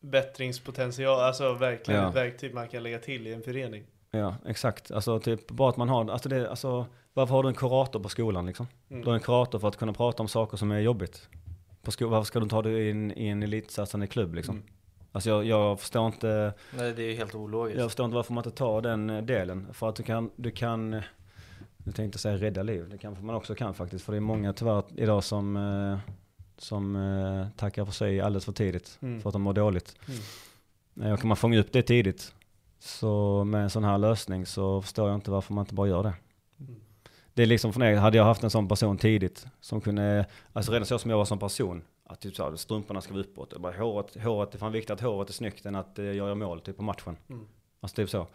bättringspotential, 0.00 1.20
alltså 1.20 1.52
verkligen 1.54 2.00
Ja. 2.02 2.08
ett 2.08 2.14
verktyg 2.16 2.54
man 2.54 2.68
kan 2.68 2.82
lägga 2.82 2.98
till 2.98 3.26
i 3.26 3.32
en 3.34 3.42
förening. 3.42 3.84
Ja, 4.10 4.34
exakt. 4.46 4.90
Alltså 4.90 5.20
typ 5.20 5.50
bara 5.50 5.68
att 5.70 5.76
man 5.76 5.88
har, 5.88 6.10
alltså 6.10 6.28
det, 6.28 6.50
alltså 6.50 6.86
varför 7.14 7.34
har 7.34 7.42
du 7.42 7.48
en 7.48 7.54
kurator 7.54 8.00
på 8.00 8.08
skolan 8.08 8.46
liksom? 8.46 8.66
Mm. 8.90 9.02
Du 9.02 9.08
har 9.08 9.14
en 9.14 9.20
kurator 9.20 9.58
för 9.58 9.68
att 9.68 9.76
kunna 9.76 9.92
prata 9.92 10.22
om 10.22 10.28
saker 10.28 10.56
som 10.56 10.70
är 10.70 10.80
jobbigt. 10.80 11.28
På 11.82 11.90
sko- 11.90 12.08
varför 12.08 12.24
ska 12.26 12.40
du 12.40 12.54
ha 12.54 12.62
det 12.62 12.70
i 12.70 12.90
en, 12.90 13.18
i 13.18 13.26
en 13.28 13.42
elitsatsande 13.42 14.06
klubb 14.06 14.34
liksom? 14.34 14.54
Mm. 14.56 14.66
Alltså 15.12 15.30
jag, 15.30 15.44
jag 15.44 15.80
förstår 15.80 16.06
inte, 16.06 16.52
Nej 16.78 16.92
det 16.96 17.02
är 17.02 17.14
helt 17.14 17.34
ologiskt. 17.34 17.78
jag 17.80 17.88
förstår 17.90 18.04
inte 18.04 18.14
varför 18.16 18.32
man 18.32 18.44
inte 18.46 18.56
tar 18.58 18.80
den 18.82 19.10
eh, 19.10 19.22
delen. 19.22 19.66
För 19.72 19.88
att 19.88 19.96
du 19.96 20.02
kan, 20.02 20.30
du 20.36 20.50
kan, 20.50 21.00
jag 21.84 21.94
tänkte 21.94 22.18
säga 22.18 22.36
rädda 22.36 22.62
liv, 22.62 22.88
det 22.90 22.98
kanske 22.98 23.24
man 23.24 23.34
också 23.34 23.54
kan 23.54 23.74
faktiskt. 23.74 24.04
För 24.04 24.12
det 24.12 24.18
är 24.18 24.20
många 24.20 24.52
tyvärr 24.52 24.82
idag 24.96 25.24
som, 25.24 25.56
eh, 25.56 25.98
som 26.58 26.96
eh, 26.96 27.46
tackar 27.56 27.84
för 27.84 27.92
sig 27.92 28.20
alldeles 28.20 28.44
för 28.44 28.52
tidigt. 28.52 28.98
Mm. 29.02 29.20
För 29.20 29.28
att 29.28 29.32
de 29.32 29.42
mår 29.42 29.52
dåligt. 29.52 29.96
Mm. 30.08 31.06
Eh, 31.06 31.12
Och 31.12 31.20
kan 31.20 31.28
man 31.28 31.36
fånga 31.36 31.58
upp 31.58 31.72
det 31.72 31.82
tidigt, 31.82 32.34
så 32.78 33.44
med 33.44 33.62
en 33.62 33.70
sån 33.70 33.84
här 33.84 33.98
lösning 33.98 34.46
så 34.46 34.82
förstår 34.82 35.08
jag 35.08 35.14
inte 35.14 35.30
varför 35.30 35.54
man 35.54 35.62
inte 35.62 35.74
bara 35.74 35.88
gör 35.88 36.02
det. 36.02 36.14
Mm. 36.60 36.80
Det 37.34 37.42
är 37.42 37.46
liksom 37.46 37.72
för 37.72 37.80
mig, 37.80 37.94
hade 37.94 38.16
jag 38.16 38.24
haft 38.24 38.44
en 38.44 38.50
sån 38.50 38.68
person 38.68 38.98
tidigt 38.98 39.46
som 39.60 39.80
kunde, 39.80 40.26
alltså 40.52 40.72
redan 40.72 40.86
så 40.86 40.98
som 40.98 41.10
jag 41.10 41.18
var 41.18 41.24
som 41.24 41.38
person, 41.38 41.82
att 42.04 42.20
typ 42.20 42.36
så 42.36 42.50
här, 42.50 42.56
strumporna 42.56 43.00
ska 43.00 43.12
vara 43.12 43.22
uppåt, 43.22 43.52
och 43.52 43.60
bara 43.60 43.76
håret, 43.76 44.22
håret, 44.22 44.52
det 44.52 44.56
är 44.56 44.58
fan 44.58 44.72
viktigt 44.72 44.90
att 44.90 45.00
håret 45.00 45.28
är 45.28 45.32
snyggt 45.32 45.66
än 45.66 45.74
att 45.74 45.92
jag 45.94 46.14
gör 46.14 46.34
mål 46.34 46.60
typ 46.60 46.76
på 46.76 46.82
matchen. 46.82 47.16
Mm. 47.28 47.46
Alltså 47.80 47.96
typ 47.96 48.10
så. 48.10 48.26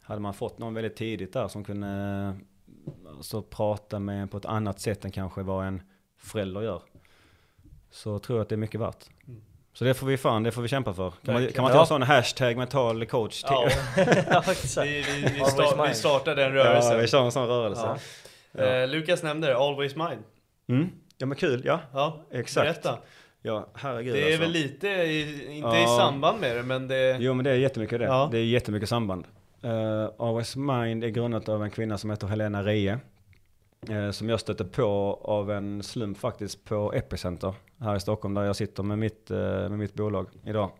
Hade 0.00 0.20
man 0.20 0.34
fått 0.34 0.58
någon 0.58 0.74
väldigt 0.74 0.96
tidigt 0.96 1.32
där 1.32 1.48
som 1.48 1.64
kunde 1.64 2.34
alltså, 3.16 3.42
prata 3.42 3.98
med 3.98 4.22
en 4.22 4.28
på 4.28 4.36
ett 4.36 4.44
annat 4.44 4.80
sätt 4.80 5.04
än 5.04 5.10
kanske 5.10 5.42
vad 5.42 5.66
en 5.66 5.82
förälder 6.18 6.62
gör. 6.62 6.82
Så 7.90 8.18
tror 8.18 8.38
jag 8.38 8.42
att 8.42 8.48
det 8.48 8.54
är 8.54 8.56
mycket 8.56 8.80
värt. 8.80 9.06
Mm. 9.28 9.40
Så 9.72 9.84
det 9.84 9.94
får 9.94 10.06
vi 10.06 10.16
fan, 10.16 10.42
det 10.42 10.52
får 10.52 10.62
vi 10.62 10.68
kämpa 10.68 10.94
för. 10.94 11.10
Kan 11.10 11.34
man, 11.34 11.46
kan 11.52 11.62
man 11.62 11.70
inte 11.70 11.76
ha 11.76 11.80
en 11.80 11.86
sån 11.86 12.02
hashtag 12.02 12.56
mental 12.56 13.06
coach? 13.06 13.44
Ja, 13.48 13.68
ja 14.30 14.38
exakt. 14.50 14.86
vi, 14.88 15.02
vi, 15.02 15.22
vi, 15.34 15.44
start, 15.44 15.74
vi 15.78 15.82
mind. 15.82 15.96
startar 15.96 16.36
den 16.36 16.54
ja, 16.54 16.64
rörelsen. 16.64 17.00
vi 17.00 17.06
kör 17.06 17.24
en 17.24 17.32
sån 17.32 17.46
rörelse. 17.46 17.98
Ja. 18.52 18.62
Eh, 18.64 18.88
Lukas 18.88 19.22
nämnde 19.22 19.46
det, 19.48 19.56
Always 19.56 19.96
Mine. 19.96 20.18
Mm. 20.68 20.88
Ja 21.18 21.26
men 21.26 21.36
kul, 21.36 21.62
ja. 21.64 21.80
Ja, 21.92 22.24
Exakt. 22.30 22.64
berätta. 22.64 22.98
Ja, 23.42 23.66
herregud 23.74 24.14
Det 24.14 24.22
är 24.22 24.26
alltså. 24.26 24.40
väl 24.40 24.50
lite, 24.50 24.88
i, 24.88 25.46
inte 25.56 25.68
i 25.76 25.82
Ja. 25.82 25.96
samband 25.98 26.40
med 26.40 26.56
det, 26.56 26.62
men 26.62 26.88
det... 26.88 27.16
Jo 27.20 27.34
men 27.34 27.44
det 27.44 27.50
är 27.50 27.54
jättemycket 27.54 27.98
det. 27.98 28.04
Ja. 28.04 28.28
Det 28.32 28.38
är 28.38 28.44
jättemycket 28.44 28.88
samband. 28.88 29.26
Eh, 29.62 29.70
uh, 29.70 30.10
Always 30.18 30.56
Mind 30.56 31.04
är 31.04 31.08
grundat 31.08 31.48
av 31.48 31.64
en 31.64 31.70
kvinna 31.70 31.98
som 31.98 32.10
heter 32.10 32.26
Helena 32.26 32.62
Rie. 32.62 32.98
Uh, 33.90 34.10
som 34.10 34.28
jag 34.28 34.40
stötte 34.40 34.64
på 34.64 35.20
av 35.24 35.50
en 35.50 35.82
slump 35.82 36.18
faktiskt 36.18 36.64
på 36.64 36.92
Epicenter 36.94 37.54
här 37.78 37.96
i 37.96 38.00
Stockholm 38.00 38.34
där 38.34 38.44
jag 38.44 38.56
sitter 38.56 38.82
med 38.82 38.98
mitt, 38.98 39.30
uh, 39.30 39.38
med 39.38 39.78
mitt 39.78 39.94
bolag 39.94 40.28
idag. 40.44 40.70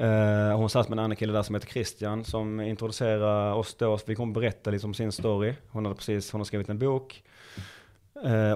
Uh, 0.00 0.56
hon 0.56 0.70
satt 0.70 0.88
med 0.88 0.98
en 0.98 1.04
annan 1.04 1.16
kille 1.16 1.32
där 1.32 1.42
som 1.42 1.54
heter 1.54 1.68
Christian 1.68 2.24
som 2.24 2.60
introducerade 2.60 3.52
oss 3.52 3.74
då. 3.74 3.98
Vi 4.06 4.14
kom 4.14 4.32
berätta 4.32 4.70
liksom 4.70 4.94
sin 4.94 5.12
story. 5.12 5.54
Hon 5.70 5.84
hade 5.84 5.96
precis 5.96 6.32
hon 6.32 6.40
har 6.40 6.44
skrivit 6.44 6.68
en 6.68 6.78
bok 6.78 7.22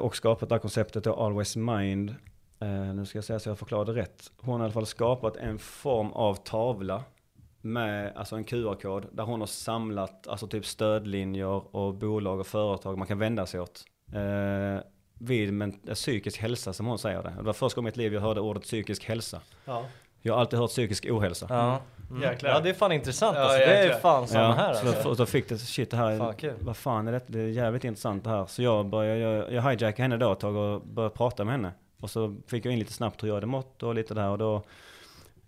och 0.01 0.17
skapat 0.17 0.49
det 0.49 0.55
här 0.55 0.61
konceptet 0.61 1.05
då 1.05 1.15
Always 1.15 1.57
Mind. 1.57 2.15
Nu 2.95 3.07
ska 3.07 3.19
jag 3.19 3.25
säga 3.25 3.39
så 3.39 3.49
jag 3.49 3.59
förklarade 3.59 3.93
rätt. 3.93 4.31
Hon 4.37 4.55
har 4.55 4.61
i 4.61 4.65
alla 4.65 4.73
fall 4.73 4.87
skapat 4.87 5.37
en 5.37 5.59
form 5.59 6.13
av 6.13 6.35
tavla 6.35 7.05
med 7.65 8.13
alltså 8.17 8.37
en 8.37 8.45
QR-kod 8.45 9.07
där 9.13 9.25
hon 9.25 9.41
har 9.41 9.47
samlat 9.47 10.27
alltså 10.29 10.47
typ 10.47 10.67
stödlinjer 10.67 11.77
och 11.77 11.95
bolag 11.95 12.41
och 12.41 12.47
företag 12.47 12.99
man 12.99 13.07
kan 13.07 13.19
vända 13.19 13.47
sig 13.47 13.61
åt. 13.61 13.85
Eh, 14.13 14.83
vid 15.19 15.53
men, 15.53 15.81
eh, 15.89 15.95
psykisk 15.95 16.41
hälsa 16.41 16.73
som 16.73 16.87
hon 16.87 16.99
säger 16.99 17.23
det. 17.23 17.35
Det 17.37 17.43
var 17.43 17.53
första 17.53 17.77
gången 17.77 17.87
i 17.87 17.91
mitt 17.91 17.97
liv 17.97 18.15
jag 18.15 18.21
hörde 18.21 18.41
ordet 18.41 18.63
psykisk 18.63 19.05
hälsa. 19.05 19.41
Ja. 19.65 19.85
Jag 20.23 20.35
har 20.35 20.41
alltid 20.41 20.59
hört 20.59 20.71
psykisk 20.71 21.07
ohälsa. 21.11 21.47
Ja. 21.49 21.81
Mm. 22.11 22.23
Jäklar. 22.23 22.51
ja 22.51 22.61
det 22.61 22.71
är 22.71 22.75
fan 22.75 22.93
intressant 22.93 23.37
Ja, 23.37 23.43
alltså. 23.43 23.59
Det 23.59 23.65
är 23.65 23.99
fan 23.99 24.29
samma 24.29 24.55
här 24.55 24.75
så 24.75 24.89
alltså. 24.89 25.09
då, 25.09 25.15
då 25.15 25.27
fick 25.27 25.49
det, 25.49 25.59
shit 25.59 25.91
det 25.91 25.97
här, 25.97 26.19
Fan, 26.19 26.35
kul. 26.35 26.55
vad 26.61 26.77
fan 26.77 27.09
är 27.09 27.13
det? 27.13 27.21
Det 27.27 27.41
är 27.41 27.49
jävligt 27.49 27.85
intressant 27.85 28.25
det 28.25 28.31
här. 28.31 28.47
Så 28.47 28.63
jag 28.63 28.87
började, 28.87 29.19
jag, 29.21 29.53
jag 29.53 29.63
hijackade 29.63 30.03
henne 30.03 30.17
då 30.17 30.33
ett 30.33 30.41
tag 30.41 30.57
och 30.57 30.81
började 30.81 31.15
prata 31.15 31.45
med 31.45 31.53
henne. 31.55 31.73
Och 32.01 32.11
så 32.11 32.37
fick 32.47 32.65
jag 32.65 32.73
in 32.73 32.79
lite 32.79 32.93
snabbt 32.93 33.23
hur 33.23 33.29
jag 33.29 33.35
hade 33.35 33.47
mått 33.47 33.83
och 33.83 33.95
lite 33.95 34.15
där 34.15 34.29
och 34.29 34.39
då 34.39 34.63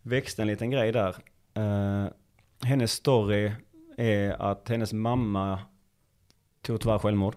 växte 0.03 0.43
en 0.43 0.49
liten 0.49 0.71
grej 0.71 0.93
där. 0.93 1.17
Eh, 1.57 2.07
hennes 2.61 2.93
story 2.93 3.53
är 3.97 4.43
att 4.43 4.69
hennes 4.69 4.93
mamma 4.93 5.59
tog 6.63 6.81
tyvärr 6.81 6.99
självmord. 6.99 7.37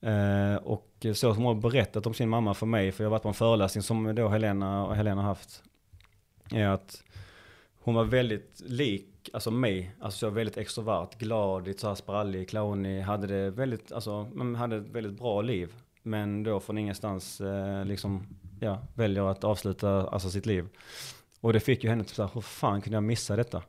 Eh, 0.00 0.56
och 0.56 1.06
så 1.14 1.34
som 1.34 1.44
hon 1.44 1.54
har 1.54 1.62
berättat 1.62 2.06
om 2.06 2.14
sin 2.14 2.28
mamma 2.28 2.54
för 2.54 2.66
mig, 2.66 2.92
för 2.92 3.04
jag 3.04 3.08
har 3.08 3.10
varit 3.10 3.22
på 3.22 3.28
en 3.28 3.34
föreläsning 3.34 3.82
som 3.82 4.14
då 4.14 4.28
Helena 4.28 4.86
och 4.86 4.96
Helena 4.96 5.22
haft, 5.22 5.62
är 6.50 6.68
att 6.68 7.02
hon 7.80 7.94
var 7.94 8.04
väldigt 8.04 8.62
lik, 8.66 9.30
alltså 9.32 9.50
mig, 9.50 9.94
alltså 10.00 10.18
så 10.18 10.30
väldigt 10.30 10.56
extrovert, 10.56 11.18
glad, 11.18 11.66
lite 11.66 11.80
så 11.80 11.88
här 11.88 11.94
sprallig, 11.94 12.48
clownig, 12.48 13.00
hade 13.00 13.26
det 13.26 13.50
väldigt, 13.50 13.92
alltså, 13.92 14.28
hade 14.56 14.76
ett 14.76 14.88
väldigt 14.88 15.18
bra 15.18 15.42
liv. 15.42 15.74
Men 16.02 16.42
då 16.42 16.60
från 16.60 16.78
ingenstans 16.78 17.40
eh, 17.40 17.84
liksom, 17.84 18.26
ja, 18.60 18.78
väljer 18.94 19.30
att 19.30 19.44
avsluta 19.44 20.08
alltså 20.08 20.30
sitt 20.30 20.46
liv. 20.46 20.68
Och 21.40 21.52
det 21.52 21.60
fick 21.60 21.84
ju 21.84 21.90
henne 21.90 22.02
att 22.02 22.08
så 22.08 22.22
här, 22.22 22.30
hur 22.34 22.40
fan 22.40 22.80
kunde 22.80 22.96
jag 22.96 23.04
missa 23.04 23.36
detta? 23.36 23.62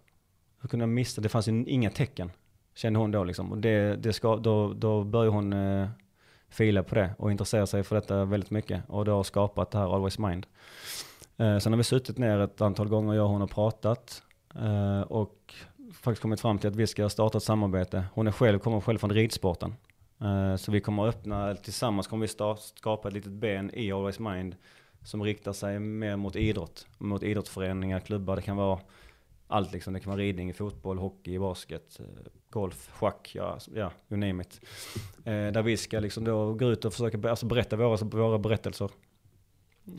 Hur 0.61 0.69
kunde 0.69 0.83
jag 0.83 0.89
missa? 0.89 1.21
Det 1.21 1.29
fanns 1.29 1.47
ju 1.47 1.65
inga 1.65 1.89
tecken. 1.89 2.31
Kände 2.75 2.99
hon 2.99 3.11
då 3.11 3.23
liksom. 3.23 3.51
Och 3.51 3.57
det, 3.57 3.95
det 3.95 4.13
ska, 4.13 4.35
då, 4.35 4.73
då 4.73 5.03
började 5.03 5.31
hon 5.31 5.53
eh, 5.53 5.89
fila 6.49 6.83
på 6.83 6.95
det 6.95 7.15
och 7.17 7.31
intressera 7.31 7.67
sig 7.67 7.83
för 7.83 7.95
detta 7.95 8.25
väldigt 8.25 8.51
mycket. 8.51 8.83
Och 8.87 9.05
det 9.05 9.11
har 9.11 9.23
skapat 9.23 9.71
det 9.71 9.77
här 9.77 9.95
Always 9.95 10.19
Mind. 10.19 10.47
Eh, 11.37 11.57
sen 11.57 11.73
har 11.73 11.77
vi 11.77 11.83
suttit 11.83 12.17
ner 12.17 12.39
ett 12.39 12.61
antal 12.61 12.87
gånger, 12.87 13.13
jag 13.13 13.25
och 13.25 13.31
hon 13.31 13.41
har 13.41 13.47
pratat. 13.47 14.23
Eh, 14.55 15.01
och 15.01 15.53
faktiskt 15.93 16.21
kommit 16.21 16.41
fram 16.41 16.59
till 16.59 16.69
att 16.69 16.75
vi 16.75 16.87
ska 16.87 17.09
starta 17.09 17.37
ett 17.37 17.43
samarbete. 17.43 18.05
Hon 18.13 18.27
är 18.27 18.31
själv, 18.31 18.59
kommer 18.59 18.81
själv 18.81 18.97
från 18.97 19.11
ridsporten. 19.11 19.75
Eh, 20.21 20.55
så 20.55 20.71
vi 20.71 20.81
kommer 20.81 21.07
att 21.07 21.15
öppna, 21.15 21.55
tillsammans 21.55 22.07
kommer 22.07 22.21
vi 22.21 22.27
start, 22.27 22.59
skapa 22.59 23.07
ett 23.07 23.13
litet 23.13 23.31
ben 23.31 23.71
i 23.73 23.91
Always 23.91 24.19
Mind. 24.19 24.55
Som 25.07 25.23
riktar 25.23 25.53
sig 25.53 25.79
mer 25.79 26.15
mot 26.15 26.35
idrott. 26.35 26.87
Mot 26.97 27.23
idrottsföreningar, 27.23 27.99
klubbar. 27.99 28.35
Det 28.35 28.41
kan 28.41 28.57
vara 28.57 28.79
allt 29.47 29.73
liksom. 29.73 29.93
Det 29.93 29.99
kan 29.99 30.11
vara 30.11 30.21
ridning, 30.21 30.53
fotboll, 30.53 30.97
hockey, 30.97 31.39
basket, 31.39 31.99
eh, 31.99 32.05
golf, 32.49 32.89
schack, 32.93 33.31
ja, 33.35 33.59
ja 33.75 33.91
you 34.09 34.19
name 34.19 34.43
it. 34.43 34.61
Eh, 35.25 35.51
där 35.51 35.61
vi 35.61 35.77
ska 35.77 35.99
liksom 35.99 36.23
då 36.23 36.53
gå 36.53 36.65
ut 36.65 36.85
och 36.85 36.93
försöka 36.93 37.29
alltså 37.29 37.45
berätta 37.45 37.75
våra, 37.75 38.05
våra 38.05 38.37
berättelser. 38.37 38.89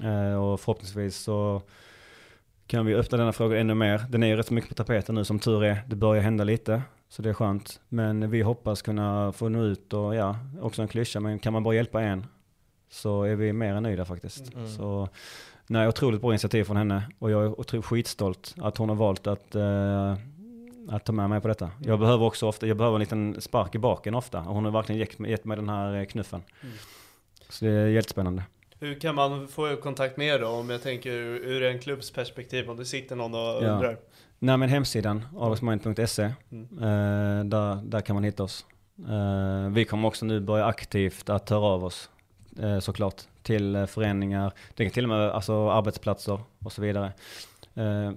Eh, 0.02 0.34
och 0.34 0.60
förhoppningsvis 0.60 1.16
så 1.16 1.62
kan 2.66 2.86
vi 2.86 2.94
öppna 2.94 3.18
denna 3.18 3.32
fråga 3.32 3.58
ännu 3.58 3.74
mer. 3.74 4.04
Den 4.08 4.22
är 4.22 4.26
ju 4.26 4.36
rätt 4.36 4.50
mycket 4.50 4.68
på 4.68 4.74
tapeten 4.74 5.14
nu 5.14 5.24
som 5.24 5.38
tur 5.38 5.64
är. 5.64 5.82
Det 5.86 5.96
börjar 5.96 6.22
hända 6.22 6.44
lite, 6.44 6.82
så 7.08 7.22
det 7.22 7.28
är 7.28 7.34
skönt. 7.34 7.80
Men 7.88 8.30
vi 8.30 8.42
hoppas 8.42 8.82
kunna 8.82 9.32
få 9.32 9.48
nå 9.48 9.64
ut 9.64 9.92
och 9.92 10.14
ja, 10.14 10.38
också 10.60 10.82
en 10.82 10.88
klyscha, 10.88 11.20
men 11.20 11.38
kan 11.38 11.52
man 11.52 11.62
bara 11.62 11.74
hjälpa 11.74 12.02
en 12.02 12.26
så 12.90 13.22
är 13.22 13.34
vi 13.34 13.52
mer 13.52 13.74
än 13.74 13.82
nöjda 13.82 14.04
faktiskt. 14.04 14.54
Mm. 14.54 14.68
Så 14.68 15.08
nej, 15.66 15.88
otroligt 15.88 16.20
bra 16.20 16.30
initiativ 16.32 16.64
från 16.64 16.76
henne 16.76 17.02
och 17.18 17.30
jag 17.30 17.42
är 17.44 17.60
otroligt 17.60 17.86
skitstolt 17.86 18.54
att 18.60 18.76
hon 18.78 18.88
har 18.88 18.96
valt 18.96 19.26
att, 19.26 19.54
eh, 19.54 20.12
att 20.88 21.04
ta 21.04 21.12
med 21.12 21.30
mig 21.30 21.40
på 21.40 21.48
detta. 21.48 21.70
Jag 21.84 22.00
behöver 22.00 22.24
också 22.26 22.46
ofta, 22.46 22.66
jag 22.66 22.76
behöver 22.76 22.96
en 22.96 23.00
liten 23.00 23.40
spark 23.40 23.74
i 23.74 23.78
baken 23.78 24.14
ofta 24.14 24.38
och 24.40 24.54
hon 24.54 24.64
har 24.64 24.72
verkligen 24.72 24.98
gett, 24.98 25.20
gett 25.20 25.44
mig 25.44 25.56
den 25.56 25.68
här 25.68 25.94
eh, 26.00 26.04
knuffen. 26.04 26.42
Så 27.48 27.64
det 27.64 27.70
är 27.70 27.86
jättespännande. 27.86 28.42
Hur 28.80 29.00
kan 29.00 29.14
man 29.14 29.48
få 29.48 29.76
kontakt 29.76 30.16
med 30.16 30.26
er 30.26 30.38
då? 30.38 30.48
Om 30.48 30.70
jag 30.70 30.82
tänker 30.82 31.10
ur, 31.10 31.62
en 31.62 31.78
klubbs 31.78 32.10
perspektiv, 32.10 32.70
om 32.70 32.76
det 32.76 32.84
sitter 32.84 33.16
någon 33.16 33.34
och 33.34 33.40
Ja. 33.40 33.54
undrar. 33.54 33.98
Nej 34.38 34.56
men 34.56 34.68
hemsidan, 34.68 35.22
alwaysmind.se, 35.40 36.30
Mm. 36.52 36.64
eh, 36.78 37.44
där, 37.44 37.74
där 37.82 38.00
kan 38.00 38.16
man 38.16 38.24
hitta 38.24 38.42
oss. 38.42 38.66
Eh, 39.08 39.70
vi 39.70 39.84
kommer 39.84 40.08
också 40.08 40.26
nu 40.26 40.40
börja 40.40 40.66
aktivt 40.66 41.28
att 41.30 41.50
höra 41.50 41.60
av 41.64 41.84
oss, 41.84 42.10
såklart, 42.80 43.22
till 43.42 43.74
eh, 43.76 43.86
föreningar, 43.86 44.52
det 44.74 44.84
kan 44.84 44.92
till 44.92 45.04
och 45.04 45.08
med 45.08 45.30
alltså, 45.30 45.70
arbetsplatser 45.70 46.40
och 46.64 46.72
så 46.72 46.82
vidare. 46.82 47.12
Eh, 47.74 48.10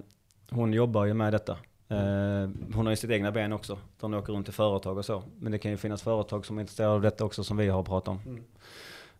hon 0.50 0.72
jobbar 0.72 1.04
ju 1.04 1.14
med 1.14 1.32
detta. 1.32 1.52
Eh, 1.88 2.48
hon 2.74 2.86
har 2.86 2.90
ju 2.90 2.96
sitt 2.96 3.10
egna 3.10 3.32
ben 3.32 3.52
också, 3.52 3.74
där 3.74 3.80
hon 4.00 4.14
åker 4.14 4.32
runt 4.32 4.46
till 4.46 4.54
företag 4.54 4.98
och 4.98 5.04
så. 5.04 5.22
Men 5.38 5.52
det 5.52 5.58
kan 5.58 5.70
ju 5.70 5.76
finnas 5.76 6.02
företag 6.02 6.46
som 6.46 6.56
är 6.58 6.60
intresserade 6.60 6.94
av 6.94 7.02
detta 7.02 7.24
också, 7.24 7.44
som 7.44 7.56
vi 7.56 7.68
har 7.68 7.82
pratat 7.82 8.08
om. 8.08 8.20
Mm. 8.26 8.44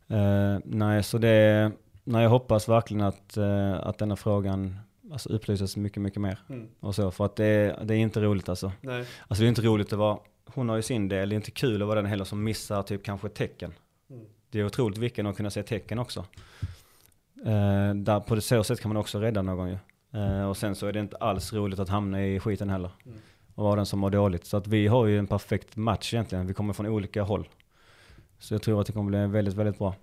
Eh, 0.08 0.60
nej, 0.64 1.02
så 1.02 1.18
det, 1.18 1.72
nej, 2.04 2.22
jag 2.22 2.30
hoppas 2.30 2.68
verkligen 2.68 3.02
att, 3.02 3.36
eh, 3.36 3.72
att 3.86 3.98
denna 3.98 4.16
frågan 4.16 4.78
alltså, 5.12 5.28
upplyses 5.28 5.76
mycket, 5.76 6.02
mycket 6.02 6.20
mer. 6.20 6.38
Mm. 6.48 6.68
Och 6.80 6.94
så, 6.94 7.10
för 7.10 7.24
att 7.24 7.36
det, 7.36 7.44
är- 7.44 7.84
det 7.84 7.94
är 7.94 7.98
inte 7.98 8.20
roligt 8.20 8.48
alltså. 8.48 8.72
Nej. 8.80 9.04
Alltså 9.28 9.42
det 9.42 9.46
är 9.46 9.48
inte 9.48 9.62
roligt 9.62 9.92
att 9.92 9.98
vara, 9.98 10.18
hon 10.54 10.68
har 10.68 10.76
ju 10.76 10.82
sin 10.82 11.08
del, 11.08 11.28
det 11.28 11.34
är 11.34 11.36
inte 11.36 11.50
kul 11.50 11.82
att 11.82 11.88
vara 11.88 12.00
den 12.02 12.10
heller 12.10 12.24
som 12.24 12.44
missar 12.44 12.82
typ 12.82 13.04
kanske 13.04 13.28
tecken. 13.28 13.72
Det 14.52 14.60
är 14.60 14.64
otroligt 14.64 14.98
viktigt 14.98 15.26
att 15.26 15.36
kunna 15.36 15.50
se 15.50 15.62
tecken 15.62 15.98
också. 15.98 16.24
Eh, 17.44 17.94
där 17.94 18.20
på 18.20 18.34
det 18.34 18.40
så 18.40 18.64
sätt 18.64 18.80
kan 18.80 18.88
man 18.88 18.96
också 18.96 19.18
rädda 19.18 19.42
någon 19.42 19.68
ju. 19.68 19.78
Eh, 20.20 20.48
och 20.48 20.56
sen 20.56 20.74
så 20.74 20.86
är 20.86 20.92
det 20.92 21.00
inte 21.00 21.16
alls 21.16 21.52
roligt 21.52 21.78
att 21.78 21.88
hamna 21.88 22.26
i 22.26 22.40
skiten 22.40 22.70
heller. 22.70 22.90
Mm. 23.06 23.18
Och 23.54 23.64
vara 23.64 23.76
den 23.76 23.86
som 23.86 23.98
mår 23.98 24.10
dåligt. 24.10 24.44
Så 24.44 24.56
att 24.56 24.66
vi 24.66 24.86
har 24.86 25.06
ju 25.06 25.18
en 25.18 25.26
perfekt 25.26 25.76
match 25.76 26.14
egentligen. 26.14 26.46
Vi 26.46 26.54
kommer 26.54 26.72
från 26.72 26.86
olika 26.86 27.22
håll. 27.22 27.48
Så 28.38 28.54
jag 28.54 28.62
tror 28.62 28.80
att 28.80 28.86
det 28.86 28.92
kommer 28.92 29.10
bli 29.10 29.26
väldigt, 29.26 29.54
väldigt 29.54 29.78
bra. 29.78 29.94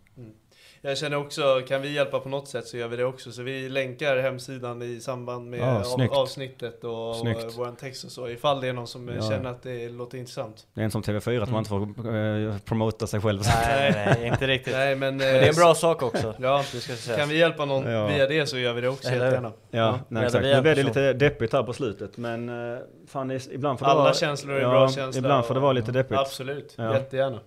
Jag 0.81 0.97
känner 0.97 1.17
också, 1.17 1.61
kan 1.67 1.81
vi 1.81 1.93
hjälpa 1.93 2.19
på 2.19 2.29
något 2.29 2.47
sätt 2.47 2.67
så 2.67 2.77
gör 2.77 2.87
vi 2.87 2.97
det 2.97 3.05
också. 3.05 3.31
Så 3.31 3.41
vi 3.43 3.69
länkar 3.69 4.17
hemsidan 4.17 4.81
i 4.81 4.99
samband 4.99 5.49
med 5.49 5.59
Ja, 5.59 5.83
av, 5.93 6.13
avsnittet 6.19 6.83
och 6.83 7.15
Snyggt. 7.15 7.53
vår 7.57 7.71
text 7.79 8.03
och 8.03 8.11
så. 8.11 8.29
Ifall 8.29 8.61
det 8.61 8.67
är 8.67 8.73
någon 8.73 8.87
som 8.87 9.07
Ja. 9.07 9.29
känner 9.29 9.49
att 9.49 9.63
det 9.63 9.89
låter 9.89 10.17
intressant. 10.17 10.67
Det 10.73 10.81
är 10.81 10.85
en 10.85 10.91
som 10.91 11.01
TV4 11.03 11.43
att 11.43 11.49
man 11.51 11.57
inte 11.59 11.69
får 11.69 12.15
eh, 12.15 12.57
promota 12.65 13.07
sig 13.07 13.21
själv. 13.21 13.41
Nej, 13.45 13.91
nej, 13.95 14.27
inte 14.33 14.47
riktigt. 14.47 14.73
Nej 14.73 14.95
men, 14.95 15.17
Men 15.17 15.17
det 15.17 15.25
är 15.45 15.49
en 15.49 15.55
bra 15.55 15.75
sak 15.75 16.03
också. 16.03 16.33
Ja, 16.39 16.63
Det 16.71 16.77
ska 16.79 16.93
sägas. 16.93 17.19
kan 17.19 17.29
vi 17.29 17.37
hjälpa 17.37 17.65
någon 17.65 17.91
Ja. 17.91 18.07
via 18.07 18.27
det 18.27 18.45
så 18.47 18.57
gör 18.57 18.73
vi 18.73 18.81
det 18.81 18.89
också 18.89 19.09
jättegärna. 19.09 19.51
Ja, 19.71 19.99
nej, 20.07 20.25
exakt. 20.25 20.43
Nu 20.43 20.61
blev 20.61 20.75
det 20.75 20.83
lite 20.83 21.13
deppigt 21.13 21.53
här 21.53 21.63
på 21.63 21.73
slutet, 21.73 22.17
men 22.17 22.49
eh, 22.73 22.79
fan, 23.07 23.27
det 23.27 23.47
ibland 23.51 23.79
får 23.79 23.85
det 23.85 23.91
Alla 23.91 24.01
vara, 24.03 24.13
känslor 24.13 24.55
är 24.55 24.61
ja, 24.61 24.69
bra 24.69 24.89
känslor. 24.89 25.25
Ibland 25.25 25.45
får 25.45 25.53
det 25.53 25.59
vara 25.59 25.73
lite 25.73 25.91
deppigt. 25.91 26.19
Absolut, 26.19 26.73
Ja. 26.77 26.93
jättegärna. 26.93 27.39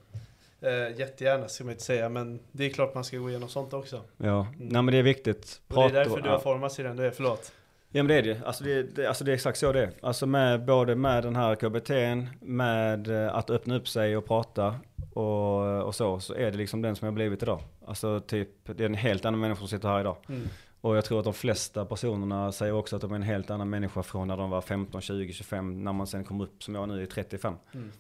Eh, 0.62 0.98
jättegärna 0.98 1.48
ska 1.48 1.64
man 1.64 1.70
inte 1.72 1.84
säga, 1.84 2.09
men 2.09 2.40
det 2.52 2.64
är 2.64 2.70
klart 2.70 2.94
man 2.94 3.05
ska 3.05 3.16
gå 3.18 3.30
igenom 3.30 3.48
sånt 3.48 3.72
också. 3.72 4.01
Ja, 4.16 4.47
nej 4.59 4.82
men 4.82 4.86
det 4.86 4.97
är 4.98 5.02
viktigt. 5.02 5.60
Och 5.68 5.74
det 5.76 5.82
är 5.82 5.93
därför 5.93 6.12
och- 6.12 6.22
du 6.22 6.28
har 6.28 6.39
formats 6.39 6.78
i 6.80 6.82
den, 6.82 6.97
det 6.97 7.06
är 7.06 7.10
förlåt. 7.10 7.52
Ja 7.94 8.02
men 8.02 8.06
det 8.09 8.14
är 8.14 8.22
det 8.22 8.40
alltså 8.47 8.64
det, 8.64 8.82
det, 8.82 9.06
alltså 9.06 9.24
det 9.24 9.30
är 9.30 9.34
exakt 9.34 9.59
så 9.59 9.72
det 9.72 9.82
är. 9.82 9.90
Alltså 10.02 10.26
med, 10.26 10.64
både 10.64 10.94
med 10.94 11.22
den 11.24 11.36
här 11.36 11.55
KBT'n, 11.55 12.26
med 12.40 13.09
eh, 13.26 13.34
att 13.34 13.51
öppna 13.51 13.76
upp 13.76 13.89
sig 13.89 14.16
och 14.16 14.26
prata 14.26 14.74
och, 15.14 15.82
och 15.82 15.94
så, 15.94 16.20
så 16.20 16.34
är 16.34 16.51
det 16.51 16.56
liksom 16.59 16.82
den 16.82 16.97
som 16.97 17.06
jag 17.06 17.14
blivit 17.14 17.43
idag. 17.43 17.60
Alltså 17.86 18.20
typ, 18.20 18.48
det 18.64 18.80
är 18.80 18.86
en 18.86 18.94
helt 18.94 19.24
annan 19.24 19.40
människa 19.40 19.59
som 19.59 19.68
sitter 19.68 19.89
här 19.89 20.01
idag. 20.01 20.16
Mm. 20.28 20.48
Och 20.80 20.97
jag 20.97 21.05
tror 21.05 21.18
att 21.18 21.24
de 21.24 21.34
flesta 21.34 21.84
personerna 21.84 22.52
säger 22.52 22.72
också 22.72 22.97
att 22.97 23.02
de 23.02 23.10
är 23.12 23.16
en 23.16 23.22
helt 23.22 23.51
annan 23.51 23.70
människa 23.70 24.02
från 24.02 24.28
när 24.28 24.36
de 24.36 24.51
var 24.51 24.60
15, 24.60 25.01
20, 25.01 25.32
25, 25.32 25.84
när 25.84 25.93
man 25.93 26.06
sen 26.06 26.24
kom 26.24 26.40
upp 26.40 26.62
som 26.62 26.74
jag 26.74 26.89
nu 26.89 27.02
är 27.02 27.06
35. 27.06 27.55
Mm. 27.74 27.93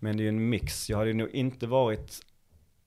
Men 0.00 0.16
det 0.16 0.20
är 0.20 0.24
ju 0.24 0.28
en 0.28 0.48
mix. 0.48 0.90
Jag 0.90 0.98
hade 0.98 1.12
nog 1.12 1.28
inte 1.28 1.66
varit 1.66 2.20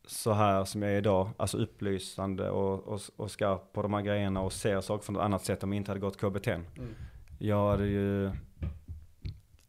så 0.08 0.34
här 0.34 0.66
som 0.66 0.82
jag 0.82 0.92
är 0.92 0.98
idag, 0.98 1.30
alltså 1.38 1.58
upplysande 1.58 2.50
och, 2.50 2.88
och, 2.88 3.02
och 3.16 3.32
skarp 3.32 3.74
på 3.74 3.82
de 3.82 3.94
här 3.94 4.02
grejerna 4.02 4.42
och 4.42 4.54
ser 4.54 4.82
saker 4.82 5.06
från 5.06 5.16
ett 5.16 5.22
annat 5.22 5.46
sätt 5.46 5.64
om 5.64 5.74
jag 5.74 5.78
inte 5.78 5.92
hade 5.92 6.00
gått 6.00 6.18
KBT. 6.18 6.48
Mm. 6.48 6.96
Jag 7.40 7.70
hade 7.70 7.86
ju 7.86 8.32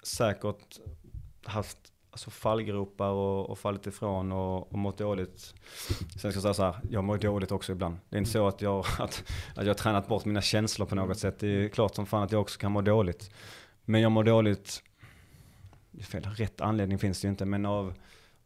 säkert 0.03 0.79
haft 1.45 1.79
alltså 2.11 2.31
fallgropar 2.31 3.09
och, 3.09 3.51
och 3.51 3.59
fallit 3.59 3.87
ifrån 3.87 4.33
och, 4.33 4.73
och 4.73 4.79
mått 4.79 4.99
dåligt. 4.99 5.55
Sen 5.99 6.19
ska 6.19 6.29
jag 6.29 6.43
säga 6.43 6.55
så 6.55 6.63
här, 6.63 6.77
jag 6.91 7.05
mår 7.05 7.19
dåligt 7.19 7.53
också 7.53 7.73
ibland. 7.73 7.97
Det 8.09 8.17
är 8.17 8.19
inte 8.19 8.31
så 8.31 8.49
att 8.49 8.63
jag, 8.63 8.79
att, 8.99 9.25
att 9.57 9.65
jag 9.65 9.67
har 9.67 9.75
tränat 9.75 10.09
bort 10.09 10.25
mina 10.25 10.41
känslor 10.43 10.87
på 10.87 10.95
något 10.95 11.19
sätt. 11.19 11.39
Det 11.39 11.49
är 11.49 11.69
klart 11.69 11.95
som 11.95 12.07
fan 12.07 12.23
att 12.23 12.33
jag 12.33 12.41
också 12.41 12.59
kan 12.59 12.73
må 12.73 12.81
dåligt. 12.81 13.31
Men 13.85 14.01
jag 14.01 14.13
mår 14.13 14.25
dåligt, 14.25 14.83
fel, 16.03 16.25
rätt 16.25 16.61
anledning 16.61 16.99
finns 16.99 17.21
det 17.21 17.27
ju 17.27 17.31
inte, 17.31 17.45
men 17.45 17.67
av, 17.67 17.95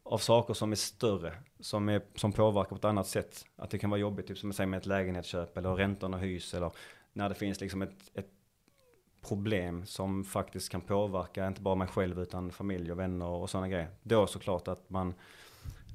av 0.03 0.19
saker 0.19 0.55
som 0.55 0.73
är 0.73 0.77
större, 0.77 1.33
som, 1.61 1.89
är, 1.89 2.03
som 2.15 2.33
påverkar 2.33 2.69
på 2.69 2.77
ett 2.77 2.85
annat 2.85 3.07
sätt. 3.07 3.45
Att 3.57 3.71
det 3.71 3.79
kan 3.79 3.91
vara 3.91 4.01
jobbigt, 4.01 4.27
typ 4.27 4.39
som 4.39 4.49
jag 4.49 4.57
säger 4.57 4.69
med 4.69 4.79
ett 4.79 4.87
lägenhetsköp 4.87 5.57
eller 5.57 5.75
räntorna 5.75 6.19
hyser. 6.19 6.59
eller 6.59 6.73
när 7.13 7.29
det 7.29 7.35
finns 7.35 7.61
liksom 7.61 7.83
ett, 7.83 8.11
ett 8.15 8.31
problem 9.29 9.87
som 9.87 10.25
faktiskt 10.25 10.69
kan 10.69 10.81
påverka 10.81 11.47
inte 11.47 11.61
bara 11.61 11.75
mig 11.75 11.89
själv 11.89 12.23
utan 12.23 12.51
familj 12.51 12.93
och 12.93 12.99
vänner 12.99 13.27
och 13.27 13.51
sådana 13.51 13.69
grejer. 13.69 13.89
Då 14.03 14.27
såklart 14.27 14.69
att 14.69 14.91
man, 14.91 15.15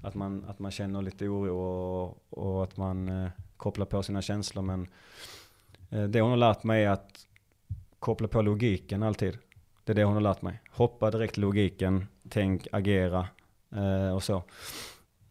att 0.03 0.15
man, 0.15 0.45
att 0.45 0.59
man 0.59 0.71
känner 0.71 1.01
lite 1.01 1.27
oro 1.27 1.57
och, 1.57 2.17
och 2.29 2.63
att 2.63 2.77
man 2.77 3.09
eh, 3.09 3.29
kopplar 3.57 3.85
på 3.85 4.03
sina 4.03 4.21
känslor. 4.21 4.63
Men 4.63 4.87
eh, 5.89 6.03
det 6.03 6.21
hon 6.21 6.29
har 6.29 6.37
lärt 6.37 6.63
mig 6.63 6.83
är 6.83 6.89
att 6.89 7.27
koppla 7.99 8.27
på 8.27 8.41
logiken 8.41 9.03
alltid. 9.03 9.37
Det 9.83 9.91
är 9.91 9.95
det 9.95 10.03
hon 10.03 10.13
har 10.13 10.21
lärt 10.21 10.41
mig. 10.41 10.61
Hoppa 10.71 11.11
direkt 11.11 11.37
logiken, 11.37 12.07
tänk, 12.29 12.67
agera 12.71 13.27
eh, 13.75 14.15
och 14.15 14.23
så. 14.23 14.43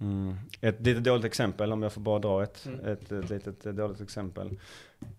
Mm. 0.01 0.35
Ett 0.61 0.81
litet 0.81 1.05
dåligt 1.05 1.25
exempel, 1.25 1.73
om 1.73 1.83
jag 1.83 1.93
får 1.93 2.01
bara 2.01 2.19
dra 2.19 2.43
ett, 2.43 2.67
Mm. 2.67 2.87
ett, 2.87 3.13
ett 3.13 3.31
litet 3.31 3.67
eh, 3.67 3.73
dåligt 3.73 4.01
exempel. 4.01 4.59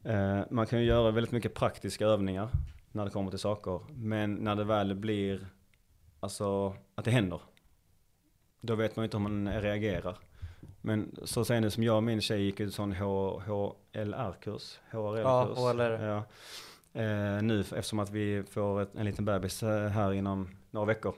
Eh, 0.03 0.39
man 0.49 0.65
kan 0.65 0.79
ju 0.79 0.85
göra 0.85 1.11
väldigt 1.11 1.31
mycket 1.31 1.53
praktiska 1.53 2.05
övningar 2.05 2.49
när 2.91 3.05
det 3.05 3.11
kommer 3.11 3.29
till 3.29 3.39
saker. 3.39 3.79
Men 3.93 4.33
när 4.35 4.55
det 4.55 4.63
väl 4.63 4.95
blir, 4.95 5.47
alltså 6.19 6.75
att 6.95 7.05
det 7.05 7.11
händer. 7.11 7.41
Då 8.61 8.75
vet 8.75 8.95
man 8.95 9.03
ju 9.03 9.05
inte 9.05 9.17
hur 9.17 9.23
man 9.23 9.61
reagerar. 9.61 10.17
Men 10.81 11.15
så 11.23 11.45
sen 11.45 11.71
som 11.71 11.83
jag 11.83 11.95
och 11.95 12.03
min 12.03 12.21
tjej 12.21 12.41
gick 12.41 12.59
ut 12.59 12.73
sån 12.73 12.93
HLR-kurs. 12.93 14.79
HRL-kurs. 14.91 15.57
Ja, 15.57 15.71
HLR. 15.71 16.05
Ja. 16.05 16.23
Eh, 16.93 17.41
nu 17.41 17.59
eftersom 17.59 17.99
att 17.99 18.09
vi 18.11 18.43
får 18.43 18.81
ett, 18.81 18.95
en 18.95 19.05
liten 19.05 19.25
bebis 19.25 19.63
eh, 19.63 19.89
här 19.89 20.13
inom 20.13 20.49
några 20.71 20.85
veckor. 20.85 21.15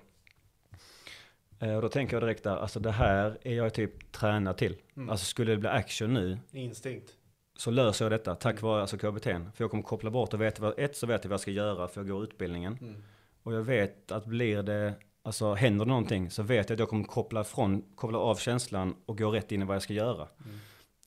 Eh, 1.59 1.75
och 1.75 1.81
då 1.81 1.89
tänker 1.89 2.15
jag 2.15 2.23
direkt 2.23 2.43
där, 2.43 2.57
alltså 2.57 2.79
det 2.79 2.91
här 2.91 3.37
är 3.41 3.55
jag 3.55 3.73
typ 3.73 4.11
tränad 4.11 4.57
till. 4.57 4.77
Mm. 4.95 5.09
Alltså 5.09 5.25
skulle 5.25 5.51
det 5.51 5.57
bli 5.57 5.69
action 5.69 6.13
nu 6.13 6.39
Instinkt. 6.51 7.11
så 7.57 7.71
löser 7.71 8.05
jag 8.05 8.11
detta 8.11 8.35
tack 8.35 8.61
vare 8.61 8.81
alltså 8.81 8.97
KBT. 8.97 9.23
För 9.23 9.53
jag 9.57 9.71
kommer 9.71 9.83
koppla 9.83 10.09
bort 10.09 10.33
och 10.33 10.41
veta 10.41 10.61
vad, 10.61 10.79
ett 10.79 10.95
så 10.95 11.07
vet 11.07 11.23
jag 11.23 11.29
vad 11.29 11.33
jag 11.33 11.41
ska 11.41 11.51
göra 11.51 11.87
för 11.87 12.01
jag 12.01 12.07
går 12.07 12.23
utbildningen. 12.23 12.77
Mm. 12.81 13.03
Och 13.43 13.53
jag 13.53 13.61
vet 13.61 14.11
att 14.11 14.25
blir 14.25 14.63
det, 14.63 14.93
alltså 15.23 15.53
händer 15.53 15.85
någonting 15.85 16.31
så 16.31 16.43
vet 16.43 16.69
jag 16.69 16.75
att 16.75 16.79
jag 16.79 16.89
kommer 16.89 17.03
koppla, 17.03 17.43
från, 17.43 17.81
koppla 17.95 18.17
av 18.17 18.35
känslan 18.35 18.95
och 19.05 19.17
gå 19.17 19.31
rätt 19.31 19.51
in 19.51 19.61
i 19.61 19.65
vad 19.65 19.75
jag 19.75 19.83
ska 19.83 19.93
göra. 19.93 20.27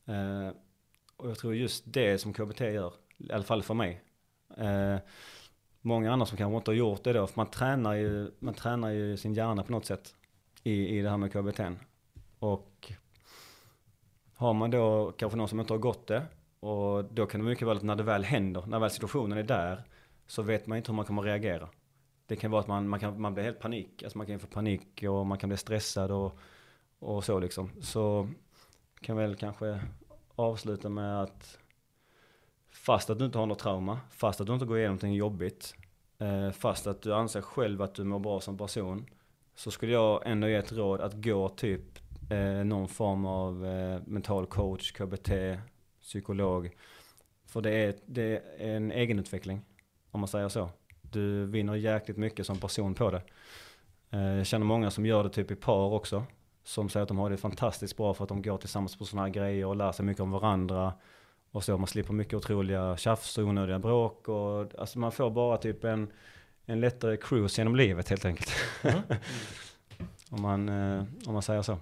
Eh, 0.07 0.53
och 1.17 1.31
jag 1.31 1.39
tror 1.39 1.55
just 1.55 1.85
det 1.87 2.19
som 2.19 2.33
KBT 2.33 2.61
gör, 2.61 2.93
i 3.17 3.33
alla 3.33 3.45
fall 3.45 3.63
för 3.63 3.75
mig. 3.75 4.03
Eh, 4.59 4.97
många 5.81 6.13
andra 6.13 6.27
som 6.27 6.39
kanske 6.39 6.57
inte 6.57 6.71
har 6.71 6.77
gjort 6.77 7.05
det 7.05 7.13
då. 7.13 7.27
För 7.27 7.37
man 7.37 7.51
tränar 7.51 7.95
ju, 7.95 8.31
man 8.39 8.55
tränar 8.55 8.91
ju 8.91 9.17
sin 9.17 9.35
hjärna 9.35 9.63
på 9.63 9.73
något 9.73 9.87
sätt 9.87 10.15
i, 10.63 10.99
i 10.99 11.03
det 11.03 11.11
här 11.11 11.17
med 11.17 11.33
KBT. 11.33 11.61
Och 12.39 12.93
har 14.35 14.53
man 14.53 14.71
då 14.71 15.13
kanske 15.13 15.39
någon 15.39 15.49
som 15.49 15.61
inte 15.61 15.73
har 15.73 15.79
gått 15.79 16.07
det 16.07 16.23
och 16.61 17.05
då 17.05 17.27
kan 17.27 17.41
det 17.41 17.47
mycket 17.47 17.69
väl 17.69 17.77
att 17.77 17.83
när 17.83 17.97
det 17.97 18.03
väl 18.03 18.25
händer, 18.25 18.65
när 18.67 18.79
väl 18.79 18.91
situationen 18.91 19.39
är 19.39 19.43
där 19.43 19.83
så 20.27 20.43
vet 20.43 20.67
man 20.67 20.79
inte 20.79 20.91
hur 20.91 20.97
man 20.97 21.05
kommer 21.05 21.23
att 21.23 21.27
reagera. 21.27 21.69
Det 22.27 22.37
kan 22.37 22.51
vara 22.51 22.61
att 22.61 22.69
man, 22.69 22.89
man, 22.89 23.01
kan, 23.01 23.21
man 23.21 23.35
blir 23.35 23.45
helt 23.45 23.61
panik, 23.61 24.03
alltså 24.03 24.19
man 24.19 24.27
kan 24.27 24.39
få 24.39 24.47
panik 24.47 25.05
och 25.09 25.27
man 25.27 25.39
kan 25.39 25.49
bli 25.49 25.57
stressad 25.57 26.11
och, 26.11 26.39
och 26.99 27.25
så 27.25 27.39
liksom. 27.39 27.71
Så 27.81 28.29
kan 29.01 29.17
väl 29.17 29.37
kanske 29.37 29.81
avsluta 30.35 30.89
med 30.89 31.23
att 31.23 31.59
fast 32.89 33.11
att 33.11 33.19
du 33.19 33.25
inte 33.25 33.39
har 33.39 33.47
något 33.47 33.59
trauma, 33.59 34.01
fast 34.11 34.41
att 34.41 34.47
du 34.47 34.53
inte 34.53 34.67
går 34.67 34.79
igenom 34.79 34.95
någonting 34.95 35.15
jobbigt, 35.15 35.75
eh, 36.19 36.51
fast 36.51 36.87
att 36.87 37.03
du 37.03 37.15
anser 37.15 37.41
själv 37.41 37.83
att 37.83 37.95
du 37.95 38.05
mår 38.05 38.19
bra 38.19 38.41
som 38.41 38.59
person, 38.59 39.07
så 39.55 39.71
skulle 39.71 39.93
jag 39.93 40.23
ändå 40.27 40.49
ge 40.49 40.55
ett 40.55 40.73
råd 40.73 41.01
att 41.01 41.15
gå 41.15 41.49
typ 41.49 41.83
eh, 42.31 42.65
någon 42.65 42.89
form 42.89 43.27
av 43.27 43.67
eh, 43.67 44.01
mental 44.07 44.47
coach, 44.47 44.93
KBT, 44.93 45.31
psykolog. 46.01 46.71
För 47.47 47.61
det 47.61 47.71
är, 47.71 47.95
det 48.07 48.43
är 48.59 48.77
en 48.77 48.93
egenutveckling, 48.93 49.61
om 50.11 50.21
man 50.21 50.29
säger 50.29 50.49
så. 50.49 50.71
Du 51.03 51.45
vinner 51.45 51.75
jäkligt 51.75 52.17
mycket 52.17 52.47
som 52.47 52.59
person 52.59 52.95
på 52.95 53.11
det. 53.11 53.23
Jag 54.11 54.47
känner 54.47 54.67
många 54.67 54.91
som 54.91 55.07
gör 55.07 55.25
det 55.25 55.31
typ 55.31 55.51
i 55.51 55.57
par 55.57 55.93
också. 55.93 56.25
Som 56.65 56.89
säger 56.89 57.03
att 57.03 57.09
de 57.09 57.19
har 57.19 57.31
det 57.31 57.37
fantastiskt 57.37 57.97
bra 57.97 58.15
för 58.15 58.25
att 58.25 58.29
de 58.29 58.43
går 58.43 58.59
tillsammans 58.59 58.97
på 58.97 59.05
sådana 59.05 59.27
här 59.27 59.35
grejer 59.35 59.67
och 59.67 59.77
lär 59.77 59.93
sig 59.93 60.05
mycket 60.05 60.23
om 60.23 60.31
varandra. 60.31 60.93
Och 61.53 61.65
så, 61.65 61.79
man 61.79 61.87
slipper 61.87 62.13
mycket 62.13 62.35
otroliga 62.35 62.97
tjafs 62.97 63.39
och 63.39 63.45
onödiga 63.45 63.79
bråk. 63.79 64.29
Och, 64.29 64.79
alltså 64.79 64.99
man 64.99 65.13
får 65.13 65.31
bara 65.31 65.59
typ 65.59 65.85
en, 65.85 66.13
en 66.67 66.81
lättare 66.81 67.17
cruise 67.17 67.61
genom 67.61 67.77
livet 67.77 68.09
helt 68.09 68.25
enkelt. 68.25 68.51
Mm. 68.83 68.99
om, 70.31 70.43
man, 70.43 70.69
eh, 70.69 71.05
om 71.27 71.33
man 71.33 71.43
säger 71.43 71.63
så. 71.63 71.73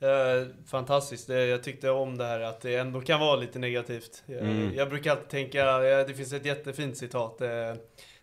Eh, 0.00 0.46
fantastiskt, 0.66 1.26
det, 1.26 1.46
jag 1.46 1.62
tyckte 1.62 1.90
om 1.90 2.18
det 2.18 2.24
här 2.24 2.40
att 2.40 2.60
det 2.60 2.76
ändå 2.76 3.00
kan 3.00 3.20
vara 3.20 3.36
lite 3.36 3.58
negativt. 3.58 4.22
Jag, 4.26 4.38
Mm. 4.40 4.74
jag 4.74 4.88
brukar 4.88 5.10
alltid 5.10 5.28
tänka, 5.28 5.78
det 5.78 6.14
finns 6.16 6.32
ett 6.32 6.44
jättefint 6.46 6.96
citat. 6.96 7.40
Eh, 7.40 7.48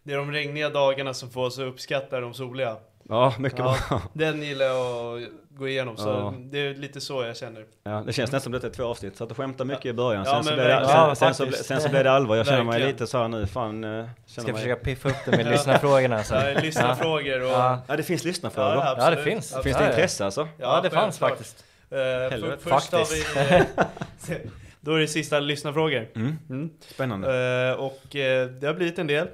det 0.03 0.13
är 0.13 0.17
de 0.17 0.31
regniga 0.31 0.69
dagarna 0.69 1.13
som 1.13 1.29
får 1.29 1.45
oss 1.45 1.59
att 1.59 1.65
uppskatta 1.65 2.19
de 2.19 2.33
soliga. 2.33 2.77
Ja, 3.09 3.33
mycket 3.39 3.59
Ja, 3.59 3.77
bra. 3.89 4.01
Den 4.13 4.41
gillar 4.43 4.65
jag 4.65 5.27
gå 5.57 5.67
igenom, 5.67 5.97
så 5.97 6.09
Ja. 6.09 6.33
det 6.37 6.59
är 6.59 6.73
lite 6.75 7.01
så 7.01 7.23
jag 7.23 7.37
känner. 7.37 7.65
Ja, 7.83 8.03
det 8.05 8.13
känns 8.13 8.31
nästan 8.31 8.41
som 8.41 8.51
detta 8.51 8.67
är 8.67 8.71
två 8.71 8.83
avsnitt. 8.83 9.17
Så 9.17 9.23
att 9.23 9.29
du 9.29 9.35
skämtar 9.35 9.65
mycket 9.65 9.85
i 9.85 9.93
början. 9.93 10.23
Ja, 10.25 10.31
Sen, 10.33 10.43
så 10.43 10.53
blev 10.53 10.67
det, 10.67 11.15
sen, 11.15 11.33
sen, 11.33 11.51
så, 11.53 11.63
sen 11.63 11.81
så 11.81 11.89
blev 11.89 12.03
det 12.03 12.11
allvar. 12.11 12.35
Jag 12.35 12.45
känner 12.45 12.63
mig 12.63 12.79
lite 12.87 13.07
så 13.07 13.17
här 13.17 13.27
nu. 13.27 13.47
Fan, 13.47 13.83
eh, 13.83 13.89
känner 13.89 14.09
Ska 14.25 14.41
mig... 14.41 14.53
försöka 14.53 14.75
piffa 14.83 15.09
upp 15.09 15.15
det 15.25 15.31
med 15.31 15.45
lyssnarfrågorna. 15.51 16.23
Ja, 16.31 16.61
lyssna 16.61 16.95
frågor 16.95 17.41
och... 17.41 17.49
Ja. 17.87 17.95
Det 17.97 18.03
finns 18.03 18.23
lyssnarfrågor. 18.23 18.75
Ja, 18.75 18.95
Ja, 18.97 19.09
det 19.09 19.23
finns. 19.23 19.45
Absolut. 19.55 19.63
Finns 19.63 19.77
det 19.77 19.85
intresse 19.89 20.25
alltså? 20.25 20.47
Ja, 20.57 20.81
det 20.81 20.89
fanns 20.89 21.19
faktiskt. 21.19 21.63
För, 21.89 22.29
Helvete. 22.31 22.57
först 22.69 22.91
har 22.91 23.05
vi... 24.29 24.39
då 24.81 24.93
är 24.93 24.99
det 24.99 25.07
sista 25.07 25.39
lyssnarfrågor. 25.39 26.07
Mm. 26.15 26.37
Mm. 26.49 26.69
Spännande. 26.79 27.27
Eh, 27.69 27.73
och 27.83 28.15
eh, 28.15 28.47
det 28.47 28.67
har 28.67 28.73
blivit 28.73 28.99
en 28.99 29.07
del. 29.07 29.27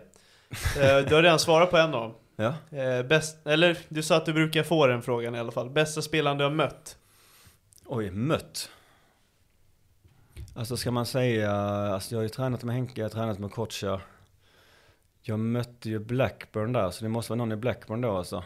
Eh, 0.82 0.98
du 0.98 1.16
har 1.16 1.24
redan 1.24 1.40
svarat 1.40 1.72
på 1.72 1.78
en 1.78 1.86
av 1.86 1.92
dem. 1.92 2.14
Ja. 2.42 2.78
Eh, 2.78 3.04
bäst, 3.04 3.48
eller 3.48 3.78
du 3.90 4.04
sa 4.04 4.18
att 4.18 4.26
du 4.26 4.34
brukar 4.34 4.64
få 4.64 4.88
den 4.88 5.02
frågan 5.02 5.36
i 5.36 5.40
alla 5.40 5.52
fall. 5.52 5.70
Bästa 5.70 6.02
spelaren 6.02 6.38
du 6.38 6.44
har 6.44 6.52
mött? 6.52 6.98
Oj, 7.86 8.12
mött. 8.12 8.70
Alltså 10.56 10.78
ska 10.78 10.92
man 10.92 11.06
säga, 11.06 11.52
alltså 11.52 12.16
jag 12.16 12.20
har 12.20 12.24
ju 12.24 12.30
tränat 12.30 12.64
med 12.64 12.76
Henke, 12.76 13.02
jag 13.02 13.06
har 13.06 13.10
tränat 13.10 13.40
med 13.40 13.52
Kocha. 13.52 14.02
Jag 15.22 15.40
mötte 15.40 15.90
ju 15.90 16.00
Blackburn 16.00 16.74
där, 16.74 16.92
så 16.92 17.04
det 17.04 17.10
måste 17.10 17.32
vara 17.32 17.38
någon 17.38 17.52
i 17.52 17.56
Blackburn 17.56 18.02
då 18.02 18.18
alltså. 18.18 18.44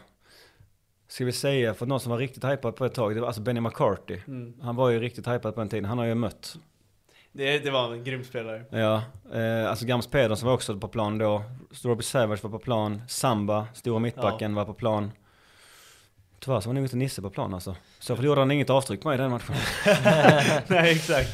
Ska 1.08 1.24
vi 1.24 1.32
säga, 1.32 1.74
för 1.74 1.86
någon 1.86 2.00
som 2.00 2.10
var 2.10 2.18
riktigt 2.18 2.44
hypad 2.44 2.76
på 2.76 2.84
ett 2.84 2.94
tag, 2.94 3.14
det 3.14 3.20
var 3.20 3.26
alltså 3.26 3.42
Benny 3.42 3.60
McCarthy. 3.60 4.20
Mm. 4.26 4.60
Han 4.60 4.76
var 4.76 4.90
ju 4.90 5.00
riktigt 5.00 5.28
hypad 5.28 5.54
på 5.54 5.60
den 5.60 5.68
tiden, 5.68 5.84
han 5.84 5.98
har 5.98 6.04
jag 6.04 6.10
ju 6.10 6.20
mött. 6.20 6.56
Det, 7.36 7.58
det 7.58 7.70
var 7.70 7.92
en 7.92 8.04
grym 8.04 8.24
spelare. 8.24 8.64
Ja, 8.70 9.02
eh, 9.34 9.70
alltså 9.70 9.86
Gams 9.86 10.06
Pedersen 10.06 10.46
var 10.46 10.54
också 10.54 10.76
på 10.78 10.88
plan 10.88 11.18
då. 11.18 11.42
Robbie 11.84 12.02
Savage 12.02 12.42
var 12.42 12.50
på 12.50 12.58
plan. 12.58 13.02
Samba, 13.08 13.66
stora 13.74 13.98
mittbacken, 13.98 14.54
var 14.54 14.64
på 14.64 14.74
plan. 14.74 15.10
Tyvärr 16.40 16.60
så 16.60 16.68
var 16.68 16.74
nog 16.74 16.84
inte 16.84 16.96
Nisse 16.96 17.22
på 17.22 17.30
plan 17.30 17.54
alltså. 17.54 17.76
Så 17.98 18.16
förlorade 18.16 18.40
han 18.40 18.50
inget 18.50 18.70
avtryck 18.70 19.00
på 19.02 19.08
mig 19.08 19.14
i 19.18 19.20
den 19.20 19.30
matchen. 19.30 19.54
Nej 20.66 20.92
exakt. 20.92 21.28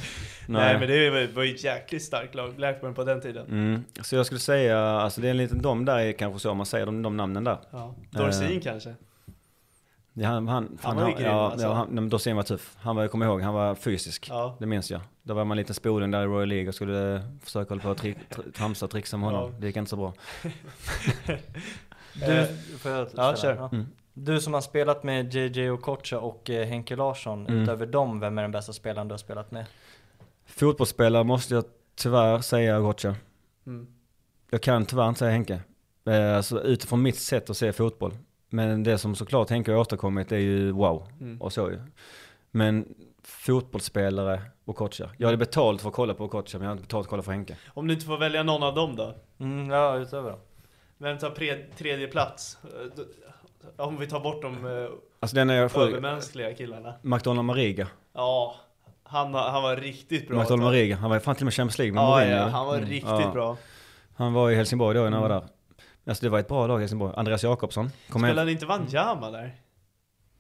Nej. 0.47 0.61
Nej. 0.63 0.79
men 0.79 0.89
det 0.89 1.27
var- 1.35 1.43
ju 1.43 1.55
ett 1.55 1.65
jäkligt 1.65 2.03
starkt 2.03 2.35
lag, 2.35 2.55
Blackburn 2.57 2.95
på 2.95 3.05
den 3.05 3.21
tiden. 3.21 3.47
Mm. 3.47 3.85
Så 4.03 4.17
jag 4.17 4.27
skulle 4.27 4.41
säga, 4.41 4.81
alltså 4.81 5.21
det 5.21 5.27
är 5.27 5.31
en 5.31 5.37
liten 5.37 5.63
dom 5.63 5.85
där 5.85 5.99
är 5.99 6.13
kanske 6.13 6.41
så 6.41 6.51
om 6.51 6.57
man 6.57 6.67
säger 6.67 6.87
de, 6.87 7.03
de 7.03 7.17
namnen 7.17 7.45
där. 7.45 7.59
Ja. 7.71 7.95
Dorsin 8.11 8.53
Eh, 8.57 8.61
kanske? 8.63 8.95
Ja, 10.15 10.29
han, 10.29 10.49
han, 10.49 10.79
fan, 10.81 10.97
var 10.97 11.09
ju 11.09 11.15
grym, 11.15 11.25
ja, 11.27 11.51
alltså. 11.51 11.67
ja, 11.67 11.73
han, 11.73 11.89
men 11.89 12.09
Dorsin 12.09 12.37
var 12.37 12.43
tuff. 12.43 12.77
Han 12.81 12.97
var, 12.97 13.03
jag 13.03 13.11
kommer 13.11 13.27
ihåg, 13.27 13.41
han 13.43 13.55
var 13.55 13.75
fysisk. 13.75 14.27
Ja. 14.31 14.57
Det 14.59 14.67
minns 14.67 14.91
jag. 14.91 15.01
Då 15.23 15.35
var 15.35 15.45
man 15.45 15.57
lite 15.57 15.75
spoling 15.75 16.11
där 16.11 16.23
i 16.23 16.27
Royal 16.27 16.49
League 16.49 16.69
och 16.69 16.75
skulle 16.75 17.15
eh, 17.15 17.21
försöka 17.43 17.69
hålla 17.75 17.83
på 17.83 17.89
och 17.91 17.97
tri, 17.97 18.17
tri, 18.31 18.53
tramsa 18.53 18.85
och 18.85 18.91
trixa 18.91 19.17
med 19.17 19.31
honom. 19.31 19.51
Ja. 19.53 19.59
Det 19.61 19.67
gick 19.67 19.77
inte 19.77 19.91
så 19.91 19.97
bra. 19.97 20.13
Du, 22.15 22.47
får 22.79 22.91
jag 22.91 23.09
Ja, 23.17 23.37
kör. 23.37 23.69
Mm. 23.73 23.87
Du 24.15 24.41
som 24.41 24.55
har 24.55 24.61
spelat 24.61 25.03
med 25.03 25.35
JJ 25.35 25.71
Okocha 25.71 26.19
och 26.19 26.51
eh, 26.51 26.67
Henke 26.67 26.97
Larsson, 26.97 27.47
Mm. 27.47 27.63
utöver 27.63 27.87
dem, 27.87 28.21
vem 28.21 28.39
är 28.39 28.43
den 28.43 28.53
bästa 28.53 28.73
spelaren 28.73 29.09
du 29.09 29.13
har 29.13 29.19
spelat 29.19 29.51
med? 29.51 29.67
Fotbollsspelare 30.47 31.25
måste 31.25 31.55
jag 31.55 31.65
tyvärr 31.97 32.39
säga 32.41 32.81
Gotcha. 32.81 33.15
Mm. 33.67 33.87
Jag 34.51 34.63
kan 34.63 34.87
tyvärr 34.87 35.09
inte 35.09 35.19
säga 35.19 35.31
Henke. 35.31 35.61
Eh, 36.07 36.37
Alltså 36.37 36.63
utifrån 36.63 37.03
mitt 37.03 37.19
sätt 37.19 37.51
att 37.51 37.57
se 37.57 37.73
fotboll. 37.73 38.13
Men 38.53 38.83
det 38.83 38.99
som 38.99 39.15
såklart 39.15 39.51
Henke 39.51 39.71
har 39.73 39.79
åstadkommit 39.79 40.33
är 40.33 40.37
ju 40.39 40.71
wow. 40.73 41.09
Mm. 41.21 41.43
Och 41.43 41.53
så 41.53 41.71
ju. 41.71 41.81
Men 42.51 42.95
fotbollsspelare 43.23 44.43
och 44.65 44.77
coacha. 44.77 45.11
Jag 45.19 45.27
hade 45.29 45.37
betalt 45.39 45.81
för 45.83 45.89
att 45.89 45.95
kolla 45.95 46.15
på 46.15 46.29
coacha 46.29 46.59
men 46.59 46.63
jag 46.63 46.69
hade 46.69 46.79
inte 46.79 46.83
betalt 46.87 47.05
för 47.05 47.07
att 47.07 47.11
kolla 47.11 47.23
på 47.23 47.31
Henke. 47.31 47.57
Om 47.75 47.87
du 47.87 47.95
inte 47.95 48.07
får 48.07 48.19
välja 48.19 48.43
någon 48.43 48.63
av 48.63 48.75
dem 48.75 48.97
då? 48.97 49.15
Mm, 49.41 49.71
ja, 49.71 49.97
utöver 49.99 50.31
dem. 50.31 50.39
Vem 50.99 51.19
tar 51.19 51.31
pre- 51.31 51.65
tredje 51.79 52.07
plats? 52.07 52.59
Eh, 52.65 53.87
Om 53.87 53.97
vi 53.99 54.07
tar 54.07 54.21
bort 54.21 54.43
de 54.43 54.67
eh, 54.67 54.89
Alltså 55.21 55.37
den 55.37 55.51
är 55.51 55.55
jag 55.55 55.77
övermänskliga 55.77 56.55
killarna. 56.55 56.95
McDonald 57.03 57.47
Mariga. 57.47 57.89
Ja, 58.13 58.57
han, 59.05 59.35
han 59.35 59.63
var 59.63 59.77
riktigt 59.77 60.29
bra. 60.29 60.39
McDonald. 60.39 60.63
Mariga. 60.63 60.97
Han 60.97 61.11
var 61.11 61.19
fan 61.19 61.35
till 61.35 61.43
och 61.43 61.47
med 61.47 61.55
Champions 61.55 61.79
League 61.79 61.95
med 61.95 62.03
Ja, 62.03 62.11
Mourinho. 62.11 62.37
ja, 62.37 62.47
han 62.49 62.67
var 62.67 62.77
Mm. 62.77 62.89
riktigt 62.89 63.11
Ja. 63.11 63.31
bra. 63.33 63.57
Han 64.15 64.33
var 64.33 64.51
i 64.51 64.55
Helsingborg 64.55 64.99
då 64.99 65.05
när 65.05 65.11
jag 65.13 65.21
var 65.21 65.31
Mm. 65.31 65.41
där. 65.41 65.49
Alltså 66.07 66.25
det 66.25 66.31
var 66.31 66.39
ett 66.39 66.49
bra 66.49 66.67
lag 66.67 66.79
i 66.79 66.83
Helsingborg. 66.83 67.15
Andreas 67.17 67.43
Jakobsson. 67.43 67.91
Spelade 68.09 68.53
inte 68.53 68.67
Wanyama 68.67 69.31
där? 69.31 69.55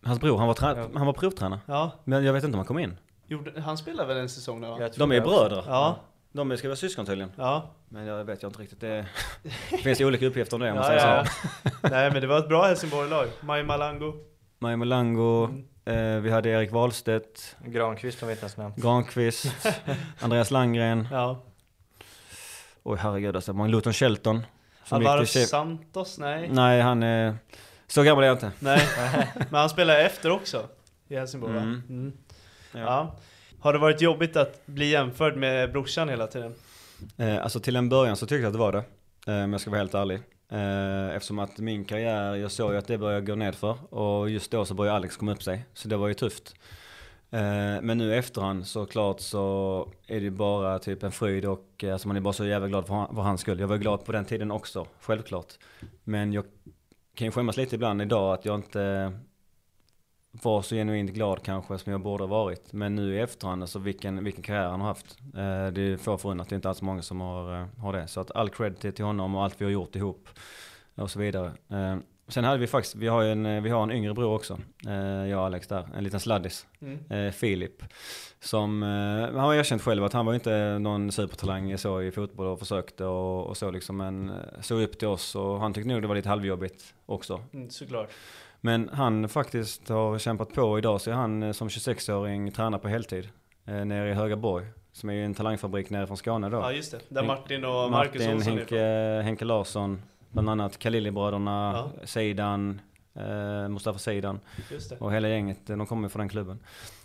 Hans 0.04 0.20
bror, 0.20 0.38
han 0.38 0.46
var, 0.48 0.56
Ja. 0.60 0.88
han 0.94 1.06
var 1.06 1.12
provtränare. 1.12 1.60
Ja, 1.66 1.90
Men 2.04 2.24
jag 2.24 2.32
vet 2.32 2.44
inte 2.44 2.54
om 2.54 2.58
han 2.58 2.66
kom 2.66 2.78
in. 2.78 2.96
gjorde, 3.26 3.60
han 3.60 3.76
spelade 3.78 4.08
väl 4.08 4.16
en 4.16 4.28
säsong 4.28 4.60
då? 4.60 4.70
va? 4.70 4.88
De 4.96 5.12
är 5.12 5.20
bröder. 5.20 5.64
Ja, 5.66 5.96
De 6.32 6.56
ska 6.56 6.68
vara 6.68 6.76
syskon 6.76 7.06
tydligen. 7.06 7.32
ja. 7.36 7.70
Men 7.88 8.06
jag 8.06 8.24
vet 8.24 8.42
jag 8.42 8.48
inte 8.50 8.62
riktigt. 8.62 8.80
Det, 8.80 9.06
det 9.70 9.76
finns 9.78 10.00
olika 10.00 10.26
uppgifter 10.26 10.54
om 10.56 10.60
det 10.60 10.70
om 10.70 10.76
man 10.78 10.92
ja, 10.92 11.00
säger 11.00 11.16
ja. 11.16 11.24
så. 11.70 11.88
Nej 11.90 12.10
men 12.12 12.20
det 12.20 12.26
var 12.26 12.38
ett 12.38 12.48
bra 12.48 12.62
Helsingborg-lag. 12.66 13.26
Maj 13.40 13.62
Malango. 13.64 14.14
Maja 14.58 14.76
Malango, 14.76 15.44
Mm. 15.84 16.16
eh, 16.16 16.20
vi 16.22 16.30
hade 16.30 16.48
Erik 16.48 16.72
Wahlstedt, 16.72 17.56
Granqvist 17.66 18.20
har 18.20 18.26
vi 18.28 18.32
inte 18.32 18.42
ens 18.42 18.56
nämnt. 18.56 18.76
Granqvist, 18.76 19.46
Andreas 20.20 20.50
Landgren. 20.50 21.08
Ja. 21.10 21.42
Oj 22.82 22.98
herregud 22.98 23.36
alltså, 23.36 23.52
Luton 23.52 23.92
Shelton. 23.92 24.42
Gick 24.84 24.92
Alvaro 24.92 25.26
Santos? 25.26 26.18
Nej. 26.18 26.48
Nej, 26.52 26.80
han 26.80 27.02
är... 27.02 27.36
Så 27.86 28.02
gammal 28.02 28.24
är 28.24 28.28
jag 28.28 28.34
inte. 28.34 28.52
Nej. 28.58 28.88
Men 29.50 29.60
han 29.60 29.68
spelade 29.68 30.02
efter 30.02 30.30
också. 30.30 30.68
I 31.08 31.16
Helsingborg 31.16 31.54
va? 31.54 31.60
Mm. 31.60 31.82
Mm. 31.88 32.12
Ja. 32.72 32.80
Ja. 32.80 33.16
Har 33.60 33.72
det 33.72 33.78
varit 33.78 34.00
jobbigt 34.00 34.36
att 34.36 34.66
bli 34.66 34.90
jämförd 34.90 35.36
med 35.36 35.72
brorsan 35.72 36.08
hela 36.08 36.26
tiden? 36.26 36.54
Eh, 37.16 37.42
alltså 37.42 37.60
till 37.60 37.76
en 37.76 37.88
början 37.88 38.16
så 38.16 38.26
tyckte 38.26 38.42
jag 38.42 38.46
att 38.46 38.52
det 38.52 38.58
var 38.58 38.72
det. 38.72 38.84
Eh, 39.32 39.44
om 39.44 39.52
jag 39.52 39.60
ska 39.60 39.70
vara 39.70 39.78
helt 39.78 39.94
ärlig. 39.94 40.20
Eh, 40.52 41.16
eftersom 41.16 41.38
att 41.38 41.58
min 41.58 41.84
karriär, 41.84 42.34
jag 42.34 42.50
såg 42.50 42.72
ju 42.72 42.78
att 42.78 42.86
det 42.86 42.98
började 42.98 43.26
gå 43.26 43.34
ner 43.34 43.52
för 43.52 43.94
Och 43.94 44.30
just 44.30 44.50
då 44.50 44.64
så 44.64 44.74
började 44.74 44.96
Alex 44.96 45.16
komma 45.16 45.32
upp 45.32 45.42
sig. 45.42 45.64
Så 45.74 45.88
det 45.88 45.96
var 45.96 46.08
ju 46.08 46.14
tufft. 46.14 46.54
Eh, 47.32 47.82
men 47.82 47.98
nu 47.98 48.14
i 48.14 48.16
efterhand 48.18 48.66
såklart 48.66 49.20
så 49.20 49.88
är 50.06 50.14
det 50.14 50.20
ju 50.24 50.30
bara 50.30 50.78
typ 50.78 51.02
en 51.02 51.12
fröjd 51.12 51.44
och 51.44 51.84
eh, 51.84 51.92
alltså 51.92 52.08
man 52.08 52.16
är 52.16 52.20
bara 52.20 52.32
så 52.32 52.44
jävla 52.46 52.68
glad 52.68 52.86
för, 52.86 52.94
han- 52.94 53.14
för 53.14 53.22
hans 53.22 53.40
skull. 53.40 53.60
Jag 53.60 53.68
var 53.68 53.76
glad 53.76 54.04
på 54.04 54.12
den 54.12 54.24
tiden 54.24 54.50
också, 54.50 54.86
självklart. 55.00 55.54
Men 56.04 56.32
jag 56.32 56.44
kan 57.14 57.26
ju 57.26 57.30
skämmas 57.30 57.56
lite 57.56 57.74
ibland 57.74 58.02
idag 58.02 58.34
att 58.34 58.44
jag 58.44 58.54
inte 58.54 59.12
var 60.32 60.62
så 60.62 60.74
genuint 60.74 61.10
glad 61.10 61.42
kanske 61.42 61.78
som 61.78 61.92
jag 61.92 62.00
borde 62.02 62.22
ha 62.24 62.28
varit. 62.28 62.72
Men 62.72 62.94
nu 62.96 63.14
i 63.14 63.20
efterhand, 63.20 63.62
alltså 63.62 63.78
vilken, 63.78 64.24
vilken 64.24 64.42
karriär 64.42 64.68
han 64.68 64.80
har 64.80 64.88
haft. 64.88 65.18
Eh, 65.20 65.66
det 65.72 65.80
är 65.82 65.96
få 65.96 66.18
förunnat, 66.18 66.48
det 66.48 66.52
är 66.54 66.56
inte 66.56 66.68
alls 66.68 66.82
många 66.82 67.02
som 67.02 67.20
har, 67.20 67.68
har 67.78 67.92
det. 67.92 68.06
Så 68.06 68.20
att 68.20 68.30
all 68.30 68.50
cred 68.50 68.78
till 68.94 69.04
honom 69.04 69.34
och 69.34 69.42
allt 69.44 69.60
vi 69.60 69.64
har 69.64 69.72
gjort 69.72 69.96
ihop 69.96 70.28
och 70.94 71.10
så 71.10 71.18
vidare. 71.18 71.52
Eh, 72.32 72.34
Sen 72.34 72.44
hade 72.44 72.58
vi 72.58 72.66
faktiskt, 72.66 72.94
vi 72.94 73.08
har 73.08 73.22
en, 73.22 73.62
vi 73.62 73.70
har 73.70 73.82
en 73.82 73.92
yngre 73.92 74.14
bror 74.14 74.34
också. 74.34 74.58
Eh, 74.86 75.28
jag 75.28 75.38
och 75.38 75.46
Alex 75.46 75.66
där, 75.66 75.88
en 75.96 76.04
liten 76.04 76.20
sladdis. 76.20 76.66
Mm. 76.82 77.26
Eh, 77.26 77.32
Filip. 77.32 77.82
Som, 78.40 78.82
eh, 78.82 78.88
han 79.34 79.44
har 79.44 79.54
erkänt 79.54 79.82
själv 79.82 80.04
att 80.04 80.12
han 80.12 80.26
var 80.26 80.34
inte 80.34 80.78
någon 80.78 81.12
supertalang 81.12 81.78
så 81.78 82.02
i 82.02 82.10
fotboll 82.10 82.46
och 82.46 82.58
försökte 82.58 83.04
och, 83.04 83.46
och 83.46 83.56
så 83.56 83.70
liksom. 83.70 83.96
Men 83.96 84.30
eh, 84.30 84.60
såg 84.60 84.82
upp 84.82 84.98
till 84.98 85.08
oss 85.08 85.34
och 85.34 85.60
han 85.60 85.72
tyckte 85.74 85.88
nog 85.88 86.02
det 86.02 86.08
var 86.08 86.14
lite 86.14 86.28
halvjobbigt 86.28 86.94
också. 87.06 87.40
Mm, 87.52 87.70
såklart. 87.70 88.10
Men 88.60 88.90
han 88.92 89.28
faktiskt 89.28 89.88
har 89.88 90.18
kämpat 90.18 90.54
på 90.54 90.78
idag 90.78 91.00
så 91.00 91.10
är 91.10 91.14
han 91.14 91.42
eh, 91.42 91.52
som 91.52 91.68
26-åring 91.68 92.50
tränar 92.52 92.78
på 92.78 92.88
heltid. 92.88 93.28
Eh, 93.66 93.84
nere 93.84 94.10
i 94.10 94.14
Högaborg. 94.14 94.66
Som 94.92 95.10
är 95.10 95.14
ju 95.14 95.24
en 95.24 95.34
talangfabrik 95.34 95.90
nere 95.90 96.06
från 96.06 96.16
Skåne 96.16 96.48
då. 96.48 96.56
Ja 96.56 96.72
just 96.72 96.92
det, 96.92 97.00
där 97.08 97.22
Martin 97.22 97.64
och 97.64 97.90
Marcus 97.90 98.14
Martin, 98.14 98.36
Olsson 98.36 98.58
Henke. 98.58 99.22
Henke 99.24 99.44
Larsson, 99.44 100.02
bland 100.32 100.50
annat 100.50 100.78
Khalili-bröderna, 100.78 101.72
Ja. 102.00 102.06
Seidan, 102.06 102.80
eh, 103.14 103.68
Mustafa 103.68 103.98
Seidan 103.98 104.40
och 105.00 105.12
hela 105.12 105.28
gänget, 105.28 105.70
eh, 105.70 105.76
de 105.76 105.86
kommer 105.86 106.08
från 106.08 106.20
den 106.20 106.28
klubben. 106.28 106.58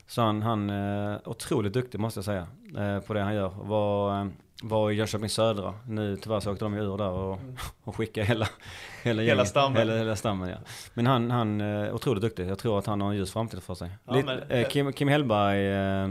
Så 0.08 0.22
han, 0.22 0.42
han 0.42 0.70
eh, 0.70 1.18
otroligt 1.26 1.74
duktig 1.74 2.00
måste 2.00 2.18
jag 2.18 2.26
säga 2.26 2.48
eh, 2.78 3.00
på 3.00 3.14
det 3.14 3.22
han 3.22 3.36
gör. 3.36 3.52
Var, 3.62 4.22
eh, 4.22 4.28
var 4.64 4.92
i 4.92 4.96
Jönköping 4.96 5.30
Södra, 5.30 5.74
nu 5.88 6.18
tyvärr 6.18 6.40
så 6.40 6.52
åkte 6.52 6.66
de 6.66 6.74
ur 6.74 6.98
där 6.98 7.10
och, 7.10 7.40
och 7.84 7.96
skickade 7.96 8.28
hela, 8.28 8.48
hela, 9.04 9.22
Hela 9.22 9.24
gänget. 9.24 9.48
stammen. 9.48 9.78
Hela, 9.78 9.98
hela 9.98 10.16
stammen 10.16 10.50
ja. 10.50 10.58
Men 10.94 11.08
han, 11.08 11.32
han 11.32 11.62
eh, 11.62 11.96
otroligt 11.96 12.22
duktig, 12.22 12.50
jag 12.50 12.60
tror 12.60 12.80
att 12.80 12.86
han 12.86 13.02
har 13.02 13.10
en 13.10 13.16
ljus 13.18 13.32
framtid 13.34 13.64
för 13.64 13.76
sig. 13.76 13.90
Ja, 14.06 14.14
Lite, 14.14 14.26
men- 14.26 14.52
eh, 14.62 14.68
Kim, 14.68 14.94
Kim 14.94 15.08
Hellberg, 15.08 15.68
eh, 15.68 16.10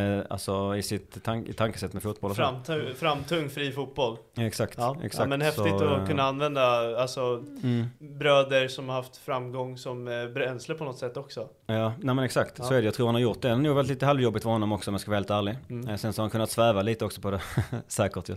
eh, 0.00 0.24
alltså 0.30 0.76
i 0.76 0.82
sitt 0.82 1.24
tank, 1.24 1.48
i 1.48 1.52
tankesätt 1.52 1.92
med 1.92 2.02
fotboll. 2.02 2.34
Framtung, 2.34 2.94
framtung 2.94 3.50
fri 3.50 3.72
fotboll. 3.72 4.16
Exakt, 4.38 4.74
Ja, 4.78 4.96
exakt. 5.02 5.20
ja 5.20 5.26
men 5.26 5.40
häftigt 5.40 5.78
Så, 5.78 5.84
att 5.84 6.00
eh, 6.00 6.06
kunna 6.06 6.22
använda 6.22 6.96
alltså, 7.00 7.20
Mm. 7.62 7.86
bröder 7.98 8.68
som 8.68 8.88
har 8.88 8.96
haft 8.96 9.16
framgång 9.16 9.78
som 9.78 10.08
eh, 10.08 10.26
bränsle 10.28 10.74
på 10.74 10.84
något 10.84 10.98
sätt 10.98 11.16
också. 11.16 11.48
Ja, 11.66 11.92
nej 11.98 12.14
men 12.14 12.24
exakt. 12.24 12.64
Så 12.64 12.74
är 12.74 12.78
det. 12.78 12.84
Jag 12.84 12.94
tror 12.94 13.06
han 13.06 13.14
har 13.14 13.22
gjort 13.22 13.42
det. 13.42 13.48
Det 13.48 13.54
har 13.54 13.60
nog 13.60 13.74
varit 13.74 13.86
lite 13.88 14.06
halvjobbigt 14.06 14.42
för 14.42 14.50
honom 14.50 14.72
också 14.72 14.90
om 14.90 14.94
jag 14.94 15.00
ska 15.00 15.10
vara 15.10 15.16
helt 15.18 15.30
ärlig. 15.30 15.56
Mm. 15.70 15.88
Eh, 15.88 15.96
Sen 15.96 16.12
så 16.12 16.20
har 16.20 16.24
han 16.24 16.30
kunnat 16.30 16.50
sväva 16.50 16.82
lite 16.82 17.04
också 17.04 17.20
på 17.20 17.30
det. 17.30 17.40
Säkert 17.88 18.28
ju. 18.28 18.34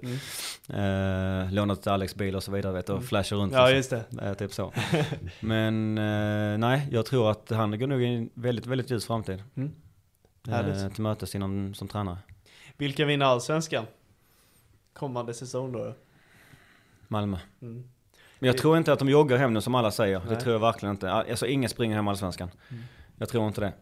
Eh, 0.78 1.52
lånat 1.52 1.88
Alex 1.88 2.16
bil 2.16 2.36
och 2.36 2.44
så 2.44 2.52
vidare 2.52 2.74
vet 2.74 2.88
du, 2.88 2.94
och 2.94 3.04
flasha 3.04 3.36
runt. 3.36 3.54
Mm. 3.54 3.64
Ja 3.64 3.70
så. 3.70 3.76
just 3.76 3.90
det. 3.90 4.06
Eh, 4.22 4.34
typ 4.34 4.54
så. 4.54 4.74
Men 5.40 5.98
eh, 5.98 6.58
nej, 6.58 6.88
jag 6.92 7.06
tror 7.06 7.32
att 7.32 7.50
han 7.50 7.80
går 7.80 7.88
nog 7.88 8.04
i 8.04 8.06
en 8.06 8.30
väldigt, 8.34 8.66
väldigt 8.66 8.92
ljus 8.92 9.06
framtid. 9.06 9.44
Mm. 9.56 9.72
Eh, 10.50 10.90
till 10.90 11.04
mötes 11.04 11.36
inom, 11.36 11.74
som 11.74 11.88
tränare. 11.88 12.18
Vilka 12.78 13.06
vinner 13.06 13.26
allsvenskan? 13.26 13.86
Kommande 14.94 15.34
säsong 15.34 15.72
då? 15.72 15.80
då? 15.80 15.94
Malmö. 17.08 17.38
Mm. 17.62 17.84
Men 18.40 18.48
jag 18.48 18.58
tror 18.58 18.78
inte 18.78 18.94
att 18.94 19.00
de 19.00 19.10
joggar 19.10 19.38
hem 19.38 19.54
nu 19.54 19.62
som 19.62 19.76
alla 19.76 19.92
säger. 19.92 20.20
Nej. 20.20 20.30
Det 20.30 20.36
tror 20.36 20.54
jag 20.54 20.60
verkligen 20.60 20.96
inte. 20.96 21.12
Alltså 21.12 21.48
ingen 21.48 21.70
springer 21.70 21.96
hem 21.96 22.08
allsvenskan. 22.08 22.50
Mm. 22.70 22.84
Jag 23.18 23.30
tror 23.30 23.48
inte 23.48 23.62
det. 23.62 23.74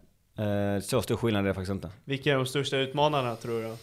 Eh, 0.44 0.82
så 0.82 1.02
stor 1.02 1.18
skillnad 1.18 1.44
är 1.44 1.48
det 1.48 1.54
faktiskt 1.54 1.72
inte. 1.72 1.90
Vilka 2.06 2.32
är 2.32 2.36
de 2.36 2.46
största 2.46 2.78
utmanarna 2.78 3.36
tror 3.36 3.62
du? 3.62 3.76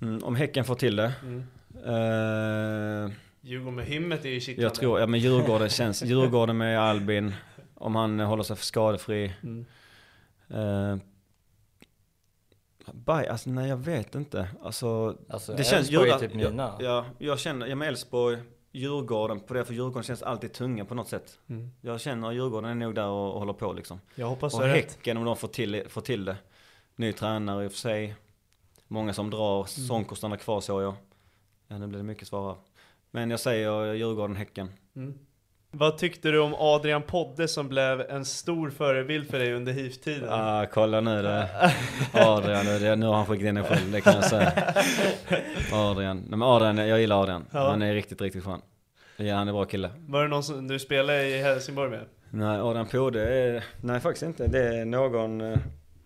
Mm, 0.00 0.24
om 0.24 0.36
Häcken 0.36 0.64
får 0.64 0.74
till 0.74 0.96
det. 0.96 1.12
Mm. 1.22 1.38
Eh, 1.84 3.12
Djurgården 3.40 3.74
med 3.74 3.84
himmet 3.86 4.24
är 4.24 4.28
ju 4.28 4.40
kittlande. 4.40 4.62
Jag 4.62 4.74
tror, 4.74 5.00
ja 5.00 5.06
men 5.06 5.20
Djurgården 5.20 5.68
känns, 5.68 6.02
Djurgården 6.04 6.56
med 6.58 6.80
Albin, 6.80 7.32
om 7.74 7.94
han 7.96 8.20
håller 8.20 8.42
sig 8.42 8.56
skadefri. 8.56 9.32
Mm. 9.42 9.64
Uh, 10.54 10.96
Baj, 12.92 13.28
alltså 13.28 13.50
nej 13.50 13.68
jag 13.68 13.76
vet 13.76 14.14
inte. 14.14 14.48
Alltså, 14.62 15.16
Alltså, 15.28 15.54
det 15.54 15.64
känns 15.64 15.88
är 15.88 15.92
Djurgården- 15.92 16.20
typ 16.20 16.34
mina. 16.34 16.62
Ja, 16.62 16.84
ja, 16.84 17.04
jag 17.18 17.38
känner, 17.38 17.66
ja 17.66 17.74
men 17.74 17.88
Elfsborg, 17.88 18.38
Djurgården 18.72 19.40
på 19.40 19.54
det, 19.54 19.64
för 19.64 19.74
Djurgården 19.74 20.02
känns 20.02 20.22
alltid 20.22 20.52
tunga 20.52 20.84
på 20.84 20.94
något 20.94 21.08
sätt. 21.08 21.38
Mm. 21.48 21.70
Jag 21.80 22.00
känner 22.00 22.28
att 22.28 22.34
Djurgården 22.34 22.70
är 22.70 22.74
nog 22.74 22.94
där 22.94 23.06
och, 23.06 23.32
och 23.32 23.38
håller 23.38 23.52
på 23.52 23.72
liksom. 23.72 24.00
Jag 24.14 24.26
hoppas 24.26 24.54
Och 24.54 24.60
har 24.60 24.68
rätt. 24.68 24.74
Häcken 24.94 25.16
om 25.16 25.24
de 25.24 25.36
får 25.36 25.48
till, 25.48 25.84
får 25.88 26.00
till 26.00 26.24
det. 26.24 26.36
Ny 26.96 27.12
tränare 27.12 27.64
i 27.64 27.68
och 27.68 27.72
för 27.72 27.78
sig. 27.78 28.14
Många 28.92 29.12
som 29.12 29.30
drar, 29.30 29.56
Mm. 29.56 29.66
Sonko 29.66 30.14
stannar 30.14 30.36
kvar 30.36 30.60
så 30.60 30.82
jag. 30.82 30.94
Ja 31.68 31.78
nu 31.78 31.86
blir 31.86 31.98
det 31.98 32.04
mycket 32.04 32.32
här. 32.32 32.54
Men 33.10 33.30
jag 33.30 33.40
säger 33.40 33.92
Djurgården, 33.92 34.36
Häcken. 34.36 34.68
Mm. 34.96 35.14
Vad 35.70 35.98
tyckte 35.98 36.30
du 36.30 36.40
om 36.40 36.54
Adrian 36.58 37.02
Podde 37.02 37.48
som 37.48 37.68
blev 37.68 38.00
en 38.00 38.24
stor 38.24 38.70
förebild 38.70 39.30
för 39.30 39.38
dig 39.38 39.52
under 39.52 39.72
HIV-tiden? 39.72 40.28
Ah, 40.30 40.66
kolla 40.66 41.00
nu 41.00 41.22
det. 41.22 41.48
Adrian, 42.12 42.66
nu, 42.66 42.78
det, 42.78 42.96
nu 42.96 43.06
har 43.06 43.14
han 43.14 43.26
skickat 43.26 43.46
in 43.46 43.54
den 43.54 43.64
själv, 43.64 43.92
det 43.92 44.00
kan 44.00 44.14
jag 44.14 44.24
säga. 44.24 44.52
Adrian, 45.72 46.16
nej 46.16 46.38
men 46.38 46.42
Adrian, 46.42 46.76
jag 46.78 47.00
gillar 47.00 47.22
Adrian. 47.22 47.44
Ja. 47.50 47.70
Han 47.70 47.82
är 47.82 47.94
riktigt, 47.94 48.20
riktigt 48.20 48.44
skön. 48.44 48.60
Ja, 49.16 49.34
han 49.34 49.48
är 49.48 49.50
en 49.50 49.56
bra 49.56 49.64
kille. 49.64 49.90
Var 50.08 50.22
det 50.22 50.28
någon 50.28 50.44
som 50.44 50.68
du 50.68 50.78
spelade 50.78 51.28
i 51.28 51.42
Helsingborg 51.42 51.90
med? 51.90 52.04
Nej, 52.30 52.60
Adrian 52.60 52.86
Pode 52.86 53.34
är, 53.34 53.64
nej 53.80 54.00
faktiskt 54.00 54.22
inte. 54.22 54.46
Det 54.46 54.76
är 54.78 54.84
någon, 54.84 55.40
eh, 55.40 55.58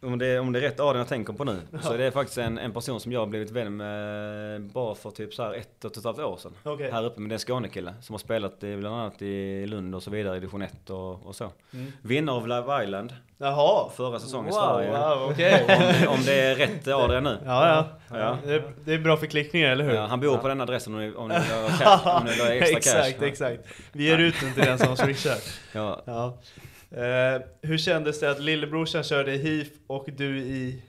om 0.06 0.18
det, 0.18 0.38
om 0.38 0.52
det 0.52 0.58
är 0.58 0.62
rätt 0.62 0.80
Adrian 0.80 0.98
jag 0.98 1.08
tänker 1.08 1.32
på 1.32 1.44
nu, 1.44 1.58
så 1.82 1.92
är 1.92 1.98
det 1.98 2.10
faktiskt 2.10 2.38
en, 2.38 2.58
en 2.58 2.72
person 2.72 3.00
som 3.00 3.12
jag 3.12 3.20
har 3.20 3.26
blivit 3.26 3.50
vän 3.50 3.76
med 3.76 4.62
bara 4.62 4.94
för 4.94 5.10
typ 5.10 5.34
så 5.34 5.42
här 5.42 5.54
ett 5.54 5.84
och 5.84 5.96
ett 5.96 6.04
halvt 6.04 6.18
år 6.18 6.36
sedan. 6.36 6.52
Okej. 6.62 6.90
Här 6.90 7.04
uppe, 7.04 7.20
men 7.20 7.28
det 7.28 7.32
är 7.32 7.36
en 7.36 7.40
Skånekille 7.40 7.94
som 8.00 8.12
har 8.12 8.18
spelat 8.18 8.64
i, 8.64 8.76
bland 8.76 8.96
annat 8.96 9.22
i 9.22 9.66
Lund 9.66 9.94
och 9.94 10.02
så 10.02 10.10
vidare 10.10 10.36
i 10.36 10.40
division 10.40 10.62
1 10.62 10.90
och, 10.90 11.26
och 11.26 11.36
så. 11.36 11.50
Mm. 11.72 11.92
Vinnare 12.02 12.36
av 12.36 12.48
Love 12.48 12.84
Island 12.84 13.12
Jaha! 13.38 13.90
förra 13.96 14.18
säsongen 14.20 14.48
i 14.48 14.56
Wow, 14.56 14.60
Sverige. 14.60 14.90
wow, 14.90 15.30
okej. 15.30 15.64
Om, 16.08 16.14
om 16.14 16.24
det 16.24 16.40
är 16.40 16.54
rätt 16.54 16.88
Adrian 16.88 17.24
nu. 17.24 17.38
Ja, 17.44 17.68
ja. 17.68 17.86
Ja. 18.18 18.38
Det, 18.44 18.54
är, 18.54 18.62
det 18.84 18.94
är 18.94 18.98
bra 18.98 19.16
förklickningar, 19.16 19.70
eller 19.70 19.84
hur? 19.84 19.94
Ja, 19.94 20.06
han 20.06 20.20
bor 20.20 20.36
på 20.36 20.48
den 20.48 20.60
adressen 20.60 20.94
om 20.94 21.00
ni, 21.00 21.14
om 21.14 21.28
ni 21.28 21.34
vill 21.34 21.52
ha 21.52 21.68
cash, 21.78 22.16
om 22.18 22.24
ni 22.24 22.30
vill 22.30 22.40
ha 22.40 22.48
extra 22.52 22.78
exakt, 22.78 23.18
cash. 23.18 23.26
exakt. 23.26 23.60
Vi 23.92 24.04
ger 24.04 24.18
ut 24.18 24.34
den 24.40 24.52
till 24.54 24.64
den 24.64 24.78
som 24.78 24.96
swishar. 24.96 25.36
Ja. 25.72 26.02
Eh, 26.90 27.42
hur 27.62 27.78
kändes 27.78 28.20
det 28.20 28.30
att 28.30 28.40
lillebrorsan 28.40 29.02
körde 29.04 29.34
i 29.34 29.38
HIF 29.38 29.68
och 29.86 30.08
du 30.16 30.38
i 30.38 30.82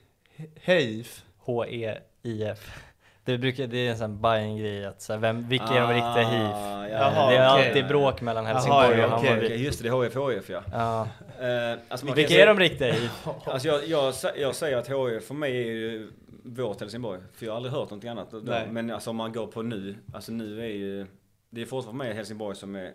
HEIF? 0.62 1.24
H-E-I-F. 1.38 2.84
Det, 3.24 3.38
brukar, 3.38 3.68
det 3.68 3.78
är 3.88 3.92
en 3.92 3.98
sån 3.98 4.22
Bajen-grej 4.22 4.86
att 4.86 5.02
så 5.02 5.14
här, 5.14 5.20
vem, 5.20 5.50
vilka 5.50 5.66
är 5.66 5.82
de 5.82 5.88
riktiga 5.90 6.30
HIF? 6.30 6.54
Ah, 6.56 6.88
ja, 6.88 6.98
Jaha, 6.98 7.32
det 7.32 7.38
är 7.38 7.54
okej. 7.56 7.68
alltid 7.68 7.88
bråk 7.88 8.22
mellan 8.22 8.46
Jaha, 8.46 8.54
Helsingborg 8.54 9.00
ja, 9.00 9.08
och 9.08 9.14
okej. 9.18 9.30
Hammarby. 9.30 9.48
Okej, 9.48 9.64
just 9.64 9.84
det, 9.84 9.90
det 9.90 9.96
är 9.96 10.04
HIF, 10.30 10.38
HIF 10.38 10.50
ja. 10.50 10.64
Ja. 10.72 11.02
Eh, 11.48 11.80
alltså 11.88 12.06
man 12.06 12.12
kan 12.12 12.16
Vilka 12.16 12.30
säga- 12.30 12.44
är 12.44 12.48
de 12.48 12.60
riktiga 12.60 12.94
HIF? 12.94 13.28
Alltså 13.46 13.68
jag, 13.68 13.88
jag, 13.88 14.12
sä- 14.14 14.38
jag 14.38 14.56
säger 14.56 14.78
att 14.78 14.88
HIF 14.90 15.24
för 15.28 15.34
mig 15.34 15.52
är 15.58 15.66
ju 15.66 16.12
vårt 16.44 16.80
Helsingborg. 16.80 17.20
För 17.34 17.46
jag 17.46 17.52
har 17.54 17.58
aldrig 17.58 17.74
hört 17.74 17.90
någonting 17.90 18.10
annat. 18.10 18.28
Nej. 18.44 18.68
Men 18.72 18.92
alltså 18.92 19.10
om 19.10 19.16
man 19.16 19.32
går 19.32 19.48
på 19.48 19.62
nu, 19.62 19.96
alltså 20.14 20.32
nu 20.32 20.62
är 20.62 20.68
ju, 20.70 21.06
det 21.50 21.62
är 21.62 21.66
fortfarande 21.66 22.04
för 22.04 22.08
mig 22.08 22.14
Helsingborg 22.18 22.56
som 22.56 22.76
är 22.76 22.92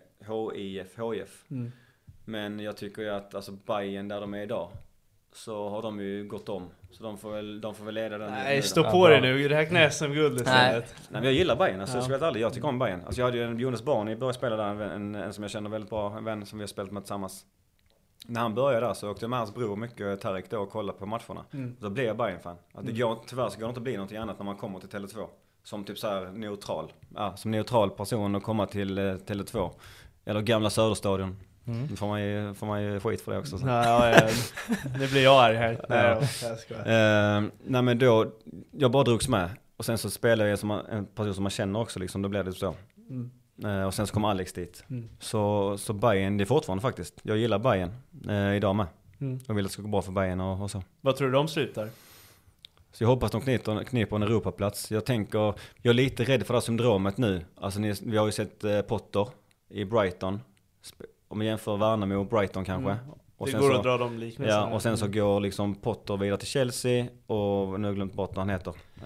HIF, 0.54 0.86
HIF. 0.98 1.44
Mm. 1.50 1.72
Men 2.24 2.58
jag 2.60 2.76
tycker 2.76 3.02
ju 3.02 3.08
att 3.10 3.34
alltså 3.34 3.52
Bayern 3.52 4.08
där 4.08 4.20
de 4.20 4.34
är 4.34 4.42
idag, 4.42 4.70
så 5.32 5.68
har 5.68 5.82
de 5.82 6.00
ju 6.00 6.28
gått 6.28 6.48
om. 6.48 6.68
Så 6.90 7.02
de 7.02 7.18
får 7.18 7.30
väl, 7.32 7.60
de 7.60 7.74
får 7.74 7.84
väl 7.84 7.94
leda 7.94 8.18
den 8.18 8.30
Nej, 8.30 8.62
stå 8.62 8.80
Ja, 8.80 8.90
på 8.90 8.98
bra. 8.98 9.08
dig 9.08 9.20
nu. 9.20 9.48
Räkna 9.48 9.90
SM-guld 9.90 10.36
istället. 10.40 10.94
Nej 10.98 11.06
men 11.10 11.24
jag 11.24 11.32
gillar 11.32 11.56
Bayern 11.56 11.80
alltså, 11.80 11.96
Ja. 11.96 12.04
jag 12.08 12.18
ska 12.18 12.26
ärlig. 12.26 12.40
Jag 12.40 12.52
tycker 12.54 12.68
om 12.68 12.78
Bayern. 12.78 13.00
Alltså 13.06 13.20
jag 13.20 13.26
hade 13.26 13.38
ju 13.38 13.44
en 13.44 13.58
Jonas 13.58 13.82
Barney 13.82 14.16
började 14.16 14.38
spela 14.38 14.56
där, 14.56 14.64
en, 14.64 14.80
en, 14.80 15.14
en 15.14 15.32
som 15.32 15.42
jag 15.44 15.50
känner 15.50 15.70
väldigt 15.70 15.90
bra, 15.90 16.16
en 16.16 16.24
vän 16.24 16.46
som 16.46 16.58
vi 16.58 16.62
har 16.62 16.66
spelat 16.68 16.92
med 16.92 17.02
tillsammans. 17.02 17.46
När 18.26 18.40
han 18.40 18.54
började 18.54 18.86
där 18.86 18.94
så 18.94 19.10
åkte 19.10 19.24
jag 19.24 19.30
med 19.30 19.38
hans 19.38 19.54
bror 19.54 19.76
mycket, 19.76 20.20
Tarek 20.20 20.50
då, 20.50 20.58
och 20.58 20.70
kollade 20.70 20.98
på 20.98 21.06
matcherna. 21.06 21.44
Mm. 21.52 21.76
Då 21.80 21.90
blev 21.90 22.06
jag 22.06 22.16
Bayern-fan. 22.16 22.56
Att 22.74 22.86
det 22.86 22.92
går, 22.92 23.18
tyvärr 23.26 23.48
så 23.48 23.58
går 23.58 23.66
det 23.66 23.68
inte 23.68 23.78
att 23.78 23.84
bli 23.84 23.92
någonting 23.96 24.18
annat 24.18 24.38
när 24.38 24.44
man 24.44 24.56
kommer 24.56 24.78
till 24.80 24.88
Tele2. 24.88 25.26
Som 25.64 25.84
typ 25.84 25.98
så 25.98 26.08
här 26.08 26.26
neutral. 26.26 26.92
Ja, 27.14 27.36
som 27.36 27.50
neutral 27.50 27.90
person 27.90 28.34
och 28.34 28.42
komma 28.42 28.66
till 28.66 28.98
eh, 28.98 29.02
Tele2. 29.02 29.70
Eller 30.24 30.40
gamla 30.40 30.70
Söderstadion. 30.70 31.36
Mm. 31.66 31.86
Då 31.90 31.96
får 31.96 32.06
man 32.06 32.22
ju, 32.22 32.54
får 32.54 32.66
man 32.66 32.82
ju 32.82 33.00
skit 33.00 33.20
för 33.20 33.32
det 33.32 33.38
också. 33.38 33.58
Så. 33.58 33.66
Ja, 33.66 34.10
ja. 34.10 34.28
Nu 34.98 35.08
blir 35.08 35.22
jag 35.24 35.44
arg 35.44 35.56
här. 35.56 35.84
Nej 35.88 35.98
Ja. 36.04 36.48
jag 36.48 36.58
skojar. 36.58 37.36
Eh, 37.36 37.42
nej 37.64 37.82
men 37.82 37.98
då, 37.98 38.32
jag 38.70 38.90
bara 38.90 39.04
drogs 39.04 39.28
med. 39.28 39.50
Och 39.76 39.84
sen 39.84 39.98
så 39.98 40.10
spelade 40.10 40.50
jag 40.50 40.58
som 40.58 40.68
man, 40.68 40.86
en 40.86 41.06
person 41.06 41.34
som 41.34 41.42
man 41.42 41.50
känner 41.50 41.80
också 41.80 41.98
liksom, 41.98 42.22
då 42.22 42.28
blev 42.28 42.44
det 42.44 42.52
så. 42.52 42.74
Mm. 43.10 43.30
Eh, 43.64 43.86
och 43.86 43.94
sen 43.94 44.06
så 44.06 44.14
kom 44.14 44.24
Alex 44.24 44.52
dit. 44.52 44.84
Mm. 44.90 45.08
Så, 45.20 45.74
så 45.78 45.92
Bayern 45.92 46.36
det 46.36 46.44
är 46.44 46.46
fortfarande 46.46 46.82
faktiskt. 46.82 47.20
Jag 47.22 47.36
gillar 47.36 47.58
Bayern 47.58 47.90
eh, 48.28 48.56
idag 48.56 48.76
med. 48.76 48.86
Mm. 49.20 49.40
Jag 49.46 49.54
vill 49.54 49.64
att 49.64 49.70
det 49.70 49.72
ska 49.72 49.82
gå 49.82 49.88
bra 49.88 50.02
för 50.02 50.12
Bayern 50.12 50.40
och, 50.40 50.62
och 50.62 50.70
så. 50.70 50.82
Vad 51.00 51.16
tror 51.16 51.28
du 51.28 51.32
de 51.34 51.48
slutar? 51.48 51.88
Så 52.92 53.04
jag 53.04 53.08
hoppas 53.08 53.30
de 53.30 53.40
kniper, 53.40 53.84
kniper 53.84 54.16
en 54.16 54.22
Europaplats. 54.22 54.90
Jag 54.90 55.04
tänker, 55.04 55.38
jag 55.82 55.90
är 55.90 55.94
lite 55.94 56.24
rädd 56.24 56.46
för 56.46 56.54
det 56.54 56.58
här 56.58 56.60
syndromet 56.64 57.18
nu. 57.18 57.44
Alltså 57.60 57.80
ni, 57.80 57.94
vi 58.02 58.16
har 58.16 58.26
ju 58.26 58.32
sett 58.32 58.64
Potter 58.88 59.28
i 59.70 59.84
Brighton. 59.84 60.40
Om 61.32 61.38
vi 61.38 61.46
jämför 61.46 61.76
Värnamo 61.76 62.14
och 62.14 62.26
Brighton 62.26 62.64
kanske. 62.64 62.90
Mm. 62.90 63.04
Och 63.36 63.46
det 63.46 63.52
sen 63.52 63.60
går 63.60 63.70
så, 63.70 63.76
att 63.76 63.82
dra 63.82 63.98
de 63.98 64.18
liknelserna. 64.18 64.60
Ja, 64.70 64.74
och 64.74 64.82
sen 64.82 64.96
så 64.98 65.04
Mm. 65.04 65.18
går 65.18 65.40
liksom 65.40 65.74
Potter 65.74 66.16
vidare 66.16 66.38
till 66.38 66.48
Chelsea 66.48 67.06
och 67.26 67.80
nu 67.80 67.86
har 67.86 67.86
jag 67.86 67.94
glömt 67.94 68.14
bort 68.14 68.30
vad 68.30 68.38
han 68.38 68.50
heter. 68.50 68.70
Eh, 68.70 69.02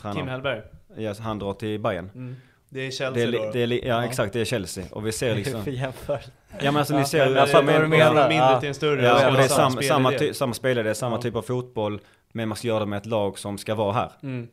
tränaren. 0.00 0.16
Kim 0.16 0.28
Hellberg. 0.28 0.62
Ja, 0.96 1.14
så 1.14 1.22
han 1.22 1.38
drar 1.38 1.52
till 1.52 1.80
Bayern. 1.80 2.10
Mm. 2.14 2.36
Det 2.68 2.80
är 2.80 2.84
Det 2.84 2.90
Chelsea 2.90 3.22
är, 3.22 3.26
li- 3.26 3.38
då. 3.38 3.50
det 3.52 3.62
är, 3.62 3.66
li- 3.66 3.88
ja, 3.88 4.04
exakt, 4.04 4.32
det 4.32 4.40
är 4.40 4.44
Chelsea. 4.44 4.84
Och 4.92 5.06
vi 5.06 5.12
ser 5.12 5.34
liksom... 5.36 5.64
För 5.64 5.70
jämför. 5.70 6.20
Ja 6.50 6.56
men 6.72 6.76
alltså 6.76 6.94
ni 6.94 7.00
Ja, 7.00 7.04
ser 7.06 7.18
men 7.24 7.32
jag 7.32 7.38
Alltså, 7.42 7.62
men- 7.62 7.90
menar. 7.90 8.06
Från 8.14 8.28
mindre 8.28 8.36
Ja. 8.52 8.60
till 8.60 8.68
en 8.68 8.74
större. 8.74 9.02
Ja, 9.02 9.30
det 9.30 9.38
är 9.44 9.48
samma 9.48 9.82
samma, 9.82 10.12
ty, 10.12 10.34
samma 10.34 10.54
spelare, 10.54 10.84
det 10.84 10.90
är 10.90 10.94
samma 10.94 11.16
Ja. 11.16 11.22
typ 11.22 11.36
av 11.36 11.42
fotboll. 11.42 12.00
Men 12.32 12.48
man 12.48 12.56
ska 12.56 12.68
göra 12.68 12.80
det 12.80 12.86
med 12.86 12.96
ett 12.96 13.06
lag 13.06 13.38
som 13.38 13.58
ska 13.58 13.74
vara 13.74 13.92
här. 13.92 14.10
Mm. 14.22 14.48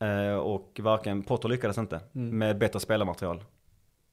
Eh, 0.00 0.36
och 0.36 0.80
varken 0.82 1.22
Potter 1.22 1.48
lyckades 1.48 1.78
inte 1.78 2.00
Mm. 2.14 2.38
med 2.38 2.58
bättre 2.58 2.80
spelarmaterial. 2.80 3.44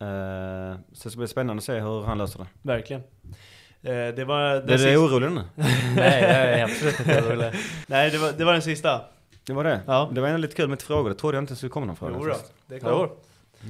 Eh, 0.03 0.75
så 0.93 1.03
det 1.03 1.09
ska 1.11 1.17
bli 1.17 1.27
spännande 1.27 1.59
att 1.59 1.63
se 1.63 1.79
hur 1.79 2.03
han 2.03 2.17
löser 2.17 2.39
det. 2.39 2.45
Verkligen. 2.61 3.01
Eh, 3.83 3.93
det 4.15 4.25
var 4.25 4.49
den 4.53 4.55
Är 4.55 4.67
du 4.67 4.77
sista... 4.77 4.99
orolig 4.99 5.31
nu? 5.31 5.41
Nej, 5.95 6.21
jag 6.21 6.59
är 6.59 6.63
absolut 6.63 6.99
inte 6.99 7.21
orolig. 7.21 7.51
Nej, 7.87 8.09
det 8.11 8.17
var, 8.17 8.31
det 8.31 8.45
var 8.45 8.53
den 8.53 8.61
sista. 8.61 9.01
Det 9.45 9.53
var 9.53 9.63
det? 9.63 9.79
Ja. 9.87 10.09
Det 10.11 10.21
var 10.21 10.27
ändå 10.27 10.37
lite 10.37 10.55
kul 10.55 10.69
med 10.69 10.81
frågor, 10.81 11.09
det 11.09 11.15
trodde 11.15 11.37
jag 11.37 11.41
inte 11.43 11.55
skulle 11.55 11.69
komma 11.69 11.85
någon 11.85 11.95
fråga. 11.95 12.13
Jo 12.19 12.25
då, 12.25 12.31
faktiskt. 12.33 12.53
det 12.67 12.79
kom. 12.79 12.89
Jo. 12.91 13.17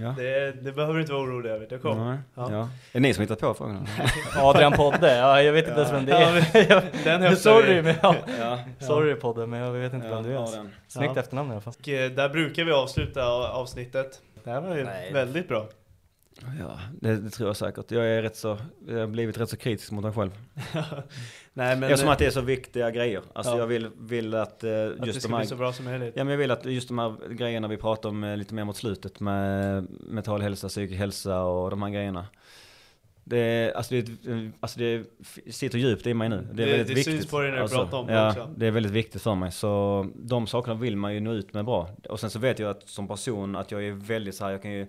Ja. 0.01 0.15
Det, 0.17 0.51
det 0.51 0.71
behöver 0.71 0.93
du 0.93 1.01
inte 1.01 1.13
vara 1.13 1.23
orolig 1.23 1.49
över, 1.49 1.67
det 1.69 1.77
kom. 1.77 2.05
Nej. 2.09 2.17
Ja. 2.35 2.51
Ja. 2.51 2.59
Är 2.61 2.67
det 2.91 2.99
ni 2.99 3.13
som 3.13 3.21
hittat 3.21 3.39
på 3.39 3.53
frågorna? 3.53 3.85
Adrian 4.37 4.71
Podde, 4.73 5.15
ja, 5.17 5.41
jag 5.41 5.53
vet 5.53 5.67
inte 5.67 5.79
ens 5.79 5.93
vem 5.93 6.05
det 6.05 6.11
Ja, 6.11 6.19
är. 6.19 7.19
Den 7.19 7.37
Sorry, 7.37 7.81
men 7.81 7.95
ja. 8.01 8.15
ja. 8.39 8.59
Sorry 8.79 9.15
Podde, 9.15 9.47
men 9.47 9.59
jag 9.59 9.71
vet 9.71 9.93
inte 9.93 10.07
Ja, 10.07 10.15
vem 10.15 10.23
du 10.23 10.33
är. 10.37 10.47
Snyggt 10.87 11.11
Ja. 11.15 11.21
efternamn 11.21 11.49
i 11.49 11.51
alla 11.51 11.61
fall. 11.61 11.73
Och 11.79 11.89
eh, 11.89 12.11
där 12.11 12.29
brukar 12.29 12.63
vi 12.63 12.71
avsluta 12.71 13.25
avsnittet. 13.51 14.21
Det 14.43 14.49
här 14.49 14.61
var 14.61 14.75
ju 14.75 14.83
Nej. 14.83 15.13
väldigt 15.13 15.47
bra. 15.47 15.67
Ja, 16.59 16.79
det, 17.01 17.15
det 17.17 17.29
tror 17.29 17.49
jag 17.49 17.57
säkert. 17.57 17.91
Jag 17.91 18.07
är 18.07 18.21
rätt 18.21 18.35
så, 18.35 18.57
jag 18.87 18.99
har 18.99 19.07
blivit 19.07 19.37
rätt 19.37 19.49
så 19.49 19.57
kritisk 19.57 19.91
mot 19.91 20.03
mig 20.03 20.13
själv. 20.13 20.31
Nej 21.53 21.75
men... 21.75 21.83
Eftersom 21.83 22.07
eh, 22.07 22.11
att 22.13 22.19
det 22.19 22.25
är 22.25 22.31
så 22.31 22.41
viktiga 22.41 22.91
grejer. 22.91 23.21
Alltså 23.33 23.51
Ja. 23.53 23.57
jag 23.59 23.67
vill, 23.67 23.89
vill 23.99 24.33
att 24.33 24.63
eh, 24.63 24.71
att 24.85 24.99
det 25.01 25.05
just 25.07 25.19
ska 25.19 25.27
de 25.27 25.33
här... 25.33 25.41
bli 25.41 25.47
så 25.47 25.55
bra 25.55 25.73
som 25.73 25.85
möjligt. 25.85 26.13
Ja 26.17 26.23
men 26.23 26.31
jag 26.31 26.37
vill 26.37 26.51
att 26.51 26.65
just 26.65 26.87
de 26.87 26.99
här 26.99 27.15
grejerna 27.33 27.67
vi 27.67 27.77
pratar 27.77 28.09
om 28.09 28.23
eh, 28.23 28.37
lite 28.37 28.53
mer 28.53 28.63
mot 28.63 28.77
slutet 28.77 29.19
med 29.19 29.87
mental 29.99 30.41
hälsa, 30.41 30.67
psykisk 30.67 30.99
hälsa 30.99 31.41
och 31.43 31.69
de 31.69 31.83
här 31.83 31.89
grejerna. 31.89 32.25
Det, 33.25 33.73
alltså 33.75 33.93
det, 33.93 34.51
alltså 34.59 34.79
det 34.79 35.03
sitter 35.51 35.77
djupt 35.77 36.07
i 36.07 36.13
mig 36.13 36.29
nu. 36.29 36.47
Det 36.53 36.63
är 36.63 36.65
Det- 36.65 36.71
väldigt 36.71 36.87
det 36.87 36.93
viktigt. 36.93 37.13
syns 37.13 37.27
på 37.31 37.39
dig 37.39 37.49
när 37.49 37.57
du 37.57 37.61
alltså, 37.63 37.77
pratar 37.77 37.97
om 37.97 38.07
det 38.07 38.13
ja, 38.13 38.29
också. 38.29 38.49
det 38.57 38.67
är 38.67 38.71
väldigt 38.71 38.91
viktigt 38.91 39.21
för 39.21 39.35
mig. 39.35 39.51
Så 39.51 40.05
de 40.15 40.47
sakerna 40.47 40.75
vill 40.75 40.97
man 40.97 41.13
ju 41.13 41.19
nå 41.19 41.33
ut 41.33 41.53
med 41.53 41.65
bra. 41.65 41.89
Och 42.09 42.19
sen 42.19 42.29
så 42.29 42.39
vet 42.39 42.59
jag 42.59 42.69
att 42.69 42.89
som 42.89 43.07
person 43.07 43.55
att 43.55 43.71
jag 43.71 43.83
är 43.83 43.91
väldigt 43.91 44.35
så 44.35 44.43
här, 44.45 44.51
jag 44.51 44.61
kan 44.61 44.71
ju 44.71 44.87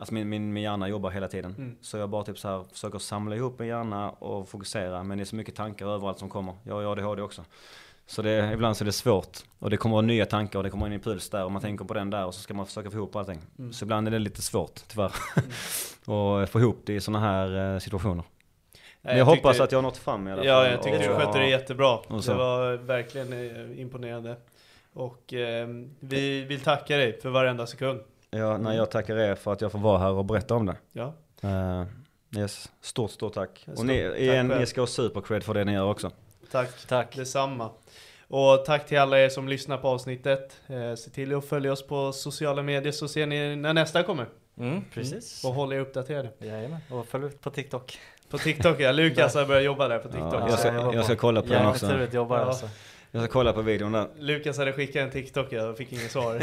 Alltså 0.00 0.14
min, 0.14 0.28
min, 0.28 0.52
min 0.52 0.62
hjärna 0.62 0.88
jobbar 0.88 1.10
hela 1.10 1.28
tiden. 1.28 1.54
Mm. 1.58 1.76
Så 1.80 1.96
jag 1.96 2.10
bara 2.10 2.24
typ 2.24 2.38
så 2.38 2.48
här 2.48 2.64
försöker 2.72 2.98
samla 2.98 3.36
ihop 3.36 3.58
min 3.58 3.68
hjärna 3.68 4.10
och 4.10 4.48
fokusera. 4.48 5.02
Men 5.02 5.18
det 5.18 5.22
är 5.22 5.26
så 5.26 5.36
mycket 5.36 5.54
tankar 5.54 5.86
överallt 5.86 6.18
som 6.18 6.28
kommer. 6.28 6.54
Jag 6.62 6.74
har 6.74 6.92
ADHD 6.92 7.22
också. 7.22 7.44
Så 8.06 8.22
det, 8.22 8.52
ibland 8.52 8.76
så 8.76 8.84
är 8.84 8.86
det 8.86 8.92
svårt. 8.92 9.38
Och 9.58 9.70
det 9.70 9.76
kommer 9.76 10.02
nya 10.02 10.26
tankar 10.26 10.58
och 10.58 10.62
det 10.62 10.70
kommer 10.70 10.86
en 10.86 10.92
impuls 10.92 11.30
där 11.30 11.44
och 11.44 11.52
man 11.52 11.62
tänker 11.62 11.84
på 11.84 11.94
den 11.94 12.10
där 12.10 12.26
och 12.26 12.34
så 12.34 12.40
ska 12.40 12.54
man 12.54 12.66
försöka 12.66 12.90
få 12.90 12.96
ihop 12.96 13.16
allting. 13.16 13.40
Mm. 13.58 13.72
Så 13.72 13.84
ibland 13.84 14.06
är 14.06 14.10
det 14.12 14.18
lite 14.18 14.42
svårt 14.42 14.80
tyvärr. 14.88 15.12
och 16.04 16.48
få 16.48 16.60
ihop 16.60 16.80
det 16.84 16.94
i 16.94 17.00
sådana 17.00 17.26
här 17.26 17.74
eh, 17.74 17.78
situationer. 17.78 18.24
Men 19.02 19.18
jag, 19.18 19.24
hoppas 19.24 19.52
tyckte- 19.52 19.64
att 19.64 19.72
jag 19.72 19.78
har 19.78 19.82
nått 19.82 19.96
fram 19.96 20.28
i 20.28 20.32
alla 20.32 20.40
fall. 20.40 20.46
Ja, 20.46 20.68
jag 20.68 20.82
tycker 20.82 20.98
du 20.98 21.04
skötte 21.04 21.38
det 21.38 21.48
jättebra. 21.48 21.98
Det 22.08 22.34
var 22.34 22.76
verkligen 22.76 23.32
eh, 23.32 23.80
imponerande. 23.80 24.36
Och 24.92 25.32
eh, 25.34 25.68
vi 26.00 26.44
vill 26.44 26.60
tacka 26.60 26.96
dig 26.96 27.20
för 27.20 27.30
varenda 27.30 27.66
sekund. 27.66 28.00
Ja, 28.30 28.58
när 28.58 28.72
jag 28.72 28.90
tackar 28.90 29.16
er 29.16 29.34
för 29.34 29.52
att 29.52 29.60
jag 29.60 29.72
får 29.72 29.78
vara 29.78 29.98
här 29.98 30.10
och 30.10 30.24
berätta 30.24 30.54
om 30.54 30.66
det. 30.66 30.76
Ja, 30.92 31.14
Eh, 31.42 31.84
yes, 32.40 32.70
stort, 32.80 33.10
stort 33.10 33.34
tack. 33.34 33.58
Stort 33.62 33.78
och 33.78 33.86
ni, 33.86 34.08
tack 34.10 34.18
igen, 34.18 34.48
själv. 34.48 34.60
ni 34.60 34.66
ska 34.66 34.80
ha 34.80 34.86
supercred 34.86 35.42
för 35.44 35.54
det 35.54 35.64
ni 35.64 35.72
gör 35.72 35.84
också. 35.84 36.10
tack. 36.50 36.70
Tack. 36.88 37.16
Detsamma. 37.16 37.70
Och 38.28 38.64
tack 38.66 38.86
till 38.86 38.98
alla 38.98 39.18
er 39.20 39.28
som 39.28 39.48
lyssnar 39.48 39.78
på 39.78 39.88
avsnittet. 39.88 40.56
Eh, 40.66 40.94
se 40.94 41.10
till 41.10 41.34
att 41.34 41.44
följa 41.44 41.72
oss 41.72 41.86
på 41.86 42.12
sociala 42.12 42.62
medier 42.62 42.92
så 42.92 43.08
ser 43.08 43.26
ni 43.26 43.56
när 43.56 43.72
nästa 43.74 44.02
kommer. 44.02 44.26
Mm, 44.58 44.84
precis. 44.94 45.44
Och 45.44 45.54
håll 45.54 45.72
er 45.72 45.78
uppdaterade. 45.80 46.28
Jajamän, 46.38 46.78
och 46.90 47.06
följ 47.06 47.26
ut 47.26 47.40
på 47.40 47.50
TikTok. 47.50 47.98
På 48.30 48.38
TikTok, 48.38 48.80
ja. 48.80 48.92
Lukas 48.92 49.34
har 49.34 49.46
börjat 49.46 49.64
jobba 49.64 49.88
där 49.88 49.98
på 49.98 50.08
TikTok. 50.08 50.34
Ja, 50.34 50.48
jag, 50.48 50.58
ska, 50.58 50.68
jag 50.94 51.04
ska 51.04 51.16
kolla 51.16 51.42
på 51.42 51.48
den 51.48 51.56
Jävligt 51.56 51.82
också. 51.82 51.88
tur 51.88 52.02
att 52.04 52.14
jobba 52.14 52.38
Ja. 52.40 52.44
alltså. 52.44 52.68
Jag 53.12 53.22
ska 53.22 53.32
kolla 53.32 53.52
på 53.52 53.62
videon 53.62 53.92
där. 53.92 54.06
Lukas 54.18 54.58
hade 54.58 54.72
skickat 54.72 54.96
en 55.02 55.10
TikTok, 55.10 55.46
jag 55.50 55.76
fick 55.76 55.92
inget 55.92 56.10
svar. 56.10 56.34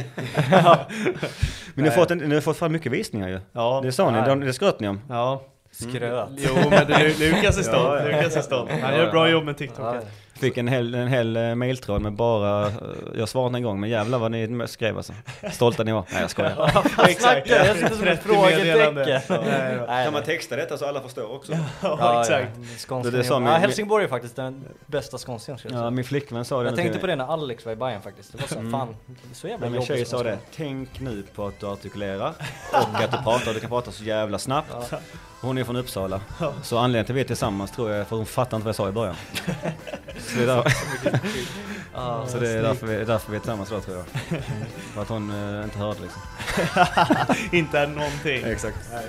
Men 1.73 1.83
ni 1.83 1.89
har, 1.89 1.95
fått 1.95 2.11
en, 2.11 2.17
ni 2.17 2.33
har 2.35 2.41
fått 2.41 2.57
fram 2.57 2.71
mycket 2.71 2.91
visningar 2.91 3.29
ju. 3.29 3.39
Ja, 3.51 3.79
Det 3.83 3.91
sa 3.91 4.11
ni, 4.11 4.17
Nej. 4.17 4.29
de- 4.29 4.39
det 4.39 4.53
skröt 4.53 4.79
ni 4.79 4.87
om. 4.87 5.01
ja. 5.09 5.43
Skröt. 5.71 6.29
Jo 6.37 6.53
men 6.69 6.87
det, 6.87 7.19
Lukas 7.19 7.57
är 7.57 7.63
stolt, 7.63 7.75
Ja, 8.01 8.09
ja. 8.09 8.17
Lukas 8.17 8.35
är 8.35 8.41
stolt. 8.41 8.69
Han 8.81 8.93
gör 8.95 9.05
ja. 9.05 9.11
bra 9.11 9.29
jobb 9.29 9.43
med 9.43 9.57
TikTok. 9.57 9.95
Ja, 10.39 10.41
Fick 10.41 10.57
en 10.57 10.67
hel, 10.67 10.95
en 10.95 11.07
hel 11.07 11.37
eh, 11.37 11.55
mailtråd 11.55 12.01
med 12.01 12.13
bara, 12.13 12.67
eh, 12.67 12.73
jag 13.15 13.29
svarade 13.29 13.57
en 13.57 13.63
gång, 13.63 13.79
men 13.79 13.89
jävlar 13.89 14.17
vad 14.19 14.31
ni 14.31 14.63
skrev 14.67 14.97
alltså. 14.97 15.13
Stolta 15.51 15.83
ni 15.83 15.91
var. 15.91 16.03
Nej 16.11 16.21
jag 16.21 16.29
skojar. 16.29 16.71
Exakt. 17.07 17.21
snackar 17.21 17.43
du? 17.45 17.51
Jag 17.67 17.75
sitter 17.77 17.95
som 17.95 18.07
ett 18.07 18.23
30 18.23 18.37
meddelanden. 18.57 19.21
frågetecken. 19.21 19.87
Kan 20.03 20.13
man 20.13 20.23
texta 20.23 20.55
detta 20.55 20.77
så 20.77 20.85
alla 20.85 21.01
förstår 21.01 21.31
också? 21.35 21.51
Ja, 21.81 22.21
exakt. 22.21 22.51
Skånska 22.87 23.11
Det- 23.11 23.17
det 23.17 23.23
sa 23.23 23.33
ja, 23.33 23.39
min- 23.39 23.49
Helsingborg 23.49 24.03
är 24.03 24.07
faktiskt 24.09 24.35
den 24.35 24.65
bästa 24.85 25.17
skånskan 25.17 25.57
skulle 25.57 25.73
jag 25.73 25.79
Ja, 25.79 25.83
säga. 25.83 25.91
min 25.91 26.05
flickvän 26.05 26.45
sa 26.45 26.61
det. 26.63 26.69
Jag 26.69 26.75
tänkte 26.75 26.99
på 26.99 27.07
det 27.07 27.15
när 27.15 27.25
Alex 27.33 27.65
var 27.65 27.73
i 27.73 27.75
Bayern 27.75 28.01
faktiskt. 28.01 28.31
Det 28.31 28.37
var 28.41 28.47
så, 28.63 28.71
fan, 28.71 28.95
så 29.33 29.47
jävla 29.47 29.65
Men 29.65 29.71
min 29.73 29.81
tjej 29.81 30.05
sa 30.05 30.23
det, 30.23 30.37
tänk 30.55 30.99
nu 30.99 31.23
på 31.35 31.45
att 31.47 31.59
du 31.59 31.65
artikulerar 31.67 32.33
och 32.71 32.99
att 33.03 33.11
du 33.11 33.17
pratar, 33.17 33.53
du 33.53 33.59
kan 33.59 33.69
prata 33.69 33.91
så 33.91 34.03
jävla 34.03 34.39
snabbt. 34.39 34.93
Hon 35.41 35.57
är 35.57 35.63
från 35.63 35.75
Uppsala. 35.75 36.21
Så 36.63 36.77
anledningen 36.77 37.05
till 37.05 37.13
att 37.13 37.17
vi 37.17 37.21
är 37.21 37.25
tillsammans 37.27 37.71
tror 37.71 37.89
jag 37.91 37.99
är 37.99 38.03
för 38.03 38.15
att 38.15 38.19
hon 38.19 38.25
fattar 38.25 38.57
inte 38.57 38.65
vad 38.65 38.69
jag 38.69 38.75
sa 38.75 38.89
i 38.89 38.91
början. 38.91 39.15
Så 40.19 40.37
det 40.37 40.43
är, 40.43 40.47
där, 40.47 40.73
Ja, 41.93 42.25
så 42.27 42.39
det 42.39 42.49
är 42.49 42.63
därför, 42.63 42.87
vi, 42.87 43.05
därför 43.05 43.31
vi 43.31 43.35
är 43.35 43.39
tillsammans 43.39 43.69
då 43.69 43.79
tror 43.79 43.97
jag. 43.97 44.05
För 44.93 45.01
att 45.01 45.09
hon 45.09 45.55
eh, 45.57 45.63
inte 45.63 45.77
hörde 45.77 45.99
liksom. 46.01 46.21
Inte 47.57 47.87
någonting. 47.87 48.43
Exakt. 48.43 48.77
Nej. 48.91 49.05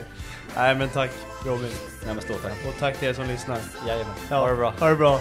Nej 0.56 0.74
men 0.74 0.88
tack 0.88 1.10
Robin. 1.44 1.70
Nej 2.04 2.14
men 2.14 2.22
stort 2.22 2.42
tack. 2.42 2.52
Och 2.68 2.74
tack 2.80 2.98
till 2.98 3.08
er 3.08 3.12
som 3.12 3.26
lyssnar. 3.26 3.58
Jajamän. 3.86 4.14
Ja, 4.30 4.36
Ha 4.36 4.48
det 4.48 4.56
bra. 4.56 4.74
Ha 4.80 4.88
det 4.88 4.96
bra. 4.96 5.20